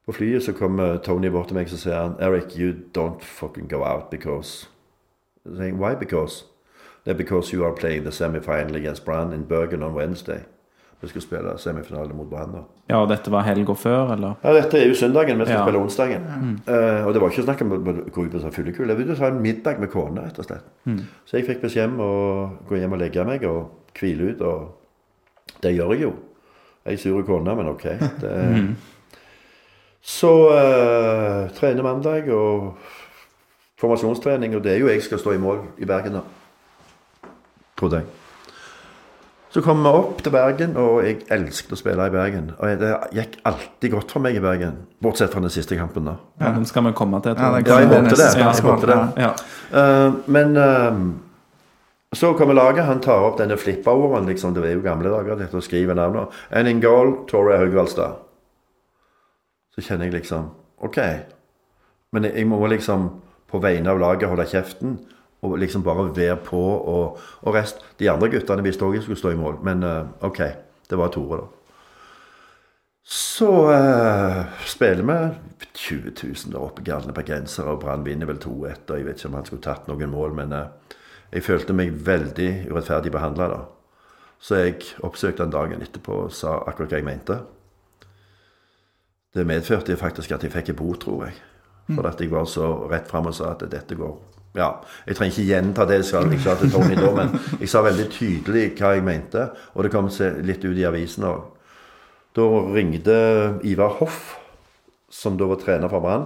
På 0.06 0.12
flyet 0.12 0.44
så 0.44 0.54
kommer 0.54 0.98
Tony 0.98 1.30
bort 1.34 1.48
til 1.48 1.58
meg 1.58 1.70
og 1.72 1.82
sier 1.82 1.98
han, 1.98 2.18
Eric, 2.22 2.58
you 2.58 2.74
don't 2.98 3.22
fucking 3.22 3.70
go 3.70 3.84
out 3.84 4.10
because 4.12 4.70
saying, 5.46 5.80
Why 5.80 5.96
because? 5.96 6.46
That's 7.06 7.18
because 7.18 7.54
you 7.54 7.66
are 7.66 7.74
playing 7.74 8.04
the 8.04 8.12
semi-final 8.12 8.76
against 8.76 9.06
Brann 9.06 9.34
in 9.34 9.46
Bergen 9.46 9.84
on 9.84 9.94
Wednesday. 9.94 10.46
Vi 11.06 11.12
skal 11.12 11.22
spille 11.22 11.52
semifinale 11.62 12.16
mot 12.18 12.26
Brann. 12.30 12.56
Ja, 12.90 12.98
og 13.04 13.10
dette 13.12 13.30
var 13.34 13.44
helga 13.46 13.74
før, 13.78 14.14
eller? 14.16 14.36
Ja, 14.44 14.54
dette 14.58 14.80
er 14.80 14.88
jo 14.90 14.96
søndagen. 14.98 15.38
Vi 15.38 15.46
skal 15.46 15.60
Ja. 15.60 15.66
spille 15.68 15.82
onsdagen. 15.84 16.24
Eh, 16.68 17.06
og 17.06 17.14
det 17.14 17.22
var 17.22 17.30
ikke 17.30 17.44
snakk 17.46 17.62
om 17.62 17.72
å 17.76 17.80
gå 18.10 18.26
ut 18.26 18.32
på 18.34 18.42
sånn 18.42 18.54
fyllekull. 18.56 18.88
Jeg 18.90 18.98
ville 18.98 19.16
ta 19.16 19.28
en 19.30 19.42
middag 19.42 19.80
med 19.80 19.92
kona, 19.94 20.24
rett 20.26 20.40
og 20.40 20.46
slett. 20.46 20.66
Så 21.26 21.38
jeg 21.38 21.46
fikk 21.46 21.62
beskjed 21.62 21.94
om 21.94 22.00
å 22.00 22.50
gå 22.70 22.80
hjem 22.82 22.94
og 22.98 23.00
legge 23.00 23.26
meg 23.26 23.44
og 23.46 23.70
hvile 24.00 24.32
ut, 24.34 24.42
og 24.42 25.62
det 25.62 25.76
gjør 25.78 25.94
jeg 25.94 26.02
jo. 26.08 26.14
Ei 26.86 26.96
sur 26.98 27.22
kone, 27.24 27.56
men 27.56 27.68
ok. 27.70 27.84
Det, 28.22 28.76
Så 30.02 30.30
uh, 30.54 31.50
trener 31.58 31.82
mandag 31.84 32.28
og 32.30 32.76
formasjonstrening, 33.82 34.56
og 34.56 34.64
det 34.64 34.76
er 34.76 34.80
jo 34.84 34.88
jeg 34.88 35.02
skal 35.02 35.18
stå 35.20 35.32
i 35.34 35.38
mål 35.42 35.64
i 35.82 35.86
Bergen, 35.86 36.14
da. 36.20 36.22
Trodde 37.78 38.02
jeg. 38.02 38.06
Så 39.56 39.62
kom 39.64 39.86
vi 39.86 39.88
opp 39.96 40.18
til 40.20 40.34
Bergen, 40.36 40.74
og 40.76 40.98
jeg 41.06 41.22
elsket 41.32 41.70
å 41.72 41.78
spille 41.80 42.10
i 42.10 42.12
Bergen. 42.12 42.50
Og 42.60 42.82
det 42.82 42.90
gikk 43.16 43.38
alltid 43.48 43.94
godt 43.94 44.10
for 44.12 44.20
meg 44.26 44.36
i 44.36 44.42
Bergen, 44.44 44.82
bortsett 45.00 45.32
fra 45.32 45.40
den 45.40 45.54
siste 45.54 45.78
kampen, 45.80 46.10
da. 46.10 46.18
Ja, 46.42 46.50
Den 46.58 46.66
skal 46.68 46.84
vi 46.84 46.92
komme 46.92 47.22
til. 47.24 47.38
Ja, 47.40 47.54
jeg. 47.56 47.70
Ja, 47.70 47.78
jeg 47.80 48.02
neste 48.04 48.18
det. 48.20 48.28
Jeg 48.42 48.66
håpte 48.66 48.90
det. 48.90 48.98
Ja. 49.24 49.30
Uh, 49.72 50.18
men 50.28 50.60
uh, 50.60 51.00
så 52.12 52.34
kommer 52.36 52.60
laget. 52.60 52.84
Han 52.84 53.00
tar 53.00 53.24
opp 53.30 53.40
denne 53.40 53.56
flippa-orderen. 53.56 54.28
Liksom, 54.28 54.58
det 54.60 54.68
er 54.68 54.76
jo 54.76 54.84
gamle 54.84 55.16
dager. 55.16 55.40
dette 55.40 55.56
å 55.56 55.64
skrive 55.64 55.96
navnet. 55.96 56.36
And 56.52 56.68
in 56.68 56.84
goal, 56.84 57.16
Tore 57.32 57.56
Haugvaldstad. 57.64 58.20
Så 59.72 59.88
kjenner 59.88 60.12
jeg 60.12 60.18
liksom 60.20 60.52
OK. 60.84 61.00
Men 62.12 62.28
jeg 62.28 62.52
må 62.52 62.60
liksom 62.68 63.08
på 63.48 63.64
vegne 63.64 63.96
av 63.96 64.04
laget 64.04 64.28
holde 64.28 64.52
kjeften 64.52 65.00
og 65.46 65.60
liksom 65.62 65.84
bare 65.86 66.10
være 66.16 66.38
på. 66.46 66.62
Og, 66.62 67.20
og 67.42 67.56
rest 67.56 67.84
De 68.00 68.10
andre 68.12 68.30
guttene 68.34 68.66
visste 68.66 68.86
òg 68.86 68.98
jeg 68.98 69.06
skulle 69.06 69.20
stå 69.20 69.34
i 69.34 69.40
mål, 69.40 69.62
men 69.64 69.84
eh, 69.84 70.02
OK. 70.28 70.42
Det 70.90 70.98
var 70.98 71.14
Tore, 71.14 71.42
da. 71.42 71.66
Så 73.06 73.48
uh, 73.70 74.46
spiller 74.66 75.04
vi 75.04 75.66
20 75.74 76.12
000 76.24 76.54
der 76.54 76.62
oppe, 76.62 76.82
galne 76.82 77.14
bergensere, 77.14 77.74
og 77.74 77.80
Brann 77.82 78.06
vinner 78.06 78.26
vel 78.26 78.40
2-1. 78.42 78.90
Og 78.90 78.98
jeg 78.98 79.06
vet 79.06 79.20
ikke 79.20 79.30
om 79.30 79.38
han 79.38 79.46
skulle 79.46 79.66
tatt 79.66 79.90
noen 79.90 80.10
mål, 80.10 80.34
men 80.38 80.54
uh, 80.54 80.96
jeg 81.34 81.46
følte 81.46 81.74
meg 81.78 81.94
veldig 82.06 82.50
urettferdig 82.72 83.14
behandla 83.14 83.50
da. 83.52 83.60
Så 84.42 84.62
jeg 84.62 84.82
oppsøkte 85.06 85.46
han 85.46 85.54
dagen 85.54 85.82
etterpå 85.86 86.26
og 86.26 86.34
sa 86.34 86.60
akkurat 86.66 86.94
hva 86.94 87.02
jeg 87.02 87.08
mente. 87.08 87.40
Det 89.36 89.46
medførte 89.48 89.98
faktisk 90.00 90.32
at 90.32 90.46
jeg 90.46 90.54
fikk 90.54 90.74
en 90.74 90.80
bot, 90.80 91.02
tror 91.02 91.26
jeg. 91.28 91.38
For 91.92 92.08
at 92.10 92.22
jeg 92.22 92.32
var 92.32 92.48
så 92.50 92.72
rett 92.90 93.10
fram 93.10 93.30
og 93.30 93.36
sa 93.38 93.52
at 93.54 93.66
dette 93.70 93.98
går 93.98 94.16
Ja, 94.56 94.70
jeg 95.04 95.18
trenger 95.18 95.34
ikke 95.36 95.50
gjenta 95.50 95.86
det 95.90 95.98
jeg 96.00 96.08
sa, 96.08 96.22
jeg 96.32 96.40
sa 96.44 96.56
til 96.60 96.72
Tony 96.72 96.96
da, 96.96 97.10
men 97.18 97.34
jeg 97.60 97.68
sa 97.72 97.82
veldig 97.84 98.06
tydelig 98.14 98.70
hva 98.80 98.94
jeg 98.96 99.04
mente, 99.04 99.50
og 99.76 99.84
det 99.84 99.92
kom 99.92 100.08
litt 100.48 100.64
ut 100.64 100.80
i 100.80 100.88
avisen 100.88 101.28
òg. 101.28 101.44
Da 102.36 102.46
ringte 102.76 103.18
Ivar 103.68 103.98
Hoff, 104.00 104.38
som 105.12 105.36
da 105.40 105.48
var 105.48 105.60
trener 105.60 105.92
for 105.92 106.04
Brann. 106.04 106.26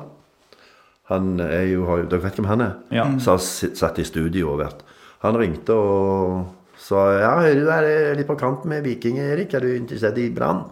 Han 1.09 1.41
er 1.41 1.65
jo, 1.71 1.85
Dere 2.05 2.21
vet 2.21 2.37
hvem 2.37 2.49
han 2.49 2.61
er? 2.61 2.77
Ja. 2.93 3.07
Så 3.21 3.35
han 3.35 3.75
satt 3.77 3.97
i 4.01 4.05
studio 4.05 4.53
og 4.53 4.61
vært. 4.61 4.85
Han 5.25 5.37
ringte 5.41 5.73
og 5.73 6.55
sa 6.79 7.09
ja, 7.17 7.33
du 7.57 7.65
er 7.73 8.15
litt 8.17 8.29
på 8.29 8.37
kant 8.39 8.65
med 8.69 8.85
Viking, 8.85 9.17
Erik. 9.21 9.53
Er 9.57 9.65
du 9.65 9.73
interessert 9.73 10.17
i 10.21 10.29
Brann? 10.33 10.63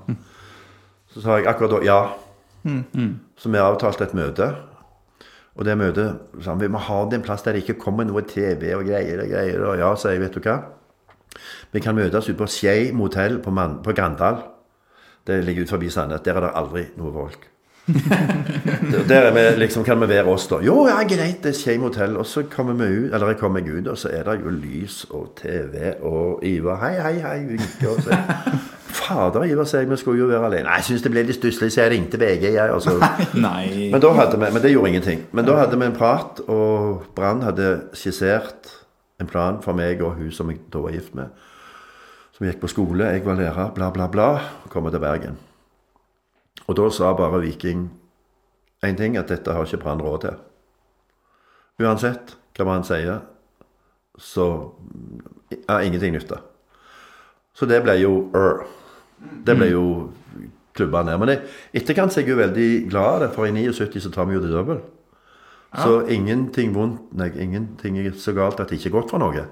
Så 1.13 1.25
sa 1.25 1.39
jeg 1.39 1.49
akkurat 1.49 1.73
da 1.73 1.81
ja. 1.85 1.99
Så 3.37 3.49
vi 3.49 3.61
avtalte 3.61 4.05
et 4.05 4.13
møte. 4.17 4.51
Og 5.57 5.65
det 5.65 5.77
møtet 5.77 6.41
sa 6.43 6.53
han 6.53 6.61
vi 6.61 6.69
må 6.69 6.81
ha 6.85 6.99
det 7.09 7.17
en 7.17 7.25
plass 7.25 7.43
der 7.45 7.57
det 7.57 7.65
ikke 7.65 7.79
kommer 7.81 8.05
noe 8.05 8.21
TV 8.29 8.69
og 8.77 8.85
greier. 8.85 9.23
og 9.23 9.31
greier. 9.31 9.65
Og 9.65 9.79
ja, 9.81 9.89
sa 9.97 10.13
jeg, 10.13 10.21
vet 10.21 10.37
du 10.37 10.41
hva. 10.45 10.59
Vi 11.73 11.81
kan 11.83 11.97
møtes 11.97 12.29
ute 12.29 12.37
på 12.37 12.47
Skei 12.49 12.91
motell 12.95 13.39
på, 13.41 13.51
Man 13.51 13.81
på 13.83 13.93
Grandal. 13.97 14.43
Det 15.27 15.43
ligger 15.43 15.65
ut 15.65 15.69
forbi 15.75 15.89
Sandnes. 15.89 16.21
Der 16.23 16.37
er 16.37 16.45
det 16.45 16.55
aldri 16.55 16.85
noe 16.97 17.13
folk. 17.13 17.49
Der 19.09 19.21
er 19.29 19.31
vi, 19.31 19.59
liksom, 19.59 19.83
kan 19.83 19.99
vi 20.01 20.09
være 20.09 20.25
oss, 20.27 20.47
da. 20.47 20.59
Jo, 20.59 20.87
ja, 20.87 21.01
greit, 21.07 21.39
det 21.43 21.53
er 21.53 21.57
Skei 21.57 21.77
motell. 21.81 22.17
Og 22.17 22.25
så 22.25 22.43
kommer 22.51 22.73
vi 22.77 22.83
ut, 22.83 23.13
eller 23.13 23.33
jeg 23.33 23.39
kommer 23.41 23.61
meg 23.61 23.71
ut, 23.71 23.87
og 23.87 23.97
så 23.97 24.11
er 24.13 24.27
det 24.27 24.41
jo 24.43 24.53
lys 24.53 25.05
og 25.09 25.33
TV 25.39 25.93
og 26.01 26.43
Ivar. 26.45 26.81
Hei, 26.83 26.97
hei, 27.01 27.19
hei. 27.23 27.37
vinker 27.55 27.95
og 27.95 28.01
så. 28.03 28.19
Fader, 28.87 29.43
i 29.43 29.53
hvert 29.55 29.67
fall, 29.67 29.89
vi 29.89 29.97
skulle 29.99 30.19
jo 30.19 30.27
være 30.31 30.45
alene. 30.45 30.67
Nei, 30.67 30.79
jeg 30.79 30.87
syns 30.87 31.03
det 31.03 31.11
ble 31.11 31.23
litt 31.27 31.37
stusslig, 31.37 31.69
så 31.73 31.83
jeg 31.83 31.91
ringte 31.93 32.19
VG, 32.21 32.45
jeg. 32.55 32.71
Altså. 32.71 32.95
Nei. 33.47 33.89
men, 33.91 34.01
vi, 34.01 34.39
men 34.39 34.63
det 34.63 34.71
gjorde 34.71 34.91
ingenting. 34.93 35.23
Men 35.35 35.47
da 35.47 35.57
hadde 35.59 35.79
vi 35.79 35.87
en 35.87 35.97
prat, 35.97 36.41
og 36.47 37.05
Brann 37.15 37.43
hadde 37.45 37.69
skissert 37.97 38.71
en 39.19 39.29
plan 39.29 39.61
for 39.63 39.77
meg 39.77 40.01
og 40.05 40.17
hun 40.19 40.31
som 40.33 40.51
jeg 40.51 40.61
da 40.73 40.81
var 40.83 40.95
gift 40.95 41.15
med. 41.17 41.33
Som 42.37 42.47
gikk 42.47 42.61
på 42.61 42.69
skole, 42.71 43.11
jeg 43.11 43.25
var 43.25 43.39
lærer, 43.39 43.71
bla, 43.75 43.91
bla, 43.93 44.07
bla. 44.13 44.27
Og 44.63 44.71
kom 44.73 44.89
til 44.91 45.01
Bergen. 45.03 45.39
Og 46.67 46.77
da 46.77 46.89
sa 46.93 47.13
bare 47.17 47.41
Viking 47.41 47.87
én 48.85 48.97
ting, 48.97 49.17
at 49.17 49.29
dette 49.31 49.53
har 49.53 49.65
ikke 49.65 49.81
Brann 49.83 50.03
råd 50.03 50.19
til. 50.25 50.37
Uansett 51.81 52.37
hva 52.57 52.65
Brann 52.65 52.85
sier, 52.85 53.21
så 54.17 54.47
er 55.53 55.85
ingenting 55.85 56.15
nytta. 56.15 56.41
Så 57.57 57.65
det 57.69 57.81
ble 57.85 57.97
jo 58.01 58.27
øh. 58.37 58.65
Det 59.17 59.55
ble 59.57 59.71
jo 59.71 59.85
klubba 60.77 61.03
ned. 61.03 61.17
Men 61.21 61.33
i 61.33 61.39
etterkant 61.79 62.13
er 62.13 62.23
jeg 62.23 62.35
jo 62.35 62.41
veldig 62.41 62.69
glad 62.91 63.09
av 63.15 63.23
det, 63.25 63.31
for 63.35 63.47
i 63.47 63.53
79 63.55 64.03
så 64.05 64.13
tar 64.13 64.29
vi 64.29 64.37
jo 64.37 64.43
det 64.43 64.53
dobbelt. 64.53 64.93
Så 65.77 65.97
ingenting 66.09 66.71
vondt 66.73 67.09
Nei, 67.19 67.27
ingenting 67.43 67.97
er 67.99 68.13
så 68.17 68.31
galt 68.33 68.61
at 68.63 68.69
det 68.71 68.79
ikke 68.79 68.91
er 68.93 68.95
godt 69.01 69.11
for 69.11 69.21
noe. 69.21 69.43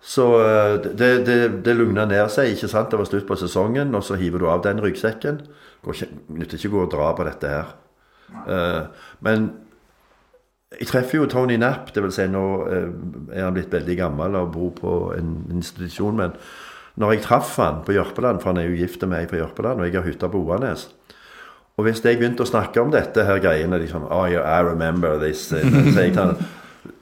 Så 0.00 0.24
eh, 0.40 0.74
det, 0.98 1.10
det, 1.26 1.38
det 1.66 1.74
lugna 1.76 2.06
ned 2.08 2.30
seg. 2.32 2.54
ikke 2.54 2.70
sant? 2.70 2.90
Det 2.90 3.00
var 3.00 3.08
slutt 3.10 3.26
på 3.28 3.36
sesongen, 3.38 3.94
og 3.94 4.04
så 4.06 4.16
hiver 4.18 4.42
du 4.42 4.48
av 4.50 4.62
den 4.64 4.80
ryggsekken. 4.82 5.42
Ikke, 5.84 6.08
nytter 6.34 6.58
ikke 6.58 6.70
å 6.70 6.76
gå 6.76 6.84
og 6.86 6.92
dra 6.94 7.12
på 7.18 7.26
dette 7.28 7.50
her. 7.52 7.74
Uh, 8.28 9.08
men 9.24 9.46
jeg 10.76 10.90
treffer 10.90 11.22
jo 11.22 11.28
Tony 11.32 11.56
Knapp, 11.56 11.94
det 11.94 12.02
vil 12.04 12.12
si 12.12 12.26
nå 12.28 12.42
eh, 12.68 12.88
er 13.32 13.46
han 13.46 13.54
blitt 13.56 13.72
veldig 13.72 13.94
gammel 13.96 14.34
og 14.36 14.50
bor 14.52 14.72
på 14.76 14.96
en 15.16 15.30
institusjon, 15.54 16.18
men 16.18 16.34
når 16.98 17.14
jeg 17.14 17.24
traff 17.28 17.56
han 17.62 17.82
på 17.86 17.94
Jørpeland, 17.94 18.40
for 18.42 18.52
han 18.52 18.62
er 18.62 18.68
jo 18.68 18.78
gift 18.78 19.02
med 19.04 19.14
meg 19.14 19.28
på 19.30 19.38
Jørpeland, 19.38 19.80
og 19.80 19.86
jeg 19.86 20.00
har 20.00 20.06
hytta 20.08 20.30
på 20.30 20.40
Oanes 20.42 20.88
Og 21.78 21.86
hvis 21.86 22.02
jeg 22.02 22.18
begynte 22.18 22.42
å 22.42 22.48
snakke 22.48 22.82
om 22.82 22.90
dette 22.90 23.22
her 23.24 23.38
greiene 23.42 23.78
liksom, 23.78 24.08
oh, 24.10 24.26
yeah, 24.26 24.42
I 24.42 24.66
remember 24.66 25.18
this 25.22 25.46
eh, 25.52 25.62
Så 25.62 25.84
sier 25.92 26.08
jeg 26.08 26.16
til 26.16 26.24
han 26.24 26.40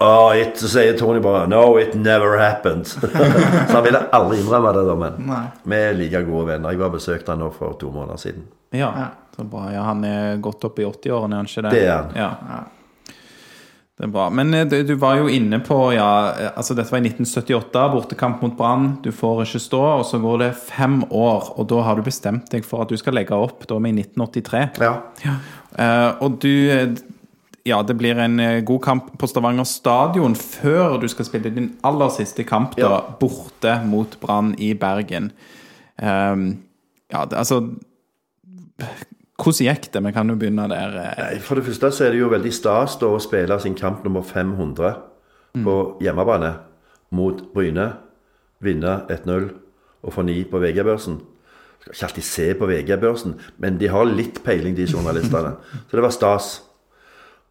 Oh, 0.02 0.32
it, 0.36 0.58
så 0.60 0.68
sier 0.68 0.96
Tony 0.98 1.20
bare 1.24 1.46
No, 1.48 1.78
it 1.80 1.94
never 1.94 2.36
happened. 2.36 2.86
så 3.68 3.70
han 3.70 3.84
ville 3.84 4.00
aldri 4.12 4.40
innrømme 4.42 4.72
det, 4.76 4.82
da, 4.88 4.96
men 5.00 5.20
Nei. 5.28 5.44
vi 5.62 5.78
er 5.78 5.96
like 5.96 6.22
gode 6.26 6.50
venner. 6.50 6.74
Jeg 6.74 6.82
var 6.82 6.90
besøkt 6.92 7.30
han 7.32 7.40
nå 7.40 7.48
for 7.54 7.78
to 7.80 7.92
måneder 7.94 8.20
siden. 8.20 8.44
Ja, 8.76 8.90
så 9.36 9.46
bra. 9.48 9.68
Ja, 9.72 9.86
han 9.86 10.04
er 10.04 10.40
godt 10.42 10.66
opp 10.68 10.80
i 10.82 10.84
80-årene, 10.84 11.38
er 11.38 11.44
han 11.44 11.48
ikke 11.48 11.64
det? 11.68 11.72
Det 11.76 11.84
er 11.86 11.94
han. 11.94 12.12
Ja. 12.18 12.58
Det 13.96 14.04
er 14.04 14.12
bra. 14.12 14.26
Men 14.28 14.52
eh, 14.54 14.66
du, 14.68 14.94
var 15.00 15.16
jo 15.22 15.28
inne 15.32 15.56
på 15.64 15.76
ja, 15.94 16.08
eh, 16.36 16.50
altså 16.52 16.74
Dette 16.76 16.92
var 16.92 17.00
i 17.00 17.08
1978, 17.08 17.84
bortekamp 17.94 18.42
mot 18.44 18.56
Brann. 18.58 18.90
Du 19.04 19.08
får 19.14 19.46
ikke 19.46 19.62
stå, 19.64 19.80
og 20.02 20.04
så 20.04 20.20
går 20.20 20.42
det 20.42 20.50
fem 20.68 20.98
år, 21.08 21.52
og 21.56 21.68
da 21.72 21.80
har 21.86 21.96
du 21.96 22.04
bestemt 22.04 22.50
deg 22.52 22.66
for 22.68 22.84
at 22.84 22.92
du 22.92 23.00
skal 23.00 23.16
legge 23.16 23.36
opp 23.36 23.64
da 23.70 23.78
med 23.80 23.96
1983. 24.02 24.64
Ja. 24.84 24.94
Eh, 25.80 26.10
og 26.20 26.40
du 26.44 26.52
Ja, 27.66 27.80
det 27.82 27.96
blir 27.98 28.14
en 28.22 28.38
god 28.62 28.78
kamp 28.84 29.08
på 29.18 29.26
Stavanger 29.26 29.66
stadion 29.66 30.36
før 30.38 31.00
du 31.02 31.08
skal 31.10 31.26
spille 31.26 31.50
din 31.50 31.72
aller 31.82 32.12
siste 32.14 32.44
kamp, 32.46 32.76
da, 32.76 32.90
Ja. 32.92 33.00
borte 33.18 33.72
mot 33.82 34.14
Brann 34.20 34.52
i 34.62 34.68
Bergen. 34.78 35.32
Ehm, 35.98 36.44
ja, 37.10 37.24
det, 37.24 37.34
altså 37.40 37.74
Hvordan 39.36 39.66
gikk 39.68 39.90
det? 39.92 40.02
Vi 40.04 40.12
kan 40.16 40.28
jo 40.32 40.36
begynne 40.40 40.68
der. 40.68 40.96
eh. 41.02 41.18
Nei, 41.20 41.38
For 41.44 41.54
det 41.58 41.64
første 41.64 41.90
så 41.92 42.04
er 42.06 42.10
det 42.14 42.20
jo 42.22 42.28
veldig 42.32 42.52
stas 42.52 42.96
da 43.00 43.06
å 43.12 43.20
spille 43.20 43.60
sin 43.60 43.74
kamp 43.76 44.04
nummer 44.04 44.22
500 44.24 44.94
på 45.64 45.76
hjemmebane 46.00 46.54
mot 47.12 47.42
Bryne. 47.54 47.92
Vinne 48.64 49.02
1-0 49.12 49.50
og 50.06 50.12
få 50.14 50.22
9 50.24 50.44
på 50.50 50.60
VG-børsen. 50.62 51.18
Skal 51.80 51.92
ikke 51.92 52.06
alltid 52.08 52.24
se 52.24 52.46
på 52.54 52.66
VG-børsen, 52.70 53.34
men 53.58 53.76
de 53.78 53.88
har 53.92 54.08
litt 54.08 54.40
peiling, 54.44 54.74
de 54.76 54.86
journalistene. 54.88 55.56
Så 55.90 55.96
det 55.98 56.02
var 56.02 56.14
stas. 56.14 56.48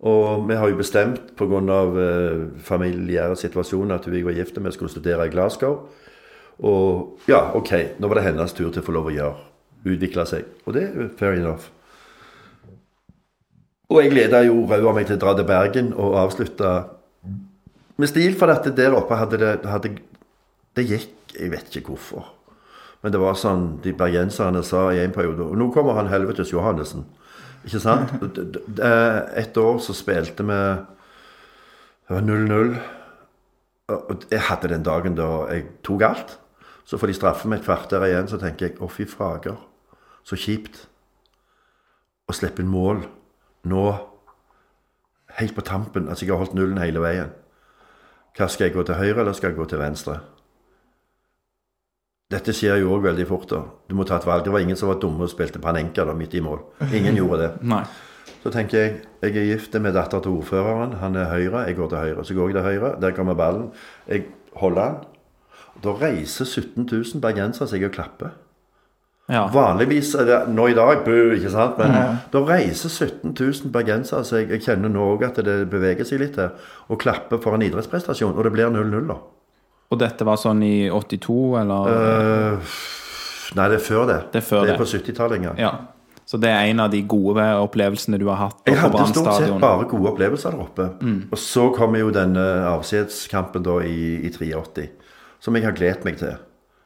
Og 0.05 0.47
vi 0.49 0.57
har 0.59 0.69
jo 0.69 0.79
bestemt 0.81 1.35
pga. 1.37 1.61
Eh, 1.61 2.41
familiære 2.65 3.35
situasjoner 3.39 3.95
at 3.95 4.09
vi 4.11 4.23
var 4.25 4.35
gift 4.35 4.57
vi 4.57 4.71
skulle 4.71 4.91
studere 4.91 5.27
i 5.27 5.29
Glasgow. 5.29 5.85
Og 6.59 7.19
ja, 7.27 7.51
OK, 7.55 7.71
nå 7.99 8.07
var 8.07 8.19
det 8.19 8.27
hennes 8.31 8.53
tur 8.53 8.71
til 8.71 8.81
å 8.81 8.85
få 8.85 8.95
lov 8.95 9.11
å 9.11 9.15
gjøre. 9.15 9.35
Utvikle 9.85 10.25
seg. 10.25 10.45
Og 10.65 10.73
det 10.73 10.83
er 10.89 11.09
fair 11.19 11.37
enough. 11.37 11.69
Og 13.89 14.01
jeg 14.01 14.13
gleda 14.13 14.41
jo 14.45 14.63
av 14.65 14.95
meg 14.95 15.07
til 15.07 15.17
å 15.17 15.21
dra 15.21 15.33
til 15.37 15.47
Bergen 15.47 15.91
og 15.93 16.17
avslutte 16.17 16.71
med 17.95 18.09
stil, 18.11 18.33
for 18.35 18.51
dette 18.51 18.73
der 18.75 18.95
oppe 18.97 19.15
hadde 19.15 19.39
det 19.39 19.51
hadde, 19.71 19.97
Det 20.75 20.83
gikk 20.83 21.35
Jeg 21.35 21.51
vet 21.51 21.75
ikke 21.75 21.93
hvorfor. 21.93 22.25
Men 23.01 23.11
det 23.11 23.19
var 23.19 23.35
sånn 23.35 23.81
de 23.83 23.93
bergenserne 23.93 24.63
sa 24.63 24.89
i 24.91 25.01
en 25.03 25.13
periode 25.13 25.43
Og 25.43 25.57
nå 25.59 25.69
kommer 25.71 25.97
han 25.99 26.07
helvetes 26.07 26.51
Johannessen. 26.51 27.05
Ikke 27.65 27.79
sant? 27.79 28.11
Et 29.41 29.57
år 29.57 29.79
så 29.79 29.93
spilte 29.93 30.43
vi 30.43 30.59
Det 32.07 32.15
var 32.15 32.21
0-0. 32.23 32.75
Og 33.91 34.25
jeg 34.31 34.41
hadde 34.47 34.71
den 34.71 34.83
dagen 34.83 35.15
da 35.15 35.29
jeg 35.51 35.67
tok 35.83 36.01
alt. 36.01 36.37
Så 36.85 36.97
får 36.97 37.07
de 37.07 37.17
straffe 37.17 37.49
meg 37.49 37.59
et 37.59 37.65
kvarter 37.65 38.03
igjen, 38.05 38.27
så 38.29 38.37
tenker 38.37 38.67
jeg 38.67 38.75
å, 38.77 38.89
fy 38.89 39.07
fager. 39.09 39.57
Så 40.25 40.37
kjipt 40.37 40.83
å 42.29 42.33
slippe 42.33 42.61
inn 42.61 42.69
mål 42.69 43.03
nå 43.65 43.85
helt 45.39 45.55
på 45.55 45.65
tampen. 45.65 46.07
Altså, 46.09 46.25
jeg 46.25 46.33
har 46.33 46.43
holdt 46.43 46.55
nullen 46.57 46.79
hele 46.81 47.01
veien. 47.03 47.33
Hva 48.35 48.47
Skal 48.51 48.67
jeg 48.67 48.75
gå 48.75 48.83
til 48.83 48.95
høyre, 48.99 49.21
eller 49.23 49.33
skal 49.33 49.51
jeg 49.53 49.57
gå 49.59 49.65
til 49.71 49.79
venstre? 49.79 50.19
Dette 52.31 52.55
skjer 52.57 52.81
jo 52.81 52.95
òg 52.95 53.03
veldig 53.05 53.27
fort. 53.29 53.49
da. 53.49 53.61
Du 53.89 53.95
må 53.95 54.03
ta 54.03 54.17
et 54.17 54.25
valg. 54.25 54.43
Det 54.43 54.51
var 54.51 54.59
ingen 54.59 54.75
som 54.75 54.89
var 54.89 54.99
dumme 54.99 55.23
og 55.23 55.29
spilte 55.29 55.61
panenka 55.61 56.05
da, 56.05 56.13
midt 56.13 56.33
i 56.33 56.41
mål. 56.41 56.59
Ingen 56.91 57.15
gjorde 57.15 57.41
det. 57.43 57.51
Nei. 57.73 57.83
Så 58.43 58.51
tenker 58.53 58.77
jeg 58.77 58.95
jeg 59.21 59.37
er 59.37 59.45
gift 59.53 59.73
med 59.81 59.93
datter 59.93 60.21
til 60.21 60.31
ordføreren. 60.37 60.97
Han 61.01 61.15
er 61.15 61.29
høyre, 61.31 61.65
jeg 61.67 61.77
går 61.77 61.89
til 61.89 61.97
høyre. 61.97 62.25
Så 62.25 62.33
går 62.33 62.49
jeg 62.49 62.57
til 62.57 62.65
høyre, 62.65 62.95
der 63.01 63.11
kommer 63.11 63.33
ballen. 63.33 63.71
Jeg 64.07 64.25
holder 64.55 64.85
den. 64.85 64.97
Da 65.83 65.93
reiser 66.01 66.45
17 66.45 66.85
000 66.91 67.21
bergensere 67.21 67.67
seg 67.67 67.83
og 67.87 67.91
klapper. 67.91 68.35
Ja. 69.31 69.47
Vanligvis 69.49 70.11
er 70.21 70.27
det 70.29 70.39
nå 70.53 70.67
i 70.69 70.75
dag, 70.77 70.99
bu, 71.05 71.33
ikke 71.33 71.49
sant? 71.49 71.79
Men 71.81 72.19
da 72.33 72.41
reiser 72.45 72.91
17 72.93 73.31
000 73.33 73.71
bergensere 73.73 74.25
seg. 74.27 74.51
Jeg 74.53 74.61
kjenner 74.67 74.91
nå 74.93 75.07
òg 75.15 75.25
at 75.25 75.39
det 75.45 75.63
beveger 75.71 76.05
seg 76.05 76.21
litt 76.21 76.37
her. 76.37 76.53
Og 76.93 77.01
klapper 77.01 77.41
for 77.41 77.57
en 77.57 77.65
idrettsprestasjon. 77.65 78.35
Og 78.35 78.45
det 78.45 78.53
blir 78.53 78.69
0-0, 78.69 79.09
da. 79.09 79.17
Og 79.93 80.01
dette 80.01 80.25
var 80.27 80.37
sånn 80.41 80.61
i 80.65 80.75
82, 80.93 81.39
eller? 81.61 81.89
Uh, 81.89 82.77
nei, 83.57 83.67
det 83.73 83.79
er 83.79 83.83
før 83.85 84.07
det. 84.09 84.21
Det 84.33 84.41
er 84.41 84.45
før 84.45 84.65
det 84.65 84.75
er 84.75 84.81
på 84.81 84.89
70-tallet 84.93 85.41
en 85.41 85.49
gang. 85.49 85.61
Ja. 85.61 85.73
Så 86.25 86.39
det 86.41 86.49
er 86.49 86.71
en 86.71 86.81
av 86.81 86.89
de 86.89 87.03
gode 87.05 87.43
opplevelsene 87.61 88.17
du 88.17 88.25
har 88.31 88.39
hatt 88.47 88.63
Jeg 88.65 88.79
hadde 88.81 89.03
stort 89.11 89.35
sett 89.37 89.51
bare 89.61 89.85
gode 89.89 90.09
opplevelser 90.09 90.55
der 90.55 90.63
oppe. 90.63 90.87
Og 91.29 91.37
så 91.37 91.67
kommer 91.75 92.01
jo 92.01 92.09
denne 92.13 92.45
avskjedskampen 92.71 93.65
da 93.65 93.77
i, 93.85 94.25
i 94.25 94.31
83, 94.33 94.87
som 95.45 95.57
jeg 95.57 95.67
har 95.67 95.77
gledet 95.77 96.05
meg 96.07 96.17
til. 96.21 96.33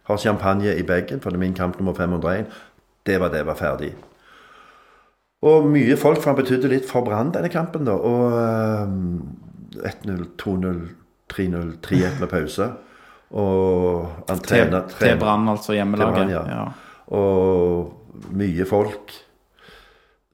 Har 0.09 0.17
champagne 0.17 0.73
i 0.73 0.83
bagen, 0.83 1.21
for 1.21 1.29
det 1.29 1.37
er 1.37 1.45
min 1.45 1.57
kamp 1.57 1.77
nummer 1.79 1.93
501. 1.93 2.49
Det 3.05 3.19
var 3.21 3.29
det, 3.33 3.43
var 3.45 3.57
ferdig. 3.57 3.93
Og 5.45 5.69
mye 5.71 5.95
folk, 5.99 6.19
for 6.19 6.33
han 6.33 6.39
betydde 6.41 6.71
litt 6.71 6.87
for 6.89 7.05
Brann 7.05 7.31
denne 7.31 7.51
kampen, 7.53 7.85
da. 7.87 7.95
Og 7.95 8.33
eh, 8.35 9.93
1-0, 9.93 10.25
2-0, 10.41 10.81
3-0, 11.31 11.71
3-1 11.85 12.19
med 12.19 12.31
pause. 12.31 12.67
Og 13.29 14.09
han 14.27 14.43
trener, 14.43 14.89
til 14.97 15.17
Brann, 15.21 15.47
altså 15.51 15.77
hjemmelaget. 15.77 16.33
Ja. 16.33 16.43
ja. 16.49 16.65
og 17.15 18.33
mye 18.35 18.65
folk. 18.67 19.13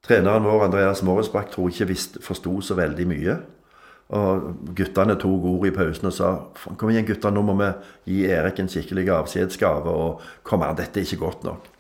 Treneren 0.06 0.46
vår, 0.46 0.68
Andreas 0.70 1.04
Morrisbakk, 1.06 1.52
tror 1.52 1.70
ikke 1.70 1.98
forsto 2.24 2.60
så 2.64 2.78
veldig 2.78 3.08
mye. 3.10 3.38
Og 4.14 4.50
guttene 4.78 5.16
tok 5.18 5.46
ord 5.50 5.64
i 5.66 5.74
pausen 5.74 6.12
og 6.12 6.14
sa 6.14 6.28
kom 6.78 6.92
igjen 6.92 7.08
gutter, 7.08 7.34
nå 7.34 7.42
må 7.42 7.56
vi 7.58 7.70
gi 8.12 8.28
Erik 8.30 8.60
en 8.62 8.70
skikkelig 8.70 9.08
avskjedsgave. 9.16 9.90
Og 9.90 10.22
kom 10.46 10.66
an, 10.66 10.78
dette 10.78 11.02
er 11.02 11.08
ikke 11.08 11.24
godt 11.24 11.48
nok. 11.48 11.72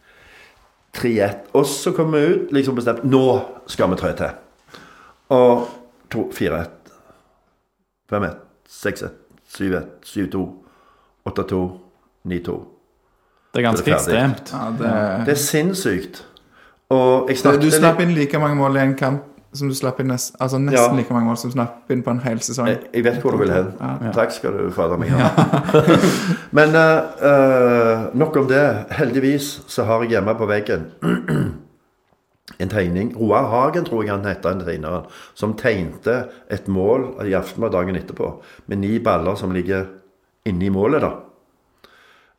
3-1. 0.95 1.51
Og 1.53 1.65
så 1.69 1.93
kom 1.93 2.15
vi 2.15 2.23
ut 2.25 2.55
liksom 2.55 2.77
bestemt 2.77 3.03
nå 3.05 3.25
skal 3.69 3.91
vi 3.91 3.99
trø 3.99 4.13
til. 4.17 4.33
Og 5.35 5.67
4-1. 6.15 6.71
5-1. 8.09 8.39
6-1. 8.71 9.17
7-1. 9.57 9.89
7-2. 10.05 10.45
8-2. 11.29 11.61
9-2. 12.25 12.57
Det 13.53 13.61
er 13.61 13.67
ganske 13.67 13.93
ekstremt. 13.93 14.51
Ja, 14.53 14.71
det, 14.79 15.25
Det 15.27 15.35
er 15.35 15.41
sinnssykt. 15.41 16.25
Og 16.89 17.29
jeg 17.29 17.37
snakket 17.41 17.65
du 17.65 17.71
slapp 17.73 18.01
inn 18.01 18.13
like 18.17 18.39
mange 18.39 18.57
mål 18.59 18.77
i 18.77 18.83
en 18.83 18.97
kamp 18.97 19.34
som 19.55 19.69
du 19.69 19.75
slapp 19.75 19.99
inn 19.99 20.07
nest, 20.11 20.35
altså 20.39 20.59
nesten 20.59 20.91
Ja. 20.91 20.95
like 20.97 21.13
mange 21.13 21.27
mål 21.27 21.37
som 21.37 21.49
du 21.49 21.55
slapp 21.55 21.91
inn 21.91 22.03
på 22.03 22.11
en 22.11 22.19
hel 22.19 22.39
sesong. 22.39 22.67
Jeg, 22.67 22.79
jeg 22.93 23.03
vet 23.03 23.21
hvor 23.21 23.31
du 23.31 23.37
vil 23.37 23.51
hen. 23.51 23.73
Ja. 23.79 24.11
Takk 24.15 24.31
skal 24.35 24.57
du 24.57 24.71
fader 24.71 24.97
meg 24.97 25.09
ha. 25.09 25.29
Men 26.57 26.75
eh, 26.75 27.29
eh, 27.29 28.05
nok 28.13 28.37
om 28.37 28.47
det. 28.47 28.85
Heldigvis 28.91 29.61
så 29.67 29.83
har 29.83 30.03
jeg 30.03 30.15
hjemme 30.15 30.35
på 30.37 30.47
veggen 30.49 30.89
en 32.61 32.69
tegning. 32.69 33.13
Roar 33.19 33.49
Hagen, 33.49 33.85
tror 33.85 34.03
jeg 34.03 34.13
han 34.13 34.25
heter, 34.25 34.49
den 34.53 34.65
tegneren, 34.65 35.07
som 35.33 35.55
tegnte 35.57 36.29
et 36.51 36.67
mål 36.67 37.15
i 37.25 37.33
Aftenblad 37.33 37.71
dagen 37.71 37.95
etterpå, 37.95 38.41
med 38.67 38.77
ni 38.77 38.99
baller 38.99 39.35
som 39.35 39.51
ligger 39.51 39.85
inni 40.45 40.69
målet, 40.69 41.01
da. 41.01 41.11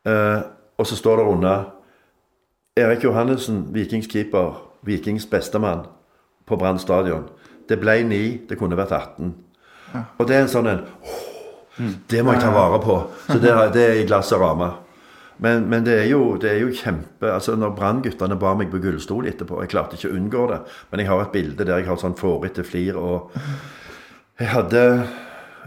Uh, 0.06 0.40
og 0.78 0.86
så 0.86 0.96
står 0.96 1.16
det 1.18 1.24
under 1.26 1.64
Erik 2.78 3.02
Johannessen, 3.04 3.74
Vikings 3.74 4.06
keeper, 4.06 4.62
Vikings 4.86 5.26
bestemann 5.26 5.86
på 6.46 6.56
Brann 6.56 6.78
stadion. 6.78 7.26
Det 7.68 7.78
ble 7.80 8.00
ni, 8.06 8.22
det 8.48 8.58
kunne 8.58 8.78
vært 8.78 8.94
18. 8.94 9.34
Og 10.18 10.26
det 10.28 10.36
er 10.36 10.44
en 10.44 10.50
sånn 10.52 10.70
en 10.70 10.84
Det 12.08 12.22
må 12.24 12.32
jeg 12.32 12.40
ta 12.40 12.50
vare 12.54 12.78
på. 12.80 12.96
Så 13.26 13.38
det, 13.42 13.52
det 13.76 13.84
er 13.84 14.00
i 14.00 14.06
glass 14.08 14.32
og 14.32 14.42
ramme. 14.44 14.70
Men, 15.42 15.66
men 15.68 15.84
det, 15.84 15.98
er 16.00 16.06
jo, 16.08 16.36
det 16.40 16.48
er 16.48 16.62
jo 16.62 16.70
kjempe 16.72 17.28
altså 17.28 17.58
Når 17.60 17.74
Brann-guttene 17.76 18.38
bar 18.40 18.54
meg 18.56 18.70
på 18.72 18.78
gullstol 18.80 19.26
etterpå 19.28 19.58
Jeg 19.60 19.68
klarte 19.68 19.98
ikke 19.98 20.08
å 20.08 20.16
unngå 20.16 20.46
det. 20.48 20.60
Men 20.90 21.02
jeg 21.02 21.10
har 21.10 21.20
et 21.20 21.34
bilde 21.34 21.66
der 21.66 21.82
jeg 21.82 21.90
har 21.90 22.00
sånn 22.00 22.16
fårete 22.16 22.64
flir. 22.64 22.96
Og 22.96 23.36
jeg 24.40 24.52
hadde 24.54 24.82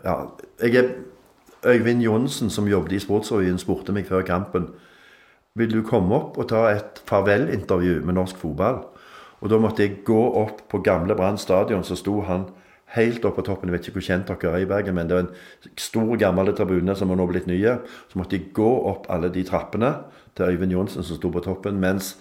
Ja, 0.05 0.17
jeg 0.63 0.75
er 0.79 0.91
Øyvind 1.69 2.01
Johnsen, 2.01 2.49
som 2.49 2.69
jobbet 2.71 2.93
i 2.95 3.01
Sportsrevyen, 3.03 3.57
spurte 3.59 3.91
meg 3.91 4.07
før 4.07 4.23
kampen 4.23 4.69
vil 5.59 5.73
du 5.73 5.81
komme 5.85 6.15
opp 6.15 6.37
og 6.39 6.49
ta 6.51 6.67
et 6.71 7.01
farvelintervju 7.09 7.99
med 8.05 8.17
norsk 8.19 8.37
fotball. 8.39 8.83
Og 9.39 9.51
da 9.51 9.59
måtte 9.61 9.85
jeg 9.85 10.01
gå 10.07 10.19
opp 10.41 10.65
på 10.71 10.81
gamle 10.83 11.15
Brann 11.15 11.37
stadion, 11.39 11.83
så 11.83 11.95
sto 11.95 12.19
han 12.27 12.49
helt 12.95 13.25
oppe 13.25 13.41
på 13.41 13.47
toppen. 13.49 13.69
Jeg 13.69 13.77
vet 13.77 13.87
ikke 13.87 13.99
hvor 13.99 14.07
kjent 14.07 14.31
dere 14.31 14.55
er 14.55 14.65
i 14.65 14.69
Bergen, 14.69 14.97
men 14.97 15.09
det 15.09 15.17
var 15.17 15.27
en 15.27 15.75
stor, 15.77 16.15
gammel 16.19 16.51
tribune 16.57 16.95
som 16.97 17.11
har 17.11 17.19
nå 17.19 17.27
blitt 17.29 17.47
nye. 17.49 17.77
Så 18.09 18.19
måtte 18.19 18.37
jeg 18.37 18.49
gå 18.57 18.71
opp 18.89 19.07
alle 19.13 19.29
de 19.33 19.45
trappene 19.47 19.93
til 20.37 20.49
Øyvind 20.49 20.75
Johnsen 20.75 21.05
som 21.05 21.19
sto 21.19 21.31
på 21.31 21.43
toppen, 21.45 21.79
mens 21.79 22.15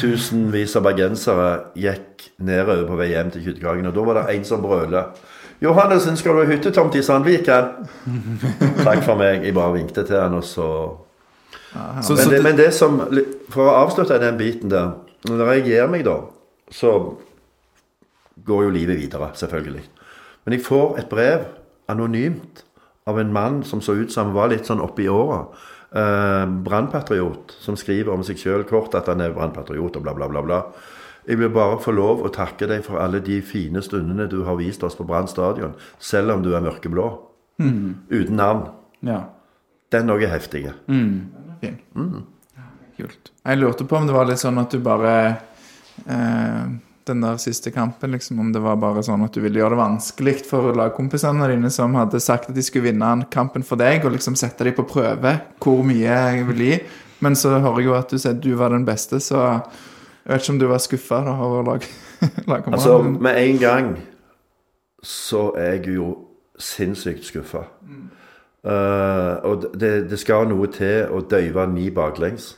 tusenvis 0.00 0.74
av 0.76 0.82
bergensere 0.88 1.48
gikk 1.78 2.26
nedover 2.42 2.88
på 2.88 2.98
vei 2.98 3.12
hjem 3.12 3.30
til 3.32 3.46
Kytterkagen. 3.46 3.86
Og 3.86 3.94
da 3.94 4.06
var 4.08 4.20
det 4.20 4.36
en 4.36 4.44
som 4.44 4.62
brøla. 4.62 5.08
'Johannessen, 5.56 6.16
skal 6.20 6.34
du 6.36 6.42
ha 6.42 6.50
hyttetomt 6.50 6.94
i 6.94 7.02
Sandviken?' 7.02 7.86
Takk 8.86 9.00
for 9.06 9.16
meg. 9.16 9.44
Jeg 9.44 9.54
bare 9.54 9.72
vinkte 9.72 10.04
til 10.04 10.20
han, 10.20 10.34
og 10.34 10.44
så 10.44 10.96
Så, 12.02 12.12
men 12.12 12.18
så 12.18 12.30
det, 12.30 12.30
det, 12.30 12.42
men 12.42 12.56
det 12.56 12.74
som 12.74 13.00
For 13.50 13.68
å 13.68 13.74
avslutte 13.84 14.16
den 14.20 14.38
biten 14.38 14.70
der 14.70 14.92
Når 15.26 15.52
jeg 15.56 15.64
gir 15.66 15.88
meg, 15.90 16.04
da, 16.06 16.18
så 16.70 16.92
går 18.46 18.66
jo 18.66 18.74
livet 18.74 18.98
videre, 19.00 19.30
selvfølgelig. 19.34 19.84
Men 20.44 20.54
jeg 20.54 20.64
får 20.66 20.98
et 21.00 21.08
brev 21.10 21.46
anonymt 21.90 22.62
av 23.06 23.18
en 23.22 23.32
mann 23.34 23.62
som 23.66 23.80
så 23.82 23.94
ut 23.98 24.12
som 24.12 24.28
han 24.28 24.36
var 24.36 24.50
litt 24.52 24.66
sånn 24.68 24.82
oppe 24.82 25.02
i 25.04 25.08
åra. 25.10 25.40
Eh, 25.96 26.44
Brannpatriot, 26.66 27.56
som 27.62 27.78
skriver 27.78 28.12
om 28.14 28.22
seg 28.26 28.38
sjøl 28.38 28.66
kort 28.68 28.94
at 28.98 29.08
han 29.10 29.22
er 29.22 29.34
brannpatriot 29.34 29.96
og 29.98 30.02
bla, 30.06 30.14
bla, 30.14 30.28
bla. 30.30 30.42
bla. 30.42 30.60
Jeg 31.26 31.40
vil 31.40 31.50
bare 31.50 31.78
få 31.82 31.90
lov 31.94 32.22
å 32.22 32.30
takke 32.34 32.68
deg 32.70 32.84
for 32.86 33.00
alle 33.02 33.18
de 33.24 33.40
fine 33.42 33.82
stundene 33.82 34.28
du 34.30 34.44
har 34.46 34.58
vist 34.60 34.84
oss 34.86 34.94
på 34.94 35.06
Brann 35.08 35.26
stadion, 35.30 35.72
selv 35.98 36.36
om 36.36 36.44
du 36.44 36.52
er 36.54 36.62
mørkeblå. 36.62 37.06
Uten 37.58 38.36
navn. 38.38 38.68
ja. 39.02 39.24
Den 39.94 40.10
òg 40.10 40.24
er 40.26 40.32
heftig. 40.34 40.64
Fin. 41.62 42.24
Kult. 42.96 43.30
Jeg 43.44 43.60
lurte 43.60 43.86
på 43.88 43.98
om 43.98 44.08
det 44.08 44.16
var 44.16 44.28
litt 44.28 44.40
sånn 44.40 44.58
at 44.60 44.72
du 44.72 44.80
bare 44.82 45.14
eh, 46.08 46.62
Den 47.06 47.22
der 47.22 47.36
siste 47.38 47.70
kampen, 47.70 48.16
liksom, 48.16 48.40
om 48.42 48.48
det 48.54 48.62
var 48.64 48.78
bare 48.82 49.04
sånn 49.06 49.22
at 49.22 49.36
du 49.36 49.42
ville 49.44 49.60
gjøre 49.60 49.76
det 49.76 49.82
vanskelig 49.82 50.40
for 50.48 50.72
lagkompisene 50.74 51.46
dine 51.52 51.70
som 51.70 51.94
hadde 51.94 52.18
sagt 52.24 52.50
at 52.50 52.56
de 52.56 52.64
skulle 52.66 52.88
vinne 52.88 53.28
kampen 53.30 53.62
for 53.62 53.78
deg, 53.78 54.02
og 54.02 54.16
liksom 54.16 54.34
sette 54.38 54.66
dem 54.66 54.74
på 54.74 54.88
prøve 54.90 55.36
hvor 55.62 55.84
mye 55.86 56.02
jeg 56.02 56.48
vil 56.48 56.64
gi. 56.64 56.80
Men 57.22 57.38
så 57.38 57.54
hører 57.60 57.78
jeg 57.78 57.86
jo 57.86 57.94
at 58.00 58.10
du 58.10 58.18
sier 58.18 58.34
at 58.34 58.42
du 58.42 58.50
var 58.58 58.74
den 58.74 58.88
beste, 58.88 59.20
så 59.22 59.44
jeg 60.26 60.32
vet 60.32 60.42
ikke 60.42 60.56
om 60.56 60.58
du 60.58 60.66
var 60.72 60.82
skuffa 60.82 61.22
over 61.36 61.62
lag, 61.70 61.86
lagkameraten 62.50 62.74
Altså, 62.74 62.98
med 63.28 63.40
en 63.44 63.62
gang 63.62 63.94
så 65.06 65.52
er 65.54 65.76
jeg 65.76 65.94
jo 66.00 66.10
sinnssykt 66.58 67.28
skuffa. 67.28 67.62
Eh, 68.66 69.34
og 69.46 69.68
det, 69.78 70.08
det 70.10 70.18
skal 70.18 70.48
noe 70.50 70.66
til 70.74 71.12
å 71.14 71.20
døyve 71.22 71.68
ni 71.70 71.86
baklengs. 71.94 72.56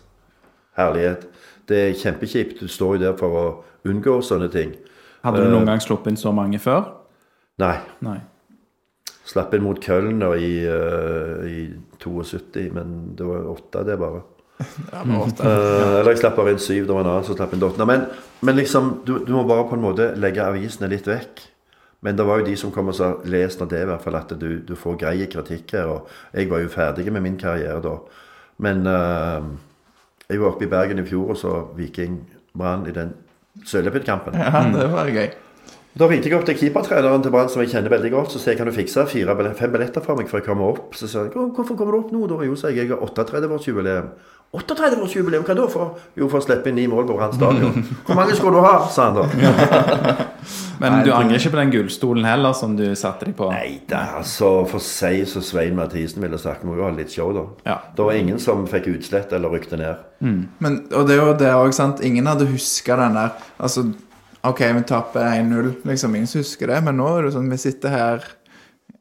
Herlighet. 0.79 1.27
Det 1.69 1.83
er 1.85 1.99
kjempekjipt. 1.99 2.63
Du 2.63 2.71
står 2.71 2.97
jo 2.97 3.03
der 3.03 3.19
for 3.19 3.37
å 3.37 3.45
unngå 3.89 4.21
sånne 4.25 4.49
ting. 4.53 4.73
Hadde 5.27 5.45
du 5.45 5.53
noen 5.53 5.69
gang 5.69 5.83
sluppet 5.83 6.13
inn 6.13 6.21
så 6.21 6.33
mange 6.35 6.61
før? 6.63 6.87
Nei. 7.61 7.77
Nei. 8.07 8.19
Slapp 9.29 9.53
inn 9.55 9.67
mot 9.67 9.79
Köln 9.83 10.23
i, 10.39 10.53
uh, 10.65 11.45
i 11.45 11.67
72, 12.01 12.71
men 12.73 12.97
det 13.19 13.27
var 13.29 13.51
åtte, 13.53 13.85
det 13.89 13.99
bare. 14.01 14.23
Ja, 14.59 15.05
men 15.05 15.21
åtte. 15.21 15.45
Eh, 15.45 15.99
eller 16.01 16.15
jeg 16.15 16.23
slapp 16.23 16.39
bare 16.39 16.55
inn 16.55 16.63
syv, 16.63 16.87
det 16.89 16.95
var 16.95 17.05
en 17.05 17.11
annen 17.13 17.27
som 17.27 17.37
slapp 17.37 17.53
inn 17.55 17.63
åtte. 17.63 17.87
Men, 17.87 18.09
men 18.43 18.59
liksom, 18.59 18.91
du, 19.07 19.19
du 19.27 19.31
må 19.37 19.45
bare 19.47 19.69
på 19.69 19.77
en 19.77 19.85
måte 19.85 20.09
legge 20.19 20.43
avisene 20.43 20.91
litt 20.91 21.07
vekk. 21.07 21.45
Men 22.07 22.19
det 22.19 22.27
var 22.27 22.41
jo 22.41 22.47
de 22.47 22.55
som 22.59 22.73
kom 22.75 22.91
og 22.93 22.95
sa 22.95 23.11
les 23.27 23.57
nå 23.59 23.67
det, 23.71 23.83
i 23.83 23.89
hvert 23.91 24.03
fall 24.05 24.17
at 24.19 24.33
du, 24.39 24.49
du 24.67 24.75
får 24.79 24.99
greie 25.01 25.29
kritikk 25.31 25.75
her. 25.75 25.93
Og 25.93 26.11
jeg 26.35 26.51
var 26.51 26.63
jo 26.63 26.73
ferdig 26.73 27.07
med 27.11 27.25
min 27.27 27.39
karriere 27.39 27.79
da. 27.85 27.95
Men 28.65 28.87
eh, 28.91 29.49
jeg 30.29 30.41
var 30.41 30.53
oppe 30.53 30.67
i 30.67 30.71
Bergen 30.71 31.01
i 31.01 31.07
fjor 31.09 31.33
og 31.33 31.39
så 31.41 31.53
Viking 31.77 32.21
Brann 32.57 32.87
i 32.89 32.93
den 32.93 33.15
Søljepitt-kampen. 33.65 34.37
Ja, 34.39 34.61
det 34.71 34.89
var 34.93 35.09
gøy. 35.09 35.31
Da 35.99 36.07
ringte 36.07 36.29
jeg 36.29 36.37
opp 36.37 36.45
til 36.47 36.59
keepertreneren 36.61 37.25
til 37.25 37.33
Brann, 37.35 37.49
som 37.51 37.63
jeg 37.65 37.73
kjenner 37.73 37.91
veldig 37.91 38.11
godt. 38.13 38.35
Så 38.35 38.39
sier 38.43 38.53
jeg 38.53 38.61
kan 38.61 38.69
du 38.69 38.75
fikse 38.77 39.03
fire, 39.11 39.35
fem 39.59 39.73
billetter 39.75 40.05
for 40.05 40.21
meg 40.21 40.29
før 40.31 40.43
jeg 40.43 40.47
kommer 40.47 40.75
opp. 40.75 40.93
Så 40.95 41.09
sa 41.11 41.25
jeg 41.25 41.33
hvorfor 41.35 41.75
kommer 41.75 41.97
du 41.97 41.99
opp 42.03 42.13
nå? 42.15 42.27
Da 42.31 42.39
jo, 42.47 42.59
sa 42.61 42.71
jeg, 42.71 42.85
jeg 42.85 42.93
har 42.93 43.03
38-årsjubileum. 43.03 44.13
38-årsjubileum, 44.57 45.43
hva 45.45 45.55
da 45.59 45.67
for? 45.69 45.99
Jo, 46.17 46.25
for 46.33 46.41
å 46.41 46.45
slippe 46.47 46.71
inn 46.71 46.79
ni 46.81 46.87
mål 46.89 47.05
på 47.11 47.17
Brann 47.19 47.35
stadion. 47.37 47.83
Hvor 48.07 48.17
mange 48.17 48.37
skulle 48.39 48.57
du 48.57 48.65
ha? 48.65 48.79
sa 48.89 49.11
han 49.11 49.19
da. 49.19 50.25
Men 50.81 51.03
du 51.05 51.11
angrer 51.13 51.37
ikke 51.37 51.53
på 51.53 51.61
den 51.61 51.73
gullstolen 51.75 52.25
heller, 52.25 52.55
som 52.57 52.73
du 52.79 52.87
satte 52.97 53.29
deg 53.29 53.37
på? 53.37 53.51
Nei 53.53 53.83
da, 53.91 54.05
altså 54.23 54.63
for 54.71 54.81
seg 54.81 55.27
så 55.29 55.43
Svein 55.45 55.77
Mathisen 55.77 56.25
ville 56.25 56.41
sagt, 56.41 56.65
må 56.65 56.79
jo 56.79 56.87
ha 56.87 56.93
litt 56.97 57.13
show, 57.13 57.35
da. 57.37 57.45
Ja. 57.69 57.77
Det 57.93 58.09
var 58.09 58.17
ingen 58.17 58.41
som 58.41 58.65
fikk 58.71 58.89
utslett 58.95 59.35
eller 59.37 59.53
rykte 59.53 59.81
ned. 59.81 60.01
Men, 60.25 60.81
og 60.97 61.05
det 61.11 61.19
er 61.19 61.23
jo 61.27 61.37
det 61.45 61.53
òg, 61.53 61.75
sant. 61.77 62.01
Ingen 62.07 62.31
hadde 62.31 62.49
huska 62.49 62.97
den 62.99 63.19
der 63.21 63.37
Altså, 63.61 63.85
OK, 64.49 64.65
vi 64.79 64.85
taper 64.89 65.29
1-0, 65.29 65.73
liksom. 65.91 66.17
Ingen 66.17 66.33
husker 66.41 66.73
det. 66.73 66.81
Men 66.89 66.97
nå 67.03 67.11
er 67.19 67.29
det 67.29 67.37
sånn, 67.37 67.53
vi 67.53 67.61
sitter 67.61 67.93
her 67.93 68.29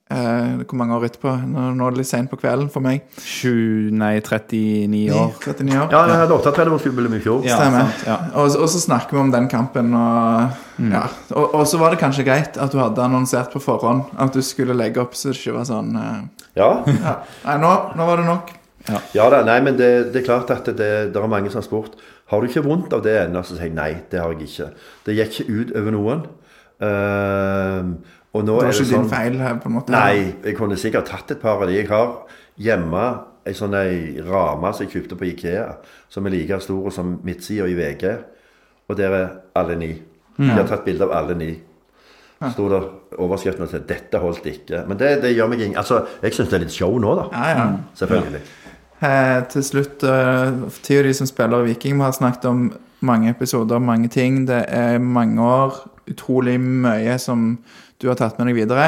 eh, 0.10 0.64
Hvor 0.64 0.78
mange 0.80 0.96
år 0.98 1.06
etterpå? 1.08 1.34
Nå, 1.52 1.64
nå 1.78 1.88
er 1.88 1.96
det 1.96 2.02
litt 2.02 2.10
seint 2.10 2.30
på 2.32 2.40
kvelden 2.40 2.70
for 2.74 2.84
meg. 2.86 3.04
Sju, 3.24 3.90
nei, 3.96 4.14
39 4.24 5.02
år. 5.16 5.34
39 5.44 5.78
år. 5.82 5.92
Ja, 5.94 6.02
jeg 6.12 6.20
hadde 6.24 6.38
38-årsjubileum 6.38 7.18
i 7.18 7.22
fjor. 7.24 7.42
Ja, 7.48 7.58
Stemmer. 7.62 7.88
sant, 7.92 8.06
ja. 8.10 8.18
Og, 8.40 8.56
og 8.64 8.70
så 8.74 8.82
snakker 8.84 9.18
vi 9.18 9.22
om 9.26 9.32
den 9.34 9.50
kampen, 9.52 9.94
og 9.98 10.64
ja. 10.92 11.04
Og, 11.34 11.56
og 11.58 11.66
så 11.68 11.80
var 11.82 11.96
det 11.96 12.02
kanskje 12.04 12.26
greit 12.28 12.58
at 12.62 12.72
du 12.74 12.78
hadde 12.82 13.02
annonsert 13.04 13.50
på 13.56 13.62
forhånd 13.64 14.04
at 14.22 14.36
du 14.36 14.44
skulle 14.46 14.76
legge 14.78 15.02
opp, 15.02 15.16
så 15.18 15.32
det 15.32 15.40
ikke 15.42 15.56
var 15.58 15.66
sånn 15.70 15.96
eh, 15.98 16.22
Ja, 16.60 16.70
ja. 16.86 17.16
Nei, 17.48 17.58
nå, 17.64 17.74
nå 17.98 18.08
var 18.12 18.22
det 18.22 18.28
nok. 18.30 18.52
ja 19.18 19.26
da, 19.34 19.42
nei, 19.44 19.58
men 19.66 19.76
det, 19.80 19.90
det 20.14 20.22
er 20.22 20.28
klart 20.30 20.52
at 20.54 20.70
det, 20.70 20.92
det 21.12 21.20
er 21.20 21.28
mange 21.32 21.50
som 21.52 21.60
har 21.60 21.66
spurt 21.66 21.98
Har 22.32 22.40
du 22.40 22.48
ikke 22.48 22.64
vondt 22.64 22.94
av 22.96 23.02
det 23.04 23.16
ennå? 23.26 23.42
Så 23.44 23.58
sier 23.58 23.68
jeg 23.72 23.76
nei, 23.76 23.90
det 24.12 24.22
har 24.22 24.32
jeg 24.36 24.48
ikke. 24.48 24.70
Det 25.08 25.16
gikk 25.18 25.40
ikke 25.42 25.58
ut 25.58 25.74
over 25.82 25.96
noen. 25.96 26.22
Ehm, 26.84 27.92
og 28.34 28.44
nå 28.44 28.58
Det 28.58 28.66
var 28.66 28.68
er 28.68 28.72
det 28.72 28.82
ikke 28.82 28.90
din 28.90 28.98
sånn 28.98 29.10
feil 29.12 29.40
her, 29.42 29.56
på 29.62 29.70
en 29.70 29.76
måte. 29.78 29.94
Nei, 29.96 30.34
jeg 30.44 30.58
kunne 30.58 30.78
sikkert 30.78 31.10
tatt 31.10 31.32
et 31.32 31.42
par 31.42 31.62
av 31.62 31.70
de. 31.70 31.78
Jeg 31.78 31.88
har 31.90 32.12
hjemme 32.58 33.06
ei 33.48 33.56
sånn 33.56 33.78
ei 33.80 34.20
rame 34.26 34.74
som 34.74 34.86
jeg 34.86 34.94
kjøpte 34.94 35.18
på 35.20 35.30
Ikea, 35.32 35.70
som 36.12 36.28
er 36.28 36.36
like 36.36 36.60
stor 36.64 36.92
som 36.94 37.16
midtsida 37.26 37.68
i 37.70 37.78
VG. 37.78 38.06
Og 38.88 39.00
der 39.00 39.16
er 39.16 39.30
alle 39.56 39.80
ni. 39.80 39.92
Jeg 40.38 40.54
har 40.54 40.68
tatt 40.70 40.86
bilde 40.86 41.08
av 41.08 41.16
alle 41.18 41.38
ni. 41.38 41.56
sto 42.54 42.68
det 42.70 42.80
overskriften 43.18 43.68
sa 43.68 43.80
'Dette 43.80 44.20
holdt 44.22 44.46
ikke'. 44.46 44.88
Men 44.88 45.00
det, 45.00 45.22
det 45.22 45.36
gjør 45.36 45.48
meg 45.48 45.62
ingen 45.62 45.78
Altså, 45.78 46.06
jeg 46.22 46.34
syns 46.34 46.50
det 46.50 46.56
er 46.56 46.66
litt 46.66 46.72
show 46.72 47.00
nå, 47.00 47.16
da. 47.16 47.24
Ja, 47.34 47.58
ja. 47.58 47.66
Selvfølgelig. 47.96 48.42
Eh, 49.02 49.44
til 49.50 49.64
slutt, 49.64 50.04
uh, 50.04 50.70
ti 50.84 50.98
av 50.98 51.04
de 51.04 51.14
som 51.14 51.28
spiller 51.28 51.66
Viking, 51.66 51.98
vi 51.98 52.04
har 52.04 52.12
snakket 52.12 52.46
om 52.46 52.74
mange 53.00 53.30
episoder, 53.30 53.80
mange 53.80 54.08
ting. 54.08 54.48
Det 54.48 54.66
er 54.68 54.98
mange 55.00 55.42
år, 55.42 55.90
utrolig 56.10 56.60
mye 56.62 57.18
som 57.18 57.58
du 58.02 58.08
har 58.12 58.18
tatt 58.20 58.38
med 58.40 58.52
deg 58.52 58.60
videre. 58.60 58.88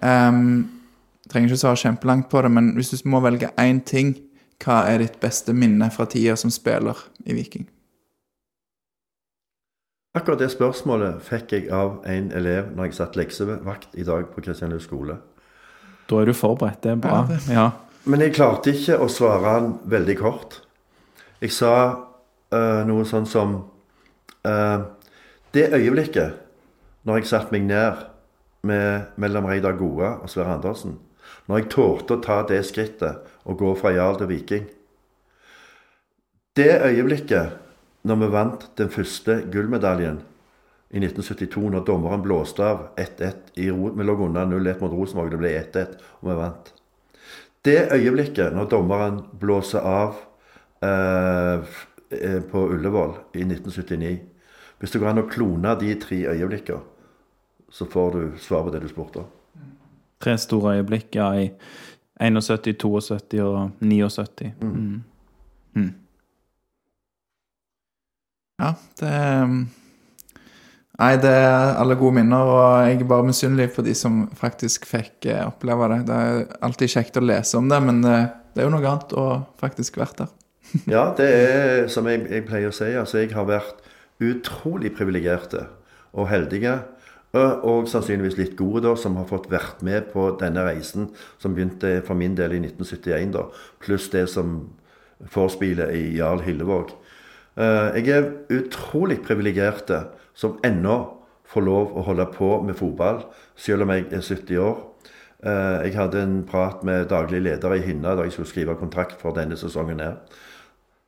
Um, 0.00 0.68
trenger 1.28 1.52
ikke 1.52 1.62
svare 1.62 1.82
kjempelangt 1.82 2.28
på 2.32 2.42
det, 2.44 2.52
men 2.54 2.72
hvis 2.76 2.94
du 2.94 3.08
må 3.10 3.20
velge 3.24 3.50
én 3.60 3.82
ting, 3.84 4.14
hva 4.64 4.82
er 4.90 5.02
ditt 5.02 5.18
beste 5.22 5.54
minne 5.54 5.90
fra 5.94 6.08
tida 6.10 6.36
som 6.36 6.50
spiller 6.50 6.98
i 7.28 7.36
Viking? 7.36 7.68
Akkurat 10.18 10.40
det 10.40 10.48
spørsmålet 10.50 11.20
fikk 11.22 11.52
jeg 11.54 11.68
av 11.70 12.00
en 12.08 12.30
elev 12.34 12.72
når 12.74 12.88
jeg 12.88 12.96
satt 12.96 13.18
leksevakt 13.18 13.92
i 13.94 14.06
dag 14.08 14.30
på 14.32 14.42
Kristianlund 14.42 14.82
skole. 14.82 15.18
Da 16.08 16.22
er 16.22 16.30
du 16.30 16.34
forberedt. 16.34 16.80
Det 16.82 16.94
er 16.96 17.02
bra. 17.02 17.20
Ja. 17.52 17.68
Men 18.08 18.24
jeg 18.24 18.34
klarte 18.38 18.72
ikke 18.72 18.96
å 19.04 19.06
svare 19.12 19.52
han 19.52 19.72
veldig 19.86 20.16
kort. 20.18 20.62
Jeg 21.44 21.52
sa 21.54 21.74
eh, 22.50 22.80
noe 22.88 23.04
sånn 23.06 23.28
som 23.28 23.58
eh, 24.48 24.78
Det 25.54 25.68
øyeblikket 25.76 26.40
når 27.06 27.20
jeg 27.20 27.28
satte 27.30 27.54
meg 27.54 27.68
ned 27.68 28.07
med, 28.66 29.12
mellom 29.16 29.46
Reidar 29.48 29.76
Goa 29.78 30.16
og 30.22 30.30
Sverre 30.32 30.56
Andersen, 30.58 30.98
når 31.46 31.62
jeg 31.62 31.70
torde 31.74 32.16
å 32.16 32.22
ta 32.24 32.40
det 32.48 32.62
skrittet 32.66 33.28
og 33.48 33.60
gå 33.60 33.74
fra 33.78 33.92
Jarl 33.94 34.18
til 34.20 34.30
Viking. 34.32 34.66
Det 36.58 36.72
øyeblikket 36.82 37.58
når 38.08 38.20
vi 38.22 38.32
vant 38.32 38.66
den 38.78 38.90
første 38.90 39.42
gullmedaljen 39.52 40.20
i 40.88 41.00
1972, 41.02 41.68
når 41.74 41.84
dommeren 41.84 42.22
blåste 42.24 42.64
av 42.64 42.86
1-1 42.96 43.52
i 43.60 43.68
Ro- 43.70 43.92
Vi 43.92 44.04
lå 44.04 44.14
unna 44.24 44.46
0-1 44.48 44.80
mot 44.80 44.94
Rosenborg, 44.96 45.30
det 45.30 45.40
ble 45.42 45.50
1-1, 45.58 45.98
og 46.22 46.30
vi 46.30 46.36
vant. 46.38 46.72
Det 47.64 47.92
øyeblikket 47.92 48.54
når 48.56 48.70
dommeren 48.72 49.20
blåser 49.40 49.84
av 49.84 50.16
eh, 50.82 51.66
eh, 52.14 52.40
på 52.48 52.64
Ullevål 52.72 53.14
i 53.34 53.44
1979 53.44 54.18
Hvis 54.78 54.94
det 54.94 55.00
går 55.02 55.10
an 55.10 55.24
å 55.24 55.28
klone 55.28 55.74
de 55.80 55.90
tre 55.98 56.20
øyeblikkene, 56.30 56.80
så 57.70 57.86
får 57.86 58.12
du 58.12 58.38
svar 58.40 58.64
på 58.66 58.72
det 58.74 58.82
du 58.84 58.88
spurte. 58.90 59.24
Tre 60.22 60.34
store 60.40 60.78
øyeblikk 60.78 61.14
ja, 61.18 61.30
i 61.38 61.50
71, 62.20 62.80
72 62.82 63.42
og 63.44 63.70
79. 63.80 64.52
Mm. 64.62 65.92
Ja, 68.58 68.72
det 69.00 69.42
um, 69.42 69.60
Nei, 70.98 71.12
det 71.22 71.30
er 71.30 71.76
alle 71.78 71.94
gode 71.94 72.16
minner, 72.16 72.48
og 72.50 72.88
jeg 72.88 72.96
er 72.98 73.06
bare 73.06 73.26
misunnelig 73.28 73.68
på 73.76 73.84
de 73.86 73.92
som 73.94 74.24
faktisk 74.34 74.82
fikk 74.90 75.28
eh, 75.30 75.44
oppleve 75.46 75.86
det. 75.92 75.98
Det 76.08 76.16
er 76.16 76.40
alltid 76.66 76.90
kjekt 76.90 77.20
å 77.20 77.22
lese 77.22 77.54
om 77.60 77.68
det, 77.70 77.78
men 77.86 78.00
det, 78.02 78.16
det 78.50 78.64
er 78.64 78.66
jo 78.66 78.72
noe 78.72 78.82
annet 78.82 79.14
å 79.14 79.26
faktisk 79.62 80.00
vært 80.00 80.24
der. 80.24 80.32
Ja, 80.96 81.04
det 81.14 81.28
er 81.30 81.86
som 81.92 82.10
jeg, 82.10 82.24
jeg 82.26 82.48
pleier 82.48 82.72
å 82.72 82.74
si. 82.74 82.90
Altså, 82.98 83.20
jeg 83.22 83.30
har 83.30 83.46
vært 83.46 83.86
utrolig 84.18 84.90
privilegerte 84.98 85.68
og 86.18 86.26
heldige. 86.32 86.74
Og, 87.36 87.84
sannsynligvis 87.90 88.38
litt 88.38 88.54
gode, 88.56 88.80
da, 88.86 88.94
som 88.96 89.18
har 89.20 89.26
fått 89.28 89.50
vært 89.52 89.82
med 89.84 90.06
på 90.14 90.30
denne 90.40 90.62
reisen 90.64 91.10
som 91.36 91.52
begynte 91.52 91.98
for 92.06 92.16
min 92.16 92.36
del 92.38 92.54
i 92.56 92.62
1971, 92.62 93.34
da. 93.34 93.42
Pluss 93.84 94.08
det 94.14 94.24
som 94.32 94.62
forspeilet 95.28 95.92
i 95.92 96.02
Jarl 96.16 96.40
Hillevåg. 96.46 96.94
Eh, 97.58 98.00
Jeg 98.00 98.08
er 98.08 98.30
utrolig 98.48 99.20
privilegerte 99.22 100.06
som 100.34 100.58
ennå 100.64 101.18
får 101.44 101.64
lov 101.64 101.96
å 101.96 102.04
holde 102.06 102.26
på 102.32 102.62
med 102.64 102.76
fotball, 102.76 103.24
selv 103.56 103.82
om 103.82 103.90
jeg 103.92 104.06
er 104.12 104.22
70 104.22 104.58
år. 104.58 104.78
Eh, 105.44 105.88
Jeg 105.88 105.96
hadde 105.96 106.22
en 106.22 106.44
prat 106.44 106.82
med 106.84 107.08
daglig 107.08 107.42
leder 107.42 107.74
i 107.74 107.82
Hinna 107.84 108.14
da 108.14 108.22
jeg 108.22 108.32
skulle 108.32 108.48
skrive 108.48 108.78
kontrakt 108.78 109.20
for 109.20 109.32
denne 109.32 109.56
sesongen 109.56 110.00
her. 110.00 110.16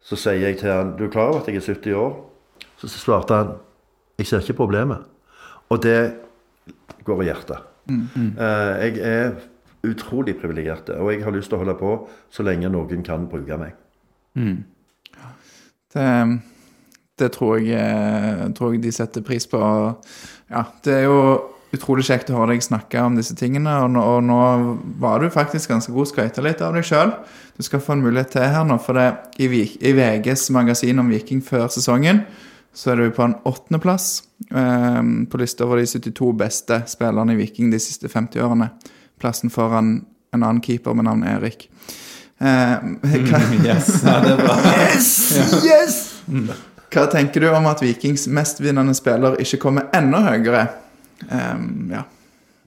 Så 0.02 0.16
sier 0.16 0.40
jeg 0.40 0.58
til 0.58 0.72
han, 0.72 0.96
du 0.96 1.04
er 1.04 1.12
klar 1.12 1.28
over 1.28 1.40
at 1.40 1.48
jeg 1.48 1.56
er 1.56 1.74
70 1.74 1.94
år? 1.94 2.12
Så 2.76 2.88
svarte 2.88 3.34
han, 3.34 3.56
jeg 4.18 4.26
ser 4.26 4.40
ikke 4.40 4.64
problemet. 4.64 5.09
Og 5.70 5.82
det 5.84 5.96
går 7.06 7.22
i 7.22 7.28
hjertet. 7.30 7.66
Eh, 7.90 8.90
Jeg 8.90 8.98
er 9.00 9.32
utrolig 9.86 10.36
privilegert, 10.40 10.90
og 11.00 11.12
jeg 11.12 11.22
har 11.24 11.32
lyst 11.32 11.48
til 11.50 11.56
å 11.58 11.62
holde 11.62 11.74
på 11.78 11.94
så 12.30 12.44
lenge 12.44 12.68
noen 12.70 13.02
kan 13.06 13.26
bruke 13.30 13.56
meg. 13.58 13.72
Det, 15.94 16.08
det 17.18 17.30
tror, 17.34 17.56
jeg, 17.58 17.78
eh, 17.78 18.50
tror 18.54 18.74
jeg 18.74 18.82
de 18.84 18.92
setter 18.92 19.24
pris 19.26 19.46
på. 19.50 19.60
Ja, 20.50 20.64
det 20.84 20.92
er 21.00 21.08
jo 21.08 21.16
utrolig 21.74 22.04
kjekt 22.06 22.30
å 22.30 22.36
høre 22.40 22.52
deg 22.56 22.62
snakke 22.66 23.00
om 23.06 23.16
disse 23.18 23.34
tingene, 23.38 23.72
og 23.84 23.90
nå, 23.94 24.02
og 24.02 24.22
nå 24.26 24.38
var 25.02 25.22
du 25.22 25.30
faktisk 25.30 25.70
ganske 25.70 25.94
god 25.94 26.10
skryte 26.10 26.42
litt 26.42 26.62
av 26.66 26.74
deg 26.74 26.86
sjøl. 26.86 27.14
Du 27.56 27.62
skal 27.66 27.82
få 27.82 27.94
en 27.96 28.02
mulighet 28.04 28.32
til 28.34 28.42
her 28.42 28.66
nå, 28.66 28.78
for 28.82 28.98
det, 28.98 29.08
i, 29.38 29.46
i 29.80 29.92
VGs 29.94 30.48
magasin 30.54 30.98
om 31.02 31.10
Viking 31.10 31.42
før 31.46 31.68
sesongen 31.70 32.24
så 32.72 32.92
er 32.92 33.00
du 33.00 33.10
på 33.14 33.24
en 33.26 33.34
åttendeplass 33.48 34.22
eh, 34.50 35.02
på 35.30 35.40
lista 35.40 35.66
over 35.66 35.80
de 35.80 35.86
72 35.86 36.32
beste 36.38 36.82
spillerne 36.90 37.34
i 37.34 37.40
Viking 37.40 37.72
de 37.72 37.80
siste 37.82 38.08
50 38.08 38.42
årene. 38.44 38.70
Plassen 39.20 39.50
foran 39.50 40.04
en 40.34 40.42
annen 40.42 40.62
keeper 40.64 40.94
med 40.94 41.08
navn 41.08 41.26
Erik. 41.26 41.68
Eh, 42.40 42.76
hva, 43.02 43.40
Yes, 43.66 43.90
ja, 44.04 44.20
det 44.24 44.36
er 44.36 44.44
bra. 44.44 44.56
Yes! 44.86 45.10
Yes! 45.66 45.98
Hva 46.90 47.04
tenker 47.10 47.42
du 47.42 47.50
om 47.52 47.68
at 47.70 47.82
Vikings 47.84 48.26
mestvinnende 48.32 48.94
spiller 48.98 49.36
ikke 49.42 49.60
kommer 49.66 49.90
enda 49.96 50.24
høyere? 50.30 50.64
Eh, 51.26 51.66
ja. 51.92 52.06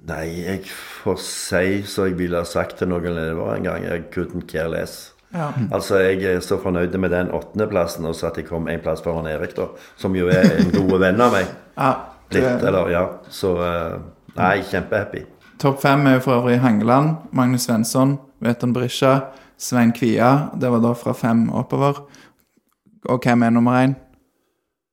Nei, 0.04 0.26
jeg 0.44 0.68
får 0.68 1.20
si 1.24 1.66
som 1.88 2.10
jeg 2.10 2.18
ville 2.20 2.40
ha 2.40 2.48
sagt 2.48 2.82
til 2.82 2.92
noen 2.92 3.08
elever 3.16 3.56
en 3.56 3.68
gang. 3.70 3.88
Jeg 3.88 4.10
couldn't 4.12 4.50
care 4.52 4.68
less. 4.72 5.12
Ja. 5.34 5.47
Altså, 5.72 5.97
Jeg 5.97 6.23
er 6.35 6.39
så 6.45 6.57
fornøyd 6.61 6.93
med 6.97 7.10
den 7.11 7.31
åttendeplassen, 7.34 8.05
og 8.05 8.15
så 8.15 8.27
at 8.27 8.38
jeg 8.38 8.45
kom 8.47 8.68
en 8.68 8.80
plass 8.80 9.01
foran 9.01 9.26
Erik, 9.27 9.55
da. 9.57 9.65
Som 9.97 10.15
jo 10.15 10.27
er 10.30 10.43
en 10.60 10.72
god 10.72 10.99
venn 10.99 11.22
av 11.22 11.31
meg. 11.34 11.47
ja 11.77 11.93
Blitt, 12.30 12.43
det- 12.43 12.68
eller 12.68 12.89
ja. 12.89 13.05
Så 13.30 13.55
eh, 13.61 13.99
Nei, 14.38 14.61
kjempehappy. 14.69 15.23
Topp 15.60 15.81
fem 15.81 16.05
er 16.07 16.14
jo 16.18 16.19
for 16.26 16.39
øvrig 16.41 16.60
Hangeland, 16.60 17.15
Magnus 17.31 17.61
Svensson, 17.68 18.18
Veton 18.41 18.73
Brisja, 18.73 19.19
Svein 19.57 19.91
Kvia. 19.93 20.49
Det 20.60 20.72
var 20.72 20.81
da 20.81 20.93
fra 20.97 21.14
fem 21.14 21.47
oppover. 21.53 22.01
Og 23.10 23.19
hvem 23.23 23.43
er 23.43 23.49
nummer 23.53 23.77
én? 23.84 23.93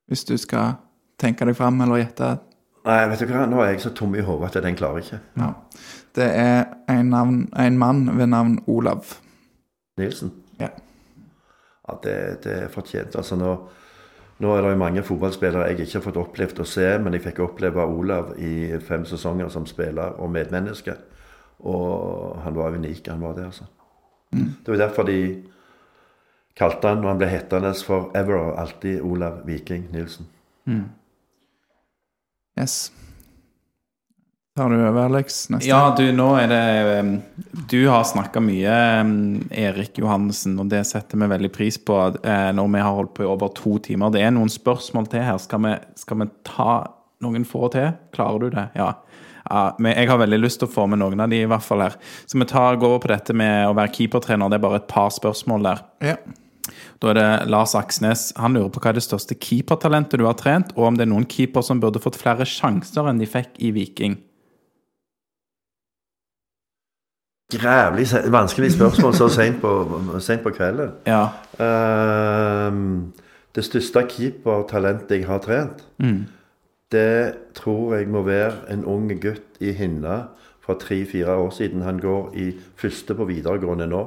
Hvis 0.07 0.23
du 0.27 0.37
skal 0.37 0.73
tenke 1.19 1.45
deg 1.45 1.55
fram 1.55 1.81
eller 1.81 2.01
gjette. 2.03 2.37
Nei, 2.85 2.99
vet 3.09 3.19
du 3.21 3.25
hva, 3.29 3.45
nå 3.49 3.59
er 3.61 3.71
jeg 3.75 3.81
så 3.83 3.91
tom 3.95 4.15
i 4.17 4.21
hodet 4.25 4.55
at 4.55 4.63
den 4.65 4.75
klarer 4.75 4.97
jeg 5.01 5.05
ikke. 5.05 5.19
Ja. 5.37 5.49
Det 6.15 6.27
er 6.35 6.63
en, 6.89 7.09
navn, 7.13 7.41
en 7.59 7.77
mann 7.77 8.05
ved 8.17 8.27
navn 8.27 8.59
Olav. 8.67 9.13
Nilsen. 9.99 10.31
Ja. 10.59 10.69
Ja, 11.87 11.97
det, 12.03 12.15
det 12.45 12.57
er 12.63 12.71
fortjent. 12.71 13.15
Altså 13.19 13.35
nå, 13.35 13.51
nå 14.39 14.53
er 14.55 14.63
det 14.63 14.71
jo 14.73 14.79
mange 14.79 15.03
fotballspillere 15.03 15.67
jeg 15.71 15.81
ikke 15.81 15.97
har 15.97 16.05
fått 16.05 16.19
opplevd 16.21 16.61
å 16.63 16.67
se, 16.69 16.87
men 17.01 17.17
jeg 17.17 17.25
fikk 17.25 17.41
oppleve 17.43 17.85
Olav 17.89 18.35
i 18.39 18.71
fem 18.85 19.03
sesonger 19.09 19.51
som 19.53 19.67
spiller 19.69 20.17
og 20.21 20.31
medmenneske. 20.31 20.95
Og 21.67 22.39
han 22.45 22.55
var 22.57 22.77
unik, 22.77 23.07
han 23.11 23.21
var 23.21 23.35
det, 23.37 23.49
altså. 23.51 23.67
Det 24.31 24.71
var 24.71 24.79
derfor 24.79 25.03
de 25.09 25.19
kalte 26.55 26.87
han, 26.87 27.01
når 27.01 27.09
han 27.11 27.19
ble 27.19 27.27
hettende 27.29 27.73
for 27.85 28.09
ever, 28.15 28.53
alltid 28.61 29.01
Olav 29.03 29.41
Viking 29.45 29.89
Nilsen. 29.91 30.29
Yes. 32.59 32.91
Tar 34.61 34.69
du 34.69 34.87
over, 34.87 35.01
Alex? 35.01 35.49
Neste? 35.49 35.69
Ja, 35.69 35.95
du, 35.97 36.03
nå 36.13 36.27
er 36.37 36.51
det 36.51 36.99
um, 36.99 37.15
Du 37.69 37.79
har 37.89 38.03
snakka 38.05 38.43
mye, 38.45 38.73
um, 39.01 39.39
Erik 39.49 39.97
Johannessen, 39.97 40.53
og 40.61 40.67
det 40.69 40.83
setter 40.85 41.17
vi 41.17 41.29
veldig 41.31 41.49
pris 41.55 41.79
på 41.81 41.95
eh, 42.21 42.51
når 42.53 42.69
vi 42.75 42.83
har 42.85 42.93
holdt 42.93 43.15
på 43.17 43.25
i 43.25 43.29
over 43.31 43.49
to 43.57 43.79
timer. 43.81 44.13
Det 44.13 44.21
er 44.21 44.35
noen 44.35 44.53
spørsmål 44.53 45.09
til 45.09 45.25
her. 45.25 45.39
Skal 45.41 45.65
vi, 45.65 45.73
skal 45.97 46.21
vi 46.21 46.29
ta 46.45 46.75
noen 47.25 47.47
få 47.49 47.71
til? 47.73 47.89
Klarer 48.13 48.45
du 48.45 48.53
det? 48.53 48.67
Ja. 48.77 48.91
ja 49.49 49.65
men 49.81 49.97
jeg 49.97 50.13
har 50.13 50.21
veldig 50.21 50.41
lyst 50.43 50.61
til 50.61 50.69
å 50.69 50.75
få 50.77 50.85
med 50.93 51.01
noen 51.01 51.25
av 51.25 51.33
de 51.33 51.41
i 51.41 51.49
hvert 51.49 51.65
fall 51.65 51.81
her. 51.87 51.97
Så 52.29 52.37
vi 52.37 52.51
tar, 52.53 52.77
går 52.77 52.99
over 52.99 53.07
på 53.07 53.13
dette 53.15 53.33
med 53.33 53.65
å 53.65 53.75
være 53.81 53.95
keepertrener. 53.97 54.53
Det 54.53 54.61
er 54.61 54.65
bare 54.69 54.83
et 54.83 54.89
par 54.93 55.09
spørsmål 55.17 55.69
der. 55.71 55.85
Ja. 56.13 56.19
Da 57.01 57.15
er 57.15 57.17
det 57.17 57.29
Lars 57.49 57.73
Aksnes. 57.73 58.29
Han 58.37 58.53
lurer 58.53 58.69
på 58.69 58.85
hva 58.85 58.93
er 58.93 59.01
det 59.01 59.09
største 59.09 59.41
keepertalentet 59.41 60.21
du 60.21 60.29
har 60.29 60.37
trent, 60.37 60.77
og 60.77 60.91
om 60.91 61.01
det 61.01 61.09
er 61.09 61.15
noen 61.17 61.25
keeper 61.25 61.65
som 61.65 61.81
burde 61.81 62.03
fått 62.03 62.21
flere 62.21 62.45
sjanser 62.45 63.09
enn 63.09 63.17
de 63.17 63.25
fikk 63.25 63.57
i 63.57 63.73
Viking. 63.73 64.21
Grævlig 67.51 68.07
vanskelig 68.31 68.71
spørsmål 68.71 69.13
så 69.13 69.29
sent 69.29 69.61
på, 69.61 69.71
sent 70.19 70.43
på 70.43 70.49
kvelden. 70.55 70.91
Ja. 71.07 71.27
Ehm, 71.59 73.11
det 73.55 73.65
største 73.67 74.05
keepertalentet 74.09 75.17
jeg 75.17 75.27
har 75.27 75.41
trent, 75.43 75.83
det 76.91 77.33
tror 77.55 77.95
jeg 77.95 78.07
må 78.07 78.21
være 78.21 78.71
en 78.71 78.85
ung 78.85 79.11
gutt 79.21 79.59
i 79.59 79.71
Hinna 79.71 80.21
fra 80.61 80.73
tre-fire 80.79 81.35
år 81.35 81.49
siden. 81.49 81.81
Han 81.81 81.99
går 81.99 82.31
i 82.35 82.51
første 82.75 83.15
på 83.15 83.25
videregående 83.25 83.87
nå. 83.87 84.05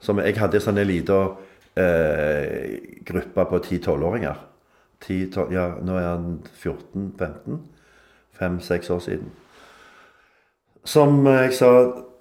Som 0.00 0.18
jeg 0.18 0.36
hadde 0.36 0.60
en 0.60 0.64
sånn 0.64 0.80
liten 0.84 1.36
eh, 1.76 2.76
gruppe 3.04 3.44
på 3.50 3.58
10-12-åringer. 3.58 4.36
10, 5.00 5.30
12 5.32 5.52
ja, 5.52 5.66
nå 5.84 5.96
er 5.96 6.08
han 6.08 6.28
14-15. 6.62 7.58
fem-seks 8.36 8.90
år 8.90 8.98
siden. 8.98 9.30
Som 10.84 11.26
jeg 11.26 11.54
sa, 11.56 11.70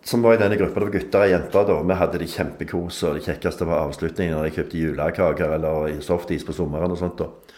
som 0.05 0.21
var 0.21 0.35
i 0.35 0.37
denne 0.37 0.57
gruppa, 0.59 0.79
det 0.79 0.85
var 0.85 0.93
gutter 0.93 1.23
og 1.25 1.31
jenter 1.31 1.67
da. 1.67 1.75
Vi 1.81 1.97
hadde 1.97 2.19
det 2.21 2.29
kjempekos, 2.29 3.01
og 3.07 3.15
det 3.17 3.25
kjekkeste 3.25 3.65
var 3.65 3.87
avslutningen 3.87 4.35
når 4.37 4.49
jeg 4.49 4.57
kjøpte 4.59 4.81
julekaker 4.83 5.55
eller 5.57 5.95
softis 6.05 6.45
på 6.45 6.53
sommeren 6.53 6.93
og 6.93 6.99
sånt. 6.99 7.23
da. 7.23 7.55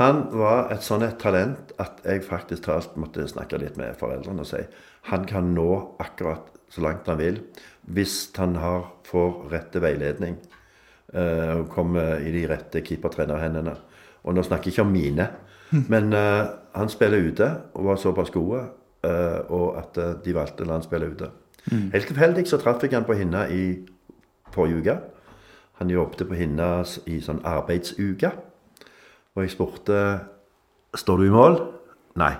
Han 0.00 0.24
var 0.34 0.72
et 0.74 0.82
sånn 0.82 1.04
et 1.06 1.20
talent 1.22 1.70
at 1.78 2.00
jeg 2.02 2.24
faktisk 2.26 2.66
talt 2.66 2.96
måtte 2.98 3.28
snakke 3.30 3.60
litt 3.62 3.76
med 3.78 3.94
foreldrene 4.00 4.42
og 4.42 4.48
si 4.48 4.64
han 5.12 5.26
kan 5.28 5.52
nå 5.54 5.68
akkurat 6.02 6.48
så 6.72 6.82
langt 6.82 7.06
han 7.06 7.20
vil 7.20 7.38
hvis 7.94 8.32
han 8.40 8.56
har, 8.58 8.88
får 9.06 9.44
rette 9.52 9.82
veiledning 9.84 10.40
uh, 11.14 11.60
og 11.60 11.68
kommer 11.70 12.18
i 12.24 12.32
de 12.34 12.42
rette 12.50 12.82
keepertrenerhendene. 12.82 13.76
Og 14.24 14.34
nå 14.34 14.42
snakker 14.42 14.72
jeg 14.72 14.74
ikke 14.74 14.86
om 14.88 14.94
mine, 14.96 15.28
men 15.92 16.10
uh, 16.16 16.48
han 16.74 16.90
spiller 16.90 17.28
ute 17.28 17.50
og 17.76 17.92
var 17.92 18.02
såpass 18.02 18.34
gode 18.34 18.64
uh, 19.06 19.40
og 19.46 19.78
at 19.78 20.00
de 20.24 20.34
valgte 20.34 20.66
å 20.66 20.72
la 20.72 20.80
han 20.80 20.86
spille 20.88 21.12
ute. 21.12 21.30
Helt 21.70 22.06
tilfeldig 22.10 22.46
så 22.48 22.60
traff 22.60 22.82
jeg 22.82 22.92
han 22.92 23.06
på 23.08 23.16
Hinna 23.18 23.46
i 23.48 23.64
forrige 24.54 24.82
uke. 24.82 24.96
Han 25.80 25.90
jobbet 25.90 26.26
på 26.28 26.38
Hinna 26.38 26.84
i 27.10 27.18
sånn 27.24 27.42
arbeidsuke. 27.44 28.30
Og 29.34 29.42
jeg 29.42 29.54
spurte 29.56 30.00
Står 30.94 31.18
du 31.18 31.26
i 31.26 31.34
mål? 31.34 31.56
Nei. 32.20 32.34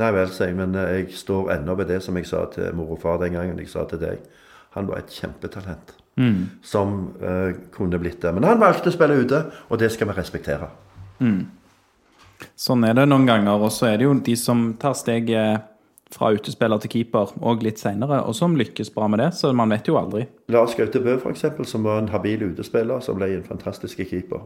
Nei 0.00 0.10
vel, 0.16 0.30
sier 0.34 0.48
jeg, 0.50 0.56
men 0.58 0.74
eh, 0.74 0.96
jeg 0.98 1.12
står 1.14 1.52
ennå 1.54 1.76
ved 1.78 1.92
det 1.92 2.00
som 2.02 2.16
jeg 2.18 2.26
sa 2.26 2.40
til 2.50 2.72
mor 2.74 2.96
og 2.96 2.98
far 3.02 3.20
den 3.22 3.36
gangen. 3.36 3.60
Jeg 3.62 3.70
sa 3.70 3.84
til 3.86 4.00
deg. 4.02 4.24
Han 4.74 4.88
var 4.90 4.98
et 4.98 5.14
kjempetalent 5.14 5.94
som 6.62 7.14
uh, 7.22 7.54
kunne 7.72 7.98
blitt 7.98 8.20
det. 8.22 8.32
Men 8.34 8.44
han 8.44 8.60
valgte 8.60 8.90
å 8.90 8.94
spille 8.94 9.22
ute, 9.22 9.44
og 9.70 9.80
det 9.80 9.90
skal 9.94 10.10
vi 10.10 10.16
respektere. 10.18 10.68
Sånn 12.56 12.84
er 12.84 12.96
det 12.98 13.06
noen 13.08 13.26
ganger. 13.28 13.62
Og 13.62 13.72
så 13.74 13.90
er 13.90 14.00
det 14.00 14.08
jo 14.08 14.14
de 14.26 14.36
som 14.38 14.70
tar 14.80 14.96
steget 14.98 15.69
fra 16.10 16.32
utespiller 16.34 16.80
til 16.82 16.90
keeper 16.90 17.30
og 17.46 17.62
litt 17.62 17.78
seinere, 17.78 18.22
og 18.26 18.34
som 18.34 18.56
lykkes 18.58 18.90
bra 18.94 19.06
med 19.08 19.20
det. 19.22 19.28
Så 19.38 19.52
man 19.54 19.70
vet 19.70 19.86
jo 19.86 19.94
aldri. 20.00 20.24
Lars 20.50 20.74
Gaute 20.74 21.00
Bø, 21.04 21.16
f.eks., 21.22 21.44
som 21.70 21.84
var 21.86 22.00
en 22.02 22.08
habil 22.10 22.42
utespiller, 22.50 23.00
som 23.04 23.16
ble 23.20 23.28
en 23.36 23.44
fantastisk 23.46 24.02
keeper. 24.10 24.42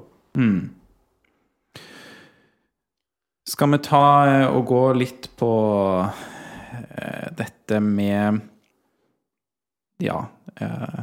Skal 3.48 3.70
vi 3.74 3.78
ta 3.84 4.02
eh, 4.26 4.46
og 4.56 4.64
gå 4.70 4.82
litt 4.96 5.28
på 5.38 5.50
eh, 6.04 7.26
dette 7.36 7.80
med 7.80 8.40
Ja. 10.02 10.24
Eh, 10.56 11.02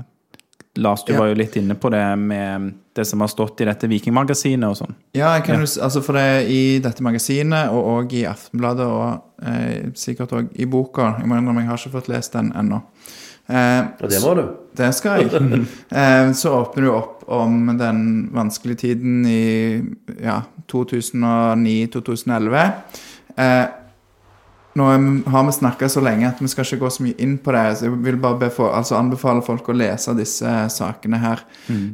Lars, 0.76 1.04
du 1.06 1.14
Ja. 1.14 1.20
var 1.20 1.28
jo 1.28 1.36
litt 1.36 1.56
inne 1.60 1.76
på 1.76 1.90
det 1.92 2.06
med 2.20 2.74
det 2.96 3.06
som 3.08 3.22
har 3.24 3.28
stått 3.32 3.62
i 3.62 3.66
dette 3.66 3.88
Vikingmagasinet 3.88 4.68
og 4.68 4.76
sånn. 4.82 4.96
Ja, 5.16 5.32
jeg 5.38 5.46
kan 5.48 5.60
jo, 5.64 5.68
s- 5.70 5.78
altså 5.80 6.02
for 6.04 6.14
det 6.20 6.50
i 6.52 6.80
dette 6.84 7.02
magasinet, 7.04 7.70
og 7.72 7.88
òg 8.04 8.14
i 8.20 8.26
Aftenbladet, 8.28 8.86
og 8.86 9.22
eh, 9.48 9.88
sikkert 9.96 10.32
òg 10.36 10.50
i 10.60 10.66
boka 10.66 11.16
Jeg 11.20 11.28
må 11.32 11.38
innrømme, 11.40 11.62
jeg 11.64 11.70
har 11.72 11.78
ikke 11.80 11.96
fått 12.00 12.10
lest 12.12 12.34
den 12.34 12.52
ennå. 12.52 12.82
Eh, 13.52 13.84
Og 14.04 14.10
det 14.10 14.22
må 14.24 14.36
du. 14.36 14.44
det 14.76 14.94
skal 14.96 15.22
jeg. 15.24 15.66
Eh, 15.92 16.32
så 16.34 16.52
åpner 16.62 16.84
du 16.84 16.92
opp 16.92 17.24
om 17.32 17.78
den 17.78 18.30
vanskelige 18.34 18.78
tiden 18.86 19.26
i 19.26 19.82
ja, 20.24 20.42
2009-2011. 20.72 22.72
Eh, 23.38 23.66
nå 24.76 24.86
har 25.32 25.44
vi 25.48 25.52
snakka 25.52 25.90
så 25.90 26.02
lenge 26.04 26.28
at 26.30 26.40
vi 26.40 26.48
skal 26.48 26.64
ikke 26.64 26.80
gå 26.86 26.90
så 26.96 27.04
mye 27.04 27.16
inn 27.20 27.38
på 27.44 27.52
det. 27.52 27.64
Så 27.78 27.86
jeg 27.90 27.98
vil 28.06 28.16
bare 28.24 28.40
befo- 28.40 28.70
altså 28.74 28.96
anbefale 29.00 29.42
folk 29.44 29.68
å 29.68 29.76
lese 29.76 30.14
disse 30.16 30.52
sakene 30.72 31.20
her. 31.20 31.42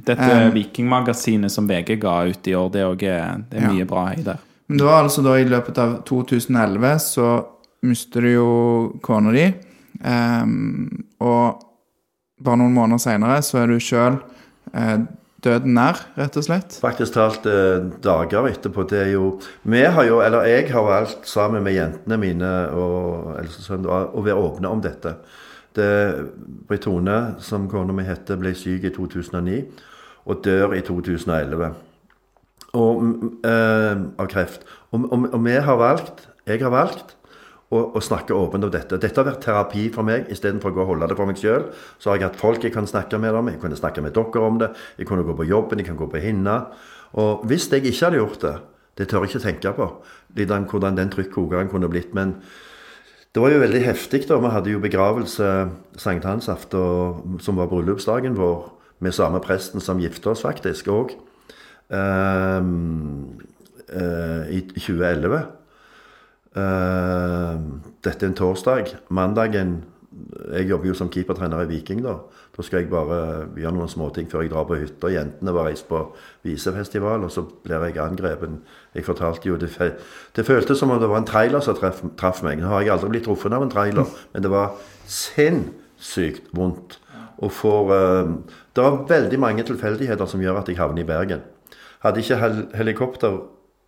Dette 0.06 0.28
Um, 0.48 0.52
Vikingmagasinet 0.54 1.52
som 1.52 1.68
VG 1.68 1.96
ga 2.00 2.20
ut 2.30 2.48
i 2.48 2.54
år, 2.56 2.70
det 2.72 2.84
også, 2.86 3.50
det 3.50 3.58
er 3.58 3.62
Ja. 3.62 3.72
mye 3.74 3.86
bra 3.90 4.06
i 4.14 4.22
det. 4.22 4.38
Men 4.70 4.78
det 4.78 4.86
var 4.86 5.04
altså 5.04 5.24
da 5.24 5.34
i 5.40 5.46
løpet 5.46 5.78
av 5.78 6.04
2011 6.04 7.00
så 7.00 7.46
mister 7.84 8.22
du 8.22 8.34
jo 8.34 9.00
kona 9.02 9.32
di. 9.32 9.54
Um, 10.04 11.04
og 11.22 11.62
bare 12.44 12.58
noen 12.58 12.74
måneder 12.76 13.00
seinere 13.02 13.40
så 13.42 13.64
er 13.64 13.68
du 13.68 13.80
sjøl 13.80 14.20
eh, 14.74 14.98
døden 15.48 15.74
nær, 15.78 16.04
rett 16.20 16.38
og 16.38 16.46
slett. 16.46 16.78
Faktisk 16.84 17.16
talt 17.16 17.48
eh, 17.50 17.88
dager 18.04 18.50
etterpå. 18.52 18.86
Det 18.92 19.02
er 19.06 19.12
jo 19.16 19.32
Vi 19.64 19.82
har 19.82 20.08
jo, 20.08 20.22
eller 20.22 20.48
jeg 20.50 20.70
har 20.74 20.86
valgt 20.86 21.28
sammen 21.28 21.66
med 21.66 21.78
jentene 21.78 22.20
mine 22.22 22.54
og 22.76 23.34
eldste 23.40 23.82
å 23.88 24.24
være 24.24 24.38
åpne 24.38 24.72
om 24.72 24.84
dette. 24.84 25.18
Det, 25.78 25.90
Britt 26.68 26.86
Tone, 26.88 27.18
som 27.44 27.68
kona 27.70 27.94
mi 27.94 28.06
heter, 28.06 28.40
ble 28.40 28.56
syk 28.58 28.88
i 28.90 28.94
2009 28.94 29.60
og 30.28 30.42
dør 30.44 30.74
i 30.76 30.82
2011 30.86 31.76
og, 32.78 33.04
mm, 33.04 33.30
eh, 33.48 34.02
av 34.20 34.30
kreft. 34.32 34.66
Og, 34.92 35.06
og, 35.12 35.30
og 35.34 35.46
vi 35.46 35.56
har 35.70 35.80
valgt, 35.80 36.28
jeg 36.48 36.62
har 36.64 36.74
valgt, 36.74 37.17
å, 37.68 37.80
og, 37.82 38.00
snakke 38.04 38.36
åpent 38.36 38.64
om 38.64 38.72
dette. 38.72 39.00
Dette 39.02 39.20
har 39.20 39.28
vært 39.28 39.44
terapi 39.44 39.88
for 39.94 40.08
meg 40.08 40.30
istedenfor 40.32 40.72
å 40.72 40.78
gå 40.78 40.84
og 40.86 40.92
holde 40.94 41.10
det 41.12 41.18
for 41.20 41.30
meg 41.30 41.42
sjøl. 41.42 41.68
Så 42.00 42.12
har 42.12 42.20
jeg 42.20 42.30
hatt 42.30 42.40
folk 42.40 42.64
jeg 42.64 42.76
kan 42.76 42.88
snakke 42.88 43.20
med 43.20 43.36
om. 43.36 43.50
Jeg 43.52 43.60
kunne 43.64 43.80
snakke 43.80 44.04
med 44.06 44.16
dere 44.16 44.46
om 44.46 44.62
det. 44.62 44.72
Jeg 45.00 45.10
kunne 45.10 45.26
gå 45.28 45.36
på 45.36 45.50
jobben, 45.50 45.82
jeg 45.82 45.90
kan 45.90 46.00
gå 46.00 46.08
på 46.12 46.22
hinna. 46.24 46.62
Og 47.20 47.44
hvis 47.48 47.68
jeg 47.72 47.84
ikke 47.84 48.06
hadde 48.06 48.22
gjort 48.22 48.40
det, 48.46 48.56
det 48.98 49.10
tør 49.10 49.26
jeg 49.26 49.36
ikke 49.36 49.44
tenke 49.44 49.74
på, 49.78 49.90
hvordan, 50.34 50.98
den 50.98 51.12
trykkokeren 51.14 51.70
kunne 51.70 51.90
blitt. 51.92 52.16
Men 52.18 52.38
det 53.36 53.44
var 53.44 53.52
jo 53.54 53.60
veldig 53.62 53.84
heftig. 53.86 54.24
da. 54.28 54.40
Vi 54.42 54.50
hadde 54.50 54.72
jo 54.72 54.80
begravelse 54.82 55.70
sankthansaften, 55.98 57.38
som 57.40 57.60
var 57.60 57.70
bryllupsdagen 57.70 58.38
vår, 58.38 58.74
med 59.00 59.14
samme 59.14 59.38
presten 59.40 59.82
som 59.84 60.00
gifta 60.02 60.32
oss 60.32 60.42
faktisk 60.42 60.88
òg, 60.90 61.12
i 64.50 64.62
2011. 64.74 65.44
Eh, 66.58 67.60
dette 68.04 68.26
er 68.26 68.32
en 68.32 68.42
torsdag. 68.42 68.98
Mandagen 69.10 69.84
Jeg 70.50 70.66
jobber 70.66 70.88
jo 70.88 70.94
som 70.98 71.10
keepertrener 71.14 71.62
i 71.62 71.68
Viking, 71.70 72.00
da. 72.02 72.16
Da 72.56 72.64
skal 72.66 72.80
jeg 72.80 72.90
bare 72.90 73.46
gjøre 73.54 73.74
noen 73.76 73.90
småting 73.92 74.26
før 74.32 74.42
jeg 74.42 74.50
drar 74.50 74.66
på 74.66 74.80
hytta. 74.80 75.12
Jentene 75.14 75.54
var 75.54 75.68
reist 75.68 75.86
på 75.88 76.00
visefestival, 76.48 77.22
og 77.28 77.30
så 77.32 77.44
blir 77.46 77.84
jeg 77.86 78.00
angrepet. 78.02 78.56
Jeg 78.96 79.06
fortalte 79.06 79.46
jo 79.50 79.60
det, 79.62 79.70
det 80.36 80.46
føltes 80.46 80.80
som 80.80 80.90
om 80.90 81.00
det 81.00 81.10
var 81.12 81.22
en 81.22 81.28
trailer 81.28 81.62
som 81.62 81.78
traff 81.78 82.42
meg. 82.42 82.58
Nå 82.58 82.72
har 82.72 82.82
jeg 82.82 82.96
aldri 82.96 83.12
blitt 83.14 83.28
truffet 83.30 83.54
av 83.54 83.62
en 83.62 83.70
trailer, 83.70 84.10
men 84.34 84.44
det 84.44 84.52
var 84.52 84.74
sinnssykt 85.06 86.50
vondt. 86.58 86.98
Og 87.38 87.54
for, 87.54 87.94
uh, 87.94 88.58
det 88.74 88.84
var 88.88 89.04
veldig 89.12 89.40
mange 89.40 89.68
tilfeldigheter 89.68 90.26
som 90.26 90.42
gjør 90.42 90.64
at 90.64 90.72
jeg 90.72 90.82
havner 90.82 91.06
i 91.06 91.12
Bergen. 91.12 91.46
Hadde 92.02 92.26
ikke 92.26 92.42
hel 92.42 92.64
helikopter 92.74 93.38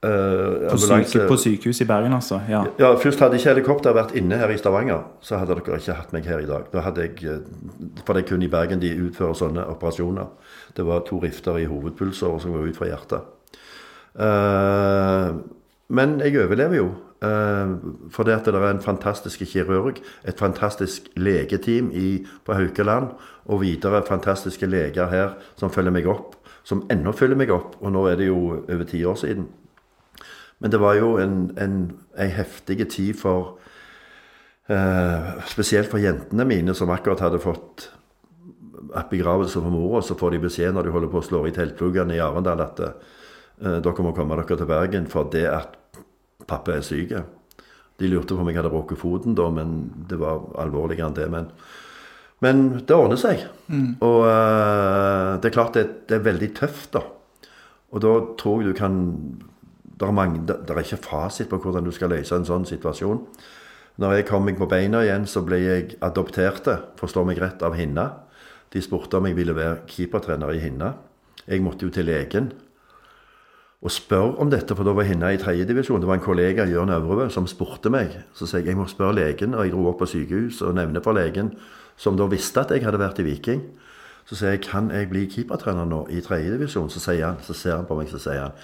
eh, 0.03 0.69
På, 0.69 0.77
syke, 0.77 1.27
på 1.27 1.37
sykehus 1.37 1.81
i 1.81 1.87
Bergen, 1.89 2.13
altså. 2.13 2.39
Ja. 2.49 2.63
ja, 2.79 2.93
Først 2.95 3.19
hadde 3.19 3.39
ikke 3.39 3.53
helikopter 3.53 3.95
vært 3.97 4.15
inne 4.19 4.37
her 4.39 4.51
i 4.53 4.57
Stavanger, 4.57 5.03
så 5.21 5.41
hadde 5.41 5.57
dere 5.57 5.79
ikke 5.81 5.97
hatt 5.97 6.13
meg 6.15 6.29
her 6.29 6.43
i 6.43 6.47
dag. 6.49 6.69
Da 6.73 6.85
hadde 6.85 7.07
jeg, 7.07 7.17
eh, 7.23 7.99
For 8.05 8.13
det 8.13 8.23
er 8.23 8.29
kun 8.31 8.45
i 8.45 8.51
Bergen 8.51 8.81
de 8.83 8.93
utfører 9.07 9.35
sånne 9.37 9.67
operasjoner. 9.73 10.31
Det 10.77 10.85
var 10.85 11.03
to 11.07 11.19
rifter 11.23 11.59
i 11.59 11.67
hovedpulsåret 11.69 12.41
som 12.41 12.55
går 12.55 12.71
ut 12.71 12.79
fra 12.79 12.89
hjertet. 12.91 13.35
Uh, 14.19 15.37
men 15.89 16.19
jeg 16.19 16.39
overlever 16.41 16.75
jo. 16.75 16.89
Uh, 17.19 17.75
for 18.11 18.23
det 18.23 18.37
at 18.37 18.47
det 18.47 18.55
er 18.55 18.69
en 18.69 18.81
fantastisk 18.81 19.43
kirurg, 19.51 19.99
et 20.27 20.39
fantastisk 20.39 21.09
legeteam 21.17 21.91
i, 21.91 22.25
på 22.45 22.53
Haukeland, 22.53 23.11
og 23.45 23.61
videre 23.61 24.03
fantastiske 24.07 24.65
leger 24.65 25.09
her 25.11 25.35
som 25.59 25.71
følger 25.71 25.91
meg 25.91 26.07
opp. 26.07 26.35
Som 26.63 26.85
ennå 26.91 27.11
følger 27.11 27.39
meg 27.39 27.51
opp, 27.51 27.75
og 27.81 27.91
nå 27.91 28.05
er 28.07 28.19
det 28.19 28.29
jo 28.29 28.39
over 28.61 28.83
ti 28.87 29.03
år 29.05 29.17
siden. 29.17 29.47
Men 30.59 30.71
det 30.73 30.81
var 30.81 30.97
jo 30.99 31.13
en, 31.21 31.37
en, 31.57 31.77
en 32.19 32.33
heftig 32.35 32.81
tid 32.91 33.15
for 33.19 33.55
eh, 34.67 35.31
Spesielt 35.47 35.91
for 35.91 36.03
jentene 36.03 36.45
mine, 36.47 36.75
som 36.75 36.91
akkurat 36.91 37.23
hadde 37.23 37.41
fått 37.43 37.89
begravelse 39.09 39.59
for 39.59 39.71
mora. 39.71 40.03
Så 40.03 40.17
får 40.19 40.35
de 40.35 40.43
beskjed 40.43 40.75
når 40.75 40.87
de 40.87 40.95
holder 40.95 41.11
på 41.11 41.21
å 41.21 41.25
slå 41.25 41.45
i 41.47 41.55
teltplugene 41.55 42.17
i 42.17 42.23
Arendal 42.23 42.63
at 42.65 42.81
eh, 42.85 42.95
dere 43.79 44.05
må 44.05 44.15
komme 44.15 44.37
dere 44.39 44.57
til 44.59 44.69
Bergen 44.69 45.09
for 45.11 45.31
det 45.31 45.45
at 45.51 45.77
pappa 46.49 46.75
er 46.75 46.85
syk. 46.85 47.13
De 47.99 48.07
lurte 48.07 48.35
på 48.35 48.41
om 48.41 48.49
jeg 48.49 48.59
hadde 48.59 48.71
brukket 48.73 48.99
foten 48.99 49.35
da, 49.35 49.49
men 49.51 49.77
det 50.09 50.19
var 50.19 50.47
alvorligere 50.59 51.09
enn 51.09 51.17
det. 51.17 51.27
Men, 51.31 51.49
men 52.43 52.65
det 52.79 52.95
ordner 52.95 53.19
seg. 53.19 53.45
Og 54.03 54.27
eh, 54.27 55.31
det 55.39 55.49
er 55.49 55.55
klart 55.55 55.79
det, 55.79 55.85
det 56.11 56.19
er 56.19 56.27
veldig 56.27 56.51
tøft, 56.59 56.91
da. 56.95 57.05
Og 57.89 58.03
da 58.03 58.11
tror 58.37 58.61
jeg 58.61 58.69
du 58.69 58.77
kan 58.77 58.99
det 59.99 60.07
er, 60.07 60.15
mange, 60.15 60.45
det, 60.47 60.69
er 60.69 60.79
ikke 60.79 61.01
fasit 61.03 61.49
på 61.51 61.59
hvordan 61.59 61.83
du 61.83 61.91
skal 61.91 62.13
løse 62.13 62.35
en 62.35 62.47
sånn 62.47 62.67
situasjon. 62.67 63.19
Når 63.99 64.13
jeg 64.15 64.27
kom 64.29 64.45
meg 64.47 64.55
på 64.55 64.69
beina 64.71 65.01
igjen, 65.03 65.25
så 65.27 65.43
ble 65.43 65.59
jeg 65.59 65.97
adopterte, 66.05 66.77
forstår 66.99 67.27
meg 67.27 67.41
rett, 67.43 67.63
av 67.67 67.75
Hinna. 67.75 68.07
De 68.71 68.79
spurte 68.79 69.19
om 69.19 69.27
jeg 69.27 69.35
ville 69.35 69.55
være 69.57 69.81
keepertrener 69.91 70.53
i 70.55 70.61
Hinna. 70.63 70.93
Jeg 71.49 71.65
måtte 71.65 71.87
jo 71.87 71.91
til 71.91 72.07
legen 72.07 72.53
og 73.79 73.91
spørre 73.95 74.35
om 74.43 74.49
dette, 74.51 74.75
for 74.75 74.83
da 74.83 74.91
var 74.95 75.07
Hinna 75.07 75.31
i 75.31 75.39
tredjedivisjon. 75.39 76.01
Det 76.03 76.07
var 76.07 76.19
en 76.19 76.23
kollega, 76.23 76.65
Jørn 76.67 76.91
Øvreve, 76.95 77.29
som 77.31 77.47
spurte 77.47 77.91
meg. 77.91 78.15
Så 78.35 78.47
sa 78.47 78.59
jeg 78.59 78.71
jeg 78.71 78.79
må 78.79 78.87
spørre 78.91 79.15
legen, 79.15 79.55
og 79.55 79.63
jeg 79.63 79.71
dro 79.75 79.85
opp 79.87 80.01
på 80.03 80.07
sykehus 80.07 80.61
og 80.61 80.75
nevnte 80.75 81.03
for 81.03 81.15
legen, 81.15 81.53
som 81.95 82.17
da 82.19 82.27
visste 82.27 82.59
at 82.59 82.71
jeg 82.75 82.83
hadde 82.83 82.99
vært 82.99 83.19
i 83.19 83.27
Viking. 83.27 83.63
Så 84.27 84.35
sier 84.35 84.51
jeg 84.55 84.67
kan 84.67 84.91
jeg 84.91 85.07
bli 85.09 85.23
keepertrener 85.31 85.87
nå 85.87 86.05
i 86.11 86.19
tredjedivisjon? 86.21 86.91
Så, 86.91 86.99
så 86.99 87.53
ser 87.53 87.75
han 87.77 87.87
på 87.87 87.95
meg 87.97 88.11
så 88.11 88.19
sier 88.19 88.43
han 88.49 88.59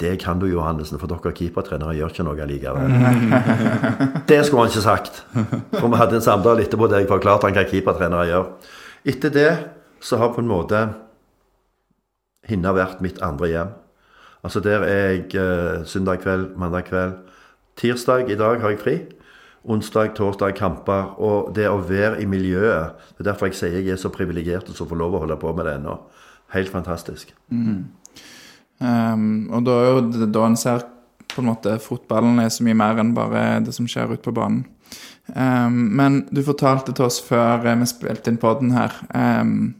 Det 0.00 0.14
kan 0.22 0.40
du, 0.40 0.46
Johannessen, 0.48 0.98
for 1.00 1.10
dere 1.10 1.32
keepertrenere 1.36 1.92
gjør 1.98 2.14
ikke 2.14 2.24
noe 2.24 2.46
likevel. 2.48 2.94
det 4.30 4.38
skulle 4.46 4.64
han 4.64 4.72
ikke 4.72 4.84
sagt. 4.86 5.20
For 5.74 5.86
vi 5.86 6.00
hadde 6.00 6.16
en 6.16 6.24
samtale 6.24 6.64
etterpå 6.64 6.88
der 6.88 7.02
jeg 7.02 7.10
forklarte 7.10 7.48
han 7.48 7.58
hva 7.58 7.66
keepertrenere 7.68 8.30
gjør. 8.30 8.48
Etter 9.12 9.34
det 9.34 9.50
så 10.00 10.16
har 10.20 10.32
på 10.32 10.40
en 10.40 10.50
måte 10.50 10.88
Hinna 12.48 12.72
vært 12.72 13.02
mitt 13.04 13.20
andre 13.22 13.48
hjem. 13.50 13.72
Altså 14.42 14.62
Der 14.64 14.82
er 14.82 15.10
jeg 15.12 15.34
eh, 15.36 15.84
søndag 15.84 16.22
kveld, 16.24 16.56
mandag 16.56 16.88
kveld. 16.88 17.18
Tirsdag 17.76 18.30
i 18.30 18.38
dag 18.40 18.60
har 18.60 18.72
jeg 18.72 18.80
fri. 18.80 18.96
Onsdag, 19.64 20.14
torsdag 20.16 20.56
kamper. 20.56 21.12
Og 21.20 21.52
det 21.54 21.68
å 21.68 21.76
være 21.76 22.22
i 22.22 22.26
miljøet 22.26 22.96
Det 23.12 23.26
er 23.26 23.32
derfor 23.32 23.50
jeg 23.50 23.60
sier 23.60 23.76
jeg 23.76 23.92
er 23.92 24.00
så 24.00 24.08
privilegert 24.08 24.72
som 24.72 24.88
får 24.88 24.96
lov 24.96 25.14
å 25.14 25.24
holde 25.26 25.36
på 25.36 25.52
med 25.52 25.68
det 25.68 25.76
ennå. 25.76 25.98
Helt 26.56 26.72
fantastisk. 26.72 27.34
Um, 28.80 29.50
og 29.52 29.66
da 29.66 29.76
da 30.24 30.46
en 30.46 30.56
ser 30.56 30.86
på 31.30 31.42
en 31.42 31.50
måte 31.50 31.76
fotballen 31.82 32.40
er 32.42 32.48
så 32.52 32.64
mye 32.66 32.78
mer 32.78 33.00
enn 33.02 33.12
bare 33.14 33.60
det 33.64 33.74
som 33.76 33.88
skjer 33.88 34.14
ute 34.14 34.24
på 34.24 34.34
banen. 34.34 34.64
Um, 35.30 35.82
men 35.98 36.24
du 36.34 36.42
fortalte 36.46 36.94
til 36.96 37.06
oss 37.06 37.20
før 37.22 37.62
eh, 37.68 37.76
vi 37.78 37.86
spilte 37.86 38.32
inn 38.32 38.40
poden 38.40 38.72
her 38.74 38.96
um, 39.14 39.76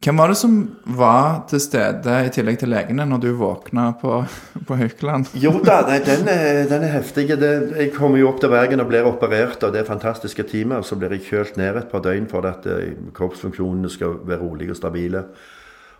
Hvem 0.00 0.16
var 0.16 0.30
det 0.32 0.38
som 0.40 0.54
var 0.96 1.42
til 1.50 1.60
stede 1.60 2.14
i 2.24 2.30
tillegg 2.32 2.56
til 2.62 2.70
legene 2.72 3.04
når 3.04 3.20
du 3.20 3.26
våkna 3.36 3.90
på, 4.00 4.22
på 4.70 4.78
Haukeland? 4.80 5.28
Jo 5.36 5.52
da, 5.60 5.82
nei, 5.90 5.98
den, 6.06 6.24
er, 6.32 6.62
den 6.70 6.86
er 6.86 6.94
heftig. 6.94 7.26
Det, 7.36 7.50
jeg 7.76 7.90
kommer 7.92 8.16
jo 8.16 8.30
opp 8.30 8.40
til 8.40 8.48
Bergen 8.48 8.80
og 8.80 8.88
blir 8.88 9.04
operert 9.04 9.60
av 9.66 9.74
det 9.76 9.84
fantastiske 9.84 10.46
teamet. 10.48 10.80
Og 10.80 10.88
så 10.88 10.96
blir 10.96 11.12
jeg 11.18 11.26
kjølt 11.26 11.60
ned 11.60 11.82
et 11.82 11.92
par 11.92 12.00
døgn 12.06 12.30
for 12.32 12.48
at 12.48 12.64
eh, 12.64 12.94
kroppsfunksjonene 13.12 13.92
skal 13.92 14.16
være 14.24 14.40
rolige 14.40 14.72
og 14.72 14.80
stabile. 14.80 15.26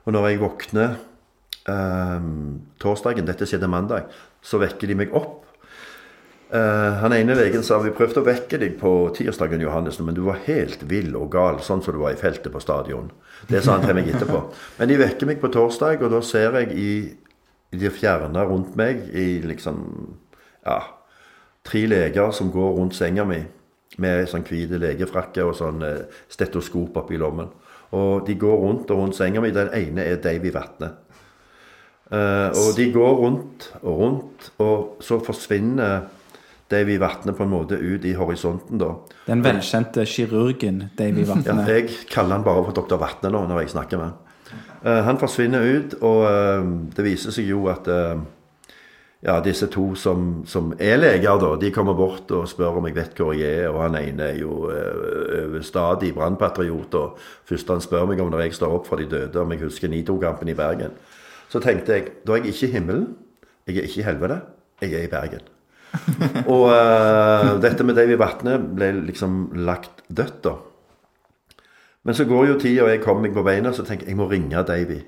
Og 0.09 0.17
når 0.17 0.31
jeg 0.31 0.41
våkner 0.47 0.97
ehm, 1.69 2.61
torsdagen, 2.81 3.29
dette 3.29 3.47
skjedde 3.49 3.69
mandag, 3.69 4.09
så 4.43 4.61
vekker 4.63 4.89
de 4.89 4.99
meg 5.03 5.15
opp. 5.17 5.45
Eh, 6.51 6.93
han 7.03 7.13
ene 7.15 7.37
legen 7.39 7.63
sa 7.63 7.79
vi 7.79 7.93
prøvde 7.95 8.25
å 8.25 8.27
vekke 8.27 8.59
deg 8.59 8.79
på 8.81 8.93
tirsdagen, 9.15 9.63
Johannessen, 9.63 10.07
men 10.09 10.17
du 10.17 10.25
var 10.27 10.41
helt 10.49 10.83
vill 10.91 11.13
og 11.15 11.29
gal, 11.31 11.61
sånn 11.63 11.83
som 11.85 11.95
du 11.95 12.01
var 12.03 12.17
i 12.17 12.19
feltet 12.19 12.51
på 12.51 12.63
stadion. 12.63 13.13
Det 13.47 13.63
sa 13.63 13.77
han 13.77 13.87
til 13.87 13.95
meg 13.95 14.11
etterpå. 14.11 14.41
Men 14.81 14.91
de 14.91 14.99
vekker 14.99 15.31
meg 15.31 15.39
på 15.43 15.53
torsdag, 15.55 16.03
og 16.03 16.11
da 16.17 16.23
ser 16.27 16.59
jeg 16.59 16.75
i, 16.75 16.91
de 17.71 17.93
fjerne 17.95 18.43
rundt 18.49 18.75
meg 18.75 19.07
i 19.15 19.39
liksom 19.47 19.79
ja, 20.67 20.81
tre 21.63 21.85
leger 21.87 22.35
som 22.35 22.51
går 22.51 22.75
rundt 22.81 22.99
senga 22.99 23.25
mi 23.29 23.39
med 24.03 24.27
sånn 24.31 24.43
hvite 24.47 24.79
legefrakke 24.81 25.45
og 25.47 25.55
sånn 25.59 25.85
eh, 25.87 26.23
stetoskop 26.31 26.99
oppi 27.03 27.19
lommen. 27.21 27.51
Og 27.95 28.27
de 28.27 28.35
går 28.39 28.59
rundt 28.63 28.91
og 28.91 29.05
rundt 29.05 29.19
senga 29.19 29.43
mi. 29.43 29.53
Den 29.55 29.73
ene 29.77 30.07
er 30.07 30.19
Davy 30.23 30.53
Vatne. 30.55 30.93
Eh, 32.11 32.49
og 32.51 32.73
de 32.77 32.89
går 32.93 33.13
rundt 33.21 33.69
og 33.83 34.01
rundt, 34.01 34.49
og 34.59 35.03
så 35.05 35.21
forsvinner 35.23 36.09
Davy 36.71 36.97
Vatne 37.03 37.35
på 37.35 37.47
en 37.47 37.53
måte 37.53 37.79
ut 37.79 38.05
i 38.07 38.15
horisonten, 38.19 38.79
da. 38.79 38.95
Den 39.27 39.45
velkjente 39.45 40.07
kirurgen 40.07 40.85
Davy 40.99 41.23
Ja, 41.25 41.35
Vatne. 41.35 41.67
jeg 41.69 41.89
kaller 42.11 42.39
han 42.39 42.47
bare 42.47 42.65
for 42.65 42.75
doktor 42.75 42.99
Vatne 43.03 43.31
nå 43.31 43.45
når 43.47 43.65
jeg 43.65 43.75
snakker 43.77 43.99
med 43.99 44.11
han. 44.11 44.19
Uh, 44.81 45.03
han 45.07 45.19
forsvinner 45.21 45.63
ut, 45.63 45.95
og 46.01 46.27
uh, 46.27 46.69
det 46.97 47.05
viser 47.05 47.35
seg 47.35 47.51
jo 47.51 47.67
at 47.71 47.87
ja, 49.21 49.41
disse 49.45 49.67
to 49.69 49.95
som, 50.01 50.43
som 50.49 50.73
er 50.81 50.97
leger, 50.97 51.37
da, 51.43 51.51
de 51.61 51.71
kommer 51.75 51.97
bort 51.97 52.31
og 52.33 52.47
spør 52.49 52.79
om 52.81 52.87
jeg 52.89 52.97
vet 52.97 53.19
hvor 53.21 53.35
jeg 53.37 53.67
er. 53.67 53.69
Og 53.69 53.83
han 53.85 53.99
ene 54.01 54.31
er 54.33 54.39
jo 54.41 54.71
eh, 54.73 55.59
stadig 55.67 56.15
brannpatriot. 56.17 56.97
Og 56.97 57.19
først 57.49 57.69
han 57.69 57.85
spør 57.85 58.09
meg 58.09 58.23
om 58.25 58.31
når 58.33 58.47
jeg 58.47 58.57
står 58.57 58.79
opp 58.79 58.89
for 58.89 59.01
de 59.01 59.11
døde, 59.11 59.43
om 59.43 59.53
jeg 59.53 59.61
husker 59.67 59.93
Nito-kampen 59.93 60.49
i 60.49 60.57
Bergen. 60.57 60.97
Så 61.51 61.63
tenkte 61.63 61.97
jeg 61.97 62.11
da 62.27 62.37
er 62.37 62.45
jeg 62.45 62.55
ikke 62.55 62.69
i 62.69 62.75
himmelen, 62.77 63.07
jeg 63.67 63.77
er 63.77 63.89
ikke 63.89 64.01
i 64.01 64.07
helvete, 64.07 64.41
jeg 64.81 64.95
er 64.95 65.07
i 65.07 65.13
Bergen. 65.13 65.47
og 66.55 66.69
uh, 66.71 67.57
dette 67.63 67.83
med 67.83 67.97
Davy 67.99 68.15
Vatne 68.19 68.61
ble 68.63 68.93
liksom 69.09 69.41
lagt 69.67 70.05
dødt, 70.09 70.45
da. 70.47 70.57
Men 72.07 72.17
så 72.17 72.25
går 72.25 72.47
jo 72.47 72.61
tida, 72.61 72.85
og 72.87 72.93
jeg 72.95 73.03
kommer 73.05 73.27
meg 73.27 73.35
på 73.37 73.45
beina, 73.45 73.75
så 73.77 73.85
tenker 73.85 74.07
jeg 74.07 74.15
jeg 74.15 74.21
må 74.21 74.29
ringe 74.31 74.63
Davy. 74.67 75.01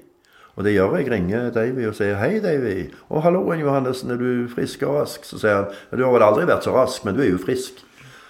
Og 0.57 0.65
det 0.65 0.75
gjør 0.75 0.97
jeg. 0.97 1.07
Jeg 1.07 1.12
ringer 1.12 1.51
Davy 1.51 1.87
og 1.89 1.95
sier 1.95 2.17
'Hei, 2.17 2.41
Davy'. 2.41 2.93
'Å, 3.11 3.21
hallo, 3.21 3.53
Johannessen. 3.53 4.11
Er 4.11 4.17
du 4.17 4.49
frisk 4.49 4.83
og 4.83 5.01
rask?' 5.01 5.25
Så 5.25 5.39
sier 5.39 5.55
han 5.55 5.99
'Du 5.99 6.05
har 6.05 6.12
vel 6.12 6.23
aldri 6.23 6.45
vært 6.47 6.65
så 6.65 6.75
rask, 6.75 7.05
men 7.05 7.15
du 7.15 7.23
er 7.23 7.31
jo 7.31 7.39
frisk'. 7.39 7.81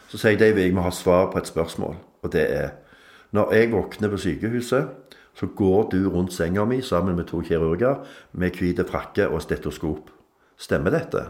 Så 0.09 0.19
sier 0.19 0.39
Davy 0.39 0.61
'Jeg 0.61 0.75
må 0.75 0.83
ha 0.83 0.91
svar 0.91 1.33
på 1.33 1.39
et 1.39 1.51
spørsmål'. 1.51 1.97
Og 2.23 2.33
det 2.33 2.47
er 2.51 2.71
Når 3.33 3.53
jeg 3.53 3.73
våkner 3.73 4.09
på 4.09 4.17
sykehuset, 4.17 4.89
så 5.35 5.49
går 5.57 5.89
du 5.93 6.11
rundt 6.11 6.33
senga 6.33 6.65
mi 6.69 6.81
sammen 6.83 7.17
med 7.17 7.27
to 7.31 7.41
kirurger 7.43 8.03
med 8.33 8.59
hvite 8.59 8.85
frakke 8.89 9.29
og 9.29 9.43
stetoskop. 9.43 10.11
Stemmer 10.61 10.93
dette? 10.95 11.25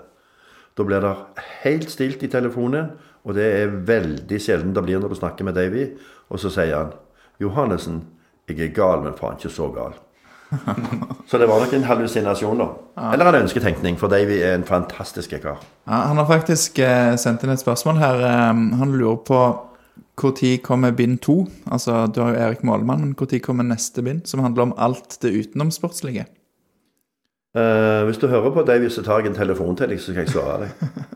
Da 0.76 0.84
blir 0.84 1.04
det 1.04 1.14
helt 1.62 1.90
stilt 1.90 2.22
i 2.22 2.30
telefonen, 2.32 2.92
og 3.24 3.36
det 3.36 3.48
er 3.60 3.74
veldig 3.86 4.38
sjelden 4.40 4.72
det 4.74 4.84
blir 4.86 5.00
når 5.00 5.12
du 5.12 5.20
snakker 5.20 5.46
med 5.46 5.54
Davy. 5.54 5.90
Og 6.32 6.40
så 6.40 6.50
sier 6.50 6.76
han 6.76 6.92
'Johannessen, 7.40 8.02
jeg 8.48 8.60
er 8.60 8.74
gal, 8.74 9.02
men 9.02 9.14
faen 9.14 9.36
ikke 9.36 9.50
så 9.50 9.68
gal'. 9.68 9.98
så 11.28 11.38
det 11.38 11.48
var 11.48 11.60
nok 11.60 11.72
en 11.72 11.84
hallusinasjon, 11.84 12.58
da. 12.58 12.66
Eller 13.12 13.26
en 13.26 13.42
ønsketenkning, 13.42 13.98
for 13.98 14.08
Davy 14.08 14.40
er 14.42 14.54
en 14.54 14.64
fantastisk 14.64 15.30
kar. 15.30 15.62
Ja, 15.86 15.92
han 16.08 16.16
har 16.16 16.26
faktisk 16.26 16.78
eh, 16.78 17.16
sendt 17.16 17.42
inn 17.42 17.50
et 17.50 17.60
spørsmål 17.60 17.96
her. 17.96 18.20
Eh, 18.20 18.54
han 18.78 18.92
lurer 18.92 19.16
på 19.16 19.38
når 20.22 20.60
kommer 20.62 20.92
bind 20.96 21.20
to? 21.20 21.46
Altså, 21.66 22.06
du 22.06 22.20
har 22.22 22.32
jo 22.32 22.44
Erik 22.44 22.62
Målmann, 22.62 23.00
men 23.00 23.16
når 23.18 23.40
kommer 23.42 23.66
neste 23.66 24.02
bind, 24.02 24.26
som 24.26 24.40
handler 24.40 24.62
om 24.62 24.74
alt 24.76 25.18
det 25.22 25.32
utenomsportslige? 25.32 26.26
Uh, 27.56 28.04
hvis 28.08 28.16
du 28.16 28.28
hører 28.28 28.50
på 28.50 28.62
Davy, 28.62 28.88
så 28.88 29.02
tar 29.02 29.20
jeg 29.20 29.32
en 29.32 29.36
telefon 29.36 29.76
til 29.76 29.90
deg, 29.92 30.00
så 30.00 30.12
skal 30.12 30.24
jeg 30.24 30.32
svare 30.32 30.62
deg. 30.64 30.70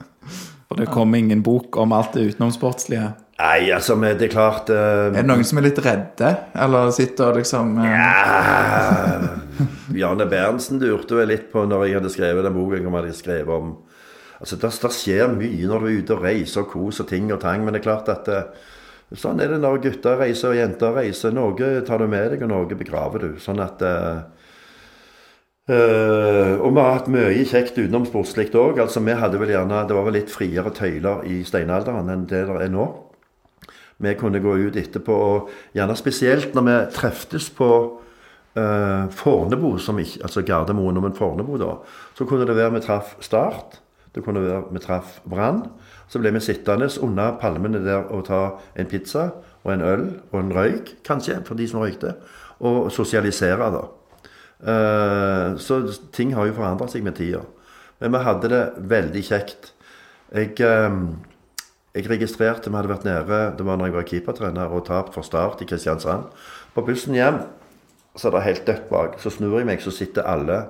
For 0.67 0.77
det 0.77 0.91
kommer 0.91 1.19
ingen 1.19 1.43
bok 1.47 1.77
om 1.81 1.95
alt 1.97 2.13
det 2.19 2.27
utenomsportslige. 2.33 3.13
Nei, 3.39 3.71
altså, 3.71 3.95
men 3.97 4.19
det 4.19 4.27
er 4.27 4.33
klart 4.33 4.71
uh, 4.73 5.13
Er 5.13 5.21
det 5.21 5.27
noen 5.29 5.45
som 5.45 5.61
er 5.61 5.69
litt 5.69 5.81
redde, 5.85 6.31
eller 6.57 6.91
sitter 6.97 7.31
og 7.31 7.41
liksom 7.41 7.77
uh... 7.79 7.87
Ja, 7.87 9.19
Bjarne 9.95 10.27
Berntsen 10.29 10.81
lurte 10.81 11.19
vel 11.19 11.31
litt 11.31 11.51
på 11.53 11.65
når 11.69 11.87
jeg 11.87 11.99
hadde 12.01 12.13
skrevet 12.13 12.49
den 12.49 12.57
boken, 12.57 12.81
jeg 12.83 12.97
hadde 12.97 13.17
skrevet 13.17 13.61
om 13.61 13.75
Altså, 14.37 14.59
det, 14.61 14.71
skjer 14.93 15.31
mye 15.33 15.69
når 15.69 15.81
du 15.81 15.87
er 15.89 16.01
ute 16.01 16.17
og 16.17 16.25
reiser 16.27 16.65
og 16.65 16.73
koser 16.75 17.07
ting 17.09 17.31
og 17.33 17.41
tang, 17.41 17.63
men 17.65 17.73
det 17.73 17.81
er 17.81 17.87
klart 17.87 18.11
at 18.13 18.27
eh, 18.29 18.67
sånn 19.15 19.41
er 19.41 19.53
det 19.53 19.61
når 19.63 19.83
gutter 19.85 20.19
reiser 20.19 20.51
og 20.51 20.59
jenter 20.59 20.97
reiser. 20.97 21.35
Noe 21.35 21.71
tar 21.87 22.03
du 22.03 22.09
med 22.11 22.33
deg, 22.33 22.43
og 22.43 22.51
noe 22.51 22.79
begraver 22.79 23.23
du. 23.23 23.31
Sånn 23.43 23.63
at 23.63 23.85
Uh, 25.67 26.63
Og 26.63 26.71
vi 26.71 26.79
har 26.79 26.93
hatt 26.95 27.09
mye 27.11 27.43
kjekt 27.43 27.75
utenomsportslig 27.75 28.53
òg. 28.55 28.79
Altså, 28.85 29.01
vi 29.03 29.17
hadde 29.19 29.39
vel 29.41 29.51
gjerne 29.51 29.81
Det 29.89 29.97
var 29.97 30.05
vel 30.07 30.15
litt 30.21 30.31
friere 30.31 30.71
tøyler 30.71 31.25
i 31.27 31.41
steinalderen 31.43 32.07
enn 32.13 32.27
det 32.31 32.45
det 32.47 32.61
er 32.69 32.71
nå. 32.71 32.85
Vi 33.99 34.13
kunne 34.15 34.39
gå 34.45 34.53
ut 34.61 34.77
etterpå, 34.77 35.13
og 35.13 35.51
gjerne 35.75 35.97
spesielt 35.99 36.55
når 36.55 36.67
vi 36.69 36.77
treftes 36.95 37.49
på 37.51 37.71
uh, 38.55 39.09
Fornebu, 39.11 39.73
ikke, 39.81 40.23
altså 40.23 40.45
Gardermoen, 40.47 41.01
men 41.03 41.17
Fornebu, 41.17 41.57
da. 41.59 41.79
Så 42.15 42.29
kunne 42.29 42.47
det 42.47 42.57
være 42.57 42.77
vi 42.77 42.85
traff 42.85 43.17
Start. 43.21 43.81
Det 44.17 44.25
kunne 44.25 44.41
være 44.41 44.63
vi 44.73 44.81
traff 44.81 45.19
Brann. 45.29 45.67
Så 46.09 46.23
ble 46.23 46.33
vi 46.33 46.41
sittende 46.41 46.89
under 47.05 47.37
palmene 47.41 47.83
der 47.85 48.09
og 48.09 48.25
ta 48.31 48.41
en 48.73 48.89
pizza 48.89 49.29
og 49.61 49.75
en 49.75 49.85
øl 49.85 50.07
og 50.33 50.41
en 50.41 50.55
røyk, 50.57 50.95
kanskje, 51.05 51.43
for 51.45 51.59
de 51.59 51.67
som 51.69 51.83
røykte. 51.83 52.15
Og 52.65 52.89
sosialisere, 52.95 53.69
da. 53.75 53.83
Eh, 54.73 55.57
så 55.61 55.81
ting 56.17 56.33
har 56.35 56.49
jo 56.49 56.57
forandret 56.57 56.95
seg 56.95 57.05
med 57.05 57.19
tida. 57.19 57.43
Men 58.01 58.15
vi 58.15 58.23
hadde 58.25 58.53
det 58.53 58.63
veldig 58.89 59.25
kjekt. 59.27 59.73
Jeg, 60.33 60.55
eh, 60.65 60.97
jeg 61.97 62.09
registrerte 62.09 62.71
vi 62.71 62.77
hadde 62.77 62.93
vært 62.95 63.05
nede 63.05 63.43
det 63.59 63.67
var 63.67 63.77
når 63.77 63.91
jeg 63.91 63.97
var 63.99 64.09
keepertrener 64.09 64.73
og 64.73 64.87
tapt 64.89 65.13
for 65.15 65.27
Start 65.27 65.61
i 65.61 65.69
Kristiansand. 65.69 66.33
På 66.75 66.87
bussen 66.87 67.15
hjem 67.15 67.43
så 68.17 68.29
er 68.29 68.39
det 68.39 68.47
helt 68.47 68.67
dødt 68.67 68.89
bak. 68.89 69.21
Så 69.21 69.31
snur 69.31 69.59
jeg 69.59 69.69
meg, 69.69 69.83
så 69.85 69.93
sitter 69.93 70.25
alle 70.25 70.63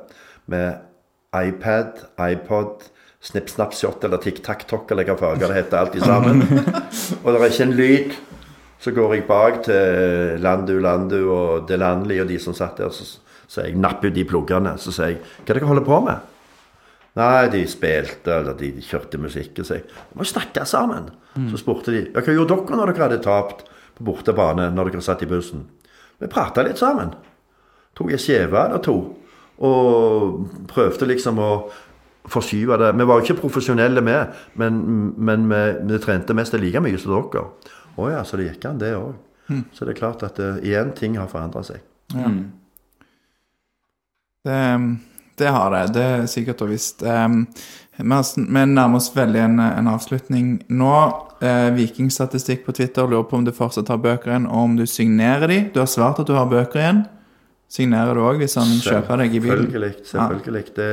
med 0.51 0.83
iPad, 1.37 2.07
iPod, 2.19 2.89
Snipp 3.25 3.51
Snapp 3.51 3.75
Shot 3.75 4.05
eller 4.05 4.21
tikk, 4.23 4.43
takk, 4.45 4.67
tokk 4.69 4.93
eller 4.93 5.09
hva 5.09 5.17
farger 5.19 5.51
det 5.51 5.59
heter, 5.59 5.79
alt 5.81 5.97
i 5.97 6.03
sammen. 6.05 6.43
Og 7.25 7.31
det 7.33 7.39
er 7.41 7.51
ikke 7.51 7.67
en 7.67 7.77
lyd. 7.77 8.17
Så 8.83 8.93
går 8.95 9.15
jeg 9.17 9.27
bak 9.27 9.63
til 9.67 10.43
Landu 10.45 10.77
Landu 10.85 11.21
og 11.33 11.67
Delanli 11.69 12.21
og 12.23 12.29
de 12.29 12.37
som 12.39 12.55
satt 12.55 12.79
der, 12.79 12.93
så, 12.93 13.07
sier 13.49 13.71
jeg 13.71 13.79
napper 13.81 14.13
ut 14.13 14.17
de 14.17 14.25
pluggene. 14.29 14.77
Så 14.79 14.93
sier 14.95 15.15
jeg 15.15 15.21
Hva 15.23 15.41
er 15.43 15.47
det 15.47 15.61
dere 15.63 15.71
holder 15.71 15.87
på 15.87 16.01
med? 16.07 16.33
Nei, 17.17 17.47
de 17.49 17.63
spilte, 17.65 18.35
eller 18.43 18.59
de 18.61 18.75
kjørte 18.85 19.19
musikk. 19.19 19.63
Så 19.65 19.79
jeg 19.79 19.87
Vi 19.89 20.21
må 20.21 20.27
snakke 20.29 20.67
sammen. 20.69 21.09
Så 21.51 21.61
spurte 21.61 21.95
de 21.95 22.05
hva 22.13 22.23
gjorde 22.25 22.53
dere 22.53 22.79
når 22.79 22.93
dere 22.93 23.07
hadde 23.09 23.25
tapt 23.25 23.65
på 23.97 24.05
bortebane 24.05 24.69
når 24.75 24.93
dere 24.93 25.05
satt 25.05 25.25
i 25.25 25.31
bussen. 25.31 25.65
Vi 26.21 26.29
prata 26.33 26.65
litt 26.65 26.81
sammen. 26.81 27.15
Tok 27.97 28.13
en 28.13 28.21
skjeve 28.21 28.61
eller 28.61 28.85
to. 28.85 28.97
Og 29.65 30.67
prøvde 30.69 31.09
liksom 31.09 31.41
å 31.41 31.51
forskyve 32.31 32.79
det. 32.83 32.93
Vi 32.99 33.07
var 33.09 33.21
jo 33.21 33.27
ikke 33.27 33.41
profesjonelle 33.41 34.03
med, 34.05 34.35
men, 34.61 34.83
men 35.17 35.49
vi, 35.51 35.63
vi 35.93 36.03
trente 36.03 36.35
mest 36.37 36.57
like 36.59 36.83
mye 36.83 36.99
som 37.01 37.15
dere. 37.17 37.47
Å 37.97 38.11
ja, 38.13 38.23
så 38.27 38.37
det 38.37 38.51
gikk 38.51 38.69
an, 38.69 38.81
det 38.83 38.93
òg. 38.99 39.15
Så 39.73 39.87
det 39.87 39.95
er 39.95 40.01
klart 40.01 40.25
at 40.27 40.39
eh, 40.43 40.63
igjen, 40.67 40.93
ting 40.99 41.17
har 41.21 41.31
forandra 41.31 41.63
seg. 41.67 41.85
Det, 44.47 44.63
Det 45.37 45.51
har 45.53 45.71
det. 45.71 45.87
Det 45.95 46.03
er 46.03 46.27
sikkert 46.31 46.63
og 46.65 46.71
visst. 46.73 47.03
Um, 47.03 47.47
vi 47.97 48.05
nærmer 48.05 48.97
oss 48.99 49.11
veldig 49.17 49.41
en, 49.41 49.61
en 49.61 49.89
avslutning 49.93 50.57
nå. 50.69 50.95
Eh, 51.45 51.69
Vikingstatistikk 51.77 52.65
på 52.67 52.73
Twitter 52.77 53.09
lurer 53.09 53.27
på 53.29 53.37
om 53.37 53.45
du 53.45 53.53
fortsatt 53.53 53.91
har 53.93 54.01
bøker 54.01 54.33
igjen, 54.33 54.49
og 54.49 54.71
om 54.71 54.77
du 54.79 54.87
signerer 54.89 55.49
de. 55.53 55.59
Du 55.75 55.81
har 55.83 55.91
svart 55.91 56.21
at 56.21 56.29
du 56.29 56.35
har 56.37 56.49
bøker 56.49 56.81
igjen. 56.81 57.05
Signerer 57.69 58.15
du 58.15 58.23
òg 58.23 58.39
hvis 58.39 58.55
han 58.61 58.69
kjøper 58.79 59.23
deg 59.25 59.35
i 59.35 59.43
bilen? 59.43 59.67
Selvfølgelig. 59.67 59.95
selvfølgelig. 60.07 60.65
Det, 60.77 60.91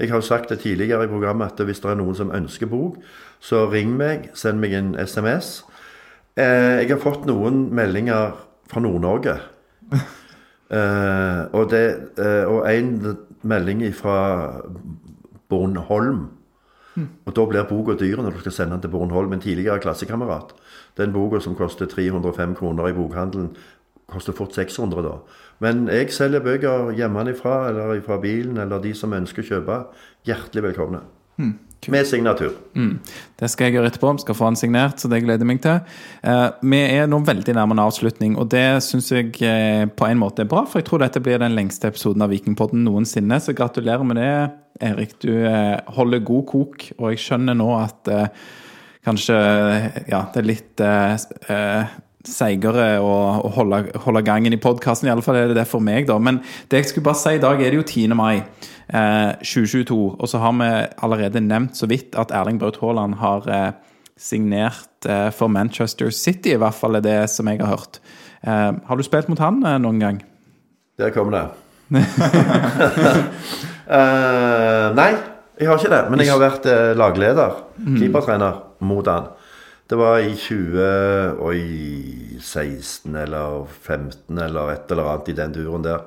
jeg 0.00 0.10
har 0.10 0.18
jo 0.18 0.26
sagt 0.26 0.50
det 0.50 0.58
tidligere 0.64 1.06
i 1.06 1.10
programmet 1.10 1.52
at 1.52 1.66
hvis 1.66 1.82
det 1.82 1.92
er 1.92 2.00
noen 2.00 2.18
som 2.18 2.32
ønsker 2.34 2.70
bok, 2.70 2.98
så 3.40 3.64
ring 3.70 3.92
meg, 3.96 4.30
send 4.34 4.58
meg 4.60 4.74
en 4.74 4.94
SMS. 4.98 5.60
Eh, 6.34 6.82
jeg 6.82 6.90
har 6.90 7.02
fått 7.02 7.28
noen 7.30 7.68
meldinger 7.74 8.34
fra 8.70 8.82
Nord-Norge. 8.86 9.38
Eh, 10.70 11.40
og, 11.50 11.64
det, 11.72 12.14
eh, 12.22 12.44
og 12.46 12.60
en 12.70 13.16
melding 13.42 13.80
fra 13.90 14.60
Bornholm. 15.50 16.20
Og 17.26 17.34
da 17.34 17.46
blir 17.50 17.66
boka 17.66 17.96
dyr 17.98 18.22
når 18.22 18.36
du 18.36 18.44
skal 18.44 18.54
sende 18.54 18.76
den 18.76 18.84
til 18.84 18.92
Bornholm. 18.92 19.32
En 19.34 19.42
tidligere 19.42 19.82
klassekamerat. 19.82 20.54
Den 20.98 21.10
boka 21.10 21.40
som 21.42 21.56
koster 21.58 21.90
305 21.90 22.54
kroner 22.54 22.86
i 22.86 22.94
bokhandelen, 22.94 23.50
koster 24.10 24.36
fort 24.36 24.54
600 24.54 25.02
da. 25.02 25.16
Men 25.60 25.86
jeg 25.92 26.12
selger 26.16 26.44
bøker 26.44 26.92
hjemmefra 26.96 27.56
eller 27.68 27.98
fra 28.04 28.20
bilen, 28.20 28.56
eller 28.62 28.80
de 28.80 28.94
som 28.96 29.12
ønsker 29.12 29.44
å 29.44 29.50
kjøpe. 29.54 29.80
Hjertelig 30.28 30.70
velkomne. 30.70 31.02
Med 31.88 32.04
signatur. 32.04 32.52
Det 33.40 33.48
skal 33.48 33.68
jeg 33.68 33.78
gjøre 33.78 33.88
etterpå. 33.88 34.10
Vi 34.18 34.24
skal 34.24 34.36
få 34.36 34.48
han 34.50 34.58
signert, 34.58 35.00
så 35.00 35.08
det 35.08 35.22
gleder 35.24 35.40
jeg 35.40 35.48
meg 35.48 35.62
til. 35.64 35.78
Eh, 36.28 36.48
vi 36.60 36.80
er 36.98 37.08
nå 37.08 37.22
veldig 37.24 37.54
nærme 37.56 37.72
en 37.76 37.82
avslutning, 37.86 38.34
og 38.36 38.50
det 38.52 38.82
syns 38.84 39.08
jeg 39.14 39.32
eh, 39.48 39.86
på 39.88 40.08
en 40.08 40.20
måte 40.20 40.44
er 40.44 40.50
bra. 40.50 40.66
For 40.68 40.82
jeg 40.82 40.90
tror 40.90 41.00
dette 41.00 41.22
blir 41.24 41.40
den 41.40 41.56
lengste 41.56 41.88
episoden 41.88 42.24
av 42.26 42.34
Vikingpodden 42.34 42.84
noensinne. 42.84 43.40
Så 43.40 43.56
gratulerer 43.56 44.04
med 44.04 44.20
det, 44.20 44.34
Erik. 44.90 45.16
Du 45.24 45.32
eh, 45.32 45.78
holder 45.96 46.20
god 46.28 46.44
kok, 46.52 46.84
og 46.98 47.14
jeg 47.14 47.24
skjønner 47.24 47.56
nå 47.56 47.70
at 47.78 48.12
eh, 48.12 48.44
kanskje 49.08 49.40
ja, 50.10 50.26
det 50.34 50.42
er 50.42 50.50
litt 50.50 50.84
eh, 50.84 51.16
eh, 51.48 51.98
seigere 52.28 52.98
å, 53.00 53.12
og 53.40 53.54
holde, 53.56 53.82
holde 54.04 54.22
gangen 54.26 54.52
i 54.52 54.60
podkasten. 54.60 55.08
Iallfall 55.08 55.38
er 55.40 55.50
det 55.50 55.56
det 55.60 55.68
for 55.70 55.84
meg, 55.84 56.06
da. 56.10 56.18
Men 56.20 56.42
det 56.70 56.82
jeg 56.82 56.90
skulle 56.90 57.08
bare 57.08 57.20
si 57.20 57.36
i 57.38 57.42
dag, 57.42 57.60
er 57.62 57.72
det 57.72 57.80
jo 57.80 57.86
10. 57.86 58.16
mai 58.18 58.40
eh, 58.40 59.30
2022. 59.40 60.00
Og 60.18 60.28
så 60.28 60.40
har 60.42 60.56
vi 60.58 60.70
allerede 61.06 61.42
nevnt 61.44 61.78
så 61.80 61.88
vidt 61.90 62.18
at 62.20 62.34
Erling 62.36 62.60
Braut 62.60 62.80
Haaland 62.82 63.16
har 63.22 63.48
eh, 63.48 63.70
signert 64.20 65.08
eh, 65.08 65.30
for 65.32 65.48
Manchester 65.48 66.12
City, 66.12 66.54
i 66.54 66.60
hvert 66.60 66.76
fall 66.76 66.98
er 66.98 67.04
det 67.04 67.18
som 67.32 67.48
jeg 67.48 67.62
har 67.62 67.72
hørt. 67.72 68.00
Eh, 68.44 68.70
har 68.86 68.96
du 69.00 69.04
spilt 69.06 69.30
mot 69.32 69.40
han 69.40 69.62
eh, 69.64 69.80
noen 69.80 70.00
gang? 70.02 70.22
Der 71.00 71.14
kommer 71.16 71.38
det. 71.38 71.48
Eh, 73.90 74.84
nei, 74.94 75.08
jeg 75.58 75.66
har 75.66 75.80
ikke 75.80 75.88
det. 75.90 75.98
Men 76.12 76.20
jeg 76.22 76.30
har 76.30 76.38
vært 76.38 76.66
lagleder, 76.94 77.56
keepertrener, 77.98 78.60
mot 78.86 79.08
han. 79.10 79.24
Det 79.90 79.98
var 79.98 80.22
i 80.22 80.34
2016 80.38 83.16
eller 83.16 83.66
15 83.80 84.38
eller 84.38 84.70
et 84.70 84.90
eller 84.90 85.04
annet 85.10 85.28
i 85.28 85.32
den 85.34 85.54
duren 85.54 85.84
der. 85.84 85.98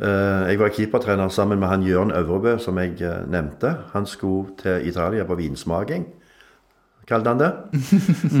Eh, 0.00 0.48
jeg 0.48 0.58
var 0.58 0.68
keepertrener 0.68 1.28
sammen 1.28 1.60
med 1.60 1.68
han 1.68 1.82
Jørn 1.82 2.10
Øvrebø, 2.10 2.58
som 2.58 2.78
jeg 2.78 3.00
eh, 3.00 3.28
nevnte. 3.28 3.76
Han 3.92 4.06
skulle 4.06 4.48
til 4.62 4.88
Italia 4.88 5.24
på 5.24 5.34
vinsmaking, 5.34 6.06
kalte 7.08 7.28
han 7.28 7.40
det. 7.40 7.52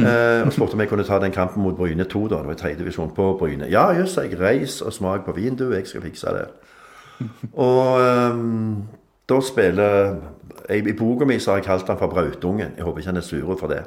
Eh, 0.00 0.46
og 0.46 0.52
spurte 0.52 0.74
om 0.74 0.80
jeg 0.80 0.88
kunne 0.88 1.04
ta 1.04 1.18
den 1.20 1.32
kampen 1.32 1.62
mot 1.62 1.76
Bryne 1.76 2.04
2, 2.04 2.28
da. 2.28 2.36
Det 2.36 2.46
var 2.46 2.54
tredje 2.54 2.78
divisjon 2.78 3.10
på 3.14 3.36
Bryne. 3.38 3.66
Ja, 3.70 3.92
jøss, 3.92 4.16
jeg 4.16 4.40
reis 4.40 4.82
og 4.82 4.92
smak 4.92 5.24
på 5.24 5.32
vin, 5.32 5.56
du. 5.56 5.72
Jeg 5.72 5.86
skal 5.86 6.02
fikse 6.02 6.26
det. 6.26 6.46
Og 7.52 8.00
um, 8.32 8.82
da 9.28 9.40
spiller 9.40 10.16
jeg, 10.68 10.86
I 10.86 10.92
boka 10.92 11.24
mi 11.24 11.34
har 11.34 11.54
jeg 11.54 11.64
kalt 11.64 11.88
han 11.88 11.98
for 11.98 12.06
Brautungen. 12.06 12.68
Jeg 12.76 12.84
håper 12.84 12.98
ikke 12.98 13.08
han 13.08 13.16
er 13.16 13.20
sur 13.20 13.58
for 13.58 13.68
det. 13.68 13.82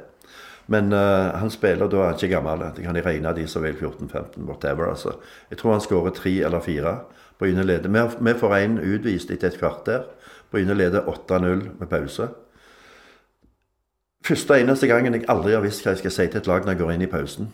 Men 0.67 0.93
uh, 0.93 1.33
han 1.39 1.51
spiller 1.51 1.89
da 1.91 1.99
er 1.99 2.11
han 2.11 2.19
ikke 2.19 2.35
gammel. 2.35 2.63
Det 2.75 2.85
kan 2.85 2.95
jeg 2.95 3.05
regne 3.05 3.33
de 3.35 3.47
som 3.47 3.63
vil 3.63 3.75
14-15, 3.75 4.45
whatever. 4.47 4.89
altså. 4.89 5.17
Jeg 5.49 5.57
tror 5.57 5.71
han 5.71 5.81
skårer 5.83 6.15
tre 6.15 6.33
eller 6.45 6.59
fire. 6.59 6.99
Bryne 7.39 7.63
leder. 7.63 7.89
Vi, 7.89 8.31
vi 8.31 8.39
får 8.39 8.55
én 8.61 8.79
utvist 8.79 9.31
etter 9.31 9.51
et 9.51 9.59
kvarter. 9.59 10.05
Bryne 10.51 10.73
leder 10.73 11.01
8-0 11.01 11.67
med 11.79 11.87
pause. 11.89 12.29
Første 14.23 14.59
eneste 14.61 14.87
gangen 14.87 15.13
jeg 15.13 15.25
aldri 15.27 15.51
har 15.51 15.63
visst 15.65 15.83
hva 15.83 15.91
jeg 15.91 15.99
skal 15.99 16.15
si 16.15 16.27
til 16.27 16.39
et 16.39 16.47
lag 16.47 16.63
når 16.63 16.75
jeg 16.75 16.79
går 16.79 16.91
inn 16.93 17.03
i 17.03 17.11
pausen. 17.11 17.49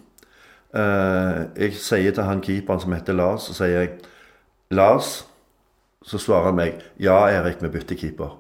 Uh, 0.69 1.49
jeg 1.57 1.73
sier 1.81 2.13
til 2.13 2.27
han 2.27 2.43
keeperen 2.45 2.81
som 2.83 2.93
heter 2.93 3.15
Lars, 3.17 3.47
så 3.49 3.55
sier 3.57 3.79
jeg 3.79 3.95
Lars, 4.69 5.23
så 6.05 6.19
svarer 6.21 6.51
han 6.51 6.59
meg 6.59 6.83
Ja, 7.01 7.23
Erik, 7.33 7.63
vi 7.63 7.71
bytter 7.73 7.97
keeper. 7.97 8.35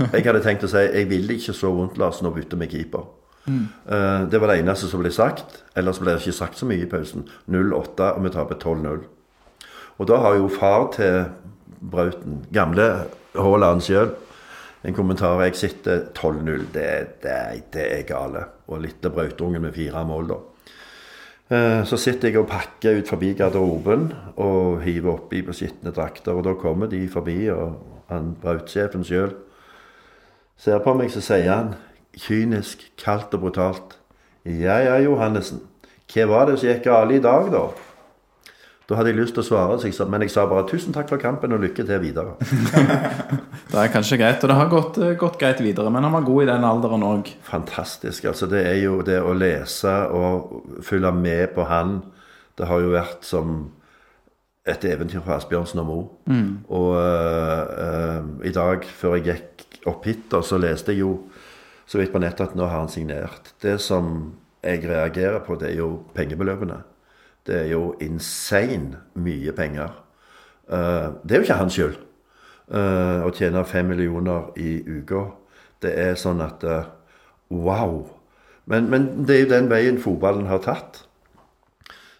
Jeg 0.00 0.24
hadde 0.24 0.40
tenkt 0.40 0.64
å 0.64 0.70
si 0.72 0.80
jeg 0.86 1.10
vil 1.10 1.28
ikke 1.34 1.52
så 1.52 1.68
vondt, 1.76 1.98
Lars, 2.00 2.22
nå 2.24 2.32
bytter 2.32 2.56
vi 2.62 2.70
keeper. 2.78 3.04
Eh, 3.48 4.22
det 4.30 4.38
var 4.40 4.52
det 4.52 4.60
eneste 4.62 4.88
som 4.90 5.02
ble 5.02 5.10
sagt. 5.14 5.62
Ellers 5.76 5.98
ble 5.98 6.14
det 6.14 6.22
ikke 6.22 6.36
sagt 6.36 6.60
så 6.60 6.68
mye 6.68 6.84
i 6.84 6.90
pausen. 6.90 7.26
0-8, 7.50 8.12
og 8.14 8.22
vi 8.24 8.34
taper 8.34 8.60
12-0. 8.60 9.02
Og 9.98 10.08
da 10.08 10.20
har 10.22 10.38
jo 10.38 10.48
far 10.52 10.88
til 10.94 11.24
Brauten, 11.82 12.44
gamle 12.54 12.86
Haaland 13.34 13.82
sjøl, 13.82 14.12
en 14.84 14.94
kommentar 14.94 15.40
jeg 15.44 15.58
sitter 15.58 16.08
12-0. 16.14 16.68
Det, 16.74 16.86
det, 17.22 17.36
det 17.74 17.84
er 17.98 18.06
gale. 18.06 18.46
Og 18.70 18.82
litt 18.82 19.04
av 19.06 19.14
Brautungen 19.14 19.62
med 19.62 19.74
fire 19.76 20.02
mål, 20.06 20.32
da. 20.32 20.40
Eh, 21.52 21.84
Så 21.86 21.98
sitter 22.00 22.30
jeg 22.30 22.40
og 22.40 22.50
pakker 22.50 22.98
ut 23.02 23.10
forbi 23.10 23.34
garderoben 23.38 24.12
og 24.36 24.82
hiver 24.82 25.16
oppi 25.18 25.42
på 25.42 25.54
skitne 25.54 25.92
drakter. 25.94 26.34
Og 26.34 26.44
da 26.46 26.54
kommer 26.58 26.90
de 26.90 27.04
forbi, 27.10 27.50
og 27.50 27.78
han 28.08 28.34
Braut-sjefen 28.42 29.04
sjøl 29.06 29.34
ser 30.62 30.78
på 30.84 30.94
meg, 30.94 31.10
så 31.10 31.20
sier 31.24 31.50
han 31.50 31.74
kynisk, 32.18 32.84
kaldt 33.00 33.34
og 33.34 33.46
brutalt 33.46 33.98
Ja 34.44 34.80
ja, 34.82 34.98
Johannessen. 34.98 35.62
Hva 36.12 36.26
var 36.28 36.48
det 36.48 36.58
som 36.58 36.68
gikk 36.68 36.84
galt 36.88 37.14
i 37.14 37.22
dag, 37.22 37.48
da? 37.52 37.66
Da 38.88 38.98
hadde 38.98 39.12
jeg 39.12 39.20
lyst 39.20 39.36
til 39.36 39.44
å 39.44 39.46
svare, 39.46 39.76
jeg 39.80 39.94
sa, 39.94 40.04
men 40.10 40.24
jeg 40.24 40.32
sa 40.34 40.42
bare 40.50 40.66
tusen 40.68 40.92
takk 40.92 41.06
for 41.08 41.22
kampen 41.22 41.54
og 41.54 41.62
lykke 41.62 41.84
til 41.86 42.00
videre. 42.02 42.34
Det 43.72 43.78
er 43.80 43.92
kanskje 43.94 44.18
greit, 44.20 44.42
og 44.44 44.50
det 44.50 44.56
har 44.58 44.68
gått, 44.68 44.98
eh, 45.00 45.14
gått 45.16 45.38
greit 45.40 45.62
videre. 45.64 45.88
Men 45.88 46.04
han 46.04 46.12
var 46.12 46.26
god 46.26 46.42
i 46.42 46.48
den 46.50 46.64
alderen 46.68 47.04
òg. 47.06 47.30
Fantastisk. 47.46 48.26
altså 48.28 48.46
Det 48.50 48.60
er 48.66 48.82
jo 48.82 48.98
det 49.06 49.16
å 49.22 49.32
lese 49.32 49.94
og 50.12 50.82
følge 50.84 51.12
med 51.16 51.54
på 51.54 51.64
han. 51.70 52.02
Det 52.58 52.68
har 52.68 52.82
jo 52.82 52.92
vært 52.92 53.24
som 53.24 53.70
et 54.68 54.84
eventyr 54.84 55.22
fra 55.24 55.38
Asbjørnsen 55.38 55.80
og 55.80 55.88
Moe. 55.88 56.04
Og 56.68 56.90
uh, 57.00 57.62
uh, 57.72 58.44
i 58.44 58.52
dag, 58.52 58.84
før 58.84 59.16
jeg 59.16 59.24
gikk 59.30 59.88
opp 59.88 60.04
hit, 60.04 60.28
da, 60.30 60.42
så 60.44 60.60
leste 60.60 60.92
jeg 60.92 61.00
jo 61.06 61.14
så 61.86 61.98
vidt 61.98 62.12
på 62.12 62.22
nettet 62.22 62.50
at 62.50 62.56
nå 62.56 62.68
har 62.68 62.84
han 62.84 62.92
signert. 62.92 63.52
Det 63.62 63.78
som 63.82 64.32
jeg 64.62 64.84
reagerer 64.86 65.42
på, 65.46 65.56
det 65.60 65.72
er 65.72 65.80
jo 65.80 65.90
pengebeløpene. 66.14 66.80
Det 67.46 67.58
er 67.64 67.68
jo 67.72 67.92
insane 68.00 69.02
mye 69.18 69.52
penger. 69.56 69.94
Eh, 70.70 71.08
det 71.24 71.34
er 71.34 71.40
jo 71.40 71.46
ikke 71.48 71.60
hans 71.60 71.76
skyld 71.76 71.96
eh, 72.70 73.22
å 73.26 73.30
tjene 73.34 73.64
fem 73.66 73.88
millioner 73.90 74.52
i 74.60 74.76
uka. 74.86 75.26
Det 75.82 75.92
er 75.98 76.18
sånn 76.20 76.42
at 76.44 76.64
eh, 76.64 76.90
Wow! 77.52 78.06
Men, 78.70 78.86
men 78.88 79.26
det 79.26 79.34
er 79.34 79.42
jo 79.42 79.50
den 79.50 79.66
veien 79.68 79.98
fotballen 80.00 80.46
har 80.48 80.62
tatt. 80.64 81.02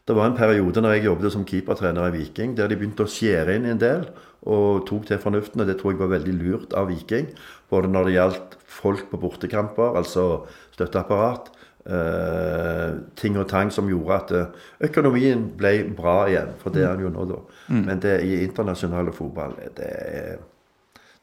Det 0.03 0.17
var 0.19 0.27
en 0.27 0.37
periode 0.37 0.83
når 0.83 0.97
jeg 0.97 1.07
jobbet 1.07 1.33
som 1.33 1.47
keepertrener 1.47 2.11
i 2.11 2.17
Viking, 2.17 2.57
der 2.59 2.69
de 2.69 2.77
begynte 2.77 3.07
å 3.07 3.11
skjære 3.11 3.55
inn 3.57 3.69
en 3.71 3.81
del 3.81 4.09
og 4.43 4.83
tok 4.89 5.07
til 5.07 5.21
fornuften. 5.23 5.63
og 5.63 5.71
Det 5.71 5.79
tror 5.79 5.95
jeg 5.95 6.01
var 6.03 6.11
veldig 6.11 6.35
lurt 6.41 6.75
av 6.75 6.91
Viking. 6.91 7.31
Både 7.73 7.91
når 7.91 8.09
det 8.09 8.17
gjaldt 8.19 8.57
folk 8.69 9.09
på 9.11 9.21
bortekamper, 9.23 9.97
altså 10.01 10.27
støtteapparat, 10.75 11.51
eh, 11.87 13.01
ting 13.19 13.39
og 13.41 13.49
tang 13.51 13.73
som 13.73 13.89
gjorde 13.91 14.19
at 14.19 14.35
eh, 14.37 14.65
økonomien 14.89 15.49
ble 15.59 15.75
bra 15.97 16.23
igjen. 16.31 16.55
For 16.63 16.75
det 16.75 16.85
er 16.87 16.97
den 16.97 17.09
jo 17.09 17.15
nå, 17.15 17.27
da. 17.33 17.41
Men 17.73 18.03
det 18.05 18.19
i 18.29 18.43
internasjonale 18.45 19.15
fotball 19.17 19.57
det 19.79 19.89
er, 19.89 20.43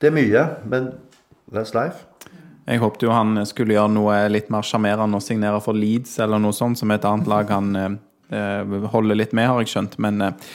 det 0.02 0.10
er 0.10 0.16
mye. 0.16 0.46
Men 0.66 0.94
that's 1.54 1.76
life. 1.78 2.06
Jeg 2.70 2.84
håpte 2.84 3.08
jo 3.08 3.14
han 3.14 3.40
skulle 3.50 3.74
gjøre 3.74 3.90
noe 3.96 4.18
litt 4.30 4.52
mer 4.54 4.66
sjarmerende 4.66 5.18
og 5.18 5.26
signere 5.26 5.62
for 5.64 5.78
Leeds 5.78 6.20
eller 6.22 6.42
noe 6.42 6.54
sånt, 6.54 6.78
som 6.78 6.92
et 6.94 7.06
annet 7.08 7.30
lag 7.30 7.50
han 7.50 7.72
eh, 7.76 7.96
eh, 8.36 8.76
holder 8.94 9.18
litt 9.18 9.34
med, 9.34 9.50
har 9.50 9.64
jeg 9.64 9.72
skjønt. 9.74 9.98
Men 10.06 10.22
eh, 10.22 10.52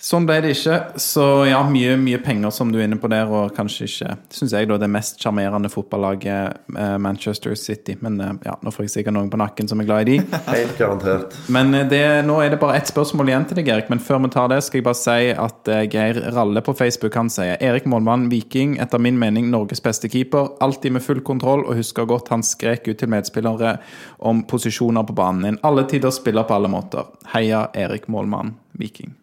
sånn 0.00 0.26
ble 0.28 0.38
det 0.44 0.54
ikke. 0.54 0.76
Så 1.00 1.24
ja, 1.48 1.60
mye, 1.68 1.94
mye 2.00 2.20
penger 2.24 2.52
som 2.54 2.72
du 2.72 2.78
er 2.80 2.86
inne 2.88 2.98
på 3.00 3.10
der, 3.12 3.28
og 3.28 3.52
kanskje 3.56 3.86
ikke, 3.86 4.14
syns 4.32 4.54
jeg, 4.56 4.68
da 4.70 4.78
det 4.80 4.88
mest 4.90 5.20
sjarmerende 5.20 5.70
fotballaget, 5.72 6.60
eh, 6.74 6.96
Manchester 7.02 7.54
City. 7.58 7.96
Men 8.00 8.16
eh, 8.20 8.32
ja, 8.48 8.56
nå 8.64 8.72
får 8.74 8.86
jeg 8.86 8.94
sikkert 8.96 9.16
noen 9.18 9.30
på 9.32 9.40
nakken 9.40 9.68
som 9.70 9.82
er 9.82 9.88
glad 9.88 10.08
i 10.08 10.16
de. 10.16 10.38
Helt 10.48 10.76
garantert. 10.80 11.36
Men 11.52 11.74
eh, 11.76 11.86
det, 11.90 12.02
nå 12.28 12.40
er 12.40 12.54
det 12.54 12.60
bare 12.62 12.78
ett 12.80 12.90
spørsmål 12.90 13.32
igjen 13.32 13.46
til 13.50 13.60
deg, 13.60 13.70
Erik. 13.74 13.92
Men 13.92 14.02
før 14.04 14.24
vi 14.24 14.32
tar 14.34 14.50
det, 14.52 14.62
skal 14.66 14.80
jeg 14.80 14.88
bare 14.88 15.00
si 15.00 15.30
at 15.46 15.72
Geir 15.92 16.22
Ralle 16.34 16.64
på 16.64 16.74
Facebook 16.76 17.20
han 17.20 17.32
sier 17.32 17.60
Erik 17.60 17.88
Målmann, 17.90 18.30
Viking, 18.32 18.78
etter 18.82 19.02
min 19.02 19.20
mening 19.20 19.52
Norges 19.52 19.84
beste 19.84 20.08
keeper. 20.12 20.54
Alltid 20.64 20.96
med 20.96 21.04
full 21.04 21.22
kontroll, 21.26 21.66
og 21.66 21.78
husker 21.80 22.08
godt 22.08 22.32
han 22.32 22.44
skrek 22.46 22.88
ut 22.88 22.98
til 23.00 23.12
medspillere 23.12 23.76
om 24.18 24.44
posisjoner 24.48 25.04
på 25.06 25.16
banen. 25.20 25.46
En 25.52 25.62
alle 25.66 25.86
tider 25.90 26.14
spiller 26.14 26.48
på 26.48 26.56
alle 26.56 26.72
måter. 26.72 27.08
Heia 27.34 27.68
Erik 27.76 28.08
Målmann, 28.08 28.56
Viking. 28.80 29.14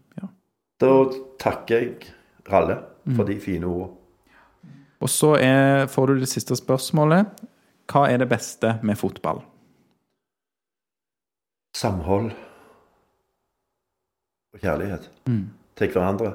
Da 0.81 0.89
takker 1.41 1.79
jeg 1.81 2.11
Ralle. 2.51 2.77
for 3.15 3.23
de 3.23 3.39
fine 3.39 3.65
ordene. 3.65 3.93
Og 4.99 5.09
så 5.09 5.35
er, 5.37 5.85
får 5.87 6.07
du 6.07 6.19
det 6.19 6.27
siste 6.29 6.55
spørsmålet. 6.57 7.29
Hva 7.87 8.07
er 8.11 8.17
det 8.17 8.27
beste 8.29 8.79
med 8.83 8.97
fotball? 8.97 9.43
Samhold 11.77 12.31
og 14.53 14.59
kjærlighet 14.63 15.09
til 15.77 15.91
hverandre. 15.93 16.33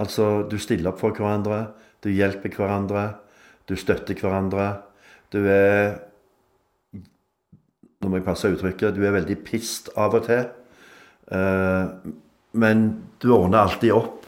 Altså, 0.00 0.42
du 0.50 0.58
stiller 0.58 0.90
opp 0.90 1.00
for 1.00 1.14
hverandre, 1.14 1.72
du 2.02 2.10
hjelper 2.10 2.50
hverandre, 2.56 3.14
du 3.68 3.76
støtter 3.76 4.14
hverandre. 4.18 4.82
Du 5.32 5.44
er 5.46 6.00
Nå 8.00 8.08
må 8.08 8.16
jeg 8.16 8.24
passe 8.24 8.48
uttrykket. 8.48 8.94
Du 8.96 9.02
er 9.04 9.12
veldig 9.12 9.34
pissed 9.44 9.90
av 10.00 10.14
og 10.16 10.22
til. 10.24 10.46
Eh, 11.36 11.90
men 12.52 13.02
du 13.22 13.30
ordner 13.34 13.58
alltid 13.64 13.92
opp 13.92 14.26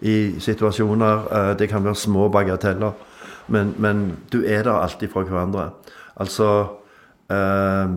i 0.00 0.40
situasjoner. 0.40 1.26
Eh, 1.32 1.52
det 1.60 1.68
kan 1.70 1.84
være 1.84 1.94
små 1.94 2.28
bagateller. 2.32 2.92
Men, 3.50 3.74
men 3.78 4.04
du 4.32 4.42
er 4.46 4.62
der 4.62 4.78
alltid 4.82 5.10
for 5.12 5.24
hverandre. 5.28 5.70
Altså 6.20 6.46
eh, 7.30 7.96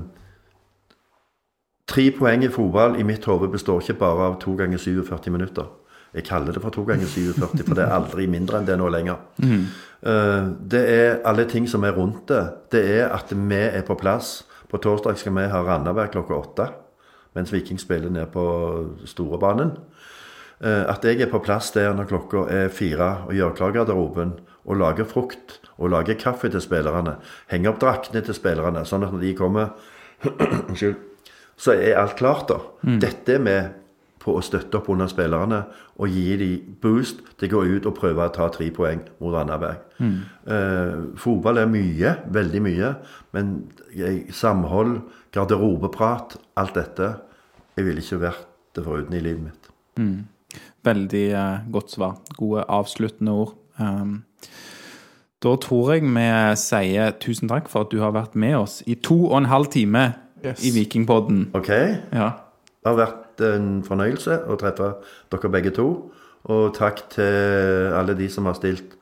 Tre 1.94 2.04
poeng 2.16 2.44
i 2.46 2.50
fotball 2.50 2.96
i 3.00 3.04
mitt 3.06 3.26
hode 3.28 3.50
består 3.52 3.82
ikke 3.84 3.98
bare 4.00 4.30
av 4.32 4.38
to 4.42 4.54
ganger 4.58 4.80
47 4.80 5.30
minutter. 5.36 5.66
Jeg 6.14 6.24
kaller 6.30 6.54
det 6.56 6.62
for 6.62 6.70
to 6.74 6.84
ganger 6.88 7.10
47, 7.10 7.66
for 7.66 7.74
det 7.76 7.84
er 7.84 7.92
aldri 7.96 8.28
mindre 8.30 8.60
enn 8.62 8.68
det 8.70 8.78
nå 8.80 8.88
lenger. 8.94 9.18
Eh, 9.44 10.48
Det 10.70 10.84
er 10.94 11.20
alle 11.26 11.46
ting 11.50 11.68
som 11.70 11.84
er 11.84 11.92
rundt 11.98 12.28
det. 12.30 12.44
Det 12.72 12.84
er 13.02 13.10
at 13.14 13.34
vi 13.34 13.56
er 13.66 13.82
på 13.88 13.96
plass. 14.00 14.44
På 14.70 14.78
torsdag 14.82 15.18
skal 15.18 15.36
vi 15.36 15.48
ha 15.50 15.62
Randaberg 15.66 16.12
klokka 16.16 16.34
åtte, 16.38 16.68
mens 17.36 17.52
Viking 17.54 17.80
spiller 17.82 18.10
ned 18.14 18.28
på 18.34 18.44
Storebanen. 19.06 19.72
Eh, 20.64 20.84
At 20.90 21.04
jeg 21.04 21.22
er 21.22 21.32
på 21.32 21.42
plass 21.44 21.72
der 21.76 21.94
når 21.94 22.08
klokka 22.12 22.46
er 22.50 22.70
fire 22.70 23.26
og 23.28 23.34
gjør 23.36 23.56
klar 23.58 23.72
garderoben 23.76 24.34
og 24.66 24.78
lager 24.80 25.04
frukt 25.06 25.60
og 25.78 25.90
lager 25.92 26.16
kaffe 26.16 26.50
til 26.50 26.62
spillerne. 26.62 27.18
Henger 27.52 27.74
opp 27.74 27.80
draktene 27.82 28.22
til 28.24 28.34
spillerne, 28.38 28.86
sånn 28.86 29.04
at 29.04 29.12
når 29.12 29.20
de 29.26 29.34
kommer. 29.36 29.74
Så 31.58 31.72
er 31.76 31.98
alt 32.00 32.16
klart, 32.18 32.48
da. 32.50 32.60
Dette 33.02 33.36
er 33.36 33.44
med 33.44 33.80
på 34.24 34.38
å 34.38 34.42
støtte 34.42 34.80
opp 34.80 34.88
under 34.90 35.10
spillerne 35.12 35.58
og 36.00 36.08
gi 36.10 36.38
dem 36.40 36.78
boost 36.82 37.20
til 37.38 37.50
å 37.50 37.58
gå 37.58 37.64
ut 37.76 37.86
og 37.90 37.96
prøve 37.98 38.24
å 38.24 38.32
ta 38.34 38.48
tre 38.54 38.70
poeng 38.72 39.02
mot 39.20 39.34
Randaberg. 39.36 39.82
Eh, 40.00 40.94
fotball 41.20 41.60
er 41.60 41.68
mye, 41.70 42.14
veldig 42.34 42.62
mye, 42.64 42.94
men 43.36 43.52
samhold, 44.32 45.02
garderobeprat, 45.34 46.38
alt 46.60 46.76
dette 46.78 47.10
Jeg 47.78 47.88
ville 47.88 48.02
ikke 48.04 48.20
vært 48.22 48.48
det 48.78 48.84
foruten 48.86 49.16
i 49.18 49.22
livet 49.24 49.48
mitt. 49.48 49.70
Veldig 50.86 51.24
eh, 51.34 51.64
godt 51.74 51.94
svar. 51.96 52.20
Gode 52.38 52.66
avsluttende 52.70 53.34
ord. 53.34 53.56
Um, 53.80 54.20
da 55.44 55.56
tror 55.58 55.94
jeg 55.96 56.06
vi 56.06 56.28
sier 56.62 57.16
tusen 57.20 57.50
takk 57.50 57.66
for 57.72 57.86
at 57.88 57.92
du 57.92 57.98
har 58.04 58.14
vært 58.14 58.36
med 58.40 58.56
oss 58.60 58.82
i 58.86 58.94
to 58.96 59.18
og 59.32 59.38
en 59.42 59.50
halv 59.50 59.72
time 59.74 60.12
Yes. 60.44 60.60
i 60.66 60.74
Vikingpodden. 60.76 61.52
Ok? 61.56 61.70
Ja. 62.12 62.30
Det 62.84 62.90
har 62.90 62.98
vært 63.00 63.44
en 63.48 63.68
fornøyelse 63.88 64.42
å 64.52 64.58
treffe 64.60 64.90
dere 65.32 65.52
begge 65.54 65.72
to. 65.72 65.86
Og 66.52 66.74
takk 66.76 67.00
til 67.14 67.94
alle 67.96 68.16
de 68.20 68.28
som 68.30 68.50
har 68.50 68.58
stilt 68.60 68.98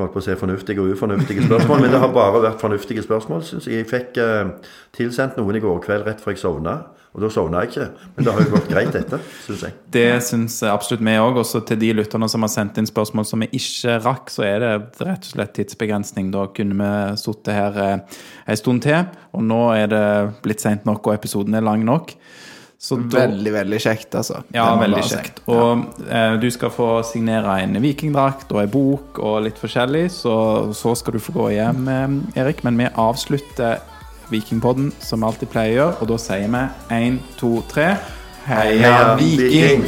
holdt 0.00 0.14
på 0.14 0.22
å 0.22 0.24
si 0.24 0.38
fornuftige 0.38 0.82
og 0.82 0.94
ufornuftige 0.94 1.44
spørsmål. 1.46 1.84
Men 1.84 1.92
det 1.94 2.00
har 2.02 2.14
bare 2.14 2.44
vært 2.46 2.62
fornuftige 2.62 3.04
spørsmål, 3.04 3.44
syns 3.46 3.68
jeg. 3.68 3.82
Jeg 3.82 3.90
fikk 3.90 4.22
eh, 4.22 4.72
tilsendt 4.96 5.38
noen 5.40 5.58
i 5.58 5.62
går 5.64 5.78
kveld 5.84 6.08
rett 6.08 6.24
før 6.24 6.34
jeg 6.34 6.42
sovna. 6.42 6.80
Og 7.10 7.24
da 7.24 7.30
sovna 7.34 7.64
jeg 7.64 7.72
ikke. 7.72 7.86
Men 8.14 8.26
det 8.26 8.32
har 8.34 8.44
jo 8.44 8.50
gått 8.52 8.68
greit, 8.70 8.94
etter, 8.94 9.22
syns 9.42 9.64
jeg. 9.66 9.74
Det 9.96 10.06
syns 10.22 10.60
absolutt 10.70 11.02
vi 11.02 11.14
òg. 11.18 11.40
Også 11.42 11.62
til 11.66 11.80
de 11.80 11.90
lytterne 11.98 12.28
som 12.30 12.46
har 12.46 12.52
sendt 12.52 12.78
inn 12.78 12.86
spørsmål 12.86 13.26
som 13.26 13.42
vi 13.42 13.48
ikke 13.58 13.96
rakk, 14.04 14.30
så 14.30 14.46
er 14.46 14.62
det 14.62 14.74
rett 15.02 15.26
og 15.26 15.32
slett 15.32 15.56
tidsbegrensning. 15.58 16.28
Da 16.34 16.46
kunne 16.54 16.78
vi 16.78 17.18
sittet 17.18 17.56
her 17.56 17.80
eh, 17.82 18.20
en 18.46 18.60
stund 18.60 18.86
til, 18.86 19.10
og 19.34 19.42
nå 19.46 19.64
er 19.74 19.90
det 19.90 20.04
blitt 20.44 20.62
seint 20.62 20.86
nok, 20.86 21.02
og 21.08 21.18
episoden 21.18 21.58
er 21.58 21.66
lang 21.66 21.82
nok. 21.86 22.14
Så 22.80 22.96
da, 22.96 23.26
Veldig, 23.26 23.50
veldig 23.52 23.78
kjekt, 23.82 24.14
altså. 24.16 24.38
ja, 24.56 24.64
veldig 24.80 25.02
kjekt. 25.04 25.42
Og 25.52 25.82
eh, 26.08 26.36
du 26.40 26.46
skal 26.50 26.72
få 26.72 26.88
signere 27.04 27.58
en 27.60 27.76
vikingdrakt 27.82 28.48
og 28.54 28.62
en 28.62 28.72
bok 28.72 29.20
og 29.20 29.42
litt 29.44 29.60
forskjellig, 29.60 30.06
så, 30.14 30.34
så 30.72 30.94
skal 30.96 31.18
du 31.18 31.20
få 31.20 31.34
gå 31.36 31.50
hjem, 31.58 31.84
eh, 31.92 32.40
Erik. 32.40 32.64
Men 32.64 32.80
vi 32.80 32.88
avslutter 32.88 33.82
Vikingpodden 34.30 34.92
som 35.02 35.20
vi 35.20 35.28
alltid 35.28 35.52
pleier 35.52 35.74
å 35.74 35.78
gjøre, 35.82 36.00
og 36.00 36.12
da 36.14 36.18
sier 36.24 36.48
vi 36.56 36.64
én, 37.02 37.20
to, 37.36 37.52
tre. 37.68 37.90
Heia! 38.48 39.16
Viking! 39.20 39.84